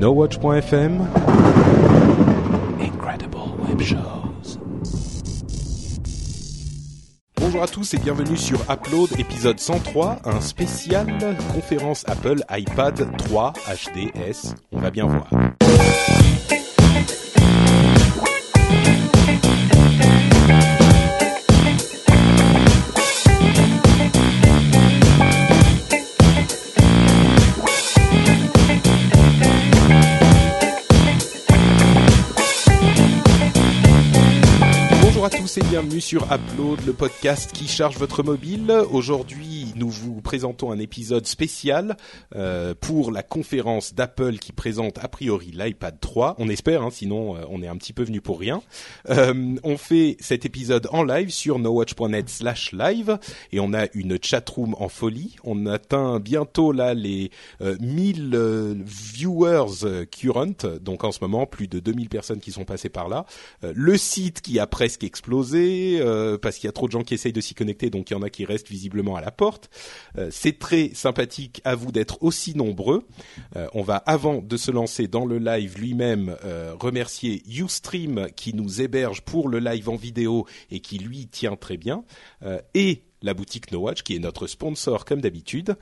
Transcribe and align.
NoWatch.fm 0.00 1.06
Incredible 2.80 3.36
Web 3.68 3.82
Shows. 3.82 4.58
Bonjour 7.36 7.62
à 7.62 7.66
tous 7.66 7.92
et 7.92 7.98
bienvenue 7.98 8.38
sur 8.38 8.60
Upload 8.70 9.10
épisode 9.18 9.60
103, 9.60 10.20
un 10.24 10.40
spécial 10.40 11.06
conférence 11.52 12.08
Apple 12.08 12.42
iPad 12.50 13.14
3 13.18 13.52
HDS. 13.52 14.54
On 14.72 14.80
va 14.80 14.90
bien 14.90 15.04
voir. 15.04 15.28
Bienvenue 35.68 36.00
sur 36.00 36.22
Upload, 36.32 36.84
le 36.86 36.92
podcast 36.92 37.52
qui 37.52 37.66
charge 37.66 37.96
votre 37.98 38.22
mobile. 38.22 38.72
Aujourd'hui, 38.92 39.59
nous 39.80 39.90
vous 39.90 40.20
présentons 40.20 40.70
un 40.70 40.78
épisode 40.78 41.26
spécial 41.26 41.96
euh, 42.36 42.74
pour 42.78 43.10
la 43.10 43.22
conférence 43.22 43.94
d'Apple 43.94 44.36
qui 44.36 44.52
présente 44.52 44.98
a 44.98 45.08
priori 45.08 45.52
l'iPad 45.52 45.98
3. 45.98 46.36
On 46.38 46.48
espère, 46.48 46.82
hein, 46.82 46.90
sinon 46.92 47.36
euh, 47.36 47.40
on 47.48 47.62
est 47.62 47.66
un 47.66 47.76
petit 47.76 47.92
peu 47.92 48.04
venu 48.04 48.20
pour 48.20 48.38
rien. 48.38 48.62
Euh, 49.08 49.56
on 49.64 49.76
fait 49.76 50.16
cet 50.20 50.44
épisode 50.44 50.86
en 50.92 51.02
live 51.02 51.30
sur 51.30 51.58
nowatch.net 51.58 52.28
slash 52.28 52.72
live 52.72 53.18
et 53.52 53.60
on 53.60 53.72
a 53.72 53.86
une 53.94 54.18
chatroom 54.22 54.76
en 54.78 54.88
folie. 54.88 55.36
On 55.44 55.66
atteint 55.66 56.20
bientôt 56.20 56.72
là 56.72 56.94
les 56.94 57.30
1000 57.60 58.82
viewers 58.84 60.06
current, 60.10 60.66
donc 60.80 61.04
en 61.04 61.12
ce 61.12 61.18
moment 61.22 61.46
plus 61.46 61.68
de 61.68 61.80
2000 61.80 62.08
personnes 62.08 62.40
qui 62.40 62.52
sont 62.52 62.64
passées 62.64 62.88
par 62.88 63.08
là. 63.08 63.24
le 63.62 63.96
site 63.96 64.42
qui 64.42 64.58
a 64.58 64.66
presque 64.66 65.04
explosé 65.04 66.00
euh, 66.00 66.38
parce 66.38 66.56
qu'il 66.56 66.66
y 66.66 66.68
a 66.68 66.72
trop 66.72 66.86
de 66.86 66.92
gens 66.92 67.02
qui 67.02 67.14
essayent 67.14 67.32
de 67.32 67.40
s'y 67.40 67.54
connecter, 67.54 67.90
donc 67.90 68.10
il 68.10 68.14
y 68.14 68.16
en 68.16 68.22
a 68.22 68.30
qui 68.30 68.44
restent 68.44 68.68
visiblement 68.68 69.16
à 69.16 69.20
la 69.20 69.30
porte. 69.30 69.69
Euh, 70.18 70.28
c'est 70.30 70.58
très 70.58 70.90
sympathique 70.94 71.60
à 71.64 71.74
vous 71.74 71.92
d'être 71.92 72.22
aussi 72.22 72.56
nombreux. 72.56 73.06
Euh, 73.56 73.68
on 73.74 73.82
va, 73.82 73.96
avant 73.96 74.40
de 74.42 74.56
se 74.56 74.70
lancer 74.70 75.08
dans 75.08 75.24
le 75.24 75.38
live 75.38 75.78
lui-même, 75.78 76.36
remercier 76.78 77.42
Ustream 77.46 78.28
qui 78.36 78.54
nous 78.54 78.80
héberge 78.80 79.22
pour 79.22 79.48
le 79.48 79.58
live 79.58 79.88
en 79.88 79.96
vidéo 79.96 80.46
et 80.70 80.80
qui 80.80 80.98
lui 80.98 81.26
tient 81.26 81.56
très 81.56 81.76
bien, 81.76 82.04
et 82.74 83.02
la 83.22 83.34
boutique 83.34 83.70
No 83.72 83.80
Watch 83.80 84.02
qui 84.02 84.16
est 84.16 84.18
notre 84.18 84.46
sponsor 84.46 85.04
comme 85.04 85.20
d'habitude. 85.20 85.76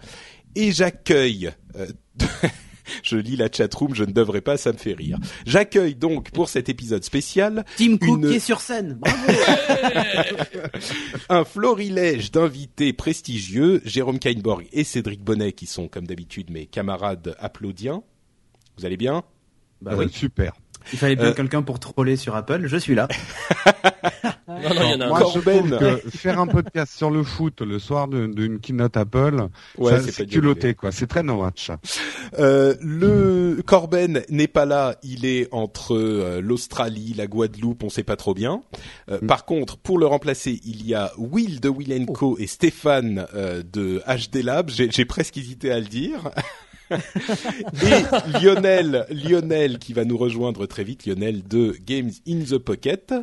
Et 0.55 0.73
j'accueille 0.73 1.51
je 3.03 3.17
lis 3.17 3.37
la 3.37 3.51
chatroom, 3.51 3.95
je 3.95 4.05
ne 4.05 4.13
devrais 4.13 4.41
pas, 4.41 4.57
ça 4.57 4.73
me 4.73 4.79
fait 4.79 4.95
rire. 4.95 5.19
J'accueille 5.47 5.95
donc 5.95 6.31
pour 6.31 6.49
cet 6.49 6.69
épisode 6.69 7.05
spécial 7.05 7.65
Tim 7.77 7.97
Cook 7.97 8.27
qui 8.27 8.35
est 8.35 8.41
sur 8.41 8.61
scène. 8.61 8.99
Bravo. 9.01 9.19
un 11.29 11.45
florilège 11.45 12.31
d'invités 12.31 12.93
prestigieux, 12.93 13.81
Jérôme 13.85 14.19
Kainborg 14.19 14.67
et 14.73 14.85
Cédric 14.85 15.23
Bonnet 15.23 15.53
qui 15.53 15.67
sont 15.67 15.89
comme 15.89 16.07
d'habitude 16.07 16.51
mes 16.51 16.67
camarades 16.67 17.37
applaudiens. 17.39 18.03
Vous 18.77 18.87
allez 18.87 18.97
bien? 18.97 19.25
Bah 19.81 19.93
oui, 19.97 20.09
super. 20.11 20.55
Il 20.93 20.99
fallait 20.99 21.17
bien 21.17 21.27
euh, 21.27 21.35
quelqu'un 21.35 21.63
pour 21.63 21.79
troller 21.79 22.17
sur 22.17 22.35
Apple. 22.37 22.67
Je 22.67 22.77
suis 22.77 22.95
là. 22.95 23.09
non, 24.49 24.75
non, 24.75 24.83
il 24.83 24.91
y 24.91 24.95
en 24.95 25.01
a 25.01 25.09
Moi, 25.09 25.19
je 25.21 25.25
trouve 25.25 25.45
que 25.45 26.11
faire 26.11 26.41
un 26.41 26.47
podcast 26.47 26.97
sur 26.97 27.11
le 27.11 27.23
foot 27.23 27.61
le 27.61 27.79
soir 27.79 28.09
d'une 28.09 28.61
keynote 28.61 28.97
Apple, 28.97 29.49
ouais, 29.77 30.01
c'est 30.01 30.27
culotté, 30.27 30.75
quoi. 30.75 30.93
C'est 30.93 31.07
très 31.07 31.23
no 31.23 31.35
watch. 31.35 31.71
Euh, 32.39 32.75
le 32.81 33.63
Corben 33.67 34.23
n'est 34.29 34.49
pas 34.49 34.65
là. 34.65 34.97
Il 35.03 35.27
est 35.27 35.49
entre 35.53 35.95
euh, 35.95 36.41
l'Australie, 36.41 37.15
la 37.17 37.27
Guadeloupe, 37.27 37.83
on 37.83 37.89
sait 37.91 38.03
pas 38.03 38.17
trop 38.17 38.35
bien. 38.35 38.63
Euh, 39.11 39.19
mm. 39.21 39.27
Par 39.27 39.45
contre, 39.45 39.77
pour 39.79 39.99
le 39.99 40.07
remplacer, 40.07 40.61
il 40.65 40.87
y 40.87 40.95
a 40.95 41.13
Will 41.19 41.61
de 41.61 41.69
Will 41.69 42.07
Co 42.07 42.37
et 42.39 42.47
Stéphane 42.47 43.27
euh, 43.35 43.63
de 43.63 44.03
HD 44.07 44.43
Lab. 44.43 44.71
J'ai 44.71 45.05
presque 45.05 45.37
hésité 45.37 45.71
à 45.71 45.81
le 45.81 45.87
dire. 45.87 46.31
Et 46.91 48.41
Lionel, 48.43 49.07
Lionel 49.11 49.79
qui 49.79 49.93
va 49.93 50.05
nous 50.05 50.17
rejoindre 50.17 50.67
très 50.67 50.85
vite, 50.85 51.07
Lionel 51.07 51.43
de 51.47 51.77
Games 51.85 52.11
in 52.27 52.41
the 52.41 52.59
Pocket. 52.59 53.15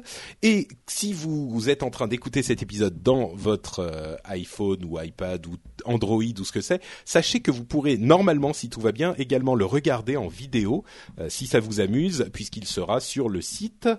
Et 0.43 0.67
si 0.87 1.13
vous, 1.13 1.69
êtes 1.69 1.83
en 1.83 1.89
train 1.89 2.07
d'écouter 2.07 2.43
cet 2.43 2.61
épisode 2.61 3.01
dans 3.01 3.33
votre 3.35 3.79
euh, 3.79 4.15
iPhone 4.25 4.85
ou 4.85 4.99
iPad 4.99 5.45
ou 5.47 5.55
Android 5.85 6.23
ou 6.39 6.43
ce 6.45 6.51
que 6.51 6.61
c'est, 6.61 6.81
sachez 7.03 7.41
que 7.41 7.51
vous 7.51 7.65
pourrez 7.65 7.97
normalement, 7.97 8.53
si 8.53 8.69
tout 8.69 8.81
va 8.81 8.91
bien, 8.91 9.15
également 9.17 9.55
le 9.55 9.65
regarder 9.65 10.17
en 10.17 10.27
vidéo, 10.27 10.83
euh, 11.19 11.29
si 11.29 11.47
ça 11.47 11.59
vous 11.59 11.79
amuse, 11.79 12.29
puisqu'il 12.33 12.65
sera 12.65 12.99
sur 12.99 13.29
le 13.29 13.41
site 13.41 13.89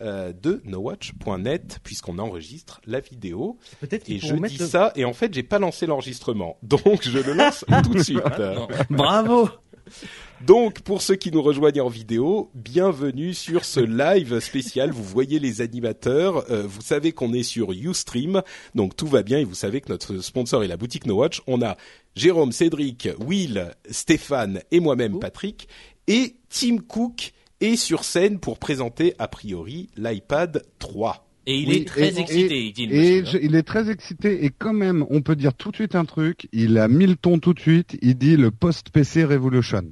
euh, 0.00 0.32
de 0.32 0.60
nowatch.net 0.64 1.78
puisqu'on 1.84 2.18
enregistre 2.18 2.80
la 2.84 3.00
vidéo. 3.00 3.58
Et 4.08 4.18
je 4.18 4.34
dis 4.34 4.58
ça 4.58 4.92
et 4.96 5.04
en 5.04 5.12
fait 5.12 5.32
j'ai 5.32 5.44
pas 5.44 5.58
lancé 5.58 5.86
l'enregistrement, 5.86 6.58
donc 6.62 7.02
je 7.02 7.18
le 7.18 7.32
lance 7.32 7.64
tout 7.84 7.94
de 7.94 8.02
suite. 8.02 8.20
Bravo. 8.90 9.48
Donc, 10.40 10.80
pour 10.80 11.02
ceux 11.02 11.16
qui 11.16 11.30
nous 11.30 11.42
rejoignent 11.42 11.80
en 11.80 11.88
vidéo, 11.88 12.50
bienvenue 12.54 13.34
sur 13.34 13.64
ce 13.64 13.80
live 14.14 14.40
spécial. 14.40 14.90
Vous 14.90 15.04
voyez 15.04 15.38
les 15.38 15.60
animateurs, 15.60 16.50
euh, 16.50 16.64
vous 16.66 16.82
savez 16.82 17.12
qu'on 17.12 17.32
est 17.32 17.42
sur 17.42 17.72
Ustream, 17.72 18.42
donc 18.74 18.96
tout 18.96 19.06
va 19.06 19.22
bien 19.22 19.38
et 19.38 19.44
vous 19.44 19.54
savez 19.54 19.80
que 19.80 19.90
notre 19.90 20.18
sponsor 20.18 20.64
est 20.64 20.68
la 20.68 20.76
boutique 20.76 21.06
No 21.06 21.16
Watch. 21.16 21.42
On 21.46 21.62
a 21.62 21.76
Jérôme, 22.16 22.52
Cédric, 22.52 23.08
Will, 23.18 23.70
Stéphane 23.90 24.60
et 24.70 24.80
moi-même 24.80 25.18
Patrick 25.18 25.68
et 26.06 26.36
Tim 26.48 26.78
Cook 26.78 27.32
et 27.60 27.76
sur 27.76 28.04
scène 28.04 28.38
pour 28.38 28.58
présenter 28.58 29.14
a 29.18 29.28
priori 29.28 29.88
l'iPad 29.96 30.62
3. 30.78 31.23
Et 31.46 31.58
il 31.58 31.72
est 31.72 31.86
très 31.86 32.18
excité, 32.18 32.72
il 32.76 32.92
Et 32.92 33.22
il 33.42 33.54
est 33.54 33.62
très 33.62 33.90
excité 33.90 34.44
et 34.44 34.50
quand 34.50 34.72
même, 34.72 35.04
on 35.10 35.20
peut 35.20 35.36
dire 35.36 35.54
tout 35.54 35.70
de 35.70 35.76
suite 35.76 35.94
un 35.94 36.04
truc. 36.04 36.48
Il 36.52 36.78
a 36.78 36.88
mis 36.88 37.06
le 37.06 37.16
ton 37.16 37.38
tout 37.38 37.52
de 37.52 37.60
suite. 37.60 37.98
Il 38.00 38.16
dit 38.16 38.36
le 38.36 38.50
post-PC 38.50 39.24
Revolution. 39.24 39.84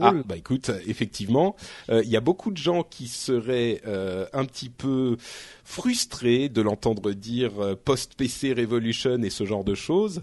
Ah 0.00 0.12
bah 0.24 0.36
écoute, 0.36 0.72
effectivement, 0.88 1.54
euh, 1.88 2.02
il 2.04 2.10
y 2.10 2.16
a 2.16 2.20
beaucoup 2.20 2.50
de 2.50 2.56
gens 2.56 2.82
qui 2.82 3.06
seraient 3.06 3.80
euh, 3.86 4.26
un 4.32 4.44
petit 4.44 4.68
peu 4.68 5.16
frustrés 5.62 6.48
de 6.48 6.60
l'entendre 6.62 7.12
dire 7.12 7.60
euh, 7.60 7.76
post-PC 7.76 8.54
Revolution 8.54 9.22
et 9.22 9.30
ce 9.30 9.44
genre 9.44 9.62
de 9.62 9.76
choses. 9.76 10.22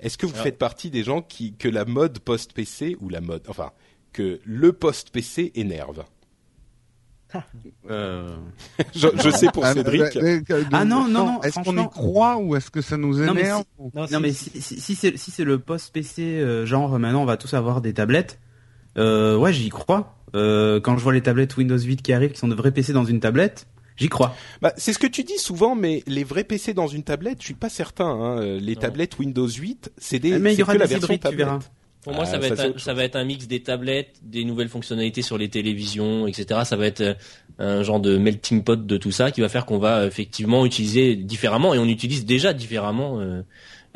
Est-ce 0.00 0.16
que 0.16 0.24
vous 0.24 0.36
ah. 0.38 0.42
faites 0.42 0.56
partie 0.56 0.88
des 0.88 1.02
gens 1.02 1.20
qui 1.20 1.52
que 1.52 1.68
la 1.68 1.84
mode 1.84 2.18
post-PC 2.20 2.96
ou 3.00 3.10
la 3.10 3.20
mode, 3.20 3.42
enfin 3.48 3.72
que 4.12 4.40
le 4.44 4.72
post 4.72 5.10
PC 5.10 5.52
énerve? 5.54 6.04
Euh... 7.90 8.28
je, 8.94 9.30
sais 9.30 9.48
pour 9.52 9.64
ah, 9.64 9.74
Cédric. 9.74 10.18
ah 10.72 10.84
non 10.84 11.08
non 11.08 11.24
non. 11.24 11.42
Est-ce 11.42 11.60
qu'on 11.60 11.76
y 11.76 11.88
croit 11.88 12.36
ou 12.38 12.56
est-ce 12.56 12.70
que 12.70 12.80
ça 12.80 12.96
nous 12.96 13.22
énerve 13.22 13.64
Non 13.94 14.20
mais 14.20 14.32
si, 14.32 14.60
si, 14.60 14.94
c'est 14.94 15.44
le 15.44 15.58
post 15.58 15.92
PC 15.92 16.22
euh, 16.22 16.66
genre 16.66 16.98
maintenant 16.98 17.22
on 17.22 17.26
va 17.26 17.36
tous 17.36 17.54
avoir 17.54 17.80
des 17.80 17.94
tablettes. 17.94 18.38
Euh, 18.98 19.36
ouais 19.36 19.52
j'y 19.52 19.68
crois. 19.68 20.16
Euh, 20.34 20.80
quand 20.80 20.96
je 20.96 21.02
vois 21.02 21.12
les 21.12 21.22
tablettes 21.22 21.56
Windows 21.56 21.78
8 21.78 22.02
qui 22.02 22.12
arrivent 22.12 22.32
qui 22.32 22.38
sont 22.38 22.48
de 22.48 22.54
vrais 22.54 22.72
PC 22.72 22.92
dans 22.92 23.04
une 23.04 23.20
tablette. 23.20 23.66
J'y 23.96 24.08
crois. 24.08 24.34
Bah, 24.62 24.72
c'est 24.78 24.94
ce 24.94 24.98
que 24.98 25.06
tu 25.06 25.24
dis 25.24 25.36
souvent, 25.36 25.74
mais 25.74 26.02
les 26.06 26.24
vrais 26.24 26.44
PC 26.44 26.72
dans 26.72 26.86
une 26.86 27.02
tablette, 27.02 27.38
je 27.40 27.46
suis 27.46 27.54
pas 27.54 27.68
certain. 27.68 28.06
Hein. 28.08 28.58
Les 28.58 28.74
tablettes 28.74 29.18
Windows 29.18 29.46
8, 29.46 29.92
c'est 29.98 30.18
des. 30.18 30.38
Mais 30.38 30.54
il 30.54 30.58
y 30.58 30.62
aura 30.62 30.74
la 30.74 30.86
version 30.86 31.18
tablette. 31.18 31.70
Pour 32.02 32.14
moi, 32.14 32.24
ça, 32.24 32.36
ah, 32.36 32.38
va 32.38 32.46
être 32.46 32.60
un, 32.60 32.78
ça 32.78 32.94
va 32.94 33.04
être 33.04 33.16
un 33.16 33.24
mix 33.24 33.46
des 33.46 33.60
tablettes, 33.60 34.20
des 34.22 34.44
nouvelles 34.44 34.70
fonctionnalités 34.70 35.20
sur 35.20 35.36
les 35.36 35.50
télévisions, 35.50 36.26
etc. 36.26 36.60
Ça 36.64 36.76
va 36.76 36.86
être 36.86 37.02
euh, 37.02 37.14
un 37.60 37.82
genre 37.82 38.00
de 38.00 38.16
melting 38.16 38.64
pot 38.64 38.86
de 38.86 38.96
tout 38.96 39.10
ça 39.10 39.30
qui 39.30 39.42
va 39.42 39.48
faire 39.48 39.66
qu'on 39.66 39.78
va 39.78 40.06
effectivement 40.06 40.64
utiliser 40.64 41.14
différemment 41.14 41.74
et 41.74 41.78
on 41.78 41.84
utilise 41.84 42.24
déjà 42.24 42.52
différemment 42.52 43.20
euh, 43.20 43.42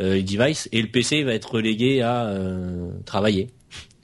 euh, 0.00 0.14
les 0.14 0.22
devices 0.22 0.68
et 0.70 0.82
le 0.82 0.88
PC 0.88 1.22
va 1.24 1.34
être 1.34 1.52
relégué 1.52 2.02
à 2.02 2.26
euh, 2.26 2.90
travailler. 3.06 3.48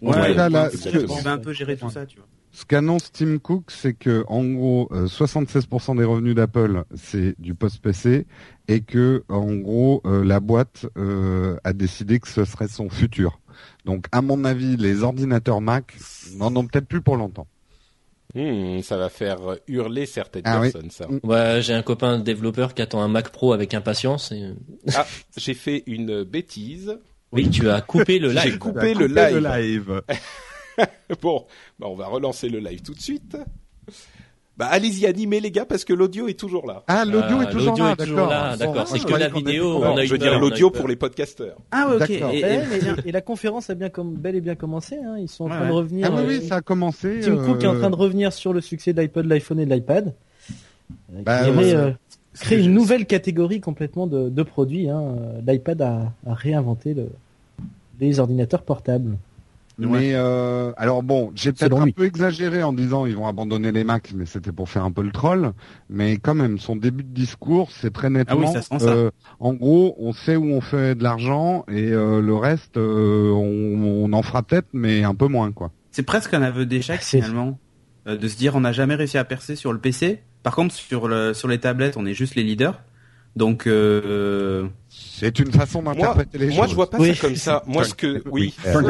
Ouais, 0.01 0.35
là, 0.35 0.49
là, 0.49 0.71
on 1.09 1.15
va 1.17 1.33
un 1.33 1.39
peu 1.39 1.53
gérer 1.53 1.77
tout 1.77 1.91
ça, 1.91 2.07
tu 2.07 2.17
vois. 2.17 2.27
Ce 2.53 2.65
qu'annonce 2.65 3.13
Tim 3.13 3.39
Cook, 3.39 3.71
c'est 3.71 3.93
que 3.93 4.25
en 4.27 4.45
gros, 4.45 4.89
76% 4.91 5.99
des 5.99 6.05
revenus 6.05 6.35
d'Apple, 6.35 6.83
c'est 6.95 7.39
du 7.39 7.55
post-PC, 7.55 8.27
et 8.67 8.81
que 8.81 9.23
en 9.29 9.55
gros, 9.55 10.03
la 10.05 10.41
boîte 10.41 10.87
a 11.63 11.73
décidé 11.73 12.19
que 12.19 12.29
ce 12.29 12.45
serait 12.45 12.67
son 12.67 12.89
futur. 12.89 13.40
Donc, 13.85 14.07
à 14.13 14.23
mon 14.23 14.45
avis, 14.45 14.77
les 14.77 15.03
ordinateurs 15.03 15.61
Mac 15.61 15.95
n'en 16.37 16.55
ont 16.57 16.67
peut-être 16.67 16.87
plus 16.87 17.01
pour 17.01 17.17
longtemps. 17.17 17.47
Hmm, 18.35 18.81
ça 18.81 18.97
va 18.97 19.09
faire 19.09 19.39
hurler 19.67 20.07
certaines 20.07 20.43
ah 20.45 20.61
personnes, 20.61 20.91
ça. 20.91 21.09
Ouais, 21.25 21.61
j'ai 21.63 21.75
un 21.75 21.83
copain 21.83 22.19
développeur 22.21 22.75
qui 22.75 22.83
attend 22.83 23.03
un 23.03 23.09
Mac 23.09 23.31
Pro 23.31 23.53
avec 23.53 23.75
impatience. 23.75 24.33
Et... 24.33 24.51
Ah, 24.95 25.07
j'ai 25.37 25.55
fait 25.55 25.83
une 25.87 26.23
bêtise. 26.23 26.99
Oui, 27.33 27.51
tu 27.51 27.69
as 27.69 27.81
coupé 27.81 28.19
le 28.19 28.29
live. 28.33 28.43
J'ai 28.43 28.59
coupé, 28.59 28.95
le, 28.95 29.07
live. 29.07 30.03
bon, 31.23 31.47
bah 31.79 31.87
on 31.89 31.95
va 31.95 32.07
relancer 32.07 32.49
le 32.49 32.59
live 32.59 32.83
tout 32.83 32.95
de 32.95 33.01
suite. 33.01 33.37
Bah 34.61 34.69
allez-y, 34.71 35.07
animez 35.07 35.41
les 35.41 35.51
gars 35.51 35.65
parce 35.65 35.87
que 35.87 35.95
l'audio 35.95 36.29
est 36.29 36.39
toujours 36.39 36.67
là. 36.67 36.83
Ah, 36.87 37.07
l'audio 37.07 37.39
Ah, 37.41 37.45
est 37.45 37.51
toujours 37.51 37.71
l'audio 37.71 37.85
là, 37.85 37.93
est 37.93 37.97
toujours 37.97 38.17
d'accord. 38.17 38.31
là, 38.31 38.57
d'accord. 38.59 38.75
Bon, 38.75 38.85
C'est 38.85 38.99
je 38.99 39.07
que 39.07 39.15
la 39.15 39.29
vidéo, 39.31 39.79
on 39.83 39.97
a 39.97 40.05
eu 40.05 40.07
je 40.07 40.13
veux 40.13 40.19
peur, 40.19 40.31
dire 40.33 40.39
l'audio 40.39 40.71
pour 40.71 40.87
les 40.87 40.97
podcasteurs. 40.97 41.57
Ah 41.71 41.89
ouais, 41.89 41.95
ok. 41.95 42.11
D'accord. 42.11 42.31
Et- 43.07 43.11
la 43.11 43.21
conférence 43.23 43.71
a 43.71 43.75
bien 43.75 43.89
comme 43.89 44.13
bel 44.17 44.37
et 44.37 44.43
bien 44.43 44.57
commencé. 44.57 44.97
Hein. 44.97 45.17
Ils 45.19 45.29
sont 45.31 45.45
en 45.45 45.49
Ouais, 45.51 45.57
train 45.57 45.67
de 45.69 45.73
revenir. 45.73 46.09
Ah 46.11 46.15
oui, 46.15 46.21
euh, 46.37 46.39
oui, 46.41 46.47
ça 46.47 46.57
a 46.57 46.61
commencé. 46.61 47.21
Tim 47.23 47.37
Cook 47.39 47.65
est 47.65 47.67
en 47.69 47.75
euh, 47.75 47.79
train 47.81 47.89
de 47.89 47.97
revenir 47.97 48.35
sur 48.35 48.53
le 48.53 48.61
succès 48.61 48.93
de 48.93 49.01
l'iPod, 49.01 49.25
de 49.25 49.31
l'iPhone 49.31 49.61
et 49.61 49.65
de 49.65 49.71
l'iPad. 49.75 50.13
Euh, 50.93 51.23
Bah, 51.25 51.43
qui 51.45 51.51
ouais, 51.57 51.75
euh, 51.75 51.91
créer 52.35 52.61
une 52.63 52.75
nouvelle 52.75 53.07
catégorie 53.07 53.63
complètement 53.63 54.07
de, 54.07 54.29
de 54.29 54.43
produits. 54.43 54.91
Hein. 54.91 55.15
L'iPad 55.47 55.81
a, 55.81 56.13
a 56.27 56.35
réinventé 56.35 56.93
le, 56.93 57.07
les 57.99 58.21
ordinateurs 58.21 58.63
portables. 58.63 59.17
Mais 59.89 60.13
euh, 60.15 60.73
alors 60.77 61.03
bon, 61.03 61.31
j'ai 61.35 61.53
peut-être 61.53 61.77
un 61.81 61.87
lui. 61.87 61.93
peu 61.93 62.05
exagéré 62.05 62.63
en 62.63 62.73
disant 62.73 63.07
ils 63.07 63.17
vont 63.17 63.27
abandonner 63.27 63.73
les 63.73 63.85
Macs, 63.85 64.13
mais 64.15 64.27
c'était 64.27 64.53
pour 64.53 64.69
faire 64.69 64.85
un 64.85 64.91
peu 64.93 65.03
le 65.03 65.11
troll. 65.13 65.53
Mais 65.89 66.17
quand 66.19 66.35
même, 66.35 66.59
son 66.59 66.77
début 66.77 67.03
de 67.05 67.13
discours, 67.15 67.71
c'est 67.73 67.93
très 67.93 68.11
nettement. 68.11 68.41
Ah 68.43 68.47
oui, 68.49 68.53
ça 68.53 68.63
sent 68.63 68.79
ça. 68.79 68.91
euh, 68.91 69.11
en 69.39 69.55
gros, 69.55 69.95
on 69.99 70.13
sait 70.13 70.37
où 70.37 70.47
on 70.53 70.61
fait 70.61 70.95
de 70.95 71.03
l'argent 71.03 71.65
et 71.69 71.91
euh, 71.93 72.21
le 72.21 72.35
reste, 72.35 72.77
euh, 72.77 73.31
on, 73.33 74.05
on 74.05 74.13
en 74.13 74.23
fera 74.23 74.43
peut-être, 74.43 74.69
mais 74.73 75.03
un 75.05 75.15
peu 75.15 75.27
moins 75.29 75.53
quoi. 75.53 75.71
C'est 75.93 76.03
presque 76.05 76.35
un 76.35 76.43
aveu 76.43 76.67
d'échec 76.67 77.01
C'est- 77.03 77.19
finalement, 77.23 77.59
euh, 78.07 78.17
de 78.17 78.29
se 78.29 78.37
dire 78.37 78.55
on 78.57 78.61
n'a 78.61 78.73
jamais 78.73 78.95
réussi 78.95 79.19
à 79.19 79.25
percer 79.25 79.57
sur 79.57 79.73
le 79.73 79.79
PC. 79.79 80.23
Par 80.43 80.55
contre, 80.55 80.75
sur 80.75 81.09
le 81.09 81.35
sur 81.35 81.49
les 81.49 81.59
tablettes, 81.59 81.97
on 81.97 82.07
est 82.07 82.15
juste 82.15 82.35
les 82.35 82.43
leaders. 82.43 82.81
Donc, 83.37 83.67
euh, 83.69 84.67
C'est 84.89 85.39
une 85.39 85.53
façon 85.53 85.83
Moi, 85.83 85.95
d'interpréter 85.95 86.37
les 86.39 86.47
moi 86.49 86.63
choses. 86.65 86.71
je 86.71 86.75
vois 86.75 86.91
pas 86.91 86.99
Oui. 86.99 87.15
ça 87.15 87.21
comme 87.27 87.37
ça. 87.37 87.63
Moi 87.67 87.85
ce 87.85 87.95
que 87.95 88.23
oui, 88.31 88.53
Oui. 88.57 88.83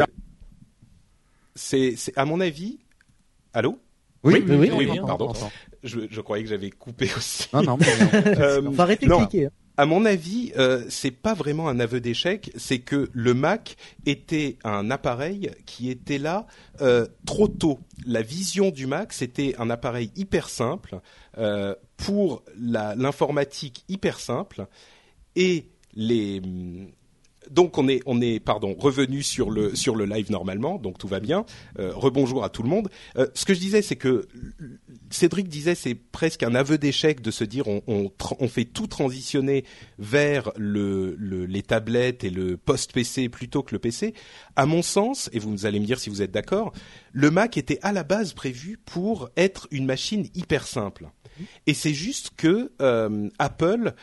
C'est 1.55 1.95
c'est 1.95 2.17
à 2.17 2.25
mon 2.25 2.39
avis. 2.39 2.79
Allô 3.53 3.79
Oui, 4.23 4.43
Oui, 4.47 4.69
oui, 4.73 4.99
pardon. 5.05 5.33
je, 5.83 5.99
je 6.09 6.21
croyais 6.21 6.43
que 6.43 6.49
j'avais 6.49 6.69
coupé 6.69 7.09
aussi. 7.17 7.47
Non, 7.53 7.63
non, 7.63 7.77
non. 7.77 7.87
Euh, 8.25 8.77
arrêter 8.77 9.05
de 9.05 9.11
non. 9.11 9.25
cliquer. 9.25 9.45
hein. 9.47 9.51
À 9.77 9.85
mon 9.85 10.05
avis, 10.05 10.51
euh, 10.57 10.83
c'est 10.89 11.11
pas 11.11 11.33
vraiment 11.33 11.67
un 11.69 11.79
aveu 11.79 12.01
d'échec, 12.01 12.51
c'est 12.55 12.79
que 12.79 13.09
le 13.13 13.33
Mac 13.33 13.77
était 14.05 14.57
un 14.63 14.91
appareil 14.91 15.49
qui 15.65 15.89
était 15.89 16.17
là 16.19 16.45
euh, 16.81 17.07
trop 17.25 17.47
tôt. 17.47 17.79
La 18.05 18.21
vision 18.21 18.69
du 18.69 18.85
Mac, 18.85 19.11
c'était 19.13 19.55
un 19.57 19.69
appareil 19.69 20.11
hyper 20.15 20.49
simple 20.49 20.99
euh, 21.37 21.73
pour 21.97 22.43
la- 22.59 22.95
l'informatique 22.95 23.83
hyper 23.89 24.19
simple 24.19 24.67
et 25.35 25.65
les 25.95 26.41
donc 27.51 27.77
on 27.77 27.87
est 27.87 28.01
on 28.05 28.21
est 28.21 28.39
pardon 28.39 28.75
revenu 28.77 29.21
sur 29.21 29.49
le 29.51 29.75
sur 29.75 29.95
le 29.95 30.05
live 30.05 30.31
normalement 30.31 30.77
donc 30.79 30.97
tout 30.97 31.07
va 31.07 31.19
bien 31.19 31.45
euh, 31.79 31.91
rebonjour 31.93 32.43
à 32.43 32.49
tout 32.49 32.63
le 32.63 32.69
monde 32.69 32.89
Euh, 33.17 33.27
ce 33.33 33.45
que 33.45 33.53
je 33.53 33.59
disais 33.59 33.81
c'est 33.81 33.95
que 33.97 34.27
Cédric 35.09 35.47
disait 35.49 35.75
c'est 35.75 35.95
presque 35.95 36.43
un 36.43 36.55
aveu 36.55 36.77
d'échec 36.77 37.21
de 37.21 37.31
se 37.31 37.43
dire 37.43 37.67
on, 37.67 37.81
on, 37.87 38.11
on 38.39 38.47
fait 38.47 38.65
tout 38.65 38.87
transitionner 38.87 39.65
vers 39.99 40.51
le, 40.57 41.15
le- 41.19 41.45
les 41.45 41.61
tablettes 41.63 42.23
et 42.23 42.29
le 42.29 42.57
post 42.57 42.93
PC 42.93 43.29
plutôt 43.29 43.63
que 43.63 43.75
le 43.75 43.79
PC. 43.79 44.13
À 44.55 44.65
mon 44.65 44.81
sens, 44.81 45.29
et 45.33 45.39
vous 45.39 45.65
allez 45.65 45.79
me 45.79 45.85
dire 45.85 45.99
si 45.99 46.09
vous 46.09 46.21
êtes 46.21 46.31
d'accord, 46.31 46.71
le 47.11 47.29
Mac 47.31 47.57
était 47.57 47.79
à 47.81 47.91
la 47.91 48.03
base 48.03 48.33
prévu 48.33 48.77
pour 48.85 49.29
être 49.35 49.67
une 49.71 49.85
machine 49.85 50.27
hyper 50.35 50.65
simple. 50.67 51.09
Et 51.67 51.73
c'est 51.73 51.93
juste 51.93 52.31
que 52.37 52.71
euh, 52.81 53.29
Apple 53.39 53.93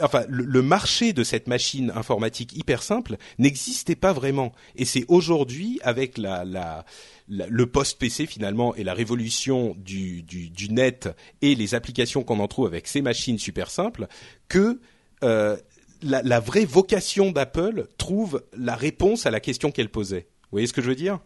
enfin 0.00 0.24
le, 0.28 0.62
marché 0.62 1.12
de 1.12 1.24
cette 1.24 1.46
machine 1.46 1.92
informatique 1.94 2.56
hyper 2.56 2.82
simple 2.82 3.16
n'existait 3.38 3.96
pas 3.96 4.12
vraiment 4.12 4.52
et 4.76 4.84
c'est 4.84 5.04
aujourd'hui 5.08 5.80
avec 5.82 6.18
le 6.18 7.64
post 7.66 7.98
PC 7.98 8.26
finalement 8.26 8.74
et 8.74 8.84
la 8.84 8.94
révolution 8.94 9.76
du, 9.78 10.24
net 10.70 11.08
et 11.42 11.54
les 11.54 11.74
applications 11.74 12.22
qu'on 12.22 12.40
en 12.40 12.48
trouve 12.48 12.66
avec 12.66 12.86
ces 12.86 13.02
machines 13.02 13.38
super 13.38 13.70
simples 13.70 14.06
que 14.48 14.80
euh, 15.22 15.56
la 16.02 16.40
vraie 16.40 16.66
vocation 16.66 17.32
d'Apple 17.32 17.86
trouve 17.96 18.42
la 18.56 18.76
réponse 18.76 19.24
à 19.24 19.30
la 19.30 19.40
question 19.40 19.70
qu'elle 19.70 19.88
posait. 19.88 20.28
Vous 20.42 20.48
voyez 20.52 20.66
ce 20.66 20.74
que 20.74 20.82
je 20.82 20.88
veux 20.88 20.94
dire? 20.94 21.18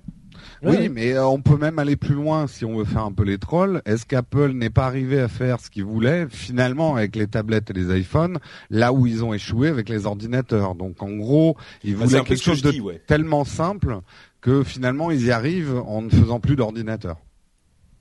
Oui, 0.63 0.89
mais 0.89 1.13
euh, 1.15 1.27
on 1.27 1.41
peut 1.41 1.57
même 1.57 1.79
aller 1.79 1.97
plus 1.97 2.15
loin 2.15 2.47
si 2.47 2.65
on 2.65 2.77
veut 2.77 2.85
faire 2.85 3.05
un 3.05 3.13
peu 3.13 3.25
les 3.25 3.39
trolls. 3.39 3.83
Est-ce 3.85 4.07
qu'Apple 4.07 4.53
n'est 4.53 4.71
pas 4.71 4.87
arrivé 4.87 5.21
à 5.21 5.29
faire 5.29 5.61
ce 5.61 5.71
qu'il 5.71 5.85
voulait 5.85 6.27
finalement 6.29 6.97
avec 6.97 7.17
les 7.17 7.27
tablettes 7.27 7.71
et 7.71 7.73
les 7.73 7.99
iPhones, 8.01 8.39
là 8.71 8.93
où 8.93 9.07
ils 9.07 9.25
ont 9.25 9.33
échoué 9.35 9.69
avec 9.69 9.89
les 9.89 10.07
ordinateurs? 10.07 10.75
Donc 10.75 11.03
en 11.03 11.11
gros, 11.11 11.57
ils 11.85 11.95
Bah, 11.97 12.05
voulaient 12.07 12.21
quelque 12.23 12.39
que 12.39 12.45
chose 12.45 12.63
de 12.63 12.71
dis, 12.71 12.81
ouais. 12.81 13.01
tellement 13.07 13.45
simple 13.45 13.99
que 14.41 14.63
finalement 14.63 15.11
ils 15.11 15.27
y 15.27 15.31
arrivent 15.31 15.83
en 15.87 16.03
ne 16.03 16.09
faisant 16.11 16.41
plus 16.41 16.57
d'ordinateur. 16.57 17.17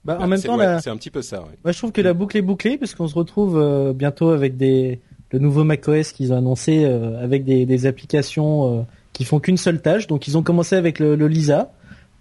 Bah, 0.06 0.18
en 0.22 0.28
même 0.28 0.40
C'est- 0.40 0.48
temps, 0.48 0.58
ouais, 0.58 0.66
la- 0.66 0.80
c'est 0.82 0.90
un 0.90 0.96
petit 0.98 1.10
peu 1.12 1.22
ça. 1.22 1.42
ouais. 1.42 1.58
Moi, 1.66 1.74
je 1.74 1.78
trouve 1.80 1.92
que 1.92 2.00
la 2.02 2.14
boucle 2.14 2.38
est 2.38 2.42
bouclée 2.42 2.78
parce 2.78 2.96
qu'on 2.96 3.08
se 3.10 3.16
retrouve 3.16 3.58
euh, 3.58 3.92
bientôt 3.94 4.30
avec 4.30 4.56
des 4.56 5.00
le 5.32 5.40
nouveau 5.40 5.66
macOS 5.66 6.14
qu'ils 6.14 6.32
ont 6.32 6.38
annoncé 6.38 6.86
euh, 6.86 7.22
avec 7.22 7.44
des, 7.44 7.66
des 7.66 7.86
applications 7.86 8.80
euh, 8.80 8.84
qui 9.12 9.26
font 9.26 9.42
qu'une 9.42 9.58
seule 9.58 9.82
tâche. 9.82 10.08
Donc, 10.08 10.26
ils 10.30 10.38
ont 10.38 10.44
commencé 10.44 10.78
avec 10.78 11.00
le, 11.00 11.18
le 11.18 11.28
Lisa, 11.28 11.72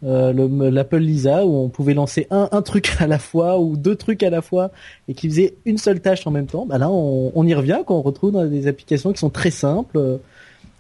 euh, 0.04 0.32
le- 0.32 0.69
l'Apple 0.70 0.98
Lisa, 0.98 1.46
où 1.46 1.56
on 1.56 1.69
pouvait 1.69 1.94
lancer 1.94 2.26
un, 2.31 2.48
un 2.52 2.62
truc 2.62 2.93
à 3.00 3.06
la 3.06 3.19
fois 3.19 3.58
ou 3.58 3.76
deux 3.76 3.96
trucs 3.96 4.22
à 4.22 4.31
la 4.31 4.43
fois 4.43 4.70
et 5.08 5.14
qui 5.14 5.28
faisait 5.28 5.54
une 5.64 5.78
seule 5.78 6.00
tâche 6.00 6.26
en 6.26 6.31
même 6.31 6.46
temps. 6.46 6.66
Bah 6.66 6.78
là, 6.78 6.90
on, 6.90 7.32
on 7.34 7.46
y 7.46 7.54
revient 7.54 7.81
quand 7.87 7.96
on 7.96 8.02
retrouve 8.02 8.32
dans 8.32 8.46
des 8.46 8.66
applications 8.66 9.12
qui 9.12 9.19
sont 9.19 9.31
très 9.31 9.50
simples. 9.50 9.96
euh, 9.98 10.19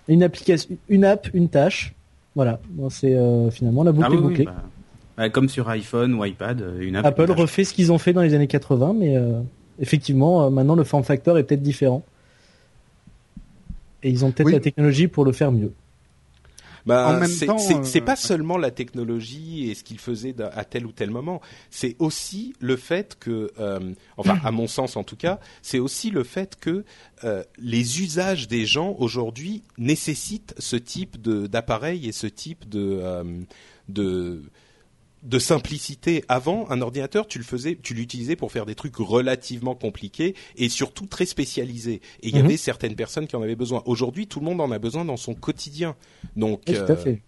une 0.08 0.22
application, 0.22 0.76
une 0.88 1.04
app, 1.04 1.28
une 1.34 1.48
tâche. 1.48 1.94
Voilà. 2.36 2.60
Bon, 2.70 2.90
c'est 2.90 3.14
euh, 3.14 3.50
finalement 3.50 3.82
la 3.82 3.92
boucle 3.92 4.06
ah 4.08 4.12
est 4.12 4.16
oui, 4.18 4.22
oui, 4.22 4.28
bouclée. 4.28 4.44
bah, 4.44 4.54
bah, 5.16 5.30
comme 5.30 5.48
sur 5.48 5.68
iPhone 5.70 6.14
ou 6.14 6.24
iPad, 6.24 6.60
euh, 6.60 6.78
une 6.80 6.94
app, 6.96 7.06
Apple 7.06 7.22
une 7.24 7.32
refait 7.32 7.64
ce 7.64 7.72
qu'ils 7.72 7.90
ont 7.92 7.98
fait 7.98 8.12
dans 8.12 8.20
les 8.22 8.34
années 8.34 8.46
80, 8.46 8.94
mais 8.98 9.16
euh, 9.16 9.40
effectivement, 9.80 10.44
euh, 10.44 10.50
maintenant 10.50 10.74
le 10.76 10.84
form 10.84 11.02
factor 11.02 11.38
est 11.38 11.42
peut-être 11.44 11.62
différent. 11.62 12.02
Et 14.02 14.10
ils 14.10 14.24
ont 14.24 14.30
peut-être 14.30 14.46
Oui. 14.48 14.52
la 14.52 14.60
technologie 14.60 15.08
pour 15.08 15.24
le 15.24 15.32
faire 15.32 15.50
mieux. 15.50 15.72
En 16.88 17.18
même 17.20 17.28
c'est 17.28 17.46
temps, 17.46 17.58
c'est- 17.58 17.74
euh, 17.98 18.04
pas 18.04 18.14
seulement 18.16 18.56
la 18.58 18.70
technologie 18.70 19.68
et 19.70 19.74
ce 19.74 19.82
qu'il 19.82 19.98
faisait 19.98 20.34
à 20.40 20.64
tel 20.64 20.86
ou 20.86 20.92
tel 20.92 21.10
moment. 21.10 21.40
C'est 21.70 21.96
aussi 21.98 22.54
le 22.60 22.76
fait 22.76 23.16
que, 23.18 23.50
euh, 23.58 23.92
enfin, 24.16 24.38
à 24.44 24.52
mon 24.52 24.68
sens 24.68 24.96
en 24.96 25.02
tout 25.02 25.16
cas, 25.16 25.40
c'est 25.62 25.80
aussi 25.80 26.10
le 26.10 26.22
fait 26.22 26.56
que 26.60 26.84
euh, 27.24 27.42
les 27.58 28.00
usages 28.02 28.46
des 28.46 28.66
gens 28.66 28.94
aujourd'hui 28.98 29.62
nécessitent 29.78 30.54
ce 30.58 30.76
type 30.76 31.20
de 31.20 31.46
d'appareil 31.48 32.08
et 32.08 32.12
ce 32.12 32.26
type 32.28 32.68
de 32.68 33.00
euh, 33.02 33.24
de 33.88 34.42
de 35.26 35.38
simplicité. 35.38 36.24
Avant, 36.28 36.66
un 36.70 36.80
ordinateur, 36.80 37.26
tu 37.26 37.38
le 37.38 37.44
faisais, 37.44 37.76
tu 37.82 37.94
l'utilisais 37.94 38.36
pour 38.36 38.52
faire 38.52 38.64
des 38.64 38.74
trucs 38.74 38.96
relativement 38.96 39.74
compliqués 39.74 40.34
et 40.56 40.68
surtout 40.68 41.06
très 41.06 41.26
spécialisés. 41.26 42.00
Et 42.22 42.28
il 42.28 42.36
y 42.36 42.38
Mhm. 42.38 42.44
avait 42.46 42.56
certaines 42.56 42.94
personnes 42.94 43.26
qui 43.26 43.36
en 43.36 43.42
avaient 43.42 43.56
besoin. 43.56 43.82
Aujourd'hui, 43.86 44.26
tout 44.26 44.40
le 44.40 44.46
monde 44.46 44.60
en 44.60 44.70
a 44.70 44.78
besoin 44.78 45.04
dans 45.04 45.16
son 45.16 45.34
quotidien. 45.34 45.96
Donc, 46.36 46.62
Oui, 46.68 46.74
tout 46.74 46.80
euh, 46.80 46.92
à 46.92 46.96
fait. 46.96 47.22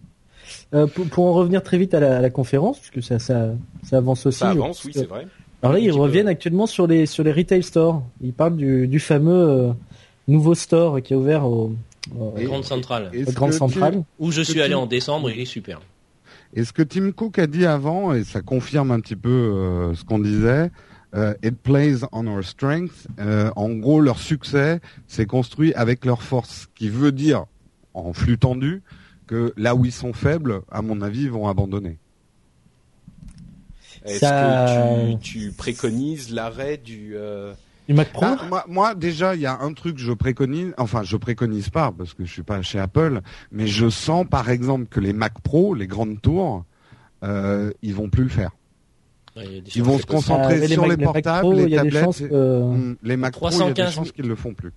Euh, 0.74 0.86
pour, 0.86 1.06
pour 1.08 1.24
en 1.26 1.34
revenir 1.34 1.62
très 1.62 1.76
vite 1.76 1.92
à 1.92 2.00
la, 2.00 2.18
à 2.18 2.20
la 2.20 2.30
conférence, 2.30 2.78
puisque 2.78 3.02
ça, 3.06 3.18
ça, 3.18 3.50
ça 3.82 3.96
avance 3.98 4.24
aussi. 4.26 4.38
ça 4.38 4.50
avance, 4.50 4.78
pense 4.78 4.84
oui, 4.84 4.92
c'est 4.94 5.04
vrai. 5.06 5.26
Alors 5.62 5.72
là, 5.72 5.78
ils 5.80 5.90
peu, 5.90 5.96
reviennent 5.96 6.28
actuellement 6.28 6.66
sur 6.66 6.86
les 6.86 7.04
sur 7.06 7.24
les 7.24 7.32
retail 7.32 7.62
stores. 7.64 8.02
Ils 8.22 8.32
parlent 8.32 8.56
du, 8.56 8.86
du 8.86 9.00
fameux 9.00 9.32
euh, 9.48 9.72
nouveau 10.28 10.54
store 10.54 11.02
qui 11.02 11.14
a 11.14 11.18
ouvert 11.18 11.44
au, 11.46 11.72
au- 12.18 12.34
Et- 12.38 12.44
Grande 12.44 12.64
centrale. 12.64 13.10
Grande 13.34 13.52
Centrale. 13.52 14.04
Où 14.20 14.30
je 14.30 14.40
suis 14.42 14.60
allé 14.60 14.70
tu- 14.70 14.76
en 14.76 14.86
décembre, 14.86 15.30
il 15.30 15.40
est 15.40 15.44
super. 15.44 15.80
Et 16.54 16.64
ce 16.64 16.72
que 16.72 16.82
Tim 16.82 17.12
Cook 17.12 17.38
a 17.38 17.46
dit 17.46 17.66
avant, 17.66 18.14
et 18.14 18.24
ça 18.24 18.40
confirme 18.40 18.90
un 18.90 19.00
petit 19.00 19.16
peu 19.16 19.28
euh, 19.30 19.94
ce 19.94 20.04
qu'on 20.04 20.18
disait, 20.18 20.70
euh, 21.14 21.34
it 21.42 21.56
plays 21.62 21.98
on 22.12 22.26
our 22.26 22.42
strength. 22.42 23.06
Euh, 23.18 23.50
en 23.56 23.70
gros, 23.70 24.00
leur 24.00 24.18
succès, 24.18 24.80
c'est 25.06 25.26
construit 25.26 25.74
avec 25.74 26.04
leur 26.04 26.22
force, 26.22 26.62
ce 26.62 26.66
qui 26.74 26.88
veut 26.88 27.12
dire, 27.12 27.44
en 27.94 28.12
flux 28.12 28.38
tendu, 28.38 28.82
que 29.26 29.52
là 29.56 29.74
où 29.74 29.84
ils 29.84 29.92
sont 29.92 30.12
faibles, 30.14 30.62
à 30.70 30.80
mon 30.82 31.02
avis, 31.02 31.24
ils 31.24 31.30
vont 31.30 31.48
abandonner. 31.48 31.98
Est-ce 34.04 34.20
Ça- 34.20 34.96
que 35.08 35.12
tu, 35.22 35.48
tu 35.48 35.52
préconises 35.52 36.30
l'arrêt 36.30 36.76
du 36.78 37.12
euh, 37.14 37.52
du 37.88 37.94
Mac 37.94 38.12
Pro. 38.12 38.26
Ah, 38.26 38.38
moi, 38.48 38.64
moi, 38.68 38.94
déjà, 38.94 39.34
il 39.34 39.40
y 39.40 39.46
a 39.46 39.58
un 39.60 39.72
truc 39.72 39.96
que 39.96 40.00
je 40.02 40.12
préconise, 40.12 40.74
enfin, 40.78 41.02
je 41.02 41.16
préconise 41.16 41.70
pas 41.70 41.92
parce 41.96 42.14
que 42.14 42.24
je 42.24 42.30
suis 42.32 42.42
pas 42.42 42.60
chez 42.62 42.78
Apple, 42.78 43.20
mais 43.50 43.66
je 43.66 43.88
sens, 43.88 44.26
par 44.28 44.50
exemple, 44.50 44.86
que 44.90 45.00
les 45.00 45.12
Mac 45.12 45.40
Pro, 45.40 45.74
les 45.74 45.86
grandes 45.86 46.20
tours, 46.20 46.64
euh, 47.24 47.70
ils 47.82 47.94
vont 47.94 48.08
plus 48.08 48.24
le 48.24 48.28
faire. 48.28 48.50
Ouais, 49.36 49.62
Ils 49.74 49.82
vont 49.82 49.98
se 49.98 50.06
concentrer 50.06 50.60
Ah, 50.64 50.68
sur 50.68 50.86
les 50.86 50.96
Mac 50.96 51.04
portables, 51.12 51.40
Pro, 51.40 51.52
les 51.54 51.76
tablettes, 51.76 52.28
que 52.28 52.96
les 53.02 53.16
Mac 53.16 53.32
Pro, 53.34 53.48
il 53.50 53.58
y 53.58 53.62
a 53.62 53.66
des 53.68 53.72
315 53.74 53.92
chances 53.94 54.12
qu'ils 54.12 54.26
le 54.28 54.34
font 54.34 54.52
plus. 54.54 54.72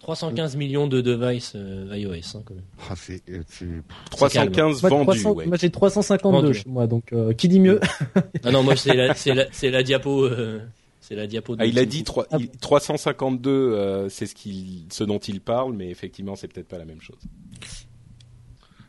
315 0.00 0.56
millions 0.56 0.88
de 0.88 1.00
devices 1.00 1.52
euh, 1.54 1.86
iOS 1.96 2.12
hein, 2.36 2.42
quand 2.44 2.54
même. 2.54 2.64
Ah, 2.90 2.94
c'est, 2.96 3.22
euh, 3.30 3.40
c'est- 3.46 3.66
315 4.10 4.82
Moi, 4.82 4.90
vendus 4.90 5.06
bah, 5.06 5.12
300 5.14 5.32
ouais. 5.32 5.46
moi, 5.46 5.56
j'ai 5.56 5.70
352 5.70 6.40
Vendus. 6.46 6.54
chez 6.58 6.68
moi, 6.68 6.86
donc 6.88 7.12
euh, 7.12 7.32
qui 7.32 7.48
dit 7.48 7.60
mieux 7.60 7.78
Ah 8.44 8.50
non, 8.50 8.64
moi 8.64 8.74
c'est 8.74 8.94
la, 8.94 9.14
c'est 9.14 9.32
la, 9.32 9.44
c'est 9.52 9.70
la 9.70 9.84
diapo, 9.84 10.24
euh, 10.24 10.58
c'est 11.12 11.16
la 11.18 11.26
diapo. 11.26 11.56
De 11.56 11.62
Ah, 11.62 11.66
il 11.66 11.78
a 11.78 11.84
dit 11.84 11.98
Cook. 11.98 12.06
trois- 12.06 12.26
Ah. 12.30 12.36
il- 12.40 12.48
352, 12.48 13.50
euh, 13.50 14.08
c'est 14.08 14.24
ce, 14.24 14.34
qu'il, 14.34 14.86
ce 14.90 15.04
dont 15.04 15.18
il 15.18 15.40
parle, 15.42 15.74
mais 15.74 15.90
effectivement, 15.90 16.36
c'est 16.36 16.48
peut-être 16.48 16.68
pas 16.68 16.78
la 16.78 16.86
même 16.86 17.02
chose. 17.02 17.18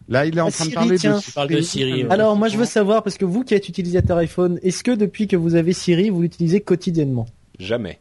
Là, 0.08 0.26
il 0.26 0.38
est 0.38 0.42
en 0.42 0.48
Ah, 0.48 0.52
train 0.52 0.66
de 0.68 0.74
parler 0.74 0.98
tiens. 0.98 1.18
de 1.18 1.22
Je 1.24 1.32
parle 1.32 1.50
de 1.50 1.62
Siri, 1.62 2.04
ouais. 2.06 2.12
Alors 2.12 2.36
moi 2.36 2.48
je 2.50 2.58
veux 2.58 2.66
savoir 2.66 3.04
parce 3.04 3.18
que 3.18 3.24
vous 3.26 3.44
qui 3.44 3.54
êtes 3.54 3.68
utilisateur 3.70 4.18
iPhone, 4.18 4.60
est-ce 4.62 4.84
que 4.84 4.92
depuis 4.92 5.28
que 5.28 5.36
vous 5.38 5.56
avez 5.56 5.72
Siri, 5.74 6.10
vous 6.10 6.22
l'utilisez 6.22 6.60
quotidiennement? 6.62 7.26
Jamais. 7.60 8.00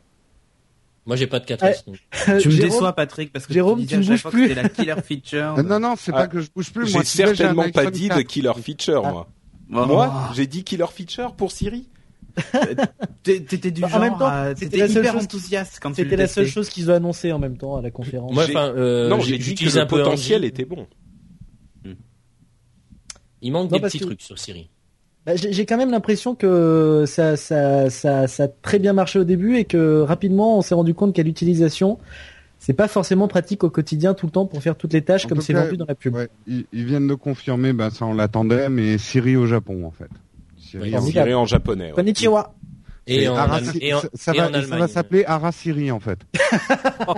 Moi, 1.04 1.16
j'ai 1.16 1.26
pas 1.26 1.40
de 1.40 1.44
4S. 1.46 1.84
donc. 1.86 1.96
Tu 2.40 2.48
me 2.48 2.52
Jérôme, 2.52 2.70
déçois, 2.70 2.92
Patrick, 2.92 3.32
parce 3.32 3.46
que 3.46 3.52
Jérôme, 3.54 3.80
tu, 3.80 3.86
tu 3.88 3.96
ne 3.98 4.04
bouges 4.04 4.22
plus. 4.22 4.42
que 4.42 4.48
c'était 4.50 4.62
la 4.62 4.68
killer 4.68 4.94
feature. 5.04 5.54
Euh, 5.58 5.62
non, 5.64 5.80
non, 5.80 5.94
c'est 5.98 6.12
Ah, 6.14 6.18
pas 6.18 6.26
que 6.28 6.40
je 6.40 6.48
bouge 6.54 6.72
plus. 6.72 6.86
J'ai 6.86 7.02
certainement 7.04 7.68
pas 7.70 7.90
dit 7.90 8.06
4. 8.08 8.18
de 8.18 8.22
killer 8.22 8.52
feature, 8.62 9.02
Ah. 9.04 9.10
moi. 9.12 9.28
Oh. 9.74 9.86
Moi, 9.86 10.30
j'ai 10.34 10.46
dit 10.46 10.62
killer 10.64 10.86
feature 10.92 11.34
pour 11.34 11.50
Siri. 11.50 11.88
T'é- 13.22 13.42
t'étais 13.44 13.70
du 13.70 13.84
En 13.84 13.88
genre, 13.88 14.00
même 14.00 14.12
temps, 14.18 14.26
à- 14.26 14.48
c'était 14.54 14.66
t'étais 14.66 14.78
la 14.78 14.88
seule 14.88 15.02
hyper 15.02 15.12
chose- 15.14 15.24
enthousiaste 15.24 15.78
quand 15.82 15.90
tu 15.90 15.96
C'était 16.02 16.16
la 16.16 16.26
seule 16.28 16.46
chose 16.46 16.68
qu'ils 16.68 16.90
ont 16.90 16.94
annoncé 16.94 17.30
en 17.32 17.38
même 17.38 17.56
temps 17.56 17.76
à 17.76 17.82
la 17.82 17.90
conférence. 17.90 18.32
Moi, 18.32 18.46
J'ai- 18.46 18.56
enfin, 18.56 18.72
euh, 18.76 19.08
non, 19.08 19.20
j'ai- 19.20 19.38
dit 19.38 19.54
que 19.54 19.64
le 19.64 19.86
potentiel 19.86 20.44
était 20.44 20.64
bon. 20.64 20.86
Il 23.44 23.52
manque 23.52 23.70
Non, 23.70 23.76
des 23.78 23.82
petits 23.82 23.98
que- 23.98 24.04
trucs 24.04 24.22
sur 24.22 24.38
Siri. 24.38 24.70
Bah, 25.26 25.36
j'ai 25.36 25.66
quand 25.66 25.76
même 25.76 25.90
l'impression 25.90 26.34
que 26.34 27.04
ça, 27.06 27.36
ça, 27.36 27.90
ça, 27.90 28.26
ça 28.26 28.44
a 28.44 28.48
très 28.48 28.78
bien 28.80 28.92
marché 28.92 29.18
au 29.20 29.24
début 29.24 29.56
et 29.56 29.64
que 29.64 30.00
rapidement 30.00 30.58
on 30.58 30.62
s'est 30.62 30.74
rendu 30.74 30.94
compte 30.94 31.14
qu'à 31.14 31.22
l'utilisation, 31.22 31.98
c'est 32.58 32.72
pas 32.72 32.88
forcément 32.88 33.28
pratique 33.28 33.62
au 33.62 33.70
quotidien 33.70 34.14
tout 34.14 34.26
le 34.26 34.32
temps 34.32 34.46
pour 34.46 34.60
faire 34.62 34.76
toutes 34.76 34.92
les 34.92 35.02
tâches 35.02 35.26
En 35.26 35.28
comme 35.28 35.40
c'est 35.40 35.52
vendu 35.52 35.76
dans 35.76 35.86
la 35.86 35.94
pub. 35.94 36.14
Ouais, 36.14 36.28
ils, 36.48 36.64
ils 36.72 36.84
viennent 36.84 37.06
de 37.06 37.14
confirmer, 37.14 37.72
bah, 37.72 37.90
ça 37.90 38.04
on 38.04 38.14
l'attendait, 38.14 38.68
mais 38.68 38.98
Siri 38.98 39.36
au 39.36 39.46
Japon 39.46 39.84
en 39.86 39.92
fait. 39.92 40.10
Siri 40.72 40.90
Oui, 40.90 40.96
en-. 40.96 41.00
Siri 41.02 41.34
en 41.34 41.46
japonais. 41.46 41.86
ouais. 41.88 41.92
Konnichiwa. 41.92 42.54
Et 43.04 43.24
Et 43.24 43.28
en, 43.28 43.34
et 43.80 43.94
en, 43.94 44.00
ça, 44.00 44.08
ça 44.14 44.32
et 44.32 44.38
va, 44.38 44.44
en 44.44 44.48
et 44.50 44.52
ça 44.52 44.58
Allemagne. 44.58 44.78
va 44.78 44.86
s'appeler 44.88 45.24
Ara 45.24 45.50
Siri 45.50 45.90
en 45.90 45.98
fait. 45.98 46.20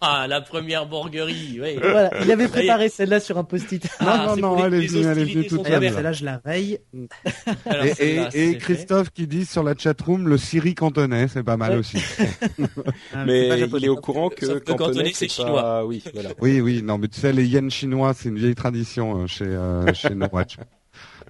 Ah, 0.00 0.26
la 0.28 0.40
première 0.40 0.86
borguerie, 0.86 1.60
ouais. 1.60 1.76
Voilà, 1.80 2.10
il 2.22 2.30
avait 2.30 2.48
préparé 2.48 2.88
celle-là 2.88 3.20
sur 3.20 3.38
un 3.38 3.44
post-it. 3.44 3.88
Ah, 4.00 4.26
non, 4.28 4.36
non, 4.36 4.54
pour 4.56 4.56
les- 4.58 4.62
elle 4.66 4.74
est 4.74 4.80
les 4.80 4.86
venue, 4.86 5.00
elle 5.00 5.06
est 5.06 5.12
venue 5.12 5.22
hostilités 5.22 5.48
toute 5.48 5.58
sont 5.58 5.64
seule. 5.64 5.72
Ah, 5.74 5.78
ouvertes. 5.78 5.94
celle-là, 5.94 6.12
je 6.12 6.24
la. 6.24 6.40
Alors, 7.66 7.84
Et, 7.86 7.94
fait. 7.94 8.58
Christophe 8.58 9.10
qui 9.10 9.26
dit 9.26 9.46
sur 9.46 9.62
la 9.62 9.74
chatroom 9.76 10.28
le 10.28 10.36
Siri 10.38 10.74
cantonais, 10.74 11.26
c'est 11.28 11.42
pas 11.42 11.56
mal 11.56 11.72
Ouais. 11.72 11.78
aussi. 11.78 11.98
Ah, 13.14 13.24
Mais 13.26 13.48
il 13.58 13.84
est 13.84 13.88
au 13.88 13.96
courant 13.96 14.28
que 14.28 14.36
que 14.46 14.58
cantonais, 14.58 14.76
cantonais, 14.76 15.12
c'est 15.14 15.28
chinois. 15.28 15.62
pas... 15.62 15.84
Oui, 15.86 16.02
voilà. 16.12 16.30
Oui, 16.40 16.60
oui, 16.60 16.82
non, 16.82 16.98
mais 16.98 17.08
tu 17.08 17.18
sais, 17.20 17.32
les 17.32 17.46
yens 17.46 17.72
chinois, 17.72 18.12
c'est 18.14 18.28
une 18.28 18.36
vieille 18.38 18.54
tradition 18.54 19.22
euh, 19.22 19.26
chez, 19.26 19.44
euh, 19.46 19.92
chez 19.94 20.14
No 20.14 20.26
Watch. 20.32 20.56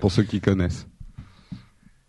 Pour 0.00 0.10
ceux 0.12 0.24
qui 0.24 0.40
connaissent. 0.40 0.86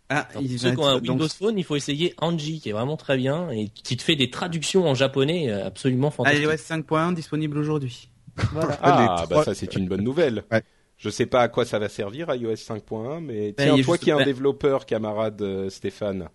Ah, 0.10 0.28
Pour 0.32 0.42
il 0.42 0.58
ceux 0.60 0.72
qui 0.72 0.78
ont 0.80 0.88
un 0.88 1.00
donc, 1.00 1.10
Windows 1.10 1.28
Phone, 1.28 1.58
il 1.58 1.64
faut 1.66 1.76
essayer 1.76 2.14
Angie, 2.20 2.62
qui 2.62 2.70
est 2.70 2.72
vraiment 2.72 2.96
très 2.96 3.18
bien 3.18 3.50
et 3.50 3.68
qui 3.70 3.98
te 3.98 4.02
fait 4.04 4.16
des 4.16 4.30
traductions 4.30 4.88
en 4.88 4.96
japonais 4.96 5.50
euh, 5.52 5.66
absolument 5.68 6.12
fantastiques. 6.12 6.44
iOS 6.44 6.52
5.1 6.54 7.14
disponible 7.14 7.58
aujourd'hui. 7.58 8.10
Voilà. 8.54 8.78
Ah, 8.82 9.26
Les 9.30 9.36
bah 9.36 9.44
ça 9.44 9.54
c'est 9.54 9.76
une 9.76 9.88
bonne 9.88 10.04
nouvelle. 10.04 10.44
Ouais. 10.52 10.64
Je 10.98 11.10
sais 11.10 11.26
pas 11.26 11.42
à 11.42 11.48
quoi 11.50 11.66
ça 11.66 11.78
va 11.78 11.90
servir 11.90 12.34
iOS 12.34 12.54
5.1, 12.56 13.20
mais 13.20 13.52
Ben, 13.52 13.74
tiens, 13.76 13.84
toi 13.84 13.96
juste- 13.96 14.04
qui 14.04 14.10
es 14.10 14.14
un 14.14 14.18
ben- 14.20 14.26
développeur, 14.26 14.86
camarade 14.86 15.42
euh, 15.42 15.70
Stéphane, 15.70 16.30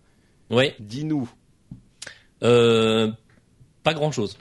Ouais, 0.51 0.75
dis-nous. 0.79 1.29
euh, 2.43 3.09
pas 3.83 3.93
grand 3.93 4.11
chose. 4.11 4.37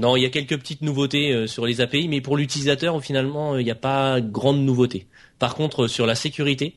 Non, 0.00 0.16
il 0.16 0.22
y 0.22 0.26
a 0.26 0.30
quelques 0.30 0.58
petites 0.58 0.82
nouveautés 0.82 1.32
euh, 1.32 1.46
sur 1.46 1.64
les 1.66 1.80
API, 1.80 2.08
mais 2.08 2.20
pour 2.20 2.36
l'utilisateur, 2.36 3.00
finalement, 3.02 3.56
il 3.56 3.64
n'y 3.64 3.70
a 3.70 3.74
pas 3.76 4.20
grande 4.20 4.60
nouveauté. 4.60 5.06
Par 5.38 5.54
contre, 5.54 5.86
sur 5.86 6.04
la 6.06 6.14
sécurité, 6.14 6.76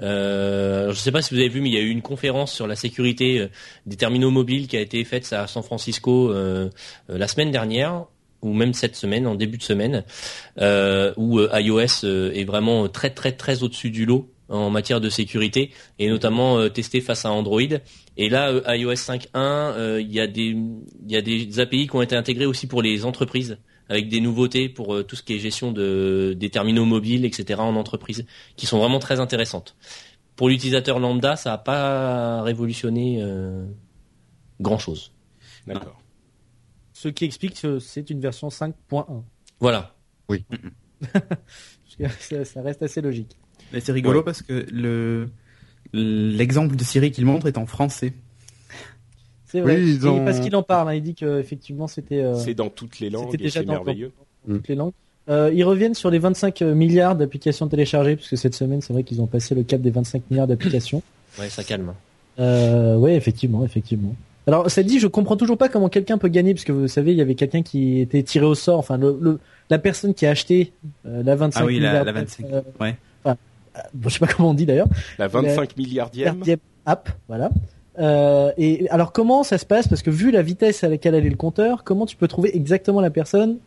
euh, 0.00 0.84
je 0.84 0.90
ne 0.90 0.94
sais 0.94 1.12
pas 1.12 1.22
si 1.22 1.34
vous 1.34 1.40
avez 1.40 1.48
vu, 1.48 1.60
mais 1.60 1.68
il 1.68 1.74
y 1.74 1.78
a 1.78 1.82
eu 1.82 1.90
une 1.90 2.02
conférence 2.02 2.52
sur 2.52 2.66
la 2.66 2.76
sécurité 2.76 3.40
euh, 3.40 3.48
des 3.86 3.96
terminaux 3.96 4.30
mobiles 4.30 4.66
qui 4.66 4.76
a 4.76 4.80
été 4.80 5.04
faite 5.04 5.32
à 5.32 5.46
San 5.46 5.62
Francisco 5.62 6.30
euh, 6.30 6.70
la 7.08 7.28
semaine 7.28 7.50
dernière 7.50 8.06
ou 8.40 8.52
même 8.52 8.72
cette 8.72 8.96
semaine, 8.96 9.28
en 9.28 9.36
début 9.36 9.56
de 9.56 9.62
semaine, 9.62 10.02
où 10.56 11.40
iOS 11.40 12.04
est 12.04 12.44
vraiment 12.44 12.88
très 12.88 13.10
très 13.10 13.30
très 13.30 13.62
au-dessus 13.62 13.90
du 13.90 14.04
lot 14.04 14.32
en 14.48 14.68
matière 14.68 15.00
de 15.00 15.08
sécurité 15.08 15.70
et 16.00 16.08
notamment 16.08 16.68
testé 16.68 17.00
face 17.00 17.24
à 17.24 17.30
Android. 17.30 17.60
Et 18.16 18.28
là, 18.28 18.52
iOS 18.74 18.94
5.1, 18.94 19.28
euh, 19.34 20.00
il 20.00 20.12
y 20.12 20.20
a 20.20 20.26
des 20.26 20.56
y 21.06 21.16
a 21.16 21.22
des 21.22 21.60
API 21.60 21.86
qui 21.86 21.96
ont 21.96 22.02
été 22.02 22.14
intégrés 22.14 22.46
aussi 22.46 22.66
pour 22.66 22.82
les 22.82 23.04
entreprises 23.04 23.58
avec 23.88 24.08
des 24.08 24.20
nouveautés 24.20 24.68
pour 24.68 24.94
euh, 24.94 25.02
tout 25.02 25.16
ce 25.16 25.22
qui 25.22 25.34
est 25.34 25.38
gestion 25.38 25.72
de 25.72 26.34
des 26.38 26.50
terminaux 26.50 26.84
mobiles, 26.84 27.24
etc. 27.24 27.60
en 27.60 27.76
entreprise, 27.76 28.24
qui 28.56 28.66
sont 28.66 28.78
vraiment 28.78 28.98
très 28.98 29.20
intéressantes. 29.20 29.76
Pour 30.36 30.48
l'utilisateur 30.48 30.98
lambda, 30.98 31.36
ça 31.36 31.50
n'a 31.50 31.58
pas 31.58 32.42
révolutionné 32.42 33.18
euh, 33.22 33.64
grand 34.60 34.78
chose. 34.78 35.12
D'accord. 35.66 36.00
Ce 36.92 37.08
qui 37.08 37.24
explique 37.24 37.60
que 37.60 37.78
c'est 37.78 38.10
une 38.10 38.20
version 38.20 38.48
5.1. 38.48 39.22
Voilà. 39.60 39.94
Parce 41.12 41.96
que 41.98 42.08
ça, 42.18 42.44
ça 42.44 42.62
reste 42.62 42.82
assez 42.82 43.00
logique. 43.00 43.36
Mais 43.72 43.80
c'est 43.80 43.92
rigolo 43.92 44.18
Ouais. 44.20 44.24
parce 44.24 44.42
que 44.42 44.66
le 44.70 45.30
l'exemple 45.92 46.76
de 46.76 46.84
Siri 46.84 47.10
qu'il 47.10 47.26
montre 47.26 47.46
est 47.48 47.58
en 47.58 47.66
français. 47.66 48.14
C'est 49.52 49.60
vrai. 49.60 49.76
Oui, 49.76 49.96
ils 50.00 50.04
Et 50.06 50.08
ont- 50.08 50.24
parce 50.24 50.40
qu'il 50.40 50.56
en 50.56 50.62
parle, 50.62 50.88
hein, 50.88 50.94
il 50.94 51.02
dit 51.02 51.14
que 51.14 51.38
effectivement 51.38 51.86
c'était 51.86 52.22
euh, 52.22 52.34
C'est 52.34 52.54
dans 52.54 52.70
toutes 52.70 52.98
les 53.00 53.10
langues 53.10 53.26
c'était 53.30 53.44
et 53.44 53.46
déjà 53.46 53.60
c'est 53.60 53.66
dans- 53.66 53.72
merveilleux. 53.74 54.10
toutes 54.48 54.66
les 54.68 54.74
langues. 54.74 54.92
Euh, 55.28 55.52
ils 55.54 55.62
reviennent 55.62 55.94
sur 55.94 56.10
les 56.10 56.18
25 56.18 56.62
milliards 56.62 57.14
d'applications 57.14 57.68
téléchargées, 57.68 58.16
puisque 58.16 58.36
cette 58.36 58.54
semaine, 58.56 58.80
c'est 58.80 58.92
vrai 58.92 59.04
qu'ils 59.04 59.20
ont 59.20 59.26
passé 59.28 59.54
le 59.54 59.62
cap 59.62 59.80
des 59.80 59.90
25 59.90 60.22
milliards 60.30 60.48
d'applications. 60.48 61.02
Ouais, 61.38 61.48
ça 61.48 61.62
calme. 61.64 61.94
Euh, 62.40 62.96
ouais, 62.96 63.14
effectivement, 63.14 63.64
effectivement. 63.64 64.14
Alors, 64.46 64.70
ça 64.70 64.82
dit, 64.82 64.98
je 64.98 65.06
comprends 65.06 65.36
toujours 65.36 65.56
pas 65.56 65.68
comment 65.68 65.88
quelqu'un 65.88 66.18
peut 66.18 66.28
gagner, 66.28 66.52
parce 66.54 66.64
que 66.64 66.72
vous 66.72 66.88
savez, 66.88 67.12
il 67.12 67.18
y 67.18 67.20
avait 67.22 67.36
quelqu'un 67.36 67.62
qui 67.62 68.00
était 68.00 68.22
tiré 68.22 68.44
au 68.44 68.54
sort, 68.54 68.78
enfin, 68.78 68.96
le, 68.98 69.16
le- 69.20 69.38
la 69.70 69.78
personne 69.78 70.12
qui 70.12 70.26
a 70.26 70.30
acheté 70.30 70.72
euh, 71.06 71.22
la 71.22 71.36
25 71.36 71.60
Ah 71.60 71.64
oui, 71.64 71.78
la- 71.78 71.88
milliards. 71.90 72.04
la 72.04 72.12
25, 72.12 72.46
euh, 72.52 72.60
ouais. 72.80 72.96
enfin, 73.24 73.36
euh, 73.76 73.80
bon, 73.94 74.08
je 74.08 74.14
sais 74.14 74.18
pas 74.18 74.26
comment 74.26 74.50
on 74.50 74.54
dit 74.54 74.66
d'ailleurs. 74.66 74.88
La 75.18 75.28
25 75.28 75.76
milliardième. 75.76 76.32
Milliardième 76.32 76.58
app, 76.84 77.08
voilà. 77.28 77.50
Euh, 77.98 78.52
et 78.56 78.88
alors, 78.90 79.12
comment 79.12 79.42
ça 79.42 79.58
se 79.58 79.66
passe? 79.66 79.88
Parce 79.88 80.02
que 80.02 80.10
vu 80.10 80.30
la 80.30 80.42
vitesse 80.42 80.82
à 80.84 80.88
laquelle 80.88 81.14
allait 81.14 81.28
le 81.30 81.36
compteur, 81.36 81.84
comment 81.84 82.06
tu 82.06 82.16
peux 82.16 82.28
trouver 82.28 82.56
exactement 82.56 83.00
la 83.00 83.10
personne 83.10 83.58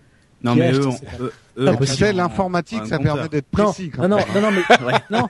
Non 0.44 0.55
mais 0.55 0.72
eux, 0.72 0.79
eux, 1.20 1.32
eux, 1.60 2.12
l'informatique, 2.13 2.86
ça 2.88 2.98
compteur. 2.98 3.13
permet 3.15 3.29
d'être 3.29 3.46
Non, 3.58 3.65
précis. 3.65 3.89
quand 3.91 4.08
non, 4.08 4.10
non, 4.10 4.17
même. 4.17 4.25
non, 4.34 4.41
non, 4.41 4.51
mais 4.51 4.86
Ouais. 4.86 4.94
non, 5.12 5.27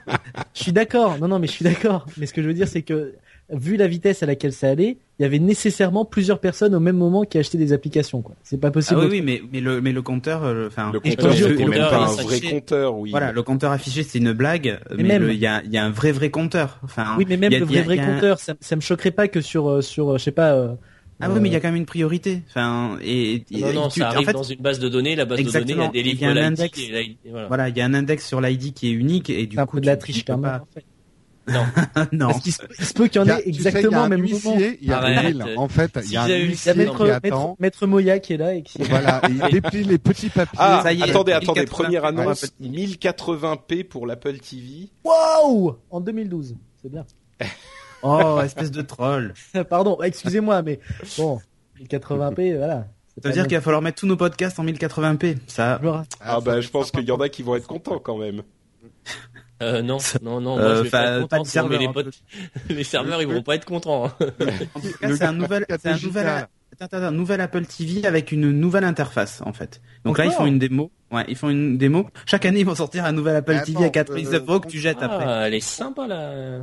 je 0.53 0.63
suis 0.63 0.71
d'accord. 0.71 1.17
Non, 1.19 1.27
non, 1.27 1.39
mais 1.39 1.47
je 1.47 1.51
suis 1.53 1.63
d'accord. 1.65 2.05
Mais 2.17 2.25
ce 2.25 2.33
que 2.33 2.41
je 2.41 2.47
veux 2.47 2.53
dire, 2.53 2.67
c'est 2.67 2.83
que 2.83 3.13
vu 3.49 3.77
la 3.77 3.87
vitesse 3.87 4.23
à 4.23 4.25
laquelle 4.25 4.53
ça 4.53 4.69
allait, 4.69 4.97
il 5.19 5.23
y 5.23 5.25
avait 5.25 5.39
nécessairement 5.39 6.03
plusieurs 6.03 6.39
personnes 6.39 6.73
au 6.75 6.79
même 6.79 6.97
moment 6.97 7.23
qui 7.23 7.37
achetaient 7.37 7.57
des 7.57 7.73
applications. 7.73 8.21
Quoi. 8.21 8.35
C'est 8.43 8.59
pas 8.59 8.67
Ah 8.67 8.71
possible. 8.71 8.99
oui, 9.01 9.07
oui, 9.11 9.21
mais, 9.21 9.41
mais 9.53 9.59
le 9.61 9.81
mais 9.81 9.91
le 9.91 10.01
compteur, 10.01 10.43
euh, 10.43 10.67
enfin, 10.67 10.91
Le 10.91 10.99
compteur, 10.99 11.31
je- 11.31 11.43
c'est 11.43 11.49
le 11.51 11.55
même 11.57 11.67
compteur, 11.67 11.89
pas 11.91 11.97
il 11.97 12.19
un 12.19 12.23
vrai 12.23 12.39
compteur, 12.41 12.97
oui. 12.97 13.11
Voilà, 13.11 13.31
le 13.31 13.43
compteur 13.43 13.71
affiché 13.71 14.03
c'est 14.03 14.17
une 14.19 14.33
blague, 14.33 14.79
mais 14.97 15.15
il 15.17 15.39
y 15.39 15.45
a, 15.47 15.61
il 15.63 15.71
y 15.71 15.77
a 15.77 15.85
un 15.85 15.91
vrai 15.91 16.11
vrai 16.11 16.29
compteur. 16.31 16.79
Enfin, 16.83 17.15
Oui, 17.17 17.25
mais 17.29 17.37
même 17.37 17.53
a- 17.53 17.59
le 17.59 17.65
vrai 17.65 17.79
a- 17.79 17.83
vrai 17.83 17.99
un- 17.99 18.05
compteur, 18.15 18.39
ça, 18.39 18.55
ça 18.59 18.75
me 18.75 18.81
choquerait 18.81 19.11
pas 19.11 19.27
que 19.27 19.41
sur 19.41 19.69
euh, 19.69 19.81
sur 19.81 20.09
euh, 20.13 20.17
je 20.17 20.23
sais 20.23 20.31
pas. 20.31 20.53
euh, 20.53 20.73
Ah 21.21 21.29
oui, 21.31 21.39
mais 21.39 21.47
il 21.47 21.53
y 21.53 21.55
a 21.55 21.61
quand 21.61 21.69
même 21.69 21.77
une 21.77 21.85
priorité. 21.85 22.41
Enfin, 22.49 22.97
et, 23.01 23.35
et- 23.49 23.61
Non, 23.61 23.71
non, 23.73 23.87
tu- 23.87 24.01
ça 24.01 24.09
en 24.09 24.11
arrive 24.11 24.25
fait, 24.27 24.33
dans 24.33 24.43
une 24.43 24.59
base 24.59 24.79
de 24.79 24.89
données. 24.89 25.15
La 25.15 25.23
base 25.23 25.39
de 25.41 25.49
données, 25.49 25.75
Il 25.93 25.99
y 26.01 26.03
délivre 26.03 26.25
a 26.25 26.31
un 26.31 26.35
index. 26.37 26.77
et 26.77 26.91
là, 26.91 27.01
il- 27.01 27.15
voilà. 27.29 27.47
voilà, 27.47 27.69
il 27.69 27.77
y 27.77 27.79
a 27.79 27.85
un 27.85 27.93
index 27.93 28.27
sur 28.27 28.41
l'ID 28.41 28.73
qui 28.73 28.89
est 28.89 28.91
unique 28.91 29.29
et 29.29 29.45
du 29.47 29.57
un 29.57 29.65
coup 29.65 29.77
peu 29.77 29.81
de 29.81 29.85
la 29.85 29.95
triche 29.95 30.25
quand 30.25 30.33
même. 30.37 30.41
pas- 30.41 30.61
en 30.61 30.67
fait. 30.73 30.83
Non. 31.47 31.65
non. 32.11 32.27
Parce 32.27 32.39
qu'il 32.41 32.51
se, 32.53 32.93
peut 32.93 33.07
qu'il 33.07 33.21
y 33.21 33.23
en 33.23 33.27
ait 33.27 33.43
tu 33.43 33.53
sais, 33.53 33.59
il 33.59 33.63
y 33.63 33.67
a 33.67 33.69
exactement 33.69 34.01
un 34.01 34.05
au 34.05 34.09
même 34.09 34.21
moment. 34.21 34.57
Il 34.57 34.87
y 34.87 34.91
a 34.91 34.97
Arrête. 34.97 35.35
Will. 35.35 35.45
En 35.57 35.67
fait, 35.67 35.99
il 36.03 36.11
y 36.11 36.17
a 36.17 36.23
un 36.23 36.27
j'avais 36.27 36.39
eu 36.39 36.43
Il 36.43 36.45
y 36.45 36.47
a 36.47 36.49
huissier 36.49 36.71
qui 36.73 36.77
maître, 36.79 37.09
attend. 37.09 37.55
maître 37.59 37.87
Moya 37.87 38.19
qui 38.19 38.33
est 38.33 38.37
là 38.37 38.53
et 38.55 38.63
qui. 38.63 38.81
Voilà, 38.83 39.21
et 39.27 39.31
il 39.31 39.51
déplie 39.51 39.83
les 39.83 39.97
petits 39.97 40.29
papiers. 40.29 40.57
Ah, 40.57 40.81
Ça 40.83 40.93
y 40.93 41.01
est, 41.01 41.09
attendez, 41.09 41.33
attendez, 41.33 41.61
1080p 41.61 41.67
première 41.67 42.05
annonce, 42.05 42.43
Apple 42.43 42.53
TV. 42.63 42.85
1080p 42.87 43.83
pour 43.85 44.07
l'Apple 44.07 44.39
TV. 44.39 44.89
Waouh 45.03 45.75
En 45.91 46.01
2012, 46.01 46.55
c'est 46.81 46.91
bien. 46.91 47.05
Oh, 48.07 48.39
espèce 48.43 48.69
de 48.69 48.83
troll. 48.83 49.33
Pardon, 49.69 49.97
excusez-moi, 50.03 50.61
mais 50.61 50.79
bon, 51.17 51.39
1080p, 51.81 52.57
voilà. 52.57 52.87
Ça 53.21 53.29
veut 53.29 53.33
dire 53.33 53.47
qu'il 53.47 53.57
va 53.57 53.61
falloir 53.61 53.81
mettre 53.81 53.99
tous 53.99 54.05
nos 54.05 54.17
podcasts 54.17 54.59
en 54.59 54.65
1080p. 54.65 55.37
Ça. 55.47 55.81
Ah, 56.19 56.39
bah 56.39 56.61
je 56.61 56.69
pense 56.69 56.91
qu'il 56.91 57.05
y 57.05 57.11
en 57.11 57.19
a 57.19 57.29
qui 57.29 57.41
vont 57.41 57.55
être 57.55 57.65
contents 57.65 57.97
quand 57.97 58.17
même. 58.17 58.43
Euh, 59.63 59.81
non, 59.81 59.97
non, 60.21 60.41
non. 60.41 60.57
Euh, 60.59 60.62
moi, 60.62 60.75
je 60.75 60.81
vais 60.83 60.89
pas 60.89 61.03
être 61.17 61.21
content, 61.21 61.43
serveur, 61.45 61.79
les, 61.79 61.88
potes- 61.88 62.21
les 62.69 62.83
serveurs, 62.83 63.21
ils 63.21 63.27
vont 63.27 63.41
pas 63.41 63.55
être 63.55 63.65
contents. 63.65 64.05
hein. 64.05 64.13
En 64.75 64.79
tout 64.79 64.88
cas, 65.00 65.15
c'est 65.15 65.24
un 65.24 65.33
nouvel, 65.33 65.65
c'est 65.69 65.88
un 65.89 65.97
nouvel, 65.97 66.47
attends, 66.79 67.12
nouvel 67.12 67.41
Apple 67.41 67.65
TV 67.65 68.05
avec 68.05 68.31
une 68.31 68.51
nouvelle 68.51 68.83
interface 68.83 69.41
en 69.45 69.53
fait. 69.53 69.81
Donc 70.03 70.17
là, 70.17 70.25
ils 70.25 70.31
font 70.31 70.45
une 70.45 70.59
démo. 70.59 70.91
Ouais, 71.12 71.24
ils 71.27 71.35
font 71.38 71.50
une 71.50 71.77
démo. 71.77 72.07
Chaque 72.25 72.45
année, 72.45 72.59
ils 72.62 72.65
vont 72.65 72.75
sortir 72.75 73.05
un 73.05 73.12
nouvel 73.12 73.38
Apple 73.38 73.53
Attends, 73.53 73.65
TV 73.74 73.85
à 73.85 73.89
99 73.89 74.33
euh, 74.41 74.45
euros 74.45 74.59
que 74.59 74.67
tu 74.67 74.79
jettes 74.79 75.01
après. 75.01 75.24
Ah, 75.25 75.47
elle 75.47 75.53
est 75.53 75.59
sympa 75.62 76.07
la 76.07 76.62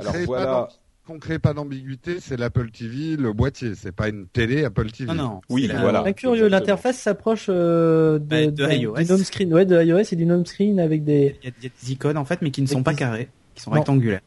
Alors 0.00 0.16
voilà. 0.26 0.68
Qu'on 1.08 1.18
crée 1.18 1.38
pas 1.38 1.54
d'ambiguïté, 1.54 2.18
c'est 2.20 2.36
l'Apple 2.36 2.70
TV, 2.70 3.16
le 3.16 3.32
boîtier. 3.32 3.72
C'est 3.74 3.92
pas 3.92 4.08
une 4.08 4.26
télé 4.26 4.64
Apple 4.64 4.90
TV. 4.90 5.06
Non, 5.12 5.14
non. 5.14 5.40
Oui, 5.48 5.66
c'est 5.66 5.72
la- 5.72 5.80
voilà. 5.80 6.12
Curieux, 6.12 6.48
l'interface 6.48 6.98
s'approche 6.98 7.46
euh, 7.48 8.18
Bah, 8.18 8.46
de, 8.46 8.72
iOS. 8.72 8.94
du 9.02 9.10
home 9.12 9.24
screen, 9.24 9.52
ouais, 9.54 9.64
de 9.64 9.82
iOS 9.82 10.12
et 10.12 10.16
du 10.16 10.30
home 10.30 10.44
screen 10.46 10.78
avec 10.78 11.04
des. 11.04 11.36
Il 11.42 11.46
y, 11.46 11.50
a, 11.50 11.54
il 11.60 11.64
y 11.64 11.66
a 11.66 11.70
des 11.82 11.92
icônes 11.92 12.18
en 12.18 12.24
fait, 12.24 12.42
mais 12.42 12.50
qui 12.50 12.60
ne 12.62 12.66
sont 12.66 12.82
pas 12.82 12.94
carrées, 12.94 13.28
qui 13.54 13.62
sont 13.62 13.70
Non. 13.70 13.76
rectangulaires. 13.78 14.20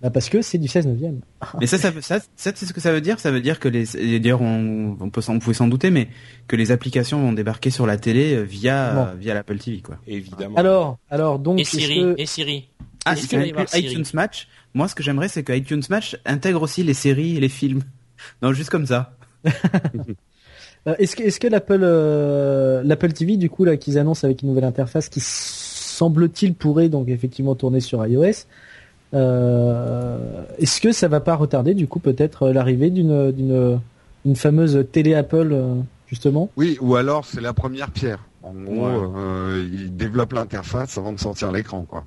Bah 0.00 0.10
parce 0.10 0.28
que 0.28 0.42
c'est 0.42 0.58
du 0.58 0.68
16 0.68 0.86
neuvième. 0.86 1.22
Mais 1.58 1.66
ça, 1.66 1.76
ça, 1.76 1.90
ça, 2.00 2.20
ça 2.36 2.52
c'est 2.54 2.66
ce 2.66 2.72
que 2.72 2.80
ça 2.80 2.92
veut 2.92 3.00
dire. 3.00 3.18
Ça 3.18 3.32
veut 3.32 3.40
dire 3.40 3.58
que 3.58 3.68
les, 3.68 4.20
d'ailleurs, 4.20 4.40
on, 4.42 4.96
on 5.00 5.10
peut, 5.10 5.20
on 5.26 5.40
pouvait 5.40 5.54
s'en 5.54 5.66
douter, 5.66 5.90
mais 5.90 6.06
que 6.46 6.54
les 6.54 6.70
applications 6.70 7.20
vont 7.20 7.32
débarquer 7.32 7.70
sur 7.70 7.84
la 7.84 7.96
télé 7.96 8.34
euh, 8.36 8.42
via, 8.42 8.92
Bon. 8.92 9.06
via 9.18 9.34
l'Apple 9.34 9.58
TV, 9.58 9.80
quoi. 9.80 9.98
Évidemment. 10.06 10.56
Alors, 10.56 10.98
alors 11.10 11.40
donc 11.40 11.58
Et 11.58 11.64
Siri, 11.64 11.98
que- 12.00 12.14
et 12.16 12.26
Siri. 12.26 12.68
Ah, 13.04 13.12
avoir 13.12 13.40
inclus 13.62 13.66
Siri 13.80 13.86
iTunes 13.92 14.04
Match, 14.14 14.46
moi, 14.78 14.88
ce 14.88 14.94
que 14.94 15.02
j'aimerais, 15.02 15.28
c'est 15.28 15.42
que 15.42 15.52
iTunes 15.52 15.82
Match 15.90 16.16
intègre 16.24 16.62
aussi 16.62 16.82
les 16.84 16.94
séries 16.94 17.36
et 17.36 17.40
les 17.40 17.48
films. 17.50 17.82
Non, 18.42 18.52
juste 18.52 18.70
comme 18.70 18.86
ça. 18.86 19.12
Euh, 20.86 20.94
Est-ce 21.00 21.16
que, 21.16 21.22
est-ce 21.24 21.40
que 21.40 21.48
l'Apple, 21.48 21.80
euh, 21.82 22.82
l'Apple 22.84 23.12
TV, 23.12 23.36
du 23.36 23.50
coup, 23.50 23.64
là, 23.64 23.76
qu'ils 23.76 23.98
annoncent 23.98 24.24
avec 24.24 24.42
une 24.42 24.48
nouvelle 24.48 24.64
interface 24.64 25.08
qui 25.08 25.18
semble-t-il 25.20 26.54
pourrait 26.54 26.88
donc 26.88 27.08
effectivement 27.08 27.56
tourner 27.56 27.80
sur 27.80 28.06
iOS, 28.06 28.46
euh, 29.12 30.44
est-ce 30.58 30.80
que 30.80 30.92
ça 30.92 31.08
va 31.08 31.18
pas 31.20 31.34
retarder, 31.34 31.74
du 31.74 31.88
coup, 31.88 31.98
peut-être 31.98 32.50
l'arrivée 32.50 32.90
d'une, 32.90 33.32
d'une, 33.32 33.80
une 34.24 34.36
fameuse 34.36 34.86
télé 34.92 35.14
Apple, 35.14 35.54
justement? 36.06 36.48
Oui, 36.56 36.78
ou 36.80 36.94
alors 36.94 37.24
c'est 37.24 37.40
la 37.40 37.52
première 37.52 37.90
pierre. 37.90 38.24
En 38.44 38.52
gros, 38.54 38.86
Ouais. 38.86 39.08
euh, 39.16 39.68
ils 39.72 39.96
développent 39.96 40.32
l'interface 40.34 40.96
avant 40.96 41.12
de 41.12 41.18
sortir 41.18 41.50
l'écran, 41.50 41.82
quoi. 41.88 42.04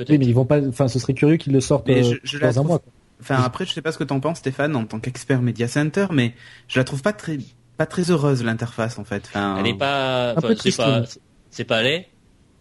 Peut-être. 0.00 0.10
Oui, 0.10 0.18
mais 0.18 0.26
ils 0.26 0.34
vont 0.34 0.44
pas, 0.46 0.60
enfin, 0.66 0.88
ce 0.88 0.98
serait 0.98 1.14
curieux 1.14 1.36
qu'ils 1.36 1.52
le 1.52 1.60
sortent 1.60 1.86
Mais 1.88 2.04
euh, 2.04 2.14
je- 2.24 2.30
je 2.36 2.38
la 2.38 2.46
dans 2.46 2.50
un 2.50 2.54
trouve- 2.54 2.66
mois. 2.68 2.78
quoi. 2.78 2.92
Enfin, 3.20 3.42
après, 3.44 3.66
je 3.66 3.72
sais 3.72 3.82
pas 3.82 3.92
ce 3.92 3.98
que 3.98 4.04
t'en 4.04 4.18
penses, 4.20 4.38
Stéphane, 4.38 4.74
en 4.76 4.84
tant 4.86 4.98
qu'expert 4.98 5.42
Media 5.42 5.68
Center, 5.68 6.06
mais 6.10 6.32
je 6.68 6.78
la 6.80 6.84
trouve 6.84 7.02
pas 7.02 7.12
très, 7.12 7.38
pas 7.76 7.84
très 7.86 8.10
heureuse, 8.10 8.42
l'interface, 8.42 8.98
en 8.98 9.04
fait. 9.04 9.24
Enfin, 9.28 9.56
Elle 9.60 9.66
est 9.66 9.74
pas, 9.78 10.30
Un 10.30 10.36
enfin, 10.38 10.40
peu 10.40 10.48
c'est 10.54 10.54
triste, 10.56 10.78
pas, 10.78 11.02
c'est 11.50 11.64
pas 11.64 11.82
laid. 11.82 12.06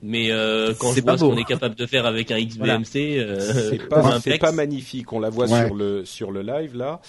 Mais 0.01 0.31
euh, 0.31 0.74
quand 0.79 0.93
je 0.93 1.01
vois 1.01 1.17
ce 1.17 1.25
qu'on 1.25 1.36
est 1.38 1.43
capable 1.43 1.75
de 1.75 1.86
faire 1.86 2.05
avec 2.05 2.31
un 2.31 2.39
XBMC, 2.39 3.19
euh, 3.19 3.69
C'est 3.69 3.88
pas, 4.39 4.51
magnifique. 4.53 5.12
On 5.13 5.19
la 5.19 5.29
voit 5.29 5.46
Ouais. 5.50 5.65
sur 5.65 5.75
le 5.75 6.05
sur 6.05 6.31
le 6.31 6.41
live 6.41 6.75
là. 6.77 7.01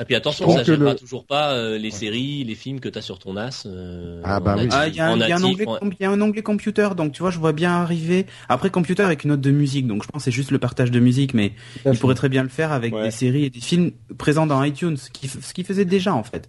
Et 0.00 0.04
puis 0.04 0.14
attention, 0.14 0.50
ça 0.50 0.62
gênera 0.62 0.92
le- 0.92 0.98
toujours 0.98 1.24
pas 1.24 1.52
euh, 1.52 1.76
les 1.78 1.90
séries, 1.90 2.42
les 2.44 2.54
films 2.54 2.80
que 2.80 2.88
t'as 2.88 3.02
sur 3.02 3.18
ton 3.18 3.34
NAS. 3.34 3.64
euh, 3.66 4.20
Ah 4.24 4.40
bah 4.40 4.56
oui. 4.58 4.68
Ah, 4.70 4.88
il 4.88 4.94
y 4.94 5.00
a, 5.00 5.06
un- 5.08 5.12
en 5.12 5.16
il 5.16 5.20
y 5.20 5.24
en- 5.24 5.28
il 5.82 5.96
y 6.00 6.04
a 6.04 6.10
un 6.10 6.20
onglet 6.20 6.42
computer, 6.42 6.88
donc 6.96 7.12
tu 7.12 7.20
vois, 7.22 7.30
je 7.30 7.38
vois 7.38 7.52
bien 7.52 7.72
arriver. 7.72 8.26
Après, 8.48 8.70
computer 8.70 9.02
avec 9.02 9.24
une 9.24 9.30
note 9.30 9.40
de 9.40 9.50
musique, 9.50 9.86
donc 9.86 10.02
je 10.02 10.08
pense 10.08 10.22
que 10.22 10.24
c'est 10.24 10.30
juste 10.34 10.50
le 10.52 10.58
partage 10.58 10.90
de 10.90 11.00
musique, 11.00 11.34
mais 11.34 11.52
il 11.84 11.98
pourrait 11.98 12.14
très 12.14 12.28
bien 12.28 12.42
le 12.42 12.48
faire 12.48 12.72
avec 12.72 12.94
Ouais. 12.94 13.04
des 13.04 13.10
séries 13.10 13.44
et 13.44 13.50
des 13.50 13.60
films 13.60 13.90
présents 14.16 14.46
dans 14.46 14.62
iTunes, 14.64 14.96
ce 14.96 15.10
qui, 15.10 15.28
ce 15.28 15.52
qui 15.52 15.64
faisait 15.64 15.84
déjà, 15.84 16.14
en 16.14 16.22
fait. 16.22 16.48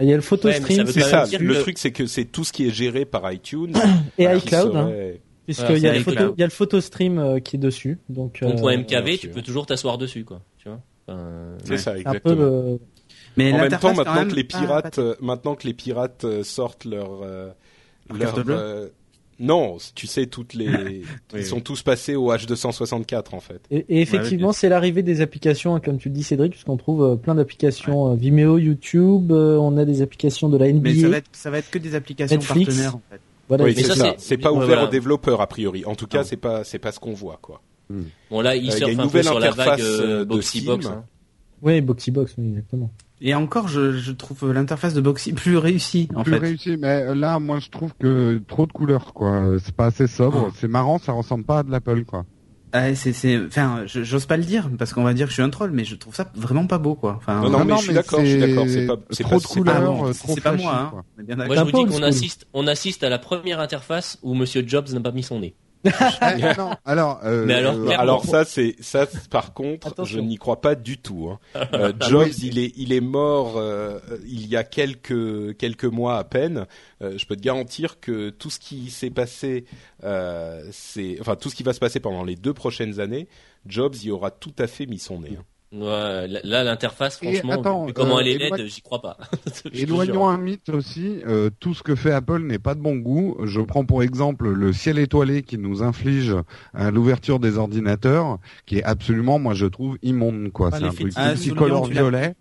Il 0.00 0.08
y 0.08 0.12
a 0.12 0.16
le 0.16 0.22
photo 0.22 0.48
Ouais, 0.48 0.54
stream 0.54 0.86
C'est 0.86 1.00
ça. 1.00 1.26
Le 1.38 1.54
que- 1.54 1.60
truc, 1.60 1.78
c'est 1.78 1.92
que 1.92 2.06
c'est 2.06 2.24
tout 2.24 2.44
ce 2.44 2.52
qui 2.52 2.66
est 2.66 2.70
géré 2.70 3.04
par 3.04 3.30
iTunes 3.32 3.72
et 4.18 4.24
iCloud, 4.24 4.74
hein, 4.76 4.86
serait- 4.88 5.20
puisqu'il 5.44 5.64
Voilà, 5.66 5.78
y 5.80 5.86
a 5.88 5.92
le 5.94 6.00
photo, 6.00 6.12
iCloud. 6.16 6.34
il 6.36 6.40
y 6.40 6.42
a 6.44 6.46
le 6.46 6.50
photo 6.52 6.80
stream 6.80 7.18
euh, 7.18 7.38
qui 7.40 7.56
est 7.56 7.58
dessus. 7.58 7.98
Donc, 8.08 8.42
euh, 8.42 8.52
point 8.56 8.76
MKV, 8.76 9.18
tu 9.18 9.28
peux 9.28 9.42
toujours 9.42 9.66
t'asseoir 9.66 9.98
dessus, 9.98 10.24
quoi. 10.24 10.40
Tu 10.58 10.68
vois. 10.68 10.80
Enfin, 11.08 11.28
C'est 11.64 11.70
Ouais. 11.72 11.78
ça, 11.78 11.94
c'est 11.96 12.06
un 12.06 12.12
peu 12.12 12.16
exactement. 12.30 12.34
le, 12.46 12.78
Mais 13.36 13.52
En 13.52 13.58
même 13.58 13.70
temps, 13.70 13.78
quand 13.80 13.94
maintenant 13.96 14.14
même, 14.14 14.28
que 14.28 14.34
les 14.36 14.44
pirates, 14.44 14.98
euh, 14.98 15.14
maintenant 15.20 15.54
que 15.54 15.66
les 15.66 15.74
pirates 15.74 16.24
euh, 16.24 16.42
sortent 16.44 16.84
leur 16.84 17.22
euh, 17.22 17.48
Leur 18.10 18.18
leur 18.18 18.34
carte 18.34 18.46
bleue 18.46 18.56
euh, 18.58 18.88
non, 19.40 19.78
tu 19.96 20.06
sais 20.06 20.26
toutes 20.26 20.54
les 20.54 20.66
ils 21.32 21.36
Oui, 21.38 21.44
sont 21.44 21.60
tous 21.60 21.82
passés 21.82 22.14
au 22.14 22.30
H264 22.32 23.34
en 23.34 23.40
fait. 23.40 23.60
Et, 23.72 23.78
et 23.88 24.00
effectivement, 24.00 24.52
c'est 24.52 24.68
l'arrivée 24.68 25.02
des 25.02 25.20
applications, 25.20 25.74
hein, 25.74 25.80
comme 25.80 25.98
tu 25.98 26.10
le 26.10 26.14
dis 26.14 26.22
Cédric, 26.22 26.52
puisqu'on 26.52 26.76
trouve 26.76 27.02
euh, 27.02 27.16
plein 27.16 27.34
d'applications 27.34 28.12
euh, 28.12 28.14
Vimeo, 28.14 28.58
YouTube, 28.58 29.32
euh, 29.32 29.56
on 29.56 29.76
a 29.78 29.84
des 29.84 30.00
applications 30.02 30.48
de 30.48 30.58
la 30.58 30.70
NBA. 30.72 30.80
Mais 30.90 30.94
ça 30.94 31.08
va 31.08 31.16
être, 31.16 31.28
ça 31.32 31.50
va 31.50 31.58
être 31.58 31.70
que 31.70 31.78
des 31.78 31.94
applications 31.96 32.36
Netflix. 32.36 32.66
partenaires, 32.68 32.96
en 32.96 33.02
fait. 33.10 33.20
Voilà, 33.48 33.64
oui, 33.64 33.74
c'est 33.74 33.82
ça, 33.94 34.14
c'est- 34.18 34.36
pas 34.38 34.52
ouvert 34.52 34.66
voilà. 34.66 34.84
aux 34.84 34.88
développeurs 34.90 35.40
a 35.40 35.46
priori. 35.48 35.84
En 35.86 35.94
tout 35.96 36.06
cas, 36.06 36.22
c'est 36.22 36.36
pas 36.36 36.62
c'est 36.62 36.78
pas 36.78 36.92
ce 36.92 37.00
qu'on 37.00 37.12
voit 37.14 37.38
quoi. 37.42 37.60
bon 38.30 38.40
là, 38.42 38.54
il 38.54 38.60
Euh, 38.60 38.62
il 38.62 38.66
y 38.66 38.70
a 38.72 38.76
surfe 38.76 38.92
une 38.92 39.00
un 39.00 39.02
peu 39.02 39.06
nouvelle 39.08 39.24
sur 39.24 39.40
la 39.40 39.46
interface, 39.48 39.80
vague 39.80 39.80
euh, 39.80 40.00
euh, 40.02 40.18
de 40.20 40.24
Boxy. 40.24 40.64
Box. 40.64 40.86
hein. 40.86 41.04
ouais, 41.62 41.80
Boxy 41.80 42.10
Box, 42.12 42.34
oui, 42.38 42.48
exactement. 42.50 42.90
Et 43.24 43.34
encore, 43.36 43.68
je, 43.68 43.92
je 43.92 44.10
trouve 44.12 44.52
l'interface 44.52 44.94
de 44.94 45.00
Boxy 45.00 45.32
plus 45.34 45.56
réussie, 45.56 46.08
en 46.14 46.24
plus 46.24 46.32
fait. 46.32 46.38
réussi, 46.38 46.76
mais 46.76 47.02
euh, 47.02 47.14
là, 47.14 47.38
moi, 47.38 47.60
je 47.60 47.68
trouve 47.70 47.92
que 47.98 48.42
trop 48.48 48.66
de 48.66 48.72
couleurs, 48.72 49.14
quoi. 49.14 49.44
C'est 49.64 49.74
pas 49.74 49.86
assez 49.86 50.06
sobre. 50.08 50.48
Ah. 50.50 50.54
C'est 50.58 50.68
marrant, 50.68 50.98
ça 50.98 51.12
ressemble 51.12 51.44
pas 51.44 51.60
à 51.60 51.62
de 51.62 51.70
l'Apple, 51.70 52.04
quoi. 52.04 52.24
Ah, 52.74 52.94
c'est, 52.94 53.12
c'est, 53.12 53.38
enfin, 53.46 53.82
j'ose 53.84 54.24
pas 54.24 54.38
le 54.38 54.44
dire 54.44 54.70
parce 54.78 54.94
qu'on 54.94 55.02
va 55.04 55.12
dire 55.12 55.26
que 55.26 55.30
je 55.30 55.34
suis 55.34 55.42
un 55.42 55.50
troll, 55.50 55.72
mais 55.72 55.84
je 55.84 55.94
trouve 55.94 56.14
ça 56.14 56.32
vraiment 56.34 56.66
pas 56.66 56.78
beau, 56.78 56.94
quoi. 56.94 57.16
Enfin, 57.18 57.42
Non, 57.42 57.50
non, 57.50 57.64
mais 57.66 57.76
je 57.76 57.82
suis 57.82 57.92
d'accord, 57.92 58.20
je 58.20 58.26
suis 58.30 58.38
d'accord, 58.40 58.64
c'est 58.66 58.86
pas- 58.86 58.96
c'est 59.10 59.22
trop 59.24 59.32
pas- 59.36 59.40
de 59.42 59.46
couleurs, 59.46 59.74
Ah 59.76 60.04
euh, 60.06 60.12
c'est 60.14 60.22
trop 60.24 60.34
c'est 60.34 60.40
pas 60.40 60.52
moi, 60.56 60.74
hein. 61.18 61.34
Moi, 61.46 61.54
je 61.54 61.60
vous 61.60 61.70
dis 61.70 61.84
qu'on 61.94 62.02
assiste, 62.02 62.46
on 62.54 62.66
assiste 62.66 63.04
à 63.04 63.10
la 63.10 63.18
première 63.18 63.60
interface 63.60 64.18
où 64.22 64.32
Monsieur 64.34 64.64
Jobs 64.66 64.88
n'a 64.90 65.00
pas 65.00 65.12
mis 65.12 65.22
son 65.22 65.40
nez. 65.40 65.54
Ah, 66.20 66.54
non, 66.56 66.70
alors, 66.84 67.20
euh, 67.24 67.44
Mais 67.46 67.54
alors, 67.54 67.74
euh. 67.74 67.88
Alors 67.98 68.24
ça 68.24 68.44
c'est 68.44 68.76
ça 68.80 69.06
par 69.30 69.52
contre 69.52 69.88
Attention. 69.88 70.04
je 70.18 70.20
n'y 70.20 70.36
crois 70.36 70.60
pas 70.60 70.74
du 70.74 70.98
tout. 70.98 71.28
Hein. 71.30 71.38
Euh, 71.74 71.92
Jobs 72.08 72.28
il 72.42 72.58
est 72.58 72.72
il 72.76 72.92
est 72.92 73.00
mort 73.00 73.54
euh, 73.56 73.98
il 74.26 74.46
y 74.46 74.56
a 74.56 74.64
quelques 74.64 75.56
quelques 75.56 75.84
mois 75.84 76.18
à 76.18 76.24
peine. 76.24 76.66
Euh, 77.02 77.18
je 77.18 77.26
peux 77.26 77.36
te 77.36 77.42
garantir 77.42 77.98
que 78.00 78.30
tout 78.30 78.50
ce 78.50 78.58
qui 78.60 78.90
s'est 78.90 79.10
passé 79.10 79.64
euh, 80.04 80.64
c'est 80.70 81.16
enfin 81.20 81.36
tout 81.36 81.50
ce 81.50 81.54
qui 81.56 81.62
va 81.62 81.72
se 81.72 81.80
passer 81.80 82.00
pendant 82.00 82.24
les 82.24 82.36
deux 82.36 82.54
prochaines 82.54 83.00
années, 83.00 83.28
Jobs 83.66 83.96
y 84.02 84.10
aura 84.10 84.30
tout 84.30 84.54
à 84.58 84.66
fait 84.66 84.86
mis 84.86 84.98
son 84.98 85.20
nez. 85.20 85.36
hein. 85.38 85.44
Ouais, 85.72 86.28
là, 86.28 86.40
là, 86.44 86.64
l'interface, 86.64 87.16
franchement, 87.16 87.52
attends, 87.54 87.86
vu 87.86 87.94
comment 87.94 88.18
euh, 88.18 88.20
elle 88.20 88.28
est 88.28 88.38
laide, 88.38 88.66
j'y 88.66 88.82
crois 88.82 89.00
pas. 89.00 89.16
Éloignons 89.72 90.28
un 90.28 90.36
mythe 90.36 90.68
aussi, 90.68 91.20
euh, 91.26 91.48
tout 91.60 91.72
ce 91.72 91.82
que 91.82 91.94
fait 91.94 92.12
Apple 92.12 92.42
n'est 92.42 92.58
pas 92.58 92.74
de 92.74 92.80
bon 92.80 92.96
goût. 92.96 93.38
Je 93.44 93.60
prends 93.62 93.86
pour 93.86 94.02
exemple 94.02 94.50
le 94.50 94.72
ciel 94.74 94.98
étoilé 94.98 95.42
qui 95.42 95.56
nous 95.56 95.82
inflige 95.82 96.36
à 96.74 96.90
l'ouverture 96.90 97.38
des 97.38 97.56
ordinateurs, 97.56 98.38
qui 98.66 98.78
est 98.78 98.84
absolument, 98.84 99.38
moi 99.38 99.54
je 99.54 99.64
trouve, 99.64 99.96
immonde 100.02 100.52
quoi. 100.52 100.68
Ah, 100.72 100.78
c'est 100.78 100.84
un 100.84 100.90
truc 100.90 101.12
Ah, 101.16 101.34
l'as. 101.34 101.88
violet. 101.88 102.34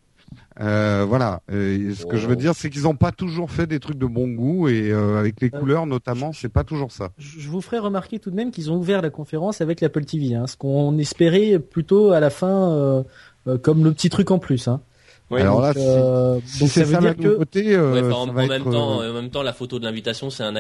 Euh, 0.59 1.05
voilà. 1.07 1.41
Euh, 1.51 1.93
ce 1.95 2.05
que 2.05 2.17
je 2.17 2.27
veux 2.27 2.35
dire, 2.35 2.53
c'est 2.55 2.69
qu'ils 2.69 2.83
n'ont 2.83 2.95
pas 2.95 3.11
toujours 3.11 3.49
fait 3.51 3.67
des 3.67 3.79
trucs 3.79 3.97
de 3.97 4.05
bon 4.05 4.27
goût 4.27 4.67
et 4.67 4.91
euh, 4.91 5.17
avec 5.17 5.39
les 5.41 5.47
Euh, 5.53 5.59
couleurs 5.59 5.85
notamment, 5.85 6.33
c'est 6.33 6.49
pas 6.51 6.63
toujours 6.63 6.91
ça. 6.91 7.09
Je 7.17 7.39
je 7.39 7.47
vous 7.49 7.61
ferai 7.61 7.79
remarquer 7.79 8.19
tout 8.19 8.31
de 8.31 8.35
même 8.35 8.51
qu'ils 8.51 8.69
ont 8.71 8.75
ouvert 8.77 9.01
la 9.01 9.09
conférence 9.09 9.61
avec 9.61 9.79
l'Apple 9.81 10.03
TV, 10.05 10.35
hein, 10.35 10.47
ce 10.47 10.57
qu'on 10.57 10.97
espérait 10.97 11.59
plutôt 11.59 12.11
à 12.11 12.19
la 12.19 12.29
fin 12.29 12.71
euh, 12.71 13.03
euh, 13.47 13.57
comme 13.57 13.83
le 13.83 13.93
petit 13.93 14.09
truc 14.09 14.29
en 14.31 14.39
plus. 14.39 14.67
Hein. 14.67 14.81
Ouais, 15.29 15.41
Alors 15.41 15.61
là, 15.61 15.73
donc, 15.73 15.81
euh, 15.83 16.39
Si 16.45 16.67
c'est 16.67 16.81
ça 16.81 16.85
veut 16.85 16.93
ça 16.95 16.99
la 17.01 17.13
dire 17.13 17.23
que 17.23 17.29
nouveauté, 17.31 17.73
euh, 17.75 17.93
Ouais, 17.93 17.99
enfin, 18.01 18.09
ça 18.11 18.17
en, 18.17 18.33
va 18.33 18.41
en 18.41 18.43
être, 18.43 18.49
même 18.49 18.63
temps, 18.73 18.97
en 18.99 19.13
même 19.13 19.29
temps, 19.29 19.43
la 19.43 19.53
photo 19.53 19.79
de 19.79 19.85
l'invitation, 19.85 20.29
c'est 20.29 20.43
un, 20.43 20.53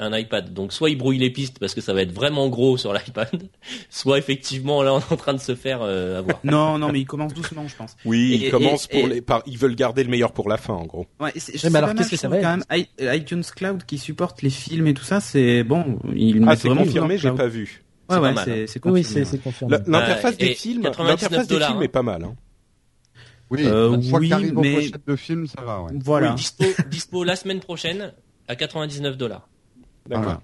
un 0.00 0.16
iPad. 0.16 0.52
Donc, 0.52 0.72
soit 0.72 0.90
il 0.90 0.96
brouille 0.96 1.18
les 1.18 1.30
pistes 1.30 1.58
parce 1.58 1.74
que 1.74 1.80
ça 1.80 1.92
va 1.92 2.02
être 2.02 2.12
vraiment 2.12 2.48
gros 2.48 2.76
sur 2.76 2.92
l'iPad, 2.94 3.28
soit 3.90 4.18
effectivement, 4.18 4.82
là, 4.82 4.94
on 4.94 5.00
est 5.00 5.12
en 5.12 5.16
train 5.16 5.34
de 5.34 5.40
se 5.40 5.54
faire 5.54 5.80
euh, 5.82 6.18
avoir. 6.20 6.38
Non, 6.44 6.78
non, 6.78 6.92
mais 6.92 7.00
il 7.00 7.04
commence 7.06 7.34
doucement, 7.34 7.66
je 7.66 7.74
pense. 7.76 7.96
oui, 8.04 8.34
Et- 8.34 8.46
ils 8.46 8.50
commencent 8.50 8.86
et- 8.90 9.00
pour 9.00 9.10
et- 9.10 9.14
les 9.14 9.20
par 9.22 9.42
ils 9.46 9.58
veulent 9.58 9.74
garder 9.74 10.04
le 10.04 10.10
meilleur 10.10 10.32
pour 10.32 10.48
la 10.48 10.56
fin 10.56 10.74
en 10.74 10.84
gros. 10.86 11.06
Ouais, 11.20 11.30
mais 11.34 11.40
c'est 11.40 11.74
alors, 11.74 11.94
qu'est-ce 11.94 12.10
que 12.10 12.16
ça 12.16 12.28
va 12.28 12.38
quand 12.40 12.56
même 12.58 12.64
I- 12.70 12.88
iTunes 13.00 13.42
Cloud 13.56 13.84
qui 13.86 13.98
supporte 13.98 14.42
les 14.42 14.50
films 14.50 14.86
et 14.86 14.94
tout 14.94 15.04
ça, 15.04 15.20
c'est 15.20 15.64
bon. 15.64 15.98
Ils 16.14 16.44
Ah 16.46 16.56
c'est 16.56 16.68
confirmé, 16.68 17.18
j'ai 17.18 17.30
pas 17.32 17.48
vu. 17.48 17.82
Ouais, 18.10 18.16
C'est 18.16 18.22
ouais, 18.22 18.28
pas 18.28 18.32
mal, 18.32 18.44
c'est 18.44 18.52
oui, 18.54 18.80
confirmé, 18.80 19.02
c'est 19.02 19.18
ouais. 19.18 19.24
c'est 19.26 19.42
confirmé. 19.42 19.76
La- 19.86 20.00
L'interface 20.00 20.36
des 20.38 20.54
films, 20.54 20.82
99 20.82 21.20
l'interface 21.22 21.46
des 21.48 21.54
dollars, 21.54 21.68
films 21.68 21.80
hein. 21.80 21.84
est 21.84 21.88
pas 21.88 22.02
mal. 22.02 22.24
Hein. 22.24 22.34
Oui, 23.50 23.64
Euh, 23.66 23.94
une 23.94 24.02
fois 24.02 24.18
oui, 24.18 24.30
mais- 24.54 24.76
aux 24.88 25.10
de 25.12 25.16
films, 25.16 25.46
ça 25.46 25.62
va. 25.62 25.82
Ouais. 25.82 25.92
Voilà. 26.04 26.30
Oui, 26.30 26.36
dispo, 26.36 26.64
dispo 26.90 27.24
la 27.24 27.34
semaine 27.36 27.60
prochaine 27.60 28.12
à 28.46 28.56
99 28.56 29.16
dollars. 29.16 29.48
D'accord. 30.08 30.40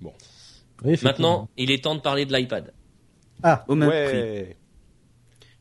Voilà. 0.00 0.16
Oui, 0.84 0.92
effectivement. 0.94 1.10
Maintenant, 1.38 1.48
il 1.56 1.70
est 1.70 1.82
temps 1.84 1.94
de 1.94 2.00
parler 2.00 2.26
de 2.26 2.32
l'iPad. 2.36 2.72
Ah, 3.42 3.64
Au 3.68 3.74
même 3.74 3.88
prix. 3.88 3.96
Ouais. 4.18 4.56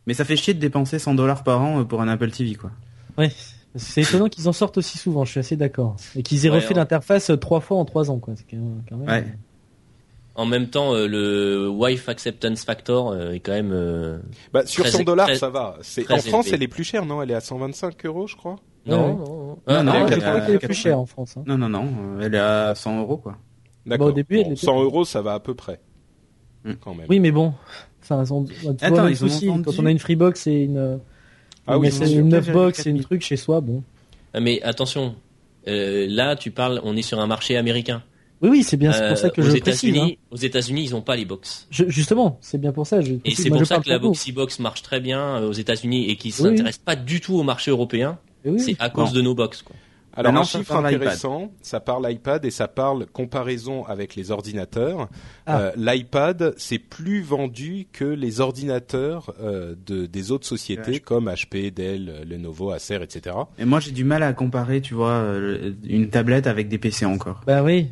Mais 0.07 0.13
ça 0.15 0.25
fait 0.25 0.35
chier 0.35 0.53
de 0.53 0.59
dépenser 0.59 0.97
100 0.99 1.13
dollars 1.13 1.43
par 1.43 1.61
an 1.61 1.81
euh, 1.81 1.83
pour 1.83 2.01
un 2.01 2.07
Apple 2.07 2.31
TV, 2.31 2.55
quoi. 2.55 2.71
ouais. 3.17 3.31
C'est 3.75 4.01
étonnant 4.01 4.27
qu'ils 4.27 4.49
en 4.49 4.51
sortent 4.53 4.77
aussi 4.77 4.97
souvent. 4.97 5.23
Je 5.23 5.31
suis 5.31 5.39
assez 5.39 5.55
d'accord. 5.55 5.95
Et 6.17 6.23
qu'ils 6.23 6.45
aient 6.45 6.49
Ouais, 6.49 6.57
refait 6.57 6.73
l'interface 6.73 7.29
euh, 7.29 7.37
trois 7.37 7.61
fois 7.61 7.77
en 7.77 7.85
trois 7.85 8.11
ans, 8.11 8.19
quoi. 8.19 8.33
C'est 8.35 8.43
quand 8.49 8.57
même. 8.57 8.83
quand 8.89 8.97
même- 8.97 9.07
Ouais. 9.07 9.25
En 10.35 10.45
même 10.45 10.69
temps, 10.69 10.93
euh, 10.93 11.07
le 11.07 11.69
Wife 11.69 12.09
Acceptance 12.09 12.65
Factor 12.65 13.11
euh, 13.11 13.31
est 13.31 13.39
quand 13.39 13.53
même. 13.53 13.71
euh, 13.71 14.17
Bah, 14.51 14.65
sur 14.65 14.83
Très- 14.83 14.91
100 14.91 15.03
dollars, 15.03 15.33
ça 15.35 15.49
va. 15.49 15.77
En 16.09 16.17
France, 16.17 16.47
élevé. 16.47 16.49
elle 16.55 16.63
est 16.63 16.67
plus 16.67 16.83
chère, 16.83 17.05
non? 17.05 17.21
Elle 17.21 17.31
est 17.31 17.35
à 17.35 17.39
125 17.41 18.05
euros, 18.05 18.27
je 18.27 18.35
crois. 18.35 18.57
Non, 18.85 18.97
non, 18.97 19.07
non. 19.17 19.25
Non, 19.25 19.57
Ah, 19.67 19.83
non, 19.83 19.91
Ah, 19.93 19.97
elle 19.99 20.07
je 20.07 20.13
est 20.13 20.19
crois 20.21 20.41
qu'elle 20.41 20.59
plus 20.59 20.73
chère 20.73 20.99
en 20.99 21.05
France. 21.05 21.35
hein. 21.37 21.43
Non, 21.45 21.57
non, 21.57 21.69
non, 21.69 21.85
euh, 21.85 22.21
elle 22.25 22.33
est 22.35 22.39
à 22.39 22.73
100 22.75 22.99
euros, 22.99 23.17
quoi. 23.17 23.37
D'accord. 23.85 24.07
au 24.07 24.11
début, 24.11 24.37
elle 24.39 24.45
Bon, 24.45 24.51
était- 24.53 24.65
100 24.65 24.81
euros, 24.83 25.05
ça 25.05 25.21
va 25.21 25.33
à 25.35 25.39
peu 25.39 25.53
près. 25.53 25.79
Hmm. 26.65 26.73
Quand 26.79 26.93
même. 26.95 27.05
Oui, 27.09 27.19
mais 27.19 27.31
bon. 27.31 27.53
Enfin, 28.03 28.23
on, 28.31 28.41
vois, 28.43 28.73
Attends, 28.81 29.07
ils 29.07 29.23
ont 29.23 29.27
souci, 29.27 29.47
vendu- 29.47 29.63
quand 29.63 29.79
on 29.79 29.85
a 29.85 29.91
une 29.91 29.99
Freebox 29.99 30.47
et 30.47 30.63
une, 30.63 30.99
Ah 31.67 31.75
une, 31.75 31.81
oui, 31.81 31.89
une, 31.89 32.19
une 32.19 32.29
Neufbox 32.29 32.79
2,4 32.79 32.87
et 32.87 32.89
une 32.89 32.95
000. 32.97 33.03
truc 33.07 33.21
chez 33.23 33.37
soi, 33.37 33.61
bon. 33.61 33.83
Ah, 34.33 34.39
Mais 34.39 34.61
attention, 34.63 35.15
euh, 35.67 36.05
là, 36.09 36.35
tu 36.35 36.51
parles, 36.51 36.81
on 36.83 36.95
est 36.97 37.01
sur 37.03 37.19
un 37.19 37.27
marché 37.27 37.57
américain. 37.57 38.03
Oui, 38.41 38.49
oui, 38.49 38.63
c'est 38.63 38.77
bien, 38.77 38.91
c'est 38.91 39.03
Euh, 39.03 39.09
pour 39.09 39.17
ça 39.19 39.29
que 39.29 39.41
aux 39.41 39.43
je 39.43 39.57
précise. 39.57 39.95
hein. 39.97 40.09
Aux 40.31 40.35
États-Unis, 40.35 40.83
ils 40.83 40.95
ont 40.95 41.01
pas 41.01 41.15
les 41.15 41.25
box. 41.25 41.67
Je- 41.69 41.87
justement, 41.89 42.39
c'est 42.41 42.57
bien 42.59 42.71
pour 42.71 42.87
ça. 42.87 42.99
Je, 43.01 43.13
Et 43.23 43.35
c'est 43.35 43.49
pour 43.49 43.65
ça 43.67 43.79
que 43.79 43.87
la. 43.89 43.99
Boxy 43.99 44.31
Box 44.31 44.57
marche 44.59 44.81
très 44.81 44.99
bien 44.99 45.19
euh, 45.37 45.49
aux 45.49 45.53
États-Unis 45.53 46.09
et 46.09 46.15
qui 46.15 46.29
Oui, 46.29 46.33
s'intéresse 46.33 46.79
pas 46.79 46.95
du 46.95 47.21
tout 47.21 47.35
au 47.35 47.43
marché 47.43 47.69
européen. 47.69 48.17
Et 48.45 48.49
oui, 48.49 48.59
C'est 48.59 48.75
à 48.79 48.89
cause 48.89 49.11
de 49.13 49.21
nos 49.21 49.35
box. 49.35 49.61
Quoi. 49.61 49.75
Alors 50.13 50.35
un 50.35 50.43
chiffre 50.43 50.75
intéressant, 50.75 51.51
ça 51.61 51.79
parle 51.79 52.11
iPad 52.11 52.43
et 52.43 52.51
ça 52.51 52.67
parle 52.67 53.05
comparaison 53.05 53.85
avec 53.85 54.15
les 54.15 54.29
ordinateurs. 54.31 55.07
Ah. 55.45 55.59
Euh, 55.61 55.71
L'iPad 55.77 56.53
c'est 56.57 56.79
plus 56.79 57.21
vendu 57.21 57.87
que 57.93 58.03
les 58.03 58.41
ordinateurs 58.41 59.33
euh, 59.41 59.73
de, 59.85 60.05
des 60.07 60.31
autres 60.31 60.45
sociétés 60.45 60.99
comme 60.99 61.29
HP, 61.29 61.73
Dell, 61.73 62.25
Lenovo, 62.29 62.71
Acer, 62.71 62.99
etc. 63.01 63.37
Et 63.57 63.63
moi, 63.63 63.79
j'ai 63.79 63.91
du 63.91 64.03
mal 64.03 64.21
à 64.23 64.33
comparer, 64.33 64.81
tu 64.81 64.95
vois, 64.95 65.11
euh, 65.11 65.71
une 65.85 66.09
tablette 66.09 66.45
avec 66.47 66.67
des 66.67 66.77
PC 66.77 67.05
encore. 67.05 67.39
Bah 67.47 67.63
oui. 67.63 67.87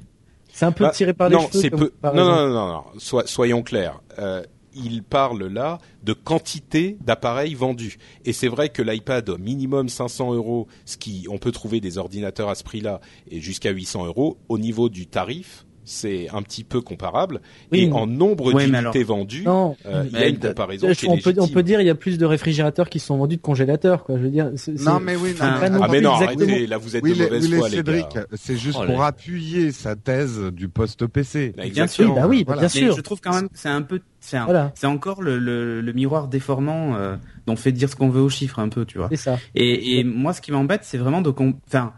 C'est 0.52 0.66
un 0.66 0.74
peu 0.74 0.84
Bah, 0.86 0.92
tiré 0.92 1.14
par 1.14 1.30
les 1.30 1.36
non, 1.36 1.48
cheveux. 1.48 1.62
c'est 1.62 1.70
comme 1.70 1.80
peu. 1.80 1.92
Non, 2.04 2.14
non, 2.16 2.50
non, 2.50 2.68
non, 2.68 3.22
soyons 3.26 3.62
clairs. 3.64 4.02
Euh, 4.18 4.44
il 4.84 5.04
parle 5.04 5.46
là 5.46 5.80
de 6.04 6.14
quantité 6.14 6.98
d'appareils 7.02 7.54
vendus. 7.54 7.98
Et 8.26 8.34
c'est 8.34 8.48
vrai 8.48 8.70
que 8.70 8.82
l'iPad 8.82 9.30
minimum 9.40 9.90
500 9.90 10.34
euros, 10.34 10.68
ce 10.86 10.98
qui 10.98 11.26
on 11.30 11.38
peut 11.38 11.52
trouver 11.52 11.82
des 11.82 11.98
ordinateurs 11.98 12.50
à 12.50 12.56
ce 12.56 12.64
prix-là, 12.64 13.02
et 13.30 13.42
jusqu'à 13.42 13.72
800 13.72 14.06
euros. 14.06 14.38
Au 14.50 14.58
niveau 14.58 14.90
du 14.90 15.08
tarif, 15.08 15.66
c'est 15.90 16.28
un 16.34 16.42
petit 16.42 16.64
peu 16.64 16.82
comparable. 16.82 17.42
Oui, 17.72 17.80
et 17.82 17.88
mais- 17.88 17.94
en 17.94 18.08
nombre 18.08 18.54
Ouais, 18.54 18.64
d'unités 18.66 18.78
alors- 18.78 18.94
vendues, 19.06 19.44
Non. 19.44 19.76
euh, 19.86 20.04
il 20.12 20.20
y 20.20 20.22
a 20.24 20.28
une 20.28 20.38
de- 20.38 20.48
comparaison 20.50 20.92
qui 20.94 21.06
est 21.06 21.10
on, 21.10 21.18
peut, 21.18 21.34
on 21.40 21.48
peut 21.48 21.64
dire 21.64 21.82
il 21.82 21.88
y 21.88 21.90
a 21.90 21.96
plus 21.96 22.18
de 22.18 22.26
réfrigérateurs 22.26 22.90
qui 22.90 23.00
sont 23.00 23.18
vendus 23.18 23.38
de 23.38 23.42
congélateurs, 23.42 24.04
quoi. 24.04 24.18
Je 24.18 24.24
veux 24.24 24.30
dire. 24.30 24.52
c'est- 24.56 24.80
Non 24.84 25.00
mais 25.00 25.16
oui, 25.16 25.30
non, 25.32 25.36
mais 25.40 25.42
Ah 25.42 25.60
mais 25.62 25.70
non, 26.02 26.14
exactement. 26.14 26.14
arrêtez, 26.16 26.68
là 26.68 26.78
vous 26.78 26.96
êtes 26.96 27.04
Oui, 27.04 27.18
de 27.18 27.24
mauvaise 27.24 27.46
oui, 27.52 27.58
foi 27.58 27.70
les 27.70 27.76
Cédric, 27.78 28.06
c'est 28.34 28.58
juste 28.58 28.80
Oh, 28.82 28.86
pour 28.86 29.04
appuyer 29.04 29.72
sa 29.72 29.96
thèse 29.96 30.40
du 30.54 30.70
poste 30.70 31.06
PC. 31.08 31.54
Là, 31.58 31.66
Bien. 31.68 31.86
Oui, 32.00 32.06
bah 32.16 32.28
oui, 32.28 32.44
bah 32.44 32.54
Voilà. 32.54 32.62
bien 32.62 32.70
Mais 32.76 32.88
sûr. 32.88 32.96
je 32.96 33.02
trouve 33.02 33.22
quand 33.22 33.34
même 33.34 33.50
que 33.50 33.58
c'est 33.58 33.70
un 33.70 33.82
peu, 33.82 34.00
c'est 34.20 34.40
Voilà. 34.40 34.74
encore 34.84 35.22
le, 35.22 35.38
le, 35.40 35.82
le 35.82 35.94
miroir 35.94 36.28
déformant 36.28 36.96
euh, 36.96 37.16
dont 37.48 37.56
fait 37.56 37.72
dire 37.72 37.90
ce 37.90 37.96
qu'on 37.96 38.10
veut 38.10 38.22
aux 38.22 38.30
chiffres 38.30 38.60
un 38.60 38.70
peu, 38.70 38.86
tu 38.86 38.98
vois. 38.98 39.08
C'est 39.10 39.16
ça. 39.18 39.38
Et, 39.56 40.00
et 40.00 40.04
moi, 40.04 40.34
ce 40.34 40.42
qui 40.42 40.52
m'embête, 40.52 40.82
c'est 40.84 40.98
vraiment 40.98 41.22
de, 41.22 41.34
enfin, 41.68 41.94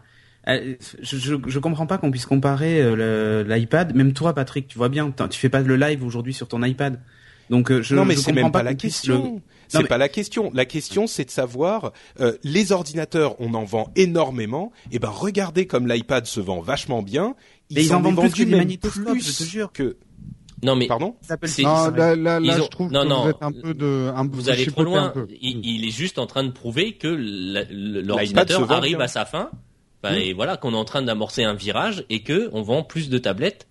je, 0.46 1.16
je, 1.16 1.34
je 1.46 1.58
comprends 1.58 1.86
pas 1.86 1.98
qu'on 1.98 2.10
puisse 2.10 2.26
comparer 2.26 2.80
euh, 2.80 3.44
l'iPad. 3.44 3.94
Même 3.94 4.12
toi, 4.12 4.34
Patrick, 4.34 4.66
tu 4.68 4.76
vois 4.78 4.88
bien, 4.88 5.10
t'as- 5.10 5.28
tu 5.28 5.38
fais 5.38 5.48
pas 5.48 5.60
le 5.60 5.76
live 5.76 6.04
aujourd'hui 6.04 6.34
sur 6.34 6.48
ton 6.48 6.62
iPad. 6.62 7.00
Donc, 7.50 7.70
euh, 7.70 7.82
je, 7.82 7.94
non 7.94 8.04
mais 8.04 8.14
je 8.14 8.20
c'est 8.20 8.32
même 8.32 8.50
pas, 8.50 8.60
qu'on 8.60 8.64
la 8.64 8.74
question. 8.74 9.34
le- 9.36 9.40
C'est 9.68 9.78
mais- 9.82 9.84
pas 9.88 9.98
la 9.98 10.08
question. 10.08 10.50
La 10.54 10.64
question 10.64 11.06
c'est 11.06 11.24
de 11.24 11.30
savoir 11.30 11.92
euh, 12.20 12.32
les 12.44 12.72
ordinateurs, 12.72 13.36
on 13.40 13.54
en 13.54 13.64
vend 13.64 13.90
énormément. 13.96 14.72
Et 14.90 14.98
ben 14.98 15.08
regardez 15.10 15.66
comme 15.66 15.86
l'iPad 15.86 16.24
se 16.26 16.40
vend 16.40 16.60
vachement 16.60 17.02
bien. 17.02 17.34
Mais 17.70 17.82
ils 17.82 17.88
s'en 17.88 17.96
en 17.96 18.00
est 18.00 18.12
vendent 18.12 18.30
plus 18.30 18.44
que 18.44 18.48
même 18.48 18.58
magnétoscopes, 18.60 19.12
plus 19.12 19.26
je 19.26 19.38
te 19.38 19.48
jure. 19.48 19.72
Que 19.72 19.96
Non 20.62 20.76
mais 20.76 20.86
pardon. 20.86 21.16
Non, 21.58 21.90
là, 21.90 21.90
là, 21.90 22.16
là, 22.16 22.40
Ils 22.42 22.60
ont- 22.60 22.64
je 22.64 22.68
trouve 22.70 22.92
non, 22.92 23.02
que 23.02 23.08
non, 23.08 23.22
vous 23.24 23.30
êtes 23.30 23.36
un 23.42 23.52
peu 23.52 23.74
de, 23.74 24.10
un, 24.14 24.26
vous 24.28 24.48
allez 24.50 24.66
trop 24.66 24.84
loin. 24.84 25.12
Il, 25.40 25.60
il 25.64 25.84
est 25.86 25.90
juste 25.90 26.18
en 26.18 26.26
train 26.26 26.44
de 26.44 26.50
prouver 26.50 26.92
que 26.94 27.08
l'ordinateur 27.08 28.70
arrive 28.70 28.96
bien. 28.96 29.04
à 29.04 29.08
sa 29.08 29.24
fin. 29.24 29.50
Enfin, 30.02 30.14
Mm. 30.16 30.18
Et 30.18 30.32
voilà 30.32 30.56
qu'on 30.56 30.72
est 30.72 30.76
en 30.76 30.84
train 30.84 31.02
d'amorcer 31.02 31.44
un 31.44 31.54
virage 31.54 32.04
et 32.10 32.22
que 32.22 32.50
on 32.52 32.62
vend 32.62 32.82
plus 32.82 33.08
de 33.08 33.18
tablettes 33.18 33.68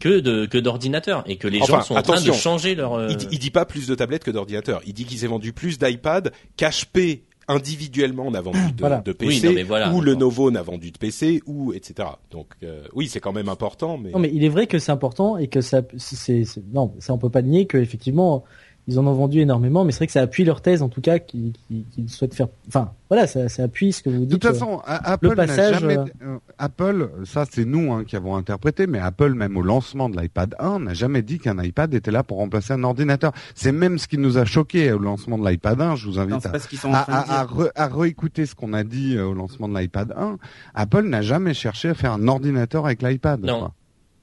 que 0.00 0.18
de 0.20 0.46
que 0.46 0.58
d'ordinateurs 0.58 1.22
et 1.26 1.36
que 1.36 1.46
les 1.46 1.60
Enfin, 1.60 1.76
gens 1.78 1.82
sont 1.82 1.94
en 1.96 2.02
train 2.02 2.20
de 2.20 2.32
changer 2.32 2.74
leur. 2.74 2.94
euh, 2.94 3.08
Il, 3.10 3.16
dit- 3.16 3.28
il 3.32 3.38
dit 3.38 3.50
pas 3.50 3.66
plus 3.66 3.86
de 3.86 3.94
tablettes 3.94 4.24
que 4.24 4.30
d'ordinateurs. 4.30 4.80
Il 4.86 4.94
dit 4.94 5.04
qu'il 5.04 5.18
s'est 5.18 5.26
vendu 5.26 5.52
plus 5.52 5.78
d'iPad 5.78 6.32
qu'HP 6.56 7.22
individuellement 7.48 8.30
n'a 8.30 8.40
vendu 8.40 8.58
de, 8.72 8.80
Voilà. 8.80 9.00
de 9.00 9.10
Oui, 9.20 9.28
PC 9.28 9.48
non, 9.48 9.52
mais 9.54 9.62
voilà, 9.64 9.86
ou 9.88 10.00
d'accord. 10.00 10.02
Lenovo 10.04 10.50
n'a 10.50 10.62
vendu 10.62 10.90
de 10.92 10.98
PC 10.98 11.42
ou 11.46 11.72
etc. 11.72 12.08
Donc 12.30 12.46
euh, 12.62 12.84
oui 12.94 13.08
c'est 13.08 13.20
quand 13.20 13.32
même 13.32 13.48
important 13.48 13.98
mais, 13.98 14.10
Non, 14.12 14.18
mais 14.20 14.30
il 14.32 14.44
est 14.44 14.48
vrai 14.48 14.66
que 14.66 14.78
c'est 14.78 14.92
important 14.92 15.36
et 15.36 15.48
que 15.48 15.60
ça, 15.60 15.82
c'est, 15.98 16.44
c'est- 16.44 16.62
non, 16.72 16.94
ça 17.00 17.12
on 17.12 17.18
peut 17.18 17.30
pas 17.30 17.40
le 17.40 17.48
nier 17.48 17.66
que 17.66 17.76
effectivement 17.76 18.44
ils 18.90 18.98
en 18.98 19.06
ont 19.06 19.14
vendu 19.14 19.40
énormément, 19.40 19.84
mais 19.84 19.92
c'est 19.92 19.98
vrai 19.98 20.06
que 20.08 20.12
ça 20.12 20.20
appuie 20.20 20.44
leur 20.44 20.60
thèse 20.60 20.82
en 20.82 20.88
tout 20.88 21.00
cas 21.00 21.18
qu'ils 21.18 21.52
qui, 21.68 21.84
qu'ils 21.92 22.10
souhaitent 22.10 22.34
faire. 22.34 22.48
Enfin, 22.68 22.90
voilà, 23.08 23.26
ça, 23.26 23.48
ça 23.48 23.62
appuie 23.62 23.92
ce 23.92 24.02
que 24.02 24.10
vous 24.10 24.20
De 24.20 24.24
dites. 24.24 24.40
toute 24.40 24.50
façon, 24.52 24.80
A- 24.84 25.12
Apple 25.12 25.28
n'a 25.28 25.34
passage, 25.36 25.78
jamais, 25.80 25.96
euh, 25.96 26.04
euh, 26.22 26.38
Apple, 26.58 27.08
ça 27.24 27.44
c'est 27.50 27.64
nous 27.64 27.92
hein, 27.92 28.04
qui 28.04 28.16
avons 28.16 28.36
interprété, 28.36 28.86
mais 28.86 28.98
Apple 28.98 29.34
même 29.34 29.56
au 29.56 29.62
lancement 29.62 30.08
de 30.10 30.20
l'iPad 30.20 30.54
1 30.58 30.80
n'a 30.80 30.92
jamais 30.94 31.22
dit 31.22 31.38
qu'un 31.38 31.62
iPad 31.62 31.94
était 31.94 32.10
là 32.10 32.22
pour 32.22 32.38
remplacer 32.38 32.72
un 32.72 32.84
ordinateur. 32.84 33.32
C'est 33.54 33.72
même 33.72 33.98
ce 33.98 34.08
qui 34.08 34.18
nous 34.18 34.36
a 34.38 34.44
choqué 34.44 34.92
au 34.92 34.98
lancement 34.98 35.38
de 35.38 35.48
l'iPad 35.48 35.80
1. 35.80 35.96
Je 35.96 36.06
vous 36.06 36.18
invite 36.18 36.44
à, 36.46 36.58
ce 36.58 36.76
sont 36.76 36.90
de 36.90 36.94
re- 36.94 37.96
réécouter 37.98 38.44
ce 38.46 38.54
qu'on 38.54 38.72
a 38.72 38.84
dit 38.84 39.16
euh, 39.16 39.26
au 39.26 39.34
lancement 39.34 39.68
de 39.68 39.78
l'iPad 39.78 40.12
1. 40.16 40.36
Apple 40.74 41.02
n'a 41.04 41.22
jamais 41.22 41.54
cherché 41.54 41.88
à 41.90 41.94
faire 41.94 42.12
un 42.12 42.26
ordinateur 42.28 42.86
avec 42.86 43.02
l'iPad. 43.02 43.40
Non. 43.44 43.58
quoi. 43.60 43.72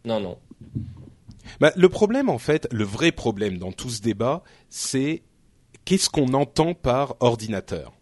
Non 0.05 0.19
non. 0.19 0.37
Bah, 1.59 1.71
le 1.75 1.89
problème, 1.89 2.29
en 2.29 2.37
fait, 2.37 2.67
le 2.71 2.83
vrai 2.83 3.11
problème 3.11 3.57
dans 3.57 3.71
tout 3.71 3.89
ce 3.89 4.01
débat, 4.01 4.43
c'est 4.69 5.23
qu'est-ce 5.85 6.09
qu'on 6.09 6.33
entend 6.33 6.73
par 6.73 7.15
ordinateur? 7.19 7.93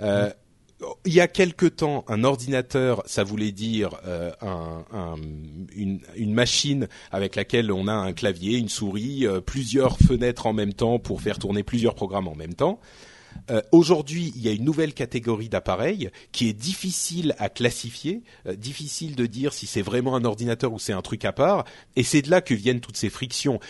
Euh, 0.00 0.30
il 1.04 1.12
y 1.12 1.20
a 1.20 1.26
quelque 1.26 1.66
temps, 1.66 2.04
un 2.06 2.22
ordinateur, 2.22 3.02
ça 3.06 3.24
voulait 3.24 3.50
dire 3.50 3.90
euh, 4.06 4.30
un, 4.40 4.84
un- 4.92 5.16
une, 5.74 6.00
une 6.14 6.32
machine 6.32 6.86
avec 7.10 7.34
laquelle 7.34 7.72
on 7.72 7.88
a 7.88 7.92
un 7.92 8.12
clavier, 8.12 8.58
une 8.58 8.68
souris, 8.68 9.26
euh, 9.26 9.40
plusieurs 9.40 9.98
fenêtres 9.98 10.46
en 10.46 10.52
même 10.52 10.72
temps 10.72 11.00
pour 11.00 11.20
faire 11.20 11.40
tourner 11.40 11.64
plusieurs 11.64 11.96
programmes 11.96 12.28
en 12.28 12.36
même 12.36 12.54
temps. 12.54 12.78
Euh, 13.50 13.62
Aujourd'hui, 13.72 14.32
il 14.36 14.42
y 14.42 14.48
a 14.48 14.52
une 14.52 14.64
nouvelle 14.64 14.94
catégorie 14.94 15.48
d'appareils 15.48 16.10
qui 16.32 16.48
est 16.48 16.52
difficile 16.52 17.34
à 17.38 17.48
classifier, 17.48 18.22
euh, 18.46 18.54
difficile 18.54 19.14
de 19.16 19.26
dire 19.26 19.52
si 19.52 19.66
c'est 19.66 19.82
vraiment 19.82 20.16
un 20.16 20.24
ordinateur 20.24 20.72
ou 20.72 20.78
c'est 20.78 20.92
un 20.92 21.02
truc 21.02 21.24
à 21.24 21.32
part, 21.32 21.64
et 21.96 22.02
c'est 22.02 22.22
de 22.22 22.30
là 22.30 22.40
que 22.40 22.54
viennent 22.54 22.80
toutes 22.80 22.96
ces 22.96 23.10
frictions. 23.10 23.60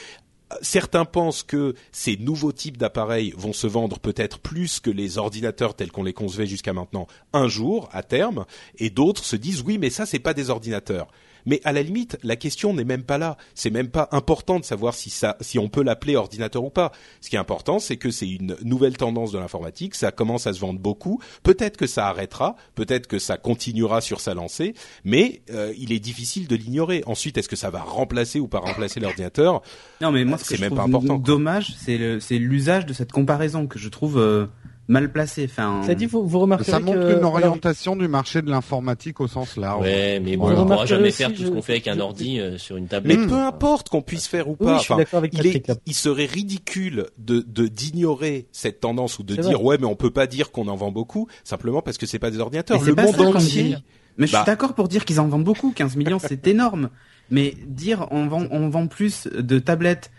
Euh, 0.53 0.57
Certains 0.63 1.05
pensent 1.05 1.43
que 1.43 1.75
ces 1.93 2.17
nouveaux 2.17 2.53
types 2.53 2.77
d'appareils 2.79 3.35
vont 3.37 3.53
se 3.53 3.67
vendre 3.67 3.99
peut-être 3.99 4.39
plus 4.39 4.81
que 4.81 4.91
les 4.91 5.19
ordinateurs 5.19 5.75
tels 5.75 5.93
qu'on 5.93 6.05
les 6.05 6.15
concevait 6.15 6.47
jusqu'à 6.47 6.73
maintenant 6.73 7.07
un 7.33 7.49
jour, 7.49 7.89
à 7.93 8.03
terme, 8.03 8.47
et 8.79 8.91
d'autres 8.91 9.25
se 9.25 9.37
disent 9.37 9.63
oui, 9.63 9.79
mais 9.79 9.91
ça 9.91 10.07
c'est 10.07 10.19
pas 10.19 10.35
des 10.35 10.51
ordinateurs. 10.51 11.09
Mais 11.49 11.63
à 11.65 11.73
la 11.73 11.83
limite, 11.83 12.19
la 12.23 12.37
question 12.37 12.75
n'est 12.75 12.85
même 12.85 13.03
pas 13.03 13.17
là. 13.17 13.39
C'est 13.55 13.71
même 13.71 13.89
pas 13.89 14.09
important 14.13 14.61
de 14.61 14.65
savoir 14.65 14.95
si 14.95 15.09
ça, 15.09 15.37
si 15.41 15.59
on 15.59 15.69
peut 15.69 15.83
l'appeler 15.83 16.15
ordinateur 16.15 16.63
ou 16.63 16.69
pas. 16.71 16.93
Ce 17.23 17.31
qui 17.31 17.37
est 17.37 17.39
important, 17.39 17.79
c'est 17.79 17.97
que 17.97 18.11
c'est 18.11 18.29
une 18.29 18.55
nouvelle 18.63 18.99
tendance 18.99 19.33
de 19.33 19.39
l'informatique. 19.39 19.95
Ça 19.95 20.13
commence 20.13 20.47
à 20.47 20.53
se 20.53 20.61
vendre 20.61 20.79
beaucoup. 20.79 21.23
Peut-être 21.43 21.79
que 21.79 21.87
ça 21.87 22.07
arrêtera. 22.07 22.55
Peut-être 22.75 23.07
que 23.07 23.19
ça 23.19 23.39
continuera 23.39 24.03
sur 24.03 24.21
sa 24.21 24.35
lancée. 24.35 24.75
Mais 25.05 25.41
euh, 25.51 25.73
il 25.79 25.91
est 25.91 26.01
difficile 26.01 26.47
de 26.49 26.55
l'ignorer. 26.55 27.03
Ensuite, 27.07 27.39
est-ce 27.39 27.49
que 27.49 27.57
ça 27.57 27.71
va 27.71 27.81
remplacer 27.81 28.41
ou 28.41 28.47
pas 28.47 28.59
remplacer 28.59 29.01
l'ordinateur? 29.01 29.63
Non, 30.03 30.13
mais 30.13 30.27
moi, 30.27 30.37
ce 30.37 30.51
que 30.51 30.57
je 30.57 30.61
même 30.61 30.71
trouve 30.71 30.81
pas 30.81 30.85
important, 30.85 31.17
dommage, 31.17 31.75
c'est 31.79 32.39
l'usage 32.39 32.85
de 32.85 32.93
cette 32.93 33.11
comparaison 33.11 33.67
que 33.67 33.79
je 33.79 33.89
trouve 33.89 34.19
euh, 34.19 34.47
mal 34.89 35.13
placée. 35.13 35.45
Enfin, 35.51 35.83
Ça 35.87 35.95
dit, 35.95 36.07
vous, 36.07 36.27
vous 36.27 36.39
remarquerez 36.41 36.73
Ça 36.73 36.81
montre 36.81 36.99
que, 36.99 37.11
une 37.13 37.19
alors, 37.19 37.35
orientation 37.35 37.95
du 37.95 38.09
marché 38.09 38.41
de 38.43 38.51
l'informatique 38.51 39.21
au 39.21 39.29
sens 39.29 39.57
large. 39.57 39.83
Ouais, 39.83 40.19
mais 40.21 40.37
bon, 40.37 40.45
Voilà. 40.45 40.61
on 40.61 40.63
pourra 40.63 40.75
Remarquerez 40.77 40.87
jamais 40.97 41.09
aussi, 41.09 41.17
faire 41.19 41.29
tout 41.33 41.37
ce 41.43 41.45
je- 41.45 41.51
qu'on 41.51 41.63
fait 41.63 41.73
avec 41.73 41.89
un 41.89 41.95
je- 41.97 42.01
ordi 42.01 42.41
euh, 42.41 42.57
sur 42.59 42.77
une 42.79 42.85
Mais 42.85 42.89
tablette. 42.89 43.19
Mm. 43.21 43.27
peu 43.29 43.39
importe 43.39 43.89
qu'on 43.91 44.03
puisse 44.03 44.27
faire 44.27 44.49
ou 44.49 44.57
Oui, 44.59 44.67
pas. 44.67 44.79
je 44.79 44.83
suis 44.85 44.93
Enfin, 44.95 45.03
d'accord 45.03 45.19
avec 45.19 45.35
il, 45.35 45.47
est, 45.47 45.71
il 45.87 45.95
serait 45.95 46.25
ridicule 46.27 47.07
de 47.19 47.45
de- 47.47 47.67
d'ignorer 47.69 48.47
cette 48.53 48.81
tendance 48.81 49.19
ou 49.19 49.23
de 49.23 49.35
dire 49.37 49.59
vrai. 49.59 49.63
ouais 49.63 49.79
mais 49.79 49.87
on 49.87 49.95
peut 49.97 50.11
pas 50.11 50.27
dire 50.27 50.51
qu'on 50.53 50.69
en 50.69 50.77
vend 50.77 50.91
beaucoup 50.91 51.29
simplement 51.45 51.83
parce 51.83 51.99
que 51.99 52.07
c'est 52.07 52.19
pas 52.19 52.31
des 52.31 52.41
ordinateurs. 52.41 52.79
Mais 52.81 52.85
c'est 52.85 52.97
Le 52.97 53.03
monde 53.03 53.37
entier. 53.37 53.63
dit. 53.65 53.77
Mais 54.17 54.27
je 54.27 54.33
Bah. 54.33 54.39
suis 54.39 54.47
d'accord 54.47 54.75
pour 54.75 54.89
dire 54.89 55.05
qu'ils 55.05 55.21
en 55.21 55.29
vendent 55.29 55.45
beaucoup. 55.45 55.71
15 55.71 55.97
millions, 55.97 56.19
c'est 56.19 56.47
énorme. 56.47 56.89
Mais 57.31 57.55
dire 57.67 58.09
on 58.11 58.27
vend, 58.27 58.45
on 58.51 58.69
vend 58.71 58.87
plus 58.87 59.29
de 59.29 59.59
tablettes 59.59 60.11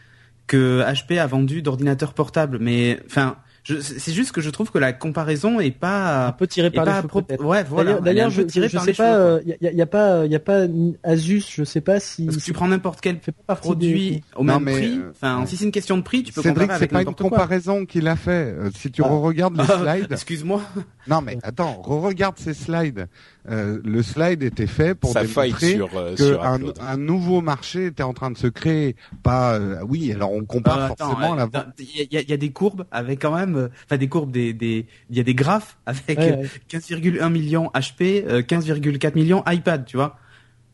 que 0.47 0.82
HP 0.84 1.17
a 1.19 1.25
vendu 1.27 1.62
d'ordinateurs 1.62 2.13
portables. 2.13 2.60
Mais 2.60 2.99
enfin, 3.08 3.36
je- 3.36 3.48
c'est 3.82 4.12
juste 4.13 4.32
que 4.32 4.41
je 4.41 4.49
trouve 4.49 4.71
que 4.71 4.77
la 4.77 4.93
comparaison 4.93 5.60
est 5.60 5.67
un 5.67 5.71
pas. 5.71 6.36
peu 6.38 6.47
tiré 6.47 6.67
est 6.67 6.71
par 6.71 6.86
les 6.86 6.91
pas 6.91 6.97
cheveux, 6.97 7.08
appro- 7.10 7.23
peut-être. 7.25 7.43
Ouais, 7.45 7.63
voilà. 7.63 7.99
D'ailleurs, 7.99 8.27
un 8.27 8.29
je, 8.29 8.41
peu 8.41 8.47
tirée 8.47 8.67
je 8.69 8.75
par 8.75 8.86
sais 8.86 8.93
pas, 8.93 9.03
quoi. 9.12 9.15
euh, 9.17 9.41
y, 9.45 9.67
a, 9.67 9.71
y 9.71 9.82
a 9.82 9.86
pas, 9.86 10.25
y 10.25 10.36
a 10.36 10.39
pas 10.39 10.65
Asus, 11.03 11.43
je 11.55 11.63
sais 11.63 11.82
pas 11.82 11.99
si. 11.99 12.25
Parce 12.25 12.38
que 12.38 12.41
tu 12.43 12.53
prends 12.53 12.67
n'importe 12.67 13.01
quel 13.01 13.17
fait 13.19 13.32
pas 13.32 13.55
produit 13.55 14.12
des- 14.12 14.23
au 14.36 14.43
Non, 14.43 14.55
même 14.60 14.63
mais, 14.63 14.73
prix. 14.73 14.99
euh, 14.99 15.12
Enfin, 15.12 15.45
si 15.45 15.58
c'est 15.58 15.65
une 15.65 15.71
question 15.71 15.97
de 15.97 16.01
prix, 16.03 16.23
tu 16.23 16.34
peux 16.34 16.41
Cédric, 16.41 16.62
comparer 16.67 16.77
c'est 16.79 16.84
avec 16.84 16.91
pas 16.91 17.01
une 17.01 17.08
n'importe 17.08 17.19
quoi. 17.21 17.29
comparaison 17.29 17.86
qu'il 17.86 18.08
a 18.08 18.15
fait. 18.15 18.29
Euh, 18.58 18.69
si 18.75 18.91
tu 18.91 19.01
Ah. 19.03 19.08
re-regardes 19.08 19.58
les 19.58 19.63
slides, 20.01 20.12
Excuse-moi. 20.12 20.62
Non 21.09 21.21
mais 21.21 21.37
attends, 21.43 21.81
re-regarde 21.81 22.37
ces 22.37 22.53
slides. 22.53 23.07
Euh, 23.49 23.79
le 23.83 24.03
slide 24.03 24.43
était 24.43 24.67
fait 24.67 24.93
pour 24.95 25.11
ça 25.11 25.23
démontrer 25.25 25.71
sur 25.75 25.97
euh, 25.97 26.15
que 26.15 26.23
sur 26.23 26.43
un, 26.43 26.97
nouveau 26.97 27.41
marché 27.41 27.87
était 27.87 28.03
en 28.03 28.13
train 28.13 28.29
de 28.31 28.37
se 28.37 28.47
créer. 28.47 28.95
Pas, 29.23 29.55
euh, 29.55 29.79
oui, 29.87 30.11
alors 30.13 30.31
on 30.31 30.45
compare 30.45 30.77
Euh, 30.77 30.85
attends, 30.91 31.09
forcément 31.11 31.33
euh, 31.33 31.47
la 31.53 31.65
Il 31.79 32.07
y, 32.11 32.17
a- 32.17 32.21
il 32.21 32.29
y 32.29 32.33
a 32.33 32.37
des 32.37 32.51
courbes 32.51 32.85
avec 32.91 33.21
quand 33.21 33.35
même, 33.35 33.55
euh, 33.55 33.67
enfin 33.85 33.97
des 33.97 34.07
courbes, 34.07 34.31
des, 34.31 34.53
des, 34.53 34.85
il 35.09 35.17
y 35.17 35.19
a 35.19 35.23
des 35.23 35.33
graphes 35.33 35.77
avec 35.85 36.19
Ouais, 36.19 36.31
euh, 36.33 36.35
ouais. 36.43 36.49
15,1 36.69 37.29
millions 37.31 37.71
HP, 37.73 38.23
euh, 38.27 38.41
15,4 38.41 39.15
millions 39.15 39.43
iPad, 39.47 39.85
tu 39.85 39.97
vois. 39.97 40.17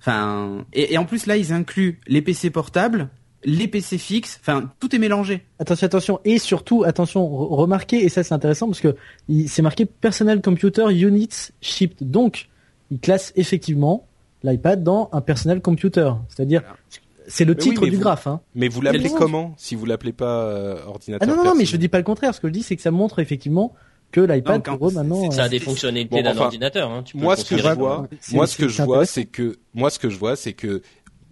Enfin, 0.02 0.66
et, 0.74 0.94
et 0.94 0.98
en 0.98 1.06
plus 1.06 1.26
là 1.26 1.38
ils 1.38 1.54
incluent 1.54 2.00
les 2.08 2.22
PC 2.22 2.50
portables, 2.50 3.10
les 3.46 3.68
PC 3.68 3.98
fixes, 3.98 4.40
enfin 4.42 4.72
tout 4.80 4.94
est 4.96 5.00
mélangé. 5.00 5.46
Attention, 5.60 5.86
attention, 5.86 6.20
et 6.26 6.40
surtout, 6.40 6.84
attention, 6.84 7.24
re- 7.26 7.56
remarquez, 7.56 8.04
et 8.04 8.10
ça 8.10 8.24
c'est 8.24 8.34
intéressant 8.34 8.68
parce 8.68 8.82
que 8.82 8.96
il- 9.30 9.48
c'est 9.48 9.62
marqué 9.62 9.86
Personal 9.86 10.42
Computer 10.42 10.86
Units 10.92 11.52
Shipped. 11.62 12.10
Donc, 12.10 12.48
il 12.92 13.00
classe 13.00 13.32
effectivement 13.36 14.08
l'iPad 14.44 14.84
dans 14.84 15.10
un 15.14 15.22
Personal 15.22 15.62
Computer. 15.62 16.12
C'est-à-dire, 16.30 16.62
Voilà. 16.62 16.78
c'est 17.28 17.46
le 17.46 17.54
Mais 17.54 17.60
titre 17.60 17.86
du 17.86 17.96
vous- 17.96 18.02
graphe. 18.02 18.28
Hein. 18.28 18.42
Mais 18.56 18.68
vous 18.68 18.82
l'appelez 18.82 19.10
comment 19.10 19.54
si 19.58 19.76
vous 19.76 19.86
l'appelez 19.86 20.14
pas 20.14 20.42
euh, 20.44 20.78
Ah 20.84 20.90
ordinateur 20.90 21.28
non, 21.28 21.36
non, 21.36 21.44
non, 21.52 21.56
mais 21.56 21.66
je 21.66 21.78
dis 21.78 21.88
pas 21.88 21.98
le 22.00 22.04
contraire. 22.04 22.34
Ce 22.36 22.40
que 22.42 22.48
je 22.48 22.54
dis, 22.54 22.64
c'est 22.64 22.76
que 22.76 22.82
ça 22.82 22.92
montre 22.92 23.20
effectivement 23.20 23.74
que 24.12 24.22
l'iPad 24.22 24.62
quand- 24.64 24.78
pour 24.78 24.90
eux 24.90 24.92
maintenant. 24.94 25.30
Ça 25.32 25.44
a 25.44 25.46
euh, 25.46 25.50
des 25.50 25.60
fonctionnalités 25.60 26.16
Bon, 26.16 26.22
d'un 26.24 26.32
enfin, 26.32 26.46
ordinateur. 26.46 26.90
Hein. 26.92 27.02
Tu 27.04 27.18
peux 27.18 27.24
moi, 27.24 27.36
ce 27.36 27.44
que 27.46 27.58
je 27.58 27.68
vois, 27.70 28.08
moi, 28.34 28.48
ce 28.48 28.58
que 28.58 28.68
je 28.68 28.82
vois, 28.84 29.06
c'est 29.06 29.26
que, 29.26 29.58
moi, 29.74 29.90
ce 29.90 30.00
que 30.00 30.10
je 30.10 30.18
vois, 30.18 30.36
c'est 30.36 30.54
que 30.54 30.82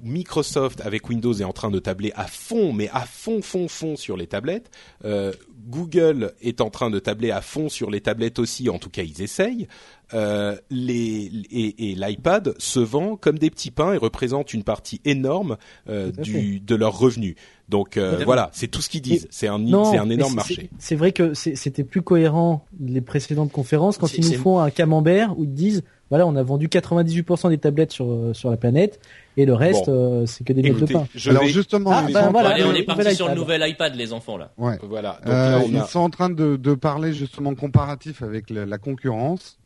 Microsoft 0.03 0.81
avec 0.81 1.09
Windows 1.09 1.33
est 1.33 1.43
en 1.43 1.53
train 1.53 1.71
de 1.71 1.79
tabler 1.79 2.11
à 2.15 2.27
fond, 2.27 2.73
mais 2.73 2.89
à 2.93 3.01
fond, 3.01 3.41
fond, 3.41 3.67
fond 3.67 3.95
sur 3.95 4.17
les 4.17 4.27
tablettes. 4.27 4.69
Euh, 5.05 5.31
Google 5.67 6.33
est 6.41 6.59
en 6.61 6.69
train 6.69 6.89
de 6.89 6.99
tabler 6.99 7.31
à 7.31 7.41
fond 7.41 7.69
sur 7.69 7.89
les 7.89 8.01
tablettes 8.01 8.37
aussi. 8.39 8.69
En 8.69 8.79
tout 8.79 8.89
cas, 8.89 9.03
ils 9.03 9.21
essayent. 9.21 9.67
Euh, 10.13 10.57
les, 10.69 11.31
et 11.51 11.91
et 11.91 11.95
l'iPad 11.95 12.53
se 12.59 12.79
vend 12.79 13.15
comme 13.15 13.39
des 13.39 13.49
petits 13.49 13.71
pains 13.71 13.93
et 13.93 13.97
représente 13.97 14.53
une 14.53 14.63
partie 14.63 15.01
énorme 15.05 15.57
euh, 15.89 16.11
du 16.11 16.59
de 16.59 16.75
leurs 16.75 16.99
revenus. 16.99 17.35
Donc 17.69 17.95
euh, 17.97 18.21
voilà, 18.25 18.51
c'est 18.53 18.67
tout 18.67 18.81
ce 18.81 18.89
qu'ils 18.89 19.01
disent. 19.01 19.27
C'est 19.31 19.47
un 19.47 19.57
Non, 19.57 19.97
un 19.99 20.09
énorme 20.09 20.31
c'est- 20.31 20.35
marché. 20.35 20.69
c'est- 20.77 20.95
vrai 20.95 21.13
que 21.13 21.33
c'était 21.33 21.85
plus 21.85 22.01
cohérent 22.01 22.65
les 22.79 23.01
précédentes 23.01 23.51
conférences 23.51 23.97
quand 23.97 24.13
ils 24.13 24.23
nous 24.29 24.37
font 24.37 24.59
un 24.59 24.69
camembert 24.69 25.37
où 25.39 25.45
ils 25.45 25.53
disent 25.53 25.83
voilà 26.09 26.27
on 26.27 26.35
a 26.35 26.43
vendu 26.43 26.67
98% 26.67 27.49
des 27.49 27.57
tablettes 27.57 27.91
sur 27.91 28.11
euh, 28.11 28.33
sur 28.33 28.49
la 28.51 28.57
planète 28.57 28.99
et 29.37 29.45
le 29.45 29.53
reste 29.53 29.87
Bon. 29.87 30.21
euh, 30.21 30.25
c'est 30.27 30.43
que 30.43 30.53
des 30.53 30.61
miettes 30.61 30.79
de 30.79 30.85
pain. 30.85 31.07
je 31.15 31.29
Alors 31.31 31.43
vais- 31.43 31.49
justement, 31.49 31.91
Ah, 31.91 32.05
ils, 32.07 32.13
ben 32.13 32.29
voilà, 32.29 32.49
Allez, 32.49 32.63
on 32.63 32.73
est 32.73 32.83
parti 32.83 33.15
sur 33.15 33.27
le 33.29 33.35
nouvel 33.35 33.67
iPad, 33.67 33.95
les 33.95 34.13
enfants 34.13 34.37
là. 34.37 34.51
ouais. 34.57 34.77
voilà. 34.83 35.19
Donc 35.25 35.33
Euh, 35.33 35.51
là, 35.51 35.61
on 35.65 35.67
ils 35.69 35.77
a- 35.77 35.85
sont 35.87 35.99
en 36.01 36.09
train 36.11 36.29
de, 36.29 36.55
de 36.55 36.73
parler 36.75 37.13
justement 37.13 37.55
comparatif 37.55 38.21
avec 38.21 38.49
la, 38.51 38.65
la 38.65 38.77
concurrence. 38.77 39.57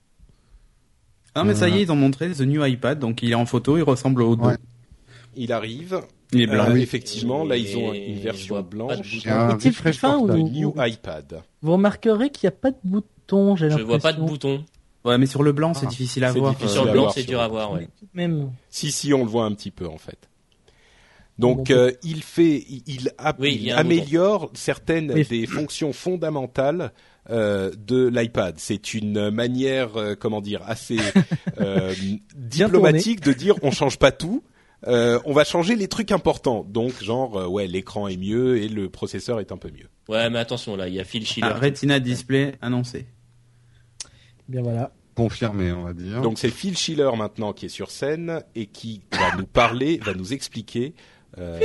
Ah 1.35 1.43
mais 1.43 1.53
ça 1.53 1.69
y 1.69 1.77
est, 1.77 1.81
ils 1.83 1.91
ont 1.91 1.95
montré 1.95 2.31
The 2.31 2.41
New 2.41 2.65
iPad, 2.65 2.97
donc 2.97 3.21
il 3.21 3.31
est 3.31 3.35
en 3.35 3.45
photo, 3.45 3.77
il 3.77 3.83
ressemble 3.83 4.21
au 4.23 4.35
2. 4.35 4.43
Ouais. 4.43 4.55
il 5.35 5.51
arrive. 5.51 5.99
Il 6.33 6.41
est 6.41 6.47
blanc. 6.47 6.65
Euh, 6.69 6.73
oui. 6.73 6.81
effectivement, 6.81 7.45
là 7.45 7.55
ils 7.57 7.77
ont 7.77 7.93
une 7.93 8.17
je 8.17 8.21
version 8.21 8.61
blanche. 8.61 8.95
Est-il 9.25 9.71
fin 9.73 10.17
ou 10.17 10.27
New 10.31 10.73
iPad. 10.77 11.41
Vous 11.61 11.73
remarquerez 11.73 12.29
qu'il 12.31 12.47
n'y 12.49 12.53
a 12.53 12.57
pas 12.57 12.71
de 12.71 12.77
bouton, 12.83 13.55
j'ai 13.55 13.69
Je 13.69 13.77
l'impression. 13.77 13.87
vois 13.87 13.99
pas 13.99 14.13
de 14.13 14.21
bouton. 14.21 14.65
Ouais, 15.07 15.17
mais 15.17 15.25
sur 15.25 15.41
le 15.41 15.51
blanc, 15.53 15.73
c'est 15.73 15.85
Ah, 15.87 15.89
difficile 15.89 16.23
à 16.25 16.31
voir. 16.33 16.51
difficile 16.51 16.73
Sur 16.73 16.85
le 16.85 16.91
blanc, 16.91 17.09
c'est 17.09 17.23
dur 17.23 17.41
à 17.41 17.47
voir. 17.47 17.71
Ouais. 17.73 17.87
Même. 18.13 18.51
Si 18.69 18.91
si, 18.91 19.13
on 19.13 19.23
le 19.23 19.29
voit 19.29 19.45
un 19.45 19.53
petit 19.53 19.71
peu 19.71 19.87
en 19.87 19.97
fait. 19.97 20.29
Donc 21.39 21.69
euh, 21.69 21.91
il 22.03 22.23
fait, 22.23 22.65
il, 22.87 23.11
a- 23.19 23.35
Oui, 23.39 23.71
améliore 23.71 24.49
certaines 24.55 25.11
Oui. 25.11 25.23
des 25.23 25.45
fonctions 25.45 25.93
fondamentales 25.93 26.91
euh, 27.29 27.71
de 27.77 28.07
l'iPad. 28.07 28.55
C'est 28.57 28.95
une 28.95 29.29
manière, 29.29 29.97
euh, 29.97 30.15
comment 30.15 30.41
dire, 30.41 30.61
assez 30.65 30.97
euh, 31.61 31.93
diplomatique 32.35 33.21
de 33.21 33.33
dire 33.33 33.55
on 33.61 33.69
change 33.71 33.99
pas 33.99 34.11
tout. 34.11 34.43
euh, 34.87 35.19
on 35.25 35.33
va 35.33 35.43
changer 35.43 35.75
les 35.75 35.87
trucs 35.87 36.11
importants. 36.11 36.65
Donc 36.67 37.03
genre 37.03 37.37
euh, 37.37 37.47
ouais, 37.47 37.67
l'écran 37.67 38.07
est 38.07 38.17
mieux 38.17 38.57
et 38.57 38.67
le 38.67 38.89
processeur 38.89 39.39
est 39.39 39.51
un 39.51 39.57
peu 39.57 39.69
mieux. 39.69 39.89
Ouais, 40.09 40.29
mais 40.31 40.39
attention 40.39 40.75
là, 40.75 40.87
il 40.87 40.95
y 40.95 40.99
a 40.99 41.03
Phil 41.03 41.25
Schiller. 41.27 41.47
Ah, 41.51 41.59
Retina 41.59 41.99
Display 41.99 42.55
annoncé. 42.61 43.05
Bien 44.47 44.61
voilà. 44.63 44.91
Confirmé, 45.17 45.71
on 45.73 45.83
va 45.83 45.93
dire. 45.93 46.21
Donc 46.21 46.37
c'est 46.39 46.49
Phil 46.49 46.77
Schiller 46.77 47.09
maintenant 47.17 47.51
qui 47.51 47.65
est 47.65 47.69
sur 47.69 47.91
scène 47.91 48.41
et 48.55 48.67
qui 48.67 49.01
va 49.11 49.35
nous 49.35 49.45
parler, 49.47 49.99
va 50.05 50.13
nous 50.13 50.31
expliquer 50.33 50.93
euh, 51.37 51.59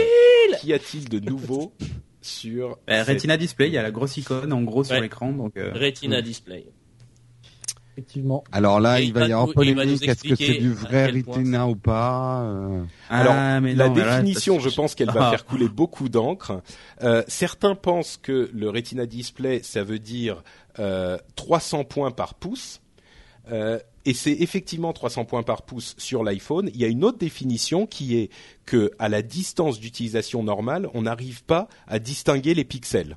qu'y 0.61 0.73
a-t-il 0.73 1.09
de 1.09 1.21
nouveau 1.21 1.73
sur 2.21 2.79
Euh, 2.91 3.05
cette- 3.05 3.17
Retina 3.17 3.37
Display, 3.37 3.69
il 3.69 3.75
y 3.75 3.79
a 3.79 3.83
la 3.83 3.91
grosse 3.91 4.17
icône 4.17 4.53
en 4.53 4.63
gros 4.63 4.83
sur 4.85 5.01
l'écran, 5.01 5.33
donc. 5.33 5.57
euh, 5.57 5.71
Retina 5.75 6.21
Display. 6.23 6.67
Effectivement. 7.95 8.43
Alors 8.53 8.81
là, 8.81 9.01
il 9.03 9.09
il 9.09 9.13
va 9.13 9.21
y 9.29 9.33
avoir 9.33 9.49
nous- 9.49 9.53
polémique. 9.53 10.09
Est-ce 10.09 10.23
que 10.23 10.35
c'est 10.35 10.55
du 10.55 10.73
vrai 10.73 11.07
Retina 11.09 11.69
ou 11.69 11.77
pas 11.77 12.43
euh, 12.45 12.83
Alors, 13.11 13.35
ah, 13.37 13.61
mais 13.61 13.75
la 13.75 13.89
non, 13.89 13.95
mais 13.95 14.01
là, 14.01 14.17
définition, 14.23 14.59
je 14.61 14.71
pense 14.71 14.95
qu'elle 14.95 15.11
va 15.11 15.27
Ah. 15.27 15.31
faire 15.31 15.45
couler 15.45 15.69
beaucoup 15.69 16.09
d'encre. 16.09 16.63
Euh, 17.03 17.23
certains 17.29 17.75
pensent 17.75 18.17
que 18.17 18.49
le 18.55 18.71
Retina 18.71 19.05
Display, 19.05 19.61
ça 19.63 19.85
veut 19.85 19.99
dire 19.99 20.43
euh, 20.79 21.19
300 21.37 21.85
points 21.85 22.11
par 22.13 22.33
pouce. 22.35 22.81
Euh, 23.51 23.79
et 24.05 24.15
c'est 24.15 24.33
effectivement 24.33 24.93
300 24.93 25.25
points 25.25 25.43
par 25.43 25.63
pouce 25.63 25.95
sur 25.99 26.25
l'iPhone. 26.25 26.71
Il 26.75 26.81
y 26.81 26.85
a 26.85 26.89
une 26.89 27.05
autre 27.05 27.19
définition 27.19 27.87
qui 27.87 28.17
est 28.17 28.31
que 28.67 28.91
à 28.99 29.09
la 29.09 29.23
distance 29.23 29.81
d'utilisation 29.81 30.43
normale, 30.43 30.89
on 30.95 31.03
n'arrive 31.03 31.45
pas 31.45 31.69
à 31.87 31.99
distinguer 31.99 32.55
les 32.55 32.65
pixels. 32.65 33.17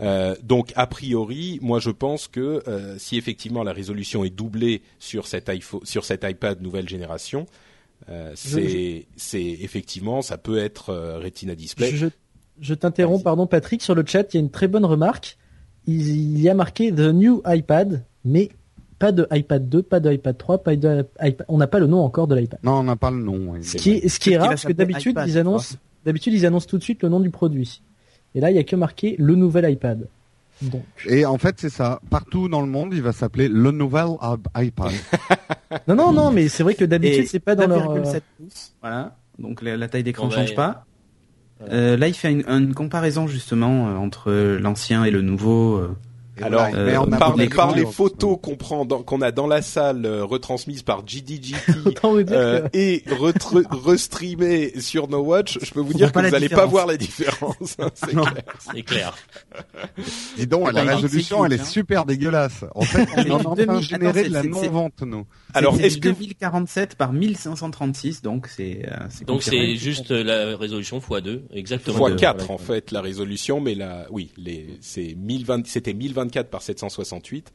Euh, 0.00 0.34
donc 0.42 0.72
a 0.76 0.86
priori, 0.86 1.58
moi 1.60 1.78
je 1.78 1.90
pense 1.90 2.26
que 2.26 2.62
euh, 2.66 2.96
si 2.98 3.18
effectivement 3.18 3.62
la 3.62 3.74
résolution 3.74 4.24
est 4.24 4.30
doublée 4.30 4.82
sur 4.98 5.26
cet 5.26 5.50
iPhone, 5.50 5.82
sur 5.84 6.06
cet 6.06 6.24
iPad 6.24 6.62
nouvelle 6.62 6.88
génération, 6.88 7.46
euh, 8.08 8.32
c'est 8.34 9.06
effectivement 9.34 10.22
ça 10.22 10.38
peut 10.38 10.58
être 10.58 10.90
euh, 10.90 11.18
Retina 11.18 11.54
Display. 11.54 11.90
Je, 11.94 12.06
je 12.58 12.74
t'interromps, 12.74 13.22
pardon 13.22 13.46
Patrick, 13.46 13.82
sur 13.82 13.94
le 13.94 14.04
chat, 14.06 14.32
il 14.32 14.36
y 14.36 14.38
a 14.38 14.40
une 14.40 14.50
très 14.50 14.66
bonne 14.68 14.86
remarque. 14.86 15.36
Il, 15.86 16.08
il 16.08 16.40
y 16.40 16.48
a 16.48 16.54
marqué 16.54 16.90
The 16.90 17.12
New 17.12 17.42
iPad, 17.46 18.06
mais 18.24 18.48
pas 19.02 19.10
de 19.10 19.26
iPad 19.32 19.68
2, 19.68 19.82
pas 19.82 19.98
de 19.98 20.12
iPad 20.12 20.38
3, 20.38 20.58
pas 20.62 20.76
de 20.76 21.04
iPad. 21.20 21.44
On 21.48 21.58
n'a 21.58 21.66
pas 21.66 21.80
le 21.80 21.88
nom 21.88 21.98
encore 22.04 22.28
de 22.28 22.36
l'iPad. 22.36 22.60
Non, 22.62 22.74
on 22.74 22.84
n'a 22.84 22.94
pas 22.94 23.10
le 23.10 23.16
nom. 23.16 23.52
oui. 23.54 23.64
Ce 23.64 23.72
C'est 23.72 23.78
qui 23.78 23.90
est, 23.94 24.08
ce 24.08 24.20
qui 24.20 24.30
est 24.30 24.32
Peut-être 24.32 24.38
qu'il 24.38 24.38
rare 24.38 24.48
parce 24.50 24.64
que 24.64 24.72
d'habitude 24.72 25.18
ils 25.26 25.38
annoncent, 25.38 25.74
d'habitude 26.04 26.32
ils 26.34 26.46
annoncent 26.46 26.68
tout 26.68 26.78
de 26.78 26.84
suite 26.84 27.02
le 27.02 27.08
nom 27.08 27.18
du 27.18 27.30
produit. 27.30 27.82
Et 28.36 28.40
là 28.40 28.50
il 28.50 28.56
y 28.56 28.60
a 28.60 28.62
que 28.62 28.76
marqué 28.76 29.16
le 29.18 29.34
nouvel 29.34 29.68
iPad. 29.70 30.06
Donc. 30.62 30.84
Et 31.08 31.26
en 31.26 31.38
fait, 31.38 31.56
c'est 31.58 31.70
ça. 31.70 32.00
Partout 32.08 32.48
dans 32.48 32.60
le 32.60 32.68
monde, 32.68 32.90
il 32.94 33.02
va 33.02 33.10
s'appeler 33.10 33.48
le 33.48 33.72
nouvel 33.72 34.06
iPad. 34.56 34.92
Non 35.88 35.94
non 35.96 36.12
non, 36.12 36.30
mais 36.30 36.48
c'est 36.48 36.62
vrai 36.62 36.74
que 36.74 36.84
d'habitude 36.84 37.26
c'est 37.26 37.40
pas 37.40 37.54
dans 37.56 37.66
leur. 37.66 37.90
euh, 37.90 38.02
9,7 38.02 38.20
pouces. 38.38 38.72
Voilà. 38.82 39.16
Donc 39.38 39.62
la, 39.62 39.76
la 39.76 39.88
taille 39.88 40.02
d'écran 40.04 40.26
Bon, 40.28 40.30
change 40.34 40.54
pas. 40.54 40.84
voilà. 41.58 41.74
Euh, 41.74 41.96
là, 41.96 42.08
il 42.08 42.14
fait 42.14 42.30
une, 42.30 42.44
une 42.46 42.74
comparaison 42.74 43.26
justement 43.26 43.88
euh, 43.88 43.94
entre 43.96 44.30
l'ancien 44.60 45.04
et 45.04 45.10
le 45.10 45.22
nouveau. 45.22 45.76
euh. 45.76 45.96
Et 46.38 46.42
Alors, 46.44 46.66
voilà, 46.70 46.78
euh, 46.78 46.98
on 46.98 47.10
par, 47.10 47.36
l'écran, 47.36 47.66
par 47.68 47.76
les 47.76 47.84
photos 47.84 48.38
qu'on 48.42 48.56
prend 48.56 48.86
qu'on 48.86 49.20
a 49.20 49.30
dans 49.32 49.46
la 49.46 49.60
salle 49.60 50.06
euh, 50.06 50.24
retransmises 50.24 50.82
par 50.82 51.06
GDGT 51.06 51.56
euh, 52.04 52.68
que- 52.68 52.68
et 52.76 53.04
restreamées 53.84 54.80
sur 54.80 55.08
No 55.08 55.18
Watch, 55.20 55.58
je 55.62 55.70
peux 55.72 55.80
vous 55.80 55.92
dire 55.92 56.10
que 56.10 56.18
vous 56.18 56.30
n'allez 56.30 56.48
pas 56.48 56.64
voir 56.66 56.86
la 56.86 56.96
différence. 56.96 57.76
hein, 57.78 57.90
c'est 57.94 58.06
clair. 58.14 58.34
C'est 58.74 58.82
clair. 58.82 59.14
Dis 60.36 60.46
donc, 60.46 60.72
la 60.72 60.82
résolution, 60.84 61.44
elle 61.44 61.52
est 61.52 61.60
hein. 61.60 61.64
super 61.64 62.04
dégueulasse. 62.06 62.64
En 62.74 62.82
fait, 62.82 63.06
on 63.16 63.22
est 63.24 63.30
en 63.30 63.38
train 63.38 63.54
2000 63.54 63.76
de 63.76 63.80
générer 63.82 64.24
de 64.28 64.32
la 64.32 64.42
non-vente, 64.42 65.02
nous. 65.02 65.26
Alors, 65.54 65.76
C'est 65.76 65.82
est-ce 65.82 65.98
que 65.98 66.08
2047 66.08 66.94
par 66.96 67.12
1536, 67.12 68.22
donc 68.22 68.46
c'est 68.46 68.86
euh, 68.90 68.96
c'est 69.10 69.26
Donc 69.26 69.42
c'est 69.42 69.76
juste 69.76 70.10
la 70.10 70.56
résolution 70.56 70.98
x2, 70.98 71.40
exactement. 71.52 71.96
fois 71.98 72.10
de- 72.10 72.16
4 72.16 72.38
Voilà. 72.46 72.54
en 72.54 72.58
fait 72.58 72.90
la 72.90 73.02
résolution, 73.02 73.60
mais 73.60 73.74
la, 73.74 74.06
oui, 74.10 74.30
les, 74.38 74.78
c'est 74.80 75.14
1020, 75.14 75.66
c'était 75.66 75.92
1024 76.24 76.50
par 76.50 76.62
768. 76.62 77.52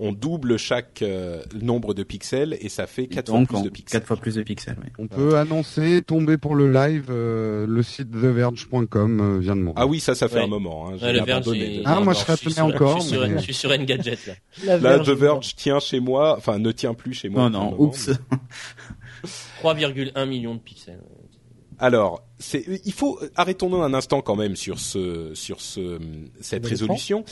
On 0.00 0.12
double 0.12 0.58
chaque 0.58 1.02
euh, 1.02 1.42
nombre 1.60 1.92
de 1.92 2.04
pixels 2.04 2.56
et 2.60 2.68
ça 2.68 2.86
fait 2.86 3.08
4 3.08 3.32
fois 3.32 3.44
plus 3.44 3.62
de 3.64 3.68
pixels. 3.68 3.98
quatre 4.00 4.06
fois 4.06 4.16
plus 4.16 4.36
de 4.36 4.42
pixels. 4.44 4.76
oui. 4.80 4.90
On 4.96 5.08
peut 5.08 5.36
annoncer, 5.36 6.02
tomber 6.06 6.38
pour 6.38 6.54
le 6.54 6.70
live, 6.72 7.06
euh, 7.10 7.66
le 7.66 7.82
site 7.82 8.12
theverge.com 8.12 9.20
euh, 9.20 9.38
vient 9.40 9.56
de 9.56 9.62
mourir. 9.62 9.74
Ah 9.76 9.88
oui, 9.88 9.98
ça, 9.98 10.14
ça 10.14 10.28
fait 10.28 10.36
Ouais. 10.36 10.44
un 10.44 10.46
moment. 10.46 10.88
Hein, 10.88 10.98
Ouais, 11.02 11.12
le 11.12 11.24
Verge, 11.24 11.48
Ah, 11.84 11.98
moi, 11.98 12.12
je 12.12 12.18
non, 12.20 12.24
serais 12.24 12.36
suis 12.36 12.44
tenu 12.44 12.54
sur- 12.54 12.64
encore, 12.66 12.96
Je 12.98 13.02
suis, 13.06 13.10
sur, 13.10 13.26
mais- 13.28 13.38
je 13.38 13.42
suis 13.42 13.54
sur 13.54 13.70
Engadget 13.72 14.18
là. 14.28 14.34
La 14.64 14.72
Là, 14.74 14.78
Verge, 14.98 15.06
The 15.08 15.10
Verge 15.18 15.56
tient 15.56 15.80
chez 15.80 15.98
moi, 15.98 16.36
enfin 16.38 16.60
ne 16.60 16.70
tient 16.70 16.94
plus 16.94 17.14
chez 17.14 17.28
moi. 17.28 17.42
Non, 17.42 17.46
le 17.48 17.52
non, 17.54 17.70
moment, 17.72 17.82
oups. 17.82 18.10
3,1 19.62 20.26
millions 20.28 20.54
de 20.54 20.60
pixels. 20.60 21.00
Alors, 21.80 22.22
il 22.84 22.92
faut 22.92 23.20
arrêtons-nous 23.36 23.82
un 23.82 23.94
instant 23.94 24.20
quand 24.20 24.34
même 24.34 24.56
sur 24.56 24.78
ce, 24.80 25.32
sur 25.34 25.60
ce, 25.60 25.98
cette 26.40 26.66
résolution. 26.66 27.24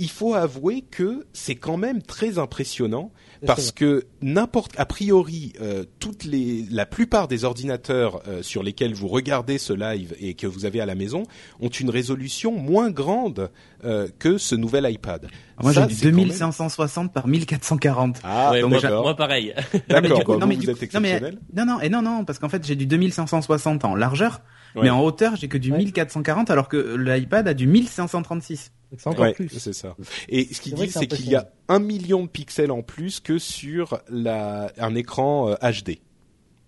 Il 0.00 0.10
faut 0.10 0.34
avouer 0.34 0.82
que 0.82 1.26
c'est 1.32 1.56
quand 1.56 1.76
même 1.76 2.02
très 2.02 2.38
impressionnant 2.38 3.10
parce 3.46 3.72
que 3.72 4.04
n'importe, 4.22 4.72
a 4.78 4.84
priori, 4.86 5.52
euh, 5.60 5.84
toutes 6.00 6.24
les, 6.24 6.64
la 6.70 6.86
plupart 6.86 7.28
des 7.28 7.44
ordinateurs 7.44 8.20
euh, 8.28 8.42
sur 8.42 8.62
lesquels 8.62 8.94
vous 8.94 9.08
regardez 9.08 9.58
ce 9.58 9.72
live 9.72 10.14
et 10.20 10.34
que 10.34 10.46
vous 10.46 10.64
avez 10.64 10.80
à 10.80 10.86
la 10.86 10.94
maison 10.94 11.22
ont 11.60 11.68
une 11.68 11.90
résolution 11.90 12.52
moins 12.52 12.90
grande 12.90 13.50
euh, 13.84 14.08
que 14.18 14.38
ce 14.38 14.54
nouvel 14.54 14.90
iPad. 14.92 15.24
Alors 15.56 15.62
moi 15.62 15.72
j'ai 15.72 15.86
du 15.86 15.94
c'est 15.94 16.10
quand 16.10 16.16
même- 16.16 16.28
2560 16.28 17.12
par 17.12 17.26
1440. 17.28 18.20
Ah, 18.24 18.52
ouais, 18.52 18.60
donc 18.60 18.70
moi, 18.70 18.80
d'accord. 18.80 19.02
moi 19.02 19.16
pareil. 19.16 19.54
D'accord. 19.88 20.18
du 20.18 20.24
coup- 20.24 20.32
non, 20.34 20.40
vous, 20.40 20.46
mais 20.46 20.54
vous 20.56 20.60
du 20.62 20.70
êtes 20.70 20.78
coup- 20.78 20.86
non, 20.94 21.00
mais- 21.00 21.10
exceptionnel. 21.14 21.38
Non 21.56 21.64
non 21.66 21.80
et 21.80 21.88
non 21.88 22.02
non 22.02 22.24
parce 22.24 22.38
qu'en 22.38 22.48
fait 22.48 22.64
j'ai 22.66 22.76
du 22.76 22.86
2560 22.86 23.84
en 23.84 23.94
largeur, 23.94 24.40
Ouais. 24.78 24.84
mais 24.84 24.90
en 24.90 25.02
hauteur 25.02 25.36
j'ai 25.36 25.48
que 25.48 25.58
du 25.58 25.70
Ouais. 25.72 25.78
1440 25.78 26.50
alors 26.50 26.68
que 26.68 26.96
l'iPad 26.96 27.46
a 27.48 27.54
du 27.54 27.66
1536. 27.66 28.72
C'est 28.96 29.06
encore 29.06 29.20
Ouais, 29.26 29.34
plus. 29.34 29.48
c'est 29.50 29.74
ça. 29.74 29.94
Et 30.30 30.46
ce 30.52 30.60
qu'ils 30.62 30.74
disent, 30.74 30.94
c'est 30.94 31.06
qu'il 31.06 31.28
y 31.28 31.34
a 31.36 31.50
un 31.68 31.78
million 31.78 32.22
de 32.22 32.28
pixels 32.28 32.70
en 32.70 32.80
plus 32.82 33.20
que 33.20 33.38
sur 33.38 34.00
la, 34.08 34.72
un 34.78 34.94
écran 34.94 35.50
euh, 35.50 35.54
HD. 35.72 35.98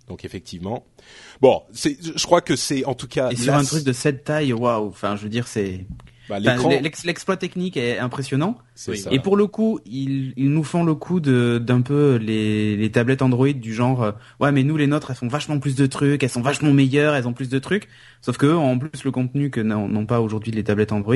Donc 0.07 0.25
effectivement, 0.25 0.85
bon, 1.41 1.63
c'est, 1.73 1.97
je 2.03 2.27
crois 2.27 2.41
que 2.43 2.57
c'est 2.57 2.85
en 2.85 2.95
tout 2.95 3.07
cas 3.09 3.31
Et 3.31 3.37
sur 3.37 3.55
un 3.55 3.65
truc 3.65 3.85
de 3.85 3.93
cette 3.93 4.25
taille, 4.25 4.53
waouh, 4.53 4.89
enfin 4.89 5.17
je 5.17 5.23
veux 5.23 5.29
dire 5.29 5.47
c'est 5.47 5.87
Bah, 6.31 6.39
L'exploit 6.81 7.37
technique 7.37 7.77
est 7.77 7.99
impressionnant. 7.99 8.57
c'est 8.75 8.93
oui. 8.93 8.99
ça. 8.99 9.11
Et 9.13 9.19
pour 9.19 9.37
le 9.37 9.47
coup, 9.47 9.81
ils, 9.85 10.33
ils 10.37 10.51
nous 10.51 10.65
font 10.65 10.85
le 10.85 10.95
coup 10.95 11.21
de 11.21 11.59
d'un 11.59 11.81
peu 11.81 12.17
les, 12.17 12.77
les 12.77 12.91
tablettes 12.91 13.23
Android 13.23 13.53
du 13.53 13.75
genre 13.75 14.03
euh, 14.03 14.13
ouais 14.39 14.53
mais 14.53 14.63
nous 14.63 14.77
les 14.77 14.87
nôtres 14.87 15.11
elles 15.11 15.17
font 15.17 15.29
vachement 15.29 15.59
plus 15.59 15.75
de 15.75 15.87
trucs, 15.87 16.23
elles 16.23 16.31
sont 16.31 16.41
vachement 16.41 16.73
meilleures, 16.73 17.15
elles 17.15 17.27
ont 17.29 17.33
plus 17.33 17.49
de 17.49 17.59
trucs. 17.59 17.89
Sauf 18.23 18.37
que 18.37 18.47
en 18.47 18.79
plus 18.79 19.05
le 19.05 19.11
contenu 19.11 19.51
que 19.51 19.61
n'ont 19.61 20.07
pas 20.07 20.21
aujourd'hui 20.21 20.53
les 20.53 20.63
tablettes 20.65 20.93
Android. 20.93 21.15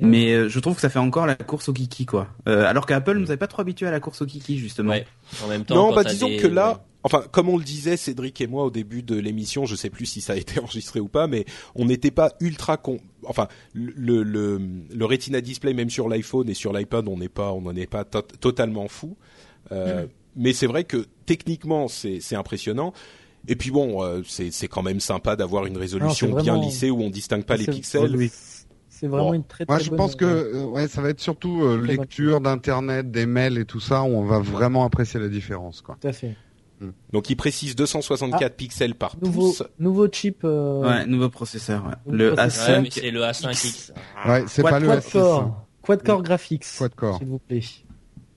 Mais 0.00 0.32
euh, 0.32 0.48
je 0.48 0.58
trouve 0.60 0.74
que 0.76 0.80
ça 0.80 0.88
fait 0.90 0.98
encore 0.98 1.26
la 1.26 1.34
course 1.34 1.68
au 1.68 1.72
kiki 1.72 2.06
quoi. 2.06 2.28
Euh, 2.48 2.64
alors 2.64 2.86
qu'Apple 2.86 3.16
nous 3.18 3.30
avait 3.30 3.36
pas 3.36 3.46
trop 3.46 3.62
habitué 3.62 3.86
à 3.86 3.90
la 3.90 4.00
course 4.00 4.22
au 4.22 4.26
kiki 4.26 4.58
justement. 4.58 4.90
Ouais. 4.90 5.06
En 5.44 5.48
même 5.48 5.64
temps, 5.64 5.74
non, 5.74 5.88
quand 5.90 5.96
bah 5.96 6.04
disons 6.04 6.28
des- 6.28 6.36
que 6.36 6.46
là, 6.46 6.84
enfin, 7.04 7.22
comme 7.30 7.48
on 7.48 7.56
le 7.56 7.62
disait 7.64 7.96
Cédric 7.96 8.40
et 8.40 8.46
moi 8.48 8.64
au 8.64 8.70
début 8.70 9.02
de 9.02 9.14
l'émission, 9.14 9.64
je 9.66 9.76
sais 9.76 9.90
plus 9.90 10.06
si 10.06 10.20
ça 10.20 10.32
a 10.32 10.36
été 10.36 10.58
enregistré 10.60 10.98
ou 10.98 11.06
pas, 11.08 11.28
mais 11.28 11.44
on 11.76 11.84
n'était 11.84 12.10
pas 12.10 12.32
ultra 12.40 12.76
con. 12.76 12.98
Enfin, 13.24 13.46
le 13.72 14.22
le 14.24 14.60
le 14.92 15.04
Retina 15.04 15.40
display 15.40 15.72
même 15.74 15.90
sur 15.90 16.08
l'iPhone 16.08 16.48
et 16.50 16.54
sur 16.54 16.72
l'iPad, 16.72 17.06
on 17.06 17.16
n'est 17.18 17.28
pas, 17.28 17.52
on 17.52 17.60
n'en 17.62 17.76
est 17.76 17.86
pas 17.86 18.04
to- 18.04 18.22
totalement 18.40 18.88
fou. 18.88 19.16
Euh, 19.70 20.06
Mais 20.36 20.52
c'est 20.52 20.66
vrai 20.66 20.82
que 20.82 21.06
techniquement, 21.26 21.86
c'est 21.86 22.34
impressionnant. 22.34 22.92
Et 23.46 23.56
puis 23.56 23.70
bon, 23.70 24.02
euh, 24.02 24.22
c'est 24.26 24.68
quand 24.68 24.82
même 24.82 25.00
sympa 25.00 25.36
d'avoir 25.36 25.66
une 25.66 25.76
résolution 25.76 26.34
bien 26.34 26.58
lissée 26.60 26.90
où 26.90 27.00
on 27.02 27.10
distingue 27.10 27.44
pas 27.44 27.56
les 27.56 27.66
pixels. 27.66 28.16
Oui. 28.16 28.30
C'est 28.88 29.06
vraiment 29.08 29.28
Bon. 29.28 29.34
une 29.34 29.44
très 29.44 29.66
très 29.66 29.74
Moi, 29.74 29.82
je 29.82 29.90
bonne- 29.90 29.98
pense 29.98 30.14
que 30.16 30.24
euh, 30.24 30.64
ouais, 30.66 30.88
ça 30.88 31.02
va 31.02 31.10
être 31.10 31.20
surtout 31.20 31.62
euh, 31.62 31.76
lecture 31.80 32.40
d'internet, 32.40 33.10
des 33.10 33.26
mails 33.26 33.58
et 33.58 33.64
tout 33.64 33.80
ça 33.80 34.02
où 34.02 34.06
on 34.06 34.24
va 34.24 34.38
vraiment 34.38 34.84
apprécier 34.84 35.18
la 35.20 35.28
différence, 35.28 35.82
quoi. 35.82 35.98
Tout 36.00 36.08
à 36.08 36.12
fait. 36.12 36.34
Donc 37.12 37.30
il 37.30 37.36
précise 37.36 37.74
264 37.76 38.56
pixels 38.56 38.94
par 38.94 39.16
Nouveau, 39.22 39.48
pouce. 39.48 39.62
nouveau 39.78 40.08
chip. 40.10 40.38
euh, 40.44 40.80
Ouais, 40.80 41.06
nouveau 41.06 41.28
processeur. 41.30 41.84
Ouais. 41.86 41.92
Nouveau 42.06 42.16
Le 42.30 42.34
processeur. 42.34 42.68
Ouais, 42.68 42.74
A5. 42.78 42.82
mais 42.82 42.90
c'est 42.90 43.10
le 43.10 43.20
A5X. 43.22 43.90
Ouais, 44.28 44.44
c'est 44.48 44.62
quad, 44.62 44.72
pas 44.72 44.80
le 44.80 44.86
quad 44.86 44.98
S6. 44.98 45.06
hein. 45.06 45.10
core, 45.12 45.66
quad 45.82 46.02
core 46.02 46.22
graphics, 46.22 46.64
Quad 46.78 46.94
core. 46.94 47.18
s'il 47.18 47.26
vous 47.28 47.38
plaît. 47.38 47.60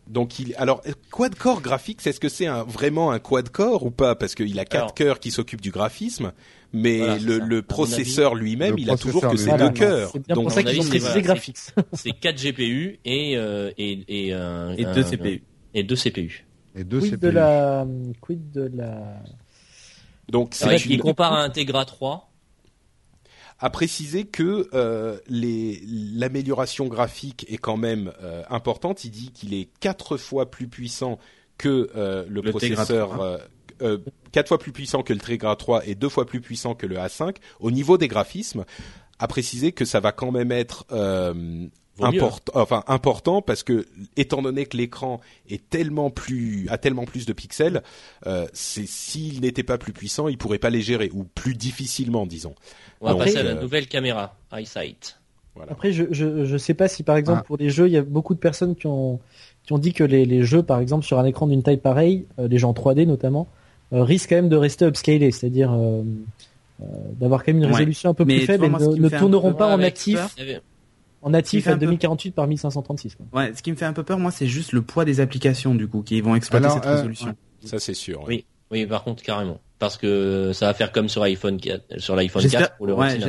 Donc 0.07 0.39
il 0.39 0.55
alors 0.57 0.81
quad 1.11 1.35
core 1.35 1.61
graphics, 1.61 2.05
est-ce 2.07 2.19
que 2.21 2.29
c'est 2.29 2.45
un, 2.45 2.63
vraiment 2.63 3.11
un 3.11 3.19
quad 3.19 3.49
core 3.49 3.85
ou 3.85 3.91
pas? 3.91 4.15
Parce 4.15 4.35
qu'il 4.35 4.57
a 4.59 4.63
quatre 4.63 4.75
Alors- 4.81 4.93
cœurs 4.93 5.19
qui 5.19 5.31
s'occupent 5.31 5.59
du 5.61 5.71
graphisme, 5.71 6.31
mais 6.71 6.99
Voilà, 6.99 7.17
le, 7.17 7.61
processeur 7.61 8.33
lui-même, 8.33 8.75
il 8.77 8.89
a 8.89 8.95
toujours 8.97 9.27
que 9.27 9.35
ses 9.35 9.51
deux 9.57 9.69
cœurs. 9.71 10.11
C'est 10.13 10.25
bien 10.25 10.35
Donc 10.35 10.45
pour 10.45 10.53
ça 10.53 10.63
qu'ils 10.63 10.79
ont 10.79 10.83
précisé 10.87 10.99
voilà, 11.09 11.21
graphics. 11.21 11.57
C'est 11.91 12.11
4 12.13 12.37
GPU 12.41 12.99
et 13.03 13.33
euh, 13.35 13.71
et 13.77 14.05
et 14.07 14.33
un- 14.33 14.71
Et 14.77 14.85
un- 14.85 14.93
deux 14.93 15.03
CPU. 15.03 15.43
et 15.73 15.83
deux 15.83 15.95
CPU. 15.97 16.45
Et 16.77 16.83
deux 16.83 16.99
Quid 16.99 17.11
CPU. 17.13 17.25
de 17.25 17.29
la, 17.29 17.87
quid 18.21 18.51
de 18.51 18.71
la. 18.75 19.21
donc 20.29 20.49
c'est 20.53 20.65
Alors, 20.65 20.79
une- 20.85 20.91
il 20.91 20.99
compare 20.99 21.33
à 21.33 21.41
un 21.41 21.49
Tegra 21.49 21.85
3. 21.85 22.29
à 23.59 23.69
préciser 23.71 24.25
que 24.25 24.69
euh, 24.73 25.17
les 25.27 25.81
l'amélioration 25.87 26.85
graphique 26.87 27.45
est 27.49 27.57
quand 27.57 27.77
même 27.77 28.11
euh, 28.21 28.43
importante. 28.49 29.03
Il 29.03 29.11
dit 29.11 29.31
qu'il 29.31 29.53
est 29.55 29.69
quatre 29.79 30.17
fois 30.17 30.51
plus 30.51 30.67
puissant 30.67 31.17
que 31.57 31.89
euh, 31.95 32.25
le, 32.29 32.43
processeur. 32.43 33.09
3. 33.09 33.39
quatre 34.31 34.47
fois 34.49 34.59
plus 34.59 34.71
puissant 34.71 35.01
que 35.01 35.13
le 35.13 35.19
Tegra 35.19 35.55
3 35.55 35.87
et 35.87 35.95
deux 35.95 36.09
fois 36.09 36.25
plus 36.27 36.41
puissant 36.41 36.75
que 36.75 36.85
le 36.85 36.97
A5 36.97 37.35
au 37.59 37.71
niveau 37.71 37.97
des 37.97 38.07
graphismes. 38.07 38.65
À 39.19 39.27
préciser 39.27 39.71
que 39.71 39.83
ça 39.83 39.99
va 39.99 40.11
quand 40.11 40.31
même 40.31 40.51
être 40.51 40.85
important, 42.05 42.51
enfin 42.55 42.83
important 42.87 43.41
parce 43.41 43.63
que 43.63 43.85
étant 44.15 44.41
donné 44.41 44.65
que 44.65 44.77
l'écran 44.77 45.19
est 45.49 45.69
tellement 45.69 46.09
plus 46.09 46.67
a 46.69 46.77
tellement 46.77 47.05
plus 47.05 47.25
de 47.25 47.33
pixels, 47.33 47.81
euh, 48.25 48.47
c'est 48.53 48.87
s'il 48.87 49.41
n'était 49.41 49.63
pas 49.63 49.77
plus 49.77 49.93
puissant, 49.93 50.27
il 50.27 50.37
pourrait 50.37 50.59
pas 50.59 50.69
les 50.69 50.81
gérer 50.81 51.09
ou 51.13 51.23
plus 51.23 51.55
difficilement, 51.55 52.25
disons. 52.25 52.53
On 53.01 53.07
va 53.07 53.11
Donc, 53.13 53.23
passer 53.23 53.37
à 53.37 53.43
la 53.43 53.51
euh, 53.51 53.61
nouvelle 53.61 53.87
caméra, 53.87 54.35
EyeSight. 54.55 55.19
Voilà. 55.55 55.71
Après, 55.71 55.91
je, 55.91 56.03
je, 56.11 56.45
je 56.45 56.57
sais 56.57 56.73
pas 56.75 56.87
si 56.87 57.01
par 57.03 57.17
exemple 57.17 57.39
Ah. 57.43 57.47
pour 57.47 57.57
les 57.57 57.69
jeux, 57.69 57.87
il 57.87 57.93
y 57.93 57.97
a 57.97 58.03
beaucoup 58.03 58.35
de 58.35 58.39
personnes 58.39 58.75
qui 58.75 58.85
ont, 58.87 59.19
qui 59.63 59.73
ont 59.73 59.79
dit 59.79 59.93
que 59.93 60.03
les, 60.03 60.23
les 60.25 60.43
jeux, 60.43 60.61
par 60.63 60.79
exemple, 60.79 61.03
sur 61.05 61.17
un 61.19 61.25
écran 61.25 61.47
d'une 61.47 61.63
taille 61.63 61.77
pareille, 61.77 62.25
euh, 62.39 62.47
les 62.47 62.57
jeux 62.59 62.67
en 62.67 62.73
3D 62.73 63.05
notamment, 63.07 63.47
euh, 63.93 64.03
risquent 64.03 64.29
quand 64.29 64.35
même 64.35 64.49
de 64.49 64.55
rester 64.55 64.85
upscalés, 64.85 65.31
c'est-à-dire 65.31 65.71
euh, 65.73 66.03
euh, 66.81 66.85
d'avoir 67.19 67.43
quand 67.43 67.53
même 67.53 67.63
une 67.63 67.69
Ouais. 67.69 67.71
résolution 67.77 68.11
un 68.11 68.13
peu 68.13 68.23
Mais 68.25 68.37
plus 68.37 68.45
faible 68.45 68.65
et 68.65 68.69
ne, 68.69 69.09
tourneront 69.09 69.53
pas 69.55 69.73
en 69.73 69.77
natif, 69.79 70.19
avait- 70.39 70.61
en 71.27 71.31
natif 71.31 71.67
à 71.67 71.73
peu- 71.73 71.79
2048 71.79 72.31
par 72.31 72.47
1536. 72.47 73.15
Quoi. 73.15 73.25
Ouais, 73.33 73.51
ce 73.55 73.61
qui 73.61 73.71
me 73.71 73.75
fait 73.77 73.85
un 73.85 73.93
peu 73.93 74.03
peur, 74.03 74.19
moi, 74.19 74.31
c'est 74.31 74.47
juste 74.47 74.71
le 74.71 74.81
poids 74.81 75.05
des 75.05 75.19
applications, 75.19 75.75
du 75.75 75.87
coup, 75.87 76.01
qui 76.01 76.19
vont 76.21 76.35
exploiter 76.35 76.65
Alors, 76.65 76.77
cette 76.77 76.85
euh, 76.85 76.95
résolution. 76.95 77.35
Ça 77.63 77.79
c'est 77.79 77.93
sûr. 77.93 78.23
Oui. 78.27 78.45
Oui, 78.71 78.85
par 78.85 79.03
contre, 79.03 79.23
carrément. 79.23 79.59
Parce 79.79 79.95
que 79.97 80.51
ça 80.53 80.65
va 80.67 80.73
faire 80.73 80.91
comme 80.91 81.07
sur 81.07 81.21
iPhone 81.21 81.57
4, 81.57 81.99
sur 81.99 82.15
l'iPhone 82.15 82.41
J'espère 82.41 82.61
4 82.61 82.77
pour 82.77 82.87
le 82.87 82.93
ouais, 82.95 83.19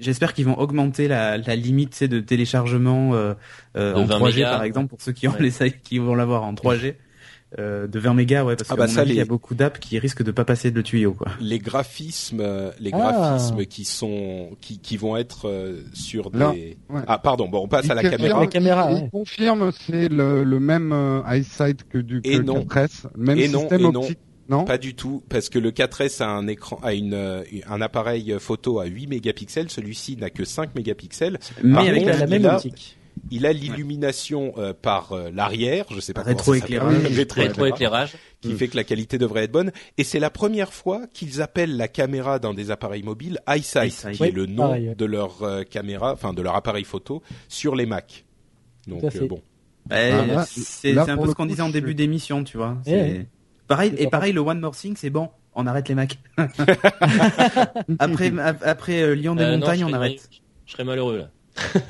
j'espère 0.00 0.34
qu'ils 0.34 0.44
vont 0.44 0.58
augmenter 0.58 1.08
la, 1.08 1.38
la 1.38 1.56
limite 1.56 1.90
tu 1.92 1.96
sais, 1.96 2.08
de 2.08 2.20
téléchargement 2.20 3.14
euh, 3.14 3.32
euh, 3.76 3.94
De 3.94 3.98
en 4.00 4.04
20 4.04 4.18
3G 4.18 4.34
mégas. 4.36 4.50
par 4.50 4.62
exemple 4.64 4.88
pour 4.88 5.00
ceux 5.00 5.12
qui 5.12 5.26
ont 5.28 5.32
Ouais. 5.32 5.50
les 5.58 5.70
qui 5.70 5.98
vont 5.98 6.14
l'avoir 6.14 6.42
en 6.44 6.52
3G 6.52 6.96
euh, 7.58 7.86
de 7.86 7.98
20 7.98 8.14
mégas 8.14 8.44
ouais 8.44 8.56
parce 8.56 8.68
Ah 8.70 8.74
que 8.74 8.78
bah 8.78 8.84
à 8.84 8.86
mon 8.88 8.92
ça, 8.92 9.00
avis, 9.02 9.10
il 9.12 9.16
y 9.16 9.20
a 9.20 9.24
beaucoup 9.24 9.54
d'apps 9.54 9.78
qui 9.78 9.98
risquent 9.98 10.22
de 10.22 10.30
pas 10.32 10.44
passer 10.44 10.70
le 10.70 10.82
tuyau 10.82 11.12
quoi. 11.14 11.28
Les 11.40 11.58
graphismes, 11.58 12.40
euh, 12.40 12.70
les 12.80 12.90
Ah. 12.92 12.98
graphismes 13.12 13.64
qui 13.66 13.84
sont 13.84 14.50
qui, 14.60 14.78
qui 14.78 14.96
vont 14.96 15.16
être 15.16 15.48
euh, 15.48 15.82
sur 15.92 16.30
des. 16.30 16.76
Ouais. 16.88 17.02
Ah 17.06 17.18
pardon. 17.18 17.48
Bon, 17.48 17.62
on 17.64 17.68
passe 17.68 17.88
à 17.90 17.94
la 17.94 18.02
caméra. 18.02 18.40
La 18.40 18.46
caméra, 18.46 18.88
il, 18.90 18.94
ouais. 18.94 19.00
il 19.04 19.10
confirme 19.10 19.70
c'est 19.72 20.08
le, 20.08 20.44
le 20.44 20.60
même 20.60 20.92
euh, 20.92 21.22
eyesight 21.28 21.88
que 21.88 21.98
du 21.98 22.22
que 22.22 22.28
Et 22.28 22.38
le 22.38 22.42
non. 22.44 22.64
4S, 22.64 23.06
même 23.16 23.38
Et 23.38 23.48
non, 23.48 23.60
système 23.60 23.80
et 23.80 23.84
non. 23.90 24.00
optique. 24.00 24.18
Non, 24.46 24.64
Pas 24.66 24.76
du 24.76 24.94
tout, 24.94 25.22
parce 25.30 25.48
que 25.48 25.58
le 25.58 25.70
4S 25.70 26.22
a 26.22 26.28
un 26.28 26.46
écran, 26.48 26.78
a 26.82 26.92
une 26.92 27.14
un 27.66 27.80
appareil 27.80 28.34
photo 28.38 28.78
à 28.78 28.84
8 28.84 29.06
mégapixels. 29.06 29.70
Celui-ci 29.70 30.18
n'a 30.18 30.28
que 30.28 30.44
5 30.44 30.74
mégapixels. 30.74 31.38
Mais 31.62 31.72
Par 31.72 31.80
avec 31.82 31.94
contre, 32.04 32.10
la, 32.12 32.18
la 32.18 32.26
même 32.26 32.44
optique. 32.44 32.98
Il 33.30 33.46
a 33.46 33.52
l'illumination 33.52 34.52
euh, 34.58 34.72
par 34.74 35.12
euh, 35.12 35.30
l'arrière, 35.32 35.86
je 35.90 35.98
sais 36.00 36.12
pas 36.12 36.22
Rétroéclairage. 36.22 36.92
Rétroéclairage. 37.04 37.48
Rétroéclairage. 37.48 38.12
qui 38.40 38.52
fait 38.54 38.68
que 38.68 38.76
la 38.76 38.84
qualité 38.84 39.16
devrait 39.18 39.44
être 39.44 39.52
bonne. 39.52 39.72
Et 39.98 40.04
c'est 40.04 40.18
la 40.20 40.30
première 40.30 40.72
fois 40.72 41.02
qu'ils 41.12 41.40
appellent 41.42 41.76
la 41.76 41.88
caméra 41.88 42.38
d'un 42.38 42.52
des 42.54 42.70
appareils 42.70 43.02
mobiles 43.02 43.38
EyeSight, 43.48 43.84
EyeSight. 43.84 44.16
qui 44.16 44.22
est 44.24 44.30
le 44.30 44.46
nom 44.46 44.74
de 44.96 45.04
leur 45.04 45.42
euh, 45.42 45.62
caméra, 45.62 46.12
enfin 46.12 46.32
de 46.32 46.42
leur 46.42 46.54
appareil 46.54 46.84
photo 46.84 47.22
sur 47.48 47.74
les 47.74 47.86
Mac. 47.86 48.24
Donc 48.86 49.02
euh, 49.04 49.26
bon, 49.26 49.40
Ah, 49.90 50.44
c'est 50.46 50.96
un 50.96 51.16
peu 51.16 51.28
ce 51.28 51.32
qu'on 51.34 51.46
disait 51.46 51.62
en 51.62 51.68
je- 51.68 51.72
début 51.72 51.94
d'émission 51.94 52.44
tu 52.44 52.56
vois. 52.58 52.76
Eh. 52.86 53.22
Pareil 53.66 53.94
et 53.96 54.06
pareil 54.08 54.32
le 54.34 54.40
One 54.40 54.60
More 54.60 54.76
Thing 54.76 54.94
c'est 54.96 55.08
bon 55.10 55.30
on 55.54 55.66
arrête 55.66 55.88
les 55.88 55.94
Mac. 55.94 56.18
après 57.98 58.32
ap- 58.38 58.62
après 58.64 59.02
euh, 59.02 59.14
Lyon 59.14 59.34
des 59.34 59.44
Euh, 59.44 59.52
non, 59.52 59.58
montagnes 59.58 59.84
on 59.84 59.92
arrête. 59.92 60.28
Je 60.66 60.72
serais 60.72 60.84
malheureux 60.84 61.18
là. 61.18 61.30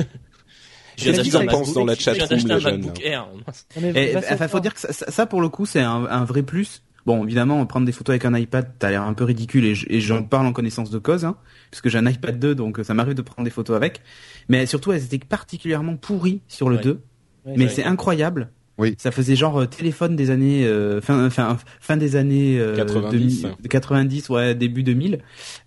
Je 0.96 1.04
Qu'est-ce 1.04 1.12
viens 1.14 1.22
qu'ils 1.22 1.32
d'acheter 1.32 1.36
en 1.36 1.40
un 1.40 1.46
pensent 1.58 1.68
MacBook- 1.68 1.74
dans 1.74 1.84
la 1.84 1.94
d'acheter 1.94 2.10
un 2.10 2.54
les 2.56 2.60
jeunes, 2.60 2.74
MacBook 2.80 3.00
Air. 3.04 3.26
Non, 3.34 3.42
mais 3.82 4.10
Et, 4.10 4.12
va 4.12 4.22
se 4.22 4.32
enfin, 4.34 4.48
faut 4.48 4.60
dire 4.60 4.74
que 4.74 4.80
ça, 4.80 5.26
pour 5.26 5.40
le 5.40 5.48
coup, 5.48 5.66
c'est 5.66 5.80
un, 5.80 6.06
un 6.06 6.24
vrai 6.24 6.42
plus. 6.42 6.82
Bon, 7.06 7.22
évidemment, 7.24 7.64
prendre 7.66 7.84
des 7.84 7.92
photos 7.92 8.14
avec 8.14 8.24
un 8.24 8.34
iPad, 8.34 8.70
t'as 8.78 8.88
l'air 8.90 9.02
un 9.02 9.12
peu 9.12 9.24
ridicule 9.24 9.64
et, 9.66 9.74
je- 9.74 9.84
et 9.90 10.00
j'en 10.00 10.22
parle 10.22 10.46
en 10.46 10.52
connaissance 10.54 10.90
de 10.90 10.98
cause, 10.98 11.24
hein, 11.26 11.36
puisque 11.70 11.88
j'ai 11.90 11.98
un 11.98 12.06
iPad 12.06 12.38
2, 12.38 12.54
donc 12.54 12.80
ça 12.82 12.94
m'arrive 12.94 13.12
de 13.14 13.20
prendre 13.22 13.44
des 13.44 13.50
photos 13.50 13.76
avec. 13.76 14.00
Mais 14.48 14.64
surtout, 14.66 14.92
elles 14.92 15.04
étaient 15.04 15.18
particulièrement 15.18 15.96
pourries 15.96 16.40
sur 16.48 16.70
le 16.70 16.76
Ouais. 16.76 16.82
2. 16.82 17.02
Ouais, 17.44 17.54
mais 17.58 17.68
c'est 17.68 17.84
incroyable. 17.84 18.48
Oui. 18.76 18.94
Ça 18.98 19.10
faisait 19.12 19.36
genre 19.36 19.60
euh, 19.60 19.66
téléphone 19.66 20.16
des 20.16 20.30
années 20.30 20.66
euh, 20.66 21.00
fin 21.00 21.30
fin 21.30 21.56
fin 21.80 21.96
des 21.96 22.16
années 22.16 22.58
euh, 22.58 22.74
90. 22.76 23.42
2000, 23.42 23.54
90 23.70 24.28
ouais 24.30 24.54
début 24.56 24.82
2000 24.82 25.20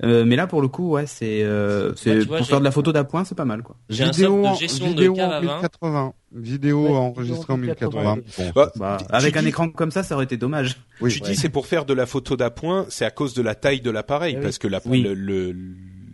euh, 0.03 0.25
mais 0.25 0.35
là 0.35 0.45
pour 0.45 0.61
le 0.61 0.67
coup 0.67 0.89
ouais 0.91 1.05
c'est 1.07 1.43
euh, 1.43 1.93
c'est 1.95 2.19
tu 2.19 2.25
vois, 2.27 2.39
pour 2.39 2.47
faire 2.47 2.59
de 2.59 2.65
la 2.65 2.71
photo 2.71 2.91
d'appoint 2.91 3.23
c'est 3.23 3.35
pas 3.35 3.45
mal 3.45 3.63
quoi 3.63 3.77
J'ai 3.89 4.03
un 4.03 4.11
vidéo, 4.11 4.41
de 4.51 4.55
gestion 4.59 4.87
vidéo 4.89 5.13
de 5.15 5.21
en 5.21 5.29
à 5.31 5.39
vin. 5.39 5.53
1080. 5.61 6.13
Vidéo 6.35 6.83
Ouais, 6.83 6.91
enregistrée 6.91 7.53
en 7.53 7.57
vidéo 7.57 7.71
en 7.93 8.15
1080. 8.15 8.15
1080. 8.15 8.43
Bon, 8.43 8.51
Bah, 8.53 8.71
bah, 8.75 8.97
avec 9.09 9.33
tu 9.33 9.39
un 9.39 9.41
dis- 9.43 9.47
écran 9.47 9.69
comme 9.69 9.91
ça 9.91 10.03
ça 10.03 10.15
aurait 10.15 10.25
été 10.25 10.35
dommage 10.35 10.75
oui. 10.99 11.13
tu 11.13 11.21
Ouais. 11.23 11.29
dis 11.29 11.35
c'est 11.37 11.47
pour 11.49 11.65
faire 11.67 11.85
de 11.85 11.93
la 11.93 12.05
photo 12.05 12.35
d'appoint, 12.35 12.85
c'est 12.89 13.05
à 13.05 13.11
cause 13.11 13.33
de 13.33 13.41
la 13.41 13.55
taille 13.55 13.79
de 13.79 13.89
l'appareil, 13.91 14.35
oui. 14.35 14.41
parce 14.43 14.57
que 14.57 14.67
la- 14.67 14.81
Oui. 14.85 15.01
le- 15.01 15.13
le- 15.13 15.55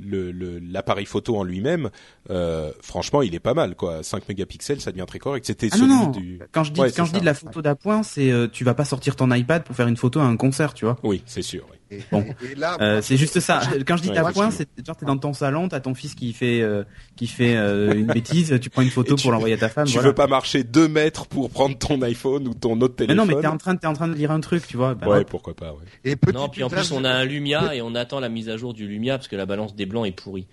le- 0.06 0.32
le- 0.32 0.60
l'appareil 0.60 1.06
photo 1.06 1.38
en 1.38 1.44
lui-même, 1.44 1.90
euh, 2.30 2.72
franchement, 2.82 3.22
il 3.22 3.34
est 3.36 3.40
pas 3.40 3.54
mal 3.54 3.76
quoi. 3.76 4.04
5 4.04 4.28
mégapixels, 4.30 4.82
ça 4.82 4.92
devient 4.92 5.06
très 5.08 5.20
correct. 5.20 5.46
C'était 5.46 5.70
Ah 5.72 5.78
non, 5.78 5.84
celui 5.84 5.96
non. 5.96 6.12
du. 6.12 6.40
Quand 6.52 6.64
je 6.64 6.72
dis 6.74 6.82
Ouais, 6.82 6.92
quand 6.92 7.06
je 7.06 7.14
dis 7.14 7.20
de 7.20 7.26
la 7.26 7.34
photo 7.34 7.62
d'appoint, 7.62 8.04
c'est 8.04 8.32
euh, 8.32 8.48
tu 8.48 8.64
vas 8.64 8.74
pas 8.74 8.86
sortir 8.86 9.16
ton 9.16 9.32
iPad 9.32 9.64
pour 9.64 9.76
faire 9.76 9.88
une 9.88 9.98
photo 9.98 10.20
à 10.20 10.24
un 10.24 10.36
concert, 10.38 10.74
tu 10.74 10.86
vois. 10.86 10.98
Oui, 11.04 11.24
c'est 11.26 11.42
sûr. 11.42 11.66
oui. 11.72 11.78
Et, 12.00 12.04
Bon. 12.12 12.26
et 12.50 12.56
là, 12.56 12.78
Euh, 12.82 13.02
c'est 13.02 13.18
juste 13.18 13.40
ça. 13.40 13.62
Quand 13.88 13.98
je 13.98 14.02
dis 14.04 14.10
Ouais, 14.10 14.16
d'appoint, 14.16 14.48
effectivement. 14.50 14.68
c'est 14.78 14.86
genre 14.86 14.96
t'es 14.98 15.06
dans 15.06 15.18
ton 15.18 15.34
salon, 15.34 15.68
t'as 15.70 15.80
ton 15.80 15.94
fils 15.94 16.16
qui 16.16 16.34
fait 16.34 16.62
euh, 16.62 16.84
qui 17.16 17.28
fait 17.28 17.56
euh, 17.56 17.94
une 17.94 18.08
bêtise, 18.08 18.58
tu 18.62 18.70
prends 18.70 18.82
une 18.82 18.90
photo 18.90 19.16
pour 19.16 19.32
l'envoyer 19.32 19.56
à 19.56 19.58
ta 19.58 19.70
femme. 19.70 19.86
tu 19.88 19.94
voilà. 19.94 20.10
veux 20.10 20.16
pas 20.16 20.28
marcher 20.28 20.64
2 20.64 20.88
mètres 20.88 21.28
pour 21.28 21.50
prendre 21.50 21.78
ton 21.78 22.02
iPhone 22.02 22.48
ou 22.48 22.54
ton 22.54 22.80
autre 22.82 22.96
Mais 23.00 23.06
téléphone 23.08 23.18
non, 23.18 23.26
mais 23.36 23.42
t'es 23.42 23.48
en 23.48 23.58
train 23.58 23.74
de 23.74 23.80
t'es 23.80 23.88
en 23.88 23.94
train 23.94 24.08
de 24.08 24.14
lire 24.16 24.32
un 24.32 24.40
truc, 24.40 24.66
tu 24.68 24.78
vois. 24.78 24.96
Bah, 24.96 25.08
Ouais, 25.08 25.20
hop. 25.20 25.30
pourquoi 25.30 25.54
pas. 25.56 25.72
Ouais. 25.72 25.80
et 26.04 26.16
petit 26.16 26.34
Non, 26.36 26.50
puis 26.50 26.64
en 26.64 26.70
plus 26.70 26.92
on 26.92 27.04
a 27.04 27.10
un 27.12 27.26
Lumia 27.26 27.76
et 27.76 27.82
on 27.82 27.94
attend 27.96 28.20
la 28.20 28.30
mise 28.30 28.50
à 28.50 28.58
jour 28.58 28.74
du 28.74 28.88
Lumia 28.88 29.18
parce 29.18 29.28
que 29.28 29.36
la 29.36 29.46
balance 29.46 29.76
des 29.76 29.86
blancs 29.86 30.08
est 30.08 30.12
pourrie. 30.12 30.48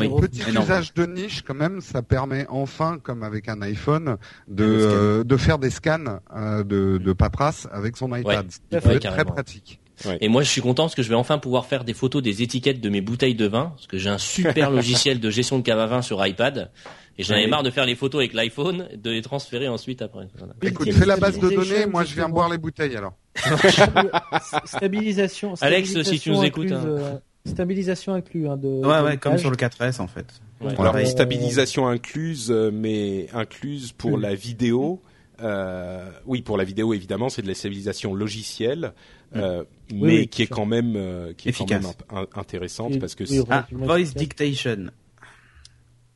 Oui. 0.00 0.08
Petit 0.20 0.42
Énorme. 0.48 0.64
usage 0.66 0.94
de 0.94 1.06
niche 1.06 1.42
quand 1.46 1.54
même, 1.54 1.80
ça 1.80 2.02
permet 2.02 2.44
enfin, 2.48 2.98
comme 3.00 3.22
avec 3.22 3.48
un 3.48 3.62
iPhone, 3.62 4.16
de 4.48 4.64
euh, 4.64 5.22
de 5.24 5.36
faire 5.36 5.58
des 5.60 5.70
scans 5.70 6.18
euh, 6.34 6.64
de, 6.64 6.98
de 6.98 7.12
paperasse 7.12 7.68
avec 7.70 7.96
son 7.96 8.08
iPad. 8.08 8.46
Ouais. 8.72 8.80
Ouais, 8.84 8.94
être 8.96 9.12
très 9.12 9.24
pratique. 9.24 9.78
Ouais. 10.04 10.18
Et 10.20 10.28
moi, 10.28 10.42
je 10.42 10.50
suis 10.50 10.60
content 10.60 10.84
parce 10.84 10.94
que 10.94 11.02
je 11.02 11.08
vais 11.08 11.14
enfin 11.14 11.38
pouvoir 11.38 11.66
faire 11.66 11.84
des 11.84 11.94
photos 11.94 12.22
des 12.22 12.42
étiquettes 12.42 12.80
de 12.80 12.88
mes 12.90 13.00
bouteilles 13.00 13.34
de 13.34 13.46
vin, 13.46 13.72
parce 13.74 13.86
que 13.86 13.96
j'ai 13.96 14.10
un 14.10 14.18
super 14.18 14.70
logiciel 14.72 15.20
de 15.20 15.30
gestion 15.30 15.58
de 15.58 15.62
cave 15.62 15.78
à 15.78 15.86
vin 15.86 16.02
sur 16.02 16.24
iPad. 16.26 16.70
Et 17.18 17.22
j'en 17.22 17.34
avais 17.34 17.46
marre 17.46 17.62
de 17.62 17.70
faire 17.70 17.86
les 17.86 17.94
photos 17.94 18.18
avec 18.18 18.34
l'iPhone, 18.34 18.88
de 18.94 19.10
les 19.10 19.22
transférer 19.22 19.68
ensuite 19.68 20.02
après. 20.02 20.28
Voilà. 20.36 20.52
Écoute, 20.62 20.92
fais 20.92 21.06
la 21.06 21.16
base 21.16 21.38
de 21.38 21.48
données, 21.48 21.86
moi 21.86 22.04
je 22.04 22.14
viens 22.14 22.28
boire 22.28 22.50
les 22.50 22.58
bouteilles 22.58 22.94
alors. 22.94 23.14
stabilisation. 24.66 25.54
Alex, 25.60 26.02
si 26.02 26.20
tu 26.20 26.30
nous 26.30 26.44
écoutes, 26.44 26.72
hein. 26.72 26.82
euh, 26.86 27.14
stabilisation 27.46 28.12
inclus. 28.14 28.48
Hein, 28.48 28.56
de, 28.56 28.68
Ouais, 28.68 29.00
de 29.00 29.04
ouais, 29.04 29.16
comme 29.16 29.38
sur 29.38 29.50
le 29.50 29.56
4S 29.56 30.00
en 30.00 30.06
fait. 30.06 30.26
Ouais. 30.60 30.74
Alors 30.78 30.94
Ouais. 30.94 31.06
stabilisation 31.06 31.86
incluse, 31.88 32.50
euh, 32.50 32.70
mais 32.72 33.28
incluse 33.32 33.92
pour 33.92 34.18
la 34.18 34.34
vidéo. 34.34 35.00
Euh, 35.42 36.10
oui, 36.24 36.40
pour 36.42 36.56
la 36.56 36.64
vidéo 36.64 36.94
évidemment, 36.94 37.28
c'est 37.28 37.42
de 37.42 37.48
la 37.48 37.54
stabilisation 37.54 38.14
logicielle, 38.14 38.92
euh, 39.34 39.64
mais 39.92 40.00
oui, 40.20 40.28
qui 40.28 40.42
est 40.42 40.46
sûr. 40.46 40.56
quand 40.56 40.66
même 40.66 40.94
euh, 40.96 41.32
qui 41.34 41.48
est 41.48 41.52
quand 41.52 41.64
Efficace. 41.70 41.94
même 42.10 42.26
intéressante 42.34 42.92
Oui, 42.92 42.98
parce 42.98 43.14
que 43.14 43.26
c'est- 43.26 43.42
Ah, 43.50 43.66
voice 43.70 43.98
efficace. 44.00 44.14
dictation. 44.14 44.86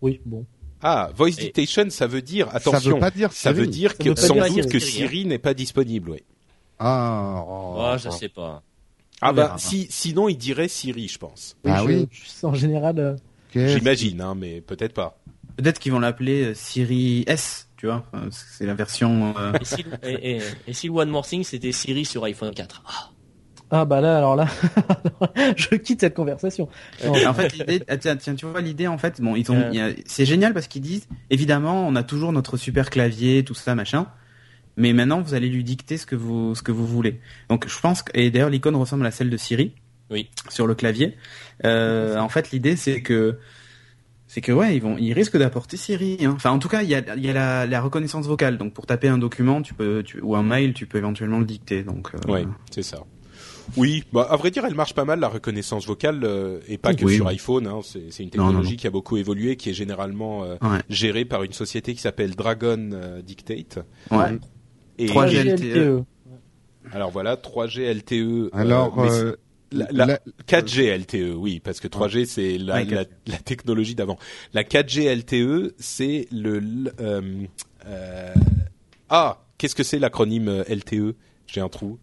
Oui, 0.02 0.20
bon. 0.24 0.46
ah 0.82 1.10
voice 1.14 1.28
Et- 1.38 1.42
dictation, 1.44 1.90
ça 1.90 2.06
veut 2.06 2.22
dire 2.22 2.48
ça 2.50 2.56
attention, 2.56 2.94
veut 2.94 3.00
pas 3.00 3.10
dire 3.10 3.32
ça 3.32 3.52
veut 3.52 3.66
dire 3.66 3.90
Ça 3.92 3.96
que 3.98 4.08
veut 4.08 4.14
pas 4.14 4.20
sans 4.22 4.34
dire 4.34 4.44
doute 4.46 4.52
Siri, 4.54 4.68
que 4.70 4.78
Siri, 4.78 5.24
n'est 5.26 5.38
pas 5.38 5.52
disponible. 5.54 6.10
Oui. 6.12 6.22
Ah, 6.78 7.44
oh, 7.46 7.74
Oh, 7.78 7.96
je 7.98 8.08
sais 8.10 8.28
pas. 8.30 8.62
Ah 9.20 9.34
bah 9.34 9.56
si 9.58 9.86
sinon 9.90 10.28
il 10.30 10.38
dirait 10.38 10.68
Siri, 10.68 11.08
je 11.08 11.18
pense. 11.18 11.56
Ah 11.66 11.84
oui. 11.84 12.08
je- 12.10 12.46
en 12.46 12.54
général, 12.54 12.98
euh, 12.98 13.16
J'imagine, 13.52 14.20
hein, 14.22 14.34
mais 14.34 14.60
peut-être 14.62 14.94
pas. 14.94 15.18
Peut-être 15.56 15.78
qu'ils 15.80 15.92
vont 15.92 15.98
l'appeler 15.98 16.44
euh, 16.44 16.54
Siri 16.54 17.24
S, 17.26 17.68
tu 17.80 17.86
vois. 17.86 18.04
C'est 18.30 18.66
la 18.66 18.74
version. 18.74 19.34
euh, 19.38 19.52
Et 19.58 19.64
si, 19.64 19.84
et, 20.02 20.36
et- 20.36 20.42
et 20.68 20.72
si 20.74 20.88
le 20.88 20.92
One 20.92 21.08
More 21.08 21.26
Thing 21.26 21.42
c'était 21.44 21.72
Siri 21.72 22.04
sur 22.04 22.22
iPhone 22.24 22.52
4 22.54 22.82
Ah, 22.86 23.10
ah 23.70 23.84
bah 23.86 24.00
là, 24.02 24.18
alors 24.18 24.36
là, 24.36 24.46
je 25.56 25.76
quitte 25.76 26.00
cette 26.00 26.14
conversation. 26.14 26.68
Non, 27.04 27.14
en 27.26 27.34
fait, 27.34 27.56
l'idée, 27.56 27.82
ah, 27.88 27.96
tiens, 27.96 28.16
tiens, 28.16 28.34
tu 28.34 28.44
vois 28.46 28.60
l'idée 28.60 28.86
en 28.86 28.98
fait, 28.98 29.20
bon, 29.20 29.34
ils 29.36 29.50
ont, 29.50 29.56
Euh. 29.74 29.92
c'est 30.06 30.26
génial 30.26 30.52
parce 30.52 30.66
qu'ils 30.66 30.82
disent, 30.82 31.08
évidemment, 31.30 31.86
on 31.88 31.96
a 31.96 32.02
toujours 32.02 32.32
notre 32.32 32.56
super 32.56 32.90
clavier, 32.90 33.44
tout 33.44 33.54
ça, 33.54 33.74
machin, 33.74 34.06
mais 34.76 34.92
maintenant 34.92 35.20
vous 35.22 35.34
allez 35.34 35.48
lui 35.48 35.64
dicter 35.64 35.96
ce 35.96 36.04
que 36.06 36.16
vous, 36.16 36.54
ce 36.54 36.62
que 36.62 36.72
vous 36.72 36.86
voulez. 36.86 37.20
Donc, 37.48 37.66
je 37.68 37.80
pense 37.80 38.02
que, 38.02 38.10
et 38.14 38.30
d'ailleurs, 38.30 38.50
l'icône 38.50 38.76
ressemble 38.76 39.06
à 39.06 39.10
celle 39.10 39.30
de 39.30 39.36
Siri. 39.36 39.72
Oui. 40.10 40.28
Sur 40.48 40.66
le 40.66 40.74
clavier. 40.74 41.16
Euh, 41.64 42.18
en 42.18 42.28
fait, 42.28 42.50
l'idée, 42.50 42.74
c'est 42.74 43.00
que, 43.00 43.38
c'est 44.32 44.40
que 44.40 44.52
ouais, 44.52 44.76
ils 44.76 44.80
vont, 44.80 44.96
ils 44.96 45.12
risquent 45.12 45.36
d'apporter 45.36 45.76
Siri. 45.76 46.18
hein. 46.24 46.34
Enfin, 46.36 46.50
en 46.52 46.60
tout 46.60 46.68
cas, 46.68 46.82
il 46.82 46.88
y 46.88 46.94
a, 46.94 47.02
il 47.16 47.24
y 47.26 47.28
a 47.28 47.32
la, 47.32 47.66
la 47.66 47.80
reconnaissance 47.80 48.26
vocale. 48.28 48.58
Donc, 48.58 48.72
pour 48.74 48.86
taper 48.86 49.08
un 49.08 49.18
document, 49.18 49.60
tu 49.60 49.74
peux, 49.74 50.04
tu, 50.04 50.20
ou 50.20 50.36
un 50.36 50.44
mail, 50.44 50.72
tu 50.72 50.86
peux 50.86 50.98
éventuellement 50.98 51.40
le 51.40 51.44
dicter. 51.44 51.82
Donc, 51.82 52.10
euh, 52.14 52.32
Ouais, 52.32 52.46
c'est 52.70 52.84
ça. 52.84 52.98
Oui, 53.76 54.04
bah 54.12 54.26
à 54.30 54.36
vrai 54.36 54.50
dire, 54.52 54.64
elle 54.64 54.74
marche 54.76 54.94
pas 54.94 55.04
mal 55.04 55.18
la 55.18 55.28
reconnaissance 55.28 55.84
vocale 55.86 56.20
euh, 56.22 56.60
et 56.68 56.78
pas 56.78 56.94
que 56.94 57.04
Oui. 57.04 57.16
sur 57.16 57.26
iPhone. 57.26 57.66
Hein, 57.66 57.80
c'est 57.82 58.10
c'est 58.12 58.22
une 58.22 58.30
Non, 58.36 58.44
non, 58.44 58.48
technologie 58.50 58.70
non. 58.72 58.76
qui 58.76 58.86
a 58.86 58.90
beaucoup 58.90 59.16
évolué, 59.16 59.56
qui 59.56 59.70
est 59.70 59.74
généralement 59.74 60.44
euh, 60.44 60.54
ouais. 60.62 60.78
gérée 60.88 61.24
par 61.24 61.42
une 61.42 61.52
société 61.52 61.94
qui 61.94 62.00
s'appelle 62.00 62.36
Dragon 62.36 62.90
euh, 62.92 63.22
Dictate. 63.22 63.80
ouais. 64.12 64.38
Et 64.98 65.06
3G. 65.06 65.54
LTE. 65.56 66.04
alors 66.92 67.10
voilà, 67.10 67.36
3G 67.36 67.92
LTE. 67.94 68.12
euh, 68.12 68.50
Alors, 68.52 68.96
mais 68.96 69.10
euh, 69.10 69.36
la, 69.72 69.86
la- 69.92 70.06
la- 70.06 70.18
4G 70.46 70.88
LTE, 70.98 71.34
oui, 71.36 71.60
parce 71.60 71.80
que 71.80 71.88
3G 71.88 72.24
c'est 72.26 72.58
la, 72.58 72.74
Ouais, 72.76 72.84
la, 72.84 73.04
la 73.26 73.36
technologie 73.38 73.94
d'avant. 73.94 74.18
La 74.52 74.62
4G 74.64 75.08
LTE, 75.14 75.74
c'est 75.78 76.26
le 76.32 76.56
l- 76.58 76.92
euh, 77.00 77.44
euh, 77.86 78.34
ah, 79.08 79.42
qu'est-ce 79.58 79.74
que 79.74 79.82
c'est 79.82 79.98
l'acronyme 79.98 80.48
euh, 80.48 80.64
LTE 80.68 81.14
J'ai 81.46 81.60
un 81.60 81.68
trou. 81.68 81.98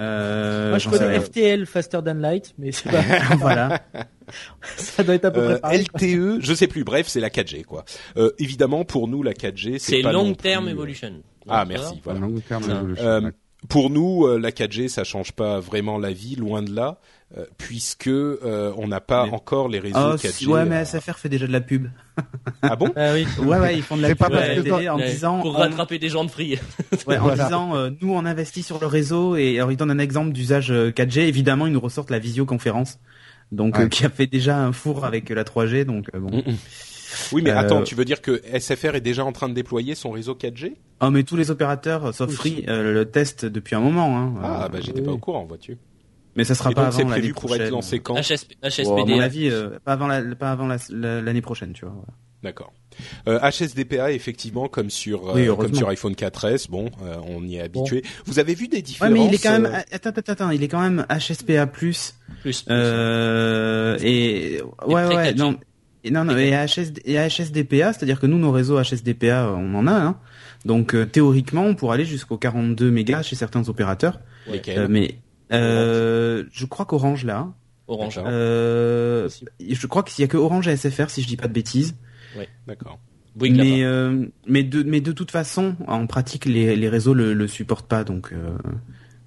Euh, 0.00 0.70
Moi, 0.70 0.78
je 0.78 0.88
connais. 0.88 1.18
FTL, 1.20 1.66
Faster 1.66 1.98
Than 2.04 2.14
Light, 2.14 2.54
mais 2.56 2.70
c'est 2.70 2.88
pas, 2.88 3.02
voilà. 3.38 3.80
ça 4.76 5.02
doit 5.02 5.16
être 5.16 5.24
à 5.24 5.30
peu 5.32 5.40
Euh, 5.40 5.58
près 5.58 5.60
pareil. 5.60 5.84
LTE, 5.92 6.38
je 6.40 6.54
sais 6.54 6.68
plus. 6.68 6.84
Bref, 6.84 7.08
c'est 7.08 7.18
la 7.20 7.30
4G 7.30 7.64
quoi. 7.64 7.84
Euh, 8.16 8.30
évidemment, 8.38 8.84
pour 8.84 9.08
nous, 9.08 9.22
la 9.24 9.32
4G, 9.32 9.78
c'est 9.78 10.02
Long 10.02 10.34
plus, 10.34 10.42
Term 10.42 10.68
euh, 10.68 10.70
Evolution. 10.70 11.20
Ah, 11.48 11.64
merci. 11.64 12.00
Voilà. 12.04 12.20
long 12.20 12.38
terme 12.46 12.62
Ça. 12.62 12.72
evolution. 12.76 13.32
Euh, 13.62 13.66
pour 13.68 13.90
nous, 13.90 14.26
euh, 14.26 14.38
la 14.38 14.50
4G, 14.50 14.88
ça 14.88 15.04
change 15.04 15.32
pas 15.32 15.60
vraiment 15.60 15.98
la 15.98 16.12
vie, 16.12 16.36
loin 16.36 16.62
de 16.62 16.72
là, 16.74 16.98
euh, 17.36 17.44
puisque 17.58 18.06
euh, 18.06 18.72
on 18.76 18.86
n'a 18.88 19.00
pas 19.00 19.26
Mais- 19.26 19.32
encore 19.32 19.68
les 19.68 19.78
réseaux 19.80 19.98
Oh, 19.98 20.16
4G. 20.16 20.32
si- 20.32 20.46
ouais, 20.46 20.64
mais 20.64 20.76
à- 20.76 20.84
SFR 20.84 21.18
fait 21.18 21.28
déjà 21.28 21.46
de 21.46 21.52
la 21.52 21.60
pub. 21.60 21.88
Ah 22.62 22.76
bon? 22.76 22.90
Ah 22.96 23.12
oui. 23.14 23.26
Ouais, 23.44 23.58
ouais, 23.58 23.76
ils 23.76 23.82
font 23.82 23.96
de 23.96 24.02
la 24.02 24.08
pub 24.08 24.18
pas 24.18 24.30
parce 24.30 24.48
la 24.48 24.54
que 24.62 24.88
en 24.88 24.96
Ouais, 24.98 25.10
disant, 25.10 25.40
pour 25.40 25.54
on- 25.56 25.58
rattraper 25.58 25.98
des 25.98 26.08
gens 26.08 26.24
de 26.24 26.30
free. 26.30 26.58
ouais, 27.06 27.18
en 27.18 27.22
Voilà. 27.22 27.44
disant, 27.44 27.76
euh, 27.76 27.90
nous 28.00 28.12
on 28.14 28.24
investit 28.24 28.62
sur 28.62 28.78
le 28.80 28.86
réseau 28.86 29.36
et 29.36 29.56
alors 29.58 29.70
ils 29.72 29.76
donnent 29.76 29.90
un 29.90 29.98
exemple 29.98 30.32
d'usage 30.32 30.70
euh, 30.70 30.90
4G. 30.90 31.22
Évidemment, 31.28 31.66
ils 31.66 31.72
nous 31.72 31.80
ressortent 31.80 32.10
la 32.10 32.18
visioconférence, 32.20 32.98
donc 33.52 33.76
Ouais. 33.76 33.84
euh, 33.84 33.88
qui 33.88 34.04
a 34.06 34.10
fait 34.10 34.26
déjà 34.26 34.56
un 34.58 34.72
four 34.72 35.04
avec 35.04 35.30
euh, 35.30 35.34
la 35.34 35.44
3G, 35.44 35.84
donc 35.84 36.06
euh, 36.14 36.20
bon. 36.20 36.30
Mm, 36.38 36.50
mm. 36.52 36.56
Oui, 37.32 37.42
mais 37.42 37.50
Euh, 37.50 37.58
attends, 37.58 37.82
tu 37.82 37.94
veux 37.94 38.04
dire 38.04 38.20
que 38.20 38.42
SFR 38.58 38.94
est 38.96 39.00
déjà 39.00 39.24
en 39.24 39.32
train 39.32 39.48
de 39.48 39.54
déployer 39.54 39.94
son 39.94 40.10
réseau 40.10 40.34
4G 40.34 40.74
Oh, 41.00 41.10
mais 41.10 41.22
tous 41.22 41.36
les 41.36 41.50
opérateurs, 41.50 42.12
sauf 42.14 42.28
Oui. 42.30 42.36
Free, 42.36 42.64
euh, 42.68 42.92
le 42.92 43.04
testent 43.10 43.46
depuis 43.46 43.76
un 43.76 43.80
moment. 43.80 44.18
Hein. 44.18 44.34
Ah, 44.42 44.64
Euh, 44.64 44.68
bah 44.68 44.78
j'étais 44.80 45.00
oui. 45.00 45.06
pas 45.06 45.12
au 45.12 45.18
courant, 45.18 45.44
vois-tu. 45.44 45.78
mais 46.36 46.44
ça 46.44 46.54
sera 46.54 46.70
Et 46.70 46.74
pas 46.74 46.84
donc 46.84 46.92
c'est 46.92 47.00
avant 47.00 47.10
l'année 47.10 47.20
prévu 47.22 47.34
pour 47.34 47.44
prochaine. 47.46 47.62
être 47.66 47.70
lancé 47.72 47.98
quand? 48.00 48.14
HSP, 48.16 48.52
Bon, 48.60 48.66
à 48.66 48.70
HSPDA. 48.70 49.04
mon 49.16 49.20
avis, 49.20 49.48
euh, 49.50 49.70
pas 49.84 49.92
avant 49.92 50.06
la, 50.06 50.22
pas 50.36 50.50
avant 50.52 50.66
la- 50.66 50.76
la- 50.90 51.20
l'année 51.22 51.40
prochaine, 51.42 51.72
tu 51.72 51.84
vois. 51.84 51.94
voilà. 51.94 52.08
D'accord. 52.42 52.72
Euh, 53.26 53.40
HSDPA, 53.40 54.12
effectivement, 54.12 54.68
comme 54.68 54.90
sur 54.90 55.30
euh, 55.30 55.34
Oui, 55.34 55.56
comme 55.56 55.74
sur 55.74 55.88
iPhone 55.88 56.14
4S, 56.14 56.68
bon, 56.70 56.90
euh, 57.02 57.16
on 57.26 57.42
y 57.44 57.56
est 57.56 57.60
habitué. 57.60 58.02
Vous 58.26 58.38
avez 58.38 58.54
vu 58.54 58.68
des 58.68 58.76
Ouais, 58.76 58.82
différences 58.82 59.12
mais 59.12 59.24
il 59.26 59.34
est 59.34 59.42
quand 59.42 59.50
même, 59.58 59.66
euh, 59.66 59.80
attends, 59.90 60.10
attends, 60.10 60.32
attends, 60.32 60.50
il 60.50 60.62
est 60.62 60.68
quand 60.68 60.80
même 60.80 61.04
HSPA+. 61.10 61.66
Plus. 61.66 62.14
Euh, 62.70 63.98
et 64.00 64.60
ouais, 64.86 64.94
ouais, 65.06 65.32
4G. 65.32 65.36
non, 65.36 65.56
et 66.04 66.10
non, 66.10 66.24
non, 66.24 66.36
et 66.36 66.50
HSD, 66.52 67.02
et 67.04 67.16
HSDPA, 67.16 67.92
c'est-à-dire 67.92 68.20
que 68.20 68.26
nous, 68.26 68.38
nos 68.38 68.52
réseaux 68.52 68.80
HSDPA, 68.82 69.52
on 69.56 69.74
en 69.74 69.86
a, 69.86 69.92
hein. 69.92 70.18
Donc 70.64 70.94
euh, 70.94 71.06
théoriquement, 71.06 71.64
on 71.64 71.74
pourrait 71.74 71.94
aller 71.94 72.04
jusqu'au 72.04 72.36
42 72.36 72.90
mégas 72.90 73.22
chez 73.22 73.36
certains 73.36 73.68
opérateurs, 73.68 74.20
Euh, 74.78 74.86
mais 74.88 75.16
euh, 75.52 76.44
je 76.52 76.66
crois 76.66 76.84
qu'Orange 76.84 77.24
là, 77.24 77.48
Orange. 77.86 78.16
D'accord. 78.16 78.30
euh, 78.32 79.28
je 79.60 79.86
crois 79.86 80.02
qu'il 80.02 80.20
y 80.22 80.24
a 80.24 80.28
que 80.28 80.36
Orange 80.36 80.68
et 80.68 80.76
SFR 80.76 81.10
si 81.10 81.22
je 81.22 81.28
dis 81.28 81.36
pas 81.36 81.48
de 81.48 81.52
bêtises. 81.52 81.94
D'accord. 82.66 82.98
Bouygues 83.36 83.56
là-bas. 83.56 83.68
mais 83.70 83.84
euh, 83.84 84.26
mais 84.46 84.62
de 84.64 84.82
mais 84.82 85.00
de 85.00 85.12
toute 85.12 85.30
façon, 85.30 85.76
en 85.86 86.06
pratique, 86.06 86.44
les 86.44 86.74
les 86.76 86.88
réseaux 86.88 87.14
le, 87.14 87.34
le 87.34 87.46
supportent 87.46 87.88
pas, 87.88 88.02
donc 88.04 88.32
euh, 88.32 88.56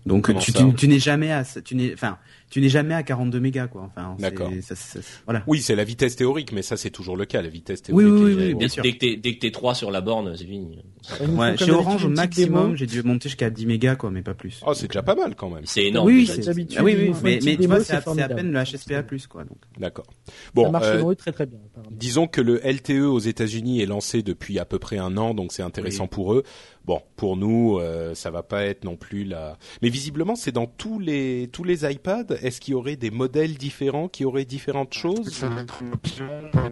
donc 0.06 0.26
Comment 0.26 0.40
tu 0.40 0.52
ça 0.52 0.60
tu, 0.60 0.74
tu 0.76 0.88
n'es 0.88 1.00
jamais 1.00 1.32
à 1.32 1.44
tu 1.46 1.76
n'es 1.76 1.94
enfin 1.94 2.18
tu 2.52 2.62
n'es 2.62 2.70
jamais 2.70 2.94
à 2.94 3.02
42 3.02 3.40
mégas 3.40 3.68
quoi. 3.68 3.82
Enfin, 3.84 4.14
c'est- 4.18 4.22
D'accord. 4.22 4.52
ça- 4.62 4.76
ça- 4.76 5.00
voilà. 5.26 5.44
Oui, 5.48 5.62
c'est 5.62 5.76
la 5.76 5.84
vitesse 5.84 6.16
théorique, 6.16 6.52
mais 6.52 6.62
ça 6.62 6.78
c'est 6.78 6.92
toujours 6.92 7.18
le 7.18 7.26
cas, 7.26 7.42
la 7.42 7.50
vitesse 7.50 7.82
Oui, 7.90 8.04
théorique. 8.04 8.24
oui, 8.24 8.32
est- 8.32 8.36
oui, 8.36 8.44
est- 8.44 8.54
bien 8.54 8.58
Dès, 8.60 8.68
sûr. 8.70 8.84
dès 8.84 8.92
que 8.94 8.98
t'es, 9.00 9.16
dès 9.16 9.34
que 9.36 9.40
t'es 9.40 9.52
3 9.52 9.74
sur 9.74 9.90
la 9.90 10.02
borne, 10.02 10.36
c'est 10.38 10.46
fini. 10.46 10.84
Ouais, 11.30 11.58
chez 11.58 11.72
Orange 11.72 12.06
au 12.06 12.10
maximum, 12.10 12.76
j'ai 12.76 12.86
dû 12.86 13.02
monter 13.02 13.30
jusqu'à 13.30 13.50
10 13.50 13.66
mégas 13.66 13.96
quoi, 13.96 14.12
mais 14.12 14.22
pas 14.22 14.34
plus. 14.36 14.62
Oh, 14.68 14.74
c'est 14.74 14.88
déjà 14.88 15.02
pas 15.02 15.16
mal 15.16 15.36
quand 15.36 15.50
même. 15.50 15.64
C'est 15.66 15.86
énorme. 15.86 16.08
oui, 16.08 16.14
oui, 16.18 16.28
c'est 16.28 16.46
d'habitude, 16.46 16.78
ah 16.80 16.84
oui, 16.84 16.96
oui, 16.98 17.12
mais, 17.24 17.40
mais 17.44 17.58
tu 17.58 17.66
vois, 17.68 17.80
c'est 17.84 17.94
à, 17.96 18.02
peine 18.30 18.52
le 18.52 18.60
HSPA+, 18.60 19.02
quoi. 19.30 19.44
Donc. 19.46 19.58
D'accord. 19.80 20.06
ça 20.28 20.34
Bon, 20.54 20.70
marche 20.72 20.86
euh, 20.88 21.16
très 21.16 21.32
très 21.32 21.46
bien. 21.46 21.58
disons 21.90 22.28
que 22.28 22.42
le 22.42 22.60
LTE 22.66 23.02
aux 23.08 23.20
États-Unis 23.20 23.82
est 23.82 23.86
lancé 23.86 24.22
depuis 24.22 24.60
à 24.60 24.66
peu 24.66 24.78
près 24.78 24.98
un 24.98 25.18
an, 25.18 25.34
donc 25.34 25.54
c'est 25.54 25.64
intéressant 25.64 26.04
Oui. 26.04 26.10
pour 26.12 26.34
eux. 26.34 26.44
Bon, 26.86 27.00
pour 27.16 27.38
nous, 27.38 27.78
euh, 27.80 28.16
ça 28.16 28.32
va 28.32 28.42
pas 28.42 28.64
être 28.66 28.84
non 28.84 28.96
plus 28.98 29.24
la. 29.24 29.58
Mais 29.84 29.90
visiblement, 29.90 30.36
c'est 30.36 30.52
dans 30.52 30.66
tous 30.66 30.98
les 31.00 31.48
tous 31.52 31.64
les 31.64 31.86
iPads. 31.90 32.36
Est-ce 32.42 32.60
qu'il 32.62 32.72
y 32.74 32.76
aurait 32.76 32.96
des 32.96 33.12
modèles 33.12 33.56
différents 33.56 34.08
qui 34.08 34.26
auraient 34.26 34.46
différentes 34.46 34.94
choses 34.94 35.44
option. 35.94 36.26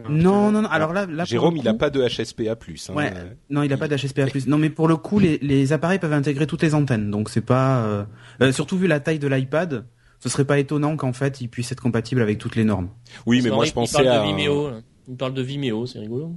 Non, 0.09 0.51
non, 0.51 0.61
non. 0.63 0.67
Alors 0.70 0.93
là, 0.93 1.05
Jérôme, 1.26 1.57
il 1.57 1.67
a 1.67 1.72
coup- 1.72 1.78
pas 1.78 1.89
de 1.89 2.01
HSPA+. 2.01 2.51
Hein, 2.51 2.93
Ouais. 2.95 3.11
euh, 3.15 3.30
Non, 3.49 3.63
il 3.63 3.72
a 3.74 3.78
pas 3.78 3.88
d'HSPA+. 3.88 4.26
Non, 4.47 4.57
mais 4.57 4.70
pour 4.70 4.88
le 4.88 4.95
coup, 4.97 5.20
les, 5.20 5.38
les 5.39 5.74
appareils 5.74 5.99
peuvent 5.99 6.13
intégrer 6.13 6.47
toutes 6.47 6.63
les 6.63 6.74
antennes, 6.76 7.11
donc 7.11 7.30
c'est 7.30 7.41
pas. 7.45 7.84
euh, 7.86 8.03
euh, 8.41 8.51
surtout 8.51 8.78
vu 8.78 8.88
la 8.88 8.99
taille 8.99 9.20
de 9.20 9.28
l'iPad, 9.28 9.86
ce 10.20 10.30
serait 10.30 10.45
pas 10.45 10.59
étonnant 10.59 10.97
qu'en 10.97 11.13
fait, 11.13 11.41
il 11.41 11.47
puisse 11.49 11.72
être 11.72 11.82
compatible 11.82 12.22
avec 12.22 12.38
toutes 12.39 12.55
les 12.55 12.63
normes. 12.63 12.89
Oui, 13.26 13.41
mais 13.43 13.49
moi 13.49 13.65
je 13.65 13.72
il 13.72 13.74
pensais 13.74 13.93
parle 14.03 14.07
à. 14.07 14.20
de 14.22 14.28
Vimeo. 14.36 14.70
là. 14.72 14.82
Il 15.07 15.15
parle 15.15 15.34
de 15.34 15.41
Vimeo, 15.41 15.86
c'est 15.86 15.99
rigolo. 15.99 16.34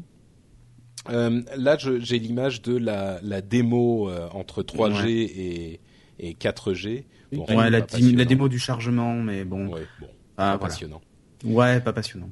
Euh, 1.10 1.42
là, 1.56 1.76
j'ai 1.78 2.18
l'image 2.18 2.62
de 2.62 2.76
la, 2.76 3.18
la 3.22 3.40
démo 3.40 4.08
euh, 4.08 4.28
entre 4.32 4.62
3G 4.62 5.06
et, 5.08 5.80
et 6.20 6.34
4G. 6.34 7.04
Bon, 7.32 7.46
ouais, 7.48 7.70
la, 7.70 7.80
démo 8.24 8.48
du 8.48 8.58
chargement, 8.58 9.14
mais 9.14 9.44
bon. 9.44 9.68
Ouais, 9.68 9.86
bon, 10.00 10.06
Ah, 10.36 10.42
pas 10.42 10.44
voilà. 10.44 10.58
passionnant. 10.58 11.00
Ouais, 11.44 11.80
pas 11.80 11.92
passionnant. 11.92 12.28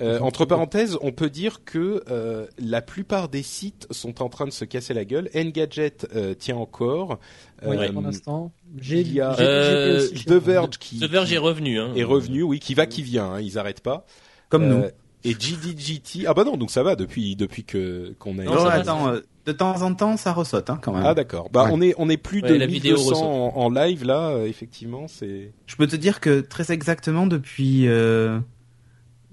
Euh, 0.00 0.18
entre 0.20 0.46
parenthèses, 0.46 0.96
on 1.02 1.12
peut 1.12 1.28
dire 1.28 1.62
que 1.66 2.02
euh, 2.10 2.46
la 2.58 2.80
plupart 2.80 3.28
des 3.28 3.42
sites 3.42 3.86
sont 3.90 4.22
en 4.22 4.30
train 4.30 4.46
de 4.46 4.50
se 4.50 4.64
casser 4.64 4.94
la 4.94 5.04
gueule. 5.04 5.28
Engadget 5.36 5.92
euh, 6.16 6.32
tient 6.32 6.56
encore. 6.56 7.18
Oui, 7.66 7.76
Euh, 7.76 7.92
pour 7.92 8.00
l'instant. 8.00 8.50
J'ai 8.80 9.00
il 9.02 9.12
y 9.12 9.20
a 9.20 9.32
j'ai- 9.36 10.16
j'ai 10.16 10.30
Euh, 10.30 10.40
The. 10.40 10.42
Verge 10.42 10.78
qui 10.78 11.00
The 11.00 11.04
Verge 11.04 11.30
est 11.34 11.38
revenu. 11.38 11.78
Hein. 11.78 11.92
est 11.94 12.04
revenu, 12.04 12.42
oui, 12.42 12.60
qui 12.60 12.72
va, 12.72 12.86
qui 12.86 13.02
vient. 13.02 13.32
Hein, 13.34 13.40
ils 13.42 13.58
arrêtent 13.58 13.82
pas. 13.82 14.06
Comme 14.48 14.62
Euh, 14.62 14.74
nous. 14.74 14.84
Et 15.24 15.34
GDGT, 15.38 16.26
ah 16.26 16.34
bah 16.34 16.44
non, 16.44 16.56
donc 16.56 16.70
ça 16.70 16.82
va 16.82 16.96
depuis 16.96 17.36
depuis 17.36 17.64
que 17.64 18.14
qu'on 18.18 18.38
a. 18.38 18.44
Non, 18.44 18.64
attends, 18.66 19.08
euh, 19.08 19.20
de 19.46 19.52
temps 19.52 19.82
en 19.82 19.94
temps, 19.94 20.16
ça 20.16 20.32
ressaute 20.32 20.70
hein, 20.70 20.78
quand 20.82 20.92
même. 20.92 21.04
Ah 21.04 21.14
d'accord. 21.14 21.50
Bah 21.50 21.64
Ouais. 21.64 21.70
on 21.72 21.80
est 21.82 21.94
on 21.98 22.08
est 22.08 22.16
plus 22.16 22.42
Ouais, 22.42 22.48
de 22.50 22.54
la 22.54 22.66
vidéo 22.66 22.96
1200 22.96 23.10
ressort. 23.14 23.56
en, 23.58 23.64
en 23.66 23.70
live 23.70 24.04
là, 24.04 24.28
euh, 24.30 24.46
effectivement, 24.46 25.06
c'est. 25.08 25.52
Je 25.66 25.76
peux 25.76 25.86
te 25.86 25.96
dire 25.96 26.20
que 26.20 26.40
très 26.40 26.72
exactement 26.72 27.26
depuis 27.26 27.86
euh, 27.88 28.38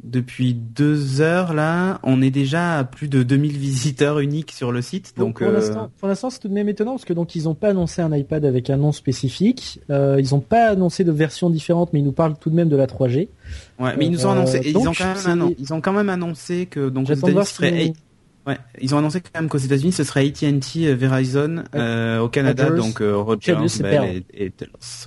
depuis 0.04 0.54
deux 0.54 1.22
heures 1.22 1.54
là, 1.54 2.00
on 2.04 2.22
est 2.22 2.30
déjà 2.30 2.78
à 2.78 2.84
plus 2.84 3.08
de 3.08 3.24
2000 3.24 3.58
visiteurs 3.58 4.20
uniques 4.20 4.52
sur 4.52 4.72
le 4.72 4.82
site. 4.82 5.14
Donc, 5.18 5.28
Donc, 5.28 5.40
pour 5.40 5.48
euh, 5.48 5.54
l'instant, 5.54 5.92
pour 5.98 6.08
l'instant, 6.08 6.30
c'est 6.30 6.40
tout 6.40 6.48
de 6.48 6.54
même 6.54 6.70
étonnant 6.70 6.92
parce 6.92 7.06
que 7.06 7.14
donc 7.14 7.36
ils 7.36 7.50
ont 7.50 7.56
pas 7.56 7.70
annoncé 7.70 8.02
un 8.02 8.16
iPad 8.16 8.46
avec 8.46 8.70
un 8.70 8.78
nom 8.78 8.92
spécifique. 8.92 9.80
Euh, 9.90 10.18
ils 10.20 10.36
ont 10.36 10.40
pas 10.40 10.70
annoncé 10.70 11.04
de 11.04 11.12
version 11.12 11.50
différente, 11.50 11.92
mais 11.94 12.00
ils 12.00 12.06
nous 12.06 12.12
parlent 12.12 12.36
tout 12.40 12.50
de 12.50 12.56
même 12.56 12.70
de 12.70 12.76
la 12.76 12.86
3G. 12.88 13.30
ouais, 13.80 13.96
mais 13.98 14.06
ils 14.06 14.12
nous 14.12 14.26
ont 14.26 14.30
Euh, 14.30 14.34
annoncé, 14.34 14.62
ils 14.66 14.74
donc, 14.74 14.88
ont 14.88 14.92
quand 14.98 15.06
même 15.06 15.16
c'est- 15.18 15.30
annon- 15.30 15.56
ils 15.58 15.74
ont 15.74 15.82
quand 15.82 15.94
même 15.94 16.10
annoncé 16.10 16.68
que 16.68 16.90
donc 16.90 17.10
aux 17.10 17.14
États-Unis 17.14 17.32
voir 17.34 17.48
ce 17.48 17.56
serait 17.56 17.84
si- 17.86 17.94
Ouais, 18.46 18.58
ils 18.80 18.96
ont 18.96 18.98
annoncé 19.00 19.20
quand 19.20 19.42
même 19.42 19.50
qu'aux 19.50 19.58
États-Unis 19.58 19.92
ce 19.92 20.06
serait 20.06 20.26
AT&T, 20.26 20.94
Verizon, 20.94 21.64
euh, 21.76 22.20
au 22.22 22.30
Canada 22.30 22.68
Rogers. 22.68 22.78
donc 22.78 23.02
euh, 23.02 23.18
Rogers, 23.18 23.54
Rogers, 23.56 23.82
Bell 23.84 24.24
et, 24.34 24.46
et. 24.46 24.54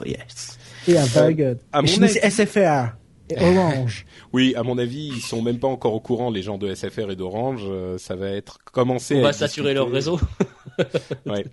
Yes. 0.05 0.59
et 0.87 0.99
un 0.99 1.05
vague. 1.07 1.57
à 1.73 1.81
mon 1.81 1.89
avis- 2.03 2.19
SFR 2.23 2.97
Orange. 3.39 4.07
Oui, 4.33 4.55
à 4.57 4.63
mon 4.63 4.79
avis, 4.79 5.09
ils 5.09 5.21
sont 5.21 5.43
même 5.43 5.59
pas 5.59 5.69
encore 5.69 5.95
au 5.95 6.01
courant 6.01 6.31
les 6.31 6.43
gens 6.43 6.57
de 6.59 6.73
SFR 6.73 7.11
et 7.11 7.17
d'Orange. 7.17 7.63
euh, 7.67 7.99
ça 7.99 8.15
va 8.15 8.29
être 8.31 8.59
commencé. 8.73 9.17
On 9.17 9.19
à 9.21 9.23
va 9.23 9.29
être 9.31 9.37
saturer 9.37 9.75
leur 9.75 9.91
réseau. 9.91 10.21
Ouais. 11.27 11.45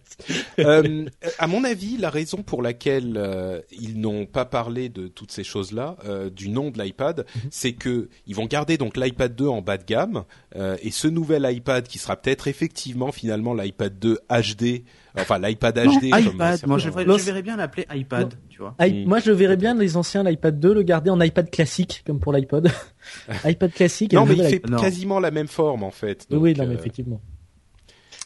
Euh, 0.59 1.05
à 1.39 1.47
mon 1.47 1.63
avis, 1.63 1.97
la 1.97 2.09
raison 2.09 2.43
pour 2.43 2.61
laquelle 2.61 3.15
euh, 3.17 3.61
ils 3.71 3.99
n'ont 3.99 4.25
pas 4.25 4.45
parlé 4.45 4.89
de 4.89 5.07
toutes 5.07 5.31
ces 5.31 5.43
choses-là, 5.43 5.97
euh, 6.05 6.29
du 6.29 6.49
nom 6.49 6.69
de 6.71 6.81
l'iPad, 6.81 7.25
c'est 7.51 7.73
que 7.73 8.09
ils 8.25 8.35
vont 8.35 8.45
garder 8.45 8.77
donc 8.77 8.97
l'iPad 8.97 9.35
2 9.35 9.47
en 9.47 9.61
bas 9.61 9.77
de 9.77 9.83
gamme 9.85 10.23
euh, 10.55 10.77
et 10.81 10.91
ce 10.91 11.07
nouvel 11.07 11.47
iPad 11.49 11.87
qui 11.87 11.97
sera 11.99 12.15
peut-être 12.15 12.47
effectivement 12.47 13.11
finalement 13.11 13.53
l'iPad 13.53 13.97
2 13.99 14.19
HD, 14.29 14.83
enfin 15.17 15.39
l'iPad 15.39 15.77
Non, 15.79 15.91
HD. 15.99 16.09
comme 16.11 16.19
iPad. 16.35 16.67
Moi, 16.67 16.77
je, 16.77 16.89
verrais- 16.89 17.05
Non, 17.05 17.17
je 17.17 17.23
verrais 17.25 17.41
bien 17.43 17.57
l'appeler 17.57 17.85
iPad, 17.93 18.33
tu 18.49 18.59
vois. 18.59 18.75
I- 18.79 19.03
Mm. 19.03 19.07
Moi, 19.07 19.19
je 19.19 19.31
verrais 19.31 19.57
bien 19.57 19.75
les 19.75 19.97
anciens 19.97 20.23
l'iPad 20.23 20.59
2 20.59 20.73
le 20.73 20.81
garder 20.83 21.09
en 21.09 21.19
iPad 21.21 21.49
classique, 21.49 22.03
comme 22.05 22.19
pour 22.19 22.33
l'iPod. 22.33 22.69
iPad 23.45 23.71
classique. 23.71 24.13
et 24.13 24.15
Non, 24.15 24.25
mais 24.25 24.35
il 24.35 24.43
fait. 24.43 24.67
Non. 24.67 24.77
quasiment 24.79 25.19
la 25.19 25.31
même 25.31 25.47
forme 25.47 25.83
en 25.83 25.91
fait. 25.91 26.25
Oui, 26.31 26.37
oui, 26.37 26.53
Donc, 26.53 26.63
non, 26.63 26.69
mais 26.71 26.75
euh, 26.75 26.79
effectivement. 26.79 27.21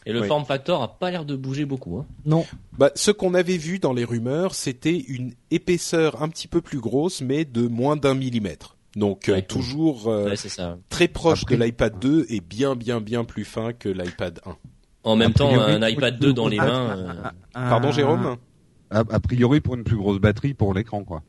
Et 0.05 0.13
le 0.13 0.21
Oui. 0.21 0.27
form 0.27 0.45
factor 0.45 0.81
a 0.81 0.97
pas 0.97 1.11
l'air 1.11 1.25
de 1.25 1.35
bouger 1.35 1.65
beaucoup. 1.65 1.97
Hein. 1.97 2.05
Non. 2.25 2.45
Bah, 2.77 2.89
ce 2.95 3.11
qu'on 3.11 3.33
avait 3.35 3.57
vu 3.57 3.77
dans 3.79 3.93
les 3.93 4.03
rumeurs, 4.03 4.55
c'était 4.55 4.97
une 4.97 5.33
épaisseur 5.51 6.23
un 6.23 6.29
petit 6.29 6.47
peu 6.47 6.59
plus 6.61 6.79
grosse, 6.79 7.21
mais 7.21 7.45
de 7.45 7.67
moins 7.67 7.95
d'un 7.97 8.15
millimètre. 8.15 8.77
Donc 8.95 9.29
euh, 9.29 9.39
toujours 9.41 10.07
euh, 10.09 10.29
Ouais, 10.29 10.35
c'est 10.35 10.49
ça. 10.49 10.77
très 10.89 11.07
proche 11.07 11.43
Après- 11.43 11.55
de 11.55 11.63
l'iPad 11.63 11.97
2 11.99 12.25
et 12.29 12.41
bien 12.41 12.75
bien 12.75 12.99
bien 12.99 13.23
plus 13.23 13.45
fin 13.45 13.71
que 13.73 13.87
l'iPad 13.87 14.39
1. 14.45 14.55
En 15.03 15.15
même 15.15 15.33
temps, 15.33 15.49
un 15.59 15.87
iPad 15.87 16.19
2 16.19 16.33
dans 16.33 16.47
les 16.49 16.59
Ah, 16.59 16.65
mains. 16.65 16.87
ah, 16.89 16.97
euh, 16.97 17.13
ah, 17.23 17.33
ah, 17.53 17.69
Pardon 17.69 17.87
ah, 17.89 17.91
Jérôme 17.91 18.37
A, 18.89 18.99
a 19.09 19.19
priori 19.21 19.61
pour 19.61 19.75
une 19.75 19.83
plus 19.85 19.95
grosse 19.95 20.19
batterie 20.19 20.53
pour 20.53 20.73
l'écran 20.73 21.03
quoi. 21.05 21.23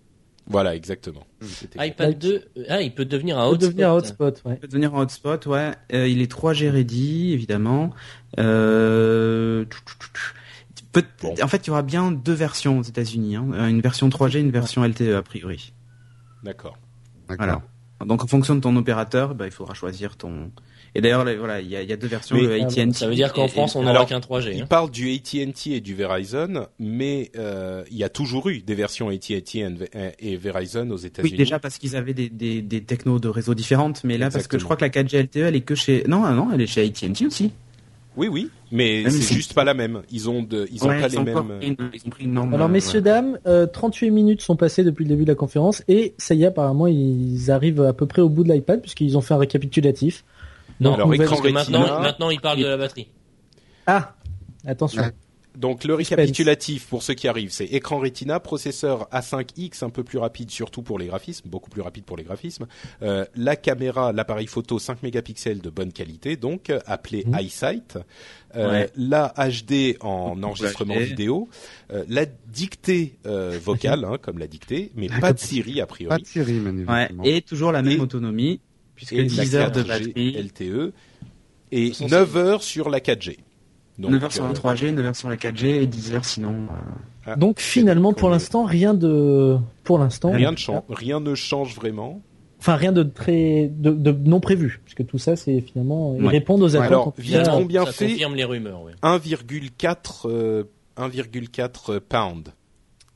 Voilà, 0.48 0.74
exactement. 0.74 1.26
C'était- 1.40 1.86
iPad 1.88 2.18
2, 2.18 2.44
euh, 2.58 2.64
ah, 2.68 2.82
il 2.82 2.92
peut 2.94 3.04
devenir 3.04 3.38
un 3.38 3.42
peut 3.48 3.54
hotspot. 3.54 3.68
devenir 3.70 3.90
un 3.90 3.94
hotspot, 3.94 4.42
ouais. 4.44 4.56
peut 4.56 4.68
devenir 4.68 4.94
un 4.94 5.00
hotspot, 5.02 5.46
ouais. 5.46 5.72
Euh, 5.92 6.08
il 6.08 6.20
est 6.20 6.30
3G 6.30 6.68
ready, 6.68 7.32
évidemment. 7.32 7.90
Euh... 8.38 9.64
peut- 10.92 11.04
Bon. 11.22 11.34
En 11.42 11.48
fait, 11.48 11.66
il 11.66 11.68
y 11.68 11.70
aura 11.70 11.82
bien 11.82 12.10
deux 12.12 12.32
versions 12.34 12.78
aux 12.78 12.82
États-Unis. 12.82 13.36
Hein. 13.36 13.46
Euh, 13.54 13.68
Une 13.68 13.80
version 13.80 14.08
3G, 14.08 14.40
une 14.40 14.50
version 14.50 14.84
LTE 14.84 15.14
a 15.16 15.22
priori. 15.22 15.72
D'accord. 16.42 16.76
D'accord. 17.28 17.46
Voilà. 17.46 17.62
Donc 18.04 18.24
en 18.24 18.26
fonction 18.26 18.54
de 18.56 18.60
ton 18.60 18.74
opérateur, 18.76 19.34
bah, 19.34 19.46
il 19.46 19.52
faudra 19.52 19.74
choisir 19.74 20.16
ton. 20.16 20.50
Et 20.94 21.00
d'ailleurs, 21.00 21.24
là, 21.24 21.34
voilà, 21.36 21.60
il 21.60 21.68
y 21.68 21.76
a, 21.76 21.82
il 21.82 21.88
y 21.88 21.92
a 21.92 21.96
deux 21.96 22.06
versions 22.06 22.36
Mais, 22.36 22.42
le 22.42 22.52
AT&T. 22.62 22.92
Ça 22.92 23.08
veut 23.08 23.14
dire 23.14 23.32
qu'en 23.32 23.48
France, 23.48 23.76
on 23.76 23.80
alors, 23.80 23.94
n'aura 23.94 24.04
qu'un 24.06 24.18
3G. 24.20 24.50
Il 24.54 24.62
hein. 24.62 24.66
parle 24.68 24.90
du 24.90 25.10
AT&T 25.12 25.70
et 25.70 25.80
du 25.80 25.94
Verizon, 25.94 26.66
mais 26.78 27.30
euh, 27.38 27.82
il 27.90 27.96
y 27.96 28.04
a 28.04 28.10
toujours 28.10 28.48
eu 28.50 28.58
des 28.60 28.74
versions 28.74 29.08
AT&T 29.08 29.32
et 29.34 29.40
Ve- 29.70 29.88
et 30.18 30.36
Verizon 30.36 30.90
aux 30.90 30.98
États-Unis. 30.98 31.32
Oui, 31.32 31.38
déjà 31.38 31.58
parce 31.58 31.78
qu'ils 31.78 31.96
avaient 31.96 32.12
des, 32.12 32.28
des, 32.28 32.60
des 32.60 32.82
technos 32.82 33.18
de 33.20 33.28
réseau 33.28 33.54
différentes, 33.54 34.04
mais 34.04 34.18
là 34.18 34.30
parce 34.30 34.46
que 34.46 34.58
je 34.58 34.64
crois 34.64 34.76
que 34.76 34.84
la 34.84 34.90
4G 34.90 35.22
LTE, 35.22 35.36
elle 35.38 35.56
est 35.56 35.60
que 35.62 35.74
chez. 35.74 36.04
Non, 36.06 36.24
ah 36.24 36.32
non, 36.32 36.48
elle 36.52 36.60
est 36.60 36.66
chez 36.66 36.84
AT&T 36.84 37.26
aussi. 37.26 37.52
Oui, 38.14 38.28
oui, 38.28 38.50
mais 38.70 39.04
c'est 39.04 39.22
si- 39.22 39.32
juste 39.32 39.54
pas 39.54 39.64
la 39.64 39.72
même. 39.72 40.02
Ils 40.12 40.28
ont 40.28 40.42
de, 40.42 40.68
ils 40.70 40.84
ont 40.84 40.88
Ouais, 40.88 41.00
pas 41.00 41.06
ils 41.08 41.12
les 41.12 41.16
ont 41.18 41.22
mêmes. 41.24 41.34
encore 41.38 41.56
pris 41.56 41.66
une- 41.68 41.76
ils 41.94 42.00
ont 42.06 42.10
pris 42.10 42.24
une 42.24 42.34
norme, 42.34 42.52
Alors, 42.52 42.66
euh, 42.68 42.70
messieurs, 42.70 43.00
dames, 43.00 43.38
euh, 43.46 43.64
38 43.66 44.10
minutes 44.10 44.42
sont 44.42 44.56
passées 44.56 44.84
depuis 44.84 45.04
le 45.04 45.08
début 45.08 45.22
de 45.24 45.30
la 45.30 45.34
conférence 45.34 45.82
et 45.88 46.12
ça 46.18 46.34
y 46.34 46.42
est, 46.42 46.46
apparemment, 46.48 46.86
ils 46.86 47.50
arrivent 47.50 47.80
à 47.80 47.94
peu 47.94 48.04
près 48.04 48.20
au 48.20 48.28
bout 48.28 48.44
de 48.44 48.52
l'iPad 48.52 48.82
puisqu'ils 48.82 49.16
ont 49.16 49.22
fait 49.22 49.32
un 49.32 49.38
récapitulatif. 49.38 50.24
Non, 50.82 50.94
Alors, 50.94 51.14
écran 51.14 51.26
parce 51.36 51.40
que 51.40 51.48
maintenant, 51.48 51.80
Retina. 51.82 51.98
maintenant, 52.00 52.30
il 52.30 52.40
parle 52.40 52.58
de 52.58 52.66
la 52.66 52.76
batterie. 52.76 53.08
Ah, 53.86 54.14
attention. 54.66 55.02
Donc 55.54 55.84
le 55.84 55.94
récapitulatif 55.94 56.86
pour 56.86 57.02
ceux 57.02 57.12
qui 57.12 57.28
arrivent, 57.28 57.52
c'est 57.52 57.66
écran 57.66 57.98
Retina, 57.98 58.40
processeur 58.40 59.06
A5X 59.12 59.84
un 59.84 59.90
peu 59.90 60.02
plus 60.02 60.16
rapide 60.16 60.50
surtout 60.50 60.80
pour 60.80 60.98
les 60.98 61.08
graphismes, 61.08 61.50
beaucoup 61.50 61.68
plus 61.68 61.82
rapide 61.82 62.04
pour 62.04 62.16
les 62.16 62.22
graphismes. 62.24 62.66
Euh, 63.02 63.26
la 63.36 63.56
caméra, 63.56 64.12
l'appareil 64.14 64.46
photo 64.46 64.78
5 64.78 65.02
mégapixels 65.02 65.60
de 65.60 65.68
bonne 65.68 65.92
qualité, 65.92 66.36
donc 66.36 66.72
appelé 66.86 67.24
Mhm. 67.26 67.38
iSight. 67.40 67.98
Euh, 68.56 68.70
Ouais. 68.70 68.90
La 68.96 69.34
HD 69.36 69.98
en 70.00 70.42
enregistrement 70.42 70.94
HD. 70.94 71.00
vidéo, 71.04 71.50
Euh, 71.92 72.04
la 72.08 72.24
dictée 72.24 73.18
euh, 73.26 73.58
vocale, 73.62 74.04
hein, 74.10 74.16
comme 74.22 74.38
la 74.38 74.46
dictée, 74.46 74.90
mais 74.94 75.08
pas 75.20 75.34
de 75.34 75.38
Siri 75.38 75.82
a 75.82 75.86
Pas 75.86 75.94
priori. 75.94 76.22
de 76.22 76.26
Siri 76.26 76.60
Ouais, 76.88 77.10
et 77.24 77.42
toujours 77.42 77.72
la 77.72 77.82
même 77.82 77.98
Et- 77.98 78.00
autonomie, 78.00 78.60
puisque 79.06 79.12
Et 79.14 79.24
10 79.24 79.52
la 79.54 79.60
heures 79.60 79.70
de 79.72 79.82
4G 79.82 79.86
batterie, 79.88 80.32
LTE 80.32 80.92
et 81.72 81.92
Sans 81.92 82.08
9 82.08 82.36
heures 82.36 82.62
sur 82.62 82.88
la 82.90 83.00
4G. 83.00 83.38
Donc, 83.98 84.12
9 84.12 84.24
heures 84.24 84.32
sur 84.32 84.44
la 84.44 84.50
euh, 84.50 84.54
3G, 84.54 84.90
9 84.92 85.04
heures 85.06 85.16
sur 85.16 85.28
la 85.28 85.36
4G 85.36 85.66
et 85.82 85.86
10 85.86 86.14
heures 86.14 86.24
sinon. 86.24 86.52
euh, 86.52 86.90
ah, 87.26 87.36
Donc 87.36 87.60
finalement, 87.60 88.12
pour 88.12 88.30
l'instant, 88.30 88.64
rien 88.64 88.94
de, 88.94 89.56
pour 89.84 89.98
l'instant, 89.98 90.30
rien 90.30 90.52
ne 90.52 90.56
change, 90.56 90.82
rien 90.88 91.20
ne 91.20 91.34
change 91.34 91.74
vraiment. 91.74 92.20
enfin 92.58 92.76
rien 92.76 92.92
de 92.92 93.02
très, 93.02 93.68
de, 93.72 93.90
de 93.90 94.12
non 94.12 94.40
prévu, 94.40 94.80
puisque 94.84 95.04
tout 95.06 95.18
ça, 95.18 95.36
c'est 95.36 95.60
finalement, 95.60 96.14
ils 96.16 96.24
Ouais. 96.24 96.30
répondent 96.30 96.62
aux 96.62 96.76
attentes. 96.76 97.14
Alors, 97.22 97.58
on 97.58 97.64
bien 97.64 97.84
ça 97.84 97.92
fait 97.92 98.08
confirme 98.08 98.34
les 98.34 98.44
rumeurs. 98.44 98.82
Ouais. 98.82 98.92
1,4 99.02 100.26
euh, 100.26 100.64
1,4 100.96 102.00
pound. 102.00 102.48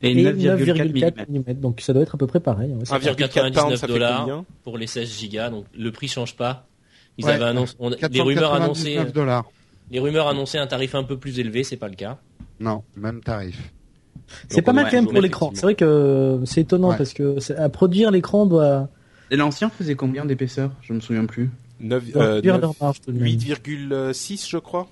Et, 0.02 0.10
et 0.12 0.24
9,4 0.24 0.92
9,4 0.92 1.12
mm. 1.28 1.38
mm. 1.38 1.54
Donc 1.60 1.80
ça 1.80 1.92
doit 1.92 2.02
être 2.02 2.14
à 2.14 2.18
peu 2.18 2.26
près 2.26 2.40
pareil. 2.40 2.72
hein, 2.72 2.78
ouais, 2.78 2.84
c'est 2.84 2.94
1,4 3.12 3.52
pound, 3.52 3.76
ça 3.76 3.86
fait 3.86 3.92
dollars. 3.92 4.20
combien 4.20 4.44
pour 4.62 4.76
les 4.78 4.86
16 4.86 5.08
gigas, 5.18 5.50
donc 5.50 5.64
le 5.76 5.90
prix 5.90 6.08
change 6.08 6.36
pas. 6.36 6.66
Ils 7.18 7.24
Ouais. 7.24 7.32
avaient 7.32 7.44
annoncé, 7.44 7.74
on- 7.78 7.88
les 7.88 8.20
rumeurs 8.20 8.52
annonçaient, 8.54 8.94
499 8.96 9.12
dollars. 9.14 9.44
les 9.90 9.98
rumeurs 10.00 10.28
annonçaient 10.28 10.58
un 10.58 10.66
tarif 10.66 10.94
un 10.94 11.02
peu 11.02 11.16
plus 11.16 11.38
élevé, 11.38 11.64
c'est 11.64 11.76
pas 11.78 11.88
le 11.88 11.94
cas. 11.94 12.18
Non, 12.60 12.82
même 12.96 13.20
tarif. 13.22 13.72
C'est 14.48 14.60
pas 14.62 14.72
mal 14.72 14.86
quand 14.90 14.96
même 14.96 15.06
pour 15.06 15.20
l'écran. 15.20 15.50
C'est 15.54 15.62
vrai 15.62 15.74
que 15.74 16.40
c'est 16.44 16.62
étonnant 16.62 16.90
Ouais. 16.90 16.96
parce 16.98 17.12
que 17.12 17.36
à 17.58 17.68
produire 17.68 18.10
l'écran 18.10 18.44
doit 18.46 18.88
Et 19.30 19.36
l'ancien 19.36 19.70
faisait 19.70 19.94
combien 19.94 20.24
d'épaisseur? 20.24 20.72
Je 20.82 20.92
me 20.92 21.00
souviens 21.00 21.24
plus. 21.26 21.50
9, 21.80 22.10
doit 22.12 22.22
euh, 22.22 22.34
réduire 22.34 22.54
9 22.54 22.60
leur 22.62 22.74
marge 22.80 23.00
tout 23.00 23.12
de 23.12 23.18
même. 23.18 23.26
8,6 23.28 24.48
je 24.48 24.58
crois. 24.58 24.88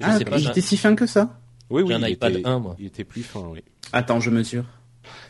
Ah, 0.00 0.18
était 0.18 0.60
si 0.60 0.76
fin 0.76 0.94
que 0.94 1.06
ça 1.06 1.38
Oui, 1.72 1.82
oui, 1.82 1.94
un 1.94 2.00
il 2.00 2.10
iPad 2.12 2.36
était, 2.36 2.46
1, 2.48 2.58
moi. 2.58 2.76
il 2.78 2.86
était 2.86 3.04
plus 3.04 3.22
fin, 3.22 3.42
oui. 3.50 3.60
Attends, 3.92 4.20
je 4.20 4.30
mesure. 4.30 4.64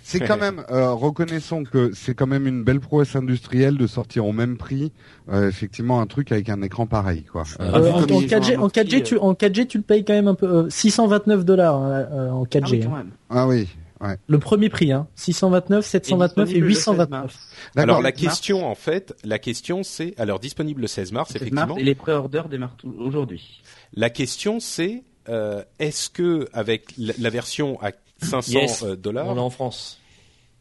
C'est 0.02 0.20
quand 0.20 0.36
même, 0.36 0.62
euh, 0.70 0.92
reconnaissons 0.92 1.64
que 1.64 1.92
c'est 1.94 2.14
quand 2.14 2.26
même 2.26 2.46
une 2.46 2.62
belle 2.62 2.80
prouesse 2.80 3.16
industrielle 3.16 3.78
de 3.78 3.86
sortir 3.86 4.26
au 4.26 4.32
même 4.32 4.58
prix, 4.58 4.92
euh, 5.30 5.48
effectivement, 5.48 6.00
un 6.00 6.06
truc 6.06 6.30
avec 6.32 6.50
un 6.50 6.60
écran 6.60 6.86
pareil, 6.86 7.22
quoi. 7.24 7.44
Ah, 7.58 7.76
Euh, 7.76 7.80
vu 7.80 7.88
en, 7.90 8.00
comme 8.00 8.16
en 8.16 8.20
ils 8.20 8.26
4G, 8.28 8.58
ont 8.58 8.62
en 8.64 8.68
4G, 8.68 8.80
amorti, 8.80 9.02
tu, 9.02 9.16
en 9.16 9.32
4G, 9.32 9.66
tu 9.68 9.78
le 9.78 9.84
payes 9.84 10.04
quand 10.04 10.12
même 10.12 10.28
un 10.28 10.34
peu, 10.34 10.46
euh, 10.46 10.68
629 10.68 11.44
dollars 11.44 11.80
euh, 11.82 12.28
en 12.30 12.44
4G. 12.44 12.60
Ah 12.60 12.68
oui, 12.70 12.82
hein. 12.82 12.86
quand 12.90 12.96
même. 12.96 13.10
Ah 13.30 13.46
oui, 13.48 13.68
ouais. 14.02 14.16
Le 14.26 14.38
premier 14.38 14.68
prix, 14.68 14.92
hein. 14.92 15.06
629, 15.14 15.86
729 15.86 16.48
et, 16.50 16.52
disponible 16.52 16.68
le 16.68 16.74
16 16.74 16.84
829. 16.84 17.10
mars. 17.10 17.38
D'accord. 17.74 17.82
Alors 17.90 18.02
la 18.02 18.10
mars. 18.10 18.20
question 18.20 18.66
en 18.66 18.74
fait, 18.74 19.14
la 19.24 19.38
question 19.38 19.82
c'est 19.84 20.14
alors 20.18 20.38
disponible 20.40 20.82
le 20.82 20.86
16 20.88 21.12
mars 21.12 21.28
16 21.30 21.36
effectivement. 21.36 21.66
mars, 21.68 21.80
et 21.80 21.84
les 21.84 21.94
pré-orders 21.94 22.48
démarrent 22.48 22.76
aujourd'hui. 22.98 23.62
La 23.94 24.10
question 24.10 24.58
c'est 24.60 25.04
euh, 25.28 25.62
est-ce 25.78 26.10
que 26.10 26.48
avec 26.52 26.92
la, 26.98 27.14
la 27.18 27.30
version 27.30 27.80
à 27.82 27.92
500 28.22 28.52
Yes. 28.52 28.82
euh, 28.82 28.92
On 28.92 28.96
dollars 28.96 29.34
l'a 29.34 29.42
en 29.42 29.50
France. 29.50 30.00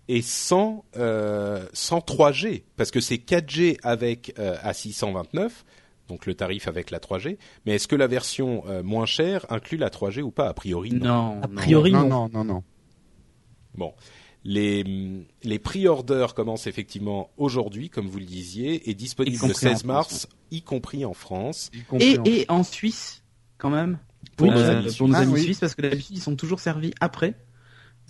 et 0.08 0.22
sans 0.22 0.84
euh, 0.98 1.66
sans 1.74 2.00
3G 2.00 2.64
parce 2.76 2.92
que 2.92 3.00
c'est 3.02 3.16
4G 3.18 3.78
avec 3.84 4.34
euh, 4.40 4.56
à 4.62 4.74
629 4.74 5.64
donc 6.08 6.26
le 6.26 6.34
tarif 6.34 6.68
avec 6.68 6.92
la 6.92 7.00
3G 7.00 7.38
mais 7.66 7.76
est-ce 7.76 7.88
que 7.88 7.96
la 7.96 8.08
version 8.08 8.64
euh, 8.68 8.84
moins 8.84 9.06
chère 9.06 9.46
inclut 9.50 9.78
la 9.78 9.90
3G 9.90 10.22
ou 10.22 10.32
pas? 10.32 10.50
A 10.50 10.54
priori 10.54 10.92
non. 10.92 11.36
Non, 11.36 11.42
A 11.44 11.48
non. 11.48 11.56
priori, 11.56 11.92
non, 11.92 12.02
non. 12.02 12.08
non, 12.10 12.30
non, 12.34 12.44
non. 12.44 12.64
Bon, 13.76 13.94
les 14.44 14.84
les 15.44 15.60
pre-orders 15.60 16.34
commencent 16.34 16.68
effectivement 16.68 17.30
aujourd'hui 17.38 17.90
comme 17.90 18.08
vous 18.08 18.20
le 18.20 18.26
disiez 18.26 18.90
et 18.90 18.94
disponibles 18.96 19.36
le 19.38 19.40
compris 19.42 19.68
en 19.68 19.70
16 19.76 19.84
mars 19.86 20.28
y 20.50 20.62
compris 20.62 21.06
en 21.06 21.14
France. 21.14 21.70
Compris 21.88 22.08
Et, 22.14 22.18
en- 22.20 22.24
et 22.26 22.46
en 22.50 22.64
Suisse, 22.64 23.24
quand 23.58 23.70
même? 23.70 24.00
Pour 24.38 24.52
Euh, 24.52 24.56
nos 24.56 24.62
amis 24.70 24.96
pour 24.98 25.08
nos 25.08 25.14
suisses. 25.14 25.22
amis 25.24 25.32
Ah 25.32 25.36
oui. 25.36 25.42
suisses, 25.44 25.60
parce 25.60 25.76
que 25.76 25.82
d'habitude, 25.82 26.18
ils 26.18 26.22
sont 26.22 26.36
toujours 26.36 26.60
servis 26.60 26.94
après. 27.00 27.36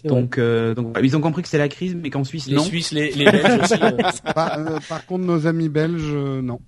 Donc, 0.03 0.39
euh, 0.39 0.74
donc 0.74 0.97
ils 1.03 1.16
ont 1.16 1.22
compris 1.22 1.43
que 1.43 1.47
c'est 1.47 1.59
la 1.59 1.70
crise, 1.70 1.93
mais 1.95 2.09
qu'en 2.09 2.24
Suisse, 2.24 2.47
Les 2.47 2.55
non. 2.55 2.64
Suisses, 2.64 2.91
les, 2.91 3.12
les 3.12 3.26
Belges 3.26 3.62
aussi. 3.62 3.74
euh, 3.84 3.91
Par, 4.34 4.57
euh, 4.57 4.80
par 4.89 5.05
contre, 5.05 5.26
nos 5.26 5.45
amis 5.45 5.70
belges, 5.70 6.01
euh, 6.12 6.41
non. 6.41 6.59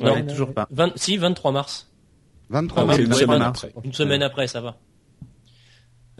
Non, 0.00 0.14
Ouais, 0.14 0.26
toujours 0.26 0.54
pas. 0.54 0.66
20 0.70 0.92
si, 0.96 1.18
23 1.18 1.52
mars. 1.52 1.90
23 2.48 2.82
Ah, 2.82 2.86
mars. 2.86 2.98
une 2.98 3.12
semaine 3.12 3.42
après. 3.42 3.72
Une 3.84 3.92
semaine 3.92 4.22
après, 4.22 4.46
ça 4.46 4.62
va. 4.62 4.78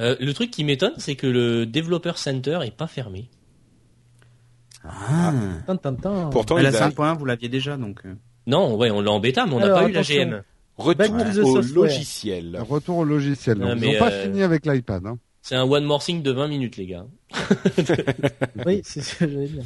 Euh, 0.01 0.15
le 0.21 0.35
truc 0.35 0.51
qui 0.51 0.65
m'étonne, 0.65 0.93
c'est 0.99 1.15
que 1.17 1.27
le 1.27 1.65
Developer 1.65 2.13
Center 2.17 2.59
est 2.65 2.77
pas 2.77 2.87
fermé. 2.87 3.31
Ah. 4.85 5.33
Tin. 5.67 6.29
Pourtant, 6.31 6.57
la 6.57 6.63
il 6.63 6.67
a 6.67 6.89
5.1, 6.91 7.17
vous 7.17 7.25
l'aviez 7.25 7.49
déjà, 7.49 7.77
donc. 7.77 8.01
euh. 8.05 8.15
Non, 8.47 8.75
ouais, 8.77 8.91
on 8.91 9.01
l'a 9.01 9.11
en 9.13 9.21
bêta, 9.21 9.47
mais 9.47 9.55
on 9.55 9.61
n'a 9.61 9.71
pas 9.71 9.89
eu 9.89 9.93
la. 9.93 10.03
GM. 10.03 10.43
Retour 10.83 11.47
au 11.49 11.61
logiciel. 11.61 12.59
Retour 12.68 12.99
au 12.99 13.05
logiciel. 13.05 13.59
Donc, 13.59 13.68
Ah, 13.72 13.74
ils 13.76 13.93
n'ont 13.93 13.99
pas 13.99 14.11
euh, 14.12 14.24
fini 14.24 14.43
avec 14.43 14.66
l'iPad. 14.66 15.07
Hein. 15.07 15.18
C'est 15.41 15.57
un 15.57 15.64
one 15.64 15.85
more 15.85 16.03
thing 16.03 16.22
de 16.22 16.30
20 16.30 16.49
minutes, 16.49 16.76
les 16.76 16.87
gars. 16.87 17.07
Oui, 18.66 18.80
c'est 18.85 19.01
ce 19.03 19.16
que 19.16 19.28
j'allais 19.28 19.49
dire. 19.49 19.64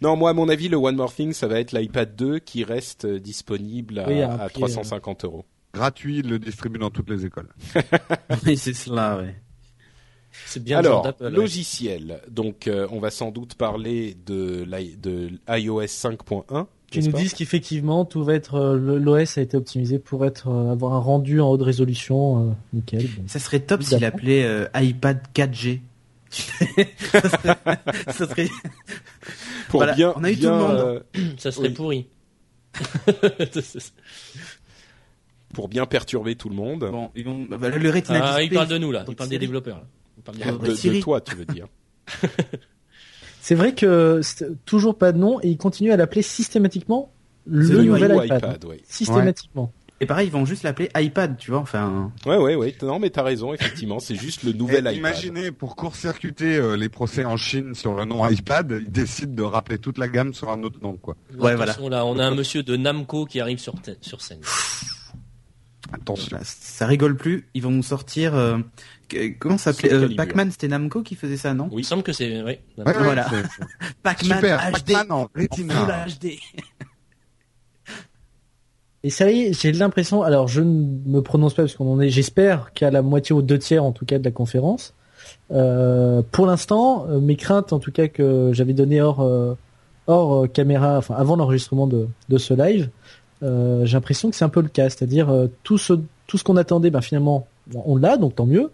Non, 0.00 0.16
moi, 0.16 0.30
à 0.30 0.32
mon 0.32 0.48
avis, 0.48 0.68
le 0.68 0.76
One 0.76 0.96
More 0.96 1.12
Thing, 1.12 1.32
ça 1.32 1.46
va 1.48 1.60
être 1.60 1.72
l'iPad 1.72 2.14
2 2.16 2.38
qui 2.38 2.64
reste 2.64 3.04
euh, 3.04 3.20
disponible 3.20 3.98
à, 3.98 4.08
Oui, 4.08 4.22
à 4.22 4.32
un 4.32 4.38
à 4.38 4.48
prix, 4.48 4.60
350 4.60 5.24
euros. 5.24 5.44
Gratuit, 5.74 6.18
ils 6.18 6.28
le 6.28 6.38
distribuent 6.38 6.78
dans 6.78 6.90
toutes 6.90 7.10
les 7.10 7.24
écoles. 7.26 7.48
Oui, 8.46 8.56
c'est 8.56 8.72
cela, 8.74 9.18
ouais. 9.18 9.34
C'est 10.46 10.62
bien 10.64 10.78
Alors, 10.78 11.04
ouais. 11.20 11.30
logiciel. 11.30 12.20
Donc, 12.30 12.66
euh, 12.66 12.88
on 12.90 13.00
va 13.00 13.10
sans 13.10 13.30
doute 13.30 13.54
parler 13.54 14.16
de, 14.26 14.64
de 14.98 15.30
iOS 15.48 15.82
5.1. 15.84 16.66
Qui 17.00 17.06
nous 17.06 17.12
pas 17.12 17.18
disent 17.18 17.34
qu'effectivement 17.34 18.04
tout 18.04 18.22
va 18.24 18.34
être 18.34 18.54
euh, 18.54 18.98
l'OS 18.98 19.38
a 19.38 19.40
été 19.42 19.56
optimisé 19.56 19.98
pour 19.98 20.24
être 20.26 20.48
euh, 20.48 20.70
avoir 20.72 20.92
un 20.94 20.98
rendu 20.98 21.40
en 21.40 21.48
haute 21.50 21.62
résolution 21.62 22.50
euh, 22.50 22.52
nickel. 22.72 23.06
Bon. 23.16 23.22
Ça 23.26 23.38
serait 23.38 23.60
top 23.60 23.82
s'il 23.82 24.04
appelait 24.04 24.44
euh, 24.44 24.66
iPad 24.74 25.20
4G. 25.34 25.80
ça 26.30 27.20
serait, 27.28 27.58
ça 28.06 28.26
serait- 28.28 28.48
Pour 29.68 29.80
Voilà, 29.80 29.94
bien, 29.94 30.12
on 30.16 30.24
a 30.24 30.30
eu 30.30 30.34
tout 30.34 30.40
bien, 30.40 30.50
le 30.56 30.58
monde. 30.58 30.76
euh, 30.76 31.00
Ça 31.38 31.52
serait 31.52 31.68
Oui. 31.68 31.74
pourri. 31.74 32.06
pour 35.52 35.68
bien 35.68 35.84
perturber 35.86 36.34
tout 36.36 36.48
le 36.48 36.54
monde. 36.54 36.88
Bon, 36.90 37.10
ils 37.14 37.24
vont, 37.24 37.44
bah, 37.50 37.68
le 37.68 37.90
Retina 37.90 38.20
ah, 38.22 38.26
Display, 38.28 38.46
il 38.46 38.54
parle 38.54 38.68
de 38.68 38.78
nous, 38.78 38.90
là. 38.92 39.00
donc 39.00 39.12
Il 39.12 39.16
parle 39.16 39.30
des 39.30 39.38
développeurs, 39.38 39.76
là. 39.78 39.84
Il 40.16 40.22
parle 40.22 40.36
des 40.38 40.44
de, 40.90 40.94
de 40.96 41.00
toi, 41.00 41.20
tu 41.20 41.34
veux 41.36 41.44
dire. 41.44 41.66
C'est 43.44 43.56
vrai 43.56 43.74
que 43.74 44.20
c'est 44.22 44.64
toujours 44.64 44.96
pas 44.96 45.10
de 45.10 45.18
nom 45.18 45.40
et 45.40 45.48
ils 45.48 45.56
continuent 45.56 45.90
à 45.90 45.96
l'appeler 45.96 46.22
systématiquement 46.22 47.10
le 47.44 47.82
nouvel 47.82 48.12
iPad. 48.24 48.38
iPad, 48.38 48.64
ouais. 48.66 48.80
Systématiquement. 48.86 49.72
Et 50.00 50.06
pareil, 50.06 50.28
ils 50.28 50.32
vont 50.32 50.44
juste 50.44 50.62
l'appeler 50.62 50.90
iPad, 50.96 51.36
tu 51.36 51.50
vois, 51.50 51.58
enfin. 51.58 52.12
Ouais, 52.24 52.36
ouais, 52.36 52.54
ouais. 52.54 52.72
Non, 52.82 53.00
mais 53.00 53.10
t'as 53.10 53.24
raison, 53.24 53.52
effectivement. 53.52 53.98
C'est 53.98 54.14
juste 54.14 54.44
le 54.44 54.52
nouvel 54.52 54.82
iPad. 54.82 54.94
Imaginez, 54.94 55.50
pour 55.50 55.74
court-circuiter 55.74 56.56
euh, 56.56 56.76
les 56.76 56.88
procès 56.88 57.24
en 57.24 57.36
Chine 57.36 57.74
sur 57.74 57.94
le 57.94 58.04
nom 58.04 58.24
iPad, 58.28 58.78
ils 58.80 58.90
décident 58.92 59.34
de 59.34 59.42
rappeler 59.42 59.78
toute 59.78 59.98
la 59.98 60.06
gamme 60.06 60.34
sur 60.34 60.48
un 60.48 60.62
autre 60.62 60.78
nom, 60.80 60.96
quoi. 60.96 61.16
Ouais, 61.36 61.60
Attention, 61.60 61.88
là, 61.88 62.06
on 62.06 62.20
a 62.20 62.24
un 62.24 62.34
monsieur 62.36 62.62
de 62.62 62.76
Namco 62.76 63.26
qui 63.26 63.40
arrive 63.40 63.58
sur, 63.58 63.74
sur 64.00 64.20
scène. 64.22 64.40
Attention. 65.92 66.36
Là, 66.36 66.42
ça 66.44 66.86
rigole 66.86 67.16
plus. 67.16 67.48
Ils 67.54 67.62
vont 67.62 67.70
nous 67.72 67.82
sortir. 67.82 68.34
euh, 68.34 68.58
comment 69.38 69.58
ça 69.58 69.72
s'appelait 69.72 69.92
euh. 69.92 70.08
Pac-Man, 70.16 70.50
c'était 70.50 70.68
Namco 70.68 71.02
qui 71.02 71.14
faisait 71.14 71.36
ça, 71.36 71.54
non? 71.54 71.68
Il 71.72 71.78
me 71.78 71.82
semble 71.82 72.02
que 72.02 72.12
c'est, 72.12 72.42
ouais. 72.42 72.62
Ouais, 72.78 72.84
Voilà. 72.98 73.26
Pac-Man 74.02 74.40
HD. 74.40 74.72
Pac-Man 74.72 75.12
en 75.12 75.28
Retina. 75.34 76.06
HD. 76.06 76.38
Et 79.04 79.10
ça 79.10 79.30
y 79.30 79.42
est, 79.42 79.60
j'ai 79.60 79.72
l'impression, 79.72 80.22
alors 80.22 80.46
je 80.46 80.60
ne 80.60 81.10
me 81.10 81.22
prononce 81.22 81.54
pas 81.54 81.62
parce 81.62 81.74
qu'on 81.74 81.92
en 81.92 82.00
est, 82.00 82.08
j'espère 82.08 82.72
qu'à 82.72 82.90
la 82.90 83.02
moitié 83.02 83.34
ou 83.34 83.42
deux 83.42 83.58
tiers 83.58 83.82
en 83.82 83.90
tout 83.90 84.04
cas 84.04 84.18
de 84.18 84.24
la 84.24 84.30
conférence. 84.30 84.94
Euh, 85.50 86.22
pour 86.30 86.46
l'instant, 86.46 87.06
euh, 87.08 87.18
mes 87.20 87.36
craintes 87.36 87.72
en 87.72 87.80
tout 87.80 87.90
cas 87.90 88.06
que 88.06 88.50
j'avais 88.52 88.74
donné 88.74 89.02
hors 89.02 89.26
hors 90.06 90.50
caméra, 90.52 90.98
enfin 90.98 91.14
avant 91.16 91.36
l'enregistrement 91.36 91.86
de, 91.86 92.08
de 92.28 92.38
ce 92.38 92.54
live, 92.54 92.90
euh, 93.42 93.84
j'ai 93.84 93.94
l'impression 93.94 94.30
que 94.30 94.36
c'est 94.36 94.44
un 94.44 94.48
peu 94.48 94.62
le 94.62 94.68
cas, 94.68 94.88
c'est-à-dire 94.88 95.30
euh, 95.30 95.48
tout 95.62 95.78
ce 95.78 95.94
tout 96.26 96.38
ce 96.38 96.44
qu'on 96.44 96.56
attendait, 96.56 96.90
ben 96.90 97.00
finalement 97.00 97.46
bon, 97.66 97.82
on 97.86 97.96
l'a, 97.96 98.16
donc 98.16 98.36
tant 98.36 98.46
mieux. 98.46 98.70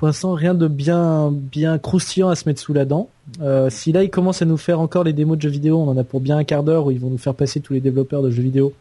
Pour 0.00 0.06
l'instant, 0.06 0.32
rien 0.32 0.54
de 0.54 0.66
bien 0.66 1.30
bien 1.30 1.76
croustillant 1.78 2.30
à 2.30 2.34
se 2.34 2.48
mettre 2.48 2.58
sous 2.62 2.72
la 2.72 2.86
dent. 2.86 3.10
Euh, 3.42 3.68
si 3.68 3.92
là 3.92 4.02
ils 4.02 4.08
commencent 4.08 4.40
à 4.40 4.46
nous 4.46 4.56
faire 4.56 4.80
encore 4.80 5.04
les 5.04 5.12
démos 5.12 5.36
de 5.36 5.42
jeux 5.42 5.50
vidéo, 5.50 5.76
on 5.78 5.88
en 5.88 5.96
a 5.98 6.04
pour 6.04 6.20
bien 6.20 6.38
un 6.38 6.44
quart 6.44 6.62
d'heure 6.62 6.86
où 6.86 6.90
ils 6.90 6.98
vont 6.98 7.10
nous 7.10 7.18
faire 7.18 7.34
passer 7.34 7.60
tous 7.60 7.74
les 7.74 7.80
développeurs 7.82 8.22
de 8.22 8.30
jeux 8.30 8.40
vidéo 8.42 8.72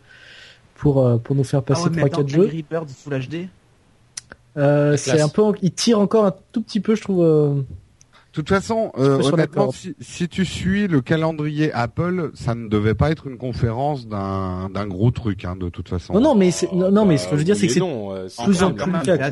pour 0.75 1.05
euh, 1.05 1.17
pour 1.17 1.35
nous 1.35 1.43
faire 1.43 1.59
Ah 1.59 1.63
passer 1.63 1.89
mais 1.89 1.97
trois 1.97 2.07
attends, 2.07 2.17
quatre 2.19 2.29
jeux. 2.29 2.47
Euh, 4.55 4.95
c'est 4.95 5.19
un 5.19 5.27
peu, 5.27 5.41
en- 5.43 5.53
il 5.61 5.73
tire 5.73 5.99
encore 5.99 6.23
un 6.25 6.33
tout 6.53 6.61
petit 6.61 6.79
peu, 6.79 6.95
je 6.95 7.01
trouve. 7.01 7.21
Euh, 8.29 8.41
De 8.41 8.41
toute 8.41 8.49
façon, 8.49 8.91
euh, 8.97 9.21
honnêtement, 9.23 9.71
si, 9.71 9.95
si 9.99 10.27
tu 10.27 10.45
suis 10.45 10.87
le 10.87 11.01
calendrier 11.01 11.71
Apple, 11.73 12.31
ça 12.35 12.53
ne 12.55 12.67
devait 12.67 12.93
pas 12.93 13.09
être 13.11 13.27
une 13.27 13.37
conférence 13.37 14.07
d'un 14.07 14.69
d'un 14.69 14.87
gros 14.87 15.11
truc, 15.11 15.45
hein, 15.45 15.55
de 15.55 15.69
toute 15.69 15.89
façon. 15.89 16.13
Non, 16.13 16.21
non, 16.21 16.35
mais 16.35 16.51
c'est, 16.51 16.71
non, 16.71 16.91
non, 16.91 17.05
mais 17.05 17.17
ce 17.17 17.25
que 17.25 17.31
je 17.31 17.37
veux 17.37 17.43
dire, 17.43 17.55
oui 17.55 17.61
c'est 17.61 17.67
que 17.67 17.73
c'est 17.73 17.81
euh, 17.81 18.27
c'est 18.29 18.43
plus 18.43 18.63
en 18.63 18.73
plus 18.73 18.91
le 18.91 19.17
cas. 19.17 19.29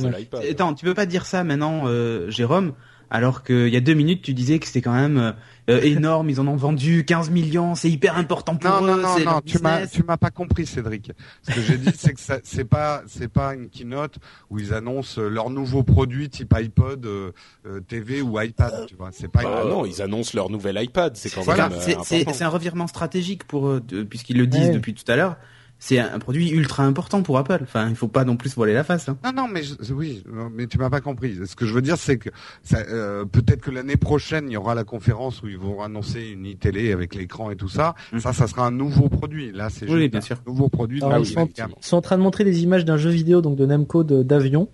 Attends, 0.50 0.74
tu 0.74 0.86
peux 0.86 0.94
pas 0.94 1.06
dire 1.06 1.26
ça 1.26 1.44
maintenant, 1.44 1.84
euh, 1.86 2.30
Jérôme, 2.30 2.74
alors 3.10 3.44
qu'il 3.44 3.70
y 3.70 3.78
a 3.78 3.82
deux 3.82 3.94
minutes, 3.94 4.22
tu 4.22 4.34
disais 4.34 4.60
que 4.60 4.68
c'était 4.68 4.82
quand 4.82 4.94
même 4.94 5.18
euh, 5.18 5.32
euh, 5.70 5.82
énorme, 5.82 6.30
ils 6.30 6.40
en 6.40 6.48
ont 6.48 6.56
vendu 6.56 7.04
15 7.06 7.30
millions, 7.30 7.76
c'est 7.76 7.90
hyper 7.90 8.18
important 8.18 8.56
pour 8.56 8.70
Non, 8.70 8.84
eux, 8.84 8.88
non, 8.90 8.98
non, 8.98 9.20
non, 9.20 9.24
leur 9.26 9.44
tu 9.44 9.60
m'as, 9.60 9.86
tu 9.88 10.04
m'as 10.04 10.18
pas 10.18 10.30
compris, 10.30 10.66
Cédric. 10.66 11.12
Ce 11.44 11.54
que 11.54 11.62
j'ai 11.62 11.78
dit, 11.78 11.92
c'est 11.98 12.14
que 12.14 12.20
ça, 12.20 12.40
c'est 12.44 12.66
pas, 12.66 13.04
c'est 13.08 13.28
pas 13.32 13.54
une 13.54 13.70
keynote 13.70 14.16
où 14.50 14.60
ils 14.60 14.74
annoncent 14.74 15.22
leurs 15.22 15.50
nouveaux 15.50 15.84
produits 15.84 16.30
type 16.30 16.54
iPod, 16.54 17.06
euh, 17.06 17.32
euh, 17.66 17.80
TV 17.82 18.22
ou 18.22 18.40
iPad, 18.42 18.86
tu 18.88 18.96
vois. 18.96 19.10
C'est 19.12 19.28
pas. 19.30 19.44
Bah 19.44 19.62
une... 19.64 19.70
non, 19.70 19.86
ils 19.86 20.02
annoncent 20.02 20.32
leur 20.36 20.50
nouvel 20.50 20.82
iPad, 20.82 21.16
c'est 21.16 21.30
quand 21.30 21.42
Voilà, 21.42 21.70
même 21.70 21.80
c'est- 22.04 22.42
un 22.44 22.50
revirement 22.50 22.88
stratégique 22.88 23.44
pour 23.46 23.68
eux, 23.68 23.82
puisqu'ils 24.10 24.38
le 24.38 24.48
disent 24.48 24.68
Ouais. 24.68 24.74
depuis 24.74 24.94
tout 24.94 25.10
à 25.12 25.16
l'heure. 25.16 25.38
C'est 25.80 26.00
un 26.00 26.18
produit 26.18 26.50
ultra 26.50 26.84
important 26.86 27.22
pour 27.22 27.38
Apple. 27.38 27.60
Enfin, 27.62 27.88
il 27.90 27.96
faut 27.96 28.08
pas 28.08 28.24
non 28.26 28.36
plus 28.36 28.50
se 28.50 28.56
voiler 28.56 28.74
la 28.74 28.84
face. 28.84 29.10
Hein. 29.10 29.18
Non, 29.24 29.32
non, 29.32 29.48
mais 29.48 29.62
je- 29.62 29.94
oui, 29.94 30.24
mais 30.56 30.66
tu 30.66 30.80
m'as 30.80 30.90
pas 30.90 31.02
compris. 31.02 31.38
Ce 31.46 31.56
que 31.56 31.68
je 31.68 31.74
veux 31.74 31.84
dire, 31.84 31.98
c'est 31.98 32.18
que 32.18 32.30
ça, 32.64 32.80
euh, 32.90 33.26
peut-être 33.26 33.62
que 33.62 33.70
l'année 33.70 33.96
prochaine, 33.96 34.46
il 34.50 34.54
y 34.54 34.58
aura 34.58 34.74
la 34.74 34.84
conférence 34.84 35.44
où 35.44 35.48
ils 35.48 35.58
vont 35.58 35.84
annoncer 35.84 36.30
une 36.34 36.52
e-télé 36.52 36.92
avec 36.92 37.14
l'écran 37.14 37.52
et 37.52 37.56
tout 37.56 37.70
ça. 37.70 37.94
Mhm. 38.12 38.20
Ça, 38.22 38.34
ça 38.34 38.48
sera 38.48 38.66
un 38.66 38.72
nouveau 38.72 39.08
produit. 39.08 39.52
Là, 39.52 39.70
c'est 39.70 39.88
Oui, 39.88 40.10
bien 40.10 40.18
un 40.20 40.22
sûr. 40.24 40.38
nouveau 40.48 40.68
produit. 40.68 40.98
Alors, 41.00 41.12
la 41.12 41.18
ils 41.20 41.30
nouvelle 41.30 41.46
sont- 41.46 41.52
gamme. 41.56 41.72
ils 41.80 41.86
sont 41.86 41.98
en 41.98 42.02
train 42.02 42.18
de 42.18 42.24
montrer 42.24 42.44
des 42.44 42.64
images 42.64 42.84
d'un 42.84 42.98
jeu 42.98 43.12
vidéo, 43.12 43.42
donc 43.42 43.56
de 43.56 43.66
Namco 43.68 44.04
d'avion, 44.04 44.70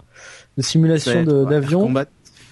de 0.58 0.62
simulation 0.62 1.24
de- 1.24 1.44
d'avion. 1.44 1.92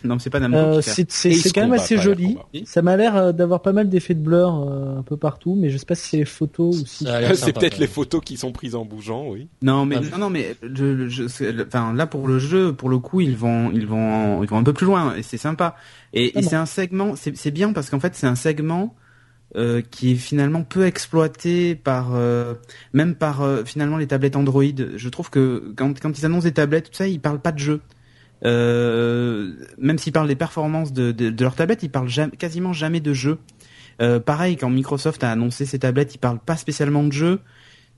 Non, 0.03 0.17
c'est 0.19 0.29
pas 0.29 0.39
Namco 0.39 0.57
Euh, 0.57 0.81
c'est 0.81 1.11
c'est- 1.11 1.51
quand 1.53 1.61
même 1.61 1.73
assez 1.73 1.95
joli. 1.97 2.37
Ça 2.65 2.81
m'a 2.81 2.97
l'air 2.97 3.15
euh, 3.15 3.31
d'avoir 3.31 3.61
pas 3.61 3.71
mal 3.73 3.89
d'effets 3.89 4.13
de 4.15 4.19
blur 4.21 4.67
euh, 4.67 4.97
un 4.99 5.03
peu 5.03 5.17
partout, 5.17 5.55
mais 5.55 5.69
je 5.69 5.77
sais 5.77 5.85
pas 5.85 5.95
si 5.95 6.09
c'est 6.09 6.17
les 6.17 6.25
photos 6.25 6.81
ou 6.81 6.85
si. 6.85 7.05
C'est 7.35 7.53
peut-être 7.53 7.77
les 7.77 7.87
photos 7.87 8.21
qui 8.23 8.37
sont 8.37 8.51
prises 8.51 8.75
en 8.75 8.85
bougeant, 8.85 9.27
oui. 9.29 9.47
Non, 9.61 9.85
mais 9.85 9.97
Ah, 9.97 10.01
non, 10.13 10.17
non, 10.17 10.29
mais 10.29 10.55
je, 10.63 11.07
je, 11.07 11.27
c'est- 11.27 11.51
le- 11.51 11.65
enfin 11.67 11.93
là 11.93 12.07
pour 12.07 12.27
le 12.27 12.39
jeu, 12.39 12.73
pour 12.73 12.89
le 12.89 12.97
coup, 12.99 13.21
ils 13.21 13.35
vont, 13.35 13.71
ils 13.71 13.85
vont, 13.87 14.43
ils 14.43 14.49
vont 14.49 14.57
un 14.57 14.63
peu 14.63 14.73
plus 14.73 14.85
loin 14.85 15.15
et 15.15 15.23
c'est 15.23 15.37
sympa. 15.37 15.75
Et, 16.13 16.31
Ah 16.35 16.39
et 16.39 16.41
bon. 16.43 16.49
c'est 16.49 16.55
un 16.55 16.65
segment, 16.65 17.15
c'est 17.15 17.35
c'est 17.37 17.51
bien 17.51 17.73
parce 17.73 17.89
qu'en 17.89 17.99
fait 17.99 18.15
c'est 18.15 18.27
un 18.27 18.35
segment 18.35 18.95
euh, 19.57 19.81
qui 19.81 20.13
est 20.13 20.15
finalement 20.15 20.63
peu 20.63 20.85
exploité 20.85 21.75
par, 21.75 22.15
euh, 22.15 22.53
même 22.93 23.15
par 23.15 23.41
euh, 23.41 23.65
finalement 23.65 23.97
les 23.97 24.07
tablettes 24.07 24.37
Android. 24.37 24.63
Je 24.95 25.09
trouve 25.09 25.29
que 25.29 25.73
quand, 25.75 25.99
quand 25.99 26.17
ils 26.17 26.25
annoncent 26.25 26.45
des 26.45 26.53
tablettes, 26.53 26.85
tout 26.89 26.95
ça, 26.95 27.07
ils 27.07 27.19
parlent 27.19 27.41
pas 27.41 27.51
de 27.51 27.59
jeu. 27.59 27.81
Euh, 28.45 29.53
même 29.77 29.97
s'ils 29.97 30.13
parlent 30.13 30.27
des 30.27 30.35
performances 30.35 30.93
de, 30.93 31.11
de, 31.11 31.29
de 31.29 31.43
leurs 31.43 31.55
tablettes, 31.55 31.83
ils 31.83 31.91
parlent 31.91 32.09
jamais, 32.09 32.35
quasiment 32.37 32.73
jamais 32.73 32.99
de 32.99 33.13
jeu. 33.13 33.39
Euh, 34.01 34.19
pareil, 34.19 34.57
quand 34.57 34.69
Microsoft 34.69 35.23
a 35.23 35.31
annoncé 35.31 35.65
ses 35.65 35.79
tablettes, 35.79 36.15
ils 36.15 36.19
parlent 36.19 36.39
pas 36.39 36.57
spécialement 36.57 37.03
de 37.03 37.11
jeu. 37.11 37.39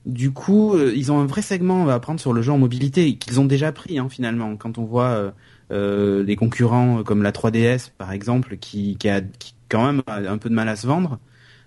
Du 0.06 0.32
coup, 0.32 0.74
euh, 0.74 0.92
ils 0.94 1.10
ont 1.12 1.18
un 1.20 1.26
vrai 1.26 1.42
segment 1.42 1.88
à 1.88 1.98
prendre 2.00 2.20
sur 2.20 2.32
le 2.34 2.42
jeu 2.42 2.52
en 2.52 2.58
mobilité 2.58 3.16
qu'ils 3.16 3.40
ont 3.40 3.46
déjà 3.46 3.72
pris 3.72 3.98
hein, 3.98 4.08
finalement. 4.10 4.56
Quand 4.56 4.76
on 4.78 4.84
voit 4.84 5.32
euh, 5.72 6.36
concurrents 6.36 7.02
comme 7.04 7.22
la 7.22 7.32
3DS 7.32 7.90
par 7.96 8.12
exemple, 8.12 8.56
qui, 8.58 8.96
qui 8.98 9.08
a 9.08 9.20
qui 9.22 9.54
quand 9.68 9.84
même 9.86 10.02
a 10.06 10.16
un 10.30 10.38
peu 10.38 10.50
de 10.50 10.54
mal 10.54 10.68
à 10.68 10.76
se 10.76 10.86
vendre. 10.86 11.18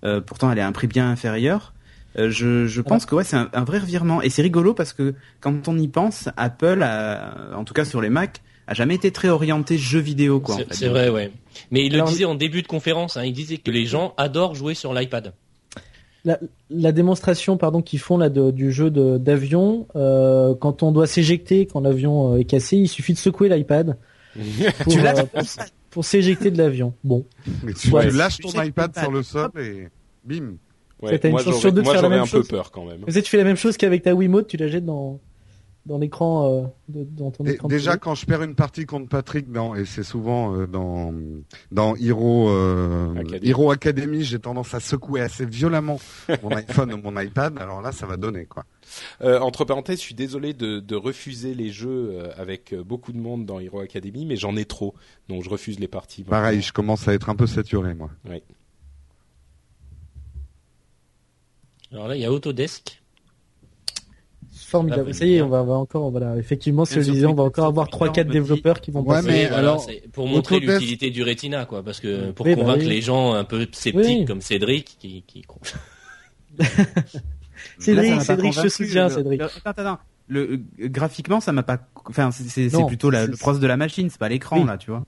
euh, 0.04 0.22
pourtant, 0.22 0.52
elle 0.52 0.60
est 0.60 0.62
à 0.62 0.68
un 0.68 0.72
prix 0.72 0.88
bien 0.88 1.10
inférieur. 1.10 1.74
Euh, 2.18 2.30
je, 2.32 2.68
je 2.68 2.82
pense 2.82 3.06
que 3.06 3.16
ouais, 3.16 3.24
c'est 3.24 3.36
un, 3.38 3.50
un 3.54 3.64
vrai 3.64 3.80
revirement 3.80 4.22
et 4.22 4.30
c'est 4.30 4.42
rigolo 4.42 4.74
parce 4.74 4.94
que 4.94 5.16
quand 5.42 5.68
on 5.68 5.78
y 5.78 5.88
pense, 5.88 6.30
Apple, 6.38 6.82
a, 6.84 7.56
en 7.56 7.64
tout 7.64 7.74
cas 7.74 7.86
sur 7.86 8.02
les 8.02 8.10
Mac, 8.10 8.42
a 8.68 8.74
jamais 8.74 8.96
été 8.96 9.12
très 9.12 9.30
orienté 9.30 9.78
jeu 9.78 10.00
vidéo 10.00 10.40
quoi. 10.40 10.56
en 10.56 10.58
C'est 10.60 10.66
fait. 10.68 10.74
c'est 10.74 10.88
vrai, 10.90 11.10
ouais. 11.10 11.32
Mais 11.72 11.86
il 11.86 11.92
le 11.94 11.96
Alors- 12.00 12.10
disait 12.10 12.26
en 12.26 12.36
début 12.36 12.62
de 12.62 12.68
conférence, 12.68 13.18
hein, 13.18 13.24
il 13.24 13.34
disait 13.34 13.58
que 13.58 13.72
les 13.72 13.86
gens 13.86 14.14
adorent 14.18 14.56
jouer 14.56 14.74
sur 14.76 14.94
l'iPad. 14.94 15.34
La, 16.26 16.38
la 16.70 16.92
démonstration, 16.92 17.56
pardon, 17.58 17.82
qu'ils 17.82 18.00
font 18.00 18.18
là 18.18 18.28
de- 18.30 18.52
du 18.52 18.72
jeu 18.74 18.90
de- 18.92 19.18
d'avion, 19.18 19.88
euh, 19.96 20.54
quand 20.56 20.84
on 20.84 20.92
doit 20.92 21.08
s'éjecter, 21.08 21.66
quand 21.68 21.80
l'avion 21.80 22.34
euh, 22.34 22.40
est 22.40 22.44
cassé, 22.44 22.76
il 22.76 22.88
suffit 22.90 23.14
de 23.14 23.18
secouer 23.18 23.48
l'iPad 23.48 23.98
pour, 24.84 24.94
Tu 24.94 25.02
l'as 25.02 25.20
euh, 25.20 25.24
pour, 25.26 25.44
pour 25.90 26.06
s'éjecter 26.06 26.52
de 26.52 26.58
l'avion. 26.58 26.94
Bon, 27.04 27.26
Mais 27.64 27.74
tu, 27.74 27.90
Ouais. 27.92 28.10
tu 28.10 28.16
lâches 28.18 28.40
ton 28.40 28.50
Tu 28.50 28.66
iPad 28.68 28.98
sur 28.98 29.12
le 29.12 29.24
sol 29.24 29.50
et 29.58 29.88
bim. 30.26 30.56
Ouais, 31.02 31.18
t'as 31.18 31.28
une 31.30 31.34
moi, 31.34 31.42
chance 31.44 31.50
j'aurais 31.52 31.62
sur 31.62 31.72
deux 31.72 31.82
de 31.82 31.86
moi, 31.86 31.94
faire 31.94 32.02
la 32.02 32.10
même 32.10 32.20
un 32.20 32.24
peu 32.24 32.30
chose. 32.30 32.48
peur 32.48 32.72
quand 32.72 32.84
même. 32.84 33.02
Ça, 33.08 33.22
tu 33.22 33.30
fais 33.30 33.38
la 33.38 33.44
même 33.44 33.56
chose 33.56 33.78
qu'avec 33.78 34.02
ta 34.04 34.14
Wiimote, 34.14 34.48
tu 34.48 34.58
la 34.58 34.68
jettes 34.68 34.86
dans 34.86 35.20
dans 35.88 35.98
l'écran 35.98 36.52
euh, 36.52 36.68
de- 36.90 37.04
dans 37.04 37.32
ton 37.32 37.46
Et 37.46 37.52
écran. 37.54 37.68
déjà, 37.68 37.92
privé. 37.92 38.02
quand 38.02 38.14
je 38.16 38.26
perds 38.26 38.44
une 38.44 38.56
partie 38.56 38.86
contre 38.86 39.08
Patrick, 39.10 39.52
dans, 39.52 39.74
et 39.74 39.86
c'est 39.86 40.04
souvent 40.04 40.54
euh, 40.56 40.68
dans 40.68 41.14
dans 41.72 41.96
Hero 41.96 42.50
euh, 42.50 43.16
Academy. 43.16 43.50
Hero 43.50 43.72
Academy, 43.72 44.24
j'ai 44.24 44.38
tendance 44.40 44.74
à 44.74 44.80
secouer 44.80 45.22
assez 45.22 45.46
violemment 45.46 46.00
mon 46.44 46.52
iPhone 46.52 46.94
ou 46.94 46.98
mon 46.98 47.20
iPad. 47.20 47.58
Alors 47.58 47.82
là, 47.82 47.92
ça 47.92 48.06
va 48.06 48.18
donner 48.18 48.46
quoi. 48.46 48.66
Euh, 49.22 49.40
entre 49.40 49.66
parenthèses, 49.66 50.00
je 50.00 50.04
suis 50.04 50.16
désolé 50.16 50.54
de, 50.54 50.80
de 50.80 50.96
refuser 50.96 51.54
les 51.54 51.70
jeux 51.72 52.20
avec 52.38 52.76
beaucoup 52.76 53.12
de 53.14 53.18
monde 53.20 53.46
dans 53.46 53.60
Hero 53.60 53.80
Academy, 53.80 54.26
mais 54.26 54.36
j'en 54.36 54.56
ai 54.56 54.66
trop, 54.66 54.94
donc 55.30 55.44
je 55.44 55.50
refuse 55.50 55.80
les 55.80 55.88
parties. 55.88 56.24
Pareil, 56.24 56.62
je 56.62 56.72
commence 56.74 57.08
à 57.08 57.14
être 57.14 57.30
un 57.30 57.36
peu 57.36 57.48
saturé 57.48 57.94
moi. 57.94 58.10
Alors 61.92 62.08
là, 62.08 62.16
il 62.16 62.22
y 62.22 62.26
a 62.26 62.32
Autodesk. 62.32 63.02
Formidable. 64.70 65.14
Ça 65.14 65.26
y 65.26 65.36
est, 65.36 65.42
on 65.42 65.48
va, 65.48 65.62
on 65.64 65.66
va 65.66 65.74
encore, 65.76 66.12
voilà. 66.12 66.36
Effectivement, 66.36 66.84
ce 66.84 66.96
que 66.96 67.02
je 67.02 67.10
disais, 67.12 67.26
on 67.26 67.34
va 67.34 67.44
encore 67.44 67.68
avoir 67.68 67.88
trois, 67.88 68.12
quatre 68.12 68.28
développeurs 68.28 68.82
qui 68.82 68.92
vont 68.92 69.02
Ouais, 69.02 69.16
passer. 69.16 69.28
mais 69.28 69.42
Oui, 69.44 69.48
voilà, 69.48 69.58
alors, 69.60 69.82
c'est 69.82 70.04
pour 70.12 70.28
montrer 70.28 70.60
l'utilité 70.60 71.10
du 71.10 71.24
Retina, 71.24 71.66
quoi, 71.66 71.82
parce 71.84 72.02
que 72.02 72.32
pour 72.32 72.46
Oui, 72.46 72.54
bah 72.56 72.62
convaincre 72.64 72.84
oui. 72.84 72.90
les 72.90 73.02
gens 73.02 73.34
un 73.34 73.46
peu 73.46 73.66
sceptiques 73.72 74.20
Oui. 74.20 74.26
comme 74.26 74.42
Cédric, 74.42 74.98
qui, 75.00 75.24
qui 75.26 75.44
Cédric, 77.80 78.10
Là, 78.12 78.20
Cédric, 78.20 78.54
je 78.62 78.68
soutiens, 78.68 79.10
Cédric. 79.10 79.42
Attends, 79.42 79.82
attends. 79.82 80.00
Le, 80.28 80.42
euh, 80.54 80.58
graphiquement, 80.90 81.40
ça 81.40 81.54
m'a 81.54 81.64
pas. 81.64 81.80
Enfin, 82.06 82.32
c'est- 82.32 82.70
plutôt 82.88 83.10
la, 83.10 83.26
le 83.26 83.38
pros 83.38 83.58
de 83.58 83.66
la 83.68 83.78
machine, 83.78 84.10
c'est 84.10 84.20
pas 84.20 84.28
l'écran 84.30 84.60
Oui. 84.60 84.66
là, 84.68 84.78
tu 84.78 84.92
vois. 84.92 85.06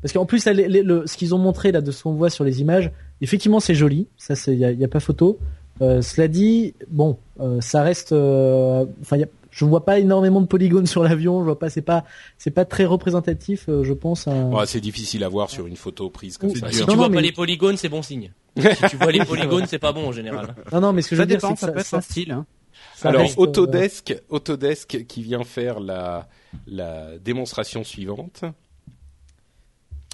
Parce 0.00 0.12
qu'en 0.12 0.24
plus, 0.24 0.44
là, 0.46 0.52
les- 0.52 0.68
les- 0.68 0.82
le- 0.82 1.06
ce 1.06 1.16
qu'ils 1.16 1.34
ont 1.34 1.38
montré 1.38 1.72
là 1.72 1.80
de 1.82 1.90
ce 1.90 2.02
qu'on 2.04 2.14
voit 2.14 2.30
sur 2.30 2.44
les 2.44 2.60
images, 2.60 2.90
effectivement, 3.20 3.60
c'est 3.60 3.74
joli. 3.74 4.08
Ça, 4.16 4.34
c'est, 4.34 4.56
y 4.56 4.64
a, 4.64 4.70
y 4.72 4.84
a 4.84 4.88
pas 4.88 5.00
photo. 5.00 5.38
Euh, 5.82 6.00
cela 6.02 6.28
dit, 6.28 6.74
bon, 6.88 7.18
euh, 7.40 7.60
ça 7.60 7.82
reste. 7.82 8.12
euh, 8.12 8.86
Enfin, 9.02 9.16
y 9.18 9.24
a- 9.24 9.28
je 9.50 9.64
vois 9.64 9.84
pas 9.84 9.98
énormément 9.98 10.40
de 10.40 10.46
polygones 10.46 10.86
sur 10.86 11.02
l'avion. 11.02 11.40
Je 11.40 11.44
vois 11.44 11.58
pas, 11.58 11.70
c'est 11.70 11.82
pas, 11.82 12.04
c'est 12.38 12.50
pas 12.50 12.64
très 12.64 12.84
représentatif, 12.84 13.66
euh, 13.68 13.84
je 13.84 13.92
pense. 13.92 14.26
un- 14.28 14.50
Ouais, 14.52 14.66
c'est 14.66 14.80
difficile 14.80 15.24
à 15.24 15.28
voir 15.28 15.48
sur 15.50 15.66
une 15.66 15.76
photo 15.76 16.08
prise 16.10 16.38
comme 16.38 16.50
Ouh, 16.50 16.56
ça. 16.56 16.70
si 16.70 16.80
Non, 16.80 16.84
tu 16.86 16.90
non, 16.90 16.96
vois 16.96 17.08
mais- 17.08 17.16
pas 17.16 17.20
les 17.22 17.32
polygones, 17.32 17.76
c'est 17.76 17.88
bon 17.88 18.02
signe. 18.02 18.32
si 18.56 18.88
tu 18.90 18.96
vois 18.96 19.12
les 19.12 19.24
polygones, 19.24 19.66
c'est 19.66 19.78
pas 19.78 19.92
bon 19.92 20.08
en 20.08 20.12
général. 20.12 20.54
Non, 20.72 20.80
non, 20.80 20.92
mais 20.92 21.02
ce 21.02 21.08
que 21.10 21.16
je 21.16 21.20
veux 21.22 21.26
dire, 21.26 21.36
dépend, 21.36 21.48
c'est 21.50 21.54
que 21.54 21.60
ça, 21.60 21.66
ça, 21.66 21.72
peut 21.72 21.80
être 21.80 21.94
un 21.94 22.00
style. 22.00 22.32
Hein. 22.32 22.46
ça 22.96 23.08
Alors 23.10 23.22
reste, 23.22 23.38
euh, 23.38 23.42
Autodesk, 23.42 24.22
Autodesk 24.30 25.04
qui 25.06 25.22
vient 25.22 25.44
faire 25.44 25.80
la 25.80 26.26
la 26.66 27.18
démonstration 27.18 27.84
suivante. 27.84 28.44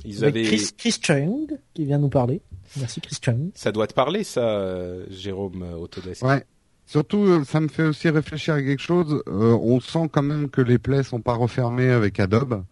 Ils 0.04 0.24
avec 0.24 0.34
avaient, 0.36 0.44
Chris, 0.44 0.70
Chris 0.76 0.96
Chung 1.00 1.58
qui 1.74 1.84
vient 1.84 1.98
nous 1.98 2.08
parler. 2.08 2.40
Merci 2.78 3.00
Chris 3.00 3.16
Chung. 3.22 3.50
ça 3.54 3.70
doit 3.72 3.86
te 3.86 3.94
parler 3.94 4.24
ça, 4.24 4.40
euh, 4.40 5.04
Jérôme 5.10 5.62
euh, 5.62 5.74
Autodesk. 5.76 6.22
Ouais. 6.24 6.44
Surtout, 6.86 7.24
euh, 7.24 7.44
ça 7.44 7.60
me 7.60 7.68
fait 7.68 7.84
aussi 7.84 8.08
réfléchir 8.08 8.54
à 8.54 8.62
quelque 8.62 8.82
chose. 8.82 9.22
Euh, 9.28 9.56
on 9.62 9.80
sent 9.80 10.08
quand 10.12 10.22
même 10.22 10.48
que 10.50 10.60
les 10.60 10.78
plaies 10.78 11.02
sont 11.04 11.20
pas 11.20 11.34
refermées 11.34 11.90
avec 11.90 12.18
Adobe. 12.20 12.64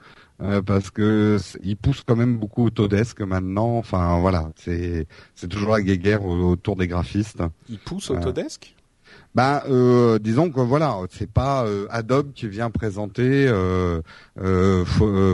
euh, 0.42 0.62
parce 0.62 0.90
que 0.90 1.36
ils 1.62 1.76
poussent 1.76 2.02
quand 2.06 2.16
même 2.16 2.38
beaucoup 2.38 2.64
Autodesk 2.66 3.20
maintenant. 3.20 3.76
Enfin 3.76 4.18
voilà, 4.20 4.50
c'est 4.56 5.06
c'est 5.34 5.48
toujours 5.48 5.72
la 5.72 5.82
guéguerre 5.82 6.24
au- 6.24 6.50
autour 6.52 6.76
des 6.76 6.88
graphistes. 6.88 7.42
Ils 7.68 7.78
poussent. 7.78 8.10
Autodesk? 8.10 8.74
Bah, 9.34 9.62
euh, 9.68 10.18
disons 10.18 10.50
que 10.50 10.60
voilà, 10.60 10.96
c'est 11.10 11.30
pas 11.30 11.64
euh, 11.66 11.86
Adobe 11.90 12.32
qui 12.32 12.48
vient 12.48 12.70
présenter 12.70 13.46
euh, 13.48 14.00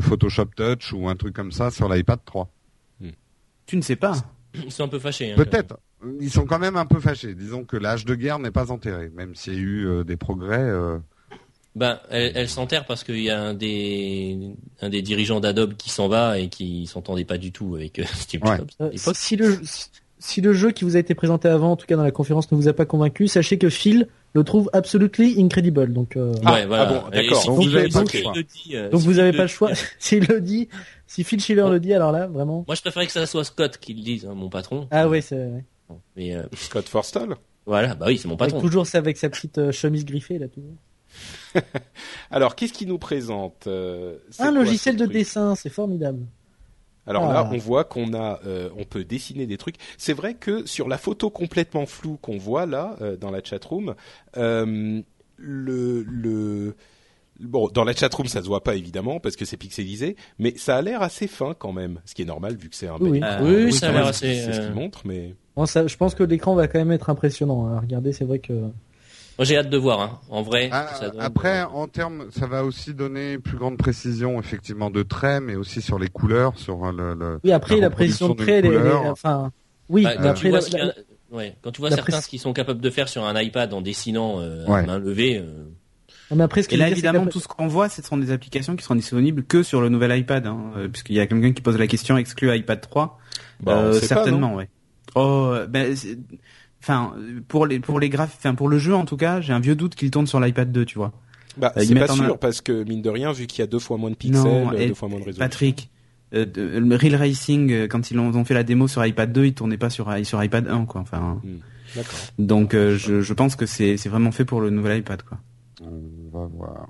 Photoshop 0.02 0.46
Touch 0.56 0.92
ou 0.92 1.08
un 1.08 1.16
truc 1.16 1.34
comme 1.34 1.52
ça 1.52 1.70
sur 1.70 1.88
l'iPad 1.88 2.18
3. 2.24 2.48
Tu 3.66 3.76
ne 3.76 3.82
sais 3.82 3.96
pas. 3.96 4.14
Ils 4.64 4.72
sont 4.72 4.84
un 4.84 4.88
peu 4.88 4.98
fâchés. 4.98 5.32
hein, 5.32 5.36
Peut-être. 5.36 5.78
Ils 6.20 6.30
sont 6.30 6.44
quand 6.46 6.58
même 6.58 6.76
un 6.76 6.86
peu 6.86 7.00
fâchés. 7.00 7.34
Disons 7.34 7.64
que 7.64 7.76
l'âge 7.76 8.04
de 8.04 8.14
guerre 8.14 8.38
n'est 8.38 8.50
pas 8.50 8.70
enterré, 8.70 9.10
même 9.14 9.34
s'il 9.34 9.54
y 9.54 9.56
a 9.56 9.60
eu 9.60 9.86
euh, 9.86 10.04
des 10.04 10.16
progrès. 10.16 10.58
euh, 10.60 10.98
Ben, 11.74 11.98
elle, 12.10 12.32
elle 12.34 12.48
s'enterre 12.48 12.86
parce 12.86 13.02
qu'il 13.04 13.20
y 13.20 13.30
a 13.30 13.40
un 13.40 13.54
des, 13.54 14.38
un 14.80 14.88
des 14.88 15.02
dirigeants 15.02 15.40
d'Adobe 15.40 15.74
qui 15.74 15.90
s'en 15.90 16.08
va 16.08 16.38
et 16.38 16.48
qui 16.48 16.86
s'entendait 16.86 17.24
pas 17.24 17.38
du 17.38 17.52
tout 17.52 17.74
avec 17.74 17.98
euh, 17.98 18.04
Steve. 18.14 18.40
Jobs. 18.44 18.68
Euh, 18.80 18.90
si 19.14 19.36
le 19.36 19.58
si 20.26 20.40
le 20.40 20.52
jeu 20.52 20.70
qui 20.72 20.84
vous 20.84 20.96
a 20.96 20.98
été 20.98 21.14
présenté 21.14 21.48
avant, 21.48 21.72
en 21.72 21.76
tout 21.76 21.86
cas 21.86 21.96
dans 21.96 22.02
la 22.02 22.10
conférence, 22.10 22.50
ne 22.52 22.56
vous 22.56 22.68
a 22.68 22.72
pas 22.72 22.84
convaincu, 22.84 23.28
sachez 23.28 23.58
que 23.58 23.68
Phil 23.68 24.08
le 24.34 24.44
trouve 24.44 24.68
absolutely 24.72 25.40
incredible. 25.40 25.92
Donc, 25.92 26.16
euh, 26.16 26.32
Ah, 26.44 26.54
ouais, 26.54 26.66
voilà. 26.66 26.82
ah 26.88 26.92
bon, 27.04 27.08
d'accord. 27.10 27.40
si 27.40 27.46
Donc 27.48 27.58
vous 27.58 27.76
avez 27.76 27.88
si 27.90 27.94
pas 29.36 29.42
le 29.42 29.48
choix. 29.48 29.68
pas 29.68 29.74
le 29.74 29.76
S'il 29.98 30.24
le 30.26 30.40
dit, 30.40 30.68
si 31.06 31.24
Phil 31.24 31.40
Schiller 31.40 31.62
Bon. 31.62 31.70
le 31.70 31.80
dit, 31.80 31.94
alors 31.94 32.12
là, 32.12 32.26
vraiment. 32.26 32.64
Moi, 32.66 32.74
je 32.74 32.80
préférais 32.82 33.06
que 33.06 33.12
ça 33.12 33.24
soit 33.26 33.44
Scott 33.44 33.78
qui 33.78 33.94
le 33.94 34.02
dise, 34.02 34.26
hein, 34.26 34.34
mon 34.34 34.48
patron. 34.50 34.88
Ah 34.90 35.08
ouais, 35.08 35.20
c'est 35.20 35.36
ouais. 35.36 35.64
Mais 36.16 36.34
euh, 36.34 36.42
Scott 36.54 36.88
Forstall. 36.88 37.36
voilà, 37.64 37.94
bah 37.94 38.06
oui, 38.08 38.18
c'est 38.18 38.26
mon 38.28 38.34
Avec 38.34 38.52
patron. 38.52 38.60
toujours 38.60 38.86
ça 38.86 38.98
avec 38.98 39.16
sa 39.16 39.28
petite 39.30 39.58
euh, 39.58 39.70
chemise 39.72 40.04
griffée 40.04 40.38
là 40.38 40.48
toujours. 40.48 40.74
Alors 42.30 42.56
qu'est-ce 42.56 42.72
qu'il 42.72 42.88
nous 42.88 42.98
présente 42.98 43.66
euh, 43.68 44.16
Un 44.38 44.50
quoi 44.52 44.64
logiciel 44.64 44.96
de 44.96 45.06
dessin, 45.06 45.54
c'est 45.54 45.70
formidable. 45.70 46.26
Alors 47.06 47.28
Ah. 47.30 47.34
là, 47.34 47.50
on 47.52 47.56
voit 47.58 47.84
qu'on 47.84 48.14
a, 48.14 48.40
euh, 48.46 48.68
on 48.76 48.84
peut 48.84 49.04
dessiner 49.04 49.46
des 49.46 49.56
trucs. 49.56 49.76
C'est 49.98 50.12
vrai 50.12 50.34
que 50.34 50.66
sur 50.66 50.88
la 50.88 50.98
photo 50.98 51.30
complètement 51.30 51.86
floue 51.86 52.16
qu'on 52.20 52.36
voit 52.38 52.66
là 52.66 52.96
euh, 53.00 53.16
dans 53.16 53.30
la 53.30 53.42
chatroom, 53.42 53.94
euh, 54.36 55.00
le 55.38 56.02
le 56.02 56.74
bon 57.40 57.68
dans 57.68 57.84
la 57.84 57.92
chatroom 57.94 58.26
ça 58.26 58.40
se 58.42 58.46
voit 58.46 58.62
pas 58.64 58.74
évidemment 58.74 59.20
parce 59.20 59.36
que 59.36 59.44
c'est 59.44 59.56
pixelisé, 59.58 60.16
mais 60.38 60.54
ça 60.56 60.76
a 60.76 60.82
l'air 60.82 61.02
assez 61.02 61.26
fin 61.26 61.54
quand 61.58 61.72
même, 61.72 62.00
ce 62.06 62.14
qui 62.14 62.22
est 62.22 62.26
normal 62.26 62.56
vu 62.56 62.68
que 62.70 62.76
c'est 62.76 62.88
un. 62.88 62.96
Oui, 63.00 63.20
oui. 63.20 63.64
Oui, 63.66 63.72
ça 63.72 63.88
a 63.88 63.92
l'air 63.92 64.06
assez, 64.06 64.34
C'est 64.34 64.52
ce 64.52 64.60
euh, 64.60 64.66
qu'il 64.66 64.74
montre, 64.74 65.02
mais 65.04 65.34
Bon, 65.54 65.64
ça, 65.66 65.86
je 65.86 65.96
pense 65.96 66.14
que 66.14 66.22
l'écran 66.22 66.54
va 66.54 66.68
quand 66.68 66.78
même 66.78 66.92
être 66.92 67.08
impressionnant. 67.08 67.66
hein. 67.66 67.80
Regardez, 67.80 68.12
c'est 68.12 68.24
vrai 68.26 68.38
que. 68.40 68.52
Moi, 69.38 69.44
j'ai 69.44 69.56
hâte 69.58 69.68
de 69.70 69.76
voir. 69.76 70.00
Hein. 70.00 70.18
En 70.30 70.42
vrai, 70.42 70.70
Ah, 70.72 70.88
ça 70.98 71.10
donne- 71.10 71.20
après, 71.20 71.62
en 71.62 71.88
termes, 71.88 72.26
ça 72.30 72.46
va 72.46 72.64
aussi 72.64 72.94
donner 72.94 73.38
plus 73.38 73.58
grande 73.58 73.76
précision 73.76 74.38
effectivement 74.40 74.88
de 74.90 75.02
traits, 75.02 75.42
mais 75.42 75.56
aussi 75.56 75.82
sur 75.82 75.98
les 75.98 76.08
couleurs, 76.08 76.58
sur 76.58 76.90
le. 76.92 77.14
le- 77.14 77.40
Oui, 77.44 77.52
après 77.52 77.74
La 77.76 77.82
la 77.82 77.90
précision 77.90 78.28
de 78.28 78.30
reproduction 78.32 78.44
trait, 78.44 78.52
elle 78.58 78.62
d'une 78.64 78.72
est- 78.72 78.76
elle 78.76 78.86
est- 78.86 78.96
couleur. 78.98 79.12
enfin, 79.12 79.52
oui, 79.90 80.04
Bah, 80.04 80.14
quand, 80.16 80.22
après 80.24 80.40
tu 80.40 80.48
vois 80.48 80.60
la- 80.72 80.84
la- 80.86 80.92
ouais, 81.36 81.56
quand 81.60 81.70
tu 81.70 81.80
vois 81.82 81.90
certains 81.90 82.20
ce 82.22 82.28
qu'ils 82.28 82.40
sont 82.40 82.52
capables 82.54 82.80
de 82.80 82.90
faire 82.90 83.08
sur 83.10 83.24
un 83.24 83.38
iPad 83.40 83.72
en 83.74 83.82
dessinant 83.82 84.40
euh, 84.40 84.64
Ouais. 84.66 84.80
à 84.80 84.82
main 84.86 84.98
levée, 84.98 85.36
euh, 85.38 85.64
mais 86.34 86.42
après 86.42 86.62
ce 86.62 86.72
Et 86.72 86.78
là, 86.78 86.88
évidemment, 86.88 87.26
tout 87.26 87.38
ce 87.40 87.46
qu'on 87.48 87.66
voit, 87.66 87.90
ce 87.90 88.00
sont 88.02 88.16
des 88.16 88.30
applications 88.32 88.74
qui 88.74 88.82
seront 88.84 88.94
disponibles 88.94 89.42
que 89.44 89.62
sur 89.62 89.82
le 89.82 89.90
nouvel 89.90 90.18
iPad, 90.18 90.46
hein, 90.46 90.72
euh, 90.78 90.88
puisqu'il 90.88 91.14
y 91.16 91.20
a 91.20 91.26
quelqu'un 91.26 91.52
qui 91.52 91.60
pose 91.60 91.78
la 91.78 91.86
question 91.86 92.16
exclu 92.16 92.56
iPad 92.56 92.80
3. 92.80 93.18
Bah, 93.60 93.78
Euh, 93.78 93.92
pas, 94.00 94.06
certainement, 94.06 94.48
non 94.48 94.54
ouais. 94.56 94.68
Oh, 95.14 95.50
euh, 95.52 95.66
ben, 95.66 95.94
c'est- 95.94 96.18
enfin, 96.86 97.14
pour 97.48 97.66
les 97.66 97.80
pour 97.80 97.98
les 98.00 98.08
graphes, 98.08 98.34
enfin 98.38 98.54
pour 98.54 98.68
le 98.68 98.78
jeu 98.78 98.94
en 98.94 99.04
tout 99.04 99.16
cas, 99.16 99.40
j'ai 99.40 99.52
un 99.52 99.60
vieux 99.60 99.74
doute 99.74 99.94
qu'il 99.94 100.10
tourne 100.10 100.26
sur 100.26 100.38
l'iPad 100.40 100.70
2, 100.72 100.84
tu 100.84 100.98
vois. 100.98 101.12
bah, 101.56 101.72
Euh, 101.76 101.80
c'est 101.84 101.94
pas 101.94 102.06
sûr 102.08 102.24
un- 102.34 102.36
parce 102.36 102.60
que 102.60 102.84
mine 102.84 103.02
de 103.02 103.10
rien, 103.10 103.32
vu 103.32 103.46
qu'il 103.46 103.60
y 103.60 103.62
a 103.62 103.66
deux 103.66 103.78
fois 103.78 103.96
moins 103.96 104.10
de 104.10 104.14
pixels, 104.16 104.42
Non, 104.42 104.72
et 104.72 104.88
deux 104.88 104.94
fois 104.94 105.08
moins 105.08 105.18
de 105.18 105.24
résolution. 105.24 105.44
Patrick, 105.44 105.90
euh, 106.34 106.44
de- 106.44 106.94
Real 106.96 107.14
Racing, 107.16 107.72
euh, 107.72 107.86
quand 107.88 108.10
ils 108.10 108.18
ont, 108.18 108.34
ont 108.34 108.44
fait 108.44 108.54
la 108.54 108.62
démo 108.62 108.88
sur 108.88 109.04
iPad 109.06 109.32
2, 109.32 109.46
il 109.46 109.54
tournait 109.54 109.78
pas 109.78 109.90
sur 109.90 110.12
sur 110.24 110.42
iPad 110.44 110.68
1, 110.68 110.84
quoi. 110.84 111.00
Enfin, 111.00 111.40
D'accord. 111.94 112.18
donc 112.38 112.74
euh, 112.74 112.96
je 112.98 113.20
je 113.22 113.32
pense 113.32 113.56
que 113.56 113.64
c'est 113.66 113.96
c'est 113.96 114.08
vraiment 114.08 114.32
fait 114.32 114.44
pour 114.44 114.60
le 114.60 114.70
nouvel 114.70 114.98
iPad, 115.00 115.22
quoi. 115.22 115.38
On 115.82 116.38
va 116.38 116.46
voir. 116.46 116.86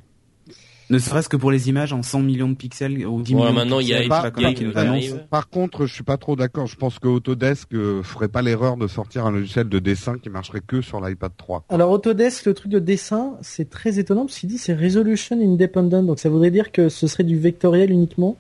Ne 0.89 0.99
serait-ce 0.99 1.28
que 1.28 1.37
pour 1.37 1.51
les 1.51 1.68
images 1.68 1.93
en 1.93 2.03
100 2.03 2.20
millions 2.20 2.49
de 2.49 2.55
pixels 2.55 3.05
ou 3.07 3.20
10 3.20 3.34
Ouais, 3.34 3.41
millions. 3.41 3.53
maintenant, 3.53 3.76
de 3.78 3.82
il 3.82 3.89
y 3.89 3.95
a 3.95 4.01
pixels, 4.03 4.32
Game 4.37 4.55
qui 4.55 4.78
annonce. 4.78 5.05
Par 5.30 5.49
contre, 5.49 5.84
je 5.87 5.93
suis 5.93 6.05
pas 6.05 6.16
trop 6.16 6.37
d'accord. 6.37 6.66
Je 6.66 6.76
pense 6.76 6.99
que 7.01 7.09
Autodesk 7.09 7.74
euh, 7.74 8.03
ferait 8.05 8.28
pas 8.28 8.41
l'erreur 8.43 8.76
de 8.76 8.87
sortir 8.87 9.26
un 9.26 9.32
logiciel 9.32 9.68
de 9.68 9.78
dessin 9.80 10.16
qui 10.18 10.30
marcherait 10.30 10.62
que 10.64 10.80
sur 10.82 11.01
l'iPad 11.05 11.32
3. 11.37 11.64
Alors 11.70 11.91
Autodesk, 11.91 12.47
le 12.47 12.55
truc 12.55 12.70
de 12.70 12.78
dessin, 12.78 13.32
c'est 13.43 13.68
très 13.68 13.99
étonnant 13.99 14.26
parce 14.26 14.39
qu'il 14.39 14.49
dit 14.49 14.59
c'est 14.59 14.74
resolution 14.74 15.37
independent, 15.41 16.07
donc 16.07 16.18
ça 16.20 16.28
voudrait 16.28 16.53
dire 16.53 16.70
que 16.70 16.89
ce 16.89 17.07
serait 17.09 17.24
du 17.24 17.37
vectoriel 17.39 17.91
uniquement. 17.91 18.37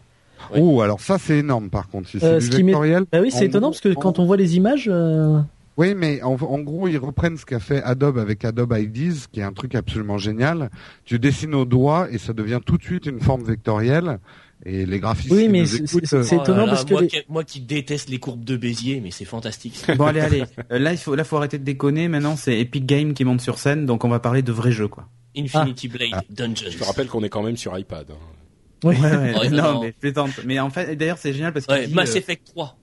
Ouais. 0.52 0.60
Oh, 0.62 0.80
alors 0.82 1.00
ça 1.00 1.18
c'est 1.18 1.38
énorme 1.38 1.68
par 1.70 1.88
contre. 1.88 2.08
Si 2.08 2.20
c'est 2.20 2.26
Euh, 2.26 2.38
du 2.38 2.46
ce 2.46 2.50
qui 2.50 2.62
met- 2.62 2.70
vectoriel. 2.72 3.04
Bah 3.10 3.18
oui, 3.22 3.30
c'est 3.32 3.46
étonnant 3.46 3.70
parce 3.70 3.80
que 3.80 3.92
quand 3.94 4.18
on 4.20 4.24
voit 4.26 4.36
les 4.36 4.56
images, 4.56 4.88
euh, 4.92 5.38
Oui, 5.76 5.94
mais 5.94 6.22
en, 6.22 6.34
en 6.34 6.58
gros, 6.60 6.88
ils 6.88 6.96
reprennent 6.98 7.36
ce 7.36 7.44
qu'a 7.44 7.60
fait 7.60 7.82
Adobe 7.82 8.18
avec 8.18 8.44
Adobe 8.44 8.74
IDs, 8.78 9.26
qui 9.30 9.40
est 9.40 9.42
un 9.42 9.52
truc 9.52 9.74
absolument 9.74 10.16
génial. 10.18 10.70
Tu 11.04 11.18
dessines 11.18 11.54
au 11.54 11.64
doigt 11.66 12.08
et 12.10 12.18
ça 12.18 12.32
devient 12.32 12.60
tout 12.64 12.78
de 12.78 12.82
suite 12.82 13.06
une 13.06 13.20
forme 13.20 13.44
vectorielle. 13.44 14.18
Et 14.64 14.86
les 14.86 15.00
graphistes 15.00 15.30
Oui, 15.32 15.48
mais 15.48 15.66
c'est- 15.66 16.14
euh, 16.14 16.22
Oh 16.22 16.34
là 16.36 16.42
étonnant 16.42 16.64
là, 16.64 16.72
parce 16.72 16.84
que 16.86 16.92
moi, 16.92 17.02
les- 17.02 17.08
qui, 17.08 17.18
moi 17.28 17.44
qui 17.44 17.60
déteste 17.60 18.08
les 18.08 18.18
courbes 18.18 18.42
de 18.42 18.56
Bézier, 18.56 19.00
mais 19.02 19.10
c'est 19.10 19.26
fantastique. 19.26 19.84
Bon 19.98 20.06
allez 20.06 20.20
allez, 20.20 20.44
Euh, 20.72 20.78
là 20.78 20.92
il 20.92 20.98
faut 20.98 21.14
là 21.14 21.24
faut 21.24 21.36
arrêter 21.36 21.58
de 21.58 21.64
déconner. 21.64 22.08
Maintenant 22.08 22.36
c'est 22.36 22.58
Epic 22.58 22.86
Games 22.86 23.12
qui 23.12 23.24
monte 23.24 23.42
sur 23.42 23.58
scène, 23.58 23.84
donc 23.84 24.02
on 24.04 24.08
va 24.08 24.18
parler 24.18 24.40
de 24.40 24.52
vrais 24.52 24.72
jeux 24.72 24.88
quoi. 24.88 25.08
Infinity 25.36 25.88
Blade 25.88 26.08
Ah. 26.12 26.22
Dungeons. 26.30 26.70
Je 26.70 26.78
te 26.78 26.84
rappelle 26.84 27.06
qu'on 27.08 27.22
est 27.22 27.28
quand 27.28 27.42
même 27.42 27.58
sur 27.58 27.76
iPad. 27.78 28.06
hein. 28.10 28.14
oui. 28.84 28.96
Ouais, 28.96 29.10
ouais, 29.14 29.34
Ouais, 29.40 29.48
non, 29.50 29.74
non. 29.74 29.80
mais 29.82 29.92
plaisante. 29.92 30.30
Mais 30.46 30.58
en 30.58 30.70
fait, 30.70 30.96
d'ailleurs, 30.96 31.18
c'est 31.18 31.34
génial 31.34 31.52
parce 31.52 31.66
que 31.66 31.72
Ouais, 31.72 31.86
Mass 31.88 32.16
Effect 32.16 32.46
3. 32.46 32.78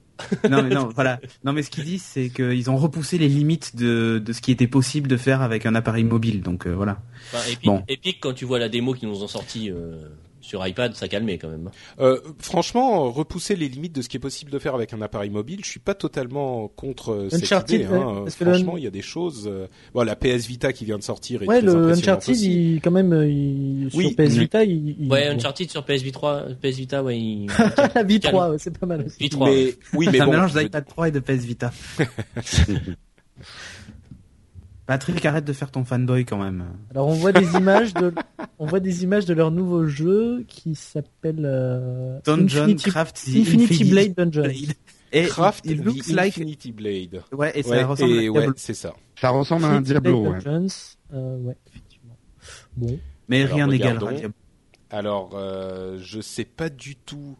Non, 0.50 0.64
mais 0.64 0.70
non, 0.70 0.90
voilà. 0.94 1.20
Non, 1.44 1.54
mais 1.54 1.64
ce 1.64 1.70
qu'ils 1.70 1.84
disent, 1.86 2.04
c'est 2.04 2.30
qu'ils 2.30 2.70
ont 2.70 2.78
repoussé 2.78 3.18
les 3.18 3.28
limites 3.28 3.76
de 3.76 4.22
de 4.24 4.34
ce 4.34 4.42
qui 4.42 4.52
était 4.52 4.68
possible 4.68 5.08
de 5.08 5.18
faire 5.18 5.42
avec 5.42 5.66
un 5.66 5.76
appareil 5.76 6.04
mobile. 6.04 6.42
Donc 6.42 6.68
euh, 6.68 6.74
voilà. 6.74 7.00
Enfin, 7.34 7.52
Epic, 7.52 7.66
Bon. 7.66 7.84
Epic, 7.88 8.18
quand 8.22 8.34
tu 8.34 8.46
vois 8.46 8.60
la 8.60 8.70
démo 8.70 8.94
qu'ils 8.94 9.10
nous 9.10 9.24
ont 9.24 9.28
sorti, 9.28 9.70
euh, 9.72 10.10
sur 10.44 10.66
iPad, 10.68 10.94
ça 10.94 11.08
calmait 11.08 11.38
quand 11.40 11.48
même. 11.50 11.72
Euh, 12.00 12.20
franchement, 12.38 13.10
repousser 13.12 13.56
les 13.56 13.68
limites 13.70 13.96
de 13.96 14.02
ce 14.02 14.10
qui 14.10 14.18
est 14.18 14.20
possible 14.20 14.52
de 14.52 14.60
faire 14.60 14.76
avec 14.76 14.94
un 14.94 15.02
appareil 15.02 15.30
mobile, 15.30 15.62
je 15.64 15.70
suis 15.70 15.80
pas 15.80 15.96
totalement 15.96 16.68
contre 16.68 17.12
euh, 17.14 17.30
cette 17.30 17.44
Uncharted, 17.44 17.82
idée. 17.82 17.86
Hein. 17.92 18.24
le- 18.26 18.30
Franchement, 18.30 18.78
il 18.78 18.84
y 18.84 18.88
a 18.88 18.92
des 18.92 19.02
choses. 19.02 19.48
euh, 19.48 19.68
Bon, 19.94 20.04
la 20.04 20.16
PS 20.16 20.46
Vita 20.46 20.74
qui 20.74 20.86
vient 20.86 20.98
de 20.98 21.04
sortir 21.04 21.42
est 21.44 21.48
Ouais, 21.48 21.60
très 21.60 21.66
le 21.66 21.72
impressionnante 21.72 21.98
Uncharted, 22.04 22.36
aussi. 22.36 22.74
il, 22.76 22.82
quand 22.82 22.92
même, 22.92 23.14
il, 23.28 23.90
Oui, 23.94 24.08
sur 24.08 24.16
PS. 24.18 24.34
Vita, 24.38 24.64
il, 24.64 24.96
il- 25.00 25.12
Ouais, 25.12 25.30
bon. 25.30 25.36
Uncharted 25.38 25.70
sur 25.72 25.84
PS 25.86 26.02
Vita, 26.02 26.46
PS 26.62 26.76
Vita, 26.76 27.02
ouais. 27.04 27.18
Il... 27.18 27.48
la 27.96 28.04
V3, 28.04 28.52
ouais, 28.52 28.58
c'est 28.60 28.78
pas 28.78 28.86
mal 28.86 29.06
aussi. 29.06 29.18
V3. 29.30 29.46
Mais 29.46 29.76
oui, 29.98 30.06
mais 30.08 30.12
C'est 30.18 30.20
un 30.22 30.26
bon, 30.26 30.32
mélange 30.34 30.54
d'iPad 30.54 30.86
3 30.86 31.08
et 31.08 31.12
de 31.12 31.20
PS 31.20 31.46
Vita. 31.46 31.72
Patrick, 34.86 35.26
arrête 35.26 35.46
de 35.46 35.54
faire 35.54 35.72
ton 35.72 35.86
fanboy 35.86 36.26
quand 36.26 36.38
même. 36.44 36.66
Alors 36.92 37.08
on 37.08 37.14
voit 37.14 37.32
des 37.32 37.54
images 37.58 37.94
de, 37.94 38.14
on 38.60 38.66
voit 38.66 38.80
des 38.82 39.04
images 39.04 39.26
de 39.26 39.34
leur 39.34 39.50
nouveau 39.52 39.88
jeu 39.88 40.44
qui 40.48 40.76
s'appelle 40.76 41.44
euh, 41.46 42.20
Dungeon 42.26 42.64
Infinity, 42.64 42.90
Craft 42.90 43.24
Infinity 43.28 43.84
Blade 43.86 44.14
Dungeon. 44.16 44.42
Blade. 44.44 44.74
Et 45.14 45.24
Craft 45.28 45.66
it, 45.68 45.84
looks 45.86 46.08
the 46.08 46.12
like 46.14 46.34
Infinity 46.38 46.72
Blade. 46.72 47.24
ouais 47.32 47.52
et 47.58 47.64
ça 47.64 47.70
Ouais, 47.70 47.84
ressemble 47.84 48.12
et 48.12 48.28
à 48.28 48.32
ouais, 48.32 48.40
Diablo. 48.40 48.54
c'est 48.58 48.74
ça. 48.74 48.94
Ça 49.22 49.30
ressemble 49.30 49.66
à 49.66 49.70
un 49.70 49.82
Diablo, 49.82 50.22
Blade 50.22 50.34
ouais. 50.34 50.44
Dungeons. 50.44 50.76
Euh, 51.14 51.38
ouais, 51.38 51.58
effectivement. 51.70 52.18
Bon. 52.76 53.00
mais 53.30 53.44
Alors, 53.44 53.56
rien 53.56 53.68
n'égalera 53.68 53.94
regardons. 54.00 54.18
Diablo. 54.18 54.36
Alors, 54.90 55.32
euh, 55.36 55.98
je 56.02 56.20
sais 56.20 56.46
pas 56.46 56.70
du 56.70 56.96
tout 56.96 57.38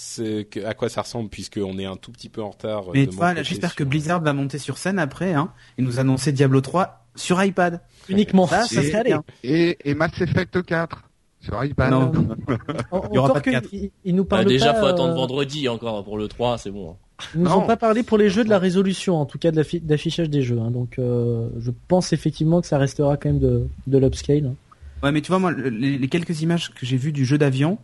ce 0.00 0.42
que, 0.42 0.64
à 0.64 0.74
quoi 0.74 0.88
ça 0.88 1.02
ressemble 1.02 1.28
puisqu'on 1.28 1.76
est 1.78 1.84
un 1.84 1.96
tout 1.96 2.12
petit 2.12 2.28
peu 2.28 2.40
en 2.42 2.50
retard. 2.50 2.84
Mais 2.94 3.06
de 3.06 3.10
tu 3.10 3.16
mon 3.16 3.22
vois, 3.22 3.30
côté 3.34 3.44
j'espère 3.44 3.74
que 3.74 3.82
Blizzard 3.84 4.22
va 4.22 4.32
monter 4.32 4.58
sur 4.58 4.78
scène 4.78 4.98
après 5.00 5.34
hein, 5.34 5.50
et 5.76 5.82
nous 5.82 5.98
annoncer 5.98 6.30
Diablo 6.30 6.60
3 6.60 7.04
sur 7.16 7.42
iPad. 7.42 7.80
Uniquement. 8.08 8.46
Ça, 8.46 8.62
Ça, 8.62 8.82
serait 8.82 9.02
bien. 9.04 9.24
Et, 9.42 9.76
et 9.84 9.94
Mass 9.94 10.20
Effect 10.20 10.62
4 10.62 11.02
sur 11.40 11.64
iPad. 11.64 11.90
Non. 11.90 12.12
En- 12.92 13.02
Il 13.10 13.14
y 13.14 13.18
aura 13.18 13.30
Encore 13.30 13.42
pas 13.42 13.50
de 13.60 13.68
il, 13.72 13.90
il 14.04 14.14
nous 14.14 14.22
Bah, 14.24 14.36
parle 14.36 14.46
déjà, 14.46 14.72
pas, 14.72 14.80
faut 14.80 14.86
attendre 14.86 15.12
euh, 15.12 15.16
vendredi 15.16 15.68
encore 15.68 16.04
pour 16.04 16.16
le 16.16 16.28
3, 16.28 16.58
c'est 16.58 16.70
bon. 16.70 16.92
hein. 16.92 16.94
Ils 17.34 17.40
nous 17.40 17.48
Non. 17.48 17.56
ont 17.58 17.66
pas 17.66 17.76
parlé 17.76 18.04
pour 18.04 18.16
les 18.18 18.30
jeux 18.30 18.44
de 18.44 18.48
la 18.48 18.60
résolution, 18.60 19.16
en 19.20 19.26
tout 19.26 19.38
cas 19.38 19.50
de 19.50 19.56
l'affi- 19.60 19.80
d'affichage 19.84 20.30
des 20.30 20.42
jeux. 20.42 20.58
hein. 20.60 20.70
donc, 20.70 20.98
euh, 21.00 21.48
je 21.58 21.72
pense 21.88 22.12
effectivement 22.12 22.60
que 22.60 22.66
ça 22.68 22.78
restera 22.78 23.16
quand 23.16 23.30
même 23.30 23.40
de, 23.40 23.66
de 23.88 23.98
l'upscale. 23.98 24.54
Ouais, 25.02 25.10
mais 25.12 25.20
tu 25.20 25.28
vois 25.28 25.38
moi 25.40 25.50
le- 25.50 25.68
les, 25.68 25.98
les 25.98 26.08
quelques 26.08 26.42
images 26.42 26.70
que 26.72 26.86
j'ai 26.86 26.96
vues 26.96 27.12
du 27.12 27.24
jeu 27.24 27.36
d'avion, 27.38 27.78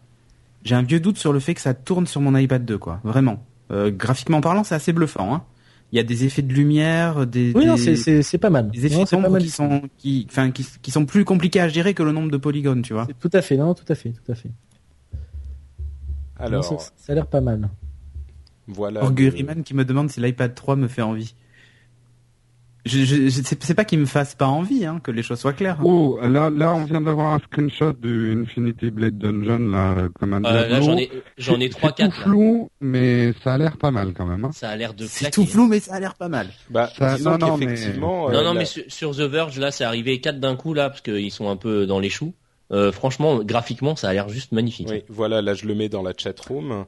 j'ai 0.64 0.74
un 0.74 0.82
vieux 0.82 0.98
doute 1.00 1.18
sur 1.18 1.32
le 1.32 1.38
fait 1.40 1.54
que 1.54 1.60
ça 1.60 1.74
tourne 1.74 2.06
sur 2.06 2.20
mon 2.20 2.36
iPad 2.36 2.64
2 2.64 2.78
quoi, 2.78 3.00
vraiment. 3.04 3.44
Euh, 3.70 3.90
graphiquement 3.90 4.40
parlant, 4.40 4.64
c'est 4.64 4.74
assez 4.74 4.92
bluffant 4.92 5.34
hein. 5.34 5.44
Il 5.92 5.96
y 5.96 6.00
a 6.00 6.02
des 6.02 6.24
effets 6.24 6.42
de 6.42 6.52
lumière, 6.52 7.24
des 7.26 7.52
Oui, 7.54 7.62
des, 7.62 7.66
non, 7.68 7.76
c'est 7.76 7.94
c'est 7.94 8.22
c'est 8.22 8.38
pas 8.38 8.50
mal. 8.50 8.68
des 8.70 8.86
effets 8.86 8.96
Non, 8.96 9.22
pas 9.22 9.28
mal. 9.28 9.42
qui 9.42 9.50
sont 9.50 9.82
qui 9.96 10.26
enfin 10.28 10.50
qui, 10.50 10.66
qui 10.82 10.90
sont 10.90 11.06
plus 11.06 11.24
compliqués 11.24 11.60
à 11.60 11.68
gérer 11.68 11.94
que 11.94 12.02
le 12.02 12.10
nombre 12.10 12.30
de 12.32 12.36
polygones, 12.36 12.82
tu 12.82 12.94
vois. 12.94 13.04
C'est 13.06 13.18
Tout 13.18 13.30
à 13.36 13.42
fait, 13.42 13.56
non, 13.56 13.74
tout 13.74 13.84
à 13.88 13.94
fait, 13.94 14.10
tout 14.10 14.32
à 14.32 14.34
fait. 14.34 14.48
Non, 16.40 16.46
Alors, 16.46 16.64
ça, 16.64 16.90
ça 16.96 17.12
a 17.12 17.14
l'air 17.14 17.26
pas 17.28 17.40
mal. 17.40 17.68
voilà. 18.66 19.02
Le- 19.02 19.28
Riemann 19.28 19.62
qui 19.62 19.72
me 19.74 19.84
demande 19.84 20.10
si 20.10 20.20
l'iPad 20.20 20.52
3 20.54 20.74
me 20.76 20.88
fait 20.88 21.02
envie. 21.02 21.34
Je, 22.84 22.98
je, 23.04 23.28
je- 23.30 23.40
c'est 23.60 23.74
pas 23.74 23.84
qu'il 23.86 23.98
me 23.98 24.04
fasse 24.04 24.34
pas 24.34 24.46
envie, 24.46 24.84
hein, 24.84 25.00
que 25.02 25.10
les 25.10 25.22
choses 25.22 25.38
soient 25.40 25.54
claires. 25.54 25.78
Oh, 25.82 26.18
là, 26.22 26.50
là, 26.50 26.74
on 26.74 26.84
vient 26.84 27.00
d'avoir 27.00 27.32
un 27.32 27.38
screenshot 27.38 27.94
du 27.94 28.32
Infinity 28.42 28.90
Blade 28.90 29.16
Dungeon, 29.16 29.70
là, 29.70 30.08
comme 30.20 30.34
un 30.34 30.44
Euh, 30.44 30.68
là, 30.68 30.80
j'en 30.82 30.96
ai, 30.98 31.10
j'en 31.38 31.58
ai 31.60 31.64
C'est- 31.64 31.68
3 31.70 31.90
C'est 31.96 32.04
tout 32.04 32.10
4 32.10 32.22
flou, 32.24 32.68
mais 32.82 33.32
ça 33.42 33.54
a 33.54 33.58
l'air 33.58 33.78
pas 33.78 33.90
mal 33.90 34.12
quand 34.12 34.26
même. 34.26 34.44
Hein. 34.44 34.50
Ça 34.52 34.68
a 34.68 34.76
l'air 34.76 34.92
de 34.92 35.06
C'est 35.06 35.30
tout 35.30 35.46
flou, 35.46 35.66
mais 35.66 35.80
ça 35.80 35.94
a 35.94 36.00
l'air 36.00 36.14
pas 36.14 36.28
mal. 36.28 36.48
Bah, 36.68 36.90
Ça- 36.98 37.16
non, 37.18 37.38
non, 37.38 37.56
mais- 37.56 37.66
euh, 37.68 37.96
Non, 37.98 38.30
non, 38.44 38.52
mais 38.54 38.66
sur, 38.66 38.82
sur 38.88 39.12
The 39.16 39.20
Verge, 39.20 39.58
là, 39.58 39.70
c'est 39.70 39.84
arrivé 39.84 40.20
4 40.20 40.38
d'un 40.38 40.54
coup, 40.56 40.74
là, 40.74 40.90
parce 40.90 41.00
qu'ils 41.00 41.30
sont 41.32 41.48
un 41.48 41.56
peu 41.56 41.86
dans 41.86 42.00
les 42.00 42.10
choux. 42.10 42.34
Euh, 42.70 42.92
franchement, 42.92 43.42
graphiquement, 43.44 43.96
ça 43.96 44.08
a 44.08 44.12
l'air 44.12 44.28
juste 44.28 44.52
magnifique. 44.52 44.88
oui, 44.90 45.02
voilà, 45.08 45.40
là 45.42 45.54
je 45.54 45.66
le 45.66 45.74
mets 45.74 45.88
dans 45.88 46.02
la 46.02 46.12
chat 46.16 46.38
room. 46.40 46.84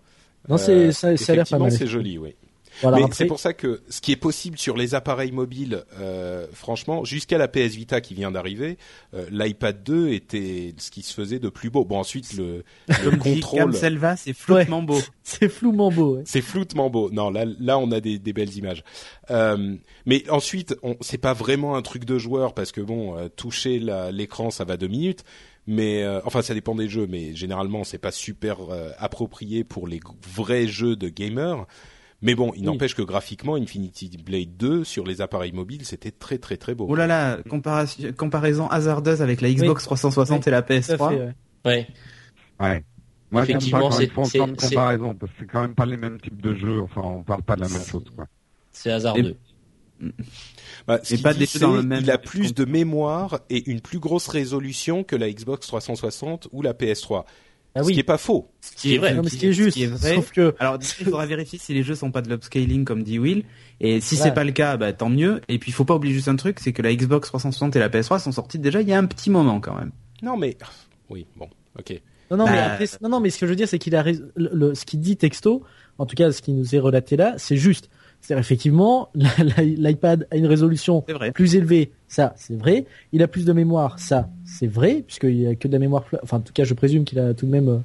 Non, 0.49 0.57
c'est 0.59 0.93
ça, 0.93 1.17
ça 1.17 1.33
a 1.33 1.37
l'air 1.37 1.47
pas 1.49 1.59
mal. 1.59 1.73
C'est 1.73 1.87
joli, 1.87 2.19
oui. 2.19 2.35
Voilà, 2.83 2.99
mais 2.99 3.05
après- 3.05 3.15
c'est 3.17 3.27
pour 3.27 3.41
ça 3.41 3.53
que 3.53 3.83
ce 3.89 4.01
qui 4.01 4.13
est 4.13 4.17
possible 4.17 4.59
sur 4.59 4.77
les 4.77 4.95
appareils 4.95 5.33
mobiles, 5.33 5.85
euh, 5.99 6.47
franchement, 6.53 7.05
jusqu'à 7.05 7.39
la 7.39 7.49
PS 7.49 7.75
Vita 7.75 8.01
qui 8.01 8.15
vient 8.15 8.31
d'arriver, 8.31 8.79
euh, 9.15 9.27
l'iPad 9.31 9.83
2 9.83 10.09
était 10.11 10.75
ce 10.79 10.91
qui 10.91 11.03
se 11.03 11.15
faisait 11.15 11.39
de 11.39 11.49
plus 11.49 11.71
beau. 11.71 11.85
Bon, 11.85 11.99
ensuite 11.99 12.35
le, 12.35 12.65
le 12.89 13.11
contrôle, 13.17 13.75
Selva, 13.75 14.17
c'est 14.17 14.33
flottement 14.33 14.83
beau. 14.83 15.01
c'est 15.23 15.49
flouement 15.49 15.91
beau. 15.91 16.17
ouais. 16.17 16.23
c'est 16.27 16.41
floutement 16.43 16.91
beau. 16.91 17.11
Non, 17.11 17.31
là, 17.31 17.45
là, 17.59 17.79
on 17.79 17.91
a 17.93 18.01
des, 18.01 18.19
des 18.19 18.33
belles 18.33 18.55
images. 18.57 18.85
Euh, 19.31 19.75
mais 20.07 20.29
ensuite, 20.31 20.77
on, 20.83 20.97
c'est 21.01 21.19
pas 21.19 21.33
vraiment 21.33 21.77
un 21.77 21.83
truc 21.83 22.05
de 22.05 22.19
joueur 22.19 22.55
parce 22.55 22.73
que 22.73 22.81
bon, 22.81 23.17
euh, 23.17 23.29
toucher 23.29 23.79
la- 23.79 24.11
l'écran, 24.13 24.51
ça 24.51 24.65
va 24.65 24.77
deux 24.77 24.89
minutes. 24.89 25.25
Mais 25.69 26.05
euh, 26.05 26.21
enfin, 26.25 26.43
ça 26.43 26.55
dépend 26.55 26.77
des 26.77 26.89
jeux, 26.89 27.09
mais 27.09 27.35
généralement, 27.35 27.83
c'est 27.83 27.99
pas 27.99 28.13
super 28.13 28.59
euh, 28.71 28.91
approprié 28.99 29.65
pour 29.65 29.89
les 29.89 29.97
g- 29.97 30.03
vrais 30.37 30.69
jeux 30.69 30.95
de 30.95 31.09
gamers. 31.09 31.67
Mais 32.23 32.35
bon, 32.35 32.53
il 32.55 32.61
Oui. 32.61 32.67
n'empêche 32.67 32.95
que 32.95 33.03
graphiquement, 33.03 33.57
Infinity 33.57 34.11
Blade 34.25 34.57
2 34.57 34.85
sur 34.85 35.05
les 35.05 35.21
appareils 35.21 35.53
mobiles, 35.53 35.85
c'était 35.85 36.11
très 36.11 36.39
très 36.39 36.57
très 36.57 36.75
beau. 36.75 36.87
Oh 36.89 36.95
là 36.95 37.07
là, 37.07 37.39
comparaison 38.17 38.69
hasardeuse 38.69 39.21
avec 39.23 39.41
la 39.43 39.51
Xbox 39.53 39.85
360 39.85 40.47
et 40.47 40.51
la 40.51 40.63
Tout 40.63 40.73
à 40.73 40.77
PS3. 40.77 41.09
fait, 41.11 41.17
ouais. 41.17 41.35
Ouais. 41.67 41.87
Ouais. 42.59 42.85
Moi, 43.31 43.43
Effectivement, 43.43 43.91
c'est- 43.91 44.07
comparaison, 44.09 45.15
parce 45.15 45.33
que 45.33 45.39
c'est 45.41 45.47
quand 45.47 45.61
même 45.63 45.75
pas 45.75 45.85
les 45.85 45.97
mêmes 45.97 46.19
types 46.21 46.41
de 46.41 46.55
jeux. 46.55 46.81
Enfin, 46.81 47.03
on 47.03 47.23
parle 47.23 47.43
pas 47.43 47.57
de 47.57 47.63
la 47.63 47.69
même 47.69 47.83
chose, 47.85 48.05
quoi. 48.15 48.27
C'est 48.73 48.91
hasardeux. 48.93 49.37
Bah, 50.87 51.01
ce 51.03 51.15
Et 51.15 51.19
pas 51.19 51.33
dit, 51.33 51.41
des 51.41 51.47
jeux 51.47 51.59
dans 51.59 51.73
le 51.75 51.83
même- 51.83 52.03
il 52.03 52.11
a 52.11 52.19
plus 52.19 52.55
de 52.55 52.65
mémoire 52.65 53.41
et 53.51 53.69
une 53.71 53.81
plus 53.81 53.99
grosse 53.99 54.29
résolution 54.29 55.03
que 55.05 55.17
la 55.17 55.31
Xbox 55.31 55.67
360 55.67 56.49
ou 56.53 56.63
la 56.63 56.73
PS3. 56.75 57.25
Ah 57.77 57.85
Ce 57.85 57.91
qui 57.91 58.01
est 58.01 58.03
pas 58.05 58.19
faux. 58.19 58.49
Ce 58.61 58.73
qui 58.75 58.95
est 58.95 58.99
vrai. 58.99 59.15
Non, 59.15 59.23
mais 59.23 59.29
ce 59.31 59.37
qui 59.37 59.47
est 59.47 59.53
juste, 59.53 59.71
Ce 59.71 59.75
qui 59.75 59.83
est 59.85 59.87
vrai. 59.87 60.15
sauf 60.17 60.33
que 60.33 60.55
Alors, 60.59 60.79
il 61.01 61.05
faudra 61.05 61.27
vérifier 61.27 61.59
si 61.59 61.75
les 61.75 61.83
jeux 61.83 61.95
sont 61.95 62.11
pas 62.11 62.23
de 62.23 62.29
l'upscaling 62.29 62.85
comme 62.85 63.03
dit 63.03 63.19
Will. 63.19 63.45
Et 63.81 64.01
si 64.01 64.17
c'est 64.17 64.33
pas 64.33 64.45
le 64.45 64.53
cas, 64.53 64.77
bah, 64.77 64.93
tant 64.93 65.09
mieux. 65.11 65.41
Et 65.49 65.59
puis, 65.59 65.71
il 65.71 65.75
faut 65.75 65.85
pas 65.85 65.95
oublier 65.95 66.15
juste 66.15 66.29
un 66.29 66.37
truc, 66.37 66.59
c'est 66.61 66.73
que 66.73 66.83
la 66.83 66.95
Xbox 66.95 67.29
360 67.29 67.77
et 67.77 67.79
la 67.79 67.89
PS3 67.89 68.19
sont 68.21 68.33
sorties 68.33 68.59
déjà 68.59 68.81
il 68.81 68.89
y 68.89 68.93
a 68.95 68.99
un 68.99 69.05
petit 69.07 69.31
moment 69.31 69.61
quand 69.61 69.75
même. 69.79 69.93
Non, 70.23 70.37
mais 70.37 70.57
oui, 71.11 71.27
bon, 71.37 71.49
ok. 71.79 72.01
Non, 72.31 72.39
non, 72.39 72.47
mais 72.47 72.53
Bah, 72.57 72.73
après, 72.73 72.87
non, 73.03 73.09
non, 73.11 73.21
mais 73.21 73.31
ce 73.31 73.39
que 73.39 73.47
je 73.47 73.51
veux 73.51 73.57
dire, 73.57 73.69
c'est 73.69 73.79
qu'il 73.79 73.95
a 73.95 74.05
le- 74.35 74.75
ce 74.75 74.85
qu'il 74.85 75.01
dit 75.01 75.17
texto, 75.17 75.63
en 75.99 76.07
tout 76.07 76.17
cas, 76.17 76.33
ce 76.33 76.43
qui 76.43 76.53
nous 76.53 76.75
est 76.75 76.79
relaté 76.79 77.17
là, 77.17 77.35
c'est 77.37 77.57
juste. 77.57 77.89
C'est 78.27 78.37
effectivement, 78.37 79.09
l'iPad 79.15 80.27
a 80.33 80.37
une 80.37 80.47
résolution 80.47 81.03
plus 81.33 81.55
élevée, 81.55 81.93
ça, 82.09 82.35
c'est 82.37 82.57
vrai. 82.57 82.85
Il 83.13 83.23
a 83.23 83.29
plus 83.29 83.45
de 83.45 83.53
mémoire, 83.53 84.01
ça, 84.01 84.29
c'est 84.45 84.67
vrai, 84.67 85.05
puisqu'il 85.07 85.37
y 85.37 85.47
a 85.47 85.55
que 85.55 85.69
de 85.69 85.73
la 85.73 85.79
mémoire. 85.79 86.05
Enfin, 86.25 86.39
en 86.39 86.41
tout 86.41 86.53
cas, 86.53 86.65
je 86.65 86.75
présume 86.75 87.05
qu'il 87.05 87.21
a 87.21 87.35
tout 87.35 87.47
de 87.47 87.51
même. 87.53 87.69
euh, 87.69 87.79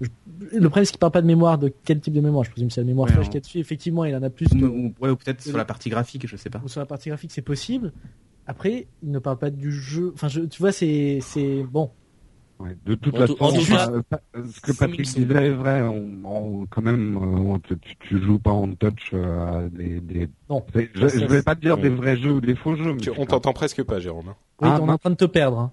je- 0.00 0.08
Le 0.56 0.68
problème, 0.68 0.84
c'est 0.84 0.92
qu'il 0.92 1.00
parle 1.00 1.10
pas 1.12 1.20
de 1.20 1.26
mémoire. 1.26 1.58
De 1.58 1.72
quel 1.84 1.98
type 2.00 2.14
de 2.14 2.20
mémoire 2.20 2.44
Je 2.44 2.50
présume 2.52 2.68
que 2.68 2.74
c'est 2.74 2.80
la 2.80 2.86
mémoire 2.86 3.08
Ouais, 3.08 3.14
flash 3.14 3.28
qu'il 3.30 3.40
dessus. 3.40 3.58
Effectivement, 3.58 4.04
il 4.04 4.14
en 4.14 4.22
a 4.22 4.30
plus. 4.30 4.46
Ou, 4.54 4.94
ouais, 5.00 5.10
ou 5.10 5.16
peut-être 5.16 5.42
sur 5.42 5.56
la 5.56 5.64
partie 5.64 5.90
graphique, 5.90 6.26
je 6.28 6.36
sais 6.36 6.48
pas. 6.48 6.60
ou 6.64 6.68
sur 6.68 6.78
la 6.80 6.86
partie 6.86 7.08
graphique, 7.08 7.32
c'est 7.32 7.42
possible. 7.42 7.92
Après, 8.46 8.86
il 9.02 9.10
ne 9.10 9.18
parle 9.18 9.38
pas 9.38 9.50
du 9.50 9.72
jeu. 9.72 10.12
Enfin, 10.14 10.28
je, 10.28 10.42
tu 10.42 10.60
vois, 10.62 10.70
c'est, 10.70 11.18
c'est 11.22 11.64
bon. 11.64 11.90
Ouais. 12.60 12.76
De 12.84 12.94
toute 12.96 13.16
façon, 13.16 13.36
euh, 13.40 14.02
euh, 14.36 14.42
ce 14.52 14.60
que 14.60 14.72
Patrick 14.72 15.02
disait 15.02 15.46
est 15.46 15.50
vrai. 15.50 15.82
On, 15.82 16.08
on- 16.24 16.66
quand 16.66 16.82
même, 16.82 17.16
euh, 17.16 17.20
on 17.54 17.58
tu, 17.60 17.76
tu 18.00 18.20
joues 18.20 18.40
pas 18.40 18.50
en 18.50 18.72
touch 18.74 19.10
euh, 19.14 19.64
à 19.66 19.68
des, 19.68 20.00
des... 20.00 20.28
Non. 20.50 20.64
Je, 20.74 20.80
je 21.08 21.24
vais 21.26 21.42
pas 21.42 21.54
te 21.54 21.60
dire 21.60 21.76
Ouais. 21.76 21.82
des 21.82 21.88
vrais 21.90 22.16
jeux 22.16 22.32
ou 22.32 22.40
des 22.40 22.56
faux 22.56 22.74
jeux. 22.74 22.94
mais 22.94 23.00
Tu- 23.00 23.10
on 23.16 23.26
t'entend 23.26 23.52
presque 23.52 23.82
pas, 23.84 24.00
Jérôme. 24.00 24.30
hein. 24.30 24.36
Oui, 24.60 24.68
Ah, 24.72 24.80
on 24.82 24.88
est 24.88 24.92
en 24.92 24.98
train 24.98 25.10
de 25.10 25.14
te 25.14 25.24
perdre. 25.24 25.58
hein. 25.58 25.72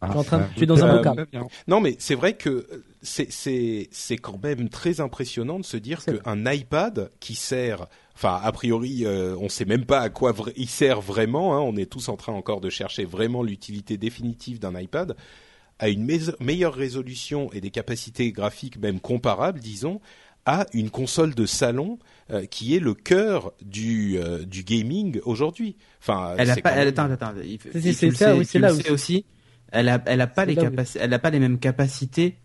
Ah, 0.00 0.08
tu 0.08 0.14
es 0.14 0.18
en 0.18 0.24
train 0.24 0.38
de- 0.38 0.44
tu 0.56 0.62
es 0.62 0.66
dans 0.66 0.84
un 0.84 0.88
Euh, 0.88 0.96
bocal. 1.02 1.26
Non, 1.68 1.80
mais 1.80 1.96
c'est 1.98 2.14
vrai 2.14 2.34
que 2.34 2.48
euh, 2.50 2.84
c'est 3.02 3.30
c'est 3.30 3.88
c'est 3.90 4.16
quand 4.18 4.42
même 4.42 4.68
très 4.70 5.00
impressionnant 5.00 5.58
de 5.58 5.64
se 5.64 5.76
dire 5.76 6.02
qu'un 6.04 6.44
iPad 6.52 7.10
qui 7.20 7.34
sert, 7.34 7.86
enfin 8.14 8.38
a 8.42 8.52
priori, 8.52 9.04
euh, 9.04 9.36
on 9.40 9.48
sait 9.48 9.64
même 9.64 9.84
pas 9.86 10.00
à 10.00 10.08
quoi 10.10 10.34
il 10.56 10.68
sert 10.68 11.00
vraiment. 11.00 11.54
Hein, 11.56 11.60
on 11.60 11.76
est 11.76 11.90
tous 11.90 12.08
en 12.10 12.16
train 12.16 12.32
encore 12.34 12.60
de 12.60 12.68
chercher 12.70 13.04
vraiment 13.06 13.42
l'utilité 13.42 13.96
définitive 13.96 14.58
d'un 14.60 14.78
iPad 14.78 15.14
a 15.78 15.88
une 15.88 16.06
meilleure 16.40 16.74
résolution 16.74 17.50
et 17.52 17.60
des 17.60 17.70
capacités 17.70 18.32
graphiques 18.32 18.78
même 18.78 18.98
comparables, 19.00 19.60
disons, 19.60 20.00
à 20.46 20.64
une 20.72 20.90
console 20.90 21.34
de 21.34 21.44
salon 21.44 21.98
euh, 22.30 22.46
qui 22.46 22.74
est 22.76 22.80
le 22.80 22.94
cœur 22.94 23.52
du 23.64 24.16
euh, 24.18 24.44
du 24.44 24.62
gaming 24.62 25.20
aujourd'hui. 25.24 25.76
Enfin, 26.00 26.34
Elle 26.38 26.50
a 26.50 26.54
c'est 26.54 26.62
pas, 26.62 26.70
quand 26.70 26.76
elle, 26.76 26.94
même- 26.94 27.08
attends, 27.12 27.26
attends, 27.26 27.40
il 27.44 27.58
faut- 27.58 27.68
C'est- 27.72 27.92
ça, 27.92 28.32
sais- 28.32 28.32
oui, 28.32 28.44
c'est 28.44 28.58
là 28.58 28.72
aussi. 28.90 29.24
Elle 29.72 29.88
a, 29.88 30.00
elle 30.06 30.20
a 30.20 30.26
pas 30.28 30.44
les 30.44 30.54
capacités, 30.70 31.00
elle 31.02 31.12
a 31.12 31.18
pas 31.18 31.30
les 31.30 31.40
mêmes 31.40 31.58
capacités 31.58 32.36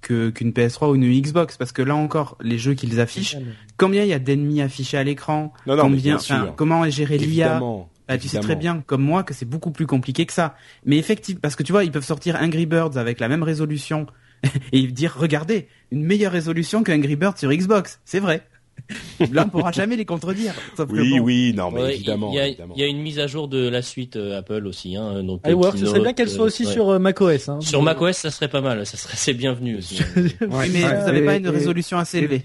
que 0.00 0.30
qu'une 0.30 0.52
PS3 0.52 0.90
ou 0.90 0.94
une 0.94 1.20
Xbox 1.20 1.56
parce 1.56 1.72
que 1.72 1.82
là 1.82 1.96
encore, 1.96 2.38
les 2.40 2.56
jeux 2.56 2.74
qu'ils 2.74 3.00
affichent, 3.00 3.36
combien 3.76 4.04
il 4.04 4.08
y 4.08 4.12
a 4.12 4.20
d'ennemis 4.20 4.62
affichés 4.62 4.96
à 4.96 5.02
l'écran, 5.02 5.52
combien, 5.82 6.00
bien 6.14 6.18
sûr. 6.20 6.36
enfin, 6.36 6.54
comment 6.56 6.84
est 6.84 6.92
géré 6.92 7.18
l'IA. 7.18 7.60
Bah, 8.08 8.16
tu 8.16 8.28
sais 8.28 8.40
très 8.40 8.56
bien, 8.56 8.82
comme 8.86 9.02
moi, 9.02 9.22
que 9.22 9.34
c'est 9.34 9.44
beaucoup 9.44 9.70
plus 9.70 9.86
compliqué 9.86 10.24
que 10.24 10.32
ça. 10.32 10.56
Mais 10.86 10.96
effectivement, 10.96 11.40
parce 11.42 11.56
que 11.56 11.62
tu 11.62 11.72
vois, 11.72 11.84
ils 11.84 11.92
peuvent 11.92 12.04
sortir 12.04 12.36
Angry 12.40 12.64
Birds 12.64 12.96
avec 12.96 13.20
la 13.20 13.28
même 13.28 13.42
résolution 13.42 14.06
et 14.72 14.86
dire, 14.86 15.14
regardez, 15.16 15.68
une 15.90 16.04
meilleure 16.04 16.32
résolution 16.32 16.82
que 16.82 16.92
Angry 16.92 17.16
Birds 17.16 17.36
sur 17.36 17.50
Xbox. 17.50 18.00
C'est 18.04 18.20
vrai. 18.20 18.42
Là, 19.32 19.44
on 19.46 19.48
pourra 19.50 19.72
jamais 19.72 19.96
les 19.96 20.04
contredire. 20.04 20.54
Sauf 20.76 20.88
que 20.88 20.94
Oui, 20.94 21.18
bon, 21.18 21.24
oui, 21.24 21.52
non, 21.56 21.70
mais 21.70 21.82
Ouais, 21.82 21.94
évidemment. 21.96 22.30
Il 22.32 22.36
y, 22.36 22.82
a, 22.82 22.86
y 22.86 22.90
une 22.90 23.02
mise 23.02 23.18
à 23.18 23.26
jour 23.26 23.48
de 23.48 23.68
la 23.68 23.82
suite 23.82 24.16
euh, 24.16 24.38
Apple 24.38 24.66
aussi. 24.66 24.96
Hein, 24.96 25.22
donc, 25.24 25.42
iWork, 25.46 25.76
ce 25.76 25.86
serait 25.86 26.00
bien 26.00 26.12
qu'elle 26.12 26.28
soit 26.30 26.44
aussi 26.44 26.64
euh, 26.64 26.66
ouais. 26.68 26.72
sur 26.72 26.88
euh, 26.90 26.98
macOS. 26.98 27.48
Hein. 27.48 27.60
Sur 27.60 27.82
macOS, 27.82 28.16
ça 28.16 28.30
serait 28.30 28.48
pas 28.48 28.60
mal. 28.60 28.86
Ça 28.86 28.96
serait, 28.96 29.14
c'est 29.16 29.34
bienvenu 29.34 29.76
aussi. 29.78 30.00
Oui, 30.16 30.70
mais 30.72 30.80
vous 30.82 31.08
avez 31.08 31.18
et- 31.18 31.24
pas 31.26 31.36
une 31.36 31.46
et- 31.46 31.50
résolution 31.50 31.98
assez 31.98 32.18
élevée. 32.18 32.42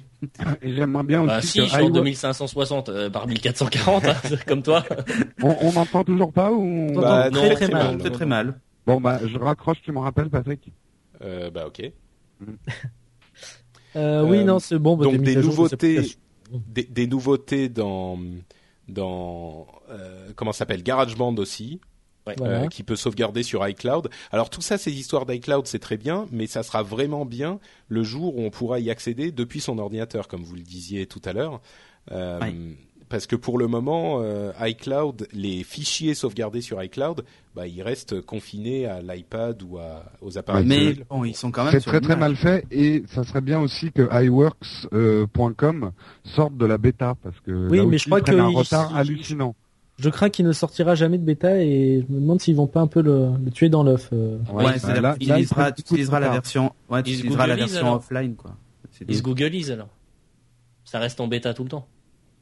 Et 0.61 0.73
j'aimerais 0.75 1.03
bien 1.03 1.23
bah 1.25 1.37
aussi 1.39 1.47
si, 1.47 1.59
je 1.61 1.65
suis 1.65 1.75
en 1.75 1.89
iWork- 1.89 1.93
2560 1.93 2.89
euh, 2.89 3.09
par 3.09 3.27
1440, 3.27 4.05
hein, 4.05 4.15
comme 4.47 4.63
toi. 4.63 4.83
on, 5.41 5.55
on 5.61 5.71
m'entend 5.71 6.03
toujours 6.03 6.31
pas 6.33 6.51
ou 6.51 6.61
on- 6.61 6.93
Bah, 6.99 7.29
non, 7.29 7.39
très 7.39 7.55
très 7.55 7.65
très 7.65 7.73
mal. 7.73 7.87
mal. 7.87 7.97
Très 7.99 8.09
très 8.09 8.25
mal. 8.25 8.59
Bon 8.85 8.99
bah 8.99 9.19
je 9.25 9.37
raccroche, 9.37 9.77
tu 9.81 9.91
me 9.91 9.99
rappelles 9.99 10.29
Patrick? 10.29 10.71
Euh, 11.23 11.49
bah 11.51 11.65
ok. 11.67 11.91
Euh, 13.95 14.23
oui, 14.25 14.39
Euh, 14.39 14.43
non, 14.43 14.59
c'est 14.59 14.79
bon. 14.79 14.97
bah, 14.97 15.05
donc 15.05 15.21
des 15.21 15.35
nouveautés. 15.35 16.01
Des, 16.67 16.83
des 16.83 17.07
nouveautés 17.07 17.69
dans 17.69 18.19
dans 18.87 19.67
euh, 19.89 20.31
comment 20.35 20.51
s'appelle 20.53 20.83
GarageBand 20.83 21.35
aussi. 21.37 21.79
Voilà. 22.37 22.61
euh, 22.63 22.67
qui 22.69 22.83
peut 22.83 22.95
sauvegarder 22.95 23.43
sur 23.43 23.67
iCloud. 23.67 24.09
Alors 24.31 24.49
tout 24.49 24.61
ça, 24.61 24.77
ces 24.77 24.93
histoires 24.93 25.25
d'iCloud, 25.25 25.67
c'est 25.67 25.79
très 25.79 25.97
bien, 25.97 26.25
mais 26.31 26.47
ça 26.47 26.63
sera 26.63 26.81
vraiment 26.81 27.25
bien 27.25 27.59
le 27.89 28.01
jour 28.03 28.37
où 28.37 28.41
on 28.45 28.49
pourra 28.49 28.79
y 28.79 28.89
accéder 28.89 29.33
depuis 29.33 29.59
son 29.59 29.77
ordinateur, 29.77 30.29
comme 30.29 30.41
vous 30.41 30.55
le 30.55 30.61
disiez 30.61 31.05
tout 31.05 31.21
à 31.25 31.33
l'heure. 31.33 31.59
Euh, 32.13 32.39
Ouais. 32.39 32.55
Parce 33.13 33.27
que 33.27 33.35
pour 33.35 33.59
le 33.59 33.67
moment, 33.67 34.21
euh, 34.23 34.51
iCloud, 34.61 35.27
les 35.33 35.63
fichiers 35.63 36.15
sauvegardés 36.15 36.61
sur 36.61 36.81
iCloud, 36.81 37.23
bah, 37.55 37.67
ils 37.67 37.83
restent 37.83 38.19
confinés 38.21 38.87
à 38.87 39.03
l'iPad 39.03 39.61
ou 39.61 39.77
à, 39.77 40.03
aux 40.21 40.35
appareils 40.39 40.65
Mais 40.65 40.85
mobiles. 40.85 41.05
bon, 41.07 41.23
ils 41.23 41.35
sont 41.35 41.51
quand 41.51 41.63
même 41.63 41.71
C'est 41.73 41.79
très 41.81 42.01
très 42.01 42.15
mal 42.15 42.35
fait 42.35 42.65
et 42.71 43.03
ça 43.07 43.23
serait 43.23 43.41
bien 43.41 43.59
aussi 43.59 43.91
que 43.91 44.09
iWorks.com 44.25 45.91
sorte 46.23 46.57
de 46.57 46.65
la 46.65 46.79
bêta 46.79 47.15
parce 47.21 47.39
que 47.41 47.69
Oui, 47.69 47.77
là 47.77 47.85
mais 47.85 47.99
je 47.99 48.05
crois 48.05 48.19
prennent 48.21 48.39
un 48.39 48.51
que 48.51 48.57
retard 48.57 48.95
hallucinant. 48.95 49.53
Je 49.99 50.09
crains 50.09 50.31
qu'il 50.31 50.47
ne 50.47 50.51
sortira 50.53 50.95
jamais 50.95 51.19
de 51.19 51.23
bêta 51.23 51.61
et 51.61 52.03
je 52.07 52.11
me 52.11 52.19
demande 52.19 52.41
s'ils 52.41 52.55
vont 52.55 52.65
pas 52.65 52.81
un 52.81 52.87
peu 52.87 53.03
le, 53.03 53.29
le 53.45 53.51
tuer 53.51 53.69
dans 53.69 53.83
l'œuf. 53.83 54.09
euh. 54.11 54.39
Ouais, 54.51 54.65
Ouais, 54.65 54.79
c'est 54.79 54.87
bah, 54.87 54.93
là- 54.95 55.01
là, 55.01 55.15
il 55.19 55.29
utiliseras 55.29 56.19
la 56.19 56.29
version, 56.31 56.71
ouais, 56.89 57.03
tu 57.03 57.11
utiliseras 57.11 57.45
la 57.45 57.55
version 57.55 57.77
alors. 57.81 57.95
offline, 57.97 58.35
quoi. 58.35 58.57
Ils 59.07 59.15
se 59.17 59.21
googlisent 59.21 59.69
alors. 59.69 59.89
Ça 60.83 60.97
reste 60.97 61.21
en 61.21 61.27
bêta 61.27 61.53
tout 61.53 61.61
le 61.63 61.69
temps. 61.69 61.87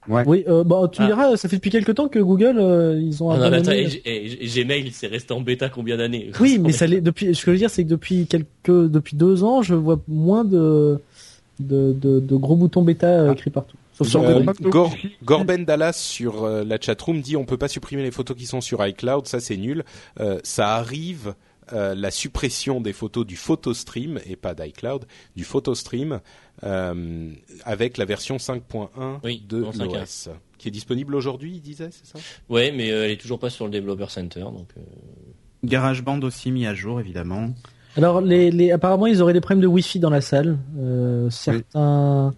Ouais. 0.09 0.23
Oui, 0.25 0.43
euh, 0.47 0.63
bah, 0.63 0.89
tu 0.91 1.01
Ah. 1.03 1.05
diras, 1.05 1.37
ça 1.37 1.47
fait 1.47 1.57
depuis 1.57 1.69
quelque 1.69 1.91
temps 1.91 2.07
que 2.07 2.17
Google, 2.19 2.57
euh, 2.57 2.99
ils 2.99 3.21
ont 3.23 3.29
Ah 3.29 3.37
non, 3.37 3.53
attends, 3.53 3.71
et- 3.71 4.01
et- 4.03 4.47
Gmail, 4.47 4.89
c'est 4.91 5.05
resté 5.07 5.31
en 5.33 5.41
bêta 5.41 5.69
combien 5.69 5.97
d'années 5.97 6.31
Oui, 6.39 6.57
mais 6.61 6.71
ça 6.71 6.87
l'est 6.87 7.01
depuis. 7.01 7.35
Ce 7.35 7.41
que 7.41 7.51
je 7.51 7.51
veux 7.51 7.57
dire, 7.59 7.69
c'est 7.69 7.83
que 7.83 7.89
depuis 7.89 8.25
quelques, 8.25 8.45
depuis 8.67 9.15
deux 9.15 9.43
ans, 9.43 9.61
je 9.61 9.75
vois 9.75 9.99
moins 10.07 10.43
de 10.43 10.99
de, 11.59 11.93
de, 11.93 12.19
de 12.19 12.35
gros 12.35 12.55
boutons 12.55 12.81
bêta 12.81 13.05
euh, 13.07 13.27
Ah. 13.29 13.33
écrits 13.33 13.51
partout. 13.51 13.77
Sauf 13.93 14.07
sur 14.07 14.23
Euh. 14.23 14.43
Gorben 15.23 15.63
Dallas 15.65 15.93
sur 15.93 16.43
euh, 16.45 16.63
la 16.63 16.79
chatroom 16.81 17.21
dit 17.21 17.37
on 17.37 17.45
peut 17.45 17.57
pas 17.57 17.67
supprimer 17.67 18.01
les 18.01 18.09
photos 18.09 18.35
qui 18.35 18.47
sont 18.47 18.61
sur 18.61 18.83
iCloud, 18.85 19.27
ça 19.27 19.39
c'est 19.39 19.57
nul. 19.57 19.83
Euh, 20.19 20.39
ça 20.43 20.69
arrive 20.75 21.35
euh, 21.73 21.95
la 21.95 22.11
suppression 22.11 22.81
des 22.81 22.93
photos 22.93 23.25
du 23.25 23.35
PhotoStream 23.35 24.19
et 24.25 24.35
pas 24.35 24.53
d'iCloud, 24.53 25.05
du 25.35 25.43
PhotoStream 25.43 26.19
euh, 26.63 27.31
avec 27.65 27.97
la 27.97 28.05
version 28.05 28.37
5.1 28.37 29.19
Oui, 29.23 29.43
de 29.47 29.63
en 29.63 29.71
5.1. 29.71 29.99
l'OS 29.99 30.29
qui 30.57 30.67
est 30.67 30.71
disponible 30.71 31.15
aujourd'hui, 31.15 31.53
il 31.55 31.61
disait, 31.61 31.89
c'est 31.91 32.05
ça? 32.05 32.19
Ouais, 32.47 32.71
mais 32.71 32.91
euh, 32.91 33.05
elle 33.05 33.11
est 33.11 33.19
toujours 33.19 33.39
pas 33.39 33.49
sur 33.49 33.65
le 33.65 33.71
Developer 33.71 34.05
Center, 34.09 34.41
donc. 34.41 34.67
euh, 34.77 34.81
GarageBand 35.63 36.21
aussi 36.21 36.51
mis 36.51 36.67
à 36.67 36.75
jour, 36.75 36.99
évidemment. 36.99 37.49
Alors, 37.97 38.21
les, 38.21 38.51
les, 38.51 38.71
apparemment, 38.71 39.07
ils 39.07 39.21
auraient 39.23 39.33
des 39.33 39.41
problèmes 39.41 39.61
de 39.61 39.67
Wi-Fi 39.67 39.99
dans 39.99 40.11
la 40.11 40.21
salle. 40.21 40.59
Euh, 40.79 41.29
certains 41.31 42.33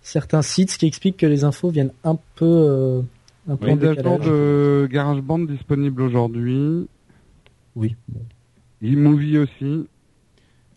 certains 0.00 0.40
sites, 0.40 0.70
ce 0.70 0.78
qui 0.78 0.86
explique 0.86 1.18
que 1.18 1.26
les 1.26 1.44
infos 1.44 1.68
viennent 1.68 1.92
un 2.04 2.16
peu 2.36 2.46
euh, 2.46 3.02
un 3.50 3.56
peu 3.56 3.66
en 3.70 3.76
à 3.76 3.80
jour 3.80 3.94
décalage. 3.96 4.20
de 4.26 4.88
GarageBand 4.90 5.38
disponible 5.40 6.00
aujourd'hui. 6.02 6.86
Oui. 7.76 7.94
eMovie 8.82 9.38
aussi. 9.38 9.86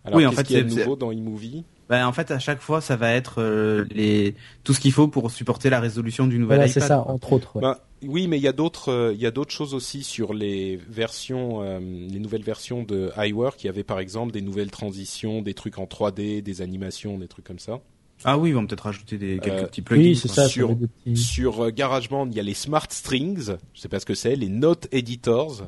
Alors 0.03 0.17
Oui, 0.17 0.25
en 0.25 0.29
qu'est-ce 0.29 0.41
fait, 0.41 0.47
qu'il 0.47 0.55
y 0.57 0.59
a 0.59 0.63
de 0.63 0.69
c'est- 0.69 0.79
nouveau 0.83 0.95
dans 0.95 1.11
eMovie? 1.11 1.63
Ben, 1.89 2.07
en 2.07 2.13
fait, 2.13 2.31
à 2.31 2.39
chaque 2.39 2.61
fois, 2.61 2.79
ça 2.79 2.95
va 2.95 3.11
être 3.11 3.41
euh, 3.41 3.83
les 3.91 4.33
tout 4.63 4.73
ce 4.73 4.79
qu'il 4.79 4.93
faut 4.93 5.09
pour 5.09 5.29
supporter 5.29 5.69
la 5.69 5.81
résolution 5.81 6.25
du 6.25 6.39
nouvel 6.39 6.59
Voilà, 6.59 6.71
iPad. 6.71 6.81
c'est 6.83 6.87
ça, 6.87 7.01
entre 7.05 7.33
autres. 7.33 7.55
ouais. 7.57 7.61
Ben, 7.61 7.75
oui, 8.03 8.27
mais 8.27 8.37
il 8.37 8.41
y 8.43 8.47
a 8.47 8.53
d'autres, 8.53 8.89
euh, 8.89 9.13
il 9.13 9.19
y 9.19 9.25
a 9.25 9.31
d'autres 9.31 9.51
choses 9.51 9.73
aussi 9.73 10.01
sur 10.01 10.33
les 10.33 10.77
versions, 10.89 11.61
euh, 11.61 11.79
les 11.79 12.19
nouvelles 12.19 12.43
versions 12.43 12.83
de 12.83 13.11
iWork. 13.17 13.61
Il 13.63 13.67
y 13.67 13.69
avait 13.69 13.83
par 13.83 13.99
exemple 13.99 14.31
des 14.31 14.41
nouvelles 14.41 14.71
transitions, 14.71 15.41
des 15.41 15.53
trucs 15.53 15.77
en 15.79 15.85
3D, 15.85 16.41
des 16.41 16.61
animations, 16.61 17.17
des 17.19 17.27
trucs 17.27 17.45
comme 17.45 17.59
ça. 17.59 17.81
Ah 18.23 18.37
oui, 18.37 18.49
ils 18.51 18.53
vont 18.53 18.65
peut-être 18.65 18.85
rajouter 18.85 19.17
des 19.17 19.39
quelques 19.39 19.63
Euh, 19.63 19.67
petits 19.67 19.81
plugins. 19.81 20.01
oui, 20.03 20.15
c'est 20.15 20.27
ça. 20.29 20.47
Sur- 20.47 20.77
petits- 20.77 21.73
GarageBand, 21.75 22.27
il 22.27 22.35
y 22.37 22.39
a 22.39 22.43
les 22.43 22.53
Smart 22.53 22.87
Strings. 22.89 23.55
Je 23.73 23.81
sais 23.81 23.89
pas 23.89 23.99
ce 23.99 24.05
que 24.05 24.15
c'est, 24.15 24.35
les 24.37 24.47
Note 24.49 24.87
Editors. 24.93 25.67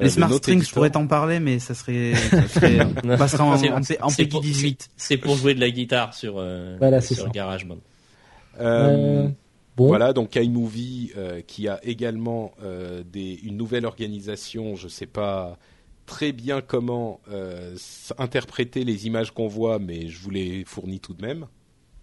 Les 0.00 0.06
Euh, 0.06 0.08
Smart 0.10 0.28
Note 0.28 0.38
Strings, 0.42 0.62
je 0.64 0.72
pourrais 0.72 0.90
t'en 0.90 1.06
parler, 1.06 1.38
mais 1.40 1.58
ça 1.60 1.74
serait, 1.74 2.14
ça 2.30 2.48
serait 2.48 2.78
on 3.04 3.16
passera 3.16 3.44
en, 3.44 3.56
C'est- 3.82 4.00
en, 4.00 4.10
pour- 4.28 4.40
18. 4.40 4.88
C'est 4.96 5.16
pour 5.18 5.36
jouer 5.36 5.54
de 5.54 5.60
la 5.60 5.70
guitare 5.70 6.14
sur, 6.14 6.34
euh, 6.38 6.76
Voilà, 6.78 7.00
sur 7.00 7.16
ça. 7.16 7.28
GarageBand. 7.28 7.78
Euh, 8.60 9.24
Euh, 9.24 9.28
bon. 9.76 9.86
Voilà, 9.88 10.12
donc 10.12 10.36
iMovie 10.36 11.12
euh, 11.16 11.40
qui 11.46 11.68
a 11.68 11.78
également 11.84 12.52
euh, 12.62 13.02
des, 13.10 13.40
une 13.44 13.56
nouvelle 13.56 13.86
organisation. 13.86 14.76
Je 14.76 14.88
sais 14.88 15.06
pas 15.06 15.58
très 16.06 16.32
bien 16.32 16.60
comment 16.60 17.20
euh, 17.30 17.74
interpréter 18.18 18.84
les 18.84 19.06
images 19.06 19.30
qu'on 19.32 19.48
voit, 19.48 19.78
mais 19.78 20.08
je 20.08 20.18
vous 20.20 20.30
les 20.30 20.64
fournis 20.66 21.00
tout 21.00 21.14
de 21.14 21.22
même. 21.22 21.46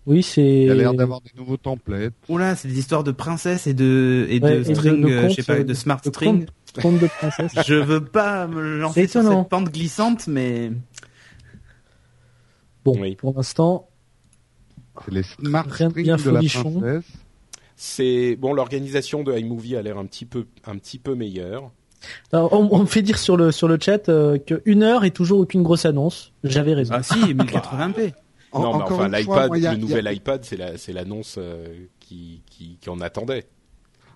Oui, 0.08 0.24
c'est. 0.24 0.64
Il 0.64 0.72
a 0.72 0.74
l'air 0.74 0.94
d'avoir 0.96 1.22
des 1.22 1.30
nouveaux 1.38 1.58
templates. 1.58 2.14
Oula, 2.28 2.56
c'est 2.56 2.68
des 2.68 2.80
histoires 2.80 3.04
de 3.04 3.12
princesses 3.12 3.68
et 3.68 3.76
de 3.76 4.26
et 4.30 4.39
de 4.39 4.46
Ouais, 4.46 4.56
et 4.56 4.64
de- 4.64 4.74
string, 4.74 5.02
de 5.04 5.08
euh, 5.12 5.30
je 5.30 5.36
sais 5.36 5.44
pas, 5.44 5.60
euh, 5.60 5.64
de 5.64 5.74
smart 5.76 6.02
de 6.04 6.10
string. 6.10 6.48
Conte 6.82 7.00
de 7.00 7.08
princesse. 7.08 7.52
Je 7.68 7.76
veux 7.76 8.04
pas 8.04 8.48
me 8.48 8.78
lancer 8.78 9.08
sur 9.08 9.24
cette 9.24 9.50
pente 9.50 9.70
glissante, 9.72 10.28
mais 10.28 10.72
Bon, 12.84 12.98
Oui. 13.00 13.16
pour 13.16 13.34
l'instant, 13.36 13.88
C'est 15.06 15.12
les 15.14 15.24
Smart 15.24 15.66
Rien 15.70 15.90
de 15.90 15.94
bien 15.96 16.16
de 16.18 16.30
la 16.30 16.40
princesse. 16.42 17.04
C'est 17.76 18.36
bon, 18.36 18.54
l'organisation 18.54 19.24
de 19.24 19.36
iMovie 19.38 19.76
a 19.76 19.82
l'air 19.82 19.98
un 19.98 20.06
petit 20.06 20.26
peu, 20.26 20.46
un 20.66 20.78
petit 20.78 21.00
peu 21.00 21.16
meilleure. 21.16 21.72
alors, 22.32 22.54
on, 22.54 22.68
on 22.72 22.80
me 22.80 22.86
fait 22.86 23.02
dire 23.02 23.18
sur 23.18 23.38
le 23.38 23.52
sur 23.52 23.68
le 23.68 23.78
chat 23.82 24.08
euh, 24.10 24.38
que 24.38 24.62
une 24.66 24.84
heure 24.84 25.04
et 25.04 25.12
toujours 25.12 25.40
aucune 25.40 25.64
grosse 25.64 25.86
annonce. 25.86 26.32
J'avais 26.44 26.74
raison. 26.74 26.94
ah 26.96 27.04
si, 27.04 27.14
1080p. 27.34 28.14
En- 28.54 28.62
non, 28.64 28.70
mais 28.78 28.84
encore 28.84 29.00
enfin, 29.00 29.08
l'iPad, 29.10 29.54
le 29.56 29.66
a- 29.68 29.78
nouvel 29.78 30.14
iPad, 30.14 30.44
c'est 30.44 30.58
la, 30.58 30.78
c'est 30.78 30.92
l'annonce 30.94 31.36
euh, 31.38 31.86
qui, 32.00 32.42
qui, 32.48 32.78
qu'on 32.84 33.00
attendait. 33.00 33.46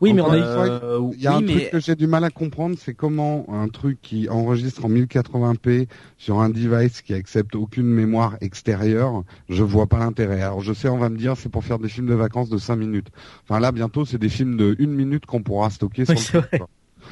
Oui, 0.02 0.14
mais 0.14 0.22
on 0.22 0.26
encore 0.26 0.34
a 0.34 0.38
une 0.38 0.44
eu- 0.44 0.48
fois, 0.48 0.66
Euh, 0.84 1.12
Il 1.14 1.22
y 1.22 1.28
a 1.28 1.32
oui, 1.32 1.38
un 1.38 1.42
mais 1.42 1.54
truc 1.54 1.70
que 1.72 1.80
j'ai 1.80 1.96
du 1.96 2.08
mal 2.08 2.24
à 2.24 2.30
comprendre, 2.30 2.76
c'est 2.80 2.94
comment 2.94 3.46
un 3.50 3.68
truc 3.68 4.00
qui 4.02 4.28
enregistre 4.30 4.86
en 4.86 4.90
1080p 4.90 5.88
sur 6.18 6.40
un 6.40 6.50
device 6.50 7.02
qui 7.02 7.14
accepte 7.14 7.56
aucune 7.56 7.86
mémoire 7.88 8.36
extérieure, 8.42 9.24
je 9.50 9.64
vois 9.64 9.88
pas 9.88 10.00
l'intérêt. 10.00 10.42
Alors 10.42 10.62
je 10.62 10.74
sais, 10.74 10.90
on 10.90 10.98
va 10.98 11.10
me 11.10 11.18
dire, 11.18 11.36
c'est 11.38 11.50
pour 11.50 11.64
faire 11.64 11.80
des 11.80 11.90
films 11.90 12.08
de 12.08 12.14
vacances 12.14 12.50
de 12.50 12.58
5 12.58 12.76
minutes. 12.76 13.08
Enfin 13.44 13.60
là, 13.60 13.72
bientôt, 13.72 14.06
c'est 14.06 14.18
des 14.18 14.30
films 14.30 14.58
de 14.58 14.76
1 14.80 14.88
minute 14.96 15.26
qu'on 15.26 15.44
pourra 15.44 15.70
stocker 15.70 16.04
Oui. 16.10 16.16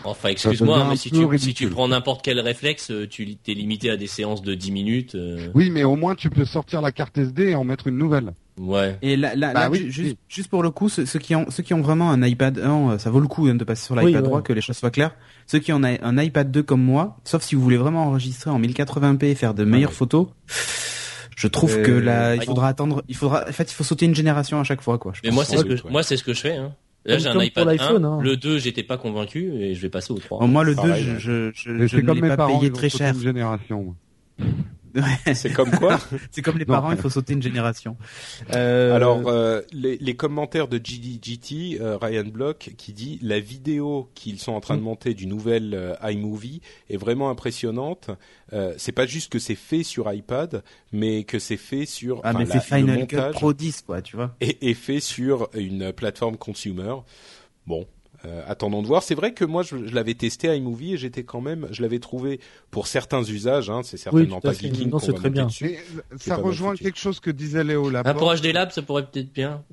Enfin, 0.06 0.30
excuse-moi, 0.30 0.86
mais 0.90 0.96
si 0.98 1.12
tu, 1.12 1.26
si 1.40 1.54
tu 1.54 1.70
prends 1.70 1.88
n'importe 1.88 2.24
quel 2.26 2.40
réflexe, 2.40 2.92
euh, 2.92 3.08
tu 3.08 3.36
t'es 3.38 3.54
limité 3.54 3.90
à 3.90 3.96
des 3.96 4.08
séances 4.08 4.42
de 4.42 4.54
10 4.54 4.72
minutes. 4.72 5.16
euh, 5.16 5.48
Oui, 5.54 5.70
mais 5.70 5.84
au 5.84 5.96
moins 5.96 6.16
tu 6.16 6.30
peux 6.30 6.46
sortir 6.46 6.82
la 6.82 6.92
carte 6.92 7.18
SD 7.18 7.50
et 7.50 7.56
en 7.56 7.64
mettre 7.64 7.88
une 7.88 7.98
nouvelle. 7.98 8.34
Ouais. 8.60 8.98
et 9.02 9.16
là, 9.18 9.36
là, 9.36 9.52
Bah 9.54 9.60
là, 9.62 9.70
oui, 9.72 9.80
ju- 9.80 9.86
oui. 9.86 9.92
juste, 9.92 10.18
juste 10.30 10.50
pour 10.50 10.62
le 10.62 10.70
coup, 10.70 10.88
ceux, 10.90 11.06
ceux 11.08 11.20
qui 11.20 11.34
ont 11.36 11.46
ceux 11.50 11.64
qui 11.64 11.74
ont 11.74 11.82
vraiment 11.82 12.12
un 12.12 12.22
iPad 12.22 12.60
1, 12.60 12.92
euh, 12.92 12.98
ça 13.00 13.10
vaut 13.10 13.20
le 13.20 13.28
coup 13.28 13.48
hein, 13.48 13.56
de 13.56 13.64
passer 13.64 13.86
sur 13.86 13.96
Oui, 13.96 14.06
l'iPad 14.06 14.24
ouais. 14.24 14.30
3, 14.30 14.42
que 14.44 14.54
les 14.54 14.62
choses 14.62 14.78
soient 14.78 14.92
claires. 14.92 15.16
Ceux 15.48 15.60
qui 15.60 15.74
ont 15.74 15.84
un, 15.84 15.96
un 16.02 16.18
iPad 16.22 16.52
2 16.52 16.62
comme 16.64 16.84
moi, 16.84 17.18
sauf 17.24 17.42
si 17.42 17.56
vous 17.56 17.62
voulez 17.64 17.78
vraiment 17.78 18.06
enregistrer 18.06 18.52
en 18.52 18.60
1080p 18.60 19.24
et 19.26 19.36
faire 19.36 19.54
de 19.56 19.64
meilleures 19.64 19.90
ouais. 19.90 19.96
photos, 19.96 20.28
je 21.36 21.48
trouve 21.48 21.78
Euh, 21.78 21.84
que 21.84 21.92
là, 21.92 22.36
il 22.36 22.42
ah, 22.42 22.46
faudra 22.46 22.68
attendre. 22.68 23.04
Il 23.08 23.16
faudra, 23.16 23.44
en 23.50 23.52
fait, 23.52 23.72
il 23.72 23.74
faut 23.74 23.84
sauter 23.84 24.06
une 24.06 24.16
génération 24.16 24.60
à 24.60 24.64
chaque 24.64 24.82
fois, 24.82 24.98
quoi. 25.00 25.14
je 25.16 25.22
Mais 25.24 25.32
moi, 25.32 25.46
c'est 25.46 25.58
ce 25.58 25.64
que, 25.64 25.88
moi, 25.90 26.04
c'est 26.04 26.16
ce 26.18 26.24
que 26.24 26.34
je 26.34 26.42
fais, 26.42 26.56
hein. 26.56 26.74
Là, 27.06 27.18
j'ai 27.18 27.28
un 27.28 27.42
iPad 27.42 27.68
1. 27.68 27.72
l'iPhone, 27.72 28.06
hein. 28.06 28.20
Le 28.22 28.38
2, 28.38 28.60
j'étais 28.60 28.84
pas 28.84 28.98
convaincu 28.98 29.52
et 29.56 29.74
je 29.76 29.82
vais 29.82 29.90
passer 29.90 30.14
au 30.14 30.20
3. 30.20 30.40
Bon, 30.40 30.48
moi, 30.48 30.64
le 30.64 30.74
2, 30.76 30.82
Pareil, 30.82 31.04
je, 31.04 31.12
ouais. 31.12 31.20
je, 31.20 31.52
je, 31.54 31.88
je 31.88 31.98
ne 31.98 32.14
l'ai 32.14 32.36
pas 32.36 32.48
payé 32.48 32.72
très 32.72 32.88
cher. 32.90 33.14
une 33.16 33.20
génération. 33.22 33.96
C'est 35.34 35.52
comme 35.54 35.72
quoi 35.72 36.00
C'est 36.32 36.42
comme 36.42 36.58
les 36.58 36.66
Non. 36.66 36.74
parents, 36.76 36.92
il 36.92 36.98
faut 36.98 37.10
sauter 37.10 37.34
une 37.34 37.42
génération. 37.42 37.98
Euh, 38.54 38.96
Alors, 38.96 39.28
euh, 39.28 39.62
les, 39.72 39.98
les 39.98 40.16
commentaires 40.16 40.68
de 40.68 40.80
GDGT, 40.84 41.80
euh, 41.82 41.98
Ryan 41.98 42.26
Block, 42.26 42.72
qui 42.78 42.94
dit 42.94 43.20
la 43.22 43.40
vidéo 43.40 44.10
qu'ils 44.16 44.40
sont 44.40 44.52
en 44.54 44.60
train 44.62 44.76
de 44.76 44.82
Mm. 44.82 44.86
monter 44.86 45.14
du 45.14 45.28
nouvel 45.28 45.74
euh, 45.74 45.96
iMovie 46.04 46.62
est 46.90 46.98
vraiment 46.98 47.30
impressionnante. 47.30 48.10
Euh, 48.54 48.74
c'est 48.78 48.92
pas 48.92 49.06
juste 49.06 49.32
que 49.32 49.40
c'est 49.40 49.56
fait 49.56 49.84
sur 49.84 50.12
iPad, 50.14 50.64
mais 50.92 51.24
que 51.24 51.40
c'est 51.40 51.58
fait 51.58 51.86
sur 51.86 52.22
ah, 52.24 52.34
mais 52.34 52.46
c'est 52.46 52.62
Final 52.62 53.08
Cut 53.08 53.18
Pro 53.34 53.54
10, 53.54 53.82
quoi, 53.88 54.02
tu 54.02 54.16
vois. 54.16 54.36
est, 54.42 54.62
est 54.64 54.74
fait 54.74 55.00
sur 55.00 55.50
une 55.54 55.92
plateforme 55.94 56.38
consumer. 56.38 56.96
Bon, 57.66 57.88
euh, 58.26 58.42
attendons 58.48 58.82
de 58.82 58.88
voir. 58.88 59.04
C'est 59.04 59.16
vrai 59.16 59.34
que 59.34 59.44
moi, 59.46 59.64
je, 59.64 59.86
je 59.88 59.94
l'avais 59.94 60.14
testé 60.14 60.56
iMovie 60.56 60.94
et 60.94 60.98
j'étais 60.98 61.24
quand 61.24 61.42
même, 61.42 61.68
je 61.72 61.82
l'avais 61.82 62.00
trouvé 62.00 62.40
pour 62.72 62.88
certains 62.88 63.22
usages. 63.24 63.70
Hein, 63.70 63.82
c'est 63.84 63.98
certainement 63.98 64.38
à 64.38 64.42
pas 64.42 64.54
geeking 64.54 64.86
Non, 64.86 64.92
qu'on 64.92 65.00
c'est 65.00 65.12
va 65.12 65.18
très 65.18 65.30
bien. 65.30 65.46
dessus. 65.48 65.66
Mais 65.66 65.80
C'est 66.18 66.30
ça 66.30 66.36
rejoint 66.38 66.76
quelque 66.76 66.98
chose 67.00 67.20
que 67.20 67.32
disait 67.32 67.64
Léo 67.64 67.88
Ah, 67.90 67.92
Laporte. 67.92 68.18
pour 68.18 68.34
HD 68.36 68.54
Lab, 68.54 68.72
ça 68.72 68.82
pourrait 68.82 69.06
peut-être 69.06 69.34
bien. 69.34 69.64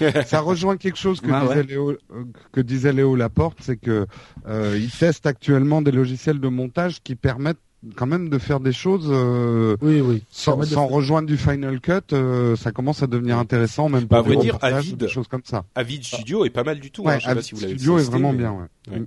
ça 0.26 0.40
rejoint 0.40 0.76
quelque 0.76 0.98
chose 0.98 1.20
que 1.20 1.30
Ah 1.32 1.42
disait 1.42 1.54
ouais. 1.56 1.62
Léo 1.64 1.90
euh, 1.90 2.24
que 2.52 2.60
disait 2.60 2.92
Léo 2.92 3.16
Laporte, 3.16 3.58
c'est 3.60 3.76
que 3.76 4.06
euh, 4.46 4.78
ils 4.80 4.90
testent 4.90 5.26
actuellement 5.26 5.82
des 5.82 5.92
logiciels 5.92 6.40
de 6.40 6.48
montage 6.48 7.02
qui 7.02 7.16
permettent 7.16 7.58
quand 7.94 8.06
même 8.06 8.28
de 8.28 8.38
faire 8.38 8.58
des 8.60 8.72
choses 8.72 9.06
euh, 9.10 9.76
Oui, 9.80 10.00
oui. 10.00 10.22
sans, 10.30 10.56
rejoindre 10.86 11.28
du 11.28 11.36
Final 11.36 11.80
Cut. 11.80 11.92
euh, 12.12 12.56
ça 12.56 12.72
commence 12.72 13.02
à 13.02 13.06
devenir 13.06 13.38
intéressant, 13.38 13.88
même 13.88 14.04
Bah, 14.04 14.18
à 14.18 14.22
pour 14.22 14.32
vrai 14.34 14.42
dire, 14.42 14.58
Avid- 14.62 14.96
des 14.96 15.08
choses 15.08 15.28
comme 15.28 15.42
ça. 15.44 15.64
Avid 15.74 16.02
Studio 16.04 16.44
est 16.44 16.50
pas 16.50 16.64
mal 16.64 16.80
du 16.80 16.90
tout. 16.90 17.02
hein, 17.06 17.12
Ouais, 17.12 17.14
je 17.20 17.20
sais 17.20 17.26
pas 17.26 17.30
Avid 17.32 17.42
si 17.44 17.54
vous 17.54 17.60
l'avez 17.60 17.74
Studio 17.74 17.98
est 17.98 18.02
vraiment 18.04 18.32
mais- 18.32 18.38
bien. 18.38 18.52
Ouais. 18.52 18.92
Ouais. 18.92 18.98
Mm. 19.00 19.06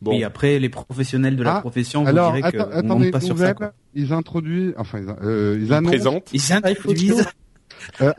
Bon, 0.00 0.12
Et 0.12 0.22
après, 0.22 0.58
les 0.60 0.68
professionnels 0.68 1.34
de 1.36 1.42
la 1.42 1.56
Ah, 1.56 1.60
profession 1.60 2.02
vous 2.02 2.08
Alors, 2.08 2.32
diraient 2.32 2.52
que 2.52 2.58
on 2.58 2.70
attendez, 2.70 3.04
monte 3.06 3.10
pas 3.10 3.20
sur 3.20 3.36
ça. 3.36 3.52
quoi. 3.54 3.72
ils 3.94 4.12
introduisent, 4.12 4.74
enfin, 4.76 5.00
ils, 5.00 5.08
euh, 5.26 5.56
ils 5.58 5.66
il 5.66 5.72
annoncent 5.72 5.90
présente. 5.90 6.28
Ils 6.32 6.52
introduisent. 6.52 7.26
euh, 8.00 8.12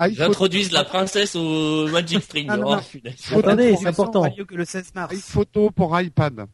la 0.74 0.84
princesse 0.84 1.36
au 1.36 1.88
Magic 1.88 2.22
String. 2.22 2.48
Ah, 2.50 2.58
non, 2.58 2.66
Oh, 2.68 2.98
non. 3.34 3.40
Attendez, 3.40 3.76
c'est 3.78 3.88
important. 3.88 4.30
que 4.30 4.56
le 4.56 4.66
16 4.66 4.92
mars. 4.94 5.14
iPhoto 5.14 5.70
pour 5.72 5.98
iPad. 6.00 6.48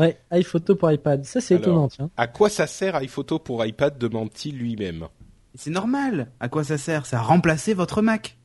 Ouais, 0.00 0.18
iPhoto 0.32 0.74
pour 0.76 0.90
iPad. 0.90 1.24
Ça, 1.24 1.40
c'est 1.40 1.54
Alors. 1.54 1.62
étonnant, 1.66 1.88
tiens. 1.88 2.10
À 2.16 2.26
quoi 2.26 2.48
ça 2.48 2.66
sert 2.66 3.00
iPhoto 3.02 3.38
pour 3.38 3.64
iPad 3.64 3.98
demande-t-il 3.98 4.56
lui-même 4.56 5.06
C'est 5.54 5.70
normal. 5.70 6.30
À 6.40 6.48
quoi 6.48 6.64
ça 6.64 6.78
sert? 6.78 7.06
Ça 7.06 7.18
a 7.18 7.22
remplacé 7.22 7.74
votre 7.74 8.00
Mac. 8.02 8.36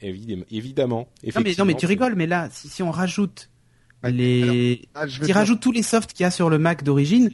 Évidemment, 0.00 0.44
évidemment. 0.50 1.08
Non 1.34 1.40
mais, 1.42 1.54
non 1.58 1.64
mais 1.64 1.74
tu 1.74 1.80
c'est- 1.80 1.86
rigoles, 1.86 2.14
mais 2.16 2.26
là, 2.26 2.48
si, 2.50 2.68
si 2.68 2.82
on 2.82 2.90
rajoute 2.90 3.50
les, 4.04 4.82
Ah, 4.94 5.08
si 5.08 5.20
te- 5.20 5.32
rajoute 5.32 5.60
tous 5.60 5.72
les 5.72 5.82
softs 5.82 6.12
qu'il 6.12 6.24
y 6.24 6.26
a 6.26 6.30
sur 6.30 6.50
le 6.50 6.58
Mac 6.58 6.82
d'origine, 6.84 7.30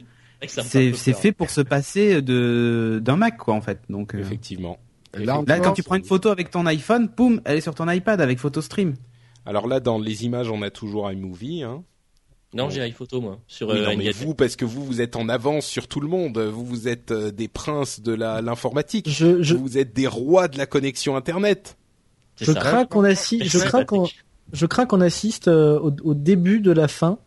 C'est 0.47 0.91
fait 0.93 1.31
pour 1.33 1.49
se 1.49 1.61
passer 1.61 2.21
de 2.21 2.99
d'un 3.03 3.15
Mac 3.17 3.37
quoi 3.37 3.53
en 3.53 3.61
fait. 3.61 3.79
Donc 3.89 4.15
euh, 4.15 4.19
Effectivement. 4.19 4.77
Là, 5.13 5.43
quand 5.59 5.73
tu 5.73 5.83
prends 5.83 5.95
une 5.95 6.03
photo 6.05 6.29
avec 6.29 6.49
ton 6.51 6.65
iPhone, 6.65 7.09
poum, 7.09 7.41
elle 7.45 7.57
est 7.57 7.61
sur 7.61 7.75
ton 7.75 7.89
iPad 7.89 8.19
avec 8.19 8.39
PhotoStream. 8.39 8.95
Alors 9.45 9.67
là, 9.67 9.79
dans 9.79 9.99
les 9.99 10.25
images, 10.25 10.49
on 10.49 10.61
a 10.61 10.69
toujours 10.69 11.11
iMovie. 11.11 11.63
Hein. 11.63 11.83
Non, 12.53 12.69
j'ai 12.69 12.81
iPhoto 12.81 13.19
moi 13.21 13.39
sur 13.47 13.69
Oui, 13.69 13.77
euh, 13.79 13.85
non, 13.91 13.97
mais 13.97 14.11
vous, 14.11 14.35
parce 14.35 14.55
que 14.55 14.65
vous, 14.65 14.85
vous 14.85 15.01
êtes 15.01 15.15
en 15.15 15.27
avance 15.29 15.65
sur 15.65 15.87
tout 15.87 15.99
le 15.99 16.07
monde. 16.07 16.37
Vous, 16.37 16.63
vous 16.65 16.87
êtes 16.87 17.11
euh, 17.11 17.31
des 17.31 17.47
princes 17.47 17.99
de 18.01 18.13
la 18.13 18.41
l'informatique. 18.41 19.09
Je, 19.09 19.41
je, 19.41 19.55
Vous 19.55 19.77
êtes 19.77 19.93
des 19.93 20.07
rois 20.07 20.47
de 20.47 20.57
la 20.57 20.65
connexion 20.65 21.15
Internet. 21.15 21.77
Je 22.39 22.51
ça. 22.51 22.59
crains 22.59 22.85
qu'on 22.85 23.03
assiste, 23.03 23.43
je 23.45 23.57
crains 23.59 23.85
qu'on, 23.85 24.07
je 24.51 24.65
crains 24.65 24.85
qu'on 24.85 25.01
assiste 25.01 25.47
euh, 25.47 25.79
au, 25.79 25.91
au 26.03 26.13
début 26.13 26.59
de 26.59 26.71
la 26.71 26.87
fin, 26.87 27.17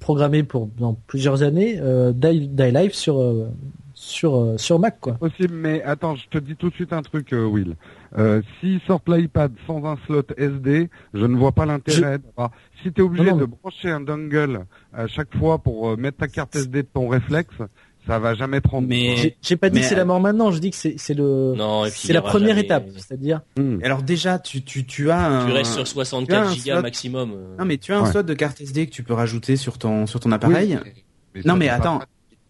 programmée 0.00 0.42
pour 0.42 0.66
dans 0.78 0.94
plusieurs 1.06 1.42
années, 1.42 1.78
euh, 1.80 2.12
d'i- 2.12 2.48
d'iLive 2.48 2.94
sur 2.94 3.20
euh, 3.20 3.48
sur 3.94 4.36
euh, 4.36 4.56
sur 4.58 4.78
Mac 4.78 4.98
quoi. 5.00 5.12
possible, 5.14 5.54
mais 5.54 5.82
attends, 5.82 6.16
je 6.16 6.26
te 6.30 6.38
dis 6.38 6.56
tout 6.56 6.70
de 6.70 6.74
suite 6.74 6.92
un 6.92 7.02
truc, 7.02 7.32
euh, 7.32 7.44
Will. 7.44 7.76
Euh, 8.18 8.42
S'ils 8.60 8.80
sortent 8.86 9.08
l'iPad 9.08 9.52
sans 9.66 9.84
un 9.84 9.96
slot 10.06 10.24
SD, 10.36 10.90
je 11.14 11.24
ne 11.26 11.36
vois 11.36 11.52
pas 11.52 11.64
l'intérêt. 11.66 12.18
Si 12.82 12.92
tu 12.92 13.00
es 13.00 13.04
obligé 13.04 13.24
Non, 13.30 13.32
non, 13.32 13.36
de 13.38 13.44
brancher 13.46 13.90
un 13.90 14.00
dongle 14.00 14.66
à 14.92 15.06
chaque 15.06 15.36
fois 15.38 15.58
pour 15.58 15.90
euh, 15.90 15.96
mettre 15.96 16.18
ta 16.18 16.28
carte 16.28 16.56
SD 16.56 16.82
de 16.82 16.88
ton 16.92 17.08
réflexe, 17.08 17.54
ça 18.06 18.18
va 18.18 18.34
jamais 18.34 18.60
prendre. 18.60 18.88
Mais- 18.88 19.36
J'ai 19.42 19.56
pas 19.56 19.68
dit 19.70 19.76
mais- 19.76 19.80
que 19.82 19.86
c'est 19.86 19.94
la 19.94 20.04
mort 20.04 20.18
maintenant, 20.20 20.50
je 20.50 20.58
dis 20.58 20.70
que 20.70 20.76
c'est 20.76 20.94
c'est 20.98 21.14
le 21.14 21.54
c'est 21.90 22.12
la 22.12 22.22
première 22.22 22.48
jamais- 22.48 22.62
étape, 22.62 22.86
c'est-à-dire 22.96 23.42
Hmm. 23.56 23.78
Alors 23.84 24.02
déjà, 24.02 24.38
tu 24.40 24.62
tu 24.64 24.84
tu 24.86 25.10
as 25.10 25.24
un 25.42 25.46
Tu 25.46 25.52
restes 25.52 25.72
sur 25.74 25.84
tu 25.84 25.90
as 25.90 25.92
64 25.92 26.48
un 26.48 26.52
gigas 26.52 26.74
slot- 26.74 26.82
maximum. 26.82 27.32
euh. 27.32 27.56
non 27.58 27.64
mais 27.64 27.76
tu 27.78 27.92
as 27.92 27.98
un 27.98 28.02
Ouais. 28.04 28.10
slot 28.10 28.22
de 28.24 28.34
carte 28.34 28.60
SD 28.60 28.86
que 28.86 28.90
tu 28.92 29.02
peux 29.04 29.14
rajouter 29.14 29.54
sur 29.56 29.78
ton 29.78 30.06
sur 30.06 30.18
ton 30.18 30.32
appareil. 30.32 30.78
Oui, 30.82 30.90
mais 31.36 31.40
Non 31.44 31.54
mais 31.56 31.68
pas 31.68 31.74
attends, 31.74 32.00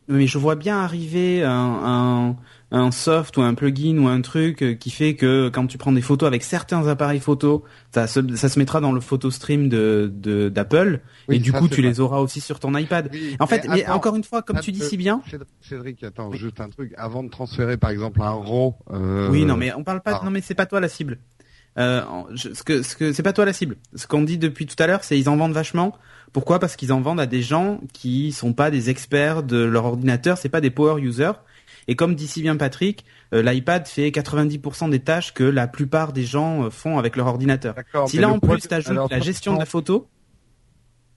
mais 0.08 0.26
je 0.26 0.38
vois 0.38 0.54
bien 0.54 0.78
arriver 0.78 1.42
un, 1.42 1.50
un, 1.52 2.36
un 2.72 2.90
soft 2.92 3.36
ou 3.36 3.42
un 3.42 3.54
plugin 3.54 3.98
ou 3.98 4.06
un 4.06 4.20
truc 4.20 4.62
euh, 4.62 4.74
qui 4.74 4.90
fait 4.90 5.14
que 5.16 5.48
quand 5.48 5.66
tu 5.66 5.76
prends 5.76 5.90
des 5.92 6.02
photos 6.02 6.26
avec 6.28 6.44
certains 6.44 6.86
appareils 6.86 7.18
photo, 7.20 7.64
ça 7.92 8.06
se, 8.06 8.20
ça 8.36 8.48
se 8.48 8.58
mettra 8.60 8.80
dans 8.80 8.92
le 8.92 9.00
photo 9.00 9.30
stream 9.30 9.68
de 9.68 10.08
de- 10.14 10.48
d'Apple 10.48 11.00
Oui, 11.28 11.36
et 11.36 11.38
du 11.40 11.52
coup 11.52 11.66
tu 11.68 11.80
vrai. 11.80 11.90
les 11.90 11.98
auras 12.00 12.18
aussi 12.20 12.40
sur 12.40 12.60
ton 12.60 12.76
iPad. 12.76 13.08
Oui, 13.12 13.36
En 13.40 13.46
fait, 13.48 13.66
mais 13.68 13.82
attends, 13.84 13.94
encore 13.96 14.14
une 14.16 14.22
fois, 14.24 14.42
comme 14.42 14.56
attends, 14.56 14.64
tu 14.64 14.72
dis 14.72 14.80
si 14.82 14.96
bien. 14.96 15.20
Cédric, 15.60 16.02
attends, 16.04 16.32
juste 16.32 16.60
un 16.60 16.68
truc. 16.68 16.92
Avant 16.96 17.22
de 17.24 17.28
transférer, 17.28 17.76
par 17.76 17.90
exemple, 17.90 18.22
un 18.22 18.30
RAW. 18.30 18.74
euh, 18.92 19.28
Oui, 19.30 19.44
non 19.44 19.56
mais 19.56 19.72
on 19.74 19.82
parle 19.82 20.00
pas. 20.00 20.20
ah. 20.20 20.24
Non 20.24 20.30
mais 20.30 20.40
c'est 20.40 20.54
pas 20.54 20.66
toi 20.66 20.78
la 20.80 20.88
cible. 20.88 21.18
Euh, 21.78 22.02
je- 22.34 22.52
ce 22.52 22.62
que 22.64 22.82
ce 22.82 22.96
que 22.96 23.12
c'est 23.12 23.22
pas 23.22 23.32
toi 23.32 23.44
la 23.44 23.52
cible. 23.52 23.76
Ce 23.94 24.06
qu'on 24.06 24.22
dit 24.22 24.38
depuis 24.38 24.66
tout 24.66 24.80
à 24.82 24.86
l'heure, 24.86 25.04
c'est 25.04 25.18
ils 25.18 25.28
en 25.28 25.36
vendent 25.36 25.52
vachement. 25.52 25.96
Pourquoi? 26.32 26.58
Parce 26.60 26.76
qu'ils 26.76 26.92
en 26.92 27.00
vendent 27.00 27.20
à 27.20 27.26
des 27.26 27.42
gens 27.42 27.80
qui 27.92 28.30
sont 28.32 28.52
pas 28.52 28.70
des 28.70 28.90
experts 28.90 29.42
de 29.42 29.56
leur 29.64 29.84
ordinateur, 29.86 30.38
c'est 30.38 30.48
pas 30.48 30.60
des 30.60 30.70
power 30.70 31.00
users. 31.02 31.32
Et 31.90 31.96
comme 31.96 32.14
dit 32.14 32.26
si 32.28 32.40
bien 32.40 32.56
Patrick, 32.56 33.04
euh, 33.34 33.42
l'iPad 33.42 33.86
fait 33.86 34.10
90% 34.10 34.88
des 34.90 35.00
tâches 35.00 35.34
que 35.34 35.42
la 35.44 35.66
plupart 35.66 36.12
des 36.12 36.22
gens 36.24 36.64
euh, 36.64 36.70
font 36.70 36.98
avec 36.98 37.16
leur 37.16 37.26
ordinateur. 37.26 37.74
Si 38.06 38.16
là 38.18 38.28
en 38.30 38.38
plus 38.38 38.60
t'ajoutes 38.68 38.94
la 39.10 39.18
sans- 39.18 39.24
gestion 39.24 39.54
de 39.54 39.58
la 39.58 39.64
sans- 39.64 39.70
photo, 39.70 40.06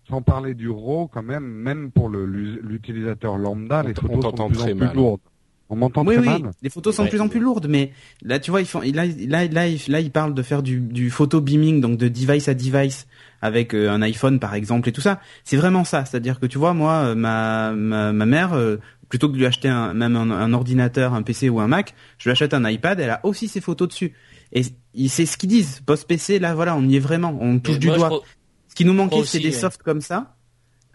Sans 0.10 0.22
parler 0.22 0.54
du 0.54 0.70
RAW, 0.70 1.08
quand 1.14 1.24
même, 1.24 1.46
même 1.46 1.90
pour 1.92 2.10
le- 2.10 2.26
l'utilisateur 2.26 3.38
lambda, 3.38 3.84
On 3.84 3.88
les 3.88 3.94
photos 3.94 4.34
on 4.34 4.36
sont 4.38 4.50
de 4.50 4.54
plus 4.54 4.74
en 4.74 4.76
plus 4.76 4.96
lourdes. 4.96 5.22
On 5.70 5.76
m'entend 5.78 6.06
oui 6.06 6.16
très 6.18 6.28
oui, 6.28 6.42
mal. 6.44 6.52
les 6.62 6.70
photos 6.70 6.94
sont 6.94 7.04
Ouais. 7.04 7.08
de 7.08 7.12
plus 7.14 7.22
en 7.22 7.30
plus 7.30 7.40
lourdes, 7.40 7.68
mais 7.68 7.92
là 8.22 8.38
tu 8.38 8.52
vois 8.52 8.60
ils 8.62 8.68
font 8.68 8.82
là 8.82 9.06
là 9.06 9.48
là 9.48 9.68
ils, 9.68 9.80
là 9.88 10.02
ils 10.02 10.12
parlent 10.12 10.34
de 10.34 10.42
faire 10.44 10.62
du, 10.62 10.80
du 10.82 11.10
photo 11.10 11.40
beaming 11.40 11.80
donc 11.82 11.98
de 11.98 12.10
device 12.10 12.48
à 12.50 12.54
device 12.54 13.08
avec 13.42 13.74
euh, 13.74 13.90
un 13.90 14.02
iPhone 14.02 14.40
par 14.40 14.54
exemple 14.56 14.90
et 14.90 14.92
tout 14.92 15.02
ça. 15.02 15.20
C'est 15.46 15.56
vraiment 15.58 15.84
ça, 15.86 16.04
c'est-à-dire 16.06 16.40
que 16.40 16.46
tu 16.48 16.58
vois 16.58 16.74
moi 16.74 17.16
ma 17.16 17.72
ma, 17.72 18.12
ma 18.12 18.26
mère 18.26 18.54
euh, 18.54 18.78
plutôt 19.14 19.28
que 19.28 19.34
de 19.34 19.38
lui 19.38 19.46
acheter 19.46 19.70
un, 19.70 19.94
même 19.94 20.16
un, 20.16 20.32
un 20.32 20.54
ordinateur, 20.54 21.14
un 21.14 21.22
PC 21.22 21.48
ou 21.48 21.60
un 21.60 21.68
Mac, 21.68 21.94
je 22.18 22.24
lui 22.30 22.32
achète 22.32 22.56
un 22.56 22.68
iPad, 22.68 23.00
elle 23.00 23.12
a 23.12 23.24
aussi 23.24 23.48
ses 23.48 23.62
photos 23.62 23.88
dessus. 23.90 24.12
Et 24.52 24.64
c'est 25.08 25.28
ce 25.28 25.38
qu'ils 25.38 25.50
disent, 25.50 25.82
post 25.86 26.08
PC 26.08 26.40
là 26.40 26.56
voilà, 26.56 26.76
on 26.76 26.82
y 26.90 26.96
est 26.96 27.00
vraiment, 27.00 27.38
on 27.40 27.60
touche 27.60 27.76
Mais 27.76 27.80
du 27.80 27.88
doigt. 27.90 28.08
crois- 28.08 28.24
Ce 28.70 28.74
qui 28.74 28.86
nous 28.86 28.94
manquait, 28.94 29.24
c'est 29.24 29.38
des 29.38 29.50
ouais. 29.50 29.52
softs 29.52 29.84
comme 29.84 30.02
ça 30.02 30.36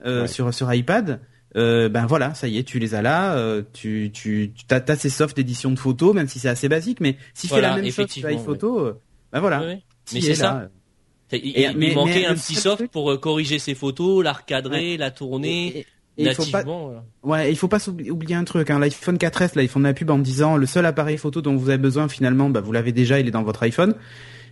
euh, 0.05 0.23
Ouais. 0.23 0.27
sur 0.27 0.53
sur 0.53 0.75
iPad. 0.75 1.21
Euh, 1.55 1.89
ben 1.89 2.07
voilà, 2.07 2.35
ça 2.35 2.49
y 2.49 2.59
est, 2.59 2.64
tu 2.64 2.81
les 2.81 2.97
as 2.97 3.03
là. 3.03 3.35
euh, 3.37 3.62
tu 3.73 4.11
tu 4.12 4.51
tu 4.53 4.64
t'as, 4.66 4.81
t'as 4.81 4.97
ces 4.97 5.11
softs 5.11 5.37
d'édition 5.37 5.71
de 5.71 5.79
photos, 5.79 6.12
même 6.12 6.27
si 6.27 6.41
c'est 6.41 6.49
assez 6.49 6.69
basique, 6.69 6.99
mais 7.01 7.16
si 7.35 7.43
tu 7.47 7.53
Voilà, 7.53 7.69
fais 7.71 7.77
la 7.77 7.83
même 7.83 7.93
chose 7.93 8.11
sur 8.11 8.29
iPhoto, 8.29 8.81
euh, 8.81 9.01
ben 9.33 9.39
voilà. 9.39 9.61
Tu 10.07 10.16
Mais 10.16 10.21
c'est 10.23 10.31
es 10.33 10.35
ça. 10.35 10.45
là. 10.55 10.69
Il, 11.31 11.37
Et- 11.57 11.69
il 11.71 11.77
mais- 11.77 11.95
manquait 11.95 12.21
mais 12.23 12.27
un 12.27 12.35
petit 12.35 12.55
soft 12.57 12.79
truc- 12.79 12.91
pour 12.91 13.12
euh, 13.12 13.16
corriger 13.19 13.59
ses 13.61 13.75
photos, 13.77 14.25
la 14.25 14.33
recadrer, 14.33 14.97
la 14.97 15.11
tourner 15.12 15.79
Et- 15.79 15.87
et 16.19 16.25
il 16.25 16.35
faut 16.35 16.45
pas, 16.51 16.64
ouais, 17.23 17.51
il 17.51 17.57
faut 17.57 17.69
pas 17.69 17.79
oublier 18.11 18.35
un 18.35 18.45
truc. 18.45 18.71
Hein, 18.71 18.79
L'iPhone 18.79 19.16
4S, 19.16 19.57
là, 19.57 19.62
ils 19.62 19.69
font 19.69 19.79
de 19.81 19.85
la 19.85 19.95
pub 19.95 20.11
en 20.11 20.19
disant 20.19 20.57
le 20.57 20.66
seul 20.66 20.85
appareil 20.85 21.16
photo 21.16 21.41
dont 21.41 21.57
vous 21.57 21.69
avez 21.69 21.79
besoin, 21.79 22.09
finalement, 22.09 22.51
bah, 22.51 22.61
vous 22.61 22.73
l'avez 22.73 22.93
déjà, 22.93 23.21
il 23.21 23.29
est 23.29 23.31
dans 23.31 23.43
votre 23.45 23.62
iPhone. 23.62 23.95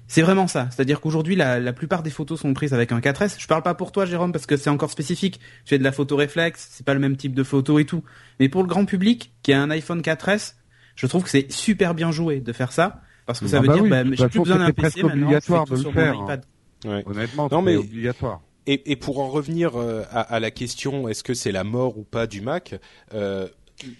C'est 0.08 0.22
vraiment 0.22 0.46
ça. 0.46 0.68
C'est-à-dire 0.70 1.00
qu'aujourd'hui, 1.00 1.34
la, 1.34 1.58
la 1.58 1.72
plupart 1.72 2.04
des 2.04 2.10
photos 2.10 2.40
sont 2.40 2.54
prises 2.54 2.72
avec 2.72 2.92
un 2.92 3.00
4S. 3.00 3.34
Je 3.40 3.46
parle 3.48 3.62
pas 3.64 3.74
pour 3.74 3.90
toi, 3.90 4.06
Jérôme, 4.06 4.30
parce 4.30 4.46
que 4.46 4.56
c'est 4.56 4.70
encore 4.70 4.90
spécifique. 4.92 5.40
Tu 5.64 5.70
fais 5.70 5.78
de 5.78 5.84
la 5.84 5.90
photo 5.90 6.14
réflexe, 6.14 6.68
c'est 6.70 6.86
pas 6.86 6.94
le 6.94 7.00
même 7.00 7.16
type 7.16 7.34
de 7.34 7.42
photo 7.42 7.80
et 7.80 7.84
tout. 7.84 8.04
Mais 8.38 8.48
pour 8.48 8.62
le 8.62 8.68
grand 8.68 8.84
public, 8.84 9.32
qui 9.42 9.52
a 9.52 9.60
un 9.60 9.68
iPhone 9.70 10.00
4S, 10.02 10.54
je 10.94 11.06
trouve 11.08 11.24
que 11.24 11.30
c'est 11.30 11.50
super 11.50 11.94
bien 11.94 12.12
joué 12.12 12.38
de 12.40 12.52
faire 12.52 12.70
ça. 12.70 13.00
Parce 13.26 13.40
que 13.40 13.48
ça 13.48 13.56
Ah 13.56 13.60
veut 13.62 13.66
bah 13.66 13.72
dire, 13.74 13.82
oui, 13.82 13.90
bah, 13.90 14.04
j'ai 14.12 14.28
plus 14.28 14.38
besoin 14.38 14.58
d'un 14.58 14.70
PC 14.70 15.02
maintenant, 15.02 15.22
obligatoire 15.24 15.64
de 15.64 15.70
tout 15.70 15.74
le 15.74 15.80
sur 15.80 15.90
mon 15.90 15.94
faire, 15.96 16.14
iPad. 16.14 16.44
Ouais. 16.84 17.02
Honnêtement, 17.06 17.48
Non, 17.50 17.58
c'est 17.58 17.62
mais- 17.64 17.76
obligatoire. 17.76 18.40
Et, 18.66 18.90
et 18.92 18.96
pour 18.96 19.20
en 19.20 19.28
revenir 19.28 19.76
euh, 19.76 20.02
à, 20.10 20.20
à 20.20 20.40
la 20.40 20.50
question, 20.50 21.08
est-ce 21.08 21.22
que 21.22 21.34
c'est 21.34 21.52
la 21.52 21.64
mort 21.64 21.98
ou 21.98 22.02
pas 22.04 22.26
du 22.26 22.40
Mac 22.40 22.74
euh, 23.14 23.46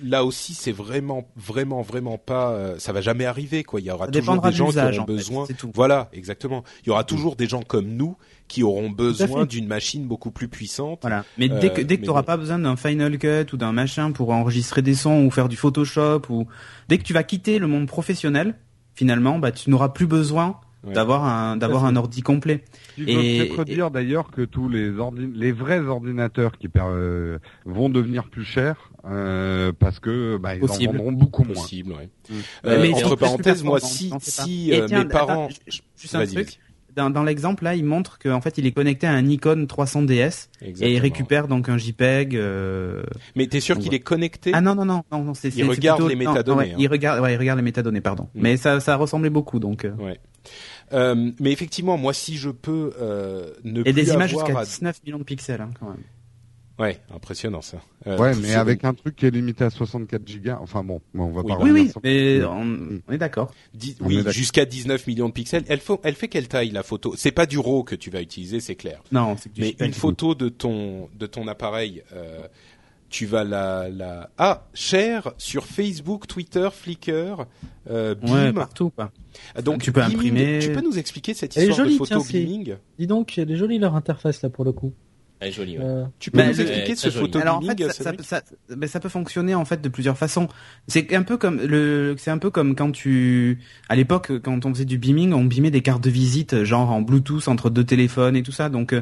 Là 0.02 0.24
aussi, 0.24 0.54
c'est 0.54 0.72
vraiment, 0.72 1.28
vraiment, 1.36 1.82
vraiment 1.82 2.16
pas. 2.16 2.50
euh, 2.52 2.78
ça 2.78 2.92
va 2.94 3.02
jamais 3.02 3.26
arriver, 3.26 3.62
quoi. 3.62 3.78
Il 3.78 3.86
y 3.86 3.90
aura 3.90 4.06
Ça 4.06 4.12
toujours 4.12 4.40
des 4.40 4.48
de 4.48 4.54
gens 4.54 4.70
qui 4.70 4.78
auront 4.78 4.88
en 4.88 5.04
fait, 5.04 5.12
besoin. 5.12 5.46
tout. 5.58 5.70
Voilà, 5.74 6.08
exactement. 6.14 6.64
Il 6.82 6.88
y 6.88 6.90
aura 6.90 7.04
toujours 7.04 7.36
des 7.36 7.46
gens 7.46 7.60
comme 7.62 7.88
nous 7.88 8.16
qui 8.48 8.62
auront 8.62 8.88
besoin 8.88 9.44
d'une 9.44 9.66
machine 9.66 10.06
beaucoup 10.06 10.30
plus 10.30 10.48
puissante. 10.48 11.00
Voilà. 11.02 11.24
Mais 11.36 11.48
dès 11.50 11.70
que 11.70 11.82
dès 11.82 11.98
que 11.98 12.06
t'auras 12.06 12.22
bon. 12.22 12.26
pas 12.26 12.36
besoin 12.38 12.58
d'un 12.58 12.76
Final 12.76 13.18
Cut 13.18 13.52
ou 13.52 13.56
d'un 13.58 13.72
machin 13.72 14.12
pour 14.12 14.30
enregistrer 14.30 14.80
des 14.82 14.94
sons 14.94 15.24
ou 15.26 15.30
faire 15.30 15.48
du 15.48 15.56
Photoshop 15.56 16.22
ou 16.30 16.46
dès 16.88 16.96
que 16.96 17.02
tu 17.02 17.12
vas 17.12 17.22
quitter 17.22 17.58
le 17.58 17.66
monde 17.66 17.86
professionnel, 17.86 18.54
finalement, 18.94 19.38
bah 19.38 19.52
tu 19.52 19.68
n'auras 19.68 19.90
plus 19.90 20.06
besoin 20.06 20.58
Ouais. 20.86 20.92
d'avoir 20.92 21.24
un 21.24 21.56
d'avoir 21.56 21.84
un 21.84 21.96
ordi 21.96 22.22
complet. 22.22 22.62
Faut 22.96 23.02
Et- 23.06 23.38
peut-être 23.48 23.64
dire 23.64 23.90
d'ailleurs 23.90 24.30
que 24.30 24.42
tous 24.42 24.68
les 24.68 24.90
ordi- 24.92 25.32
les 25.34 25.50
vrais 25.52 25.80
ordinateurs 25.80 26.56
qui 26.58 26.68
per- 26.68 26.80
euh, 26.84 27.38
vont 27.64 27.88
devenir 27.88 28.28
plus 28.28 28.44
chers 28.44 28.90
euh, 29.04 29.72
parce 29.78 29.98
que 30.00 30.36
bah, 30.36 30.54
ils 30.54 30.60
Possible. 30.60 30.90
en 30.94 30.98
vendront 30.98 31.12
beaucoup 31.12 31.42
moins. 31.44 31.54
Possible, 31.54 31.92
ouais. 31.92 32.08
Mm. 32.30 32.34
Euh, 32.66 32.82
Mais 32.82 32.94
entre 32.94 33.16
parenthèses, 33.16 33.62
moi, 33.64 33.80
si, 33.80 34.12
si 34.20 34.72
euh, 34.72 34.86
tiens, 34.86 35.04
mes 35.04 35.08
parents, 35.08 35.48
attends, 35.48 36.18
un 36.20 36.26
truc. 36.26 36.58
Dans, 36.94 37.10
dans 37.10 37.24
l'exemple 37.24 37.62
là, 37.64 37.74
il 37.74 37.84
montre 37.84 38.18
qu'en 38.18 38.40
fait, 38.40 38.56
il 38.56 38.64
est 38.64 38.72
connecté 38.72 39.06
à 39.06 39.10
un 39.12 39.20
Nikon 39.20 39.66
300DS 39.66 40.48
et 40.62 40.64
il 40.64 40.68
Exactement. 40.70 41.02
récupère 41.02 41.46
donc 41.48 41.68
un 41.68 41.76
JPEG. 41.76 42.34
euh, 42.36 43.02
Mais 43.34 43.46
t'es 43.48 43.60
sûr 43.60 43.78
qu'il 43.78 43.92
est 43.92 44.00
connecté? 44.00 44.52
Ah 44.54 44.62
non 44.62 44.74
non 44.74 44.86
non 44.86 45.02
non 45.12 45.22
non 45.22 45.34
c'est 45.34 45.48
Il 45.48 45.52
c'est- 45.52 45.60
c'est 45.60 45.66
regarde 45.68 45.98
plutôt- 46.00 46.08
les 46.18 46.24
non, 46.24 46.30
métadonnées, 46.32 46.58
ouais, 46.58 46.70
hein. 46.72 46.76
Il 46.78 46.88
regarde 46.88 47.20
ouais 47.20 47.34
il 47.34 47.36
regarde 47.36 47.58
les 47.58 47.64
métadonnées 47.64 48.00
pardon. 48.00 48.28
Mm. 48.34 48.40
Mais 48.40 48.56
ça 48.56 48.80
ça 48.80 48.96
ressemblait 48.96 49.28
beaucoup 49.28 49.58
donc. 49.58 49.84
euh, 49.84 49.90
Ouais. 49.98 50.18
Euh, 50.92 51.32
mais 51.40 51.52
effectivement, 51.52 51.96
moi, 51.96 52.12
si 52.12 52.36
je 52.36 52.50
peux 52.50 52.92
euh, 53.00 53.52
ne 53.64 53.80
Et 53.80 53.84
plus 53.84 53.92
des 53.92 54.12
images 54.12 54.32
avoir 54.32 54.46
jusqu'à 54.46 54.60
à- 54.60 54.64
19 54.64 55.02
millions 55.04 55.18
de 55.18 55.24
pixels, 55.24 55.60
hein, 55.60 55.70
quand 55.78 55.88
même. 55.90 56.02
Ouais, 56.78 57.00
impressionnant 57.14 57.62
ça. 57.62 57.78
Euh, 58.06 58.18
Ouais, 58.18 58.34
tout 58.34 58.40
mais 58.42 58.52
avec 58.54 58.84
un 58.84 58.92
truc 58.92 59.16
qui 59.16 59.24
est 59.24 59.30
limité 59.30 59.64
à 59.64 59.70
64 59.70 60.28
gigas. 60.28 60.58
Enfin 60.60 60.84
bon, 60.84 61.00
on 61.14 61.28
va 61.30 61.40
Oui, 61.40 61.48
pas 61.48 61.54
Oui, 61.56 61.70
revenir 61.70 61.84
oui, 61.84 61.90
sur- 61.90 62.00
mais 62.04 62.44
on, 62.44 63.00
on 63.08 63.12
est 63.12 63.16
d'accord. 63.18 63.50
Dix- 63.72 63.96
On 64.00 64.04
est 64.04 64.08
oui, 64.08 64.16
d'accord. 64.18 64.32
jusqu'à 64.32 64.66
19 64.66 65.06
millions 65.06 65.28
de 65.28 65.32
pixels. 65.32 65.64
Elle, 65.68 65.80
faut, 65.80 65.98
elle 66.04 66.14
fait 66.14 66.28
quelle 66.28 66.48
taille 66.48 66.70
la 66.72 66.82
photo? 66.82 67.14
C'est 67.16 67.30
pas 67.30 67.46
du 67.46 67.58
RAW 67.58 67.82
que 67.84 67.94
tu 67.94 68.10
vas 68.10 68.20
utiliser, 68.20 68.60
c'est 68.60 68.74
clair. 68.76 69.00
Non, 69.10 69.38
c'est 69.38 69.48
que 69.48 69.54
du 69.54 69.62
Mais 69.62 69.74
une 69.80 69.94
photo 69.94 70.34
de 70.34 70.50
ton 70.50 71.08
de 71.18 71.26
ton 71.26 71.48
appareil, 71.48 72.02
euh, 72.12 72.46
tu 73.08 73.26
vas 73.26 73.44
la 73.44 73.88
la 73.88 74.30
ah 74.38 74.64
share 74.74 75.32
sur 75.38 75.64
Facebook, 75.66 76.26
Twitter, 76.26 76.68
Flickr, 76.72 77.46
euh, 77.90 78.14
Ouais, 78.22 78.46
Beam. 78.46 78.54
partout, 78.54 78.90
quoi. 78.90 79.10
Donc 79.62 79.82
Tu 79.82 79.92
peux 79.92 80.00
beaming, 80.00 80.16
imprimer. 80.16 80.58
Tu 80.60 80.72
peux 80.72 80.80
nous 80.80 80.98
expliquer 80.98 81.34
cette 81.34 81.56
Elle 81.56 81.64
est 81.64 81.68
histoire 81.68 81.86
jolie, 81.86 81.98
de 81.98 82.04
photo 82.04 82.24
tiens, 82.28 82.40
beaming 82.40 82.76
Dis 82.98 83.06
donc, 83.06 83.36
elle 83.38 83.50
est 83.50 83.56
jolie 83.56 83.78
leur 83.78 83.94
interface 83.94 84.42
là 84.42 84.50
pour 84.50 84.64
le 84.64 84.72
coup. 84.72 84.92
Elle 85.38 85.48
est 85.48 85.52
jolie. 85.52 85.78
ouais. 85.78 85.84
Euh, 85.84 86.04
Tu 86.18 86.30
peux 86.30 86.38
Bah, 86.38 86.46
nous 86.48 86.60
expliquer 86.60 86.88
Ouais, 86.90 86.96
ce 86.96 87.10
joli. 87.10 87.26
photo 87.26 87.38
Alors 87.40 87.58
en 87.58 87.60
fait, 87.60 87.78
ça, 87.84 87.92
ça, 87.92 88.04
Cédric 88.10 88.22
ça, 88.26 88.42
ça 88.88 89.00
peut 89.00 89.08
fonctionner 89.10 89.54
en 89.54 89.66
fait 89.66 89.82
de 89.82 89.88
plusieurs 89.90 90.16
façons. 90.16 90.48
C'est 90.88 91.14
un 91.14 91.22
peu 91.22 91.36
comme 91.36 91.60
le, 91.60 92.14
c'est 92.18 92.30
un 92.30 92.38
peu 92.38 92.50
comme 92.50 92.74
quand 92.74 92.90
tu, 92.90 93.58
à 93.90 93.96
l'époque, 93.96 94.32
quand 94.40 94.64
on 94.64 94.72
faisait 94.72 94.86
du 94.86 94.96
beaming, 94.96 95.34
on 95.34 95.44
beamait 95.44 95.70
des 95.70 95.82
cartes 95.82 96.02
de 96.02 96.08
visite, 96.10 96.64
genre 96.64 96.90
en 96.90 97.02
Bluetooth 97.02 97.48
entre 97.48 97.68
deux 97.68 97.84
téléphones 97.84 98.34
et 98.34 98.42
tout 98.42 98.52
ça. 98.52 98.70
Donc 98.70 98.94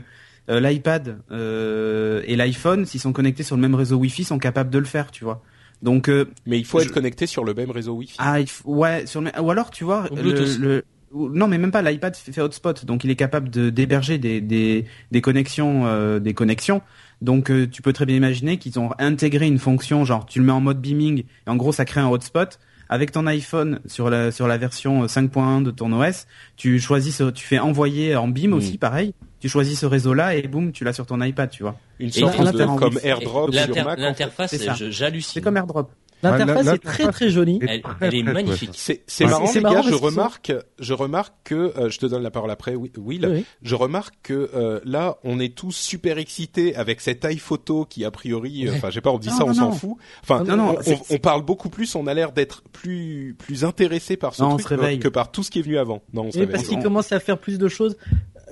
euh, 0.51 0.61
l'iPad 0.61 1.19
euh, 1.31 2.23
et 2.27 2.37
l'iPhone, 2.37 2.87
s'ils 2.87 3.01
sont 3.01 3.13
connectés 3.13 3.43
sur 3.43 3.57
le 3.57 3.63
même 3.63 3.75
réseau 3.75 3.97
Wi-Fi, 3.97 4.25
sont 4.25 4.39
capables 4.39 4.71
de 4.71 4.79
le 4.79 4.85
faire, 4.85 5.11
tu 5.11 5.25
vois. 5.25 5.43
Donc 5.83 6.09
euh, 6.09 6.27
Mais 6.47 6.59
il 6.59 6.65
faut 6.65 6.79
Je- 6.81 6.85
être 6.87 6.93
connecté 6.93 7.27
sur 7.27 7.45
le 7.45 7.55
même 7.55 7.71
réseau 7.71 7.95
Wi-Fi. 7.95 8.17
ah, 8.19 8.41
il 8.41 8.49
faut- 8.49 8.75
ouais, 8.75 9.07
sur 9.07 9.21
le, 9.21 9.31
ou 9.41 9.51
alors 9.51 9.71
tu 9.71 9.85
vois 9.85 10.07
Au 10.11 10.17
le, 10.17 10.23
Bluetooth. 10.23 10.59
le- 10.59 10.85
ou- 11.13 11.29
non 11.29 11.47
mais 11.47 11.59
même 11.59 11.71
pas 11.71 11.83
l'iPad 11.83 12.17
fait 12.17 12.33
fait 12.33 12.41
hotspot 12.41 12.85
donc 12.87 13.05
il 13.05 13.11
est 13.11 13.15
capable 13.17 13.49
de 13.49 13.71
d'héberger 13.71 14.19
des 14.19 14.41
des 14.41 14.85
des 15.13 15.21
connexions 15.21 15.87
euh, 15.87 16.19
des 16.19 16.35
connexions 16.35 16.83
donc 17.23 17.51
euh, 17.53 17.69
tu 17.71 17.83
peux 17.83 17.93
très 17.93 18.05
bien 18.05 18.17
imaginer 18.17 18.57
qu'ils 18.59 18.81
ont 18.81 18.91
intégré 18.99 19.47
une 19.47 19.59
fonction 19.61 20.05
genre 20.05 20.27
tu 20.27 20.41
le 20.41 20.45
mets 20.45 20.51
en 20.53 20.61
mode 20.61 20.81
beaming 20.81 21.23
et 21.47 21.51
en 21.51 21.55
gros 21.55 21.71
ça 21.71 21.85
crée 21.85 22.01
un 22.01 22.09
hotspot 22.09 22.59
avec 22.89 23.13
ton 23.13 23.27
iPhone 23.27 23.81
sur 23.87 24.11
la 24.11 24.31
sur 24.33 24.47
la 24.47 24.57
version 24.59 25.07
5.1 25.07 25.63
de 25.63 25.71
ton 25.71 25.93
OS 25.93 26.27
tu 26.57 26.79
choisis 26.81 27.17
ce- 27.17 27.31
tu 27.31 27.45
fais 27.47 27.59
envoyer 27.59 28.17
en 28.17 28.29
beam 28.29 28.51
Mm. 28.51 28.55
aussi 28.55 28.79
pareil 28.79 29.15
tu 29.41 29.49
choisis 29.49 29.79
ce 29.81 29.87
réseau 29.87 30.15
là 30.15 30.35
et 30.35 30.43
boum 30.49 30.73
tu 30.73 30.85
l'as 30.85 30.93
sur 30.93 31.07
ton 31.07 31.21
iPad 31.23 31.51
tu 31.51 31.63
vois 31.63 31.77
Une 31.99 32.11
sorte 32.11 32.35
il 32.39 32.45
de 32.53 32.65
comme. 32.79 32.99
AirDrop 33.03 33.53
sur 33.53 33.69
Mac. 33.69 33.87
en 33.87 33.91
fait. 33.97 34.01
L'interface, 34.01 34.55
j'hallucine. 34.91 35.31
c'est 35.35 35.41
comme 35.41 35.57
AirDrop 35.57 35.91
L'interface 36.25 36.67
est 36.75 36.79
très 36.79 37.11
très 37.13 37.31
jolie. 37.31 37.59
Elle, 37.63 37.83
très, 37.83 37.95
elle 38.09 38.15
est 38.15 38.23
très 38.25 38.33
magnifique. 38.33 38.71
C'est 38.75 39.03
c'est 39.07 39.25
Ouais, 39.25 39.31
marrant, 39.31 39.51
les 39.55 39.61
marrant 39.61 39.75
gars. 39.83 39.89
Je 39.91 39.95
remarque, 39.95 40.53
je 40.79 40.93
remarque 40.95 41.35
que 41.45 41.55
euh, 41.79 41.91
je 41.91 41.99
te 41.99 42.07
donne 42.07 42.23
la 42.23 42.31
parole 42.31 42.51
après, 42.51 42.75
Wi- 42.75 42.93
Will. 42.99 43.27
Oui, 43.27 43.33
oui. 43.39 43.45
Je 43.63 43.75
remarque 43.75 44.15
que 44.23 44.51
euh, 44.55 44.81
là, 44.85 45.17
on 45.25 45.39
est 45.41 45.55
tous 45.55 45.73
super 45.73 46.19
excités 46.19 46.75
avec 46.77 47.01
cette 47.01 47.25
iPhoto 47.25 47.85
qui 47.85 48.05
a 48.05 48.11
priori, 48.11 48.67
euh, 48.69 48.73
enfin, 48.77 48.91
j'ai 48.91 49.01
pas, 49.01 49.11
on 49.11 49.19
dit 49.19 49.29
Non, 49.29 49.37
ça, 49.37 49.45
on 49.47 49.55
s'en 49.55 49.73
fout. 49.73 49.97
Enfin, 50.23 50.45
Non, 50.45 50.57
non, 50.57 50.77
on, 51.11 51.19
parle 51.19 51.43
beaucoup 51.45 51.69
plus, 51.69 51.95
on 51.95 52.07
a 52.07 52.15
l'air 52.15 52.33
d'être 52.33 52.63
plus 52.73 53.37
plus 53.39 53.65
intéressé 53.65 54.17
par 54.17 54.35
ce 54.35 54.43
Non, 54.43 54.49
on 54.53 54.57
truc 54.57 54.69
se 54.69 54.75
réveille. 54.75 54.99
que 54.99 55.09
par 55.09 55.31
tout 55.31 55.43
ce 55.43 55.51
qui 55.51 55.59
est 55.59 55.63
venu 55.63 55.79
avant. 55.79 56.03
Non, 56.13 56.23
on 56.27 56.31
se 56.33 56.39
réveille. 56.39 56.55
parce 56.57 56.69
qu'il 56.69 56.79
commence 56.83 57.13
à 57.13 57.21
faire 57.21 57.39
plus 57.39 57.59
de 57.59 57.69
choses. 57.69 57.97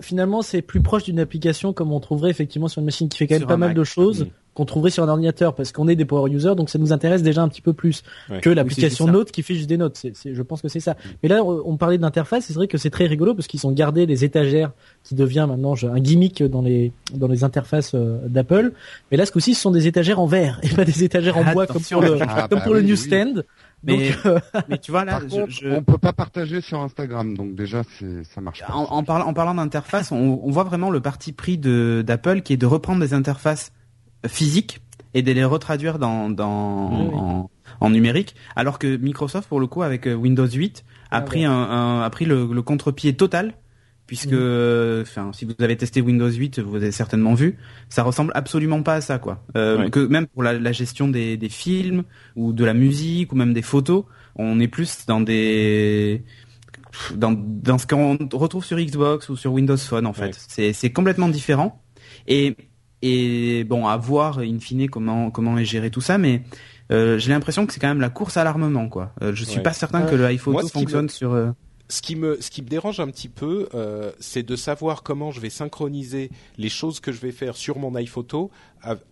Finalement, 0.01 0.43
c'est 0.43 0.63
plus 0.63 0.81
proche 0.81 1.05
d'une 1.05 1.21
application 1.21 1.73
comme 1.73 1.93
on 1.93 2.01
trouverait 2.01 2.31
effectivement 2.31 2.69
sur 2.69 2.81
une 2.81 2.87
machine 2.87 3.09
qui 3.09 3.19
fait 3.19 3.27
quand 3.27 3.35
même 3.35 3.41
Sur 3.43 3.49
pas 3.49 3.57
mal 3.57 3.71
Mac. 3.71 3.77
de 3.77 3.85
choses 3.85 4.27
qu'on 4.55 4.67
trouverait 4.67 4.91
sur 4.91 5.03
un 5.03 5.09
ordinateur 5.09 5.55
parce 5.55 5.73
qu'on 5.73 5.89
est 5.89 5.97
des 5.97 6.05
power 6.05 6.31
users, 6.31 6.55
donc 6.55 6.69
ça 6.69 6.79
nous 6.79 6.93
intéresse 6.93 7.23
déjà 7.23 7.43
un 7.43 7.49
petit 7.49 7.63
peu 7.63 7.73
plus 7.73 8.03
Ouais. 8.29 8.41
que 8.41 8.51
l'application 8.51 9.07
Oui. 9.07 9.11
Note 9.13 9.31
qui 9.31 9.43
fait 9.43 9.55
juste 9.55 9.69
des 9.69 9.79
notes. 9.79 9.97
C'est, 10.15 10.35
je 10.35 10.43
pense 10.43 10.61
que 10.61 10.69
c'est 10.69 10.79
ça. 10.81 10.95
Mais 11.23 11.29
là, 11.31 11.43
on 11.43 11.77
parlait 11.79 11.97
d'interface, 11.97 12.45
c'est 12.47 12.53
vrai 12.55 12.69
que 12.69 12.77
c'est 12.77 12.91
très 12.91 13.07
rigolo 13.07 13.35
parce 13.35 13.47
qu'ils 13.47 13.67
ont 13.67 13.73
gardé 13.73 14.05
les 14.05 14.25
étagères 14.25 14.73
qui 15.05 15.15
devient 15.15 15.47
maintenant 15.49 15.75
un 15.85 16.01
gimmick 16.01 16.43
dans 16.43 16.61
les 16.61 16.93
dans 17.15 17.29
les 17.29 17.45
interfaces 17.45 17.93
euh, 17.95 18.19
d'Apple. 18.29 18.73
Mais 19.11 19.17
là, 19.17 19.25
ce 19.25 19.33
coup-ci, 19.33 19.55
ce 19.55 19.63
sont 19.63 19.71
des 19.71 19.87
étagères 19.87 20.21
en 20.21 20.27
verre 20.27 20.61
et 20.63 20.69
pas 20.69 20.85
des 20.85 21.03
étagères 21.03 21.39
en 21.39 21.51
bois 21.53 21.67
comme 21.67 21.81
pour 21.83 22.03
le 22.03 22.19
Ah, 22.21 22.47
comme 22.51 22.59
bah 22.59 22.65
pour 22.65 22.75
le 22.75 22.81
oui, 22.81 22.87
newsstand. 22.89 23.45
Mais 23.85 24.11
Donc, 24.11 24.27
euh, 24.27 24.39
mais 24.69 24.79
tu 24.79 24.91
vois 24.91 25.05
là 25.05 25.13
Par 25.21 25.23
je- 25.23 25.29
contre, 25.29 25.51
je- 25.51 25.69
on 25.69 25.83
peut 25.83 25.99
pas 25.99 26.13
partager 26.13 26.61
sur 26.61 26.81
Instagram, 26.81 27.37
donc 27.37 27.55
déjà 27.55 27.83
c'est 27.99 28.25
ça 28.25 28.41
marche 28.41 28.61
pas. 28.67 28.73
En, 28.75 28.85
en 28.85 29.03
parlant, 29.05 29.27
en 29.27 29.35
parlant 29.35 29.55
d'interface, 29.55 30.13
on, 30.13 30.41
on 30.43 30.51
voit 30.51 30.65
vraiment 30.65 30.91
le 30.91 31.01
parti 31.01 31.33
pris 31.33 31.59
de 31.59 32.03
d'Apple 32.07 32.43
qui 32.43 32.53
est 32.53 32.57
de 32.57 32.67
reprendre 32.67 33.01
des 33.01 33.15
interfaces 33.15 33.73
physiques 34.27 34.81
et 35.15 35.23
de 35.23 35.33
les 35.33 35.45
retraduire 35.45 35.99
dans, 35.99 36.31
dans 36.31 36.91
Oui, 36.91 37.07
oui. 37.11 37.15
En, 37.19 37.51
en 37.81 37.91
numérique, 37.91 38.35
alors 38.57 38.79
que 38.79 38.97
Microsoft, 38.97 39.49
pour 39.49 39.61
le 39.61 39.67
coup, 39.67 39.83
avec 39.83 40.07
euh, 40.07 40.15
Windows 40.15 40.47
8, 40.47 40.85
a 41.11 41.17
Ah, 41.19 41.23
pris 41.23 41.41
ouais. 41.41 41.45
un, 41.47 41.53
un- 41.53 42.03
a 42.03 42.11
pris 42.11 42.25
le, 42.25 42.47
le 42.53 42.63
contre-pied 42.63 43.15
total. 43.15 43.55
Puisque, 44.13 44.33
euh, 44.35 45.01
enfin, 45.01 45.31
si 45.33 45.47
vous 45.47 45.55
avez 45.61 45.75
testé 45.75 46.03
Windows 46.03 46.29
8, 46.31 46.59
vous 46.59 46.77
avez 46.77 46.93
certainement 46.93 47.33
vu, 47.33 47.57
ça 47.89 48.03
ressemble 48.03 48.31
absolument 48.35 48.83
pas 48.83 48.97
à 48.97 49.01
ça, 49.01 49.19
quoi. 49.19 49.43
Euh. 49.57 49.89
Que 49.89 50.01
même 50.01 50.27
pour 50.27 50.43
la, 50.43 50.53
la 50.53 50.73
gestion 50.73 51.09
des, 51.09 51.39
des 51.39 51.49
films 51.49 52.03
ou 52.37 52.53
de 52.53 52.63
la 52.63 52.75
musique 52.75 53.33
ou 53.33 53.37
même 53.37 53.55
des 53.55 53.63
photos, 53.63 54.05
on 54.37 54.61
est 54.61 54.69
plus 54.69 55.07
dans 55.07 55.23
des 55.23 56.25
dans, 57.17 57.33
dans 57.33 57.79
ce 57.79 57.87
qu'on 57.87 58.19
retrouve 58.35 58.67
sur 58.67 58.77
Xbox 58.79 59.31
ou 59.31 59.37
sur 59.37 59.51
Windows 59.55 59.79
Phone 59.79 60.07
en 60.07 60.13
fait. 60.13 60.37
C'est 60.75 60.91
complètement 60.93 61.31
différent 61.31 61.83
et 62.29 62.55
et 63.01 63.65
bon 63.65 63.87
à 63.87 63.97
voir 63.97 64.41
in 64.41 64.59
fine 64.59 64.91
comment 64.91 65.31
comment 65.31 65.57
est 65.57 65.65
géré 65.65 65.91
tout 65.91 66.03
ça, 66.03 66.19
mais 66.19 66.43
euh, 66.91 67.19
j'ai 67.19 67.31
l'impression 67.31 67.65
que 67.65 67.73
c'est 67.73 67.81
quand 67.81 67.89
même 67.89 68.03
la 68.03 68.11
course 68.11 68.37
à 68.37 68.45
l'armement 68.45 68.91
quoi. 68.91 69.15
Euh, 69.23 69.33
je 69.35 69.43
suis 69.45 69.57
Ouais. 69.57 69.63
pas 69.63 69.73
certain 69.73 70.03
que 70.03 70.15
le 70.15 70.27
iPhoto 70.27 70.53
Moi, 70.53 70.63
ce 70.65 70.73
qui 70.73 70.79
me- 70.81 70.83
fonctionne 70.83 71.09
sur. 71.09 71.33
Ce 71.93 72.01
qui 72.01 72.17
me 72.17 72.41
ce 72.41 72.51
qui 72.51 72.63
me 72.63 72.69
dérange 72.69 73.01
un 73.01 73.09
petit 73.09 73.29
peu, 73.29 73.69
euh, 73.75 74.13
c'est 74.19 74.43
de 74.43 74.57
savoir 74.57 75.03
comment 75.03 75.31
je 75.31 75.41
vais 75.41 75.51
synchroniser 75.51 76.31
les 76.57 76.69
choses 76.71 77.01
que 77.01 77.13
je 77.13 77.21
vais 77.21 77.33
faire 77.33 77.55
sur 77.55 77.79
mon 77.79 77.95
iPhoto, 77.95 78.51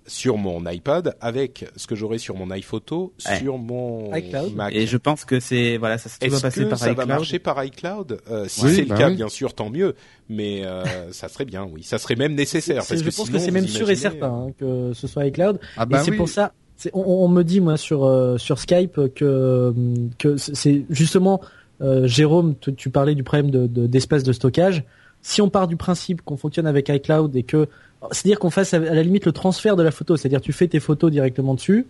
sur 0.07 0.39
mon 0.39 0.65
iPad, 0.69 1.15
avec 1.21 1.67
ce 1.77 1.87
que 1.87 1.95
j'aurai 1.95 2.17
sur 2.19 2.37
mon 2.37 2.51
iPhoto, 2.51 3.13
Ouais. 3.29 3.39
sur 3.39 3.59
mon 3.59 4.15
iCloud. 4.15 4.55
Mac. 4.55 4.75
Et 4.75 4.87
je 4.87 4.97
pense 4.97 5.25
que 5.25 5.41
c'est 5.41 5.77
voilà 5.77 5.99
ça 5.99 6.09
tout 6.09 6.17
va 6.31 6.37
Est-ce 6.37 6.43
passer 6.43 6.65
que 6.65 6.69
par 6.71 6.79
ça 6.79 6.91
iCloud. 6.91 7.07
va 7.09 7.15
marcher 7.15 7.39
par 7.39 7.63
iCloud? 7.65 8.19
Euh, 8.31 8.47
Si 8.49 8.65
Oui, 8.65 8.75
c'est 8.75 8.81
le 8.83 8.87
bah 8.89 8.97
cas, 8.97 9.09
oui. 9.11 9.17
bien 9.17 9.29
sûr, 9.29 9.53
tant 9.55 9.69
mieux. 9.71 9.95
Mais 10.31 10.65
euh, 10.65 10.83
ça 11.13 11.29
serait 11.29 11.45
bien, 11.45 11.69
oui. 11.71 11.83
Ça 11.83 11.99
serait 11.99 12.17
même 12.17 12.35
nécessaire. 12.35 12.83
c'est- 12.83 12.95
Parce 12.95 13.01
je 13.05 13.11
que 13.11 13.15
pense 13.15 13.27
sinon, 13.27 13.39
que 13.39 13.45
c'est 13.45 13.51
même 13.51 13.69
sûr 13.69 13.91
et 13.91 13.97
certain 13.97 14.33
hein, 14.49 14.53
que 14.59 14.93
ce 14.95 15.07
soit 15.07 15.27
iCloud. 15.27 15.61
Ah 15.77 15.83
et 15.83 15.87
bah 15.87 16.03
c'est 16.03 16.13
oui. 16.13 16.17
pour 16.17 16.29
ça. 16.31 16.53
c'est- 16.77 16.91
On, 16.95 17.03
on 17.25 17.29
me 17.29 17.43
dit 17.43 17.61
moi 17.61 17.77
sur 17.77 18.05
euh, 18.05 18.39
sur 18.39 18.59
Skype 18.59 18.99
que 19.15 19.75
que 20.19 20.37
c'est 20.39 20.85
justement 20.89 21.41
euh, 21.83 22.07
Jérôme, 22.07 22.55
tu, 22.61 22.75
tu 22.75 22.91
parlais 22.91 23.15
du 23.15 23.23
problème 23.23 23.51
de 23.51 23.67
de- 23.67 23.87
d'espace 23.87 24.23
de, 24.23 24.33
stockage. 24.33 24.85
Si 25.23 25.43
on 25.43 25.49
part 25.51 25.67
du 25.69 25.77
principe 25.77 26.23
qu'on 26.23 26.37
fonctionne 26.37 26.67
avec 26.67 26.89
iCloud 26.89 27.35
et 27.37 27.43
que 27.43 27.69
c'est-à-dire 28.13 28.39
qu'on 28.39 28.51
fasse 28.51 28.73
à, 28.75 28.79
la 28.79 29.03
limite 29.03 29.27
le 29.27 29.33
transfert 29.33 29.77
de 29.77 29.83
la 29.83 29.91
photo, 29.91 30.17
c'est-à-dire 30.17 30.41
tu 30.41 30.53
fais 30.53 30.67
tes 30.69 30.81
photos 30.81 31.11
directement 31.11 31.55
dessus, 31.55 31.87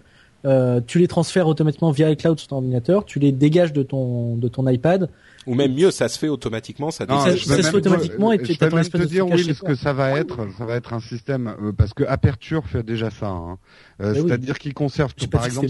euh, 0.46 0.80
tu 0.86 0.98
les 0.98 1.06
transfères 1.06 1.46
automatiquement 1.46 1.90
via 1.92 2.10
iCloud 2.10 2.38
sur 2.38 2.48
ton 2.48 2.56
ordinateur, 2.56 3.04
tu 3.04 3.18
les 3.18 3.30
dégages 3.30 3.72
de 3.72 3.82
ton 3.84 4.36
de 4.36 4.48
ton 4.48 4.66
iPad. 4.68 5.08
Ou 5.46 5.54
même 5.54 5.72
mieux, 5.74 5.90
ça 5.90 6.08
se 6.08 6.18
fait 6.18 6.28
automatiquement. 6.28 6.90
Ça 6.90 7.06
Non, 7.06 7.20
ça- 7.20 7.36
ça 7.36 7.56
se 7.62 7.62
fait 7.70 7.76
automatiquement 7.76 8.32
et 8.32 8.38
tu- 8.38 8.54
je 8.54 8.64
même 8.64 8.78
espèce 8.78 9.00
te 9.02 9.06
de 9.06 9.10
dire 9.10 9.26
stockage 9.26 9.46
oui 9.46 9.54
ce 9.54 9.62
que 9.62 9.74
ça 9.74 9.92
va 9.92 10.18
être 10.18 10.46
ça 10.58 10.64
va 10.64 10.74
être 10.76 10.92
un 10.92 11.00
système 11.00 11.54
euh, 11.62 11.72
parce 11.72 11.94
que 11.94 12.04
Aperture 12.04 12.64
fait 12.66 12.82
déjà 12.82 13.10
ça 13.10 13.28
hein. 13.28 13.58
Euh, 14.02 14.14
oui. 14.14 14.22
c'est-à-dire 14.26 14.58
qu'il 14.58 14.74
conserve 14.74 15.14
tout 15.14 15.28
par 15.28 15.46
exemple 15.46 15.66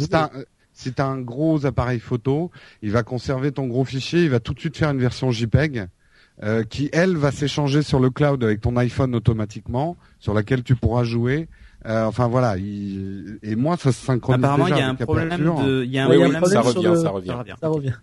si 0.81 0.89
si 0.89 0.95
t'as 0.95 1.07
un 1.07 1.21
gros 1.21 1.67
appareil 1.67 2.01
photo. 2.01 2.51
Il 2.83 2.91
va 2.91 3.03
conserver 3.03 3.53
ton 3.53 3.67
gros 3.67 3.85
fichier. 3.85 4.25
Il 4.25 4.31
va 4.31 4.41
tout 4.41 4.55
de 4.55 4.61
suite 4.61 4.77
faire 4.77 4.91
une 4.91 4.99
version 4.99 5.31
JPEG 5.31 5.89
euh, 6.43 6.65
qui 6.65 6.89
elle 6.93 7.17
va 7.17 7.33
s'échanger 7.33 7.83
sur 7.83 8.01
le 8.01 8.11
cloud 8.11 8.43
avec 8.43 8.61
ton 8.61 8.77
iPhone 8.77 9.15
automatiquement 9.15 9.97
sur 10.19 10.33
laquelle 10.35 10.63
tu 10.63 10.75
pourras 10.75 11.05
jouer. 11.05 11.49
Euh, 11.87 12.05
enfin 12.05 12.29
voilà. 12.29 12.57
Il... 12.57 13.39
et 13.43 13.57
moi 13.57 13.77
ça 13.77 13.93
se 13.93 14.05
synchronise 14.05 14.45
Apparemment, 14.45 14.67
il 14.67 14.71
déjà 14.71 14.81
y 14.81 14.85
a 14.85 14.89
un 14.89 14.95
problème 14.95 15.29
de, 15.31 15.85
il 15.85 15.91
y 15.91 15.99
a 15.99 16.07
un 16.07 16.09
Oui, 16.09 16.17
il 16.17 16.37
problème 16.37 16.45
ça 16.47 16.61
revient, 16.61 17.03
ça 17.03 17.11
revient. 17.11 17.55
Ça 17.61 17.69
revient. 17.69 17.95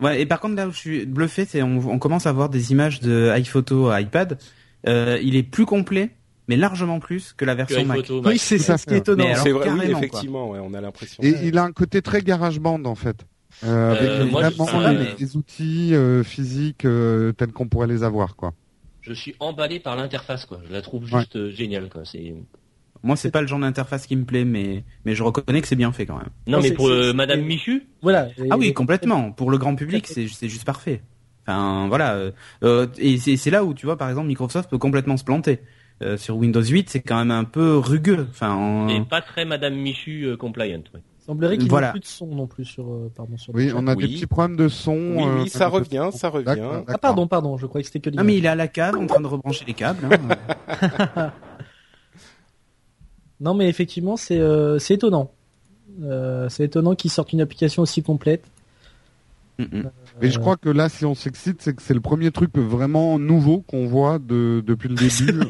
Ouais, 0.00 0.20
et 0.20 0.26
par 0.26 0.40
contre 0.40 0.56
là 0.56 0.68
où 0.68 0.72
je 0.72 0.76
suis 0.76 1.06
bluffé, 1.06 1.46
c'est 1.46 1.62
on, 1.62 1.78
on 1.88 1.98
commence 1.98 2.26
à 2.26 2.32
voir 2.32 2.48
des 2.50 2.72
images 2.72 3.00
de 3.00 3.30
iPhoto 3.34 3.88
à 3.88 4.00
iPad. 4.00 4.38
Euh, 4.86 5.18
il 5.22 5.36
est 5.36 5.42
plus 5.42 5.66
complet, 5.66 6.15
mais 6.48 6.56
largement 6.56 7.00
plus 7.00 7.32
que 7.32 7.44
la 7.44 7.52
Que 7.54 7.58
version 7.58 7.84
Mac. 7.84 7.98
Oui, 8.24 8.38
c'est 8.38 8.58
ça 8.58 8.78
ce 8.78 8.86
qui 8.86 8.94
est 8.94 8.98
étonnant. 8.98 9.24
C'est 9.36 9.50
vrai, 9.52 9.68
oui, 9.70 9.90
effectivement, 9.90 10.50
ouais, 10.50 10.58
on 10.62 10.74
a 10.74 10.80
l'impression. 10.80 11.22
et 11.22 11.34
il 11.44 11.58
a 11.58 11.64
un 11.64 11.72
côté 11.72 12.02
très 12.02 12.22
GarageBand 12.22 12.84
en 12.84 12.94
fait 12.94 13.26
euh, 13.64 13.92
avec 13.92 14.08
Euh, 14.10 14.26
moi, 14.26 14.42
je- 14.50 14.90
les, 14.90 14.98
mais- 14.98 15.14
les 15.18 15.36
outils 15.36 15.94
euh, 15.94 16.22
physiques 16.22 16.84
euh, 16.84 17.32
tels 17.32 17.52
qu'on 17.52 17.68
pourrait 17.68 17.86
les 17.86 18.02
avoir 18.02 18.36
quoi 18.36 18.52
Je 19.00 19.12
suis 19.14 19.34
emballé 19.40 19.80
par 19.80 19.96
l'interface, 19.96 20.44
quoi. 20.44 20.60
Je 20.68 20.72
la 20.72 20.82
trouve 20.82 21.06
juste 21.06 21.36
euh, 21.36 21.50
géniale, 21.50 21.88
quoi. 21.88 22.02
C'est. 22.04 22.34
Moi, 23.02 23.14
c'est 23.16 23.30
pas 23.30 23.40
le 23.40 23.46
genre 23.46 23.60
d'interface 23.60 24.06
qui 24.06 24.16
me 24.16 24.24
plaît, 24.24 24.44
mais 24.44 24.82
mais 25.04 25.14
je 25.14 25.22
reconnais 25.22 25.60
que 25.62 25.68
c'est 25.68 25.76
bien 25.76 25.92
fait 25.92 26.06
quand 26.06 26.16
même. 26.16 26.28
Non, 26.46 26.58
Non, 26.58 26.62
mais 26.62 26.72
pour 26.72 26.88
euh, 26.88 27.12
Madame 27.12 27.42
Michu, 27.42 27.86
Voilà. 28.02 28.28
Ah 28.50 28.56
oui, 28.58 28.72
complètement. 28.72 29.30
Pour 29.32 29.50
le 29.50 29.58
grand 29.58 29.76
public, 29.76 30.06
c'est 30.06 30.26
c'est 30.28 30.48
juste 30.48 30.64
parfait. 30.64 31.02
Enfin 31.46 31.86
voilà. 31.88 32.14
euh, 32.14 32.32
euh, 32.64 32.86
et 32.98 33.18
c'est 33.18 33.36
c'est 33.36 33.50
là 33.50 33.64
où 33.64 33.74
tu 33.74 33.86
vois, 33.86 33.96
par 33.96 34.08
exemple, 34.08 34.26
Microsoft 34.26 34.68
peut 34.68 34.78
complètement 34.78 35.16
se 35.16 35.24
planter. 35.24 35.60
Euh, 36.02 36.16
sur 36.18 36.36
Windows 36.36 36.62
8, 36.62 36.90
c'est 36.90 37.00
quand 37.00 37.16
même 37.16 37.30
un 37.30 37.44
peu 37.44 37.78
rugueux. 37.78 38.26
Enfin, 38.30 38.52
en- 38.54 38.88
et 38.88 39.00
pas 39.04 39.22
très 39.22 39.44
Madame 39.46 39.74
Michu 39.74 40.24
euh, 40.26 40.36
compliant. 40.36 40.82
ouais. 40.94 41.00
semblerait 41.24 41.54
qu'il 41.56 41.64
n'y 41.64 41.70
Voilà. 41.70 41.88
ait 41.88 41.92
plus 41.92 42.00
de 42.00 42.04
son 42.06 42.26
non 42.26 42.46
plus 42.46 42.64
sur, 42.64 42.84
euh, 42.88 43.10
pardon, 43.16 43.36
sur 43.36 43.52
Oui, 43.54 43.72
on 43.74 43.86
a 43.88 43.96
Oui. 43.96 44.06
des 44.06 44.14
petits 44.14 44.26
problèmes 44.26 44.56
de 44.56 44.68
son. 44.68 44.92
Oui, 44.94 45.24
euh, 45.24 45.42
oui, 45.42 45.48
ça 45.48 45.66
revient, 45.68 46.10
ça 46.12 46.28
revient. 46.28 46.82
Ah 46.86 46.98
pardon, 46.98 47.26
pardon, 47.26 47.56
je 47.56 47.66
croyais 47.66 47.82
que 47.82 47.90
c'était 47.90 48.10
que 48.10 48.14
Non 48.14 48.22
mais 48.22 48.36
il 48.36 48.44
est 48.44 48.48
à 48.48 48.54
la 48.54 48.68
cave 48.68 48.94
en 48.96 49.06
train 49.06 49.20
de 49.20 49.26
rebrancher 49.26 49.64
les 49.66 49.74
câbles. 49.74 50.06
hein. 50.68 51.30
Non 53.40 53.54
mais 53.54 53.68
effectivement 53.68 54.16
c'est 54.16 54.38
euh, 54.38 54.78
c'est 54.78 54.94
étonnant. 54.94 55.30
Euh, 56.02 56.48
c'est 56.48 56.64
étonnant 56.64 56.94
qu'ils 56.94 57.10
sortent 57.10 57.32
une 57.32 57.40
application 57.40 57.82
aussi 57.82 58.02
complète. 58.02 58.44
Mm. 59.58 59.82
Mais 60.20 60.30
je 60.30 60.38
crois 60.38 60.56
que 60.56 60.68
là, 60.68 60.88
si 60.88 61.04
on 61.04 61.14
s'excite, 61.14 61.62
c'est 61.62 61.74
que 61.74 61.82
c'est 61.82 61.94
le 61.94 62.00
premier 62.00 62.30
truc 62.30 62.56
vraiment 62.56 63.18
nouveau 63.18 63.60
qu'on 63.62 63.86
voit 63.86 64.18
de, 64.18 64.62
depuis 64.66 64.88
le 64.88 64.94
début. 64.96 65.40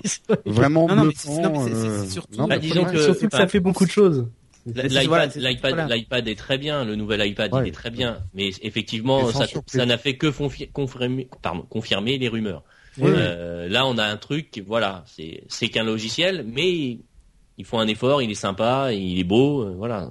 vraiment 0.45 0.87
Non, 0.89 0.97
non, 0.97 1.05
mais 1.07 1.13
c'est- 1.17 1.31
euh, 1.45 2.05
surtout- 2.07 2.39
non, 2.39 2.47
Bah, 2.47 2.59
disons 2.59 2.85
que-. 2.85 2.99
Surtout 3.03 3.29
que 3.29 3.37
ça 3.37 3.47
fait 3.49 3.61
beaucoup 3.61 3.85
de 3.85 3.91
choses. 3.91 4.27
L'iPad, 4.67 5.31
voilà, 5.63 5.97
est 6.31 6.35
très 6.39 6.59
bien, 6.59 6.85
le 6.85 6.97
nouvel 6.97 7.25
iPad 7.27 7.53
Ouais. 7.55 7.61
il 7.65 7.69
est 7.69 7.73
très 7.73 7.91
bien, 7.91 8.19
mais 8.35 8.51
effectivement 8.63 9.31
ça, 9.31 9.87
n'a 9.87 9.97
fait 9.99 10.17
que 10.17 10.27
confi- 10.27 10.71
confirmer, 10.73 11.29
pardon, 11.41 11.63
confirmer 11.69 12.19
les 12.19 12.27
rumeurs. 12.29 12.65
Oui, 12.99 13.11
Euh, 13.15 13.69
là 13.69 13.87
on 13.87 13.97
a 13.99 14.05
un 14.05 14.17
truc, 14.17 14.61
voilà, 14.67 15.05
c'est 15.07 15.45
c'est 15.49 15.69
qu'un 15.69 15.85
logiciel, 15.85 16.45
mais 16.53 16.99
ils 17.59 17.65
font 17.65 17.79
un 17.79 17.87
effort, 17.87 18.23
il 18.23 18.31
est 18.31 18.35
sympa, 18.35 18.93
il 18.93 19.19
est 19.21 19.25
beau, 19.25 19.63
euh, 19.63 19.75
voilà. 19.77 20.11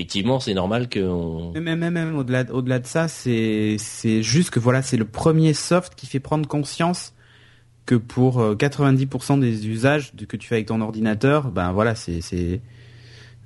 Effectivement, 0.00 0.40
c'est 0.40 0.54
normal 0.54 0.88
que 0.88 1.00
on... 1.00 1.52
Même, 1.52 1.90
même, 1.90 2.16
au-delà, 2.16 2.44
au-delà 2.50 2.78
de 2.78 2.86
ça, 2.86 3.06
c'est, 3.06 3.76
c'est 3.78 4.22
juste 4.22 4.48
que 4.48 4.58
voilà, 4.58 4.80
c'est 4.80 4.96
le 4.96 5.04
premier 5.04 5.52
soft 5.52 5.94
qui 5.94 6.06
fait 6.06 6.20
prendre 6.20 6.48
conscience 6.48 7.12
que 7.84 7.96
pour 7.96 8.40
euh, 8.40 8.54
90% 8.54 9.40
des 9.40 9.68
usages 9.68 10.14
que 10.26 10.38
tu 10.38 10.48
fais 10.48 10.54
avec 10.54 10.68
ton 10.68 10.80
ordinateur, 10.80 11.50
ben 11.50 11.72
voilà, 11.72 11.94
c'est, 11.94 12.22
c'est, 12.22 12.62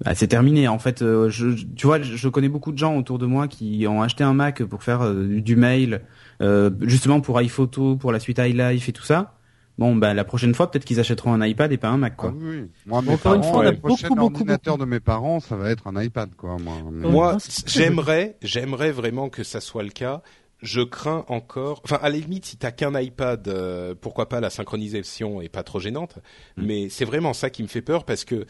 bah, 0.05 0.15
c'est 0.15 0.29
terminé. 0.29 0.69
En 0.69 0.79
fait, 0.79 1.03
euh, 1.03 1.29
je, 1.29 1.49
tu 1.77 1.89
vois, 1.89 2.01
je, 2.01 2.29
connais 2.29 2.49
beaucoup 2.49 2.71
de 2.71 2.79
gens 2.79 2.97
autour 2.97 3.19
de 3.19 3.27
moi 3.27 3.49
qui 3.49 3.85
ont 3.89 4.01
acheté 4.01 4.23
un 4.23 4.35
Mac 4.35 4.63
pour 4.63 4.85
faire 4.85 5.03
euh, 5.03 5.41
du, 5.41 5.57
mail, 5.57 6.03
euh, 6.41 6.71
justement 6.83 7.21
pour 7.21 7.41
iPhoto, 7.41 7.97
pour 7.97 8.13
la 8.13 8.21
suite 8.21 8.39
iLife 8.39 8.89
et 8.89 8.93
tout 8.93 9.03
ça. 9.03 9.35
Bon, 9.77 9.97
ben 9.97 10.15
la 10.15 10.25
prochaine 10.25 10.55
fois, 10.55 10.71
peut-être 10.71 10.85
qu'ils 10.85 11.01
achèteront 11.01 11.33
un 11.33 11.45
iPad 11.45 11.73
et 11.73 11.77
pas 11.79 11.89
un 11.89 11.97
Mac, 11.97 12.13
Ah 12.17 12.21
quoi. 12.21 12.35
oui, 12.37 12.61
oui. 12.61 12.71
Moi, 12.87 13.03
mes 13.03 13.13
Encore 13.15 13.35
une 13.35 13.41
parents, 13.41 13.53
fois, 13.53 13.63
on 13.63 13.67
a 13.67 13.71
le 13.73 13.77
prochain 13.79 14.09
beaucoup, 14.09 14.21
beaucoup, 14.21 14.35
ordinateur 14.37 14.79
de 14.79 14.85
mes 14.85 15.01
parents, 15.01 15.41
ça 15.41 15.57
va 15.57 15.71
être 15.71 15.87
un 15.89 16.01
iPad, 16.01 16.35
quoi. 16.37 16.57
Moi, 16.59 16.75
Mais-. 16.93 17.09
Moi, 17.09 17.37
j'aimerais, 17.67 18.37
j'aimerais 18.41 18.93
vraiment 18.93 19.29
que 19.29 19.43
ça 19.43 19.61
soit 19.61 19.83
le 19.83 19.91
cas. 19.91 20.23
Je 20.63 20.81
crains 20.81 21.25
encore. 21.29 21.83
Enfin, 21.85 21.99
à 22.01 22.09
la 22.09 22.17
limite, 22.17 22.47
si 22.47 22.57
t'as 22.57 22.71
qu'un 22.71 22.99
iPad, 22.99 23.47
euh, 23.49 23.95
pourquoi 24.01 24.29
pas 24.29 24.41
la 24.41 24.49
synchronisation 24.49 25.43
est 25.43 25.49
pas 25.49 25.63
trop 25.63 25.81
gênante. 25.81 26.17
Mm. 26.57 26.65
Mais 26.65 26.89
c'est 26.89 27.05
vraiment 27.05 27.35
ça 27.35 27.51
qui 27.51 27.63
me 27.63 27.69
fait 27.69 27.83
peur 27.83 28.05
parce 28.05 28.25
que 28.25 28.47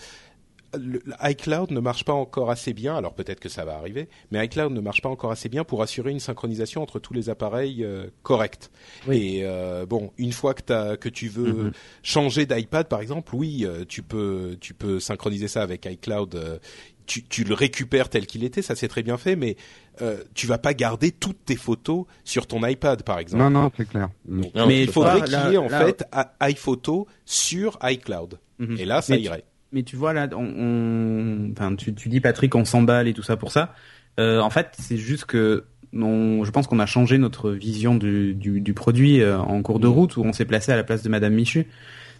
le, 0.79 1.03
iCloud 1.23 1.71
ne 1.71 1.81
marche 1.81 2.05
pas 2.05 2.13
encore 2.13 2.51
assez 2.51 2.73
bien. 2.73 2.97
Alors 2.97 3.15
peut-être 3.15 3.41
que 3.41 3.49
ça 3.49 3.65
va 3.65 3.77
arriver, 3.77 4.09
mais 4.31 4.45
iCloud 4.47 4.73
ne 4.73 4.81
marche 4.81 5.03
pas 5.03 5.09
encore 5.09 5.31
assez 5.31 5.49
bien 5.49 5.65
pour 5.65 5.83
assurer 5.83 6.11
une 6.11 6.21
synchronisation 6.21 6.83
entre 6.83 6.99
tous 6.99 7.15
les 7.15 7.31
appareils 7.31 7.85
euh, 7.85 8.07
corrects. 8.23 8.71
Oui. 9.09 9.39
Et 9.39 9.41
euh, 9.45 9.87
bon, 9.87 10.13
une 10.19 10.33
fois 10.33 10.55
que 10.55 10.63
t'as, 10.63 10.97
que 10.97 11.09
tu 11.09 11.29
veux 11.29 11.53
Mhm. 11.65 11.73
changer 12.03 12.47
d'iPad, 12.47 12.89
par 12.89 13.01
exemple, 13.01 13.35
oui, 13.35 13.65
euh, 13.65 13.85
tu 13.89 14.03
peux, 14.03 14.57
tu 14.61 14.75
peux 14.75 15.01
synchroniser 15.01 15.49
ça 15.49 15.63
avec 15.63 15.87
iCloud. 15.87 16.35
euh, 16.35 16.59
tu, 17.07 17.23
tu 17.23 17.45
le 17.45 17.53
récupères 17.53 18.09
tel 18.09 18.27
qu'il 18.27 18.45
était, 18.45 18.63
ça 18.63 18.75
c'est 18.75 18.89
très 18.89 19.03
bien 19.03 19.19
fait, 19.19 19.37
mais 19.37 19.57
euh, 20.01 20.23
tu 20.33 20.47
vas 20.47 20.57
pas 20.57 20.73
garder 20.73 21.11
toutes 21.13 21.45
tes 21.45 21.55
photos 21.55 22.07
sur 22.25 22.47
ton 22.47 22.67
iPad, 22.67 23.03
par 23.03 23.19
exemple. 23.19 23.43
Non, 23.43 23.51
non, 23.51 23.71
c'est 23.77 23.87
clair. 23.87 24.09
Donc, 24.25 24.55
Non, 24.55 24.67
Mais 24.67 24.83
il 24.85 24.91
faudrait 24.91 25.21
qu'il 25.23 25.35
y 25.35 25.55
ait 25.55 25.57
en 25.59 25.69
là- 25.69 25.85
fait 25.85 26.03
iPhoto 26.41 27.07
sur 27.27 27.79
iCloud. 27.83 28.39
Mhm. 28.59 28.79
Et 28.79 28.85
là, 28.87 29.03
ça 29.03 29.13
Mais 29.13 29.19
tu- 29.19 29.25
irait. 29.27 29.45
Mais 29.75 29.83
tu 29.83 29.97
vois 29.97 30.13
là, 30.15 30.29
on, 30.33 30.39
on- 30.47 31.51
enfin, 31.53 31.75
tu, 31.77 31.93
tu 31.95 32.09
dis 32.09 32.21
Patrick, 32.21 32.55
on 32.55 32.65
s'emballe 32.65 33.09
et 33.09 33.13
tout 33.13 33.23
ça 33.25 33.37
pour 33.37 33.53
ça. 33.53 33.75
Euh, 34.21 34.41
en 34.41 34.49
fait, 34.49 34.69
c'est 34.79 34.97
juste 34.97 35.27
que 35.27 35.65
on, 35.93 36.45
je 36.45 36.51
pense 36.51 36.67
qu'on 36.67 36.79
a 36.79 36.87
changé 36.87 37.19
notre 37.19 37.51
vision 37.51 37.95
du, 37.97 38.35
du, 38.35 38.61
du 38.61 38.73
produit 38.75 39.21
euh, 39.21 39.39
en 39.39 39.61
cours 39.63 39.81
de 39.81 39.87
Mhm. 39.89 39.93
route 39.93 40.17
où 40.17 40.23
on 40.23 40.33
s'est 40.33 40.45
placé 40.45 40.73
à 40.73 40.77
la 40.77 40.85
place 40.85 41.03
de 41.03 41.09
Madame 41.09 41.35
Michu. 41.35 41.67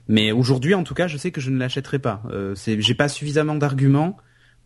Mais 0.09 0.33
aujourd'hui, 0.33 0.75
en 0.75 0.83
tout 0.85 0.93
cas, 0.95 1.07
je 1.07 1.17
sais 1.17 1.31
que 1.31 1.41
je 1.41 1.51
ne 1.51 1.59
l'achèterai 1.59 1.99
pas. 1.99 2.23
Euh, 2.31 2.55
j'ai 2.67 2.95
pas 2.95 3.09
suffisamment 3.09 3.55
d'arguments 3.55 4.17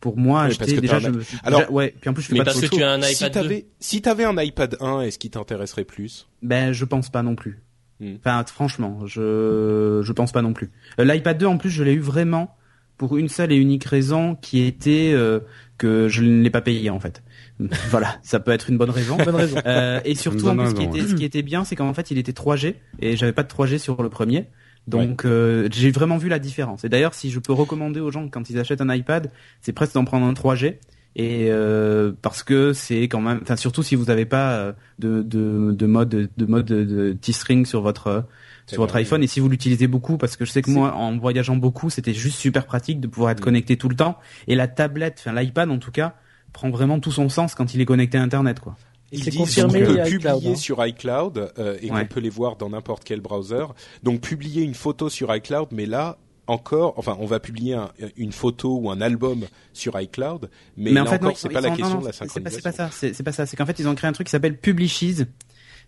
pour 0.00 0.16
moi 0.16 0.40
Oui, 0.42 0.46
acheter. 0.48 0.58
parce 0.60 0.72
que 0.72 0.80
déjà, 0.80 0.98
je 0.98 1.06
Alors- 1.44 1.60
déjà- 1.60 1.70
ouais. 1.70 1.94
Puis 2.00 2.10
en 2.10 2.14
plus, 2.14 2.22
je 2.22 2.28
fais 2.28 2.32
Mais 2.34 2.38
pas 2.40 2.44
de 2.52 2.58
parce 2.58 2.68
que 2.68 2.74
tu 2.74 2.82
as 2.82 2.90
un 2.92 3.02
si 3.02 3.14
iPad 3.14 3.32
2. 3.34 3.40
t'avais, 3.40 3.66
si 3.80 4.02
t'avais 4.02 4.24
un 4.24 4.36
iPad 4.42 4.76
1, 4.80 5.02
est-ce 5.02 5.18
qui 5.18 5.30
t'intéresserait 5.30 5.84
plus? 5.84 6.26
Ben, 6.42 6.72
je 6.72 6.84
pense 6.84 7.10
pas 7.10 7.22
non 7.22 7.34
plus. 7.36 7.60
Hmm. 8.00 8.14
Enfin, 8.18 8.42
franchement, 8.46 9.00
je 9.06 10.00
je 10.04 10.12
pense 10.12 10.32
pas 10.32 10.42
non 10.42 10.52
plus. 10.54 10.70
Euh, 11.00 11.04
L'iPad 11.04 11.36
2, 11.38 11.46
en 11.46 11.56
plus, 11.58 11.70
je 11.70 11.82
l'ai 11.82 11.92
eu 11.94 12.00
vraiment 12.00 12.54
pour 12.98 13.16
une 13.16 13.28
seule 13.28 13.52
et 13.52 13.56
unique 13.56 13.84
raison, 13.84 14.34
qui 14.34 14.64
était 14.64 15.12
euh, 15.14 15.40
que 15.78 16.08
je 16.08 16.22
ne 16.22 16.42
l'ai 16.42 16.50
pas 16.50 16.60
payé 16.60 16.90
en 16.90 17.00
fait. 17.00 17.22
voilà, 17.90 18.18
ça 18.22 18.40
peut 18.40 18.50
être 18.50 18.68
une 18.68 18.76
bonne 18.76 18.90
raison. 18.90 19.16
Bonne 19.16 19.34
raison. 19.34 19.56
Euh, 19.66 20.00
et 20.04 20.14
surtout, 20.14 20.48
en 20.48 20.56
plus, 20.56 20.70
ce 20.70 20.74
qui, 20.74 20.84
était, 20.84 21.08
ce 21.08 21.14
qui 21.14 21.24
était 21.24 21.42
bien, 21.42 21.64
c'est 21.64 21.76
qu'en 21.76 21.94
fait, 21.94 22.10
il 22.10 22.18
était 22.18 22.32
3G 22.32 22.74
et 23.00 23.16
j'avais 23.16 23.32
pas 23.32 23.42
de 23.42 23.48
3G 23.48 23.78
sur 23.78 24.02
le 24.02 24.08
premier. 24.08 24.46
Donc, 24.86 25.24
euh, 25.24 25.68
j'ai 25.70 25.90
vraiment 25.90 26.16
vu 26.16 26.28
la 26.28 26.38
différence. 26.38 26.84
Et 26.84 26.88
d'ailleurs, 26.88 27.14
si 27.14 27.30
je 27.30 27.38
peux 27.40 27.52
recommander 27.52 28.00
aux 28.00 28.10
gens 28.10 28.28
quand 28.28 28.48
ils 28.48 28.58
achètent 28.58 28.80
un 28.80 28.94
iPad, 28.94 29.30
c'est 29.60 29.72
presque 29.72 29.94
d'en 29.94 30.04
prendre 30.04 30.26
un 30.26 30.32
3G. 30.32 30.76
Et 31.16 31.48
euh, 31.50 32.12
parce 32.22 32.44
que 32.44 32.72
c'est 32.72 33.02
quand 33.02 33.20
même, 33.20 33.40
enfin 33.42 33.56
surtout 33.56 33.82
si 33.82 33.96
vous 33.96 34.04
n'avez 34.04 34.24
pas 34.24 34.52
euh, 34.52 34.72
de, 35.00 35.22
de, 35.22 35.72
de 35.72 35.86
mode 35.86 36.28
de 36.36 36.46
mode 36.46 36.66
de, 36.66 36.84
de 36.84 37.12
T-string 37.12 37.66
sur 37.66 37.80
votre 37.80 38.06
euh, 38.06 38.20
sur 38.68 38.82
votre 38.82 38.94
iPhone 38.96 39.22
et 39.22 39.26
si 39.26 39.40
vous 39.40 39.48
l'utilisez 39.48 39.86
beaucoup 39.88 40.16
parce 40.18 40.36
que 40.36 40.44
je 40.44 40.50
sais 40.52 40.62
que 40.62 40.70
moi 40.70 40.94
en 40.94 41.16
voyageant 41.18 41.56
beaucoup 41.56 41.90
c'était 41.90 42.14
juste 42.14 42.38
super 42.38 42.66
pratique 42.66 43.00
de 43.00 43.06
pouvoir 43.08 43.32
être 43.32 43.40
Mm. 43.40 43.44
connecté 43.44 43.76
tout 43.76 43.88
le 43.88 43.96
temps 43.96 44.18
et 44.46 44.54
la 44.54 44.68
tablette 44.68 45.16
enfin 45.18 45.32
l'iPad 45.32 45.70
en 45.70 45.78
tout 45.78 45.90
cas 45.90 46.14
prend 46.52 46.70
vraiment 46.70 47.00
tout 47.00 47.10
son 47.12 47.28
sens 47.28 47.54
quand 47.54 47.74
il 47.74 47.80
est 47.80 47.84
connecté 47.86 48.18
à 48.18 48.22
internet 48.22 48.60
quoi 48.60 48.76
Ils 49.10 49.20
disent 49.24 49.36
confirmé 49.36 49.80
qu'on 49.82 49.94
peut 49.94 50.06
iCloud, 50.06 50.20
publier 50.34 50.52
hein. 50.52 50.56
sur 50.56 50.86
iCloud 50.86 51.52
euh, 51.58 51.76
et 51.82 51.90
Ouais. 51.90 52.00
qu'on 52.02 52.06
peut 52.06 52.20
les 52.20 52.28
voir 52.30 52.56
dans 52.56 52.68
n'importe 52.70 53.04
quel 53.04 53.20
browser. 53.22 53.64
Donc 54.02 54.20
publier 54.20 54.62
une 54.62 54.74
photo 54.74 55.08
sur 55.08 55.34
iCloud, 55.34 55.68
mais 55.72 55.86
là 55.86 56.18
encore, 56.46 56.94
enfin, 56.96 57.16
on 57.20 57.26
va 57.26 57.40
publier 57.40 57.74
un- 57.74 57.90
une 58.16 58.32
photo 58.32 58.78
ou 58.80 58.90
un 58.90 59.00
album 59.02 59.44
sur 59.74 59.98
iCloud, 60.00 60.48
mais, 60.78 60.92
là 60.92 61.02
en 61.02 61.06
fait 61.06 61.16
encore, 61.16 61.28
non, 61.30 61.34
c'est 61.36 61.48
ils 61.48 61.52
pas 61.54 61.60
la 61.60 61.68
sont- 61.68 61.76
question 61.76 61.94
non, 61.96 62.00
de 62.00 62.06
la 62.06 62.12
c'est- 62.12 62.18
c'est 62.28 62.40
pas, 62.40 62.50
synchronisation. 62.50 62.60
c'est 62.60 62.62
pas 62.62 62.72
ça 62.72 62.90
c'est 62.98 63.14
c'est 63.14 63.22
pas 63.22 63.32
ça 63.32 63.46
c'est 63.46 63.56
qu'en 63.56 63.66
fait 63.66 63.78
ils 63.78 63.88
ont 63.88 63.94
créé 63.94 64.08
un 64.08 64.12
truc 64.12 64.26
qui 64.26 64.30
s'appelle 64.30 64.56
Publishes 64.58 65.24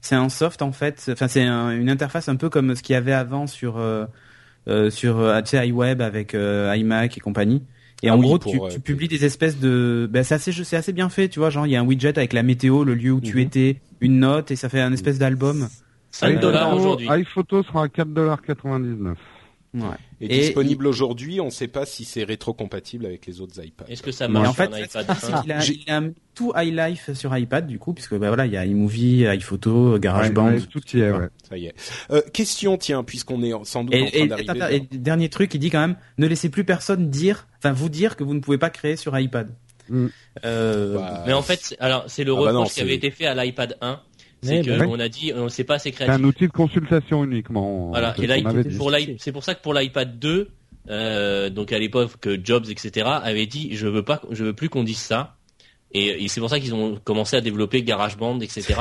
c'est 0.00 0.14
un 0.14 0.28
soft 0.28 0.62
en 0.62 0.72
fait. 0.72 1.08
Enfin 1.12 1.28
c'est 1.28 1.42
un- 1.42 1.70
une 1.70 1.90
interface 1.90 2.28
un 2.28 2.36
peu 2.36 2.48
comme 2.48 2.74
ce 2.74 2.82
qu'il 2.82 2.94
y 2.94 2.96
avait 2.96 3.12
avant 3.12 3.46
sur 3.46 3.78
euh, 3.78 4.06
euh, 4.68 4.90
sur 4.90 5.18
euh, 5.18 5.40
tu 5.42 5.50
sais, 5.50 5.68
iWeb 5.68 6.00
avec 6.02 6.34
euh, 6.34 6.74
iMac 6.76 7.16
et 7.16 7.20
compagnie. 7.20 7.62
Et 8.02 8.08
Ah 8.08 8.14
en 8.14 8.18
oui, 8.18 8.26
gros 8.26 8.38
pour, 8.38 8.52
tu, 8.52 8.60
euh, 8.60 8.68
tu 8.68 8.80
publies 8.80 9.08
des 9.08 9.24
espèces 9.26 9.58
de 9.58 10.08
ben 10.10 10.22
c'est 10.24 10.34
assez 10.34 10.52
c'est 10.52 10.76
assez 10.76 10.92
bien 10.92 11.08
fait 11.10 11.28
tu 11.28 11.38
vois. 11.38 11.50
Genre 11.50 11.66
il 11.66 11.70
y 11.70 11.76
a 11.76 11.80
un 11.80 11.84
widget 11.84 12.16
avec 12.18 12.32
la 12.32 12.42
météo 12.42 12.82
le 12.84 12.94
lieu 12.94 13.12
où 13.12 13.20
tu 13.20 13.34
Mhm. 13.36 13.42
étais 13.42 13.80
une 14.00 14.20
note 14.20 14.50
et 14.50 14.56
ça 14.56 14.68
fait 14.68 14.80
un 14.80 14.92
espèce 14.92 15.18
d'album. 15.18 15.68
5 16.12 16.36
Euh, 16.36 16.40
dollars 16.40 16.74
aujourd'hui. 16.74 17.06
iPhoto 17.10 17.62
sera 17.62 17.84
à 17.84 17.88
4,99$. 17.88 19.16
ouais 19.74 19.82
Et, 20.22 20.26
Et 20.26 20.40
disponible 20.40 20.86
aujourd'hui, 20.86 21.40
on 21.40 21.46
ne 21.46 21.50
sait 21.50 21.66
pas 21.68 21.86
si 21.86 22.04
c'est 22.04 22.24
rétro-compatible 22.24 23.06
avec 23.06 23.24
les 23.26 23.40
autres 23.40 23.58
iPads. 23.64 23.86
Est-ce 23.88 24.02
que 24.02 24.12
ça 24.12 24.28
marche 24.28 24.48
en 24.48 24.52
fait, 24.52 24.66
sur 24.66 24.74
un 24.74 24.78
iPad 25.02 25.16
c'est 25.20 25.32
1 25.32 25.42
qu'il 25.42 25.52
a, 25.52 25.60
J'ai- 25.60 25.80
il 25.86 25.90
a 25.90 26.02
tout 26.34 26.52
iLife 26.56 27.12
sur 27.14 27.34
iPad 27.36 27.66
du 27.66 27.78
coup, 27.78 27.94
puisque 27.94 28.14
bah 28.16 28.28
voilà, 28.28 28.44
il 28.44 28.52
y 28.52 28.56
a 28.58 28.66
iMovie, 28.66 29.26
iPhoto, 29.26 29.98
GarageBand. 29.98 30.46
Ouais, 30.48 30.54
ouais, 30.56 30.60
tout 30.70 30.82
y 30.94 31.00
est, 31.00 31.10
ouais. 31.10 31.28
Ça 31.48 31.56
y 31.56 31.66
est. 31.66 31.74
Euh, 32.10 32.20
question, 32.34 32.76
tiens, 32.76 33.02
puisqu'on 33.02 33.42
est 33.42 33.54
en- 33.54 33.64
sans 33.64 33.84
doute 33.84 33.94
en 33.94 33.98
Et, 33.98 34.28
train 34.28 34.36
et, 34.38 34.44
d'arriver. 34.44 34.86
et 34.92 34.98
dernier 34.98 35.30
truc, 35.30 35.54
il 35.54 35.58
dit 35.58 35.70
quand 35.70 35.80
même, 35.80 35.96
ne 36.18 36.26
laissez 36.26 36.50
plus 36.50 36.64
personne 36.64 37.08
dire, 37.08 37.46
enfin 37.58 37.72
vous 37.72 37.88
dire 37.88 38.16
que 38.16 38.22
vous 38.24 38.34
ne 38.34 38.40
pouvez 38.40 38.58
pas 38.58 38.70
créer 38.70 38.96
sur 38.96 39.18
iPad. 39.18 39.50
Mm. 39.88 40.06
Euh, 40.44 40.94
Bah, 40.98 41.24
Mais 41.26 41.32
en 41.32 41.42
fait, 41.42 41.60
c'est- 41.62 41.80
alors 41.80 42.04
c'est 42.06 42.22
le 42.24 42.32
Ah 42.36 42.40
bah 42.44 42.52
non, 42.52 42.64
qui 42.64 42.80
avait 42.80 42.94
été 42.94 43.10
fait 43.10 43.26
à 43.26 43.34
l'iPad 43.34 43.76
1, 43.80 43.92
Mais 43.92 43.96
c'est 44.42 44.62
que 44.62 44.70
bah 44.78 44.84
oui. 44.86 44.90
on 44.90 45.00
a 45.00 45.08
dit 45.08 45.32
on 45.34 45.48
sait 45.48 45.64
pas 45.64 45.74
assez 45.74 45.92
C'est 45.92 46.02
un 46.02 46.06
créatif. 46.06 46.26
outil 46.26 46.46
de 46.46 46.52
consultation 46.52 47.24
uniquement. 47.24 47.88
Voilà. 47.90 48.14
C'est 48.16 48.24
Et 48.24 48.26
là, 48.26 48.40
qu'on. 48.40 48.62
Pour 48.76 48.92
c'est 49.18 49.32
pour 49.32 49.44
ça 49.44 49.54
que 49.54 49.62
pour 49.62 49.74
l'iPad 49.74 50.18
2, 50.18 50.48
euh, 50.88 51.50
donc 51.50 51.72
à 51.72 51.78
l'époque 51.78 52.12
que 52.20 52.38
Jobs 52.42 52.66
etc 52.70 53.06
avait 53.22 53.46
dit 53.46 53.76
je 53.76 53.86
veux 53.86 54.02
pas, 54.02 54.22
je 54.30 54.44
veux 54.44 54.54
plus 54.54 54.68
qu'on 54.68 54.84
dise 54.84 54.98
ça. 54.98 55.36
Et, 55.92 56.24
et 56.24 56.28
c'est 56.28 56.40
pour 56.40 56.50
ça 56.50 56.60
qu'ils 56.60 56.74
ont 56.74 56.98
commencé 57.02 57.36
à 57.36 57.40
développer 57.40 57.82
GarageBand 57.82 58.40
etc. 58.40 58.74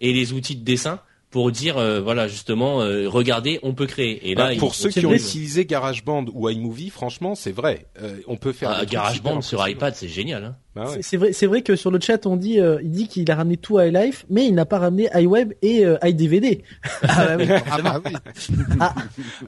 et 0.00 0.12
les 0.12 0.32
outils 0.32 0.56
de 0.56 0.64
dessin 0.64 1.00
pour 1.30 1.50
dire 1.50 1.78
euh, 1.78 2.00
voilà 2.00 2.28
justement 2.28 2.82
euh, 2.82 3.08
regardez 3.08 3.58
on 3.62 3.74
peut 3.74 3.86
créer. 3.86 4.30
Et 4.30 4.34
là 4.34 4.50
Bah, 4.50 4.56
pour 4.58 4.74
ceux 4.74 4.90
qui 4.90 5.04
ont 5.04 5.12
utilisé 5.12 5.64
GarageBand 5.64 6.26
ou 6.32 6.48
iMovie, 6.48 6.90
franchement, 6.90 7.34
c'est 7.34 7.52
vrai. 7.52 7.86
Euh, 8.00 8.18
on 8.28 8.36
peut 8.36 8.52
faire 8.52 8.70
Ah, 8.70 8.84
GarageBand 8.84 9.40
sur 9.40 9.66
iPad 9.66 9.94
c'est 9.94 10.08
génial. 10.08 10.44
Hein. 10.44 10.56
Bah 10.74 10.88
ouais. 10.88 11.02
C'est- 11.02 11.18
vrai, 11.18 11.32
c'est 11.34 11.46
vrai 11.46 11.60
que 11.60 11.76
sur 11.76 11.90
le 11.90 12.00
chat 12.00 12.24
on 12.26 12.36
dit, 12.36 12.58
euh, 12.58 12.78
il 12.82 12.90
dit 12.90 13.06
qu'il 13.06 13.30
a 13.30 13.34
ramené 13.34 13.58
tout 13.58 13.76
à 13.76 13.86
iLife, 13.88 14.24
mais 14.30 14.46
il 14.46 14.54
n'a 14.54 14.64
pas 14.64 14.78
ramené 14.78 15.08
iWeb 15.14 15.52
et 15.60 15.84
euh, 15.84 15.98
iDVD. 16.02 16.62
ah, 17.02 17.26
bah 17.26 17.36
oui, 17.38 17.46
Ah 17.68 17.82
bah 17.82 18.00
oui. 18.06 18.12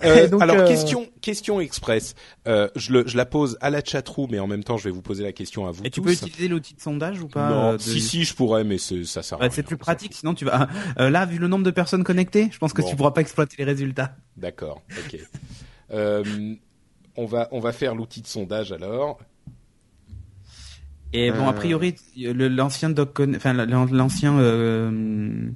Euh, 0.04 0.28
Donc, 0.28 0.42
alors 0.42 0.64
question 0.68 1.06
question 1.22 1.60
express. 1.60 2.14
Euh, 2.46 2.68
je, 2.76 2.92
le, 2.92 3.04
je 3.06 3.16
la 3.16 3.24
pose 3.24 3.56
à 3.60 3.70
la 3.70 3.82
chatroom, 3.82 4.28
mais 4.32 4.38
en 4.38 4.46
même 4.46 4.64
temps, 4.64 4.76
je 4.76 4.84
vais 4.84 4.90
vous 4.90 5.00
poser 5.02 5.22
la 5.24 5.32
question 5.32 5.66
à 5.66 5.70
vous 5.70 5.82
Et 5.84 5.90
tu 5.90 6.02
peux 6.02 6.12
utiliser 6.12 6.48
l'outil 6.48 6.74
de 6.74 6.80
sondage 6.80 7.20
ou 7.22 7.28
pas 7.28 7.48
non, 7.48 7.68
euh, 7.70 7.76
de- 7.76 7.80
si 7.82 8.00
si, 8.00 8.24
je 8.24 8.34
pourrais, 8.34 8.64
mais 8.64 8.76
c'est- 8.78 9.04
ça 9.04 9.22
sert. 9.22 9.38
à 9.38 9.40
Bah, 9.40 9.44
rien. 9.46 9.54
c'est 9.54 9.62
plus 9.62 9.76
pratique, 9.78 10.12
sinon 10.14 10.34
tu 10.34 10.44
vas. 10.44 10.68
Euh, 10.98 11.08
là, 11.10 11.24
vu 11.26 11.38
le 11.38 11.48
nombre 11.48 11.64
de 11.64 11.70
personnes 11.70 12.04
connectées, 12.04 12.48
je 12.52 12.58
pense 12.58 12.72
que 12.74 12.82
Bon. 12.82 12.88
tu 12.90 12.96
pourras 12.96 13.12
pas 13.12 13.22
exploiter 13.22 13.56
les 13.58 13.64
résultats. 13.64 14.14
D'accord. 14.36 14.82
Ok. 15.06 15.18
Euh, 15.92 16.22
on 17.16 17.26
va 17.26 17.48
on 17.52 17.60
va 17.60 17.72
faire 17.72 17.94
l'outil 17.94 18.20
de 18.20 18.26
sondage 18.26 18.72
alors. 18.72 19.18
Et 21.16 21.30
bon, 21.30 21.46
Euh. 21.46 21.48
a 21.48 21.52
priori, 21.52 21.94
le- 22.16 22.48
l'ancien 22.48 22.92
con- 22.92 23.34
enfin 23.36 23.52
l'an- 23.52 23.86
l'ancien, 23.90 24.36
euh, 24.38 25.48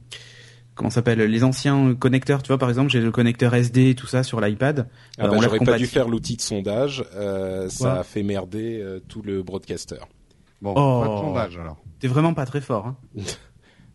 comment 0.76 0.88
ça 0.88 0.96
s'appelle, 0.96 1.18
les 1.18 1.42
anciens 1.44 1.94
connecteurs. 1.96 2.42
Tu 2.42 2.48
vois, 2.48 2.58
par 2.58 2.68
exemple, 2.68 2.90
j'ai 2.90 3.00
le 3.00 3.10
connecteur 3.10 3.52
SD, 3.54 3.94
tout 3.96 4.06
ça 4.06 4.22
sur 4.22 4.40
l'iPad. 4.40 4.88
Ah 5.18 5.24
Euh, 5.24 5.28
bah, 5.28 5.38
j'aurais 5.42 5.58
pas 5.58 5.76
dû 5.76 5.86
faire 5.86 6.08
l'outil 6.08 6.36
de 6.36 6.40
sondage, 6.42 7.04
euh, 7.14 7.68
ça 7.68 8.00
a 8.00 8.04
fait 8.04 8.22
merder 8.22 8.80
euh, 8.80 9.00
tout 9.08 9.20
le 9.22 9.42
broadcaster. 9.42 9.98
Bon, 10.62 10.74
Oh. 10.76 11.02
pas 11.02 11.08
de 11.08 11.20
sondage 11.26 11.58
alors. 11.58 11.76
T'es 11.98 12.08
vraiment 12.08 12.34
pas 12.34 12.46
très 12.46 12.60
fort. 12.60 12.86
Hein. 12.86 12.96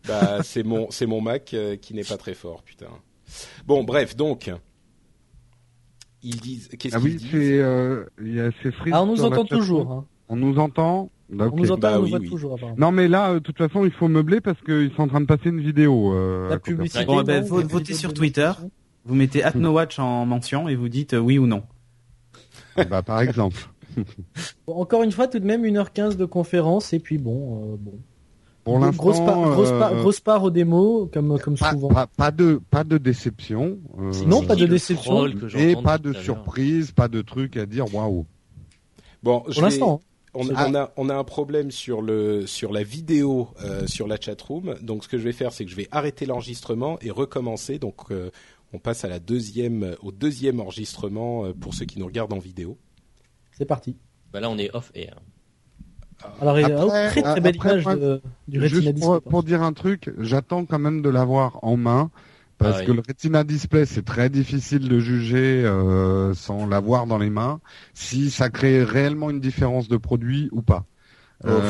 Bah, 0.06 0.42
c'est 0.42 0.64
mon, 0.64 0.90
c'est 0.90 1.06
mon 1.06 1.22
Mac 1.22 1.54
euh, 1.54 1.76
qui 1.76 1.94
n'est 1.94 2.04
pas 2.04 2.18
très 2.18 2.34
fort, 2.34 2.62
putain. 2.62 2.88
Bon, 3.66 3.84
bref, 3.84 4.14
donc. 4.16 4.50
Ils 6.22 6.38
disent, 6.38 6.68
qu'est-ce 6.78 6.94
Ah 6.94 7.00
qu'ils 7.00 7.08
oui, 7.12 7.16
disent 7.16 7.30
c'est 7.30 7.58
euh, 7.58 8.04
il 8.20 8.34
y 8.34 8.40
a 8.40 8.50
ces 8.62 8.70
frises 8.70 8.92
Ah, 8.94 9.02
on 9.02 9.06
nous 9.06 9.24
entend 9.24 9.46
toujours. 9.46 9.90
Hein. 9.90 10.04
On 10.28 10.36
nous 10.36 10.58
entend. 10.58 11.10
Bah, 11.30 11.46
On 11.46 11.48
ok. 11.48 11.58
nous 11.60 11.70
entend, 11.72 11.78
Bah 11.80 11.92
on 11.94 11.98
nous 11.98 12.04
oui, 12.04 12.10
voit 12.10 12.18
oui. 12.20 12.28
toujours. 12.28 12.54
apparemment. 12.54 12.76
Non 12.78 12.92
mais 12.92 13.08
là, 13.08 13.30
euh, 13.30 13.34
de 13.34 13.38
toute 13.40 13.56
façon, 13.58 13.84
il 13.84 13.90
faut 13.90 14.08
meubler 14.08 14.40
parce 14.40 14.60
qu'ils 14.60 14.90
sont 14.96 15.02
en 15.02 15.08
train 15.08 15.20
de 15.20 15.26
passer 15.26 15.48
une 15.48 15.60
vidéo. 15.60 16.12
Euh, 16.14 16.48
La 16.50 16.58
publicité. 16.58 17.04
Bon, 17.04 17.20
eh 17.20 17.24
ben, 17.24 17.42
votez 17.42 17.94
sur 17.94 18.12
Twitter. 18.14 18.52
Vous 19.06 19.14
mettez 19.14 19.42
@nowatch 19.54 19.98
en 19.98 20.24
mention 20.26 20.68
et 20.68 20.76
vous 20.76 20.88
dites 20.88 21.14
euh, 21.14 21.18
oui 21.18 21.38
ou 21.38 21.46
non. 21.46 21.62
bah, 22.88 23.02
par 23.02 23.20
exemple. 23.20 23.56
Bon, 24.66 24.74
encore 24.74 25.02
une 25.04 25.12
fois, 25.12 25.28
tout 25.28 25.38
de 25.38 25.44
même 25.46 25.62
1h15 25.64 26.16
de 26.16 26.24
conférence 26.24 26.92
et 26.92 26.98
puis 26.98 27.16
bon, 27.16 27.74
euh, 27.74 27.76
bon. 27.78 27.92
Pour 28.64 28.78
l'instant, 28.80 28.96
grosse, 29.02 29.18
part, 29.20 29.50
grosse, 29.52 29.70
euh, 29.70 30.00
grosse 30.00 30.20
part 30.20 30.42
aux 30.42 30.50
démos, 30.50 31.08
comme, 31.12 31.38
comme 31.38 31.56
pas, 31.56 31.70
souvent. 31.72 31.88
pas, 31.90 32.06
pas 32.08 32.30
de 32.30 32.60
pas 32.70 32.82
de 32.82 32.96
déception. 32.98 33.78
euh, 34.00 34.10
Non, 34.26 34.42
pas 34.42 34.56
de 34.56 34.64
déception. 34.66 35.26
et 35.56 35.76
pas 35.76 35.98
de 35.98 36.12
surprise, 36.14 36.90
pas 36.90 37.06
de 37.08 37.20
truc 37.22 37.56
à 37.58 37.66
dire 37.66 37.94
waouh. 37.94 38.24
Bon, 39.22 39.40
Pour 39.40 39.62
l'instant. 39.62 40.00
hein. 40.02 40.06
On, 40.34 40.42
C'est- 40.44 40.52
on 40.56 40.74
a 40.74 40.92
on 40.96 41.08
a 41.08 41.14
un 41.14 41.24
problème 41.24 41.70
sur 41.70 42.02
le 42.02 42.46
sur 42.46 42.72
la 42.72 42.82
vidéo 42.82 43.48
euh, 43.62 43.86
sur 43.86 44.06
la 44.08 44.20
chatroom. 44.20 44.74
Donc 44.82 45.04
ce 45.04 45.08
que 45.08 45.18
je 45.18 45.22
vais 45.22 45.32
faire, 45.32 45.52
c'est 45.52 45.64
que 45.64 45.70
je 45.70 45.76
vais 45.76 45.88
arrêter 45.92 46.26
l'enregistrement 46.26 46.98
et 47.00 47.10
recommencer. 47.10 47.78
Donc 47.78 48.10
euh, 48.10 48.30
on 48.72 48.78
passe 48.78 49.04
à 49.04 49.08
la 49.08 49.20
deuxième 49.20 49.94
au 50.02 50.10
deuxième 50.12 50.58
enregistrement 50.60 51.44
euh, 51.46 51.52
pour 51.52 51.74
ceux 51.74 51.84
qui 51.84 51.98
nous 51.98 52.06
regardent 52.06 52.32
en 52.32 52.38
vidéo. 52.38 52.76
C'est 53.52 53.64
parti. 53.66 53.96
Bah 54.32 54.40
là, 54.40 54.50
on 54.50 54.58
est 54.58 54.74
off 54.74 54.90
air. 54.94 55.20
Alors, 56.40 56.58
il 56.58 56.66
y 56.68 56.72
a 56.72 56.80
Après- 56.82 57.04
une 57.04 57.10
très 57.10 57.22
très 57.22 57.40
belle 57.40 57.54
après, 57.56 57.80
image 57.80 57.84
de, 58.00 58.22
du 58.48 58.60
Retina 58.60 58.80
Juste 58.80 59.00
pour, 59.00 59.20
pour 59.22 59.42
dire 59.42 59.62
un 59.62 59.72
truc, 59.72 60.10
j'attends 60.18 60.64
quand 60.64 60.78
même 60.78 61.02
de 61.02 61.08
l'avoir 61.10 61.58
en 61.62 61.76
main 61.76 62.10
parce 62.58 62.76
Ah 62.76 62.80
oui. 62.80 62.86
que 62.86 62.92
le 62.92 63.02
Retina 63.06 63.44
Display 63.44 63.84
c'est 63.86 64.04
très 64.04 64.30
difficile 64.30 64.88
de 64.88 64.98
juger 65.00 65.64
euh, 65.64 66.34
sans 66.34 66.66
l'avoir 66.66 67.06
dans 67.06 67.18
les 67.18 67.30
mains 67.30 67.60
si 67.94 68.30
ça 68.30 68.48
crée 68.50 68.82
réellement 68.84 69.30
une 69.30 69.40
différence 69.40 69.88
de 69.88 69.96
produit 69.96 70.48
ou 70.52 70.62
pas. 70.62 70.84
Euh, 71.46 71.62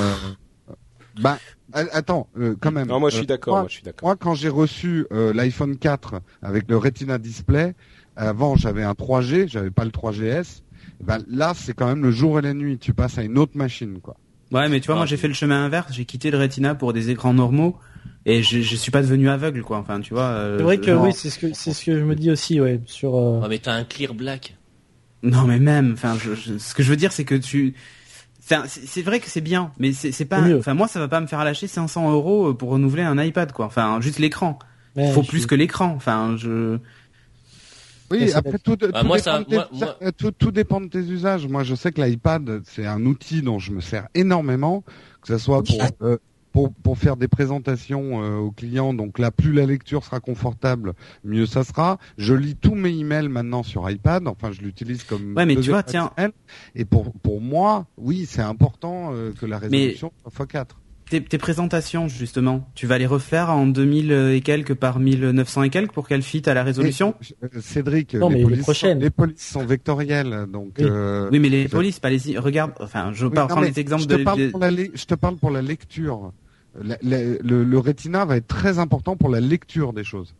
bah 1.20 1.38
a- 1.72 1.80
attends, 1.92 2.28
euh, 2.38 2.54
quand 2.60 2.70
même. 2.72 2.88
Non, 2.88 3.00
moi 3.00 3.10
je 3.10 3.16
suis 3.16 3.24
Euh, 3.24 3.28
d'accord. 3.28 3.54
moi, 3.54 3.60
Moi 3.62 3.68
je 3.68 3.74
suis 3.74 3.82
d'accord. 3.82 4.08
Moi, 4.08 4.16
quand 4.16 4.34
j'ai 4.34 4.48
reçu 4.48 5.06
euh, 5.12 5.32
l'iPhone 5.32 5.76
4 5.78 6.20
avec 6.42 6.68
le 6.68 6.76
Retina 6.76 7.18
Display, 7.18 7.74
avant 8.16 8.56
j'avais 8.56 8.82
un 8.82 8.94
3G, 8.94 9.48
j'avais 9.48 9.70
pas 9.70 9.84
le 9.84 9.90
3GS. 9.90 10.62
Ben 11.02 11.18
là, 11.28 11.52
c'est 11.56 11.72
quand 11.74 11.86
même 11.86 12.02
le 12.02 12.10
jour 12.10 12.38
et 12.38 12.42
la 12.42 12.54
nuit. 12.54 12.78
Tu 12.78 12.94
passes 12.94 13.18
à 13.18 13.22
une 13.22 13.38
autre 13.38 13.56
machine, 13.56 14.00
quoi. 14.00 14.16
Ouais, 14.52 14.68
mais 14.68 14.80
tu 14.80 14.86
vois, 14.86 14.94
Ah, 14.94 14.98
moi 14.98 15.06
j'ai 15.06 15.16
c'est- 15.16 15.22
fait 15.22 15.28
le 15.28 15.34
chemin 15.34 15.64
inverse. 15.64 15.92
J'ai 15.92 16.04
quitté 16.04 16.30
le 16.30 16.38
Retina 16.38 16.74
pour 16.74 16.92
des 16.92 17.10
écrans 17.10 17.34
normaux 17.34 17.78
et 18.26 18.42
je, 18.42 18.60
je 18.60 18.76
suis 18.76 18.90
pas 18.90 19.02
devenu 19.02 19.28
aveugle, 19.28 19.62
quoi. 19.62 19.78
Enfin, 19.78 20.00
tu 20.00 20.14
vois. 20.14 20.24
euh, 20.24 20.58
C'est 20.58 20.62
vrai 20.64 20.78
que 20.78 20.90
oui, 20.90 21.12
c'est 21.12 21.30
ce 21.30 21.38
que 21.38 21.52
c'est 21.52 21.72
ce 21.72 21.84
que 21.84 21.98
je 21.98 22.04
me 22.04 22.14
dis 22.14 22.30
aussi, 22.30 22.60
ouais, 22.60 22.80
sur. 22.86 23.16
euh, 23.16 23.40
Ah, 23.42 23.48
mais 23.48 23.58
t'as 23.58 23.74
un 23.74 23.84
clear 23.84 24.14
black. 24.14 24.56
Non, 25.22 25.44
mais 25.44 25.58
même. 25.58 25.92
Enfin, 25.94 26.16
je, 26.22 26.34
je- 26.34 26.58
ce 26.58 26.74
que 26.74 26.82
je 26.82 26.90
veux 26.90 26.96
dire, 26.96 27.12
c'est 27.12 27.24
que 27.24 27.34
tu. 27.34 27.74
Enfin, 28.42 28.64
c'est 28.66 29.00
vrai 29.02 29.20
que 29.20 29.28
c'est 29.30 29.40
bien, 29.40 29.72
mais 29.78 29.92
c'est 29.94 30.12
c'est 30.12 30.26
pas. 30.26 30.42
Enfin, 30.58 30.74
moi, 30.74 30.86
ça 30.86 31.00
va 31.00 31.08
pas 31.08 31.20
me 31.20 31.26
faire 31.26 31.42
lâcher 31.44 31.66
500 31.66 32.10
euros 32.12 32.52
pour 32.54 32.70
renouveler 32.70 33.02
un 33.02 33.18
iPad, 33.22 33.52
quoi. 33.52 33.66
Enfin, 33.66 34.00
juste 34.02 34.18
l'écran. 34.18 34.58
Il 34.96 35.10
faut 35.12 35.22
plus 35.22 35.38
suis- 35.40 35.46
que 35.48 35.54
l'écran. 35.54 35.92
Enfin, 35.96 36.36
je. 36.38 36.78
Oui, 38.10 38.30
après 38.34 38.58
tout, 38.58 38.76
tout, 38.76 38.88
Bah, 38.92 39.02
moi, 39.02 39.16
dépend 39.16 39.24
ça- 39.32 39.38
de 39.40 39.44
tes 39.44 39.56
moi- 39.56 39.96
euh, 40.02 40.10
tout, 40.16 40.30
tout 40.30 40.50
dépend 40.50 40.80
de 40.80 40.88
tes 40.88 40.98
usages. 41.00 41.46
Moi, 41.48 41.64
je 41.64 41.74
sais 41.74 41.90
que 41.90 42.02
l'iPad, 42.02 42.60
c'est 42.66 42.86
un 42.86 43.04
outil 43.06 43.40
dont 43.42 43.58
je 43.58 43.72
me 43.72 43.80
sers 43.80 44.06
énormément, 44.14 44.84
que 45.22 45.28
ce 45.28 45.38
soit 45.38 45.62
pour 45.62 45.78
euh, 46.02 46.18
pour, 46.54 46.72
pour 46.72 46.96
faire 46.96 47.16
des 47.16 47.28
présentations 47.28 48.22
euh, 48.22 48.36
aux 48.36 48.52
clients. 48.52 48.94
Donc 48.94 49.18
là, 49.18 49.30
plus 49.30 49.52
la 49.52 49.66
lecture 49.66 50.04
sera 50.04 50.20
confortable, 50.20 50.94
mieux 51.24 51.46
ça 51.46 51.64
sera. 51.64 51.98
Je 52.16 52.32
lis 52.32 52.54
tous 52.54 52.76
mes 52.76 52.90
emails 52.96 53.28
maintenant 53.28 53.62
sur 53.64 53.90
iPad. 53.90 54.26
Enfin, 54.28 54.52
je 54.52 54.62
l'utilise 54.62 55.02
comme 55.02 55.34
Ouais, 55.36 55.44
mais 55.44 55.56
tu 55.56 55.68
vois, 55.70 55.82
tiens. 55.82 56.12
Et 56.76 56.84
pour 56.86 57.12
pour 57.12 57.40
moi, 57.42 57.86
oui, 57.98 58.24
c'est 58.26 58.40
important 58.40 59.10
euh, 59.12 59.32
que 59.38 59.44
la 59.44 59.58
résolution 59.58 60.12
soit 60.32 60.46
x4. 60.46 60.66
Tes, 61.10 61.22
tes 61.22 61.36
présentations, 61.36 62.08
justement, 62.08 62.66
tu 62.74 62.86
vas 62.86 62.96
les 62.96 63.04
refaire 63.04 63.50
en 63.50 63.66
2000 63.66 64.10
et 64.12 64.40
quelques 64.40 64.72
par 64.72 64.98
1900 65.00 65.64
et 65.64 65.68
quelques 65.70 65.92
pour 65.92 66.08
qu'elles 66.08 66.22
fit 66.22 66.42
à 66.48 66.54
la 66.54 66.62
résolution? 66.62 67.14
Et, 67.20 67.34
euh, 67.44 67.60
Cédric, 67.60 68.14
Non, 68.14 68.30
mais 68.30 68.36
les, 68.36 68.40
les 68.40 68.44
polices 68.46 68.62
prochaines. 68.62 68.98
sont, 68.98 69.04
les 69.04 69.10
polices 69.10 69.46
sont 69.50 69.66
vectorielles, 69.66 70.46
donc. 70.50 70.76
Oui. 70.78 70.86
euh, 70.88 71.28
Oui, 71.30 71.40
mais 71.40 71.50
les 71.50 71.68
polices, 71.68 72.00
pas 72.00 72.08
les. 72.10 72.38
Regarde, 72.38 72.72
enfin, 72.80 73.10
je 73.12 73.26
Oui, 73.26 73.34
parle 73.34 73.48
non, 73.50 73.54
prendre 73.56 73.70
des 73.70 73.80
exemples 73.80 74.04
je 74.04 74.08
te, 74.08 74.14
de. 74.14 74.22
parle 74.24 74.50
pour 74.50 74.60
la 74.60 74.70
je 74.70 75.04
te 75.04 75.14
parle 75.14 75.36
pour 75.36 75.50
la 75.50 75.60
lecture. 75.62 76.32
La- 76.82 76.96
la- 77.02 77.22
le, 77.42 77.64
le 77.64 77.78
Retina 77.78 78.24
va 78.24 78.36
être 78.36 78.48
très 78.48 78.78
important 78.78 79.16
pour 79.16 79.28
la 79.28 79.40
lecture 79.40 79.92
des 79.92 80.04
choses. 80.04 80.34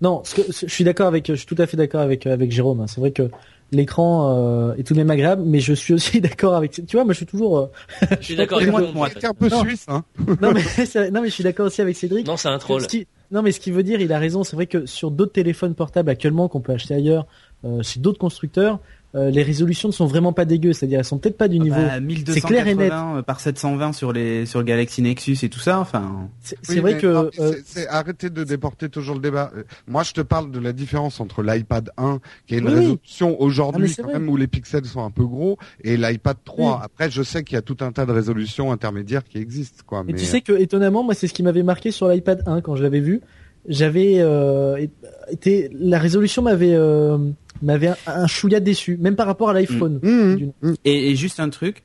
Non, 0.00 0.22
ce 0.24 0.34
que, 0.36 0.52
ce- 0.52 0.66
je 0.66 0.72
suis 0.72 0.84
d'accord 0.84 1.08
avec, 1.08 1.26
je 1.26 1.34
suis 1.34 1.46
tout 1.46 1.56
à 1.58 1.66
fait 1.66 1.76
d'accord 1.76 2.00
avec 2.00 2.26
avec 2.26 2.52
Jérôme. 2.52 2.80
hein. 2.80 2.86
C'est 2.86 3.00
vrai 3.00 3.10
que 3.10 3.28
l'écran 3.72 4.34
euh, 4.38 4.74
est 4.76 4.82
tout 4.84 4.94
de 4.94 4.98
même 4.98 5.10
agréable, 5.10 5.42
mais 5.44 5.60
je 5.60 5.72
suis 5.74 5.92
aussi 5.92 6.20
d'accord 6.22 6.54
avec. 6.54 6.72
Tu 6.86 6.96
vois, 6.96 7.04
moi, 7.04 7.12
je 7.12 7.18
suis 7.18 7.26
toujours. 7.26 7.58
euh, 7.58 7.66
Je 8.20 8.24
suis 8.24 8.36
d'accord 8.36 8.58
avec 8.58 8.70
moi, 8.70 8.82
moi, 8.94 9.08
C'est 9.12 9.26
un 9.26 9.34
peu 9.34 9.48
Non. 9.48 9.60
suisse, 9.60 9.84
hein. 9.88 10.04
non 10.40 10.52
mais 10.52 11.10
non 11.10 11.20
mais 11.22 11.28
je 11.28 11.34
suis 11.34 11.44
d'accord 11.44 11.66
aussi 11.66 11.82
avec 11.82 11.96
Cédric. 11.96 12.26
Non, 12.26 12.36
c'est 12.36 12.48
un 12.48 12.58
troll. 12.58 12.82
Ce 12.82 12.86
qui- 12.88 13.06
Non 13.30 13.42
mais 13.42 13.52
ce 13.52 13.60
qui 13.60 13.70
veut 13.72 13.82
dire, 13.82 14.00
il 14.00 14.12
a 14.12 14.18
raison. 14.18 14.44
C'est 14.44 14.56
vrai 14.56 14.66
que 14.66 14.86
sur 14.86 15.10
d'autres 15.10 15.32
téléphones 15.32 15.74
portables 15.74 16.08
actuellement 16.10 16.48
qu'on 16.48 16.60
peut 16.60 16.72
acheter 16.72 16.94
ailleurs, 16.94 17.26
euh, 17.64 17.82
chez 17.82 17.98
d'autres 18.00 18.18
constructeurs, 18.18 18.78
euh, 19.14 19.30
les 19.30 19.42
résolutions 19.42 19.88
ne 19.88 19.92
sont 19.94 20.06
vraiment 20.06 20.32
pas 20.34 20.44
dégueu. 20.44 20.72
C'est-à-dire, 20.74 20.98
elles 20.98 21.04
sont 21.04 21.18
peut-être 21.18 21.38
pas 21.38 21.48
du 21.48 21.56
Ah 21.60 21.62
niveau. 21.64 21.76
bah, 21.76 22.32
c'est 22.32 22.40
clair 22.42 22.66
et 22.68 22.74
net. 22.74 22.92
1280 22.92 23.22
par 23.22 23.40
720 23.40 23.92
sur 23.94 24.12
les 24.12 24.44
sur 24.44 24.58
le 24.58 24.66
Galaxy 24.66 25.00
Nexus 25.00 25.38
et 25.42 25.48
tout 25.48 25.60
ça. 25.60 25.78
Enfin, 25.80 26.28
C'est 26.42 26.58
Oui, 26.68 26.80
vrai 26.80 26.98
que. 26.98 27.06
non, 27.06 27.30
euh, 27.40 27.54
arrêtez 27.88 28.28
de 28.30 28.44
déporter 28.44 28.88
toujours 28.90 29.14
le 29.14 29.20
débat. 29.22 29.50
Euh, 29.56 29.62
Moi, 29.86 30.02
je 30.02 30.12
te 30.12 30.20
parle 30.20 30.50
de 30.50 30.58
la 30.58 30.72
différence 30.72 31.20
entre 31.20 31.42
l'iPad 31.42 31.90
1, 31.96 32.18
qui 32.46 32.54
a 32.54 32.58
une 32.58 32.68
Oui, 32.68 32.74
résolution 32.74 33.36
Ah, 33.38 33.42
aujourd'hui 33.42 33.94
quand 33.96 34.02
vrai. 34.04 34.12
même 34.14 34.28
où 34.28 34.36
les 34.36 34.46
pixels 34.46 34.84
sont 34.84 35.02
un 35.04 35.10
peu 35.10 35.24
gros, 35.24 35.56
et 35.82 35.96
l'iPad 35.96 36.36
3. 36.44 36.70
Oui. 36.76 36.80
Après, 36.84 37.10
je 37.10 37.22
sais 37.22 37.42
qu'il 37.44 37.54
y 37.54 37.58
a 37.58 37.62
tout 37.62 37.78
un 37.80 37.92
tas 37.92 38.04
de 38.04 38.12
résolutions 38.12 38.72
intermédiaires 38.72 39.24
qui 39.24 39.38
existent, 39.38 39.82
quoi. 39.86 40.00
Et 40.06 40.12
mais 40.12 40.18
tu 40.18 40.26
sais 40.26 40.42
que 40.42 40.52
étonnamment, 40.52 41.02
moi, 41.02 41.14
c'est 41.14 41.28
ce 41.28 41.32
qui 41.34 41.42
m'avait 41.42 41.62
marqué 41.62 41.90
sur 41.92 42.08
l'iPad 42.08 42.42
1 42.46 42.60
quand 42.60 42.76
je 42.76 42.82
l'avais 42.82 43.00
vu. 43.00 43.22
J'avais 43.66 44.16
euh, 44.20 44.86
été, 45.30 45.68
la 45.74 45.98
résolution 45.98 46.42
m'avait 46.42 46.74
euh, 46.74 47.18
m'avait 47.62 47.88
un, 47.88 47.96
un 48.06 48.26
chouïa 48.26 48.60
déçu, 48.60 48.96
même 48.98 49.16
par 49.16 49.26
rapport 49.26 49.50
à 49.50 49.52
l'iPhone. 49.52 50.00
Mmh, 50.02 50.36
d'une- 50.36 50.52
mmh. 50.62 50.74
et, 50.84 51.10
et 51.10 51.16
juste 51.16 51.40
un 51.40 51.48
truc, 51.50 51.84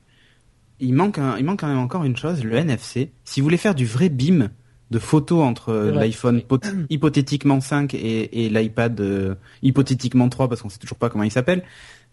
il 0.79 0.93
manque 0.93 1.17
un, 1.17 1.37
il 1.37 1.45
manque 1.45 1.59
quand 1.61 1.67
même 1.67 1.77
encore 1.79 2.03
une 2.03 2.17
chose, 2.17 2.43
le 2.43 2.55
NFC. 2.55 3.11
Si 3.23 3.39
vous 3.41 3.45
voulez 3.45 3.57
faire 3.57 3.75
du 3.75 3.85
vrai 3.85 4.09
beam 4.09 4.49
de 4.91 4.99
photos 4.99 5.43
entre 5.43 5.69
euh, 5.69 5.91
l'iPhone 5.91 6.41
pot- 6.41 6.63
hypothétiquement 6.89 7.59
5 7.61 7.93
et, 7.95 8.45
et 8.45 8.49
l'iPad 8.49 8.99
euh, 9.01 9.33
hypothétiquement 9.63 10.29
3 10.29 10.49
parce 10.49 10.61
qu'on 10.61 10.69
sait 10.69 10.77
toujours 10.77 10.97
pas 10.97 11.09
comment 11.09 11.23
il 11.23 11.31
s'appelle, 11.31 11.63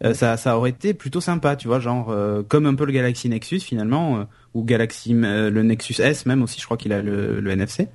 euh, 0.04 0.14
ça 0.14 0.36
ça 0.36 0.56
aurait 0.56 0.70
été 0.70 0.94
plutôt 0.94 1.20
sympa, 1.20 1.56
tu 1.56 1.68
vois, 1.68 1.80
genre 1.80 2.10
euh, 2.10 2.42
comme 2.42 2.66
un 2.66 2.74
peu 2.74 2.84
le 2.86 2.92
Galaxy 2.92 3.28
Nexus 3.28 3.60
finalement 3.60 4.18
euh, 4.20 4.24
ou 4.54 4.64
Galaxy 4.64 5.14
euh, 5.14 5.50
le 5.50 5.62
Nexus 5.62 6.00
S 6.00 6.26
même 6.26 6.42
aussi, 6.42 6.58
je 6.60 6.64
crois 6.64 6.76
qu'il 6.76 6.92
a 6.92 7.02
le, 7.02 7.40
le 7.40 7.50
NFC. 7.50 7.88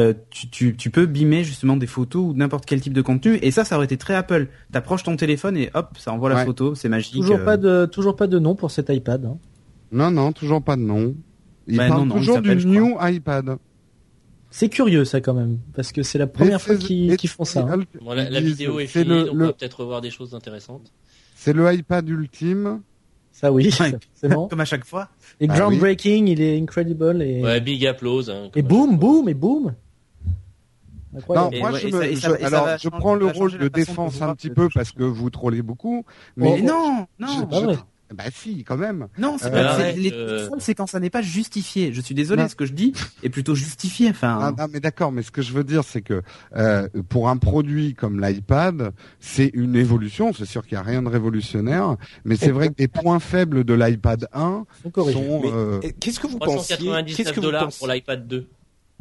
Euh, 0.00 0.14
tu, 0.30 0.48
tu, 0.48 0.74
tu 0.74 0.88
peux 0.88 1.04
beamer 1.04 1.44
justement 1.44 1.76
des 1.76 1.86
photos 1.86 2.22
ou 2.24 2.32
n'importe 2.34 2.64
quel 2.64 2.80
type 2.80 2.94
de 2.94 3.02
contenu 3.02 3.38
et 3.42 3.50
ça 3.50 3.64
ça 3.64 3.76
aurait 3.76 3.84
été 3.84 3.98
très 3.98 4.14
Apple. 4.14 4.48
T'approches 4.72 5.02
ton 5.02 5.16
téléphone 5.16 5.56
et 5.58 5.70
hop, 5.74 5.90
ça 5.98 6.12
envoie 6.12 6.30
la 6.30 6.44
photo, 6.44 6.74
c'est 6.74 6.88
magique. 6.88 7.12
Toujours 7.14 7.36
euh. 7.40 7.44
pas 7.44 7.56
de 7.58 7.84
toujours 7.86 8.16
pas 8.16 8.26
de 8.26 8.38
nom 8.38 8.54
pour 8.54 8.70
cet 8.70 8.88
iPad. 8.88 9.24
hein. 9.26 9.36
Non, 9.92 10.10
non, 10.10 10.32
toujours 10.32 10.62
pas 10.62 10.76
de 10.76 10.80
nom. 10.82 11.14
Il 11.68 11.76
Bah, 11.76 11.88
parle 11.88 12.00
non, 12.00 12.06
non, 12.06 12.14
il 12.16 12.18
toujours 12.20 12.40
du. 12.40 12.66
New 12.66 12.96
iPad. 13.00 13.56
C'est 14.50 14.68
curieux 14.68 15.04
ça 15.06 15.20
quand 15.22 15.32
même, 15.34 15.58
parce 15.74 15.92
que 15.92 16.02
c'est 16.02 16.18
la 16.18 16.26
première 16.26 16.60
fois 16.60 16.76
qu'ils 16.76 17.16
font 17.28 17.44
ça. 17.44 17.60
hein. 17.60 17.84
Bon, 18.02 18.12
la, 18.12 18.40
vidéo 18.40 18.80
est 18.80 18.86
finie, 18.86 19.04
le- 19.06 19.24
donc 19.24 19.34
le- 19.34 19.44
on 19.44 19.46
va 19.48 19.52
peut-être 19.54 19.80
revoir 19.80 20.00
des 20.02 20.10
choses 20.10 20.34
intéressantes. 20.34 20.92
C'est 21.44 21.52
le 21.52 21.72
iPad 21.74 22.08
ultime. 22.08 22.82
Ça 23.32 23.50
oui, 23.50 23.64
Ouais. 23.64 23.70
forcément. 24.14 24.46
Comme 24.46 24.60
à 24.60 24.64
chaque 24.64 24.84
fois. 24.84 25.08
Et 25.40 25.46
Ah 25.50 25.58
groundbreaking, 25.58 26.28
il 26.28 26.40
est 26.40 26.56
incredible 26.60 27.20
et 27.22 27.42
Ouais, 27.42 27.60
big 27.60 27.84
applause. 27.86 28.30
Hein, 28.30 28.50
et 28.54 28.60
fois. 28.60 28.68
boum 28.96 29.28
et 29.28 29.34
boum. 29.34 29.74
Non, 31.12 31.18
Incroyable. 31.18 31.54
Et 31.56 31.60
moi 31.60 31.72
ouais, 31.72 31.80
je, 31.80 31.86
me- 31.88 31.92
ça- 31.92 32.10
je- 32.10 32.40
ça 32.40 32.46
alors 32.46 32.68
je 32.78 32.82
changer- 32.88 32.90
prends 33.00 33.14
le 33.16 33.26
rôle 33.26 33.58
de 33.58 33.68
défense 33.68 34.22
un 34.22 34.34
petit 34.34 34.50
peu 34.50 34.68
parce 34.72 34.92
que 34.92 35.02
vous 35.02 35.28
trollez 35.30 35.60
beaucoup, 35.62 36.04
mais 36.36 36.48
Oh, 36.52 36.56
Mais 36.56 36.62
non, 36.62 37.06
non. 37.18 37.26
C'est 37.40 37.48
pas 37.50 37.60
vrai. 37.60 37.76
Bah 38.14 38.24
si, 38.32 38.64
quand 38.64 38.76
même. 38.76 39.08
Non, 39.18 39.36
c'est 39.38 39.46
Euh, 39.46 39.50
pas, 39.50 39.56
c'est- 39.76 39.82
arrête, 39.82 39.96
les 39.96 40.12
euh. 40.12 40.48
c'est 40.58 40.74
quand 40.74 40.86
ça 40.86 41.00
n'est 41.00 41.10
pas 41.10 41.22
justifié. 41.22 41.92
Je 41.92 42.00
suis 42.00 42.14
désolé, 42.14 42.42
Non. 42.42 42.48
ce 42.48 42.54
que 42.56 42.66
je 42.66 42.72
dis 42.72 42.92
est 43.22 43.28
plutôt 43.30 43.54
justifié. 43.54 44.10
Enfin, 44.10 44.38
Ah, 44.40 44.52
non, 44.56 44.66
mais 44.72 44.80
d'accord, 44.80 45.12
mais 45.12 45.22
ce 45.22 45.30
que 45.30 45.42
je 45.42 45.52
veux 45.52 45.64
dire, 45.64 45.82
c'est 45.84 46.02
que 46.02 46.22
euh, 46.56 46.88
pour 47.08 47.28
un 47.28 47.36
produit 47.36 47.94
comme 47.94 48.20
l'iPad, 48.20 48.92
c'est 49.20 49.50
une 49.54 49.76
évolution. 49.76 50.32
C'est 50.32 50.44
sûr 50.46 50.66
qu'il 50.66 50.76
n'y 50.76 50.80
a 50.82 50.86
rien 50.86 51.02
de 51.02 51.08
révolutionnaire, 51.08 51.96
mais 52.24 52.36
c'est 52.36 52.50
vrai 52.50 52.68
que 52.68 52.74
les 52.78 52.88
points 52.88 53.20
faibles 53.20 53.64
de 53.64 53.74
l'iPad 53.74 54.28
1 54.32 54.64
Faut 54.82 54.90
corriger. 54.90 55.18
sont. 55.18 55.80
Qu'est-ce 56.00 56.20
que 56.20 56.26
vous 56.26 56.38
Qu'est-ce 56.38 56.74
399 56.74 57.30
que 57.32 57.34
vous 57.36 57.40
dollars 57.40 57.64
pensez 57.64 57.78
pour 57.78 57.88
l'iPad 57.88 58.26
2. 58.26 58.46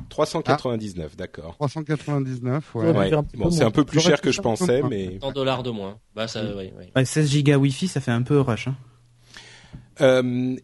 399, 0.09 1.15
d'accord. 1.15 1.53
399, 1.59 2.75
ouais. 2.75 3.11
Bon, 3.37 3.51
c'est 3.51 3.63
un 3.63 3.71
peu 3.71 3.83
plus 3.83 3.99
cher 3.99 4.19
que 4.21 4.31
je 4.31 4.41
pensais, 4.41 4.81
mais 4.89 5.19
100 5.21 5.31
dollars 5.31 5.63
de 5.63 5.69
moins. 5.69 5.97
Bah 6.15 6.27
ça, 6.27 6.43
ouais, 6.43 6.73
ouais. 6.77 6.91
ouais, 6.95 7.05
16 7.05 7.29
gigas 7.29 7.57
Wi-Fi, 7.57 7.87
ça 7.87 8.01
fait 8.01 8.11
un 8.11 8.23
peu 8.23 8.39
rush. 8.39 8.67
Hein. 8.67 8.75
Euh, 10.01 10.55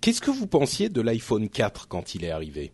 qu'est-ce 0.00 0.20
que 0.20 0.30
vous 0.30 0.46
pensiez 0.46 0.88
de 0.88 1.00
l'iPhone 1.00 1.48
4 1.48 1.88
quand 1.88 2.14
il 2.14 2.24
est 2.24 2.30
arrivé? 2.30 2.72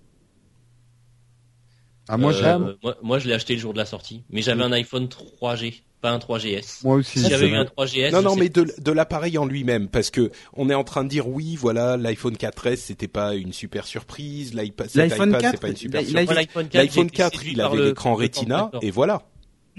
Ah, 2.09 2.16
moi, 2.16 2.32
Euh, 2.32 2.35
j'ai- 2.35 2.77
moi, 2.82 2.97
moi, 3.03 3.19
je 3.19 3.28
l'ai 3.28 3.35
acheté 3.35 3.55
le 3.55 3.61
jour 3.61 3.73
de 3.74 3.78
la 3.78 3.85
sortie, 3.85 4.24
mais 4.31 4.40
j'avais 4.40 4.62
un 4.62 4.73
iPhone 4.73 5.09
3G, 5.09 5.82
pas 6.01 6.11
un 6.11 6.19
3GS. 6.19 6.81
moi 6.85 6.97
aussi. 6.97 7.19
Si 7.20 7.28
j'avais 7.28 7.49
eu 7.51 7.55
un 7.55 7.66
3GS, 7.66 8.12
Non, 8.12 8.23
non, 8.23 8.35
mais 8.35 8.49
de, 8.49 8.66
de 8.78 8.93
l'appareil 8.93 9.36
en 9.36 9.45
lui-même, 9.45 9.89
parce 9.89 10.11
que 10.11 10.31
on 10.55 10.70
est 10.70 10.74
en 10.74 10.85
train 10.85 11.05
de 11.05 11.11
dire 11.11 11.28
oui, 11.28 11.55
voilà, 11.57 11.99
l'iPhone 11.99 12.36
4S, 12.36 12.77
c'était 12.77 13.09
pas 13.09 13.35
une 13.35 13.53
super 13.53 13.86
surprise, 13.86 14.55
l'iPad, 14.55 14.89
cet 14.89 14.97
L'iPhone 15.11 15.28
iPad, 15.31 15.40
4, 15.43 15.51
c'est 15.53 15.61
pas 15.61 15.69
une 15.69 15.77
super 15.77 16.01
surprise. 16.01 16.15
L'iPhone 16.35 16.69
4, 16.69 16.74
L'iPhone 16.82 16.95
j'ai 16.95 17.01
été 17.09 17.16
4, 17.16 17.32
séduit 17.39 17.53
il 17.53 17.61
avait 17.61 17.77
l'écran 17.85 18.15
Retina, 18.15 18.70
et 18.81 18.90
voilà. 18.90 19.23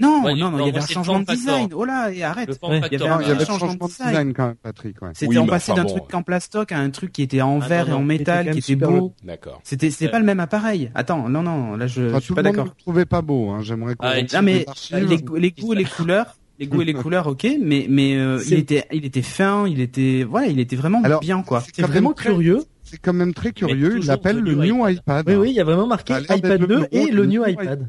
Non, 0.00 0.22
Ouais, 0.24 0.34
non, 0.34 0.50
non, 0.50 0.60
il 0.60 0.66
y 0.66 0.70
avait 0.70 0.78
un 0.82 0.86
changement 0.86 1.20
de 1.20 1.24
design. 1.26 1.68
Oh 1.74 1.84
là, 1.84 2.10
et 2.10 2.22
arrête. 2.22 2.58
Il 2.62 2.72
y 2.92 2.96
avait 2.96 3.06
un 3.08 3.20
y 3.22 3.30
avait 3.30 3.44
changement 3.44 3.74
de 3.74 3.78
de 3.78 3.86
design. 3.86 4.32
quand 4.32 4.46
même, 4.46 4.54
Patrick. 4.56 5.00
Ouais. 5.02 5.10
C'était 5.14 5.28
Oui, 5.28 5.38
en 5.38 5.46
passé 5.46 5.72
enfin 5.72 5.82
d'un 5.82 5.88
bon. 5.88 5.98
truc 5.98 6.14
en 6.14 6.22
plastoc 6.22 6.72
à 6.72 6.78
un 6.78 6.90
truc 6.90 7.12
qui 7.12 7.22
était 7.22 7.42
en 7.42 7.60
Ah, 7.60 7.66
verre 7.68 7.86
non, 7.88 7.92
et 7.92 7.96
en 7.96 8.02
métal, 8.02 8.50
qui 8.50 8.58
était 8.58 8.76
beau. 8.76 9.14
D'accord. 9.24 9.60
C'était, 9.62 9.90
c'était 9.90 10.06
Ouais. 10.06 10.10
pas 10.12 10.18
le 10.18 10.24
même 10.24 10.40
appareil. 10.40 10.90
Attends, 10.94 11.28
non, 11.28 11.42
non, 11.42 11.76
là 11.76 11.86
je, 11.86 12.02
Enfin, 12.02 12.14
je 12.14 12.14
tout 12.18 12.20
suis 12.24 12.34
pas 12.34 12.42
le 12.42 12.48
monde 12.48 12.52
ne 12.56 12.58
d'accord. 12.62 12.74
le 12.76 12.82
trouvait 12.82 13.04
pas 13.06 13.22
beau. 13.22 13.50
Hein. 13.50 13.60
J'aimerais 13.62 13.94
qu'on 13.94 14.06
Ah, 14.06 14.14
Non 14.32 14.42
mais 14.42 14.58
les 14.60 14.68
archives. 14.68 14.96
les, 15.08 15.16
goûts- 15.18 15.36
les 15.36 15.50
goûts 15.52 15.72
et 15.74 15.76
les 15.76 15.84
couleurs, 15.84 16.36
les 16.58 16.66
goûts 16.66 16.82
et 16.82 16.84
les 16.86 16.94
couleurs, 16.94 17.26
ok, 17.26 17.46
mais 17.62 17.86
mais 17.88 18.16
euh, 18.16 18.42
il 18.46 18.54
était 18.54 18.84
il 18.92 19.04
était 19.04 19.22
fin, 19.22 19.66
il 19.68 19.80
était 19.80 20.24
voilà, 20.28 20.46
il 20.46 20.58
était 20.60 20.76
vraiment 20.76 21.02
Alors, 21.04 21.20
bien 21.20 21.42
quoi. 21.42 21.60
C'est 21.60 21.82
quand 21.82 21.88
vraiment 21.88 22.12
très- 22.12 22.30
curieux. 22.30 22.62
C'est 22.82 22.98
quand 22.98 23.12
même 23.12 23.34
très 23.34 23.52
curieux. 23.52 23.98
Il 24.00 24.06
l'appelle 24.06 24.38
le 24.40 24.54
new 24.54 24.88
iPad. 24.88 25.24
Oui, 25.28 25.34
oui, 25.36 25.50
il 25.50 25.54
y 25.54 25.60
a 25.60 25.64
vraiment 25.64 25.86
marqué 25.86 26.14
iPad 26.18 26.40
d'être 26.42 26.66
2 26.66 26.78
le 26.80 26.88
et 26.96 27.10
le 27.12 27.24
New 27.26 27.46
iPad. 27.46 27.88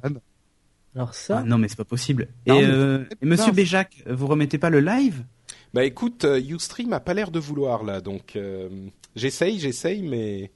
Alors 0.95 1.13
ça, 1.13 1.39
Ah, 1.39 1.43
non 1.43 1.57
mais 1.57 1.67
c'est 1.67 1.77
pas 1.77 1.85
possible. 1.85 2.27
Non, 2.47 2.59
et 2.59 2.65
euh, 2.65 3.05
et 3.21 3.25
Monsieur. 3.25 3.51
Béjac, 3.53 4.03
vous 4.09 4.27
remettez 4.27 4.57
pas 4.57 4.69
le 4.69 4.79
live? 4.81 5.23
Bah 5.73 5.85
écoute, 5.85 6.25
euh, 6.25 6.39
Ustream 6.41 6.91
a 6.91 6.99
pas 6.99 7.13
l'air 7.13 7.31
de 7.31 7.39
vouloir 7.39 7.83
là, 7.83 8.01
donc 8.01 8.35
euh, 8.35 8.67
j'essaye, 9.15 9.57
j'essaye, 9.59 10.01
mais 10.01 10.51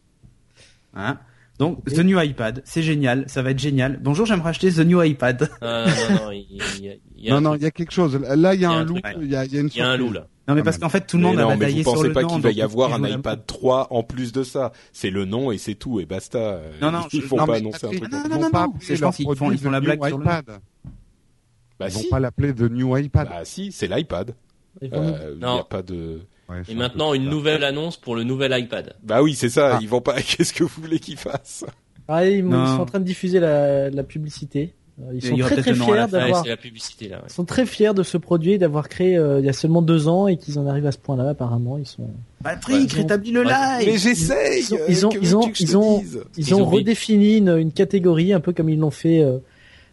hein? 0.94 1.20
Donc 1.57 1.86
The 1.86 1.99
New 1.99 2.20
iPad, 2.20 2.62
c'est 2.66 2.84
génial, 2.84 3.24
ça 3.30 3.41
va 3.41 3.52
être 3.52 3.60
génial. 3.60 3.98
Bonjour, 4.02 4.26
j'aimerais 4.26 4.49
acheter 4.49 4.70
The 4.74 4.80
New 4.80 5.02
iPad. 5.02 5.49
Ah, 5.62 5.86
non, 6.10 6.16
non, 6.26 6.32
il, 6.32 6.62
il 6.82 6.99
y 7.28 7.32
a, 7.32 7.32
il 7.32 7.34
y 7.34 7.38
a 7.38 7.40
Non, 7.42 7.48
un 7.48 7.52
non, 7.52 7.56
il 7.56 7.62
y 7.64 7.66
a 7.66 7.72
quelque 7.72 7.92
chose. 7.92 8.16
Là, 8.20 8.54
il 8.54 8.62
y 8.62 8.66
a 8.66 8.72
un 8.72 8.84
loup. 8.84 8.98
Il 9.22 9.30
y 9.30 9.36
a, 9.36 9.46
il 9.46 9.54
y 9.54 9.58
a 9.58 9.62
une 9.62 9.68
il 9.68 9.78
y 9.78 9.82
a 9.82 9.88
un 9.90 9.98
loup 9.98 10.12
là. 10.12 10.28
Non 10.48 10.54
mais 10.54 10.62
parce 10.62 10.78
qu'en 10.78 10.90
fait 10.90 11.08
tout 11.08 11.18
le 11.18 11.24
mais 11.24 11.30
monde 11.30 11.40
a 11.40 11.42
non, 11.42 11.50
mais 11.50 11.56
bataillé 11.58 11.78
vous 11.78 11.84
sur 11.90 11.94
pensez 11.96 12.08
le 12.08 12.14
pas 12.14 12.22
nom. 12.22 12.28
qu'il 12.28 12.42
va 12.42 12.52
y 12.52 12.62
avoir 12.62 12.94
un 12.94 13.04
ils 13.04 13.14
vont- 13.14 13.18
iPad 13.20 13.46
3 13.48 13.88
en 13.90 14.04
plus 14.04 14.32
de 14.32 14.44
ça? 14.44 14.72
C'est 14.94 15.10
le 15.10 15.26
nom 15.26 15.52
et 15.52 15.58
c'est 15.58 15.74
tout 15.74 16.00
et 16.00 16.06
basta. 16.06 16.60
Non, 16.82 16.92
non, 16.92 17.00
ils 17.12 17.24
font 17.24 17.38
pas 17.38 17.48
mais 17.48 17.58
annoncer 17.58 17.88
un 17.88 17.90
truc. 17.90 18.12
Non, 18.12 18.20
non, 18.30 18.40
non, 18.52 18.74
je 18.80 18.96
pense 19.02 19.16
qu'ils 19.16 19.26
font- 19.36 19.52
ils 19.52 19.58
font 19.58 19.72
la 19.72 19.80
New 19.80 19.86
blague 19.86 20.08
sur 20.08 20.18
le. 20.20 20.24
Bah 20.26 21.88
Ils 21.88 21.94
vont 21.94 22.00
si, 22.00 22.08
pas 22.10 22.20
l'appeler 22.20 22.54
The 22.54 22.62
New 22.72 22.96
iPad. 22.96 23.28
bah 23.28 23.44
si, 23.44 23.72
c'est 23.72 23.88
l'iPad. 23.88 24.36
Euh, 24.84 25.32
Il 25.34 25.40
Non. 25.40 25.58
y 25.58 25.60
a 25.62 25.64
pas 25.64 25.82
de. 25.82 26.22
Ouais, 26.48 26.62
Et 26.70 26.76
maintenant, 26.76 27.14
une 27.16 27.28
nouvelle 27.28 27.64
annonce 27.64 27.98
pour 27.98 28.16
le 28.16 28.24
nouvel 28.24 28.56
iPad. 28.58 28.96
Bah 29.02 29.24
oui, 29.24 29.34
c'est 29.34 29.50
ça. 29.50 29.76
Ah. 29.78 29.80
Ils 29.82 29.90
vont 29.90 30.02
pas. 30.02 30.14
Qu'est-ce 30.22 30.54
que 30.54 30.64
vous 30.64 30.82
voulez 30.82 31.00
qu'ils 31.00 31.18
fassent? 31.18 31.66
Ah, 32.08 32.24
ils, 32.26 32.44
sont 32.44 32.54
en 32.54 32.86
train 32.86 33.00
de 33.00 33.04
diffuser 33.06 33.40
la, 33.40 33.90
la 33.90 34.04
publicité. 34.04 34.76
Ils 35.12 35.18
Il 35.18 35.22
sont 35.30 35.38
très 35.38 35.56
très 35.58 35.72
le 35.72 35.76
fiers 35.76 36.08
d'avoir. 36.10 36.44
ouais. 36.46 36.56
Ils 36.64 37.12
sont 37.28 37.44
très 37.44 37.66
fiers 37.66 37.94
de 37.94 38.02
ce 38.02 38.18
produit, 38.18 38.58
d'avoir 38.58 38.88
créé 38.88 39.18
euh, 39.18 39.40
il 39.42 39.46
y 39.46 39.50
a 39.50 39.54
seulement 39.54 39.82
deux 39.82 40.08
ans 40.08 40.28
et 40.28 40.38
qu'ils 40.38 40.58
en 40.58 40.68
arrivent 40.68 40.86
à 40.86 40.94
ce 40.94 40.98
point-là. 40.98 41.30
Apparemment, 41.30 41.78
ils 41.78 41.86
sont. 41.86 42.08
Patrick, 42.44 42.92
Ouais. 42.94 43.00
rétablis 43.02 43.32
le 43.32 43.42
Ouais. 43.42 43.52
live. 43.80 43.88
Mais 43.92 43.98
j'essaye. 43.98 44.64
ils 44.64 44.74
ont- 44.74 44.78
euh, 44.78 44.86
ils 44.90 45.06
ont- 45.06 45.12
ils 45.60 45.78
ont- 45.78 46.04
ils 46.38 46.56
ont- 46.56 46.66
redéfini 46.66 47.38
une, 47.40 47.50
une 47.58 47.72
catégorie, 47.74 48.32
un 48.32 48.40
peu 48.40 48.54
comme 48.54 48.70
ils 48.70 48.80
l'ont 48.80 48.90
fait 48.90 49.22
euh, 49.22 49.40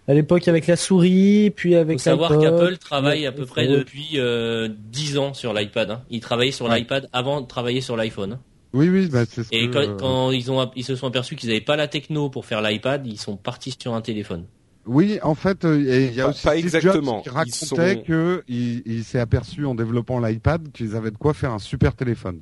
à 0.06 0.14
l'époque 0.14 0.46
avec 0.46 0.68
la 0.68 0.76
souris, 0.76 1.50
puis 1.50 1.72
Il 1.72 1.76
avec 1.76 1.98
faut 1.98 2.04
savoir 2.04 2.38
qu'Apple 2.38 2.76
travaille 2.78 3.26
à 3.26 3.32
peu 3.32 3.44
près 3.44 3.66
depuis 3.66 4.10
euh, 4.16 4.68
10 4.92 5.18
ans 5.18 5.34
sur 5.34 5.52
l'iPad. 5.52 5.90
Hein. 5.90 6.02
Ils 6.10 6.20
travaillaient 6.20 6.52
sur 6.52 6.66
Ouais. 6.66 6.78
l'iPad 6.78 7.08
avant 7.12 7.40
de 7.40 7.46
travailler 7.48 7.80
sur 7.80 7.96
l'iPhone. 7.96 8.34
hein. 8.34 8.40
Oui, 8.72 8.88
oui, 8.88 9.08
bah, 9.08 9.24
c'est 9.28 9.42
ce 9.42 9.48
Et 9.50 9.68
que, 9.68 9.72
quand, 9.86 9.96
quand 9.98 10.30
ils 10.30 10.50
ont 10.52 10.70
ils 10.76 10.84
se 10.84 10.94
sont 10.96 11.08
aperçus 11.08 11.34
qu'ils 11.36 11.48
n'avaient 11.50 11.60
pas 11.60 11.76
la 11.76 11.88
techno 11.88 12.30
pour 12.30 12.46
faire 12.46 12.62
l'iPad, 12.62 13.04
ils 13.06 13.18
sont 13.18 13.36
partis 13.36 13.74
sur 13.78 13.94
un 13.94 14.00
téléphone. 14.00 14.44
Oui, 14.86 15.18
en 15.22 15.34
fait, 15.36 15.64
euh, 15.64 15.78
il 16.10 16.14
y 16.14 16.20
a 16.20 16.24
Pas- 16.24 16.30
aussi 16.30 16.42
pas 16.42 16.50
Steve 16.52 16.64
exactement. 16.64 17.12
Jobs 17.16 17.22
qui 17.22 17.28
racontait 17.30 17.94
sont- 17.96 18.02
que 18.04 18.42
il, 18.48 18.82
il 18.84 19.04
s'est 19.04 19.20
aperçu 19.20 19.64
en 19.64 19.74
développant 19.76 20.18
l'iPad 20.18 20.72
qu'ils 20.72 20.96
avaient 20.96 21.10
de 21.12 21.16
quoi 21.16 21.34
faire 21.34 21.52
un 21.52 21.58
super 21.60 21.94
téléphone. 21.94 22.40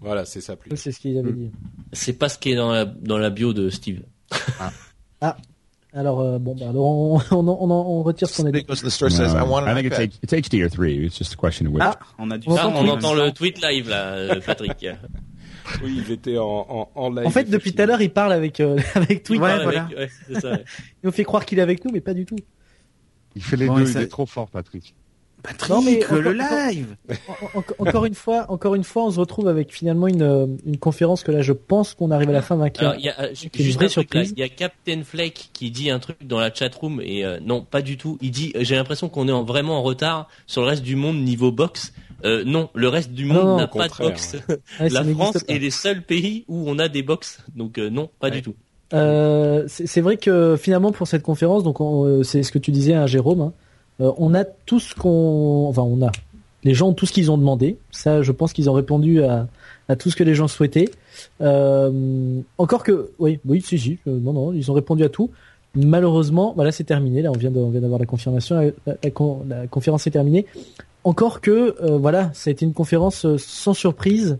Voilà, 0.00 0.24
c'est 0.24 0.40
ça 0.40 0.56
plus. 0.56 0.70
C'est 0.76 0.92
ce 0.92 0.98
qu'ils 1.00 1.18
avaient 1.18 1.32
Mm. 1.32 1.36
dit. 1.36 1.50
C'est 1.92 2.14
pas 2.14 2.30
ce 2.30 2.38
qui 2.38 2.52
est 2.52 2.56
dans 2.56 2.72
la, 2.72 2.86
dans 2.86 3.18
la 3.18 3.28
bio 3.28 3.52
de 3.52 3.68
Steve. 3.68 4.00
Alors 5.92 6.20
euh, 6.20 6.38
bon, 6.38 6.54
bah, 6.54 6.66
alors 6.70 6.84
on, 6.86 7.20
on, 7.32 7.48
en- 7.48 7.58
on, 7.60 7.70
en- 7.70 7.86
on 7.98 8.02
retire 8.04 8.28
ce 8.28 8.40
qu'on 8.40 8.48
a 8.48 8.52
dit. 8.52 8.60
Because 8.60 8.80
the 8.82 8.88
store 8.90 9.10
says, 9.10 9.32
I 9.34 9.42
want 9.42 9.64
an 9.66 9.76
I 9.76 9.82
think 9.82 9.92
it's, 9.92 10.18
it's 10.22 10.32
HD 10.32 10.62
or 10.64 10.70
3. 10.70 11.04
It's 11.04 11.18
just 11.18 11.32
a 11.32 11.36
question 11.36 11.66
of 11.66 11.72
which. 11.72 11.82
Ah, 11.84 11.98
on 12.16 12.30
a 12.30 12.36
On 12.46 12.56
Ah, 12.56 12.66
entend 12.68 12.76
on 12.78 12.84
le 12.84 12.90
entend 12.92 13.14
le 13.14 13.32
tweet 13.32 13.60
live 13.60 13.88
là, 13.88 14.12
euh, 14.12 14.40
Patrick. 14.46 14.86
Oui, 15.82 16.02
il 16.06 16.12
était 16.12 16.38
en, 16.38 16.66
en, 16.68 16.90
en 16.94 17.10
live. 17.10 17.26
En 17.26 17.30
fait, 17.30 17.44
depuis 17.50 17.72
tout 17.72 17.82
à 17.82 17.86
l'heure, 17.86 18.00
il 18.02 18.10
parle 18.10 18.32
avec 18.32 18.60
euh, 18.60 18.78
avec 18.94 19.22
Twitch. 19.22 19.40
Ouais, 19.40 19.50
Avec- 19.50 19.64
voilà. 19.64 19.88
ouais, 19.96 20.08
c'est 20.28 20.40
ça, 20.40 20.50
ouais. 20.52 20.64
Il 21.02 21.06
nous 21.06 21.12
fait 21.12 21.24
croire 21.24 21.44
qu'il 21.46 21.58
est 21.58 21.62
avec 21.62 21.84
nous, 21.84 21.90
mais 21.92 22.00
pas 22.00 22.14
du 22.14 22.24
tout. 22.26 22.36
Il 23.36 23.42
fait 23.42 23.56
les 23.56 23.66
Bon, 23.66 23.76
deux, 23.76 23.82
et 23.82 23.86
ça- 23.86 24.00
il 24.00 24.04
est 24.04 24.08
trop 24.08 24.26
fort, 24.26 24.48
Patrick. 24.48 24.94
Patrick, 25.42 25.70
Non, 25.70 25.80
mais 25.80 26.00
le 26.20 26.32
live. 26.34 26.96
En- 27.54 27.60
en- 27.60 27.64
encore 27.88 28.04
une 28.04 28.14
fois, 28.14 28.44
encore 28.50 28.74
une 28.74 28.84
fois, 28.84 29.04
on 29.06 29.10
se 29.10 29.18
retrouve 29.18 29.48
avec 29.48 29.72
finalement 29.72 30.06
une 30.06 30.20
euh, 30.20 30.46
une 30.66 30.76
conférence 30.76 31.22
que 31.22 31.32
là, 31.32 31.40
je 31.40 31.54
pense 31.54 31.94
qu'on 31.94 32.10
arrive 32.10 32.28
à 32.28 32.32
la 32.32 32.42
fin 32.42 32.56
d'un 32.58 32.68
Alors, 32.78 32.94
il 32.96 33.04
y 33.06 33.08
a, 33.08 33.18
euh, 33.22 33.28
juste 33.54 33.88
surprise. 33.88 34.34
Il 34.36 34.40
y 34.40 34.42
a 34.42 34.50
Captain 34.50 35.02
Flake 35.02 35.48
qui 35.54 35.70
dit 35.70 35.88
un 35.88 35.98
truc 35.98 36.18
dans 36.26 36.38
la 36.40 36.52
chatroom 36.52 37.00
et 37.02 37.24
euh, 37.24 37.40
non, 37.42 37.62
pas 37.62 37.80
du 37.80 37.96
tout. 37.96 38.18
Il 38.20 38.32
dit, 38.32 38.52
j'ai 38.60 38.76
l'impression 38.76 39.08
qu'on 39.08 39.28
est 39.28 39.32
en- 39.32 39.42
vraiment 39.44 39.78
en 39.78 39.82
retard 39.82 40.28
sur 40.46 40.60
le 40.60 40.68
reste 40.68 40.82
du 40.82 40.94
monde 40.94 41.16
niveau 41.22 41.50
box. 41.50 41.94
Euh, 42.24 42.44
non, 42.44 42.68
le 42.74 42.88
reste 42.88 43.12
du 43.12 43.28
Ah 43.30 43.34
monde 43.34 43.58
n'a 43.58 43.66
pas 43.66 43.88
de 43.88 43.94
box. 43.98 44.36
Ouais, 44.48 44.56
ça 44.90 45.02
la 45.02 45.04
France 45.14 45.44
est 45.48 45.58
les 45.58 45.70
seuls 45.70 46.02
pays 46.02 46.44
où 46.48 46.64
on 46.66 46.78
a 46.78 46.88
des 46.88 47.02
box. 47.02 47.42
Donc 47.56 47.78
euh, 47.78 47.88
non, 47.90 48.10
pas 48.20 48.28
Ouais. 48.28 48.32
du 48.32 48.42
tout. 48.42 48.54
Euh, 48.92 49.64
c'est 49.68 50.00
vrai 50.00 50.16
que 50.16 50.56
finalement 50.58 50.90
pour 50.92 51.06
cette 51.06 51.22
conférence, 51.22 51.62
donc 51.62 51.80
on, 51.80 52.04
euh, 52.06 52.22
c'est 52.24 52.42
ce 52.42 52.50
que 52.52 52.58
tu 52.58 52.72
disais, 52.72 52.94
hein, 52.94 53.06
Jérôme. 53.06 53.40
hein, 53.40 53.52
on 54.18 54.34
a 54.34 54.44
tout 54.44 54.80
ce 54.80 54.94
qu'on, 54.94 55.66
enfin 55.68 55.82
on 55.82 56.04
a. 56.04 56.10
Les 56.64 56.74
gens 56.74 56.88
ont 56.88 56.92
tout 56.94 57.06
ce 57.06 57.12
qu'ils 57.12 57.30
ont 57.30 57.38
demandé. 57.38 57.78
Ça, 57.90 58.20
je 58.22 58.32
pense 58.32 58.52
qu'ils 58.52 58.68
ont 58.68 58.72
répondu 58.74 59.22
à, 59.22 59.46
à 59.88 59.96
tout 59.96 60.10
ce 60.10 60.16
que 60.16 60.24
les 60.24 60.34
gens 60.34 60.48
souhaitaient. 60.48 60.90
Euh, 61.40 62.40
encore 62.58 62.82
que, 62.82 63.10
oui, 63.18 63.38
oui, 63.46 63.62
si, 63.64 63.78
si, 63.78 63.98
non, 64.06 64.32
non, 64.32 64.52
ils 64.52 64.70
ont 64.70 64.74
répondu 64.74 65.04
à 65.04 65.08
tout. 65.08 65.30
Malheureusement, 65.74 66.52
voilà, 66.56 66.72
c'est 66.72 66.84
terminé. 66.84 67.22
Là, 67.22 67.30
on 67.30 67.36
vient 67.38 67.50
d'avoir 67.50 67.98
la 68.00 68.06
confirmation. 68.06 68.56
La, 68.56 68.64
la- 68.86 68.96
la 69.02 69.10
con- 69.10 69.42
la 69.48 69.66
conférence 69.68 70.06
est 70.06 70.10
terminée. 70.10 70.44
Encore 71.04 71.40
que, 71.40 71.76
euh, 71.82 71.96
voilà, 71.98 72.30
ça 72.34 72.50
a 72.50 72.52
été 72.52 72.64
une 72.64 72.74
conférence 72.74 73.24
euh, 73.24 73.36
sans 73.38 73.74
surprise. 73.74 74.38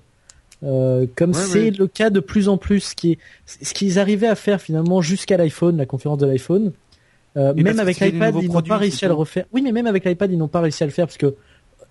Euh, 0.62 1.06
comme 1.16 1.30
Ouais, 1.30 1.40
c'est 1.40 1.58
ouais. 1.58 1.70
le 1.70 1.86
cas 1.86 2.10
de 2.10 2.20
plus 2.20 2.48
en 2.48 2.58
plus, 2.58 2.80
ce 2.80 2.94
qui 2.94 3.12
est, 3.12 3.18
ce 3.46 3.72
qu'ils 3.72 3.98
arrivaient 3.98 4.26
à 4.28 4.34
faire 4.34 4.60
finalement 4.60 5.00
jusqu'à 5.00 5.38
l'iPhone, 5.38 5.78
la 5.78 5.86
conférence 5.86 6.18
de 6.18 6.26
l'iPhone. 6.26 6.72
Euh, 7.36 7.54
même 7.54 7.78
avec 7.80 7.98
l'iPad, 8.00 8.34
ils 8.42 8.50
n'ont 8.50 8.60
pas 8.60 8.76
réussi 8.76 9.04
à 9.04 9.08
le 9.08 9.14
refaire. 9.14 9.46
Oui, 9.52 9.62
mais 9.62 9.72
même 9.72 9.86
avec 9.86 10.04
l'iPad, 10.04 10.30
ils 10.30 10.36
n'ont 10.36 10.48
pas 10.48 10.60
réussi 10.60 10.82
à 10.82 10.86
le 10.86 10.92
faire 10.92 11.06
parce 11.06 11.16
que 11.16 11.34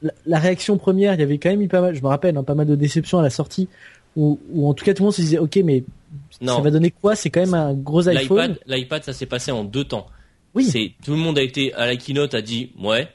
la, 0.04 0.12
la 0.28 0.38
réaction 0.38 0.78
première, 0.78 1.14
il 1.16 1.20
y 1.20 1.24
avait 1.24 1.40
quand 1.40 1.50
même 1.50 1.62
eu 1.62 1.68
pas 1.68 1.82
mal, 1.82 1.96
je 1.96 2.02
me 2.04 2.08
rappelle, 2.08 2.38
hein, 2.38 2.44
pas 2.44 2.56
mal 2.56 2.68
de 2.68 2.76
déceptions 2.76 3.18
à 3.20 3.24
la 3.24 3.30
sortie, 3.32 3.68
où, 4.16 4.40
où 4.52 4.68
en 4.70 4.74
tout 4.74 4.86
cas 4.86 4.94
tout 4.94 5.02
le 5.02 5.06
monde 5.06 5.14
se 5.14 5.22
disait, 5.22 5.40
ok, 5.40 5.60
mais 5.64 5.84
ça 6.46 6.60
va 6.62 6.70
donner 6.70 6.92
quoi? 6.92 7.16
C'est 7.16 7.30
quand 7.30 7.42
même 7.42 7.54
un 7.56 7.74
gros 7.74 8.08
iPhone. 8.08 8.52
L'iPad, 8.52 8.60
l'iPad, 8.68 9.04
ça 9.04 9.14
s'est 9.14 9.26
passé 9.26 9.52
en 9.52 9.64
deux 9.64 9.86
temps. 9.86 10.08
Oui. 10.54 10.66
C'est 10.66 10.92
tout 11.04 11.12
le 11.12 11.18
monde 11.18 11.38
a 11.38 11.42
été 11.44 11.74
à 11.74 11.86
la 11.86 11.96
keynote 11.96 12.34
a 12.34 12.42
dit 12.42 12.72
ouais. 12.82 13.08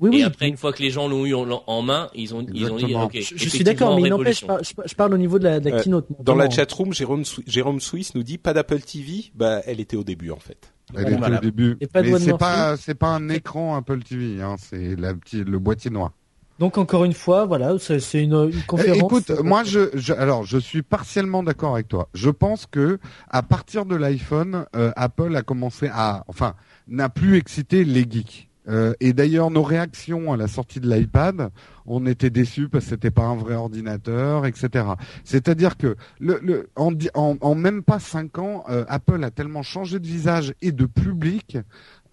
Oui, 0.00 0.08
Et 0.12 0.16
oui. 0.16 0.22
après 0.22 0.48
une 0.48 0.56
fois 0.56 0.72
que 0.72 0.82
les 0.82 0.90
gens 0.90 1.06
l'ont 1.08 1.26
eu 1.26 1.34
en, 1.34 1.62
en 1.66 1.82
main, 1.82 2.08
ils 2.14 2.34
ont 2.34 2.44
ils 2.54 2.70
ont 2.70 2.76
dit 2.76 2.94
ok. 2.94 3.10
je, 3.20 3.36
je 3.36 3.48
suis 3.48 3.64
d'accord, 3.64 3.94
mais 3.96 4.02
il 4.02 4.10
n'empêche, 4.10 4.44
je, 4.62 4.72
je 4.88 4.94
parle 4.94 5.12
au 5.14 5.18
niveau 5.18 5.38
de 5.38 5.44
la, 5.44 5.60
de 5.60 5.68
la 5.68 5.76
Euh, 5.76 5.82
keynote. 5.82 6.06
Dans 6.20 6.34
la 6.34 6.48
chatroom, 6.48 6.92
Jérôme, 6.94 7.22
Jérôme 7.46 7.80
Suisse 7.80 8.14
nous 8.14 8.22
dit 8.22 8.38
pas 8.38 8.54
d'Apple 8.54 8.80
TV. 8.80 9.30
Bah, 9.34 9.60
elle 9.66 9.78
était 9.78 9.96
au 9.96 10.04
début 10.04 10.30
en 10.30 10.38
fait. 10.38 10.72
Elle 10.94 11.02
Voilà. 11.02 11.08
était 11.10 11.18
Voilà. 11.18 11.38
au 11.38 11.40
début. 11.42 11.76
Et 11.80 11.86
pas 11.86 12.02
de 12.02 12.08
Mais 12.10 12.18
c'est 12.18 12.36
pas, 12.38 12.76
c'est 12.76 12.94
pas 12.94 13.08
un 13.08 13.28
écran 13.28 13.76
Apple 13.76 14.02
TV, 14.02 14.40
hein, 14.42 14.56
c'est 14.58 14.96
la 14.96 15.14
petite, 15.14 15.46
le 15.46 15.58
boîtier 15.58 15.90
noir. 15.90 16.12
Donc 16.58 16.76
encore 16.76 17.04
une 17.04 17.14
fois, 17.14 17.46
voilà, 17.46 17.78
c'est 17.78 18.00
c'est 18.00 18.22
une, 18.22 18.34
une 18.34 18.50
Eh, 18.54 18.66
conférence. 18.66 18.98
Écoute, 18.98 19.30
moi, 19.42 19.64
je, 19.64 19.88
je- 19.94 20.12
alors, 20.12 20.44
je 20.44 20.58
suis 20.58 20.82
partiellement 20.82 21.42
d'accord 21.42 21.74
avec 21.74 21.88
toi. 21.88 22.08
Je 22.12 22.28
pense 22.28 22.66
que 22.66 22.98
à 23.30 23.42
partir 23.42 23.86
de 23.86 23.96
l'iPhone, 23.96 24.66
euh, 24.76 24.92
Apple 24.96 25.34
a 25.36 25.42
commencé 25.42 25.88
à, 25.92 26.24
enfin, 26.28 26.54
n'a 26.86 27.08
plus 27.08 27.36
excité 27.38 27.84
les 27.84 28.02
geeks. 28.10 28.49
Euh, 28.70 28.92
et 29.00 29.12
d'ailleurs, 29.12 29.50
nos 29.50 29.62
réactions 29.64 30.32
à 30.32 30.36
la 30.36 30.46
sortie 30.48 30.78
de 30.80 30.88
l'iPad, 30.88 31.50
on 31.86 32.06
était 32.06 32.30
déçus 32.30 32.68
parce 32.68 32.84
que 32.84 32.90
c'était 32.90 33.10
pas 33.10 33.24
un 33.24 33.34
vrai 33.36 33.54
ordinateur, 33.56 34.46
etc. 34.46 34.84
C'est-à-dire 35.24 35.76
que 35.76 35.96
le, 36.20 36.38
le, 36.42 36.70
en, 36.76 36.92
di- 36.92 37.10
en- 37.14 37.36
en 37.40 37.54
même 37.56 37.82
pas 37.82 37.98
cinq 37.98 38.38
ans, 38.38 38.64
euh, 38.70 38.84
Apple 38.88 39.22
a 39.24 39.30
tellement 39.30 39.62
changé 39.62 39.98
de 39.98 40.06
visage 40.06 40.54
et 40.62 40.70
de 40.72 40.86
public 40.86 41.58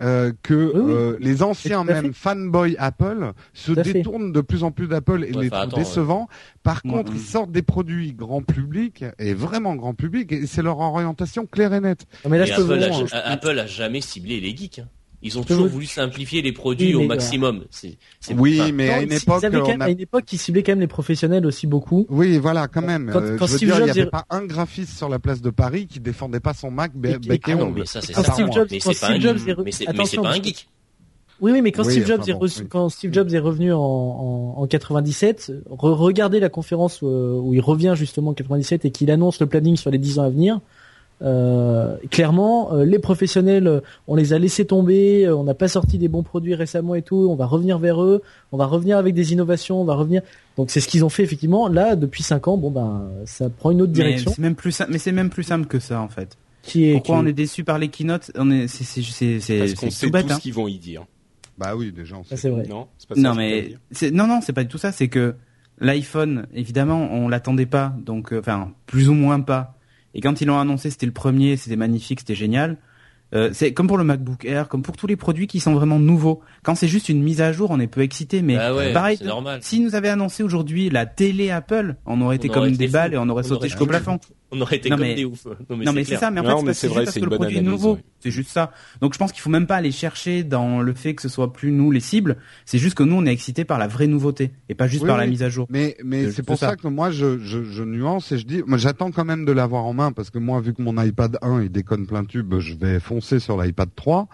euh, 0.01 0.31
que 0.43 0.53
Oui, 0.53 0.81
oui. 0.83 0.91
euh, 0.93 1.17
les 1.19 1.41
anciens 1.43 1.83
même 1.83 2.13
fanboy 2.13 2.75
Apple 2.79 3.33
se 3.53 3.71
détournent 3.71 4.31
de 4.31 4.41
plus 4.41 4.63
en 4.63 4.71
plus 4.71 4.87
d'Apple 4.87 5.23
et 5.23 5.35
Ouais, 5.35 5.43
les 5.45 5.49
trouvent 5.49 5.73
décevants. 5.73 6.27
Par 6.63 6.81
Ouais. 6.85 6.91
contre, 6.91 7.11
Mm. 7.11 7.15
ils 7.15 7.21
sortent 7.21 7.51
des 7.51 7.61
produits 7.63 8.13
grand 8.13 8.41
public 8.41 9.05
et 9.19 9.33
vraiment 9.33 9.75
grand 9.75 9.93
public 9.93 10.31
et 10.31 10.45
c'est 10.47 10.61
leur 10.61 10.79
orientation 10.79 11.45
claire 11.45 11.73
et 11.73 11.81
nette. 11.81 12.05
Non, 12.23 12.31
mais 12.31 12.37
là, 12.39 12.43
Et 12.45 12.47
je 12.47 12.55
peux 12.55 12.73
Apple, 12.83 13.07
a, 13.11 13.17
Apple 13.31 13.59
a 13.59 13.65
jamais 13.67 14.01
ciblé 14.01 14.39
les 14.39 14.55
geeks. 14.55 14.79
hein. 14.79 14.87
Ils 15.23 15.39
ont 15.39 15.43
toujours 15.43 15.65
vous- 15.65 15.73
voulu 15.73 15.85
simplifier 15.87 16.43
les 16.43 16.51
produits 16.51 16.95
Oui, 16.95 17.03
au 17.03 17.07
maximum. 17.07 17.63
C'est, 17.71 17.97
c'est- 18.19 18.35
Oui, 18.35 18.71
mais 18.71 18.89
à 18.91 19.01
une 19.01 19.11
époque, 19.11 19.43
on 19.43 19.49
même- 19.67 19.81
a 19.81 19.85
à 19.85 19.89
une 19.89 19.99
époque, 19.99 20.31
ils 20.31 20.37
ciblaient 20.37 20.61
quand 20.61 20.73
même 20.73 20.79
les 20.79 20.85
professionnels 20.87 21.45
aussi 21.47 21.65
beaucoup. 21.65 22.05
Oui, 22.09 22.37
voilà, 22.37 22.67
quand 22.67 22.83
même. 22.83 23.09
Quand- 23.11 23.21
Euh, 23.21 23.35
quand 23.37 23.47
je 23.47 23.51
veux 23.53 23.57
Steve 23.57 23.69
dire, 23.69 23.79
il 23.79 23.83
n'y 23.85 23.89
avait 23.89 24.05
pas 24.11 24.25
un 24.29 24.45
graphiste 24.45 24.95
sur 24.95 25.09
la 25.09 25.17
place 25.17 25.41
de 25.41 25.49
Paris 25.49 25.87
qui 25.87 25.99
défendait 25.99 26.39
pas 26.39 26.53
son 26.53 26.69
Mac 26.69 26.91
bec 26.95 27.15
et- 27.27 27.39
ah 27.45 27.55
non, 27.55 27.71
mais 27.71 27.85
ça 27.87 27.99
c'est 28.01 28.13
Quand 28.13 28.23
ça. 28.23 28.33
Steve 28.33 28.51
Jobs- 28.51 28.67
mais 28.69 28.77
quand 28.79 28.93
c'est 28.93 28.99
pas 28.99 29.07
un 29.07 29.09
Steve 29.09 29.21
Jobs 29.21 29.37
geek. 29.37 29.45
pas 30.21 30.29
un. 30.29 30.39
Oui, 31.39 31.51
oui, 31.51 31.61
mais 31.61 31.71
quand 31.71 31.85
Oui, 31.85 31.91
Steve 31.93 32.07
Jobs 32.07 32.19
enfin 32.21 32.31
est 32.31 32.33
bon, 32.33 32.39
reçu- 32.39 32.61
oui. 32.61 32.67
quand 32.69 32.89
Steve 32.89 33.13
Jobs 33.13 33.31
est 33.33 33.37
revenu 33.39 33.71
en, 33.71 33.79
en, 33.79 34.53
en 34.57 34.67
97, 34.67 35.51
re- 35.69 35.91
regardez 35.93 36.39
la 36.39 36.49
conférence 36.49 36.99
euh, 37.03 37.39
où 37.39 37.53
il 37.53 37.61
revient 37.61 37.93
justement 37.95 38.31
en 38.31 38.33
97 38.33 38.85
et 38.85 38.91
qu'il 38.91 39.11
annonce 39.11 39.39
le 39.39 39.45
planning 39.45 39.75
sur 39.77 39.91
les 39.91 39.97
10 39.99 40.17
ans 40.19 40.23
à 40.23 40.29
venir. 40.29 40.59
Euh, 41.23 41.97
clairement, 42.11 42.73
euh, 42.73 42.85
les 42.85 42.99
professionnels, 42.99 43.67
euh, 43.67 43.79
on 44.07 44.15
les 44.15 44.33
a 44.33 44.39
laissés 44.39 44.65
tomber, 44.65 45.25
euh, 45.25 45.35
on 45.35 45.43
n'a 45.43 45.55
pas 45.55 45.67
sorti 45.67 45.97
des 45.97 46.07
bons 46.07 46.21
produits 46.23 46.53
récemment 46.53 46.93
et 46.93 47.01
tout. 47.01 47.27
On 47.29 47.35
va 47.35 47.45
revenir 47.47 47.79
vers 47.79 48.03
eux, 48.03 48.21
on 48.51 48.57
va 48.57 48.65
revenir 48.67 48.97
avec 48.97 49.15
des 49.15 49.33
innovations, 49.33 49.81
on 49.81 49.85
va 49.85 49.95
revenir. 49.95 50.21
Donc 50.57 50.69
c'est 50.69 50.79
ce 50.79 50.87
qu'ils 50.87 51.03
ont 51.03 51.09
fait 51.09 51.23
effectivement. 51.23 51.67
Là, 51.69 51.95
depuis 51.95 52.21
5 52.23 52.47
ans, 52.47 52.57
bon 52.57 52.69
ben, 52.69 53.09
ça 53.25 53.49
prend 53.49 53.71
une 53.71 53.81
autre 53.81 53.93
Mais 53.95 54.03
direction. 54.03 54.31
c'est 54.35 54.41
même 54.41 54.55
plus 54.55 54.71
simple, 54.71 54.91
mais 54.91 54.99
c'est 54.99 55.11
même 55.11 55.29
plus 55.31 55.43
simple 55.43 55.65
que 55.65 55.79
ça 55.79 56.01
en 56.01 56.07
fait. 56.09 56.37
Qui 56.61 56.89
est, 56.89 56.93
Pourquoi 56.93 57.15
qui- 57.15 57.21
on 57.23 57.25
est 57.27 57.33
déçu 57.33 57.63
par 57.63 57.79
les 57.79 57.87
keynotes? 57.87 58.31
On 58.37 58.51
est, 58.51 58.67
c'est, 58.67 58.83
c'est, 58.83 59.01
c'est, 59.01 59.39
c'est, 59.39 59.59
Parce 59.59 59.73
qu'on 59.73 59.85
tout 59.87 59.91
sait 59.91 60.09
bête. 60.11 60.27
tout 60.27 60.33
hein. 60.33 60.35
ce 60.35 60.41
qu'ils 60.41 60.53
vont 60.53 60.67
y 60.67 60.77
dire. 60.77 61.05
Bah 61.57 61.75
oui, 61.75 61.91
déjà. 61.91 62.15
on 62.17 62.23
Ça, 62.23 62.31
sait. 62.35 62.43
c'est 62.43 62.49
vrai. 62.49 62.67
Non, 62.69 62.87
c'est 62.99 63.09
pas 63.09 63.15
ça 63.15 63.21
Non 63.21 63.33
mais 63.33 63.73
c'est, 63.89 64.11
non 64.11 64.27
non 64.27 64.39
c'est 64.43 64.53
pas 64.53 64.63
du 64.63 64.69
tout 64.69 64.77
ça. 64.77 64.91
C'est 64.91 65.07
que 65.07 65.33
l'iPhone, 65.79 66.45
évidemment, 66.53 67.09
on 67.11 67.27
l'attendait 67.29 67.65
pas, 67.65 67.93
donc 68.05 68.33
euh, 68.33 68.39
enfin 68.39 68.71
plus 68.85 69.09
ou 69.09 69.13
moins 69.13 69.39
pas. 69.41 69.73
Et 70.13 70.21
quand 70.21 70.41
ils 70.41 70.45
l'ont 70.47 70.59
annoncé, 70.59 70.89
c'était 70.89 71.05
le 71.05 71.11
premier, 71.11 71.57
c'était 71.57 71.75
magnifique, 71.75 72.19
c'était 72.21 72.35
génial. 72.35 72.77
Euh, 73.35 73.49
c'est 73.51 73.73
comme 73.73 73.87
pour 73.87 73.97
le 73.97 74.05
MacBook 74.05 74.45
Air, 74.45 74.69
comme 74.69 74.83
pour 74.83 74.95
tous 74.95 75.07
les 75.07 75.17
produits 75.17 75.47
qui 75.47 75.59
sont 75.59 75.73
vraiment 75.73 75.99
nouveaux. 75.99 76.41
Quand 76.63 76.75
c'est 76.75 76.87
juste 76.87 77.09
une 77.09 77.21
mise 77.21 77.41
à 77.41 77.51
jour, 77.51 77.71
on 77.71 77.79
est 77.79 77.87
peu 77.87 78.01
excité, 78.01 78.41
mais 78.41 78.55
Bah 78.55 78.73
ouais, 78.73 78.93
pareil, 78.93 79.19
normal. 79.23 79.59
s'ils 79.61 79.83
nous 79.83 79.95
avaient 79.95 80.07
annoncé 80.09 80.43
aujourd'hui 80.43 80.89
la 80.89 81.05
télé 81.05 81.51
Apple, 81.51 81.95
on 82.05 82.21
aurait 82.21 82.37
été 82.37 82.47
comme 82.47 82.71
des 82.71 82.87
balles 82.87 83.13
et 83.13 83.17
on 83.17 83.27
aurait 83.27 83.43
On 83.45 83.49
sauté 83.49 83.67
jusqu'au 83.67 83.85
plafond. 83.85 84.19
On 84.49 84.61
aurait 84.61 84.77
été 84.77 84.89
Non, 84.89 84.95
comme 84.95 85.05
mais- 85.05 85.15
des 85.15 85.25
oufs. 85.25 85.45
Non 85.45 85.75
mais 85.75 85.83
non 85.83 85.91
c'est 85.91 85.95
mais 85.95 86.03
c'est 86.03 86.07
clair. 86.11 86.19
ça, 86.21 86.31
mais 86.31 86.39
en 86.39 86.43
Non, 86.43 86.49
fait 86.49 86.57
c'est 86.59 86.65
parce 86.65 86.77
c'est 86.79 86.87
que 86.87 86.93
vrai, 86.93 87.01
juste 87.01 87.13
c'est 87.15 87.19
parce 87.19 87.21
que 87.21 87.25
une 87.25 87.29
le 87.31 87.35
produit 87.37 87.57
est 87.57 87.61
nouveau. 87.61 87.99
C'est 88.21 88.31
juste 88.31 88.49
ça. 88.49 88.71
Donc 89.01 89.13
je 89.13 89.17
pense 89.19 89.31
qu'il 89.33 89.41
faut 89.41 89.49
même 89.49 89.67
pas 89.67 89.75
aller 89.75 89.91
chercher 89.91 90.43
dans 90.43 90.81
le 90.81 90.93
fait 90.93 91.15
que 91.15 91.21
ce 91.21 91.27
soit 91.29 91.51
plus 91.51 91.71
nous 91.71 91.91
les 91.91 91.99
cibles. 91.99 92.37
C'est 92.65 92.77
juste 92.77 92.95
que 92.95 93.03
nous 93.03 93.15
on 93.15 93.25
est 93.25 93.31
excités 93.33 93.65
par 93.65 93.77
la 93.77 93.87
vraie 93.87 94.07
nouveauté 94.07 94.51
et 94.69 94.73
pas 94.73 94.87
juste 94.87 95.03
Oui, 95.03 95.07
par 95.09 95.17
la 95.17 95.27
mise 95.27 95.43
à 95.43 95.49
jour. 95.49 95.67
Mais 95.69 95.97
mais 96.03 96.25
C'est 96.27 96.31
c'est 96.31 96.43
pour 96.43 96.57
ça. 96.57 96.69
ça 96.69 96.75
que 96.77 96.87
moi 96.87 97.11
je, 97.11 97.37
je 97.39 97.63
je 97.65 97.83
nuance 97.83 98.31
et 98.31 98.37
je 98.37 98.45
dis 98.45 98.63
moi 98.65 98.77
j'attends 98.77 99.11
quand 99.11 99.25
même 99.25 99.43
de 99.43 99.51
l'avoir 99.51 99.85
en 99.85 99.93
main 99.93 100.13
parce 100.13 100.29
que 100.29 100.39
moi 100.39 100.61
vu 100.61 100.73
que 100.73 100.81
mon 100.81 100.99
iPad 101.01 101.37
1 101.41 101.63
il 101.63 101.69
déconne 101.69 102.07
plein 102.07 102.23
tube, 102.23 102.55
je 102.59 102.73
vais 102.75 103.01
foncer 103.01 103.39
sur 103.39 103.61
l'iPad 103.61 103.89
3. 103.95 104.27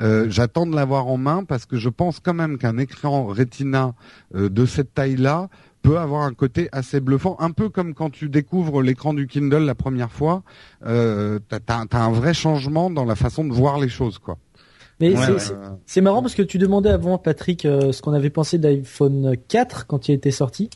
Euh, 0.00 0.26
j'attends 0.30 0.64
de 0.66 0.74
l'avoir 0.74 1.08
en 1.08 1.18
main 1.18 1.44
parce 1.44 1.66
que 1.66 1.76
je 1.76 1.90
pense 1.90 2.20
quand 2.20 2.34
même 2.34 2.56
qu'un 2.56 2.78
écran 2.78 3.26
Retina 3.26 3.94
euh, 4.34 4.48
de 4.48 4.64
cette 4.64 4.94
taille-là 4.94 5.48
peut 5.88 5.98
avoir 5.98 6.22
un 6.22 6.34
côté 6.34 6.68
assez 6.72 7.00
bluffant, 7.00 7.36
un 7.40 7.50
peu 7.50 7.68
comme 7.68 7.94
quand 7.94 8.10
tu 8.10 8.28
découvres 8.28 8.82
l'écran 8.82 9.14
du 9.14 9.26
Kindle 9.26 9.64
la 9.64 9.74
première 9.74 10.10
fois, 10.12 10.42
euh, 10.86 11.38
t'as 11.48 11.60
t'as 11.60 11.98
un 11.98 12.12
vrai 12.12 12.34
changement 12.34 12.90
dans 12.90 13.04
la 13.04 13.14
façon 13.14 13.44
de 13.44 13.52
voir 13.52 13.78
les 13.78 13.88
choses 13.88 14.18
quoi. 14.18 14.36
Mais 15.00 15.16
Ouais, 15.16 15.38
c'est- 15.38 15.52
ouais. 15.96 16.02
marrant 16.02 16.22
parce 16.22 16.34
que 16.34 16.42
tu 16.42 16.58
demandais 16.58 16.90
avant, 16.90 17.18
Patrick, 17.18 17.64
euh, 17.64 17.92
ce 17.92 18.02
qu'on 18.02 18.12
avait 18.12 18.30
pensé 18.30 18.58
de 18.58 18.68
l'iPhone 18.68 19.34
4 19.48 19.86
quand 19.86 20.08
il 20.08 20.12
était 20.14 20.32
sorti. 20.32 20.70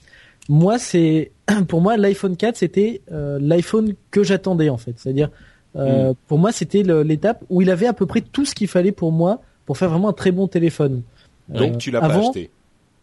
Moi, 0.48 0.78
c'est 0.78 1.32
pour 1.68 1.80
moi 1.80 1.96
l'iPhone 1.96 2.36
4, 2.36 2.56
c'était 2.56 3.02
euh, 3.10 3.38
l'iPhone 3.40 3.94
que 4.10 4.22
j'attendais 4.22 4.68
en 4.68 4.76
fait. 4.78 4.94
C'est-à-dire, 4.96 5.30
euh, 5.76 6.14
pour 6.28 6.38
moi, 6.38 6.52
c'était 6.52 6.82
l'étape 6.82 7.44
où 7.50 7.62
il 7.62 7.70
avait 7.70 7.86
à 7.86 7.92
peu 7.92 8.06
près 8.06 8.20
tout 8.20 8.44
ce 8.44 8.54
qu'il 8.54 8.68
fallait 8.68 8.92
pour 8.92 9.12
moi 9.12 9.40
pour 9.66 9.76
faire 9.76 9.90
vraiment 9.90 10.08
un 10.10 10.14
très 10.14 10.32
bon 10.32 10.46
téléphone. 10.48 11.02
Donc 11.48 11.74
Euh, 11.74 11.76
tu 11.76 11.90
l'as 11.90 12.00
pas 12.00 12.14
acheté. 12.16 12.50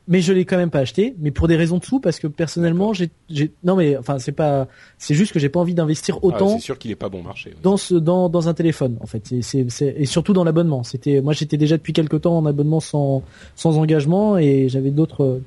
Mais 0.09 0.19
je 0.21 0.33
l'ai 0.33 0.43
quand 0.43 0.57
même 0.57 0.69
pas 0.71 0.79
acheté, 0.79 1.15
mais 1.19 1.31
pour 1.31 1.47
des 1.47 1.55
raisons 1.55 1.77
de 1.77 1.85
sous, 1.85 1.99
parce 2.01 2.19
que 2.19 2.27
personnellement, 2.27 2.91
j'ai, 2.93 3.09
j'ai, 3.29 3.51
non 3.63 3.75
mais 3.77 3.95
enfin 3.95 4.19
c'est 4.19 4.33
pas, 4.33 4.67
c'est 4.97 5.13
juste 5.15 5.31
que 5.31 5.39
j'ai 5.39 5.47
pas 5.49 5.59
envie 5.61 5.73
d'investir 5.75 6.15
Ah, 6.21 6.25
autant 6.25 6.49
c'est 6.57 6.65
sûr 6.65 6.77
qu'il 6.77 6.89
est 6.91 6.95
pas 6.95 7.07
bon 7.09 7.21
marché. 7.23 7.51
ouais. 7.51 7.55
dans 7.63 7.77
ce 7.77 7.95
dans 7.95 8.27
dans 8.27 8.49
un 8.49 8.53
téléphone 8.53 8.97
en 8.99 9.05
fait 9.05 9.21
c'est 9.27 9.41
c'est 9.41 9.69
c'est- 9.69 9.95
et 9.97 10.05
surtout 10.05 10.33
dans 10.33 10.43
l'abonnement 10.43 10.83
c'était 10.83 11.21
moi 11.21 11.31
j'étais 11.33 11.55
déjà 11.57 11.77
depuis 11.77 11.93
quelque 11.93 12.17
temps 12.17 12.37
en 12.37 12.45
abonnement 12.45 12.79
sans 12.81 13.23
sans 13.55 13.77
engagement 13.77 14.37
et 14.37 14.67
j'avais 14.67 14.91
d'autres 14.91 15.39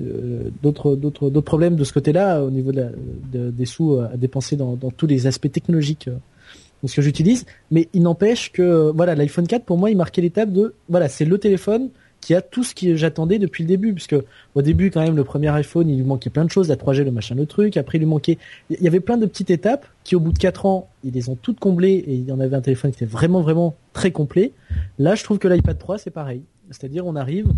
euh, 0.00 0.50
d'autres 0.62 0.96
d'autres 0.96 1.30
d'autres 1.30 1.44
problèmes 1.44 1.76
de 1.76 1.84
ce 1.84 1.92
côté-là 1.92 2.42
au 2.42 2.50
niveau 2.50 2.72
de 2.72 2.80
la, 2.82 2.88
de- 3.32 3.50
des 3.50 3.66
sous 3.66 3.98
à 3.98 4.16
dépenser 4.16 4.56
dans 4.56 4.74
dans 4.76 4.90
tous 4.90 5.06
les 5.06 5.26
aspects 5.26 5.50
technologiques 5.50 6.08
euh, 6.08 6.16
de 6.82 6.88
ce 6.88 6.96
que 6.96 7.02
j'utilise 7.02 7.44
mais 7.70 7.88
il 7.92 8.02
n'empêche 8.02 8.52
que 8.52 8.90
voilà 8.94 9.14
l'iPhone 9.14 9.46
4 9.46 9.64
pour 9.64 9.78
moi 9.78 9.90
il 9.90 9.96
marquait 9.96 10.22
l'étape 10.22 10.50
de 10.52 10.74
voilà 10.88 11.08
c'est 11.08 11.24
le 11.24 11.38
téléphone 11.38 11.90
qui 12.22 12.34
a 12.34 12.40
tout 12.40 12.62
ce 12.64 12.74
que 12.74 12.94
j'attendais 12.96 13.38
depuis 13.38 13.64
le 13.64 13.68
début 13.68 13.92
puisque 13.92 14.14
au 14.54 14.62
début 14.62 14.90
quand 14.90 15.02
même 15.02 15.16
le 15.16 15.24
premier 15.24 15.48
iPhone 15.48 15.90
il 15.90 15.96
lui 15.96 16.04
manquait 16.04 16.30
plein 16.30 16.44
de 16.46 16.50
choses 16.50 16.68
la 16.68 16.76
3G 16.76 17.02
le 17.02 17.10
machin 17.10 17.34
le 17.34 17.44
truc. 17.46 17.76
Après 17.76 17.98
il 17.98 18.00
lui 18.02 18.06
manquait 18.06 18.38
il 18.70 18.80
y 18.80 18.86
avait 18.86 19.00
plein 19.00 19.18
de 19.18 19.26
petites 19.26 19.50
étapes 19.50 19.84
qui 20.04 20.16
au 20.16 20.20
bout 20.20 20.32
de 20.32 20.38
4 20.38 20.64
ans 20.64 20.88
ils 21.04 21.12
les 21.12 21.28
ont 21.28 21.34
toutes 21.36 21.58
comblées 21.60 22.02
et 22.06 22.14
il 22.14 22.24
y 22.24 22.32
en 22.32 22.40
avait 22.40 22.56
un 22.56 22.60
téléphone 22.62 22.92
qui 22.92 22.96
était 23.02 23.12
vraiment 23.12 23.42
vraiment 23.42 23.74
très 23.92 24.12
complet. 24.12 24.52
Là 24.98 25.14
je 25.16 25.24
trouve 25.24 25.38
que 25.38 25.48
l'iPad 25.48 25.76
3 25.78 25.98
c'est 25.98 26.10
pareil. 26.10 26.42
C'est-à-dire 26.70 27.04
on 27.06 27.16
arrive 27.16 27.48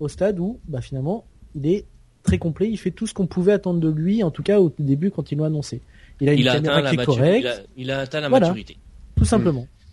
au 0.00 0.08
stade 0.08 0.40
où 0.40 0.58
bah 0.66 0.80
finalement 0.80 1.24
il 1.54 1.66
est 1.66 1.84
très 2.22 2.38
complet. 2.38 2.68
Il 2.70 2.78
fait 2.78 2.90
tout 2.90 3.06
ce 3.06 3.12
qu'on 3.12 3.26
pouvait 3.26 3.52
attendre 3.52 3.78
de 3.78 3.90
lui 3.90 4.22
en 4.22 4.30
tout 4.30 4.42
cas 4.42 4.58
au 4.58 4.72
début 4.78 5.10
quand 5.10 5.30
ils 5.30 5.36
l'ont 5.38 5.44
annoncé. 5.44 5.82
Il 6.22 6.28
a 6.30 6.32
une 6.32 6.38
Il 6.40 6.48
a 6.48 6.54
caméra 6.54 6.76
atteint 6.76 6.82
la 6.84 6.88
qui 6.90 6.94
est 6.94 6.96
maturité. 6.98 7.20
correcte. 7.42 7.44
Il 7.44 7.48
a, 7.48 7.84
il 7.84 7.90
a 7.90 7.98
atteint 8.00 8.20
la 8.20 8.28
Voilà. 8.30 8.46
maturité. 8.48 8.76
tout 9.16 9.24
simplement. 9.26 9.60
La- 9.60 9.83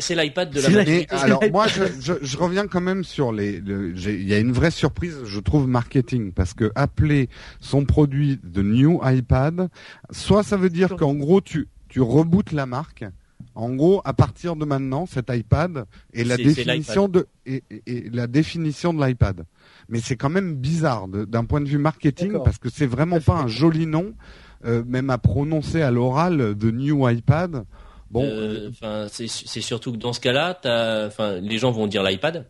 c'est 0.00 0.14
l'iPad 0.14 0.50
de 0.50 0.60
la 0.60 0.68
c'est 0.84 1.06
alors 1.24 1.40
moi 1.52 1.66
je, 1.68 1.82
je, 2.00 2.14
je 2.22 2.36
reviens 2.38 2.66
quand 2.66 2.80
même 2.80 3.04
sur 3.04 3.32
les 3.32 3.60
le- 3.60 3.94
j'ai- 3.94 4.14
il 4.18 4.26
y 4.28 4.32
a 4.34 4.38
une 4.38 4.52
vraie 4.52 4.70
surprise 4.70 5.18
je 5.24 5.40
trouve 5.40 5.68
marketing 5.68 6.32
parce 6.32 6.54
que 6.54 6.72
appeler 6.74 7.28
son 7.60 7.84
produit 7.84 8.40
de 8.42 8.62
new 8.62 8.98
iPad 9.04 9.68
soit 10.10 10.42
ça 10.42 10.56
veut 10.56 10.70
dire 10.70 10.96
qu'en 10.96 11.14
gros 11.14 11.40
tu 11.42 11.68
tu 11.88 12.00
rebootes 12.00 12.52
la 12.52 12.64
marque 12.66 13.04
en 13.54 13.74
gros 13.74 14.00
à 14.04 14.14
partir 14.14 14.56
de 14.56 14.64
maintenant 14.64 15.04
cet 15.06 15.30
iPad 15.30 15.84
est 16.14 16.24
la 16.24 16.36
définition 16.54 17.08
de 17.08 17.26
et, 17.46 17.62
et- 17.70 17.82
et 17.86 18.10
la 18.10 18.26
définition 18.26 18.92
de 18.94 19.04
l'iPad. 19.04 19.44
Mais 19.90 20.00
c'est 20.00 20.16
quand 20.16 20.28
même 20.30 20.54
bizarre 20.54 21.08
d'un 21.08 21.44
point 21.44 21.60
de 21.60 21.68
vue 21.68 21.78
marketing 21.78 22.32
parce 22.44 22.58
que 22.58 22.68
c'est 22.70 22.86
vraiment 22.86 23.20
pas 23.20 23.34
un 23.36 23.48
joli 23.48 23.86
nom 23.86 24.14
euh, 24.64 24.82
même 24.86 25.08
à 25.10 25.18
prononcer 25.18 25.82
à 25.82 25.90
l'oral 25.90 26.54
de 26.56 26.70
new 26.70 27.08
iPad 27.08 27.64
bon 28.10 28.24
Euh, 28.24 28.68
Enfin, 28.70 29.06
c'est 29.10 29.28
c'est 29.28 29.60
surtout 29.60 29.92
que 29.92 29.96
dans 29.98 30.12
ce 30.12 30.20
cas-là, 30.20 30.58
t'as- 30.60 31.06
enfin, 31.06 31.40
les 31.40 31.58
gens 31.58 31.70
vont 31.70 31.86
dire 31.86 32.02
l'iPad. 32.02 32.46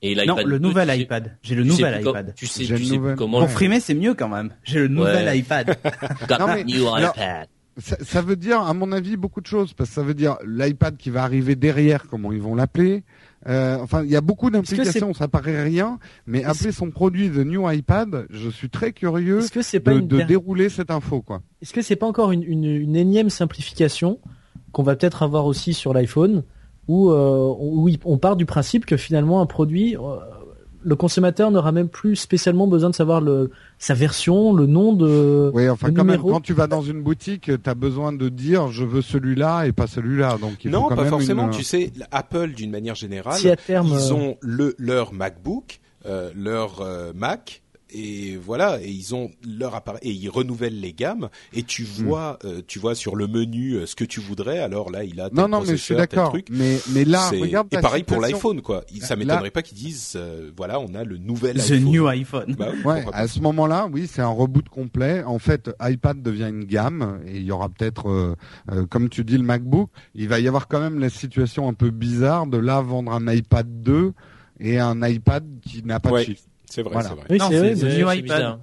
Et 0.00 0.14
Non, 0.14 0.22
l'iPad. 0.22 0.46
le 0.46 0.58
2, 0.60 0.68
nouvel 0.68 1.00
iPad. 1.00 1.36
J'ai 1.42 1.54
le 1.56 1.64
tu 1.64 1.70
sais 1.70 1.76
nouvel 1.76 1.94
plus 1.96 2.04
com- 2.04 2.10
iPad. 2.12 2.34
Tu 2.36 2.46
sais, 2.46 2.64
J'ai 2.64 2.74
tu 2.76 2.82
le 2.82 2.86
sais 3.10 3.16
comment. 3.16 3.40
Pour 3.40 3.50
frimer, 3.50 3.80
c'est 3.80 3.94
mieux 3.94 4.14
quand 4.14 4.28
même. 4.28 4.52
J'ai 4.62 4.78
le 4.78 4.88
nouvel 4.88 5.26
Ouais. 5.26 5.38
iPad. 5.38 5.76
Got 6.28 6.38
Non, 6.38 6.46
mais- 6.46 6.62
new 6.64 6.86
alors- 6.94 7.14
iPad. 7.16 7.48
ça, 7.78 7.96
ça 8.04 8.22
veut 8.22 8.36
dire, 8.36 8.60
à 8.60 8.72
mon 8.74 8.92
avis, 8.92 9.16
beaucoup 9.16 9.40
de 9.40 9.46
choses, 9.46 9.72
parce 9.72 9.88
que 9.90 9.94
ça 9.96 10.02
veut 10.04 10.14
dire 10.14 10.36
l'iPad 10.46 10.96
qui 10.96 11.10
va 11.10 11.24
arriver 11.24 11.56
derrière, 11.56 12.06
comment 12.08 12.30
ils 12.32 12.40
vont 12.40 12.54
l'appeler. 12.54 13.02
Euh, 13.48 13.78
enfin, 13.80 14.02
il 14.04 14.10
y 14.10 14.16
a 14.16 14.20
beaucoup 14.20 14.50
d'implications, 14.50 15.14
ça 15.14 15.26
paraît 15.28 15.62
rien, 15.62 15.98
mais 16.26 16.42
appeler 16.44 16.70
son 16.72 16.90
produit 16.90 17.28
de 17.30 17.42
New 17.44 17.68
iPad, 17.70 18.26
je 18.30 18.48
suis 18.50 18.68
très 18.68 18.92
curieux 18.92 19.40
que 19.52 19.78
pas 19.78 19.94
de, 19.94 19.98
une 20.00 20.08
de 20.08 20.22
dérouler 20.22 20.68
cette 20.68 20.90
info, 20.90 21.22
quoi. 21.22 21.40
Est-ce 21.62 21.72
que 21.72 21.80
c'est 21.82 21.94
pas 21.96 22.06
encore 22.06 22.30
une, 22.32 22.42
une, 22.42 22.64
une 22.64 22.96
énième 22.96 23.30
simplification 23.30 24.18
qu'on 24.72 24.82
va 24.82 24.96
peut-être 24.96 25.22
avoir 25.22 25.46
aussi 25.46 25.74
sur 25.74 25.92
l'iPhone, 25.94 26.42
où, 26.88 27.10
euh, 27.10 27.52
où 27.58 27.88
il- 27.88 27.98
on 28.04 28.18
part 28.18 28.36
du 28.36 28.46
principe 28.46 28.86
que 28.86 28.96
finalement 28.96 29.40
un 29.40 29.46
produit, 29.46 29.96
euh, 29.96 30.00
le 30.82 30.94
consommateur 30.96 31.50
n'aura 31.50 31.72
même 31.72 31.88
plus 31.88 32.14
spécialement 32.16 32.66
besoin 32.68 32.88
de 32.88 32.94
savoir 32.94 33.20
le, 33.20 33.50
sa 33.78 33.94
version, 33.94 34.52
le 34.52 34.66
nom 34.66 34.92
de. 34.92 35.50
Oui, 35.52 35.68
enfin, 35.68 35.92
quand 35.92 36.04
même, 36.04 36.22
quand 36.22 36.40
tu 36.40 36.52
vas 36.54 36.66
dans 36.68 36.82
une 36.82 37.02
boutique, 37.02 37.50
tu 37.62 37.70
as 37.70 37.74
besoin 37.74 38.12
de 38.12 38.28
dire 38.28 38.68
je 38.68 38.84
veux 38.84 39.02
celui-là 39.02 39.64
et 39.66 39.72
pas 39.72 39.86
celui-là. 39.88 40.38
Donc, 40.40 40.64
il 40.64 40.70
faut 40.70 40.76
Non, 40.78 40.84
quand 40.88 40.94
pas 40.96 41.02
même 41.02 41.10
forcément. 41.10 41.46
une- 41.46 41.50
Tu 41.50 41.64
sais, 41.64 41.92
Apple 42.12 42.52
d'une 42.52 42.70
manière 42.70 42.94
générale, 42.94 43.34
Si 43.38 43.50
à 43.50 43.56
terme, 43.56 43.88
ils 43.90 44.12
euh, 44.12 44.14
ont 44.14 44.36
le 44.40 44.74
leur 44.78 45.12
MacBook, 45.12 45.80
euh, 46.06 46.30
leur 46.36 46.80
euh, 46.80 47.12
Mac 47.14 47.62
et 47.90 48.36
voilà, 48.36 48.80
et 48.82 48.88
ils 48.90 49.14
ont 49.14 49.30
leur 49.46 49.74
appareil 49.74 50.00
et 50.02 50.10
ils 50.12 50.28
renouvellent 50.28 50.80
les 50.80 50.92
gammes 50.92 51.28
et 51.52 51.62
tu 51.62 51.82
Hmm. 51.84 52.04
vois, 52.04 52.38
euh, 52.44 52.60
tu 52.66 52.78
vois 52.78 52.94
sur 52.94 53.16
le 53.16 53.26
menu 53.26 53.74
euh, 53.74 53.86
ce 53.86 53.96
que 53.96 54.04
tu 54.04 54.20
voudrais. 54.20 54.58
Alors 54.58 54.90
là, 54.90 55.04
il 55.04 55.20
a 55.20 55.28
tel 55.30 55.38
Non, 55.38 55.48
non, 55.48 55.60
mais 55.60 55.68
je 55.68 55.76
suis 55.76 55.94
processeur, 55.94 56.08
tel 56.08 56.16
d'accord. 56.18 56.30
truc. 56.30 56.46
Mais, 56.50 56.78
mais 56.92 57.04
là, 57.04 57.28
regarde 57.30 57.68
et 57.72 57.80
pareil 57.80 58.02
pour 58.02 58.20
l'iPhone, 58.20 58.60
quoi. 58.62 58.84
Il- 58.94 59.02
Ça 59.02 59.14
Là- 59.14 59.20
m'étonnerait 59.24 59.50
pas 59.50 59.62
qu'ils 59.62 59.78
disent, 59.78 60.14
euh, 60.16 60.50
voilà, 60.56 60.80
on 60.80 60.94
a 60.94 61.04
le 61.04 61.16
nouvel 61.18 61.56
The 61.56 61.70
iPhone. 61.70 61.84
new 61.84 62.06
iPhone. 62.08 62.54
Bah 62.58 62.68
oui, 62.72 62.80
Ouais, 62.84 63.04
à 63.12 63.26
ce 63.28 63.40
moment-là, 63.40 63.88
oui, 63.92 64.06
c'est 64.06 64.20
un 64.22 64.28
reboot 64.28 64.68
complet. 64.68 65.22
En 65.24 65.38
fait, 65.38 65.70
iPad 65.80 66.20
devient 66.22 66.48
une 66.50 66.64
gamme 66.64 67.20
et 67.26 67.36
il 67.36 67.42
y 67.44 67.50
aura 67.52 67.68
peut-être, 67.68 68.08
euh, 68.10 68.34
euh, 68.72 68.86
comme 68.86 69.08
tu 69.08 69.24
dis, 69.24 69.36
le 69.38 69.44
MacBook. 69.44 69.90
Il 70.14 70.28
va 70.28 70.40
y 70.40 70.48
avoir 70.48 70.68
quand 70.68 70.80
même 70.80 70.98
la 70.98 71.08
situation 71.10 71.68
un 71.68 71.74
peu 71.74 71.90
bizarre 71.90 72.46
de 72.46 72.58
là 72.58 72.80
vendre 72.80 73.12
un 73.12 73.32
iPad 73.32 73.66
2 73.82 74.12
et 74.60 74.78
un 74.78 75.06
iPad 75.06 75.44
qui 75.62 75.82
n'a 75.84 76.00
pas 76.00 76.10
Ouais. 76.10 76.20
de 76.20 76.26
chiffre. 76.26 76.42
C'est 76.70 76.82
vrai, 76.82 76.92
Voilà. 76.92 77.08
c'est 77.08 77.14
vrai. 77.14 77.24
Oui, 77.30 77.38
Non, 77.38 77.46
c'est 77.48 77.58
vrai. 77.58 77.76
c'est- 77.76 77.84
mais- 77.86 77.90
The 77.94 77.98
new 77.98 78.08
c'est 78.08 78.18
iPad. 78.18 78.22
bizarre. 78.38 78.60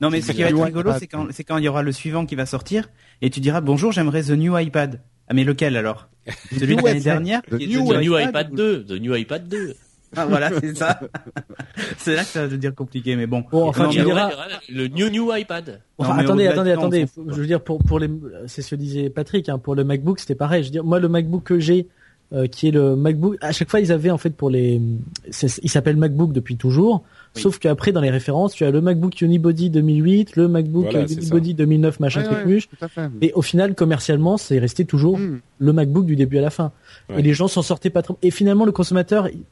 Non, 0.00 0.10
mais 0.10 0.20
ce 0.20 0.32
qui 0.32 0.42
va 0.42 0.48
être 0.48 0.62
rigolo, 0.62 0.92
c'est 0.98 1.06
quand, 1.06 1.26
c'est 1.30 1.44
quand 1.44 1.58
il 1.58 1.64
y 1.64 1.68
aura 1.68 1.82
le 1.82 1.92
suivant 1.92 2.26
qui 2.26 2.34
va 2.34 2.44
sortir 2.46 2.88
et 3.20 3.30
tu 3.30 3.40
diras 3.40 3.60
bonjour, 3.60 3.92
j'aimerais 3.92 4.22
the 4.22 4.30
new 4.30 4.58
iPad. 4.58 5.00
Ah, 5.28 5.34
mais 5.34 5.44
lequel 5.44 5.76
alors 5.76 6.08
Celui 6.58 6.76
de 6.76 6.82
l'année 6.82 7.00
dernière 7.00 7.42
The 7.42 7.52
new 7.52 7.88
The 7.92 7.96
New 8.02 8.18
iPad 8.18 8.28
iPad 8.30 8.52
ou- 8.52 8.56
2, 8.56 8.84
The 8.84 9.00
New 9.00 9.14
iPad 9.16 9.48
2. 9.48 9.74
Ah, 10.14 10.26
voilà, 10.26 10.50
c'est 10.60 10.76
ça. 10.76 11.00
c'est 11.96 12.14
là 12.14 12.20
que 12.22 12.28
ça 12.28 12.42
va 12.42 12.48
devenir 12.48 12.74
compliqué, 12.74 13.16
mais 13.16 13.26
bon. 13.26 13.44
Bon, 13.50 13.66
enfin, 13.68 13.84
Non, 13.84 13.88
tu 13.88 13.98
mais- 14.00 14.04
diras- 14.04 14.30
aura 14.30 14.46
le 14.68 14.88
New 14.88 15.08
New 15.08 15.34
iPad. 15.34 15.80
Enfin, 15.96 16.14
Non, 16.16 16.20
attendez, 16.20 16.46
attendez, 16.48 16.70
de 16.70 16.74
attendez. 16.76 17.06
Je 17.28 17.34
veux 17.40 17.46
dire, 17.46 17.62
pour 17.62 17.78
pour 17.78 17.98
les, 17.98 18.10
c'est 18.46 18.60
ce 18.60 18.72
que 18.72 18.74
disait 18.76 19.08
Patrick. 19.08 19.48
Hein, 19.48 19.58
pour 19.58 19.74
le 19.74 19.84
MacBook, 19.84 20.20
c'était 20.20 20.34
pareil. 20.34 20.64
Je 20.64 20.68
veux 20.68 20.72
dire, 20.72 20.84
moi, 20.84 21.00
le 21.00 21.08
MacBook 21.08 21.44
que 21.44 21.58
j'ai, 21.58 21.88
euh, 22.34 22.46
qui 22.46 22.68
est 22.68 22.72
le 22.72 22.94
MacBook, 22.94 23.36
à 23.40 23.52
chaque 23.52 23.70
fois, 23.70 23.80
ils 23.80 23.90
avaient 23.90 24.10
en 24.10 24.18
fait 24.18 24.36
pour 24.36 24.50
les, 24.50 24.82
c'est- 25.30 25.58
il 25.62 25.70
s'appelle 25.70 25.96
MacBook 25.96 26.32
depuis 26.34 26.58
toujours. 26.58 27.04
Oui. 27.34 27.40
Sauf 27.42 27.58
qu'après, 27.58 27.92
dans 27.92 28.00
les 28.02 28.10
références, 28.10 28.52
tu 28.54 28.64
as 28.64 28.70
le 28.70 28.80
MacBook 28.82 29.20
Unibody 29.22 29.70
2008, 29.70 30.36
le 30.36 30.48
MacBook 30.48 30.84
Voilà, 30.90 31.06
Unibody 31.10 31.54
2009, 31.54 31.98
machin 32.00 32.20
Ouais, 32.20 32.26
truc 32.26 32.38
ouais, 32.38 32.44
muche. 32.44 32.68
à. 32.68 33.18
Et 33.22 33.32
au 33.34 33.40
final, 33.42 33.74
commercialement, 33.74 34.36
c'est 34.36 34.58
resté 34.58 34.84
toujours 34.84 35.18
Hmm. 35.18 35.40
le 35.58 35.72
MacBook 35.72 36.04
du 36.04 36.14
début 36.16 36.38
à 36.38 36.42
la 36.42 36.50
fin. 36.50 36.72
Ouais. 37.08 37.20
Et 37.20 37.22
les 37.22 37.32
gens 37.32 37.48
s'en 37.48 37.62
sortaient 37.62 37.88
pas 37.90 38.02
trop. 38.02 38.18
Et 38.22 38.30
finalement, 38.30 38.64
le 38.66 38.72
consommateur, 38.72 39.28
il- 39.28 39.44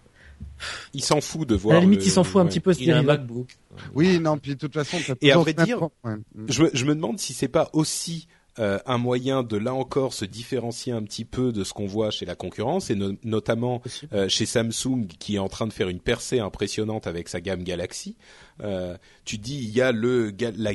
Il 0.95 1.03
s'en 1.03 1.21
fout 1.21 1.49
de 1.49 1.55
à 1.55 1.59
voir. 1.59 1.75
la 1.77 1.81
limite, 1.81 2.01
le- 2.01 2.07
il 2.07 2.11
s'en 2.11 2.25
fout 2.25 2.41
un 2.41 2.45
ouais. 2.45 2.49
petit 2.51 2.61
peu. 2.61 2.73
Il 2.79 2.91
a 2.93 2.99
un. 2.99 3.03
MacBook. 3.03 3.57
Oui, 3.95 4.19
non, 4.21 4.37
puis 4.37 4.53
de 4.53 4.59
toute 4.59 4.75
façon, 4.75 4.99
Et 5.23 5.33
à 5.33 5.43
ce 5.43 5.65
dire, 5.65 5.83
ouais. 6.05 6.15
Je 6.49 6.63
me, 6.65 6.71
je 6.75 6.85
me 6.85 6.95
demande 6.95 7.19
si 7.19 7.33
c'est 7.33 7.49
pas 7.49 7.71
aussi 7.73 8.27
euh, 8.59 8.79
un 8.85 8.99
moyen 8.99 9.43
de 9.43 9.57
là 9.57 9.73
encore 9.75 10.13
se 10.13 10.25
différencier 10.25 10.93
un 10.93 11.03
petit 11.03 11.25
peu 11.25 11.53
de 11.53 11.63
ce 11.63 11.73
qu'on 11.73 11.87
voit 11.87 12.11
chez 12.11 12.27
la 12.27 12.35
concurrence 12.35 12.91
et 12.91 12.95
no- 12.97 13.13
notamment 13.23 13.81
euh, 14.13 14.29
chez 14.29 14.45
Samsung 14.45 15.07
qui 15.19 15.37
est 15.37 15.39
en 15.39 15.49
train 15.49 15.67
de 15.69 15.73
faire 15.73 15.89
une 15.89 16.01
percée 16.01 16.41
impressionnante 16.41 17.07
avec 17.07 17.29
sa 17.29 17.41
gamme 17.41 17.63
Galaxy. 17.63 18.17
Euh, 18.63 18.97
tu 19.25 19.39
dis 19.39 19.57
il 19.59 19.71
y 19.71 19.81
a 19.81 19.93
le 19.93 20.31
ga- 20.33 20.51
la 20.57 20.73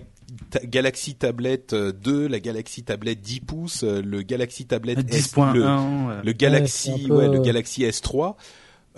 ta- 0.49 0.65
Galaxy 0.65 1.15
Tablet 1.15 1.65
euh, 1.73 1.91
2, 1.91 2.27
la 2.27 2.39
Galaxy 2.39 2.83
Tablet 2.83 3.15
10 3.15 3.41
pouces, 3.41 3.83
le 3.83 4.21
Galaxy 4.21 4.65
Tablet 4.65 4.93
S, 4.93 5.35
le, 5.53 5.61
10.1. 5.63 6.21
le 6.23 6.31
Galaxy 6.33 6.91
peu- 7.07 7.13
ouais, 7.17 7.27
le 7.27 7.39
Galaxy 7.41 7.83
S3 7.83 8.35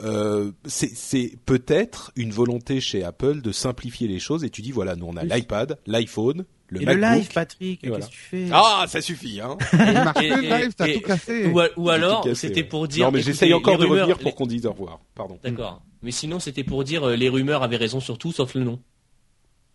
euh, 0.03 0.51
c'est 0.65 1.33
peut-être 1.47 2.11
une 2.15 2.29
volonté 2.31 2.79
chez 2.79 3.03
Apple 3.03 3.41
de 3.41 3.51
simplifier 3.51 4.07
les 4.07 4.19
choses 4.19 4.43
et 4.43 4.51
tu 4.51 4.61
dis 4.61 4.71
voilà 4.71 4.95
nous 4.95 5.07
on 5.07 5.17
a 5.17 5.23
l'iPad, 5.23 5.79
l'iPhone, 5.87 6.45
le 6.69 6.81
Et 6.81 6.95
live, 6.95 7.30
Patrick, 7.34 7.84
Et 7.84 7.88
voilà. 7.88 8.06
qu'est-ce 8.06 8.11
que 8.11 8.15
tu 8.15 8.48
fais 8.48 8.49
Ah, 8.52 8.85
ça 8.88 8.99
suffit, 9.02 9.39
hein. 9.41 9.57
Il 9.73 9.77
marche 9.94 10.23
Et- 10.23 10.27
plus, 10.30 10.38
le 10.38 10.44
et- 10.44 10.49
live, 10.64 10.73
t'as 10.76 10.88
et- 10.88 10.94
tout 10.95 11.02
cassé. 11.07 11.45
Ou, 11.48 11.60
a- 11.60 11.69
ou 11.77 11.88
J'ai 11.88 11.91
alors, 11.94 12.27
c'était 12.34 12.64
pour 12.64 12.88
dire. 12.88 13.06
Non, 13.06 13.11
mais 13.11 13.22
j'essaye 13.22 13.53
encore 13.53 13.73
les 13.76 13.80
de 13.80 13.84
rumeurs- 13.85 13.99
revenir 14.07 14.18
pour 14.18 14.31
les- 14.31 14.35
qu'on 14.35 14.45
dise 14.48 14.65
au 14.65 14.72
revoir. 14.72 14.99
Pardon. 15.15 15.39
D'accord. 15.44 15.81
Mais 16.02 16.11
sinon, 16.11 16.39
c'était 16.39 16.64
pour 16.64 16.84
dire 16.84 17.03
euh, 17.07 17.15
les 17.15 17.30
rumeurs 17.30 17.64
avaient 17.64 17.77
raison 17.77 17.99
sur 17.99 18.18
tout 18.18 18.31
sauf 18.31 18.53
le 18.56 18.64
nom. 18.64 18.80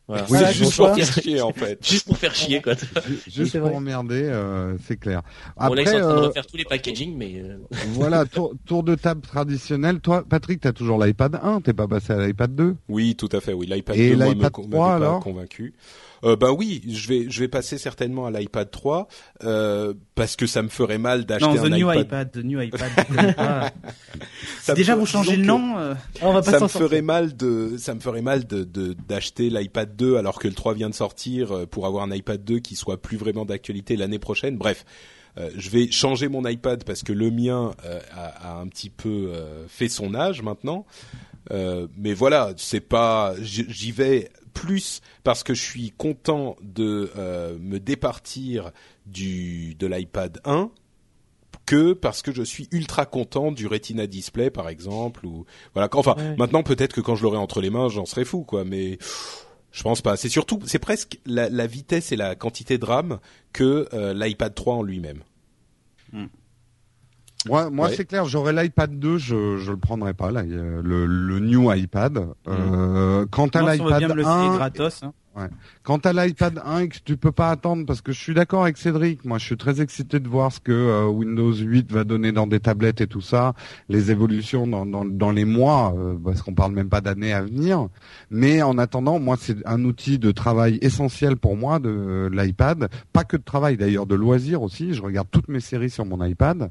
Voilà. 0.09 0.27
Oui, 0.31 0.39
juste 0.53 0.77
pour 0.77 0.95
faire 0.95 1.07
chier, 1.07 1.41
en 1.41 1.53
fait. 1.53 1.79
Juste 1.89 2.07
pour 2.07 2.19
faire 2.19 2.35
chier, 2.35 2.61
quoi. 2.61 2.75
Ju- 2.75 3.21
Juste 3.29 3.59
pour 3.59 3.75
emmerder, 3.75 4.25
euh, 4.25 4.77
c'est 4.87 4.97
clair. 4.97 5.23
Bon, 5.57 5.73
là, 5.75 5.83
ils 5.83 5.87
sont 5.87 5.93
Après, 5.95 6.03
en 6.03 6.05
train 6.07 6.15
de 6.17 6.19
euh, 6.23 6.27
refaire 6.27 6.47
tous 6.47 6.57
les 6.57 6.65
packaging, 6.65 7.17
mais 7.17 7.35
euh, 7.37 7.57
voilà, 7.93 8.25
tour, 8.27 8.53
tour 8.67 8.83
de 8.83 8.97
table 8.97 9.21
traditionnel. 9.23 10.01
Toi, 10.01 10.25
Patrick, 10.29 10.61
t'as 10.61 10.73
toujours 10.73 11.03
l'iPad 11.03 11.39
1, 11.43 11.61
t'es 11.61 11.73
pas 11.73 11.87
passé 11.87 12.13
à 12.13 12.27
l'iPad 12.27 12.55
2 12.55 12.77
Oui, 12.89 13.15
tout 13.15 13.29
à 13.33 13.41
fait. 13.41 13.53
Oui, 13.53 13.67
l'iPad 13.67 13.97
Et 13.97 14.11
2 14.11 14.17
moi, 14.17 14.27
me 14.27 14.33
l'iPad 14.35 14.51
con- 14.53 14.69
3, 14.69 14.89
m'avait 14.89 15.01
pas 15.01 15.07
alors? 15.07 15.21
convaincu. 15.21 15.73
Euh, 16.25 16.37
ben 16.37 16.51
oui, 16.53 16.83
je 16.89 17.09
vais 17.09 17.27
je 17.29 17.41
vais 17.41 17.49
passer 17.49 17.79
certainement 17.79 18.27
à 18.27 18.31
l'iPad 18.31 18.71
3 18.71 19.09
euh, 19.43 19.93
parce 20.15 20.37
que 20.37 20.47
ça 20.47 20.63
me 20.63 20.69
ferait 20.69 20.99
mal 20.99 21.25
d'acheter 21.25 21.47
Non, 21.47 21.55
the 21.55 21.67
un 21.67 21.69
new 21.71 21.91
iPad. 21.91 22.07
iPad, 22.07 22.31
the 22.31 22.45
new 22.45 22.61
iPad. 22.61 22.91
Ça 24.61 24.75
Déjà, 24.75 24.95
vous 24.95 25.07
changez 25.07 25.37
le 25.37 25.45
nom. 25.45 25.79
euh, 25.79 25.95
Ah, 26.21 26.27
on 26.29 26.33
va 26.33 26.41
pas 26.43 26.51
ça 26.53 26.57
me 26.57 26.59
sortir. 26.69 26.81
ferait 26.83 27.03
mal 27.03 27.37
de 27.37 27.75
ça 27.79 27.95
me 27.95 28.01
ferait 28.01 28.23
mal 28.23 28.47
de 28.47 28.63
de- 28.65 28.95
d'acheter 29.09 29.51
l'iPad 29.51 29.97
2 29.97 30.17
alors 30.17 30.39
que 30.39 30.49
le 30.49 30.55
3 30.55 30.75
vient 30.75 30.89
de 30.91 30.95
sortir 30.95 31.53
euh, 31.53 31.67
pour 31.67 31.87
avoir 31.87 32.05
un 32.05 32.11
iPad 32.13 32.43
2 32.45 32.61
qui 32.61 32.77
soit 32.77 33.01
plus 33.01 33.17
vraiment 33.17 33.45
d'actualité 33.45 33.97
l'année 33.97 34.19
prochaine. 34.21 34.57
Bref, 34.57 34.85
euh, 35.39 35.51
je 35.57 35.71
vais 35.71 35.91
changer 35.91 36.29
mon 36.29 36.47
iPad 36.47 36.85
parce 36.85 37.03
que 37.03 37.13
le 37.13 37.31
mien 37.31 37.73
euh, 37.85 37.99
a, 38.15 38.53
a 38.53 38.61
un 38.61 38.69
petit 38.69 38.91
peu 38.91 39.09
euh, 39.35 39.67
fait 39.67 39.89
son 39.89 40.15
âge 40.15 40.43
maintenant. 40.43 40.87
Euh, 41.51 41.89
mais 41.99 42.15
voilà, 42.15 42.53
c'est 42.57 42.81
pas 42.81 43.35
j'y 43.43 43.91
vais 43.91 44.31
plus 44.53 45.01
parce 45.25 45.43
que 45.43 45.55
je 45.55 45.63
suis 45.63 45.91
content 45.91 46.57
de 46.63 47.11
euh, 47.17 47.57
me 47.61 47.79
départir 47.81 48.71
du 49.07 49.75
de 49.75 49.87
l'iPad 49.87 50.41
1 50.45 50.71
que 51.67 51.93
parce 51.93 52.23
que 52.23 52.33
je 52.33 52.43
suis 52.43 52.69
ultra 52.73 53.07
content 53.07 53.53
du 53.53 53.67
Retina 53.67 54.07
Display 54.07 54.51
par 54.51 54.69
exemple 54.69 55.27
ou 55.27 55.45
voilà. 55.75 55.89
Enfin 55.93 56.15
Ouais. 56.17 56.37
maintenant 56.37 56.63
peut-être 56.63 56.93
que 56.93 57.01
quand 57.01 57.15
je 57.15 57.23
l'aurai 57.23 57.39
entre 57.39 57.61
les 57.61 57.71
mains 57.71 57.89
j'en 57.89 58.05
serai 58.05 58.25
fou 58.25 58.43
quoi 58.43 58.65
mais 58.65 58.99
je 59.71 59.83
pense 59.83 60.03
pas. 60.03 60.17
C'est 60.17 60.29
surtout 60.29 60.59
c'est 60.67 60.79
presque 60.79 61.19
la, 61.25 61.49
la 61.49 61.67
vitesse 61.67 62.13
et 62.13 62.17
la 62.17 62.35
quantité 62.35 62.79
de 62.79 62.85
RAM 62.85 63.21
que 63.53 63.89
euh, 63.95 64.13
l'iPad 64.13 64.55
3 64.55 64.75
en 64.77 64.83
lui-même 64.83 65.23
Moi, 67.49 67.71
moi 67.71 67.89
Ouais. 67.89 67.95
c'est 67.97 68.05
clair, 68.05 68.25
j'aurais 68.27 68.53
l'iPad 68.53 68.99
2, 68.99 69.19
je 69.19 69.59
je 69.59 69.71
le 69.73 69.77
prendrais 69.77 70.15
pas 70.15 70.31
là, 70.31 70.43
le, 70.45 71.07
le 71.07 71.39
new 71.41 71.73
iPad. 71.73 72.19
Euh, 72.49 73.27
quant 73.31 73.47
à 73.49 73.63
l'iPad 73.75 74.03
me 74.03 74.15
le 74.15 74.23
filer 74.23 74.25
1, 74.49 74.55
gratos. 74.57 75.03
hein. 75.03 75.49
quant 75.83 75.97
à 75.97 76.13
l'iPad 76.13 76.61
1 76.65 76.79
et 76.81 76.89
que 76.89 76.99
tu 77.05 77.17
peux 77.17 77.33
pas 77.33 77.51
attendre 77.51 77.85
parce 77.87 78.01
que 78.03 78.13
je 78.13 78.21
suis 78.21 78.35
d'accord 78.35 78.63
avec 78.63 78.77
Cédric, 78.77 79.25
moi 79.25 79.39
je 79.39 79.45
suis 79.47 79.57
très 79.57 79.81
excité 79.81 80.21
de 80.21 80.29
voir 80.29 80.53
ce 80.53 80.61
que 80.61 80.71
euh, 80.73 81.07
Windows 81.07 81.53
8 81.55 81.91
va 81.91 82.05
donner 82.05 82.31
dans 82.33 82.47
des 82.47 82.61
tablettes 82.61 83.01
et 83.01 83.07
tout 83.09 83.23
ça, 83.23 83.55
les 83.89 84.11
évolutions 84.13 84.67
dans 84.69 84.85
dans, 84.87 85.05
dans 85.05 85.31
les 85.33 85.45
mois 85.47 85.95
euh, 85.97 86.15
parce 86.23 86.43
qu'on 86.43 86.55
parle 86.55 86.73
même 86.73 86.91
pas 86.91 87.01
d'années 87.01 87.33
à 87.33 87.43
venir. 87.43 87.89
Mais 88.31 88.63
en 88.63 88.77
attendant, 88.79 89.19
moi 89.19 89.37
c'est 89.41 89.57
un 89.67 89.83
outil 89.85 90.19
de 90.21 90.31
travail 90.31 90.79
essentiel 90.83 91.37
pour 91.37 91.57
moi 91.57 91.79
de 91.81 92.29
l'iPad, 92.33 92.89
pas 93.13 93.25
que 93.25 93.37
de 93.39 93.43
travail 93.43 93.77
d'ailleurs, 93.79 94.07
de 94.07 94.15
loisir 94.15 94.63
aussi, 94.63 94.93
je 94.95 95.03
regarde 95.03 95.27
toutes 95.31 95.49
mes 95.49 95.61
séries 95.61 95.91
sur 95.91 96.05
mon 96.05 96.23
iPad. 96.25 96.71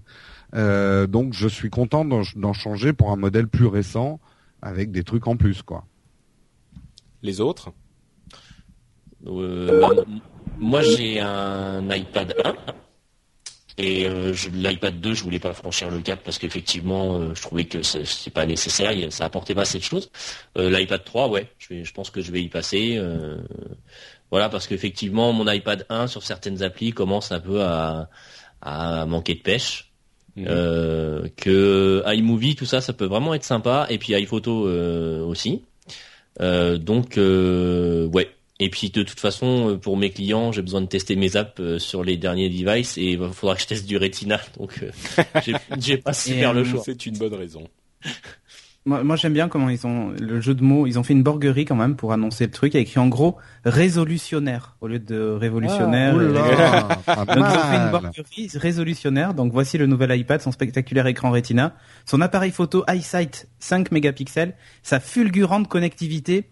Euh, 0.54 1.08
donc 1.08 1.34
je 1.34 1.48
suis 1.48 1.70
content 1.70 2.04
d'en 2.06 2.24
d'en 2.36 2.54
changer 2.54 2.92
pour 2.94 3.12
un 3.12 3.16
modèle 3.16 3.48
plus 3.48 3.68
récent 3.68 4.20
avec 4.62 4.92
des 4.92 5.04
trucs 5.04 5.28
en 5.28 5.38
plus 5.38 5.62
quoi. 5.62 5.86
les 7.24 7.40
autres? 7.42 7.72
Euh, 9.28 9.80
bah, 9.80 9.90
moi, 10.58 10.82
j'ai 10.82 11.20
un 11.20 11.88
iPad 11.90 12.36
1. 12.44 12.56
Et 13.78 14.06
euh, 14.06 14.34
l'iPad 14.54 15.00
2, 15.00 15.14
je 15.14 15.24
voulais 15.24 15.40
pas 15.40 15.54
franchir 15.54 15.90
le 15.90 16.02
cap 16.02 16.22
parce 16.24 16.38
qu'effectivement, 16.38 17.16
euh, 17.18 17.34
je 17.34 17.42
trouvais 17.42 17.66
que 17.66 17.82
c'est 17.84 18.30
pas 18.34 18.46
nécessaire, 18.46 18.92
ça 19.12 19.26
apportait 19.26 19.56
pas 19.56 19.66
cette 19.66 19.84
chose. 19.84 20.12
Euh, 20.58 20.70
L'iPad 20.70 21.04
3, 21.04 21.30
ouais, 21.30 21.50
je, 21.58 21.70
vais, 21.70 21.84
je 21.86 21.94
pense 21.94 22.10
que 22.10 22.22
je 22.22 22.32
vais 22.32 22.42
y 22.42 22.50
passer. 22.50 22.98
euh, 22.98 23.38
voilà, 24.30 24.50
parce 24.50 24.68
qu'effectivement, 24.68 25.32
mon 25.34 25.50
iPad 25.50 25.86
1 25.90 26.08
sur 26.08 26.24
certaines 26.24 26.64
applis 26.64 26.92
commence 26.92 27.32
un 27.32 27.40
peu 27.40 27.64
à, 27.64 28.10
à 28.62 29.06
manquer 29.06 29.36
de 29.36 29.42
pêche. 29.42 29.91
Mhm. 30.36 30.46
Euh, 30.48 31.28
que 31.36 32.02
iMovie, 32.08 32.56
tout 32.56 32.66
ça, 32.66 32.80
ça 32.82 32.94
peut 32.94 33.06
vraiment 33.06 33.34
être 33.34 33.44
sympa. 33.44 33.86
Et 33.90 33.98
puis 33.98 34.14
iPhoto 34.14 34.68
euh, 34.68 35.24
aussi. 35.26 35.62
Euh, 36.40 36.78
donc, 36.78 37.18
euh, 37.18 38.06
ouais. 38.08 38.30
Et 38.60 38.70
puis 38.70 38.90
de 38.92 39.02
toute 39.04 39.20
façon, 39.20 39.72
euh, 39.72 39.78
pour 39.78 39.98
mes 39.98 40.12
clients, 40.12 40.52
j'ai 40.52 40.62
besoin 40.62 40.82
de 40.82 40.86
tester 40.86 41.16
mes 41.16 41.36
apps 41.36 41.78
sur 41.80 42.04
les 42.04 42.16
derniers 42.16 42.48
devices 42.50 42.98
et 42.98 43.14
il 43.14 43.20
faudra 43.34 43.56
que 43.56 43.62
je 43.62 43.68
teste 43.68 43.88
du 43.88 43.98
Retina. 43.98 44.40
Donc, 44.60 44.82
euh, 44.84 44.92
j'ai- 45.80 45.98
pas 45.98 46.14
super 46.14 46.54
le 46.54 46.64
choix. 46.64 46.82
c'est 46.86 47.06
une 47.06 47.18
bonne 47.18 47.34
raison 47.34 47.68
Moi, 48.86 49.04
moi 49.04 49.16
j'aime 49.16 49.34
bien 49.34 49.48
comment 49.48 49.70
ils 49.70 49.86
ont 49.86 50.12
le 50.20 50.42
jeu 50.42 50.56
de 50.56 50.64
mots. 50.64 50.88
Ils 50.88 50.98
ont 50.98 51.04
fait 51.04 51.14
une 51.14 51.22
borguerie 51.22 51.66
quand 51.66 51.76
même 51.76 51.96
pour 51.96 52.14
annoncer 52.14 52.46
le 52.46 52.52
truc. 52.52 52.74
Il 52.74 52.78
y 52.78 52.80
a 52.80 52.82
écrit 52.82 53.00
en 53.00 53.08
gros 53.08 53.38
résolutionnaire 53.64 54.76
au 54.82 54.88
lieu 54.88 54.98
de 54.98 55.20
révolutionnaire. 55.20 56.16
Pas 57.06 57.26
Donc 57.26 57.38
ils 57.38 57.58
ont 57.58 57.72
fait 57.72 57.78
une 57.78 57.92
borguerie 57.92 58.50
résolutionnaire. 58.56 59.34
Donc 59.36 59.52
voici 59.54 59.78
le 59.78 59.86
nouvel 59.86 60.18
iPad, 60.18 60.42
son 60.42 60.52
spectaculaire 60.52 61.06
écran 61.06 61.30
Retina, 61.30 61.76
son 62.06 62.22
appareil 62.22 62.52
photo 62.52 62.84
EyeSight 62.88 63.48
5 63.60 63.92
mégapixels, 63.92 64.56
sa 64.82 65.00
fulgurante 65.00 65.68
connectivité 65.68 66.48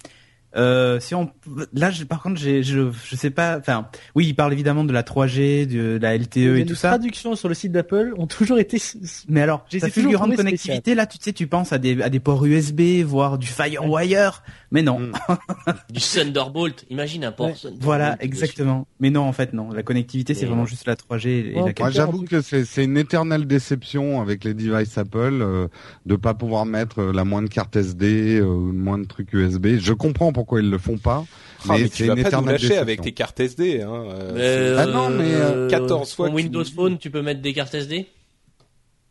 Euh, 0.55 0.99
si 0.99 1.13
on, 1.13 1.29
là, 1.73 1.91
je- 1.91 2.03
par 2.05 2.21
contre, 2.23 2.39
j'ai, 2.39 2.63
je, 2.63 2.89
je 3.05 3.15
sais 3.15 3.29
pas. 3.29 3.57
Enfin, 3.59 3.87
oui, 4.15 4.25
il 4.27 4.33
parle 4.33 4.51
évidemment 4.51 4.83
de 4.83 4.91
la 4.91 5.03
3G, 5.03 5.67
de 5.67 5.99
la 6.01 6.15
LTE 6.17 6.35
les 6.37 6.59
et 6.61 6.65
tout 6.65 6.73
ça. 6.75 6.89
traductions 6.89 7.35
sur 7.35 7.49
le 7.49 7.53
site 7.53 7.71
d'Apple 7.71 8.13
ont 8.17 8.25
toujours 8.25 8.57
été 8.57 8.81
Mais 9.27 9.41
alors, 9.41 9.65
J'ai 9.69 9.79
toujours 9.79 9.93
fulgurante 9.93 10.35
connectivité, 10.35 10.95
là, 10.95 11.05
tu 11.05 11.17
sais, 11.21 11.33
tu 11.33 11.45
penses 11.45 11.71
à 11.71 11.77
des, 11.77 12.01
à 12.01 12.09
des 12.09 12.19
ports 12.19 12.43
USB, 12.45 13.03
voire 13.05 13.37
du 13.37 13.47
FireWire. 13.47 14.41
Mais 14.71 14.83
non. 14.83 14.99
Mm. 14.99 15.11
Du 15.91 15.99
Thunderbolt. 15.99 16.85
Imagine 16.91 17.25
un 17.25 17.31
port 17.31 17.47
Ouais. 17.47 17.55
Voilà, 17.79 18.11
dessus. 18.15 18.25
exactement. 18.25 18.87
Mais 18.99 19.09
non, 19.09 19.21
en 19.23 19.33
fait, 19.33 19.53
non. 19.53 19.71
La 19.71 19.81
connectivité, 19.81 20.33
c'est 20.35 20.45
vraiment 20.45 20.65
juste 20.67 20.85
la 20.85 20.95
3G 20.95 21.27
et 21.27 21.43
Ouais, 21.55 21.55
la 21.55 21.61
ok. 21.71 21.79
Moi, 21.79 21.89
4G. 21.89 21.93
j'avoue 21.93 22.23
que 22.25 22.41
c'est 22.41 22.83
une 22.83 22.97
éternelle 22.97 23.47
déception 23.47 24.21
avec 24.21 24.43
les 24.43 24.53
devices 24.53 24.97
Apple 24.99 25.39
euh, 25.41 25.67
de 26.05 26.15
pas 26.15 26.35
pouvoir 26.35 26.65
mettre 26.67 26.99
euh, 27.01 27.11
la 27.13 27.23
moindre 27.25 27.49
carte 27.49 27.75
SD, 27.75 28.39
euh, 28.39 28.43
ou 28.45 28.67
le 28.67 28.77
moindre 28.77 29.07
truc 29.07 29.33
USB. 29.33 29.77
Je 29.79 29.93
comprends 29.93 30.31
pourquoi 30.31 30.61
ils 30.61 30.69
le 30.69 30.77
font 30.77 30.97
pas, 30.99 31.25
Ah, 31.67 31.73
mais, 31.73 31.79
mais, 31.83 31.89
tu 31.89 31.95
c'est 32.03 32.05
vas 32.05 32.13
une 32.13 32.15
pas 32.17 32.21
nous 32.21 32.27
éternelle 32.27 32.51
lâcher 32.53 32.67
déception. 32.67 32.81
avec 32.83 33.01
tes 33.01 33.11
cartes 33.13 33.39
SD. 33.39 33.81
Hein. 33.81 33.89
euh, 33.91 34.75
c'est- 34.75 34.81
Ah 34.81 34.85
non, 34.85 35.09
mais, 35.09 35.23
euh, 35.33 35.67
14 35.69 36.13
fois 36.13 36.29
tu 36.29 36.35
Windows. 36.35 36.63
Phone, 36.65 36.97
tu 36.99 37.09
peux 37.09 37.21
mettre 37.23 37.41
des 37.41 37.53
cartes 37.53 37.73
SD 37.73 38.05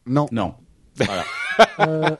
Non, 0.06 0.28
Non. 0.30 0.54
euh, 1.80 2.10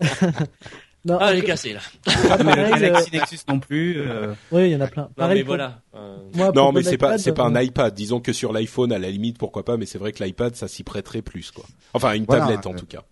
non, 1.04 1.16
Ah, 1.20 1.28
j'ai 1.32 1.36
encore- 1.38 1.46
cassé 1.46 1.72
là. 1.72 1.80
ah, 2.06 2.12
Mais 2.38 2.38
le 2.38 2.44
pareil, 2.44 2.80
Galaxy 2.82 3.10
euh, 3.14 3.18
Nexus 3.18 3.38
non 3.48 3.60
plus. 3.60 4.00
euh, 4.00 4.34
Oui, 4.52 4.66
il 4.66 4.72
y 4.72 4.76
en 4.76 4.80
a 4.80 4.86
plein. 4.88 5.02
Non, 5.04 5.08
Pareil 5.16 5.38
mais 5.38 5.44
pour- 5.44 5.50
voilà. 5.56 5.80
Euh, 5.94 6.16
moi, 6.34 6.52
Non, 6.54 6.72
mais 6.72 6.82
c'est 6.82 6.98
pas 6.98 7.18
c'est 7.18 7.32
pas 7.32 7.44
un 7.44 7.60
iPad. 7.60 7.94
Disons 7.94 8.20
que 8.20 8.32
sur 8.32 8.52
l'iPhone, 8.52 8.92
à 8.92 8.98
la 8.98 9.10
limite, 9.10 9.38
pourquoi 9.38 9.64
pas. 9.64 9.76
Mais 9.76 9.86
c'est 9.86 9.98
vrai 9.98 10.12
que 10.12 10.22
l'iPad, 10.22 10.54
ça 10.56 10.68
s'y 10.68 10.82
prêterait 10.84 11.22
plus, 11.22 11.50
quoi. 11.50 11.64
Enfin, 11.94 12.12
une 12.14 12.24
Voilà, 12.24 12.46
tablette 12.46 12.66
en 12.66 12.72
euh, 12.74 12.76
tout 12.78 12.86
cas. 12.86 13.02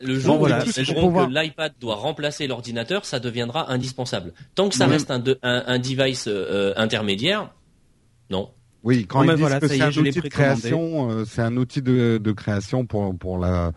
Le 0.00 0.16
jour 0.18 0.36
où 0.36 0.38
voilà, 0.40 0.60
ils 0.60 0.66
décideront 0.66 1.00
pour 1.00 1.10
voir. 1.10 1.28
que 1.28 1.32
l'iPad 1.34 1.72
doit 1.80 1.96
remplacer 1.96 2.46
l'ordinateur, 2.46 3.04
ça 3.04 3.18
deviendra 3.18 3.72
indispensable. 3.72 4.32
Tant 4.54 4.68
que 4.68 4.76
ça 4.76 4.86
reste 4.86 5.10
un, 5.10 5.18
de- 5.18 5.38
un, 5.42 5.64
un 5.66 5.78
device 5.80 6.26
euh, 6.28 6.72
intermédiaire, 6.76 7.50
non. 8.30 8.50
oui, 8.84 9.06
quand 9.08 9.18
Bon, 9.20 9.24
ils 9.24 9.30
disent 9.30 9.40
voilà, 9.40 9.58
que 9.58 9.66
c'est 9.66 9.78
est, 9.78 9.82
un 9.82 9.88
outil 9.88 10.02
de 10.02 10.20
précommandé. 10.20 10.28
création, 10.28 11.24
c'est 11.26 11.42
un 11.42 11.56
outil 11.56 11.82
de, 11.82 12.18
de 12.22 12.32
création 12.32 12.86
pour 12.86 13.16
pour 13.18 13.38
la 13.38 13.72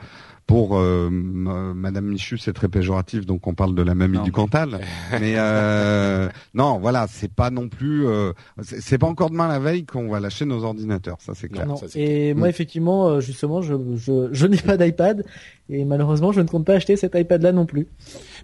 pour 0.52 0.78
euh, 0.78 1.10
Madame 1.10 2.08
Michu, 2.08 2.38
c'est 2.38 2.52
très 2.52 2.68
péjoratif, 2.68 3.26
donc 3.26 3.48
on 3.48 3.54
parle 3.54 3.74
de 3.74 3.82
la 3.82 3.96
mamie 3.96 4.18
Non. 4.18 4.24
du 4.24 4.34
Cantal. 4.34 4.82
mais 5.22 5.36
euh, 5.38 6.28
non, 6.54 6.78
voilà, 6.80 7.08
c'est 7.10 7.32
pas 7.34 7.50
non 7.52 7.70
plus, 7.70 8.06
euh, 8.06 8.34
c'est 8.62 8.98
pas 8.98 9.08
encore 9.08 9.30
demain 9.30 9.48
la 9.48 9.60
veille 9.60 9.86
qu'on 9.86 10.10
va 10.10 10.20
lâcher 10.20 10.44
nos 10.44 10.66
ordinateurs, 10.66 11.18
ça 11.22 11.34
c'est 11.36 11.48
clair. 11.48 11.68
Non. 11.68 11.78
ça, 11.78 11.86
c'est 11.88 12.00
Et 12.02 12.34
moi, 12.34 12.48
Mm. 12.48 12.50
effectivement, 12.50 13.08
euh, 13.08 13.20
justement, 13.22 13.62
je, 13.62 13.76
je, 13.96 14.28
je 14.34 14.46
n'ai 14.46 14.58
pas 14.58 14.76
d'iPad 14.76 15.24
et 15.70 15.86
malheureusement, 15.86 16.34
je 16.34 16.42
ne 16.42 16.48
compte 16.48 16.66
pas 16.66 16.74
acheter 16.74 16.98
cet 16.98 17.16
iPad-là 17.16 17.54
non 17.54 17.66
plus. 17.66 17.88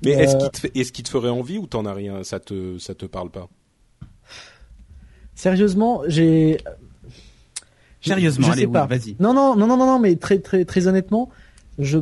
Mais 0.01 0.15
Euh, 0.15 0.49
est-ce 0.75 0.91
qu'il 0.93 1.03
te 1.03 1.09
ferait 1.09 1.27
envie 1.29 1.57
ou 1.57 1.67
t'en 1.67 1.85
as 1.85 1.93
rien? 1.93 2.23
Ça 2.23 2.39
te 2.39 2.77
ça 2.77 2.95
te 2.95 3.05
parle 3.05 3.31
pas? 3.31 3.49
Sérieusement, 5.35 6.03
j'ai. 6.07 6.57
Sérieusement, 8.01 8.47
je 8.47 8.51
allez, 8.53 8.61
sais 8.61 8.67
oui, 8.67 8.73
pas. 8.73 8.85
vas-y. 8.85 9.15
Non, 9.19 9.33
non, 9.33 9.55
non, 9.57 9.67
non, 9.67 9.75
non, 9.75 9.85
non, 9.85 9.99
mais 9.99 10.15
très, 10.15 10.39
très, 10.39 10.63
très 10.63 10.87
honnêtement, 10.87 11.29
je, 11.79 11.99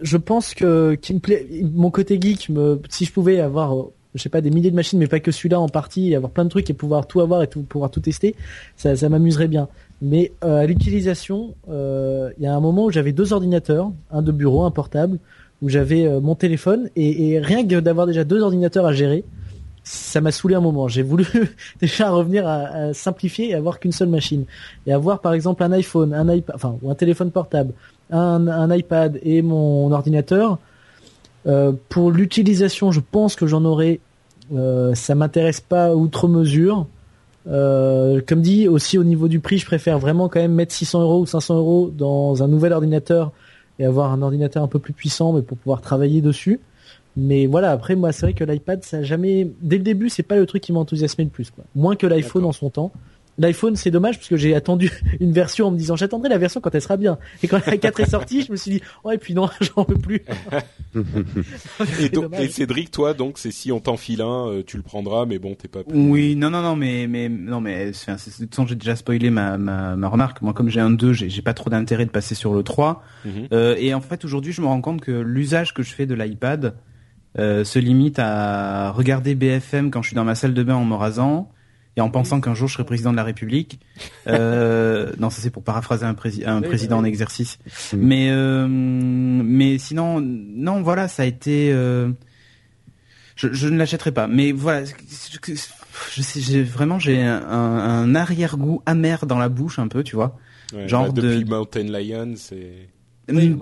je 0.00 0.16
pense 0.16 0.54
que 0.54 0.94
qu'il 0.94 1.16
me 1.16 1.20
plaît, 1.20 1.46
mon 1.74 1.90
côté 1.90 2.18
geek, 2.20 2.48
me, 2.48 2.80
si 2.88 3.04
je 3.04 3.12
pouvais 3.12 3.40
avoir, 3.40 3.76
euh, 3.76 3.92
je 4.14 4.22
sais 4.22 4.28
pas, 4.28 4.40
des 4.40 4.50
milliers 4.50 4.70
de 4.70 4.76
machines, 4.76 4.98
mais 4.98 5.06
pas 5.06 5.20
que 5.20 5.30
celui-là 5.30 5.60
en 5.60 5.68
partie, 5.68 6.10
et 6.10 6.16
avoir 6.16 6.32
plein 6.32 6.44
de 6.44 6.50
trucs 6.50 6.70
et 6.70 6.74
pouvoir 6.74 7.06
tout 7.06 7.20
avoir 7.20 7.42
et 7.42 7.46
tout, 7.46 7.62
pouvoir 7.62 7.90
tout 7.90 8.00
tester, 8.00 8.34
ça, 8.76 8.96
ça 8.96 9.08
m'amuserait 9.08 9.48
bien. 9.48 9.68
Mais 10.00 10.32
euh, 10.44 10.60
à 10.60 10.66
l'utilisation, 10.66 11.54
euh, 11.68 12.30
il 12.38 12.44
y 12.44 12.46
a 12.46 12.54
un 12.54 12.60
moment 12.60 12.84
où 12.84 12.90
j'avais 12.90 13.12
deux 13.12 13.32
ordinateurs, 13.32 13.90
un 14.10 14.22
de 14.22 14.32
bureau, 14.32 14.62
un 14.62 14.70
portable, 14.70 15.18
où 15.60 15.68
j'avais 15.68 16.06
euh, 16.06 16.20
mon 16.20 16.36
téléphone 16.36 16.88
et, 16.94 17.30
et 17.30 17.40
rien 17.40 17.66
que 17.66 17.80
d'avoir 17.80 18.06
déjà 18.06 18.22
deux 18.22 18.40
ordinateurs 18.40 18.86
à 18.86 18.92
gérer, 18.92 19.24
ça 19.82 20.20
m'a 20.20 20.30
saoulé 20.30 20.54
un 20.54 20.60
moment. 20.60 20.86
J'ai 20.86 21.02
voulu 21.02 21.26
déjà 21.80 22.10
revenir 22.10 22.46
à, 22.46 22.66
à 22.66 22.94
simplifier 22.94 23.50
et 23.50 23.54
avoir 23.54 23.80
qu'une 23.80 23.90
seule 23.92 24.08
machine 24.08 24.44
et 24.86 24.92
avoir 24.92 25.20
par 25.20 25.32
exemple 25.32 25.64
un 25.64 25.72
iPhone, 25.72 26.14
un 26.14 26.32
iPad, 26.32 26.54
enfin 26.54 26.78
ou 26.82 26.90
un 26.90 26.94
téléphone 26.94 27.32
portable, 27.32 27.72
un, 28.10 28.48
un 28.48 28.74
iPad 28.74 29.18
et 29.22 29.42
mon 29.42 29.90
ordinateur. 29.92 30.58
Euh, 31.46 31.72
pour 31.88 32.10
l'utilisation, 32.10 32.90
je 32.92 33.00
pense 33.00 33.36
que 33.36 33.46
j'en 33.46 33.64
aurai. 33.64 34.00
Euh, 34.54 34.94
ça 34.94 35.14
m'intéresse 35.14 35.60
pas 35.60 35.94
outre 35.94 36.28
mesure. 36.28 36.86
Euh, 37.46 38.20
comme 38.26 38.42
dit 38.42 38.68
aussi 38.68 38.98
au 38.98 39.04
niveau 39.04 39.28
du 39.28 39.40
prix, 39.40 39.58
je 39.58 39.66
préfère 39.66 39.98
vraiment 39.98 40.28
quand 40.28 40.40
même 40.40 40.54
mettre 40.54 40.72
600 40.72 41.02
euros 41.02 41.20
ou 41.20 41.26
500 41.26 41.56
euros 41.56 41.92
dans 41.96 42.42
un 42.42 42.48
nouvel 42.48 42.72
ordinateur 42.72 43.32
et 43.78 43.86
avoir 43.86 44.12
un 44.12 44.20
ordinateur 44.20 44.62
un 44.62 44.68
peu 44.68 44.78
plus 44.78 44.92
puissant, 44.92 45.32
mais 45.32 45.42
pour 45.42 45.56
pouvoir 45.56 45.80
travailler 45.80 46.20
dessus. 46.20 46.60
Mais 47.16 47.46
voilà, 47.46 47.70
après 47.70 47.96
moi 47.96 48.12
c'est 48.12 48.26
vrai 48.26 48.32
que 48.32 48.44
l'iPad 48.44 48.84
ça 48.84 48.98
a 48.98 49.02
jamais 49.02 49.50
dès 49.60 49.78
le 49.78 49.82
début 49.82 50.08
c'est 50.08 50.22
pas 50.22 50.36
le 50.36 50.46
truc 50.46 50.62
qui 50.62 50.72
m'a 50.72 50.78
enthousiasmé 50.78 51.24
le 51.24 51.30
plus 51.30 51.50
quoi. 51.50 51.64
Moins 51.74 51.96
que 51.96 52.06
l'iPhone 52.06 52.44
en 52.44 52.52
son 52.52 52.70
temps. 52.70 52.92
L'iPhone 53.38 53.76
c'est 53.76 53.90
dommage 53.90 54.16
parce 54.16 54.28
que 54.28 54.36
j'ai 54.36 54.54
attendu 54.54 54.90
une 55.20 55.32
version 55.32 55.66
en 55.68 55.70
me 55.70 55.78
disant 55.78 55.96
j'attendrai 55.96 56.28
la 56.28 56.38
version 56.38 56.60
quand 56.60 56.74
elle 56.74 56.82
sera 56.82 56.96
bien. 56.96 57.18
Et 57.42 57.48
quand 57.48 57.64
la 57.66 57.76
4 57.78 58.00
est 58.00 58.10
sortie, 58.10 58.42
je 58.42 58.50
me 58.52 58.56
suis 58.56 58.70
dit 58.72 58.80
oh 59.04 59.10
et 59.12 59.18
puis 59.18 59.34
non, 59.34 59.48
j'en 59.60 59.84
veux 59.88 59.96
plus. 59.96 60.22
et, 60.96 61.02
C'est 61.84 62.12
donc- 62.14 62.34
et 62.38 62.48
Cédric, 62.48 62.90
toi, 62.90 63.14
donc 63.14 63.38
c'est 63.38 63.50
si 63.50 63.70
on 63.72 63.80
t'enfile 63.80 64.22
un, 64.22 64.48
euh, 64.48 64.62
tu 64.66 64.76
le 64.76 64.82
prendras, 64.82 65.26
mais 65.26 65.38
bon, 65.38 65.54
t'es 65.54 65.68
pas. 65.68 65.80
Oui, 65.92 66.36
non, 66.36 66.50
non, 66.50 66.62
non, 66.62 66.76
mais, 66.76 67.06
mais, 67.08 67.28
non, 67.28 67.60
mais, 67.60 67.92
c'est- 67.92 68.16
c'est- 68.18 68.40
de 68.40 68.44
toute 68.46 68.54
façon, 68.54 68.66
j'ai 68.66 68.74
déjà 68.74 68.96
spoilé 68.96 69.30
ma, 69.30 69.58
ma, 69.58 69.96
ma 69.96 70.08
remarque. 70.08 70.42
Moi, 70.42 70.52
comme 70.52 70.68
j'ai 70.68 70.80
un 70.80 70.90
2, 70.90 71.12
j'ai 71.12 71.28
j'ai 71.30 71.42
pas 71.42 71.54
trop 71.54 71.70
d'intérêt 71.70 72.06
de 72.06 72.10
passer 72.10 72.34
sur 72.34 72.54
le 72.54 72.62
3. 72.62 73.02
Mhm. 73.24 73.48
Euh, 73.52 73.76
et 73.78 73.94
en 73.94 74.00
fait, 74.00 74.24
aujourd'hui, 74.24 74.52
je 74.52 74.60
me 74.60 74.66
rends 74.66 74.80
compte 74.80 75.00
que 75.00 75.12
l'usage 75.12 75.74
que 75.74 75.82
je 75.82 75.92
fais 75.94 76.06
de 76.06 76.14
l'iPad 76.14 76.74
euh, 77.38 77.62
se 77.64 77.78
limite 77.78 78.18
à 78.18 78.90
regarder 78.90 79.34
BFM 79.34 79.90
quand 79.90 80.02
je 80.02 80.08
suis 80.08 80.16
dans 80.16 80.24
ma 80.24 80.34
salle 80.34 80.54
de 80.54 80.62
bain 80.62 80.74
en 80.74 80.84
me 80.84 80.94
rasant 80.94 81.50
et 81.98 82.00
en 82.00 82.10
pensant 82.10 82.40
qu'un 82.40 82.54
jour 82.54 82.68
je 82.68 82.74
serai 82.74 82.84
président 82.84 83.10
de 83.10 83.16
la 83.16 83.24
République. 83.24 83.80
Euh, 84.28 85.10
non, 85.18 85.30
ça 85.30 85.42
c'est 85.42 85.50
pour 85.50 85.64
paraphraser 85.64 86.06
un, 86.06 86.14
prési- 86.14 86.46
un 86.46 86.62
Oui, 86.62 86.68
président 86.68 86.96
oui. 86.98 87.02
en 87.02 87.04
exercice. 87.04 87.58
Mhm. 87.92 88.00
Mais, 88.00 88.28
euh, 88.30 88.66
mais 88.68 89.78
sinon, 89.78 90.20
non, 90.22 90.80
voilà, 90.80 91.08
ça 91.08 91.24
a 91.24 91.26
été. 91.26 91.72
euh, 91.72 92.10
je, 93.34 93.52
je 93.52 93.66
ne 93.68 93.76
l'achèterai 93.76 94.12
pas. 94.12 94.28
Mais 94.28 94.52
voilà, 94.52 94.84
je, 94.84 96.22
sais, 96.22 96.40
j'ai 96.40 96.62
vraiment 96.62 96.98
j'ai 97.00 97.20
un, 97.22 97.42
un 97.48 98.14
arrière-goût 98.14 98.80
amer 98.86 99.26
dans 99.26 99.38
la 99.38 99.48
bouche 99.48 99.78
un 99.80 99.88
peu, 99.88 100.04
tu 100.04 100.14
vois. 100.16 100.38
Ouais, 100.72 100.86
genre 100.88 101.12
bah, 101.12 101.20
de- 101.20 101.32
depuis 101.32 101.44
Mountain 101.50 101.84
Lion, 101.84 102.34
c'est. 102.36 102.88
Oui, 103.30 103.56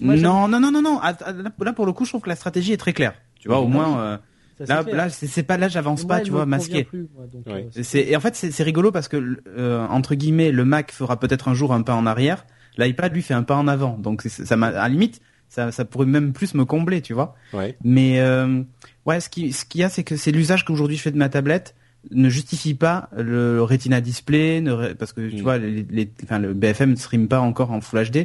Mm, 0.00 0.14
non, 0.16 0.46
non, 0.48 0.60
non, 0.60 0.70
non, 0.72 0.82
non. 0.82 0.98
Ah, 1.02 1.16
ah, 1.24 1.32
Là, 1.32 1.72
pour 1.72 1.86
le 1.86 1.92
coup, 1.92 2.04
je 2.04 2.10
trouve 2.10 2.20
que 2.22 2.28
la 2.28 2.36
stratégie 2.36 2.72
est 2.72 2.76
très 2.76 2.92
claire. 2.92 3.14
Tu 3.38 3.48
vois, 3.48 3.60
au 3.60 3.66
Mhm. 3.66 3.72
moins, 3.72 4.00
euh, 4.00 4.18
ça, 4.66 4.82
là, 4.82 4.92
là, 4.94 5.08
c'est 5.10 5.42
pas 5.42 5.56
là, 5.56 5.68
j'avance 5.68 6.04
pas, 6.06 6.20
tu 6.20 6.30
vois, 6.30 6.46
masqué. 6.46 6.84
plus, 6.84 7.06
moi, 7.14 7.26
donc, 7.32 7.46
Ouais. 7.46 7.66
euh, 7.76 7.80
C'est 7.82 8.00
et 8.00 8.16
en 8.16 8.20
fait 8.20 8.34
c'est 8.36 8.50
c'est 8.50 8.62
rigolo 8.62 8.90
parce 8.92 9.08
que 9.08 9.40
euh, 9.56 9.86
entre 9.88 10.14
guillemets 10.14 10.50
le 10.52 10.64
Mac 10.64 10.92
fera 10.92 11.18
peut-être 11.18 11.48
un 11.48 11.54
jour 11.54 11.72
un 11.72 11.82
pas 11.82 11.94
en 11.94 12.06
arrière, 12.06 12.44
l'iPad 12.78 13.12
lui 13.14 13.22
fait 13.22 13.34
un 13.34 13.42
pas 13.42 13.56
en 13.56 13.68
avant. 13.68 13.96
Donc 13.98 14.22
ça 14.22 14.56
m'a 14.56 14.68
à 14.68 14.72
la 14.72 14.88
limite 14.88 15.20
ça 15.48 15.72
ça 15.72 15.84
pourrait 15.84 16.06
même 16.06 16.32
plus 16.32 16.54
me 16.54 16.64
combler, 16.64 17.00
tu 17.02 17.12
vois. 17.12 17.34
Ouais. 17.52 17.76
Mais 17.82 18.20
euh, 18.20 18.62
ouais, 19.06 19.20
ce 19.20 19.28
qui 19.28 19.52
ce 19.52 19.64
qu'il 19.64 19.80
y 19.80 19.84
a 19.84 19.88
c'est 19.88 20.04
que 20.04 20.16
c'est 20.16 20.30
l'usage 20.32 20.64
qu'aujourd'hui 20.64 20.96
je 20.96 21.02
fais 21.02 21.10
de 21.10 21.18
ma 21.18 21.28
tablette 21.28 21.74
ne 22.12 22.30
justifie 22.30 22.72
pas 22.72 23.10
le 23.14 23.62
Retina 23.62 24.00
display 24.00 24.62
ne 24.62 24.94
parce 24.94 25.12
que 25.12 25.28
tu 25.28 25.36
Mm. 25.36 25.42
vois 25.42 25.58
les, 25.58 25.84
les 25.90 26.10
enfin 26.24 26.38
le 26.38 26.54
BFM 26.54 26.92
ne 26.92 26.96
stream 26.96 27.28
pas 27.28 27.40
encore 27.40 27.72
en 27.72 27.82
Full 27.82 28.10
HD 28.10 28.24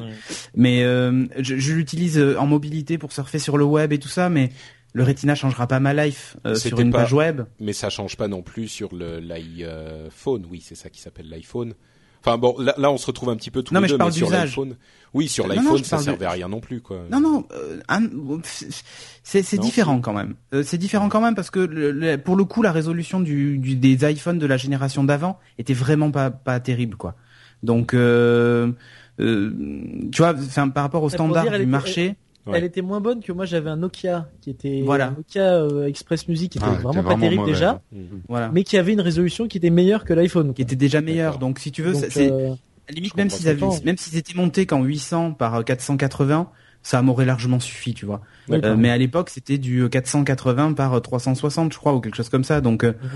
mais 0.56 0.84
euh, 0.84 1.26
je, 1.40 1.58
je 1.58 1.74
l'utilise 1.74 2.18
euh, 2.18 2.38
en 2.40 2.46
mobilité 2.48 2.98
pour 2.98 3.12
surfer 3.12 3.38
sur 3.38 3.58
le 3.58 3.66
web 3.66 3.92
et 3.92 4.00
tout 4.00 4.08
ça 4.08 4.30
mais 4.30 4.50
le 4.96 5.04
Retina 5.04 5.36
changera 5.36 5.68
pas 5.68 5.80
ma 5.80 5.94
life 5.94 6.38
euh, 6.48 6.56
sur 6.56 6.80
une 6.80 6.92
pas- 6.92 7.00
page 7.02 7.14
web. 7.14 7.42
Mais 7.60 7.74
ça 7.74 7.90
change 7.92 8.16
pas 8.18 8.28
non 8.28 8.42
plus 8.42 8.68
sur 8.68 8.96
le 8.96 9.20
l'iPhone. 9.20 10.46
Oui, 10.50 10.62
c'est 10.66 10.76
ça 10.76 10.90
qui 10.90 11.02
s'appelle 11.02 11.30
l'iPhone. 11.30 11.74
Enfin 12.22 12.40
bon, 12.40 12.56
là, 12.58 12.74
là, 12.80 12.90
on 12.90 12.98
se 12.98 13.06
retrouve 13.06 13.30
un 13.30 13.36
petit 13.36 13.52
peu 13.52 13.62
tous 13.62 13.72
Non, 13.72 13.82
les 13.82 13.84
mais 13.84 13.88
je 13.90 13.96
parle 13.98 14.10
mais 14.10 14.18
sur 14.18 14.26
d'usage. 14.28 14.50
l'iPhone. 14.50 14.76
Oui, 15.14 15.28
sur 15.28 15.48
l'iPhone, 15.48 15.84
ça 15.84 15.98
parle 15.98 16.02
de- 16.06 16.10
servait 16.10 16.26
à 16.26 16.32
rien 16.32 16.48
non 16.50 16.60
plus, 16.60 16.82
quoi. 16.82 17.04
Non, 17.12 17.20
non, 17.20 17.46
euh, 17.52 17.80
c'est 19.24 19.60
différent 19.60 20.00
quand 20.02 20.14
même. 20.14 20.36
Euh, 20.54 20.64
c'est 20.64 20.78
différent 20.78 21.10
quand 21.10 21.22
même 21.22 21.36
parce 21.36 21.52
que 21.52 21.60
le- 21.60 21.92
le- 21.92 22.18
pour 22.18 22.36
le 22.36 22.44
coup, 22.46 22.62
la 22.64 22.72
résolution 22.72 23.20
du, 23.20 23.58
du- 23.60 23.76
des 23.76 24.10
iPhones 24.12 24.40
de 24.40 24.46
la 24.48 24.58
génération 24.58 25.04
d'avant 25.04 25.40
était 25.58 25.74
vraiment 25.74 26.12
pas 26.12 26.32
pas 26.32 26.60
terrible, 26.60 26.98
quoi. 26.98 27.16
Donc, 27.64 27.94
euh, 27.94 28.72
euh, 29.20 29.52
tu 30.12 30.22
vois, 30.22 30.34
par 30.74 30.84
rapport 30.84 31.04
au 31.04 31.06
Ouais, 31.10 31.16
pour 31.18 31.26
standard 31.28 31.44
dire, 31.44 31.54
elle 31.54 31.60
du 31.62 31.64
était- 31.64 31.72
marché, 31.72 32.16
Ouais. 32.48 32.60
Elle 32.60 32.64
était 32.64 32.82
moins 32.84 33.02
bonne 33.02 33.22
que 33.24 33.32
moi 33.32 33.46
j'avais 33.46 33.70
un 33.72 33.78
Nokia 33.78 34.30
qui 34.42 34.52
était 34.52 34.84
Voilà. 34.86 35.08
un 35.08 35.12
Nokia 35.12 35.56
euh, 35.56 35.88
Express 35.88 36.28
Music 36.28 36.52
qui 36.52 36.58
était 36.60 36.68
Ah, 36.70 36.74
vraiment 36.80 37.04
pas 37.04 37.16
terrible 37.16 37.42
mauvais. 37.42 37.54
déjà, 37.54 37.82
Mhm. 37.92 38.22
voilà, 38.30 38.50
mais 38.54 38.64
qui 38.64 38.78
avait 38.78 38.94
une 38.94 39.02
résolution 39.02 39.48
qui 39.48 39.58
était 39.58 39.72
meilleure 39.72 40.06
que 40.06 40.14
l'iPhone. 40.14 40.54
qui 40.54 40.62
était 40.62 40.76
déjà 40.76 41.02
meilleur. 41.02 41.34
D'accord. 41.34 41.40
Donc, 41.48 41.60
si 41.60 41.72
tu 41.72 41.82
veux, 41.82 41.94
Donc, 41.94 42.02
ça- 42.04 42.10
c'est 42.12 42.32
euh, 42.32 42.54
limite 42.90 43.16
même 43.18 43.30
s'ils 43.32 43.48
avaient, 43.50 43.66
même 43.84 43.98
s'ils 43.98 44.16
étaient 44.18 44.36
montés 44.36 44.66
qu'en 44.68 44.84
800 44.84 45.32
par 45.34 45.56
euh, 45.56 45.62
480, 45.64 46.50
ça 46.84 47.02
m'aurait 47.02 47.26
largement 47.26 47.60
suffi, 47.60 47.96
tu 47.96 48.06
vois. 48.06 48.22
Euh, 48.52 48.76
mais 48.78 48.92
à 48.92 48.98
l'époque, 49.00 49.32
c'était 49.32 49.58
du 49.58 49.90
480 49.90 50.74
par 50.74 50.94
euh, 50.94 51.00
360, 51.00 51.74
je 51.74 51.80
crois, 51.80 51.96
ou 51.96 52.00
quelque 52.00 52.14
chose 52.16 52.30
comme 52.30 52.44
ça. 52.44 52.62
Donc, 52.62 52.84
euh, 52.84 52.90
Mhm. 52.92 53.10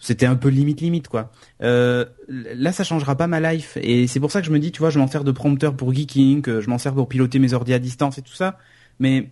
c'était 0.00 0.26
un 0.26 0.34
peu 0.34 0.48
limite 0.48 0.80
limite, 0.80 1.06
quoi. 1.06 1.30
Euh, 1.62 2.04
là, 2.28 2.72
ça 2.72 2.82
changera 2.82 3.14
pas 3.14 3.28
ma 3.28 3.38
life, 3.52 3.78
et 3.80 4.08
c'est 4.08 4.18
pour 4.18 4.32
ça 4.32 4.40
que 4.40 4.46
je 4.48 4.50
me 4.52 4.58
dis, 4.58 4.72
tu 4.72 4.80
vois, 4.80 4.90
je 4.90 4.98
m'en 4.98 5.06
sers 5.06 5.22
de 5.22 5.30
prompteur 5.30 5.76
pour 5.76 5.94
geeking, 5.94 6.42
que 6.42 6.60
je 6.60 6.68
m'en 6.68 6.78
sers 6.78 6.92
pour 6.94 7.08
piloter 7.08 7.38
mes 7.38 7.52
ordi 7.52 7.72
à 7.74 7.78
distance 7.78 8.18
et 8.18 8.22
tout 8.22 8.34
ça. 8.34 8.58
Mais 8.98 9.30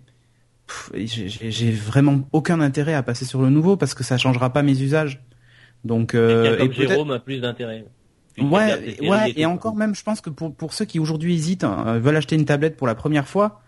j'ai- 0.94 1.72
vraiment 1.72 2.28
aucun 2.32 2.60
intérêt 2.60 2.94
à 2.94 3.02
passer 3.02 3.24
sur 3.24 3.42
le 3.42 3.50
nouveau 3.50 3.76
parce 3.76 3.94
que 3.94 4.04
ça 4.04 4.18
changera 4.18 4.52
pas 4.52 4.62
mes 4.62 4.80
usages. 4.80 5.22
Donc 5.84 6.14
euh, 6.14 6.54
et 6.54 6.58
comme 6.58 6.68
peut-être- 6.68 6.88
Jérôme 6.90 7.10
a 7.10 7.18
plus 7.20 7.40
d'intérêt. 7.40 7.84
Il 8.36 8.44
Ouais, 8.44 8.96
ouais, 9.08 9.32
et 9.36 9.44
encore 9.44 9.74
même, 9.74 9.94
je 9.94 10.02
pense 10.02 10.20
que 10.20 10.30
pour 10.30 10.54
pour 10.54 10.72
ceux 10.72 10.84
qui 10.84 10.98
aujourd'hui 11.00 11.34
hésitent, 11.34 11.64
hein, 11.64 11.98
veulent 11.98 12.16
acheter 12.16 12.36
une 12.36 12.44
tablette 12.44 12.76
pour 12.76 12.86
la 12.86 12.94
première 12.94 13.26
fois, 13.26 13.60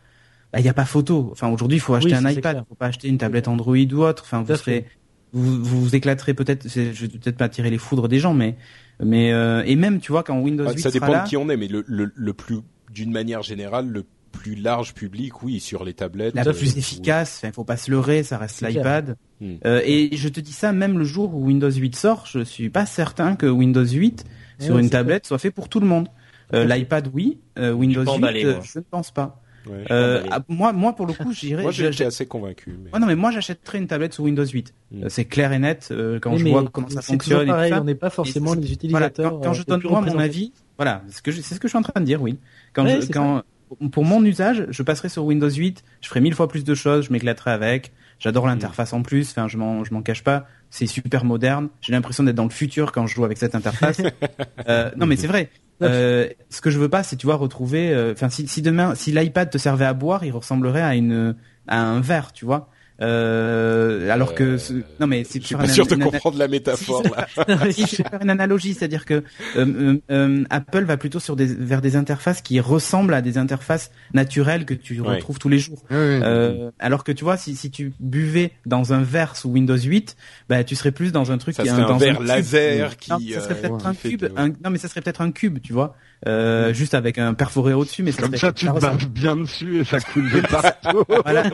bah 0.52 0.60
il 0.60 0.64
y 0.64 0.69
a 0.69 0.74
pas 0.74 0.85
photo. 0.85 1.28
Enfin 1.32 1.48
aujourd'hui, 1.48 1.78
il 1.78 1.81
faut 1.81 1.94
acheter 1.94 2.12
Oui, 2.12 2.16
un 2.27 2.31
iPad, 2.31 2.52
clair. 2.55 2.64
faut 2.69 2.74
pas 2.77 2.86
acheter 2.86 3.09
une 3.09 3.19
tablette 3.19 3.48
Android 3.48 3.77
ou 3.77 4.02
autre. 4.05 4.23
Enfin, 4.24 4.43
vous 4.43 4.55
serez, 4.56 4.86
vous, 5.32 5.62
vous 5.64 5.81
vous 5.82 5.97
éclaterez 5.97 6.32
peut-être. 6.35 6.69
Je 6.69 6.81
vais 7.06 7.09
peut-être 7.09 7.36
pas 7.36 7.48
tirer 7.48 7.70
les 7.70 7.78
foudres 7.78 8.09
des 8.09 8.20
gens, 8.20 8.35
mais 8.35 8.56
mais 9.02 9.32
euh, 9.32 9.62
et 9.66 9.74
même 9.74 9.98
tu 10.01 10.12
vois 10.12 10.23
quand 10.23 10.39
Windows 10.39 10.64
Ah, 10.69 10.73
8 10.73 10.78
ça 10.81 10.90
sera 10.90 11.06
dépend 11.06 11.12
là, 11.19 11.24
de 11.24 11.28
qui 11.28 11.36
on 11.36 11.48
est, 11.51 11.56
mais 11.56 11.69
le, 11.69 11.85
le, 11.89 12.12
le 12.14 12.32
plus, 12.32 12.59
d'une 12.93 13.10
manière 13.10 13.43
générale, 13.43 13.89
le 13.89 14.05
plus 14.43 14.56
large 14.56 14.93
public, 14.94 15.43
oui, 15.44 15.60
sur 15.60 15.85
les 15.85 15.94
tablettes. 15.94 16.35
la 16.35 16.43
euh, 16.47 16.52
plus 16.52 16.73
oui. 16.73 16.78
efficace. 16.78 17.40
Enfin, 17.43 17.52
faut 17.52 17.62
pas 17.64 17.77
se 17.77 17.90
leurrer, 17.90 18.23
ça 18.24 18.39
reste 18.39 18.60
l'iPad. 18.60 19.16
Hmm. 19.40 19.55
Euh, 19.64 19.81
et 19.85 20.16
je 20.16 20.28
te 20.28 20.40
dis 20.40 20.52
ça 20.52 20.73
même 20.73 20.98
le 20.98 21.05
jour 21.05 21.35
où 21.35 21.47
Windows 21.47 21.70
8 21.70 21.94
sort, 21.94 22.27
je 22.27 22.40
suis 22.40 22.69
pas 22.70 22.85
certain 22.86 23.36
que 23.36 23.47
Windows 23.47 23.85
8 23.86 24.24
sur 24.59 24.78
une 24.78 24.90
tablette 24.90 25.27
soit 25.27 25.39
fait 25.39 25.51
pour 25.52 25.69
tout 25.69 25.78
le 25.81 25.86
monde. 25.86 26.09
Euh. 26.55 26.64
L'iPad 26.64 27.09
oui, 27.14 27.39
euh, 27.59 27.73
Windows 27.73 28.05
pas 28.05 28.10
8 28.12 28.16
emballé, 28.16 28.44
euh, 28.44 28.55
moi. 28.56 28.62
je 28.64 28.78
ne 28.78 28.85
pense 28.85 29.10
pas. 29.10 29.40
Ouais. 29.66 29.85
Euh, 29.93 30.24
ah, 30.31 30.40
moi, 30.48 30.73
moi 30.73 30.93
pour 30.97 31.06
le 31.06 31.12
coup, 31.12 31.32
j'irais. 31.32 31.62
Moi, 31.62 31.70
j'ai 31.70 31.85
été 31.86 31.93
j'ai- 31.98 32.05
assez 32.06 32.27
convaincu. 32.27 32.77
mais- 32.85 32.90
Ouais, 32.93 32.98
non, 32.98 33.06
mais 33.06 33.14
moi 33.14 33.31
j'achèterais 33.31 33.78
une 33.78 33.86
tablette 33.86 34.12
sous 34.12 34.24
Windows 34.24 34.44
8. 34.44 34.74
Mm. 34.90 35.05
Euh, 35.05 35.09
c'est 35.09 35.24
clair 35.24 35.52
et 35.52 35.60
net 35.60 35.89
euh, 35.93 36.19
quand 36.20 36.32
Oui, 36.32 36.39
je 36.40 36.44
mais 36.44 36.51
vois 36.51 36.64
comment 36.70 36.89
ça 36.89 37.01
fonctionne. 37.01 37.43
et 37.43 37.44
tout 37.44 37.51
pareil, 37.52 37.70
ça. 37.73 37.81
on 37.81 37.85
n'est 37.85 37.94
pas 37.94 38.10
forcément 38.10 38.55
les 38.55 38.60
Voilà, 38.60 38.73
utilisateurs. 38.73 39.31
quand, 39.35 39.40
quand 39.40 39.52
je 39.52 39.62
donne 39.62 39.82
moi 39.85 40.01
mon 40.01 40.19
avis, 40.19 40.52
voilà, 40.77 41.05
c'est 41.06 41.19
ce 41.19 41.23
que 41.23 41.31
je- 41.31 41.40
c'est 41.43 41.55
ce 41.55 41.60
que 41.60 41.69
je 41.69 41.70
suis 41.70 41.78
en 41.78 41.82
train 41.82 42.01
de 42.01 42.05
dire, 42.05 42.20
oui. 42.20 42.39
Quand, 42.73 42.85
Ouais, 42.85 42.97
je- 42.97 43.06
c'est 43.06 43.12
quand 43.12 43.44
pour 43.90 44.05
mon 44.05 44.24
usage, 44.24 44.66
je 44.70 44.82
passerai 44.82 45.09
sur 45.09 45.24
Windows 45.24 45.51
8, 45.51 45.82
je 46.01 46.09
ferai 46.09 46.20
mille 46.20 46.35
fois 46.35 46.49
plus 46.49 46.65
de 46.65 46.74
choses, 46.74 47.07
je 47.07 47.12
m'éclaterai 47.12 47.51
avec. 47.51 47.93
J'adore 48.19 48.47
l'interface 48.47 48.93
en 48.93 49.03
plus, 49.03 49.31
enfin 49.31 49.49
je 49.49 49.57
m'en 49.57 49.82
je 49.82 49.93
m'en 49.93 50.01
cache 50.01 50.23
pas, 50.23 50.47
c'est 50.70 50.86
super 50.86 51.24
moderne. 51.24 51.69
J'ai 51.81 51.93
l'impression 51.93 52.23
d'être 52.23 52.36
dans 52.36 52.44
le 52.44 52.51
futur 52.51 52.93
quand 52.93 53.07
je 53.07 53.15
joue 53.16 53.24
avec 53.24 53.36
cette 53.39 53.55
interface. 53.57 54.01
euh, 54.69 54.90
non 54.97 55.07
mais 55.07 55.16
c'est 55.16 55.27
vrai. 55.27 55.51
Euh, 55.82 56.28
ce 56.49 56.61
que 56.61 56.70
je 56.70 56.78
veux 56.78 56.89
pas, 56.89 57.03
c'est 57.03 57.16
tu 57.16 57.27
vois 57.27 57.35
retrouver. 57.35 57.93
euh, 57.93 58.12
Enfin, 58.12 58.28
si, 58.28 58.47
si 58.47 58.62
demain, 58.62 58.94
si 58.94 59.11
l'iPad 59.11 59.51
te 59.51 59.59
servait 59.59 59.85
à 59.85 59.93
boire, 59.94 60.24
il 60.24 60.31
ressemblerait 60.31 60.82
à 60.82 60.94
une 60.94 61.35
à 61.66 61.81
un 61.81 62.01
verre, 62.01 62.32
tu 62.32 62.44
vois. 62.44 62.69
Euh, 63.03 64.09
alors 64.11 64.35
que 64.35 64.43
Euh, 64.73 64.83
non 65.01 65.07
mais 65.07 65.24
c'est 65.24 65.41
Je 65.41 65.47
suis 65.47 65.55
pour 65.55 65.65
pas 65.65 65.70
sûr 65.70 65.87
de 65.87 65.95
comprendre 65.97 66.39
la 66.39 66.49
métaphore 66.57 67.03
là. 67.03 67.27
si 67.73 67.83
je 67.87 67.97
vais 68.03 68.09
faire 68.09 68.23
une 68.23 68.31
analogie, 68.31 68.74
c'est-à-dire 68.74 69.05
que 69.05 69.15
euh, 69.15 69.23
euh, 69.57 69.99
euh, 70.11 70.45
Apple 70.51 70.85
va 70.85 70.97
plutôt 70.97 71.19
sur 71.20 71.37
des, 71.37 71.47
vers 71.47 71.81
des 71.81 71.97
interfaces 71.97 72.41
qui 72.43 72.61
ressemblent 72.61 73.15
à 73.15 73.23
des 73.23 73.39
interfaces 73.39 73.91
naturelles 74.15 74.65
que 74.65 74.74
tu 74.74 75.01
Ouais. 75.01 75.16
retrouves 75.16 75.39
tous 75.39 75.49
les 75.49 75.59
jours. 75.59 75.83
Ouais, 75.91 75.97
ouais. 75.97 76.20
Euh, 76.23 76.70
alors 76.79 77.03
que 77.03 77.12
tu 77.12 77.24
vois, 77.24 77.37
si, 77.37 77.57
si 77.57 77.70
tu 77.70 77.93
buvais 77.99 78.53
dans 78.66 78.93
un 78.93 79.03
verre 79.03 79.37
sous 79.37 79.49
Windows 79.49 79.77
8, 79.77 80.16
bah 80.49 80.62
tu 80.65 80.77
serais 80.77 80.93
plus 80.93 81.11
dans 81.12 81.33
un 81.33 81.39
truc 81.39 81.57
Ça 81.57 81.62
qui 81.65 81.70
serait 81.70 81.83
un 81.83 81.87
dans 81.89 81.97
verre 81.97 82.19
cube. 82.19 82.27
laser 82.27 82.97
qui. 82.99 83.11
Non, 83.11 83.19
ça 83.35 83.41
serait 83.41 83.55
euh, 83.55 83.69
peut-être 83.69 83.87
un 83.87 83.95
fait 83.95 84.09
cube. 84.11 84.24
non, 84.65 84.70
mais 84.70 84.79
ça 84.79 84.89
serait 84.89 85.01
peut-être 85.01 85.20
un 85.23 85.33
cube, 85.33 85.59
tu 85.62 85.73
vois, 85.73 85.97
euh, 86.27 86.73
juste 86.73 86.94
avec 86.94 87.19
un 87.19 87.35
perforé 87.35 87.73
au-dessus. 87.74 88.03
Mais 88.03 88.12
ça 88.12 88.23
Comme 88.23 88.36
ça, 88.36 88.53
tu 88.53 88.66
te 88.66 89.05
bien 89.07 89.36
dessus 89.36 89.81
et 89.81 89.85
ça 89.85 89.99
coule 90.01 90.31
de 90.31 90.40
partout. 90.51 91.05
voilà. 91.24 91.44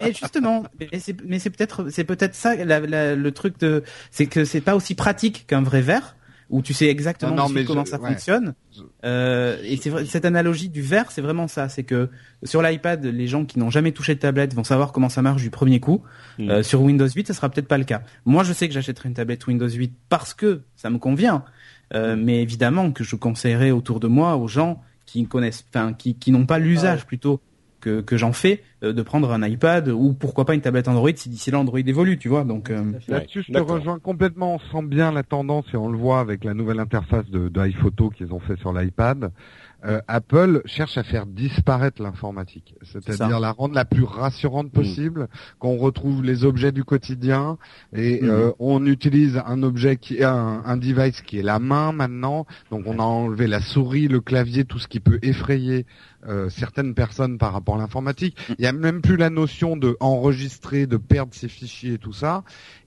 Et 0.00 0.12
justement, 0.12 0.64
mais 0.80 0.98
c'est, 0.98 1.16
mais 1.24 1.38
c'est 1.38 1.50
peut-être, 1.50 1.88
c'est 1.90 2.04
peut-être 2.04 2.34
ça 2.34 2.54
la- 2.56 2.80
la- 2.80 3.14
le 3.14 3.30
truc 3.32 3.58
de, 3.60 3.82
c'est 4.10 4.26
que 4.26 4.44
c'est 4.44 4.60
pas 4.60 4.74
aussi 4.76 4.94
pratique 4.94 5.46
qu'un 5.46 5.62
vrai 5.62 5.80
verre 5.82 6.16
où 6.48 6.62
tu 6.62 6.72
sais 6.74 6.86
exactement 6.86 7.32
Non, 7.32 7.36
non, 7.38 7.42
dessus 7.44 7.54
mais 7.56 7.64
comment 7.64 7.84
je- 7.84 7.90
ça 7.90 8.00
ouais. 8.00 8.08
fonctionne. 8.10 8.54
Euh, 9.04 9.56
et 9.64 9.76
c'est 9.78 9.90
vrai, 9.90 10.04
cette 10.06 10.24
analogie 10.24 10.68
du 10.68 10.80
verre, 10.80 11.10
c'est 11.10 11.20
vraiment 11.20 11.48
ça. 11.48 11.68
C'est 11.68 11.82
que 11.82 12.08
sur 12.44 12.62
l'iPad, 12.62 13.04
les 13.04 13.26
gens 13.26 13.44
qui 13.44 13.58
n'ont 13.58 13.70
jamais 13.70 13.90
touché 13.90 14.14
de 14.14 14.20
tablette 14.20 14.54
vont 14.54 14.62
savoir 14.62 14.92
comment 14.92 15.08
ça 15.08 15.22
marche 15.22 15.42
du 15.42 15.50
premier 15.50 15.80
coup. 15.80 16.02
Mm. 16.38 16.50
Euh, 16.50 16.62
sur 16.62 16.82
Windows 16.82 17.08
8, 17.08 17.26
ça 17.26 17.34
sera 17.34 17.48
peut-être 17.48 17.66
pas 17.66 17.78
le 17.78 17.84
cas. 17.84 18.02
Moi, 18.26 18.44
je 18.44 18.52
sais 18.52 18.68
que 18.68 18.74
j'achèterai 18.74 19.08
une 19.08 19.14
tablette 19.16 19.44
Windows 19.48 19.68
8 19.68 19.92
parce 20.08 20.34
que 20.34 20.60
ça 20.76 20.88
me 20.88 20.98
convient. 20.98 21.44
Euh, 21.94 22.16
mais 22.18 22.42
évidemment 22.42 22.90
que 22.90 23.04
je 23.04 23.16
conseillerais 23.16 23.70
autour 23.70 24.00
de 24.00 24.08
moi 24.08 24.36
aux 24.36 24.48
gens 24.48 24.82
qui 25.04 25.24
connaissent, 25.26 25.64
enfin, 25.68 25.92
qui, 25.92 26.16
qui 26.16 26.32
n'ont 26.32 26.46
pas 26.46 26.58
l'usage 26.58 27.06
plutôt 27.06 27.40
que, 27.80 28.00
que 28.00 28.16
j'en 28.16 28.32
fais, 28.32 28.62
euh, 28.82 28.92
de 28.92 29.02
prendre 29.02 29.30
un 29.30 29.46
iPad 29.46 29.88
ou 29.88 30.12
pourquoi 30.12 30.44
pas 30.44 30.54
une 30.54 30.60
tablette 30.60 30.88
Android 30.88 31.10
si 31.14 31.28
d'ici 31.28 31.52
là 31.52 31.60
Android 31.60 31.78
évolue, 31.78 32.18
tu 32.18 32.28
vois. 32.28 32.42
Donc, 32.42 32.70
euh, 32.70 32.92
Là-dessus, 33.06 33.44
je 33.46 33.52
te 33.52 33.58
rejoins 33.58 34.00
complètement. 34.00 34.56
On 34.56 34.80
sent 34.80 34.86
bien 34.86 35.12
la 35.12 35.22
tendance 35.22 35.66
et 35.72 35.76
on 35.76 35.88
le 35.88 35.96
voit 35.96 36.18
avec 36.18 36.42
la 36.42 36.54
nouvelle 36.54 36.80
interface 36.80 37.28
de, 37.30 37.48
de 37.48 37.66
iPhoto 37.66 38.10
qu'ils 38.10 38.32
ont 38.32 38.40
fait 38.40 38.58
sur 38.58 38.72
l'iPad. 38.72 39.30
Euh, 39.84 40.00
Apple 40.08 40.62
cherche 40.64 40.96
à 40.96 41.02
faire 41.02 41.26
disparaître 41.26 42.02
l'informatique, 42.02 42.74
c'est-à-dire 42.82 43.38
la 43.40 43.52
rendre 43.52 43.74
la 43.74 43.84
plus 43.84 44.04
rassurante 44.04 44.72
possible, 44.72 45.28
qu'on 45.58 45.76
retrouve 45.76 46.24
les 46.24 46.44
objets 46.44 46.72
du 46.72 46.82
quotidien 46.82 47.58
et 47.92 48.20
Mhm. 48.22 48.30
euh, 48.30 48.50
on 48.58 48.84
utilise 48.86 49.40
un 49.46 49.62
objet 49.62 49.96
qui 49.96 50.16
est 50.16 50.24
un, 50.24 50.62
un 50.64 50.76
device 50.76 51.20
qui 51.20 51.38
est 51.38 51.42
la 51.42 51.58
main 51.58 51.92
maintenant. 51.92 52.46
Donc 52.70 52.84
on 52.86 52.98
a 52.98 53.02
enlevé 53.02 53.46
la 53.46 53.60
souris, 53.60 54.08
le 54.08 54.20
clavier, 54.20 54.64
tout 54.64 54.78
ce 54.78 54.88
qui 54.88 54.98
peut 54.98 55.18
effrayer 55.22 55.84
euh, 56.28 56.48
certaines 56.50 56.94
personnes 56.94 57.38
par 57.38 57.52
rapport 57.52 57.76
à 57.76 57.78
l'informatique. 57.78 58.36
Il 58.58 58.64
y 58.64 58.66
a 58.66 58.72
même 58.72 59.00
plus 59.00 59.16
la 59.16 59.30
notion 59.30 59.76
de 59.76 59.96
enregistrer, 60.00 60.86
de 60.86 60.96
perdre 60.96 61.34
ses 61.34 61.48
fichiers 61.48 61.94
et 61.94 61.98
tout 61.98 62.12
ça. 62.12 62.42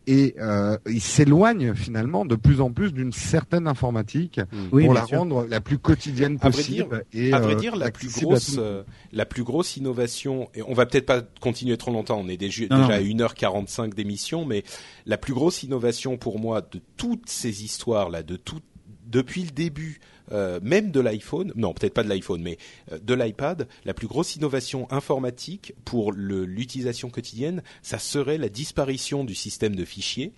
Et 0.07 0.33
euh, 0.39 0.75
il 0.87 1.01
s'éloigne 1.01 1.75
finalement 1.75 2.25
de 2.25 2.35
plus 2.35 2.61
en 2.61 2.71
plus 2.71 2.91
d'une 2.93 3.11
certaine 3.13 3.67
informatique 3.67 4.41
oui, 4.71 4.85
pour 4.85 4.93
la 4.95 5.05
sûr. 5.05 5.19
rendre 5.19 5.45
la 5.47 5.61
plus 5.61 5.77
quotidienne 5.77 6.37
À 6.41 6.49
vrai 6.49 6.57
possible. 6.57 7.05
et, 7.13 7.31
À 7.31 7.39
vrai 7.39 7.53
euh, 7.53 7.59
dire, 7.59 7.75
la 7.75 7.91
plus 7.91 8.07
accessible 8.07 8.25
à 8.33 8.37
grosse, 8.37 8.45
tout 8.47 8.55
le 8.55 8.57
monde. 8.63 8.65
euh, 8.71 8.83
la 9.13 9.25
plus 9.27 9.43
grosse 9.43 9.77
innovation, 9.77 10.49
et 10.55 10.63
on 10.63 10.73
va 10.73 10.87
peut-être 10.87 11.05
pas 11.05 11.21
continuer 11.39 11.77
trop 11.77 11.91
longtemps, 11.91 12.19
on 12.19 12.27
est 12.27 12.37
déjà, 12.37 12.63
Non, 12.71 12.81
déjà 12.87 12.95
à 12.95 12.99
non. 13.01 13.05
1h45 13.27 13.93
d'émission, 13.93 14.45
mais 14.45 14.63
la 15.05 15.17
plus 15.19 15.33
grosse 15.33 15.61
innovation 15.61 16.17
pour 16.17 16.39
moi 16.39 16.61
de 16.61 16.81
toutes 16.97 17.29
ces 17.29 17.63
histoires-là, 17.63 18.23
de 18.23 18.35
tout, 18.35 18.61
depuis 19.05 19.43
le 19.43 19.51
début, 19.51 19.99
euh, 20.31 20.60
même 20.61 20.91
de 20.91 20.99
l'iPhone, 20.99 21.51
non 21.56 21.73
peut-être 21.73 21.93
pas 21.93 22.03
de 22.03 22.10
l'iPhone, 22.10 22.41
mais 22.41 22.57
euh, 22.91 22.99
de 22.99 23.14
l'iPad, 23.14 23.68
la 23.85 23.93
plus 23.93 24.07
grosse 24.07 24.35
innovation 24.35 24.88
informatique 24.91 25.73
pour 25.85 26.11
l'utilisation 26.11 27.10
quotidienne, 27.10 27.64
ça 27.81 27.99
serait 27.99 28.38
la 28.38 28.49
disparition 28.49 29.23
du 29.23 29.35
système 29.35 29.76
de 29.76 29.85
fichiers. 29.85 30.34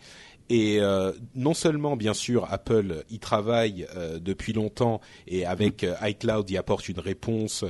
Et 0.54 0.82
euh, 0.82 1.14
non 1.34 1.54
seulement, 1.54 1.96
bien 1.96 2.14
sûr, 2.14 2.46
Apple 2.52 3.06
y 3.10 3.20
travaille 3.20 3.88
euh, 3.96 4.20
depuis 4.20 4.52
longtemps 4.52 5.00
et 5.26 5.46
avec 5.46 5.86
euh, 5.86 5.96
iCloud 6.02 6.50
y 6.50 6.58
apporte 6.58 6.90
une 6.90 7.00
réponse 7.00 7.64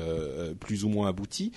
plus 0.59 0.83
ou 0.83 0.89
moins 0.89 1.07
aboutie. 1.07 1.51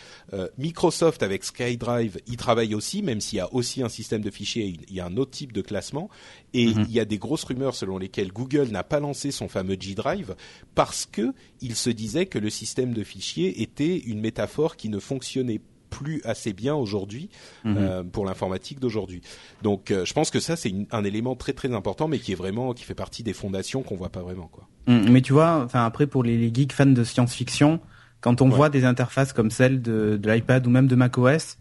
Microsoft 0.59 1.23
avec 1.23 1.45
SkyDrive 1.45 2.19
y 2.27 2.37
travaille 2.37 2.75
aussi, 2.75 3.03
même 3.03 3.23
s'il 3.23 3.39
y 3.39 3.41
a 3.41 3.53
aussi 3.55 3.83
un 3.83 3.89
système 3.89 4.21
de 4.21 4.31
fichiers, 4.31 4.77
il 4.87 4.95
y 4.95 5.01
a 5.01 5.07
un 5.07 5.17
autre 5.17 5.31
type 5.31 5.53
de 5.53 5.63
classement. 5.63 6.11
Et 6.53 6.67
Mhm. 6.67 6.85
il 6.89 6.93
y 6.93 7.01
a 7.01 7.07
des 7.07 7.19
grosses 7.19 7.45
rumeurs 7.45 7.75
selon 7.75 7.97
lesquelles 7.97 8.31
Google 8.33 8.69
n'a 8.69 8.85
pas 8.85 9.01
lancé 9.01 9.31
son 9.31 9.49
fameux 9.49 9.77
G 9.81 9.95
Drive 9.95 10.35
parce 10.75 11.07
que 11.07 11.33
il 11.63 11.75
se 11.75 11.89
disait 11.89 12.27
que 12.27 12.39
le 12.39 12.51
système 12.51 12.93
de 12.93 13.03
fichiers 13.03 13.63
était 13.63 13.97
une 13.97 14.21
métaphore 14.21 14.77
qui 14.77 14.91
ne 14.91 14.99
fonctionnait 14.99 15.61
plus 15.99 16.21
assez 16.25 16.53
bien 16.53 16.75
aujourd'hui 16.75 17.29
Mhm. 17.65 17.77
euh, 17.79 18.03
pour 18.03 18.25
l'informatique 18.27 18.81
d'aujourd'hui. 18.81 19.23
Donc, 19.63 19.91
euh, 19.91 20.05
je 20.05 20.13
pense 20.13 20.31
que 20.31 20.41
ça 20.41 20.57
c'est 20.57 20.73
un 20.91 21.05
élément 21.05 21.37
très 21.37 21.53
très 21.53 21.73
important, 21.73 22.09
mais 22.09 22.19
qui 22.19 22.33
est 22.33 22.35
vraiment 22.37 22.73
qui 22.75 22.85
fait 22.85 22.95
partie 22.95 23.23
des 23.23 23.33
fondations 23.33 23.83
qu'on 23.83 23.97
voit 23.97 24.11
pas 24.11 24.23
vraiment 24.23 24.49
quoi. 24.53 24.67
Mm, 24.87 25.11
Mais 25.11 25.23
tu 25.23 25.33
vois, 25.33 25.63
enfin 25.65 25.85
après 25.87 26.07
pour 26.07 26.23
les, 26.25 26.37
les 26.37 26.51
geeks 26.53 26.73
fans 26.73 26.87
de 26.87 27.05
science-fiction, 27.05 27.81
quand 28.21 28.43
on 28.43 28.49
Ouais. 28.51 28.57
voit 28.57 28.69
des 28.71 28.85
interfaces 28.85 29.33
comme 29.33 29.51
celle 29.51 29.81
de, 29.83 30.19
de 30.21 30.31
l'iPad 30.31 30.67
ou 30.67 30.71
même 30.71 30.89
de 30.89 30.97
macOS, 30.97 31.59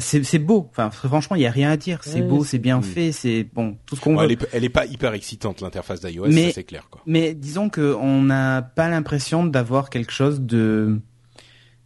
c'est 0.00 0.38
beau. 0.38 0.68
Enfin 0.70 0.90
franchement, 0.90 1.36
il 1.36 1.42
y 1.42 1.46
a 1.46 1.50
rien 1.50 1.70
à 1.70 1.76
dire. 1.76 2.00
C'est 2.02 2.20
beau, 2.22 2.44
c'est- 2.44 2.58
bien 2.58 2.78
Mm. 2.78 2.82
fait, 2.82 3.12
c'est 3.12 3.44
bon, 3.44 3.76
tout 3.86 3.96
ce 3.96 4.00
qu'on 4.00 4.16
veut. 4.16 4.24
elle, 4.24 4.32
est, 4.32 4.48
elle 4.52 4.64
est 4.64 4.68
pas 4.68 4.84
hyper 4.86 5.14
excitante 5.14 5.60
l'interface 5.60 6.00
d'iOS, 6.00 6.30
c'est 6.52 6.64
clair 6.64 6.88
quoi. 6.90 7.00
Mais 7.06 7.34
disons 7.34 7.68
que 7.70 7.94
on 7.94 8.22
n'a 8.22 8.60
pas 8.62 8.88
l'impression 8.88 9.46
d'avoir 9.46 9.88
quelque 9.90 10.12
chose 10.12 10.40
de 10.40 11.00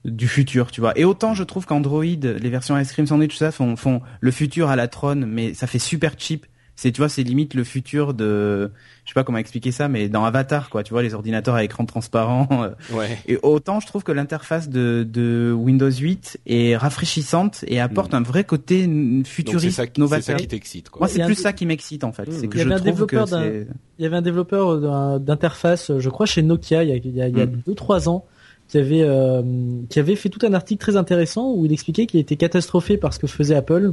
du 0.04 0.26
futur, 0.28 0.70
tu 0.70 0.80
vois. 0.80 0.98
Et 0.98 1.04
autant 1.04 1.34
je 1.34 1.44
trouve 1.44 1.64
qu'Android, 1.66 2.02
les 2.04 2.50
versions 2.50 2.78
Ice 2.78 2.90
Cream 2.92 3.06
Sandwich, 3.06 3.30
tout 3.32 3.36
ça 3.36 3.52
font, 3.52 3.76
font 3.76 4.00
le 4.20 4.30
futur 4.30 4.68
à 4.68 4.76
la 4.76 4.88
Tron, 4.88 5.16
mais 5.26 5.54
ça 5.54 5.66
fait 5.66 5.78
super 5.78 6.14
cheap. 6.18 6.46
C'est 6.74 6.90
tu 6.90 7.02
vois, 7.02 7.10
c'est 7.10 7.22
limite 7.22 7.52
le 7.52 7.64
futur 7.64 8.14
de, 8.14 8.72
je 9.04 9.10
sais 9.10 9.14
pas 9.14 9.24
comment 9.24 9.36
expliquer 9.36 9.72
ça, 9.72 9.88
mais 9.88 10.08
dans 10.08 10.24
Avatar, 10.24 10.70
quoi. 10.70 10.82
Tu 10.82 10.94
vois, 10.94 11.02
les 11.02 11.12
ordinateurs 11.12 11.54
à 11.54 11.62
écran 11.62 11.84
transparent. 11.84 12.48
euh, 12.92 12.96
Ouais. 12.96 13.18
Et 13.28 13.38
autant 13.42 13.78
je 13.78 13.86
trouve 13.86 14.02
que 14.02 14.10
l'interface 14.10 14.70
de, 14.70 15.06
de 15.08 15.52
Windows 15.54 15.90
8 15.90 16.40
est 16.46 16.74
rafraîchissante 16.76 17.62
et 17.68 17.78
apporte 17.78 18.14
un 18.14 18.22
vrai 18.22 18.44
côté 18.44 18.86
Mm. 18.86 19.24
Futuriste, 19.26 19.76
ça, 19.76 19.86
qui- 19.86 19.92
c'est 19.92 19.96
ça 19.96 20.00
novateur. 20.00 20.36
qui 20.36 20.48
t'excite 20.48 20.88
quoi. 20.88 21.00
Moi, 21.00 21.08
c'est 21.08 21.22
plus 21.24 21.38
un- 21.38 21.42
ça 21.42 21.52
qui 21.52 21.66
m'excite 21.66 22.04
en 22.04 22.12
fait. 22.12 22.26
Mm. 22.28 22.32
C'est 22.32 22.48
que 22.48 22.56
Il 22.56 22.60
y 22.60 22.64
je 22.64 22.70
avait 22.70 22.88
un 22.90 22.92
trouve 22.94 23.06
que. 23.06 23.66
Il 23.98 24.02
y 24.02 24.06
avait 24.06 24.16
un 24.16 24.22
développeur 24.22 24.80
d'un- 24.80 25.20
d'interface, 25.20 25.92
je 25.98 26.08
crois 26.08 26.24
chez 26.26 26.42
Nokia, 26.42 26.82
il 26.84 26.88
y 26.88 26.92
a, 26.92 26.96
il 26.96 27.14
y 27.14 27.20
a, 27.22 27.28
il 27.28 27.36
y 27.38 27.40
a 27.42 27.46
Mm. 27.46 27.62
deux 27.66 27.74
trois 27.74 28.08
ans, 28.08 28.24
qui 28.72 28.78
avait 28.78 29.02
euh, 29.02 29.42
qui 29.90 30.00
avait 30.00 30.16
fait 30.16 30.30
tout 30.30 30.44
un 30.46 30.54
article 30.54 30.80
très 30.80 30.96
intéressant 30.96 31.52
où 31.52 31.66
il 31.66 31.72
expliquait 31.74 32.06
qu'il 32.06 32.18
était 32.18 32.36
catastrophé 32.36 32.96
par 32.96 33.12
ce 33.12 33.18
que 33.18 33.26
faisait 33.26 33.54
Apple. 33.54 33.92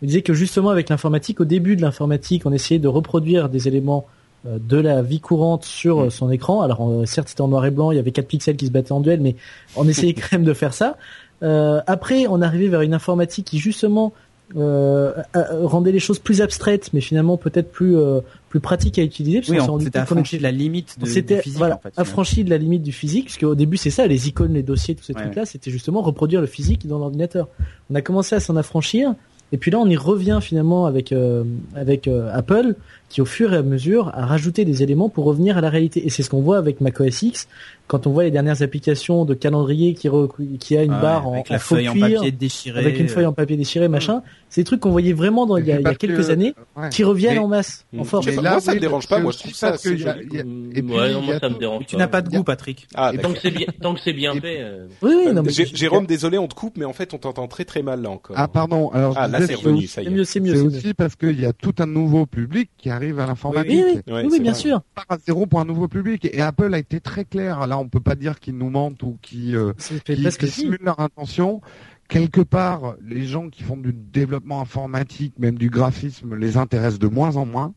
Il 0.00 0.08
disait 0.08 0.22
que 0.22 0.32
justement 0.32 0.70
avec 0.70 0.88
l'informatique, 0.88 1.38
au 1.38 1.44
début 1.44 1.76
de 1.76 1.82
l'informatique, 1.82 2.46
on 2.46 2.52
essayait 2.52 2.80
de 2.80 2.88
reproduire 2.88 3.50
des 3.50 3.68
éléments 3.68 4.06
euh, 4.46 4.56
de 4.58 4.78
la 4.78 5.02
vie 5.02 5.20
courante 5.20 5.66
sur 5.66 6.04
euh, 6.04 6.10
son 6.10 6.30
écran. 6.30 6.62
Alors 6.62 6.90
certes 7.04 7.28
c'était 7.28 7.42
en 7.42 7.48
noir 7.48 7.66
et 7.66 7.70
blanc, 7.70 7.90
il 7.90 7.96
y 7.96 7.98
avait 7.98 8.10
quatre 8.10 8.28
pixels 8.28 8.56
qui 8.56 8.64
se 8.64 8.70
battaient 8.70 8.92
en 8.92 9.00
duel, 9.00 9.20
mais 9.20 9.36
on 9.76 9.86
essayait 9.86 10.14
quand 10.14 10.32
même 10.32 10.44
de 10.44 10.54
faire 10.54 10.72
ça. 10.72 10.96
Euh, 11.42 11.82
après, 11.86 12.26
on 12.26 12.40
arrivé 12.40 12.68
vers 12.68 12.80
une 12.80 12.94
informatique 12.94 13.46
qui 13.46 13.58
justement 13.58 14.14
euh, 14.54 15.12
euh, 15.34 15.66
rendait 15.66 15.90
les 15.90 15.98
choses 15.98 16.20
plus 16.20 16.40
abstraites, 16.40 16.90
mais 16.92 17.00
finalement 17.00 17.36
peut-être 17.36 17.70
plus 17.72 17.96
euh, 17.96 18.20
plus 18.48 18.60
pratiques 18.60 18.98
à 18.98 19.02
utiliser. 19.02 19.40
parce 19.40 19.50
Oui, 19.50 19.58
on 19.60 19.80
s'était 19.80 19.98
affranchi 19.98 20.38
de 20.38 20.42
la 20.44 20.52
limite 20.52 21.00
de, 21.00 21.06
physique, 21.06 21.56
voilà, 21.56 21.76
en 21.76 21.78
fait, 21.78 21.92
affranchi 21.96 22.44
de 22.44 22.50
la 22.50 22.58
limite 22.58 22.82
du 22.82 22.92
physique, 22.92 23.26
parce 23.26 23.38
qu'au 23.38 23.56
début 23.56 23.76
c'est 23.76 23.90
ça, 23.90 24.06
les 24.06 24.28
icônes, 24.28 24.52
les 24.52 24.62
dossiers, 24.62 24.94
tous 24.94 25.02
ces 25.02 25.14
Ouais. 25.14 25.22
trucs-là, 25.22 25.46
c'était 25.46 25.70
justement 25.72 26.00
reproduire 26.00 26.40
le 26.40 26.46
physique 26.46 26.86
dans 26.86 26.98
l'ordinateur. 26.98 27.48
On 27.90 27.94
a 27.96 28.02
commencé 28.02 28.36
à 28.36 28.40
s'en 28.40 28.54
affranchir, 28.54 29.14
et 29.50 29.56
puis 29.56 29.72
là 29.72 29.78
on 29.78 29.86
y 29.88 29.96
revient 29.96 30.38
finalement 30.40 30.86
avec 30.86 31.10
euh, 31.10 31.42
avec 31.74 32.06
euh, 32.06 32.30
Apple, 32.32 32.76
qui 33.08 33.20
au 33.20 33.24
fur 33.24 33.52
et 33.52 33.56
à 33.56 33.62
mesure 33.62 34.08
a 34.14 34.26
rajouté 34.26 34.64
des 34.64 34.82
éléments 34.82 35.08
pour 35.08 35.24
revenir 35.24 35.56
à 35.56 35.60
la 35.60 35.70
réalité. 35.70 36.06
Et 36.06 36.10
c'est 36.10 36.22
ce 36.22 36.30
qu'on 36.30 36.40
voit 36.42 36.58
avec 36.58 36.80
macOS 36.80 37.22
X, 37.22 37.46
quand 37.86 38.08
on 38.08 38.10
voit 38.10 38.24
les 38.24 38.32
dernières 38.32 38.62
applications 38.62 39.24
de 39.24 39.32
calendrier 39.34 39.94
qui 39.94 40.08
re- 40.08 40.28
qui 40.58 40.76
a 40.76 40.82
une 40.82 40.90
Ah 40.90 40.96
ouais, 40.96 41.02
barre 41.02 41.28
en, 41.28 41.32
avec 41.34 41.50
en 41.50 41.54
la 41.54 41.58
faux 41.60 41.76
feuille 41.76 41.88
en 41.88 41.92
cuir, 41.92 42.16
papier 42.16 42.32
déchirée. 42.32 42.80
avec 42.80 42.98
une 42.98 43.08
feuille 43.08 43.26
en 43.26 43.32
papier 43.32 43.56
déchiré, 43.56 43.86
machin. 43.88 44.22
C'est 44.48 44.62
des 44.62 44.64
trucs 44.64 44.80
qu'on 44.80 44.90
voyait 44.90 45.12
vraiment 45.12 45.46
dans, 45.46 45.56
il 45.56 45.66
y 45.66 45.70
a, 45.70 45.74
il 45.74 45.78
y 45.78 45.80
a 45.80 45.82
Parce 45.84 45.96
que- 45.98 46.06
quelques 46.08 46.30
années, 46.30 46.54
ouais. 46.76 46.88
qui 46.88 47.04
reviennent 47.04 47.34
Mais- 47.34 47.38
en 47.40 47.48
masse, 47.48 47.84
en 47.96 48.02
force. 48.04 48.26
Pas, 48.26 48.42
moi, 48.42 48.60
ça 48.60 48.74
me 48.74 48.80
dérange 48.80 49.06
pas, 49.06 49.16
c'est 49.16 49.22
moi, 49.22 49.32
je 49.32 49.38
trouve 49.38 49.54
ça 49.54 49.70
parce 49.70 49.86
assez 49.86 49.94
a- 49.94 50.14
joli. 50.14 50.26
il 50.30 50.34
y 50.36 50.38
a- 50.38 50.42
et 50.78 50.82
puis, 50.82 50.92
ouais, 50.94 51.12
non, 51.12 51.20
il 51.20 51.22
y 51.24 51.26
moi 51.26 51.34
a 51.36 51.38
ça 51.40 51.48
me 51.48 51.58
dérange 51.58 51.86
Tu 51.86 51.96
n'as 51.96 52.08
pas 52.08 52.22
de 52.22 52.28
Il 52.28 52.32
y 52.32 52.36
a- 52.36 52.38
goût, 52.38 52.44
Patrick. 52.44 52.88
Ah, 52.96 53.12
Et 53.14 53.18
tant 53.18 53.32
que 53.32 53.38
c'est 53.40 53.50
bien, 53.52 53.66
tant 53.80 53.94
que 53.94 54.00
c'est 54.00 54.12
bien 54.12 54.34
fait. 54.34 54.58
euh, 54.62 54.86
Oui, 55.02 55.12
oui, 55.26 55.32
non, 55.32 55.42
mais 55.44 55.50
Gé- 55.52 55.74
Jérôme, 55.76 56.06
désolé, 56.06 56.38
on 56.38 56.48
te 56.48 56.54
coupe, 56.54 56.76
mais 56.78 56.84
en 56.84 56.92
fait, 56.92 57.14
on 57.14 57.18
t'entend 57.18 57.46
très 57.46 57.64
très 57.64 57.82
mal 57.82 58.02
là 58.02 58.10
encore. 58.10 58.34
Ah 58.38 58.48
pardon. 58.48 58.88
Alors 58.90 59.14
Ah, 59.16 59.28
là, 59.28 59.46
c'est 59.46 59.54
revenu, 59.54 59.86
ça 59.86 60.02
y 60.02 60.06
c'est 60.06 60.10
est. 60.10 60.14
mieux, 60.14 60.24
c'est 60.24 60.40
mieux. 60.40 60.50
C'est 60.52 60.56
c'est 60.58 60.64
mieux. 60.64 60.76
aussi 60.76 60.94
parce 60.94 61.14
qu'il 61.14 61.40
y 61.40 61.46
a 61.46 61.52
tout 61.52 61.74
un 61.78 61.86
nouveau 61.86 62.26
public 62.26 62.70
qui 62.78 62.90
arrive 62.96 63.20
à 63.20 63.26
l'informatique. 63.26 63.72
Oui, 63.72 64.02
oui, 64.06 64.12
Ouais, 64.12 64.22
oui, 64.24 64.28
c'est 64.30 64.36
oui, 64.36 64.40
bien 64.40 64.52
vrai. 64.52 64.60
sûr. 64.60 64.82
part 64.94 65.06
à 65.08 65.18
zéro 65.18 65.46
pour 65.46 65.60
un 65.60 65.64
nouveau 65.64 65.86
public. 65.88 66.24
Et 66.24 66.40
Apple 66.40 66.74
a 66.74 66.78
été 66.78 67.00
très 67.00 67.24
clair. 67.24 67.66
Là, 67.66 67.78
on 67.78 67.88
peut 67.88 68.00
pas 68.00 68.14
dire 68.16 68.40
qu'ils 68.40 68.56
nous 68.58 68.70
mentent 68.70 69.02
ou 69.04 69.18
qu'ils 69.22 69.56
euh, 69.56 69.72
simulent 69.78 70.78
leur 70.82 70.98
intention. 71.00 71.60
Quelque 72.08 72.40
part, 72.40 72.94
les 73.04 73.26
gens 73.26 73.48
qui 73.48 73.62
font 73.64 73.76
du 73.76 73.92
développement 73.92 74.60
informatique, 74.60 75.34
même 75.38 75.58
du 75.58 75.70
graphisme, 75.70 76.36
les 76.36 76.56
intéressent 76.56 77.00
de 77.00 77.08
moins 77.08 77.36
en 77.36 77.46
moins. 77.46 77.74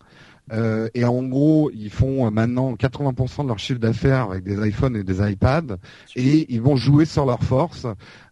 Euh, 0.51 0.89
et 0.93 1.05
en 1.05 1.23
gros, 1.23 1.69
ils 1.73 1.89
font 1.89 2.25
euh, 2.25 2.29
maintenant 2.29 2.73
80% 2.73 3.43
de 3.43 3.47
leur 3.47 3.59
chiffre 3.59 3.79
d'affaires 3.79 4.31
avec 4.31 4.43
des 4.43 4.67
iPhones 4.67 4.95
et 4.95 5.03
des 5.03 5.21
iPads, 5.21 5.77
et 6.15 6.51
ils 6.53 6.61
vont 6.61 6.75
jouer 6.75 7.05
sur 7.05 7.25
leur 7.25 7.43
force. 7.43 7.85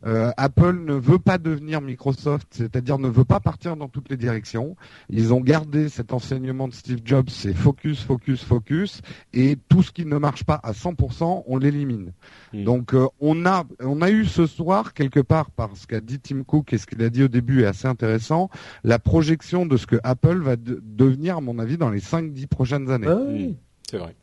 Euh, 0.05 0.31
Apple 0.37 0.79
ne 0.85 0.93
veut 0.93 1.19
pas 1.19 1.37
devenir 1.37 1.81
Microsoft, 1.81 2.47
c'est-à-dire 2.51 2.97
ne 2.97 3.09
veut 3.09 3.25
pas 3.25 3.39
partir 3.39 3.75
dans 3.75 3.87
toutes 3.87 4.09
les 4.09 4.17
directions. 4.17 4.75
Ils 5.09 5.33
ont 5.33 5.41
gardé 5.41 5.89
cet 5.89 6.13
enseignement 6.13 6.67
de 6.67 6.73
Steve 6.73 7.01
Jobs, 7.03 7.29
c'est 7.29 7.53
focus, 7.53 8.01
focus, 8.01 8.43
focus, 8.43 9.01
et 9.33 9.57
tout 9.69 9.83
ce 9.83 9.91
qui 9.91 10.05
ne 10.05 10.17
marche 10.17 10.43
pas 10.43 10.59
à 10.63 10.71
100%, 10.71 11.43
on 11.45 11.57
l'élimine. 11.57 12.13
Mm. 12.53 12.63
Donc 12.63 12.93
euh, 12.93 13.07
on 13.19 13.45
a 13.45 13.65
on 13.81 14.01
a 14.01 14.09
eu 14.09 14.25
ce 14.25 14.45
soir 14.47 14.93
quelque 14.93 15.19
part 15.19 15.51
parce 15.51 15.85
qu'a 15.85 15.99
dit 15.99 16.19
Tim 16.19 16.43
Cook 16.43 16.71
et 16.73 16.77
ce 16.77 16.85
qu'il 16.85 17.01
a 17.03 17.09
dit 17.09 17.23
au 17.23 17.27
début 17.27 17.63
est 17.63 17.67
assez 17.67 17.87
intéressant, 17.87 18.49
la 18.83 18.99
projection 18.99 19.65
de 19.65 19.75
ce 19.77 19.85
que 19.85 19.97
Apple 20.03 20.37
va 20.39 20.55
de- 20.55 20.81
devenir 20.83 21.37
à 21.37 21.41
mon 21.41 21.59
avis 21.59 21.77
dans 21.77 21.89
les 21.89 21.99
5-10 21.99 22.47
prochaines 22.47 22.89
années. 22.89 23.07
Ouais, 23.07 23.13
ouais. 23.13 23.39
Mm. 23.49 23.55
C'est 23.89 23.97
vrai. 23.97 24.15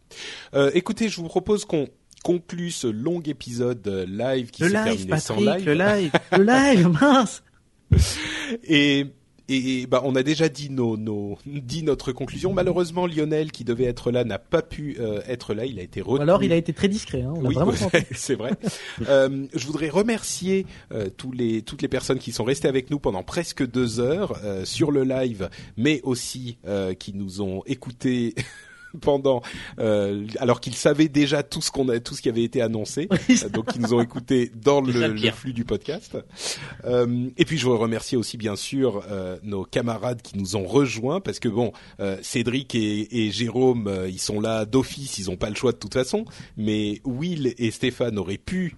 Euh, 0.54 0.70
écoutez, 0.74 1.08
je 1.08 1.16
vous 1.20 1.28
propose 1.28 1.64
qu'on 1.64 1.88
conclue 2.22 2.70
ce 2.70 2.86
long 2.86 3.20
épisode 3.20 3.86
euh, 3.86 4.06
live 4.06 4.50
qui 4.50 4.62
Le 4.62 4.70
s'est 4.70 4.84
live, 4.84 4.96
terminé 5.06 5.18
sans 5.20 5.34
Patrick, 5.34 5.66
live. 5.66 5.66
le 5.66 5.74
live. 5.74 6.12
Le 6.38 6.44
live, 6.44 6.88
mince. 7.00 7.42
Et 8.64 9.06
et 9.48 9.86
bah 9.86 10.00
on 10.04 10.16
a 10.16 10.22
déjà 10.22 10.48
dit 10.48 10.70
nos, 10.70 10.96
nos 10.96 11.38
dit 11.46 11.82
notre 11.82 12.12
conclusion. 12.12 12.52
Malheureusement, 12.52 13.06
Lionel 13.06 13.52
qui 13.52 13.64
devait 13.64 13.84
être 13.84 14.10
là 14.10 14.24
n'a 14.24 14.38
pas 14.38 14.62
pu 14.62 14.96
euh, 15.00 15.20
être 15.26 15.54
là. 15.54 15.66
Il 15.66 15.78
a 15.78 15.82
été 15.82 16.00
retenu. 16.00 16.22
alors 16.22 16.42
il 16.42 16.52
a 16.52 16.56
été 16.56 16.72
très 16.72 16.88
discret. 16.88 17.22
Hein. 17.22 17.34
On 17.36 17.44
Oui, 17.44 17.56
c'est 18.12 18.34
vrai. 18.34 18.52
Euh, 19.08 19.46
je 19.54 19.66
voudrais 19.66 19.90
remercier 19.90 20.66
euh, 20.92 21.08
tous 21.14 21.32
les 21.32 21.62
toutes 21.62 21.82
les 21.82 21.88
personnes 21.88 22.18
qui 22.18 22.32
sont 22.32 22.44
restées 22.44 22.68
avec 22.68 22.90
nous 22.90 22.98
pendant 22.98 23.22
presque 23.22 23.66
deux 23.66 24.00
heures 24.00 24.38
euh, 24.44 24.64
sur 24.64 24.90
le 24.90 25.04
live, 25.04 25.50
mais 25.76 26.00
aussi 26.04 26.58
euh, 26.66 26.94
qui 26.94 27.12
nous 27.12 27.42
ont 27.42 27.62
écoutés 27.66 28.34
pendant 29.00 29.42
euh, 29.78 30.26
alors 30.38 30.60
qu'ils 30.60 30.74
savaient 30.74 31.08
déjà 31.08 31.42
tout 31.42 31.60
ce 31.60 31.70
qu'on 31.70 31.88
a 31.88 32.00
tout 32.00 32.14
ce 32.14 32.22
qui 32.22 32.28
avait 32.28 32.42
été 32.44 32.60
annoncé 32.62 33.08
Euh, 33.44 33.48
donc 33.48 33.72
qui 33.72 33.80
nous 33.80 33.94
ont 33.94 34.00
écoutés 34.00 34.50
dans 34.54 34.80
le, 34.80 34.92
flux 35.32 35.52
du 35.52 35.64
podcast 35.64 36.16
Euh, 36.84 37.28
et 37.36 37.44
puis 37.44 37.58
je 37.58 37.66
veux 37.66 37.74
remercier 37.74 38.16
aussi 38.18 38.36
bien 38.36 38.54
sûr 38.54 39.02
euh, 39.10 39.36
nos 39.42 39.64
camarades 39.64 40.22
qui 40.22 40.38
nous 40.38 40.56
ont 40.56 40.66
rejoints 40.66 41.20
parce 41.20 41.38
que 41.38 41.48
bon 41.48 41.72
Cédric 42.22 42.74
et, 42.74 43.24
et 43.26 43.30
Jérôme 43.30 43.90
ils 44.08 44.20
sont 44.20 44.40
là 44.40 44.64
d'office 44.66 45.18
ils 45.18 45.30
ont 45.30 45.36
pas 45.36 45.48
le 45.48 45.56
choix 45.56 45.72
de 45.72 45.78
toute 45.78 45.94
façon 45.94 46.24
mais 46.56 47.00
Will 47.04 47.54
et 47.58 47.70
Stéphane 47.70 48.18
auraient 48.18 48.38
pu 48.38 48.76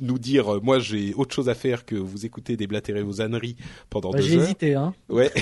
nous 0.00 0.18
dire 0.18 0.62
moi 0.62 0.78
j'ai 0.78 1.14
autre 1.14 1.34
chose 1.34 1.48
à 1.48 1.54
faire 1.54 1.84
que 1.84 1.96
vous 1.96 2.26
écouter 2.26 2.56
déblatérer 2.56 3.02
vos 3.02 3.20
âneries 3.20 3.56
pendant 3.90 4.10
Bah, 4.10 4.18
deux 4.18 4.24
J'ai 4.24 4.36
heures 4.36 4.44
hésité. 4.44 4.74
Hein. 4.74 4.94
Ouais. 5.08 5.32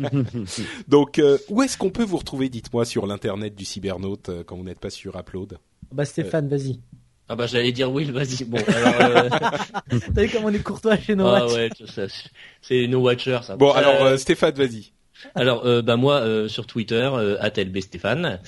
Donc, 0.88 1.20
où 1.48 1.62
est-ce 1.62 1.76
qu'on 1.76 1.90
peut 1.90 2.04
vous 2.04 2.16
retrouver 2.18 2.48
Dites-moi 2.48 2.84
sur 2.84 3.06
l'internet? 3.06 3.33
Du 3.36 3.64
cybernaute 3.64 4.28
euh, 4.28 4.44
quand 4.44 4.56
vous 4.56 4.64
n'êtes 4.64 4.80
pas 4.80 4.90
sur 4.90 5.16
Upload. 5.18 5.58
Bah 5.92 6.04
Stéphane, 6.04 6.48
vas-y. 6.48 6.80
Ah 7.28 7.36
bah 7.36 7.46
j'allais 7.46 7.72
dire 7.72 7.90
Will, 7.90 8.12
vas-y. 8.12 8.44
Bon, 8.44 8.58
alors, 8.68 8.94
euh, 9.00 9.28
T'as 10.14 10.22
vu 10.24 10.28
comme 10.30 10.44
on 10.44 10.52
est 10.52 10.58
courtois 10.62 10.96
chez 10.98 11.14
nos 11.16 11.26
ah 11.26 11.46
ouais, 11.46 11.70
c'est 12.60 12.86
nos 12.86 13.00
watchers. 13.00 13.40
Ça. 13.42 13.56
Bon, 13.56 13.70
Euh, 13.70 13.78
alors 13.78 14.02
euh, 14.04 14.16
Stéphane, 14.16 14.54
vas-y. 14.54 14.92
Alors, 15.34 15.64
euh, 15.64 15.80
bah 15.80 15.96
moi 15.96 16.16
euh, 16.16 16.48
sur 16.48 16.66
Twitter, 16.66 17.08
euh, 17.14 17.38
@lbstéphane. 17.56 18.40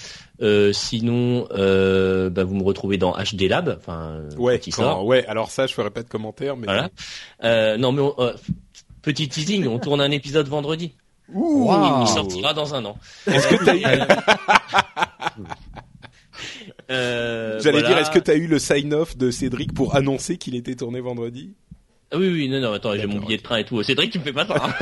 Euh, 0.43 0.73
sinon, 0.75 1.47
euh, 1.53 2.29
bah, 2.29 2.45
vous 2.45 2.55
me 2.55 2.63
retrouvez 2.65 2.99
dans 2.99 3.13
HD 3.17 3.49
Lab, 3.49 3.77
enfin 3.79 4.19
euh, 4.21 4.37
Ouais, 4.37 4.59
qui 4.59 4.71
quand- 4.73 4.83
sort. 4.83 5.07
ouais. 5.07 5.25
Alors 5.27 5.51
ça, 5.51 5.67
je 5.67 5.73
ferai 5.73 5.89
pas 5.91 6.03
de 6.03 6.09
commentaires, 6.09 6.57
mais 6.57 6.67
Voilà. 6.67 6.91
Euh, 7.45 7.79
non 7.79 7.93
mais 7.93 8.03
on- 8.03 8.15
euh, 8.19 8.35
petit 9.01 9.27
teasing, 9.29 9.67
on 9.69 9.79
tourne 9.79 10.03
un 10.03 10.11
épisode 10.11 10.49
vendredi. 10.49 10.95
Ouh. 11.33 11.71
Il 12.03 12.09
sortira 12.09 12.55
dans 12.55 12.75
un 12.75 12.85
an. 12.85 12.99
Est-ce 13.27 13.49
que 13.49 13.65
t'as 13.65 13.77
eu... 13.77 13.83
Euh, 16.89 17.59
J'allais 17.61 17.81
voilà. 17.81 17.89
dire, 17.95 17.99
est-ce 17.99 18.11
que 18.13 18.19
t'as 18.21 18.37
eu 18.37 18.47
le 18.47 18.59
sign-off 18.61 19.17
de 19.17 19.33
Cédric 19.33 19.73
pour 19.75 19.97
annoncer 19.97 20.37
qu'il 20.37 20.55
était 20.55 20.77
tourné 20.77 21.01
vendredi? 21.01 21.55
Ah 22.13 22.19
oui 22.19 22.29
oui 22.31 22.49
non 22.49 22.61
non 22.61 22.73
attends 22.73 22.95
j'ai 22.95 23.07
mon 23.07 23.19
billet 23.19 23.39
de 23.39 23.43
train 23.43 23.57
et 23.57 23.65
tout. 23.65 23.83
Cédric 23.83 24.13
tu 24.13 24.21
me 24.21 24.25
fais 24.25 24.33
pas 24.33 24.47
ça. 24.47 24.55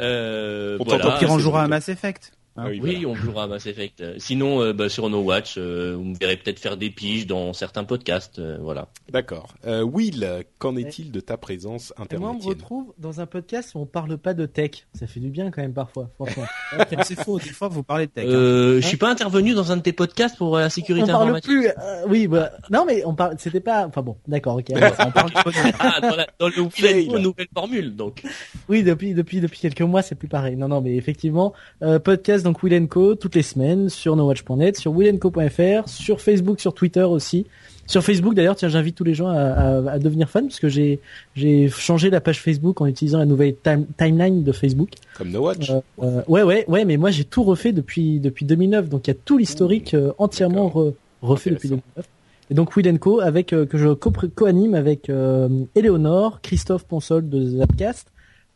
euh, 0.00 0.76
On 0.80 0.84
voilà. 0.84 1.04
t'entend 1.04 1.18
Qui 1.18 1.56
à 1.56 1.68
Mass 1.68 1.88
Effect. 1.88 2.32
Ah 2.56 2.66
oui, 2.68 2.80
Oui, 2.82 2.92
voilà. 3.04 3.08
on 3.08 3.14
jouera 3.14 3.44
à 3.44 3.46
Mass 3.46 3.66
Effect. 3.66 4.00
Euh, 4.02 4.14
Sinon, 4.18 4.60
euh, 4.60 4.72
bah, 4.72 4.88
sur 4.88 5.08
No 5.08 5.20
Watch, 5.22 5.54
euh, 5.56 5.94
vous 5.96 6.04
me 6.04 6.14
verrez 6.18 6.36
peut-être 6.36 6.58
faire 6.58 6.76
des 6.76 6.90
piges 6.90 7.26
dans 7.26 7.52
certains 7.54 7.84
podcasts. 7.84 8.38
euh, 8.38 8.58
voilà. 8.60 8.88
D'accord. 9.10 9.54
Euh, 9.66 9.82
Will, 9.82 10.44
qu'en 10.58 10.76
est-il 10.76 11.12
de 11.12 11.20
ta 11.20 11.36
présence 11.38 11.94
Et 12.10 12.16
moi, 12.18 12.30
on 12.30 12.34
me 12.38 12.42
retrouve 12.44 12.92
dans 12.98 13.20
un 13.20 13.26
podcast 13.26 13.74
où 13.74 13.78
on 13.78 13.86
parle 13.86 14.18
pas 14.18 14.34
de 14.34 14.44
tech. 14.46 14.86
Ça 14.94 15.06
fait 15.06 15.20
du 15.20 15.30
bien 15.30 15.50
quand 15.50 15.62
même 15.62 15.72
parfois, 15.72 16.10
franchement. 16.16 16.44
C'est 17.04 17.18
faux, 17.22 17.38
des 17.38 17.44
fois 17.50 17.68
vous 17.68 17.82
parlez 17.82 18.06
de 18.06 18.12
tech. 18.12 18.24
hein. 18.26 18.28
Euh, 18.28 18.80
je 18.80 18.86
suis 18.86 18.96
pas 18.98 19.10
intervenu 19.10 19.54
dans 19.54 19.72
un 19.72 19.78
de 19.78 19.82
tes 19.82 19.92
podcasts 19.92 20.36
pour 20.36 20.58
la 20.58 20.66
on 20.66 20.68
sécurité 20.68 21.06
parle 21.10 21.22
informatique. 21.22 21.50
plus. 21.50 21.68
euh, 21.68 22.04
oui, 22.08 22.26
bah, 22.26 22.50
non 22.70 22.84
mais 22.86 23.02
on 23.06 23.14
parle. 23.14 23.36
C'était 23.38 23.60
pas. 23.60 23.86
Enfin 23.86 24.02
bon, 24.02 24.16
d'accord, 24.28 24.56
ok. 24.56 24.66
On 25.06 25.10
parle 25.10 25.30
du 25.30 25.42
podcast. 25.42 25.74
Ah, 25.80 26.00
dans, 26.02 26.16
la, 26.16 26.26
dans 26.38 26.48
le. 26.48 26.62
Will 26.62 27.22
nouvelle 27.22 27.48
formule, 27.54 27.96
donc. 27.96 28.22
Oui, 28.68 28.82
depuis 28.82 29.14
depuis 29.14 29.40
depuis 29.40 29.58
quelques 29.60 29.80
mois, 29.82 30.02
c'est 30.02 30.14
plus 30.14 30.28
pareil. 30.28 30.56
Non, 30.56 30.68
non, 30.68 30.80
mais 30.80 30.94
effectivement, 30.96 31.52
euh, 31.82 31.98
podcast 32.42 32.44
donc 32.44 32.62
Will 32.62 32.88
Co 32.88 33.14
toutes 33.14 33.34
les 33.34 33.42
semaines 33.42 33.88
sur 33.88 34.16
nowatch.net, 34.16 34.76
sur 34.76 34.92
willenco.fr, 34.92 35.88
sur 35.88 36.20
Facebook, 36.20 36.60
sur 36.60 36.74
Twitter 36.74 37.02
aussi. 37.02 37.46
Sur 37.86 38.02
Facebook 38.02 38.34
d'ailleurs, 38.34 38.56
tiens, 38.56 38.68
j'invite 38.68 38.94
tous 38.94 39.04
les 39.04 39.14
gens 39.14 39.28
à, 39.28 39.38
à, 39.40 39.90
à 39.92 39.98
devenir 39.98 40.28
fans 40.30 40.42
parce 40.42 40.60
que 40.60 40.68
j'ai 40.68 41.00
j'ai 41.34 41.68
changé 41.68 42.10
la 42.10 42.20
page 42.20 42.40
Facebook 42.40 42.80
en 42.80 42.86
utilisant 42.86 43.18
la 43.18 43.26
nouvelle 43.26 43.54
time- 43.62 43.86
timeline 43.98 44.44
de 44.44 44.52
Facebook. 44.52 44.90
Comme 45.18 45.30
No 45.30 45.40
Watch 45.42 45.70
Euh, 45.70 45.80
euh, 46.02 46.22
ouais, 46.28 46.42
ouais, 46.42 46.64
ouais, 46.68 46.84
mais 46.84 46.96
moi 46.96 47.10
j'ai 47.10 47.24
tout 47.24 47.42
refait 47.42 47.72
depuis 47.72 48.20
depuis 48.20 48.44
2009, 48.44 48.88
donc 48.88 49.06
il 49.06 49.10
y 49.10 49.14
a 49.14 49.16
tout 49.24 49.36
l'historique 49.36 49.94
euh, 49.94 50.12
entièrement 50.18 50.68
re- 50.68 50.94
refait 51.22 51.50
depuis 51.50 51.68
Intéressant. 51.68 51.82
2009. 51.96 52.08
Et 52.50 52.54
donc 52.54 52.76
Will 52.76 52.98
Co 52.98 53.20
avec 53.20 53.52
euh, 53.52 53.66
que 53.66 53.78
je 53.78 53.88
co- 53.88 54.12
co-anime 54.34 54.74
avec 54.74 55.10
euh, 55.10 55.48
Éléonore, 55.74 56.40
Christophe 56.40 56.84
Ponsol 56.84 57.28
de 57.28 57.44
Zapcast, 57.58 58.08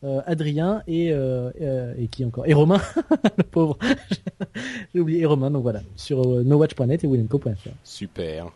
euh, 0.06 0.20
Adrien 0.26 0.82
et 0.86 1.12
euh, 1.12 1.50
euh, 1.60 1.92
et 1.98 2.06
qui 2.08 2.24
encore? 2.24 2.46
Et 2.46 2.54
Romain, 2.54 2.80
le 3.36 3.42
pauvre. 3.42 3.76
J'ai 4.94 5.00
oublié 5.00 5.20
et 5.22 5.26
Romain. 5.26 5.50
Donc 5.50 5.62
voilà 5.62 5.80
sur 5.96 6.22
euh, 6.22 6.42
nowatch.net 6.44 7.04
et 7.04 7.06
willenco.fr. 7.06 7.68
Super. 7.84 8.46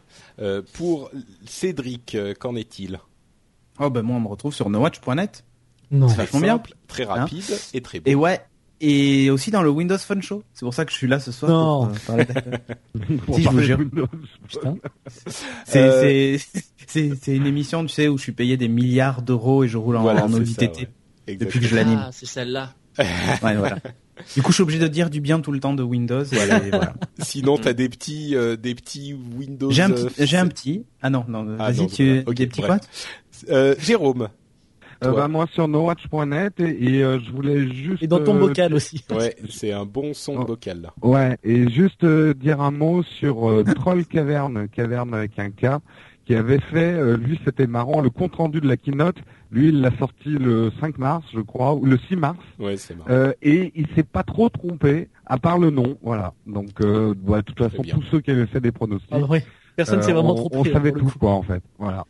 Euh, 0.41 0.63
pour 0.75 1.11
Cédric, 1.47 2.15
euh, 2.15 2.33
qu'en 2.39 2.55
est-il? 2.57 2.99
Oh 3.79 3.91
bah 3.91 4.03
moi 4.03 4.17
on 4.17 4.21
me 4.21 4.29
retrouve 4.29 4.55
sur 4.55 4.71
nowatch.net. 4.71 5.45
Non. 5.91 6.09
C'est 6.09 6.17
vachement 6.17 6.41
bien. 6.41 6.63
Très 6.87 7.05
rapide 7.05 7.43
et 7.75 7.81
très 7.81 8.01
beau. 8.01 8.09
Et 8.11 8.15
ouais. 8.15 8.41
Et 8.83 9.29
aussi 9.29 9.51
dans 9.51 9.63
le 9.63 9.69
Windows 9.69 9.99
Phone 9.99 10.23
Show. 10.23 10.43
C'est 10.55 10.65
pour 10.65 10.73
ça 10.73 10.87
que 10.87 10.91
je 10.93 10.97
suis 10.97 11.07
là 11.07 11.21
ce 11.21 11.33
soir. 11.33 11.51
Non. 11.51 11.87
pour, 11.89 12.15
euh, 12.15 12.25
parler 12.25 12.25
de- 12.25 13.17
Pour 13.27 13.35
Si, 13.35 13.43
je 13.43 13.49
vous 13.51 13.61
jure. 13.61 13.79
C'est 15.67 15.79
Euh, 15.79 16.39
c'est 16.39 16.63
c'est 16.87 17.11
c'est 17.21 17.37
une 17.37 17.47
émission 17.47 17.83
tu 17.83 17.89
sais 17.91 18.09
où 18.09 18.17
je 18.17 18.23
suis 18.23 18.33
payé 18.33 18.57
des 18.57 18.69
milliards 18.69 19.21
d'euros 19.23 19.65
et 19.65 19.69
je 19.69 19.77
roule 19.77 19.97
en, 19.97 20.03
Voilà, 20.03 20.25
en 20.25 20.29
c'est 20.29 20.35
Audi 20.37 20.55
ça, 20.55 20.67
TT 20.67 20.89
depuis 21.29 21.61
que 21.61 21.67
je 21.67 21.75
l'anime. 21.77 22.01
Ah, 22.03 22.11
c'est 22.13 22.27
celle-là. 22.27 22.75
Ouais, 22.99 23.57
voilà. 23.57 23.79
Du 24.35 24.43
coup, 24.43 24.51
je 24.51 24.57
suis 24.57 24.63
obligé 24.63 24.79
de 24.79 24.89
dire 24.89 25.09
du 25.09 25.21
bien 25.23 25.41
tout 25.41 25.53
le 25.53 25.61
temps 25.61 25.73
de 25.73 25.83
Windows. 25.83 26.25
et 26.25 26.37
voilà. 26.37 26.93
Sinon, 27.21 27.57
t'as 27.57 27.73
des 27.73 27.89
petits, 27.89 28.37
euh, 28.37 28.57
des 28.57 28.75
petits 28.75 29.15
Windows. 29.15 29.71
J'ai 29.71 29.83
un 29.83 29.91
euh, 29.93 30.07
petit, 30.07 30.27
j'ai 30.27 30.37
un 30.37 30.49
petit. 30.49 30.85
Ah 31.01 31.09
non, 31.09 31.25
non, 31.29 31.57
Ah, 31.59 31.71
vas-y, 31.71 31.87
tu, 31.87 32.07
voilà. 32.07 32.23
Ok, 32.27 32.35
des 32.35 32.47
petits 32.49 32.61
bref. 32.61 32.81
quoi 32.81 33.55
Euh, 33.55 33.75
Jérôme. 33.79 34.29
Euh, 35.03 35.13
bah, 35.13 35.29
moi 35.29 35.47
sur 35.55 35.67
nowatch.net 35.67 36.61
et, 36.61 36.97
et, 36.97 37.03
euh, 37.03 37.19
je 37.25 37.31
voulais 37.33 37.73
juste 37.73 38.03
Et 38.03 38.07
dans 38.07 38.23
ton 38.23 38.37
euh, 38.37 38.41
bocal 38.41 38.75
aussi. 38.75 39.03
Ouais, 39.11 39.35
c'est 39.49 39.73
un 39.73 39.87
bon 39.87 40.13
son 40.13 40.37
Oh. 40.41 40.45
vocal 40.45 40.83
là. 40.83 40.93
Ouais, 41.01 41.39
et 41.43 41.71
juste 41.71 42.05
euh, 42.05 42.35
dire 42.35 42.61
un 42.61 42.71
mot 42.71 43.03
sur 43.03 43.49
euh, 43.51 43.65
Troll 43.77 44.05
Caverne, 44.05 44.69
Caverne 44.69 45.15
avec 45.15 45.39
un 45.39 45.49
K, 45.51 45.81
qui 46.27 46.35
avait 46.35 46.61
fait, 46.61 46.93
euh, 46.93 47.17
lui 47.17 47.41
c'était 47.47 47.67
marrant, 47.67 48.03
le 48.03 48.11
compte 48.11 48.35
rendu 48.35 48.61
de 48.61 48.69
la 48.69 48.77
keynote, 48.77 49.17
lui 49.51 49.69
il 49.69 49.81
l'a 49.81 49.97
sorti 49.99 50.29
le 50.31 50.71
5 50.81 50.99
mars 50.99 51.25
je 51.35 51.41
crois, 51.41 51.75
ou 51.75 51.85
le 51.85 51.99
6 52.09 52.17
mars, 52.17 52.39
Ouais, 52.59 52.77
c'est 52.77 52.95
marrant. 52.97 53.11
euh, 53.11 53.33
et 53.43 53.73
il 53.75 53.87
s'est 53.95 54.03
pas 54.05 54.23
trop 54.23 54.49
trompé, 54.49 55.09
à 55.27 55.39
part 55.39 55.59
le 55.59 55.71
nom, 55.71 55.99
voilà. 56.03 56.35
Donc 56.47 56.81
euh, 56.81 57.15
bah, 57.17 57.39
de 57.39 57.43
toute 57.43 57.59
façon 57.59 57.83
tous 57.83 58.03
ceux 58.11 58.21
qui 58.21 58.31
avaient 58.31 58.47
fait 58.47 58.61
des 58.61 58.73
pronostics, 58.73 59.09
Ah, 59.13 59.19
oui. 59.29 59.41
Personne 59.77 60.01
euh, 60.01 60.03
s'est 60.03 60.13
vraiment 60.13 60.33
on, 60.33 60.49
trompé. 60.49 60.57
on 60.59 60.65
hein, 60.65 60.73
savait 60.73 60.93
tout 60.93 61.11
quoi 61.19 61.33
en 61.33 61.43
fait, 61.43 61.63
voilà. 61.79 62.05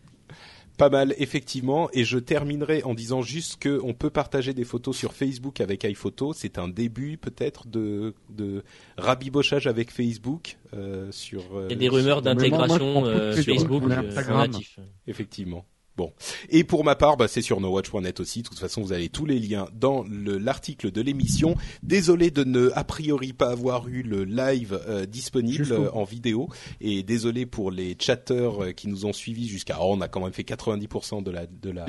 Pas 0.78 0.88
mal, 0.88 1.14
effectivement. 1.18 1.90
Et 1.92 2.04
je 2.04 2.18
terminerai 2.18 2.82
en 2.84 2.94
disant 2.94 3.20
juste 3.20 3.58
que 3.60 3.78
on 3.84 3.92
peut 3.92 4.08
partager 4.08 4.54
des 4.54 4.64
photos 4.64 4.96
sur 4.96 5.12
Facebook 5.12 5.60
avec 5.60 5.84
iPhoto. 5.84 6.32
C'est 6.32 6.56
un 6.56 6.68
début 6.68 7.18
peut-être 7.18 7.68
de, 7.68 8.14
de 8.30 8.64
rabibochage 8.96 9.66
avec 9.66 9.90
Facebook 9.90 10.56
euh, 10.72 11.12
sur. 11.12 11.42
euh, 11.54 11.66
Il 11.68 11.72
y 11.72 11.76
a 11.76 11.78
des 11.78 11.88
rumeurs 11.90 12.22
d'intégration 12.22 13.04
euh, 13.04 13.34
Facebook 13.34 13.82
photos 13.82 14.16
euh, 14.16 14.34
natif. 14.38 14.78
Effectivement. 15.06 15.66
Bon. 15.96 16.12
Et 16.48 16.64
pour 16.64 16.82
ma 16.84 16.94
part, 16.94 17.16
bah, 17.16 17.28
c'est 17.28 17.42
sur 17.42 17.60
nowatch.net 17.60 18.20
aussi. 18.20 18.42
De 18.42 18.48
toute 18.48 18.58
façon, 18.58 18.80
vous 18.80 18.92
avez 18.92 19.08
tous 19.10 19.26
les 19.26 19.38
liens 19.38 19.68
dans 19.74 20.02
le- 20.08 20.38
l'article 20.38 20.90
de 20.90 21.00
l'émission. 21.02 21.56
Désolé 21.82 22.30
de 22.30 22.42
ne, 22.44 22.70
a 22.74 22.84
priori, 22.84 23.32
pas 23.34 23.50
avoir 23.50 23.86
eu 23.88 24.02
le 24.02 24.24
live 24.24 24.80
euh, 24.88 25.04
disponible 25.04 25.66
euh, 25.72 25.90
en 25.92 26.04
vidéo. 26.04 26.48
Et 26.80 27.02
désolé 27.02 27.44
pour 27.44 27.70
les 27.70 27.96
chatteurs 28.00 28.62
euh, 28.64 28.72
qui 28.72 28.88
nous 28.88 29.04
ont 29.04 29.12
suivis 29.12 29.46
jusqu'à... 29.48 29.76
Oh, 29.80 29.90
on 29.90 30.00
a 30.00 30.08
quand 30.08 30.20
même 30.22 30.32
fait 30.32 30.42
90% 30.44 31.22
de 31.22 31.30
la... 31.30 31.46
De 31.46 31.70
la... 31.70 31.84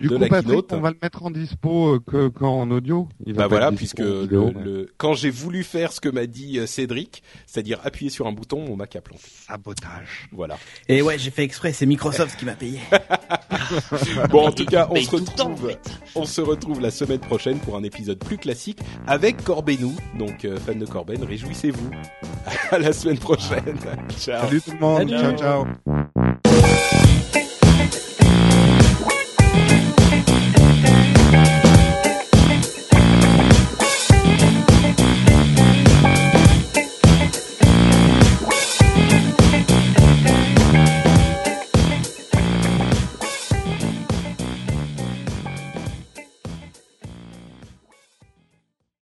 Du- 0.00 0.08
de 0.08 0.14
coup, 0.16 0.22
la 0.22 0.28
Patrick, 0.28 0.48
keynote. 0.50 0.72
on 0.72 0.80
va 0.80 0.90
le 0.90 0.96
mettre 1.02 1.24
en 1.24 1.30
dispo 1.30 1.94
euh, 1.94 2.00
que 2.06 2.28
quand 2.28 2.60
en 2.60 2.70
audio. 2.70 3.08
Il 3.26 3.34
va 3.34 3.42
Bah 3.42 3.48
voilà, 3.48 3.72
puisque 3.72 3.98
le, 3.98 4.20
vidéo, 4.22 4.52
mais- 4.54 4.62
le- 4.64 4.92
quand 4.96 5.14
j'ai 5.14 5.30
voulu 5.30 5.64
faire 5.64 5.92
ce 5.92 6.00
que 6.00 6.08
m'a 6.08 6.26
dit 6.26 6.58
euh, 6.58 6.66
Cédric, 6.66 7.22
c'est-à-dire 7.46 7.80
appuyer 7.84 8.10
sur 8.10 8.26
un 8.28 8.32
bouton, 8.32 8.64
mon 8.64 8.76
Mac 8.76 8.94
a 8.96 9.00
planté. 9.00 9.22
sabotage. 9.48 10.28
Voilà. 10.32 10.56
Et 10.88 11.02
ouais, 11.02 11.18
j'ai 11.18 11.30
fait 11.30 11.42
exprès. 11.42 11.72
C'est 11.72 11.86
Microsoft 11.86 12.38
qui 12.38 12.44
m'a 12.44 12.54
payé. 12.54 12.78
Bon, 14.30 14.46
en 14.48 14.52
tout 14.52 14.64
cas, 14.64 14.88
on 14.90 14.96
se 14.96 15.10
tout 15.10 15.16
le 15.18 15.24
temps, 15.24 15.46
en 15.46 15.54
retrouve, 15.54 15.68
fait. 15.70 15.80
on 16.14 16.24
se 16.24 16.40
retrouve 16.40 16.80
la 16.80 16.90
semaine 16.90 17.18
prochaine 17.18 17.58
pour 17.58 17.76
un 17.76 17.82
épisode 17.82 18.18
plus 18.18 18.38
classique 18.38 18.78
avec 19.06 19.42
Corbenou. 19.44 19.94
Donc, 20.18 20.44
euh, 20.44 20.58
fan 20.58 20.78
de 20.78 20.86
Corben, 20.86 21.22
réjouissez-vous. 21.22 21.90
À 22.70 22.78
la 22.78 22.92
semaine 22.92 23.18
prochaine. 23.18 23.76
Ciao. 24.18 24.42
Salut 24.46 24.60
tout 24.62 24.70
le 24.72 24.78
monde, 24.78 25.10
Salut. 25.10 25.36
ciao 25.36 25.36
ciao. 25.36 25.66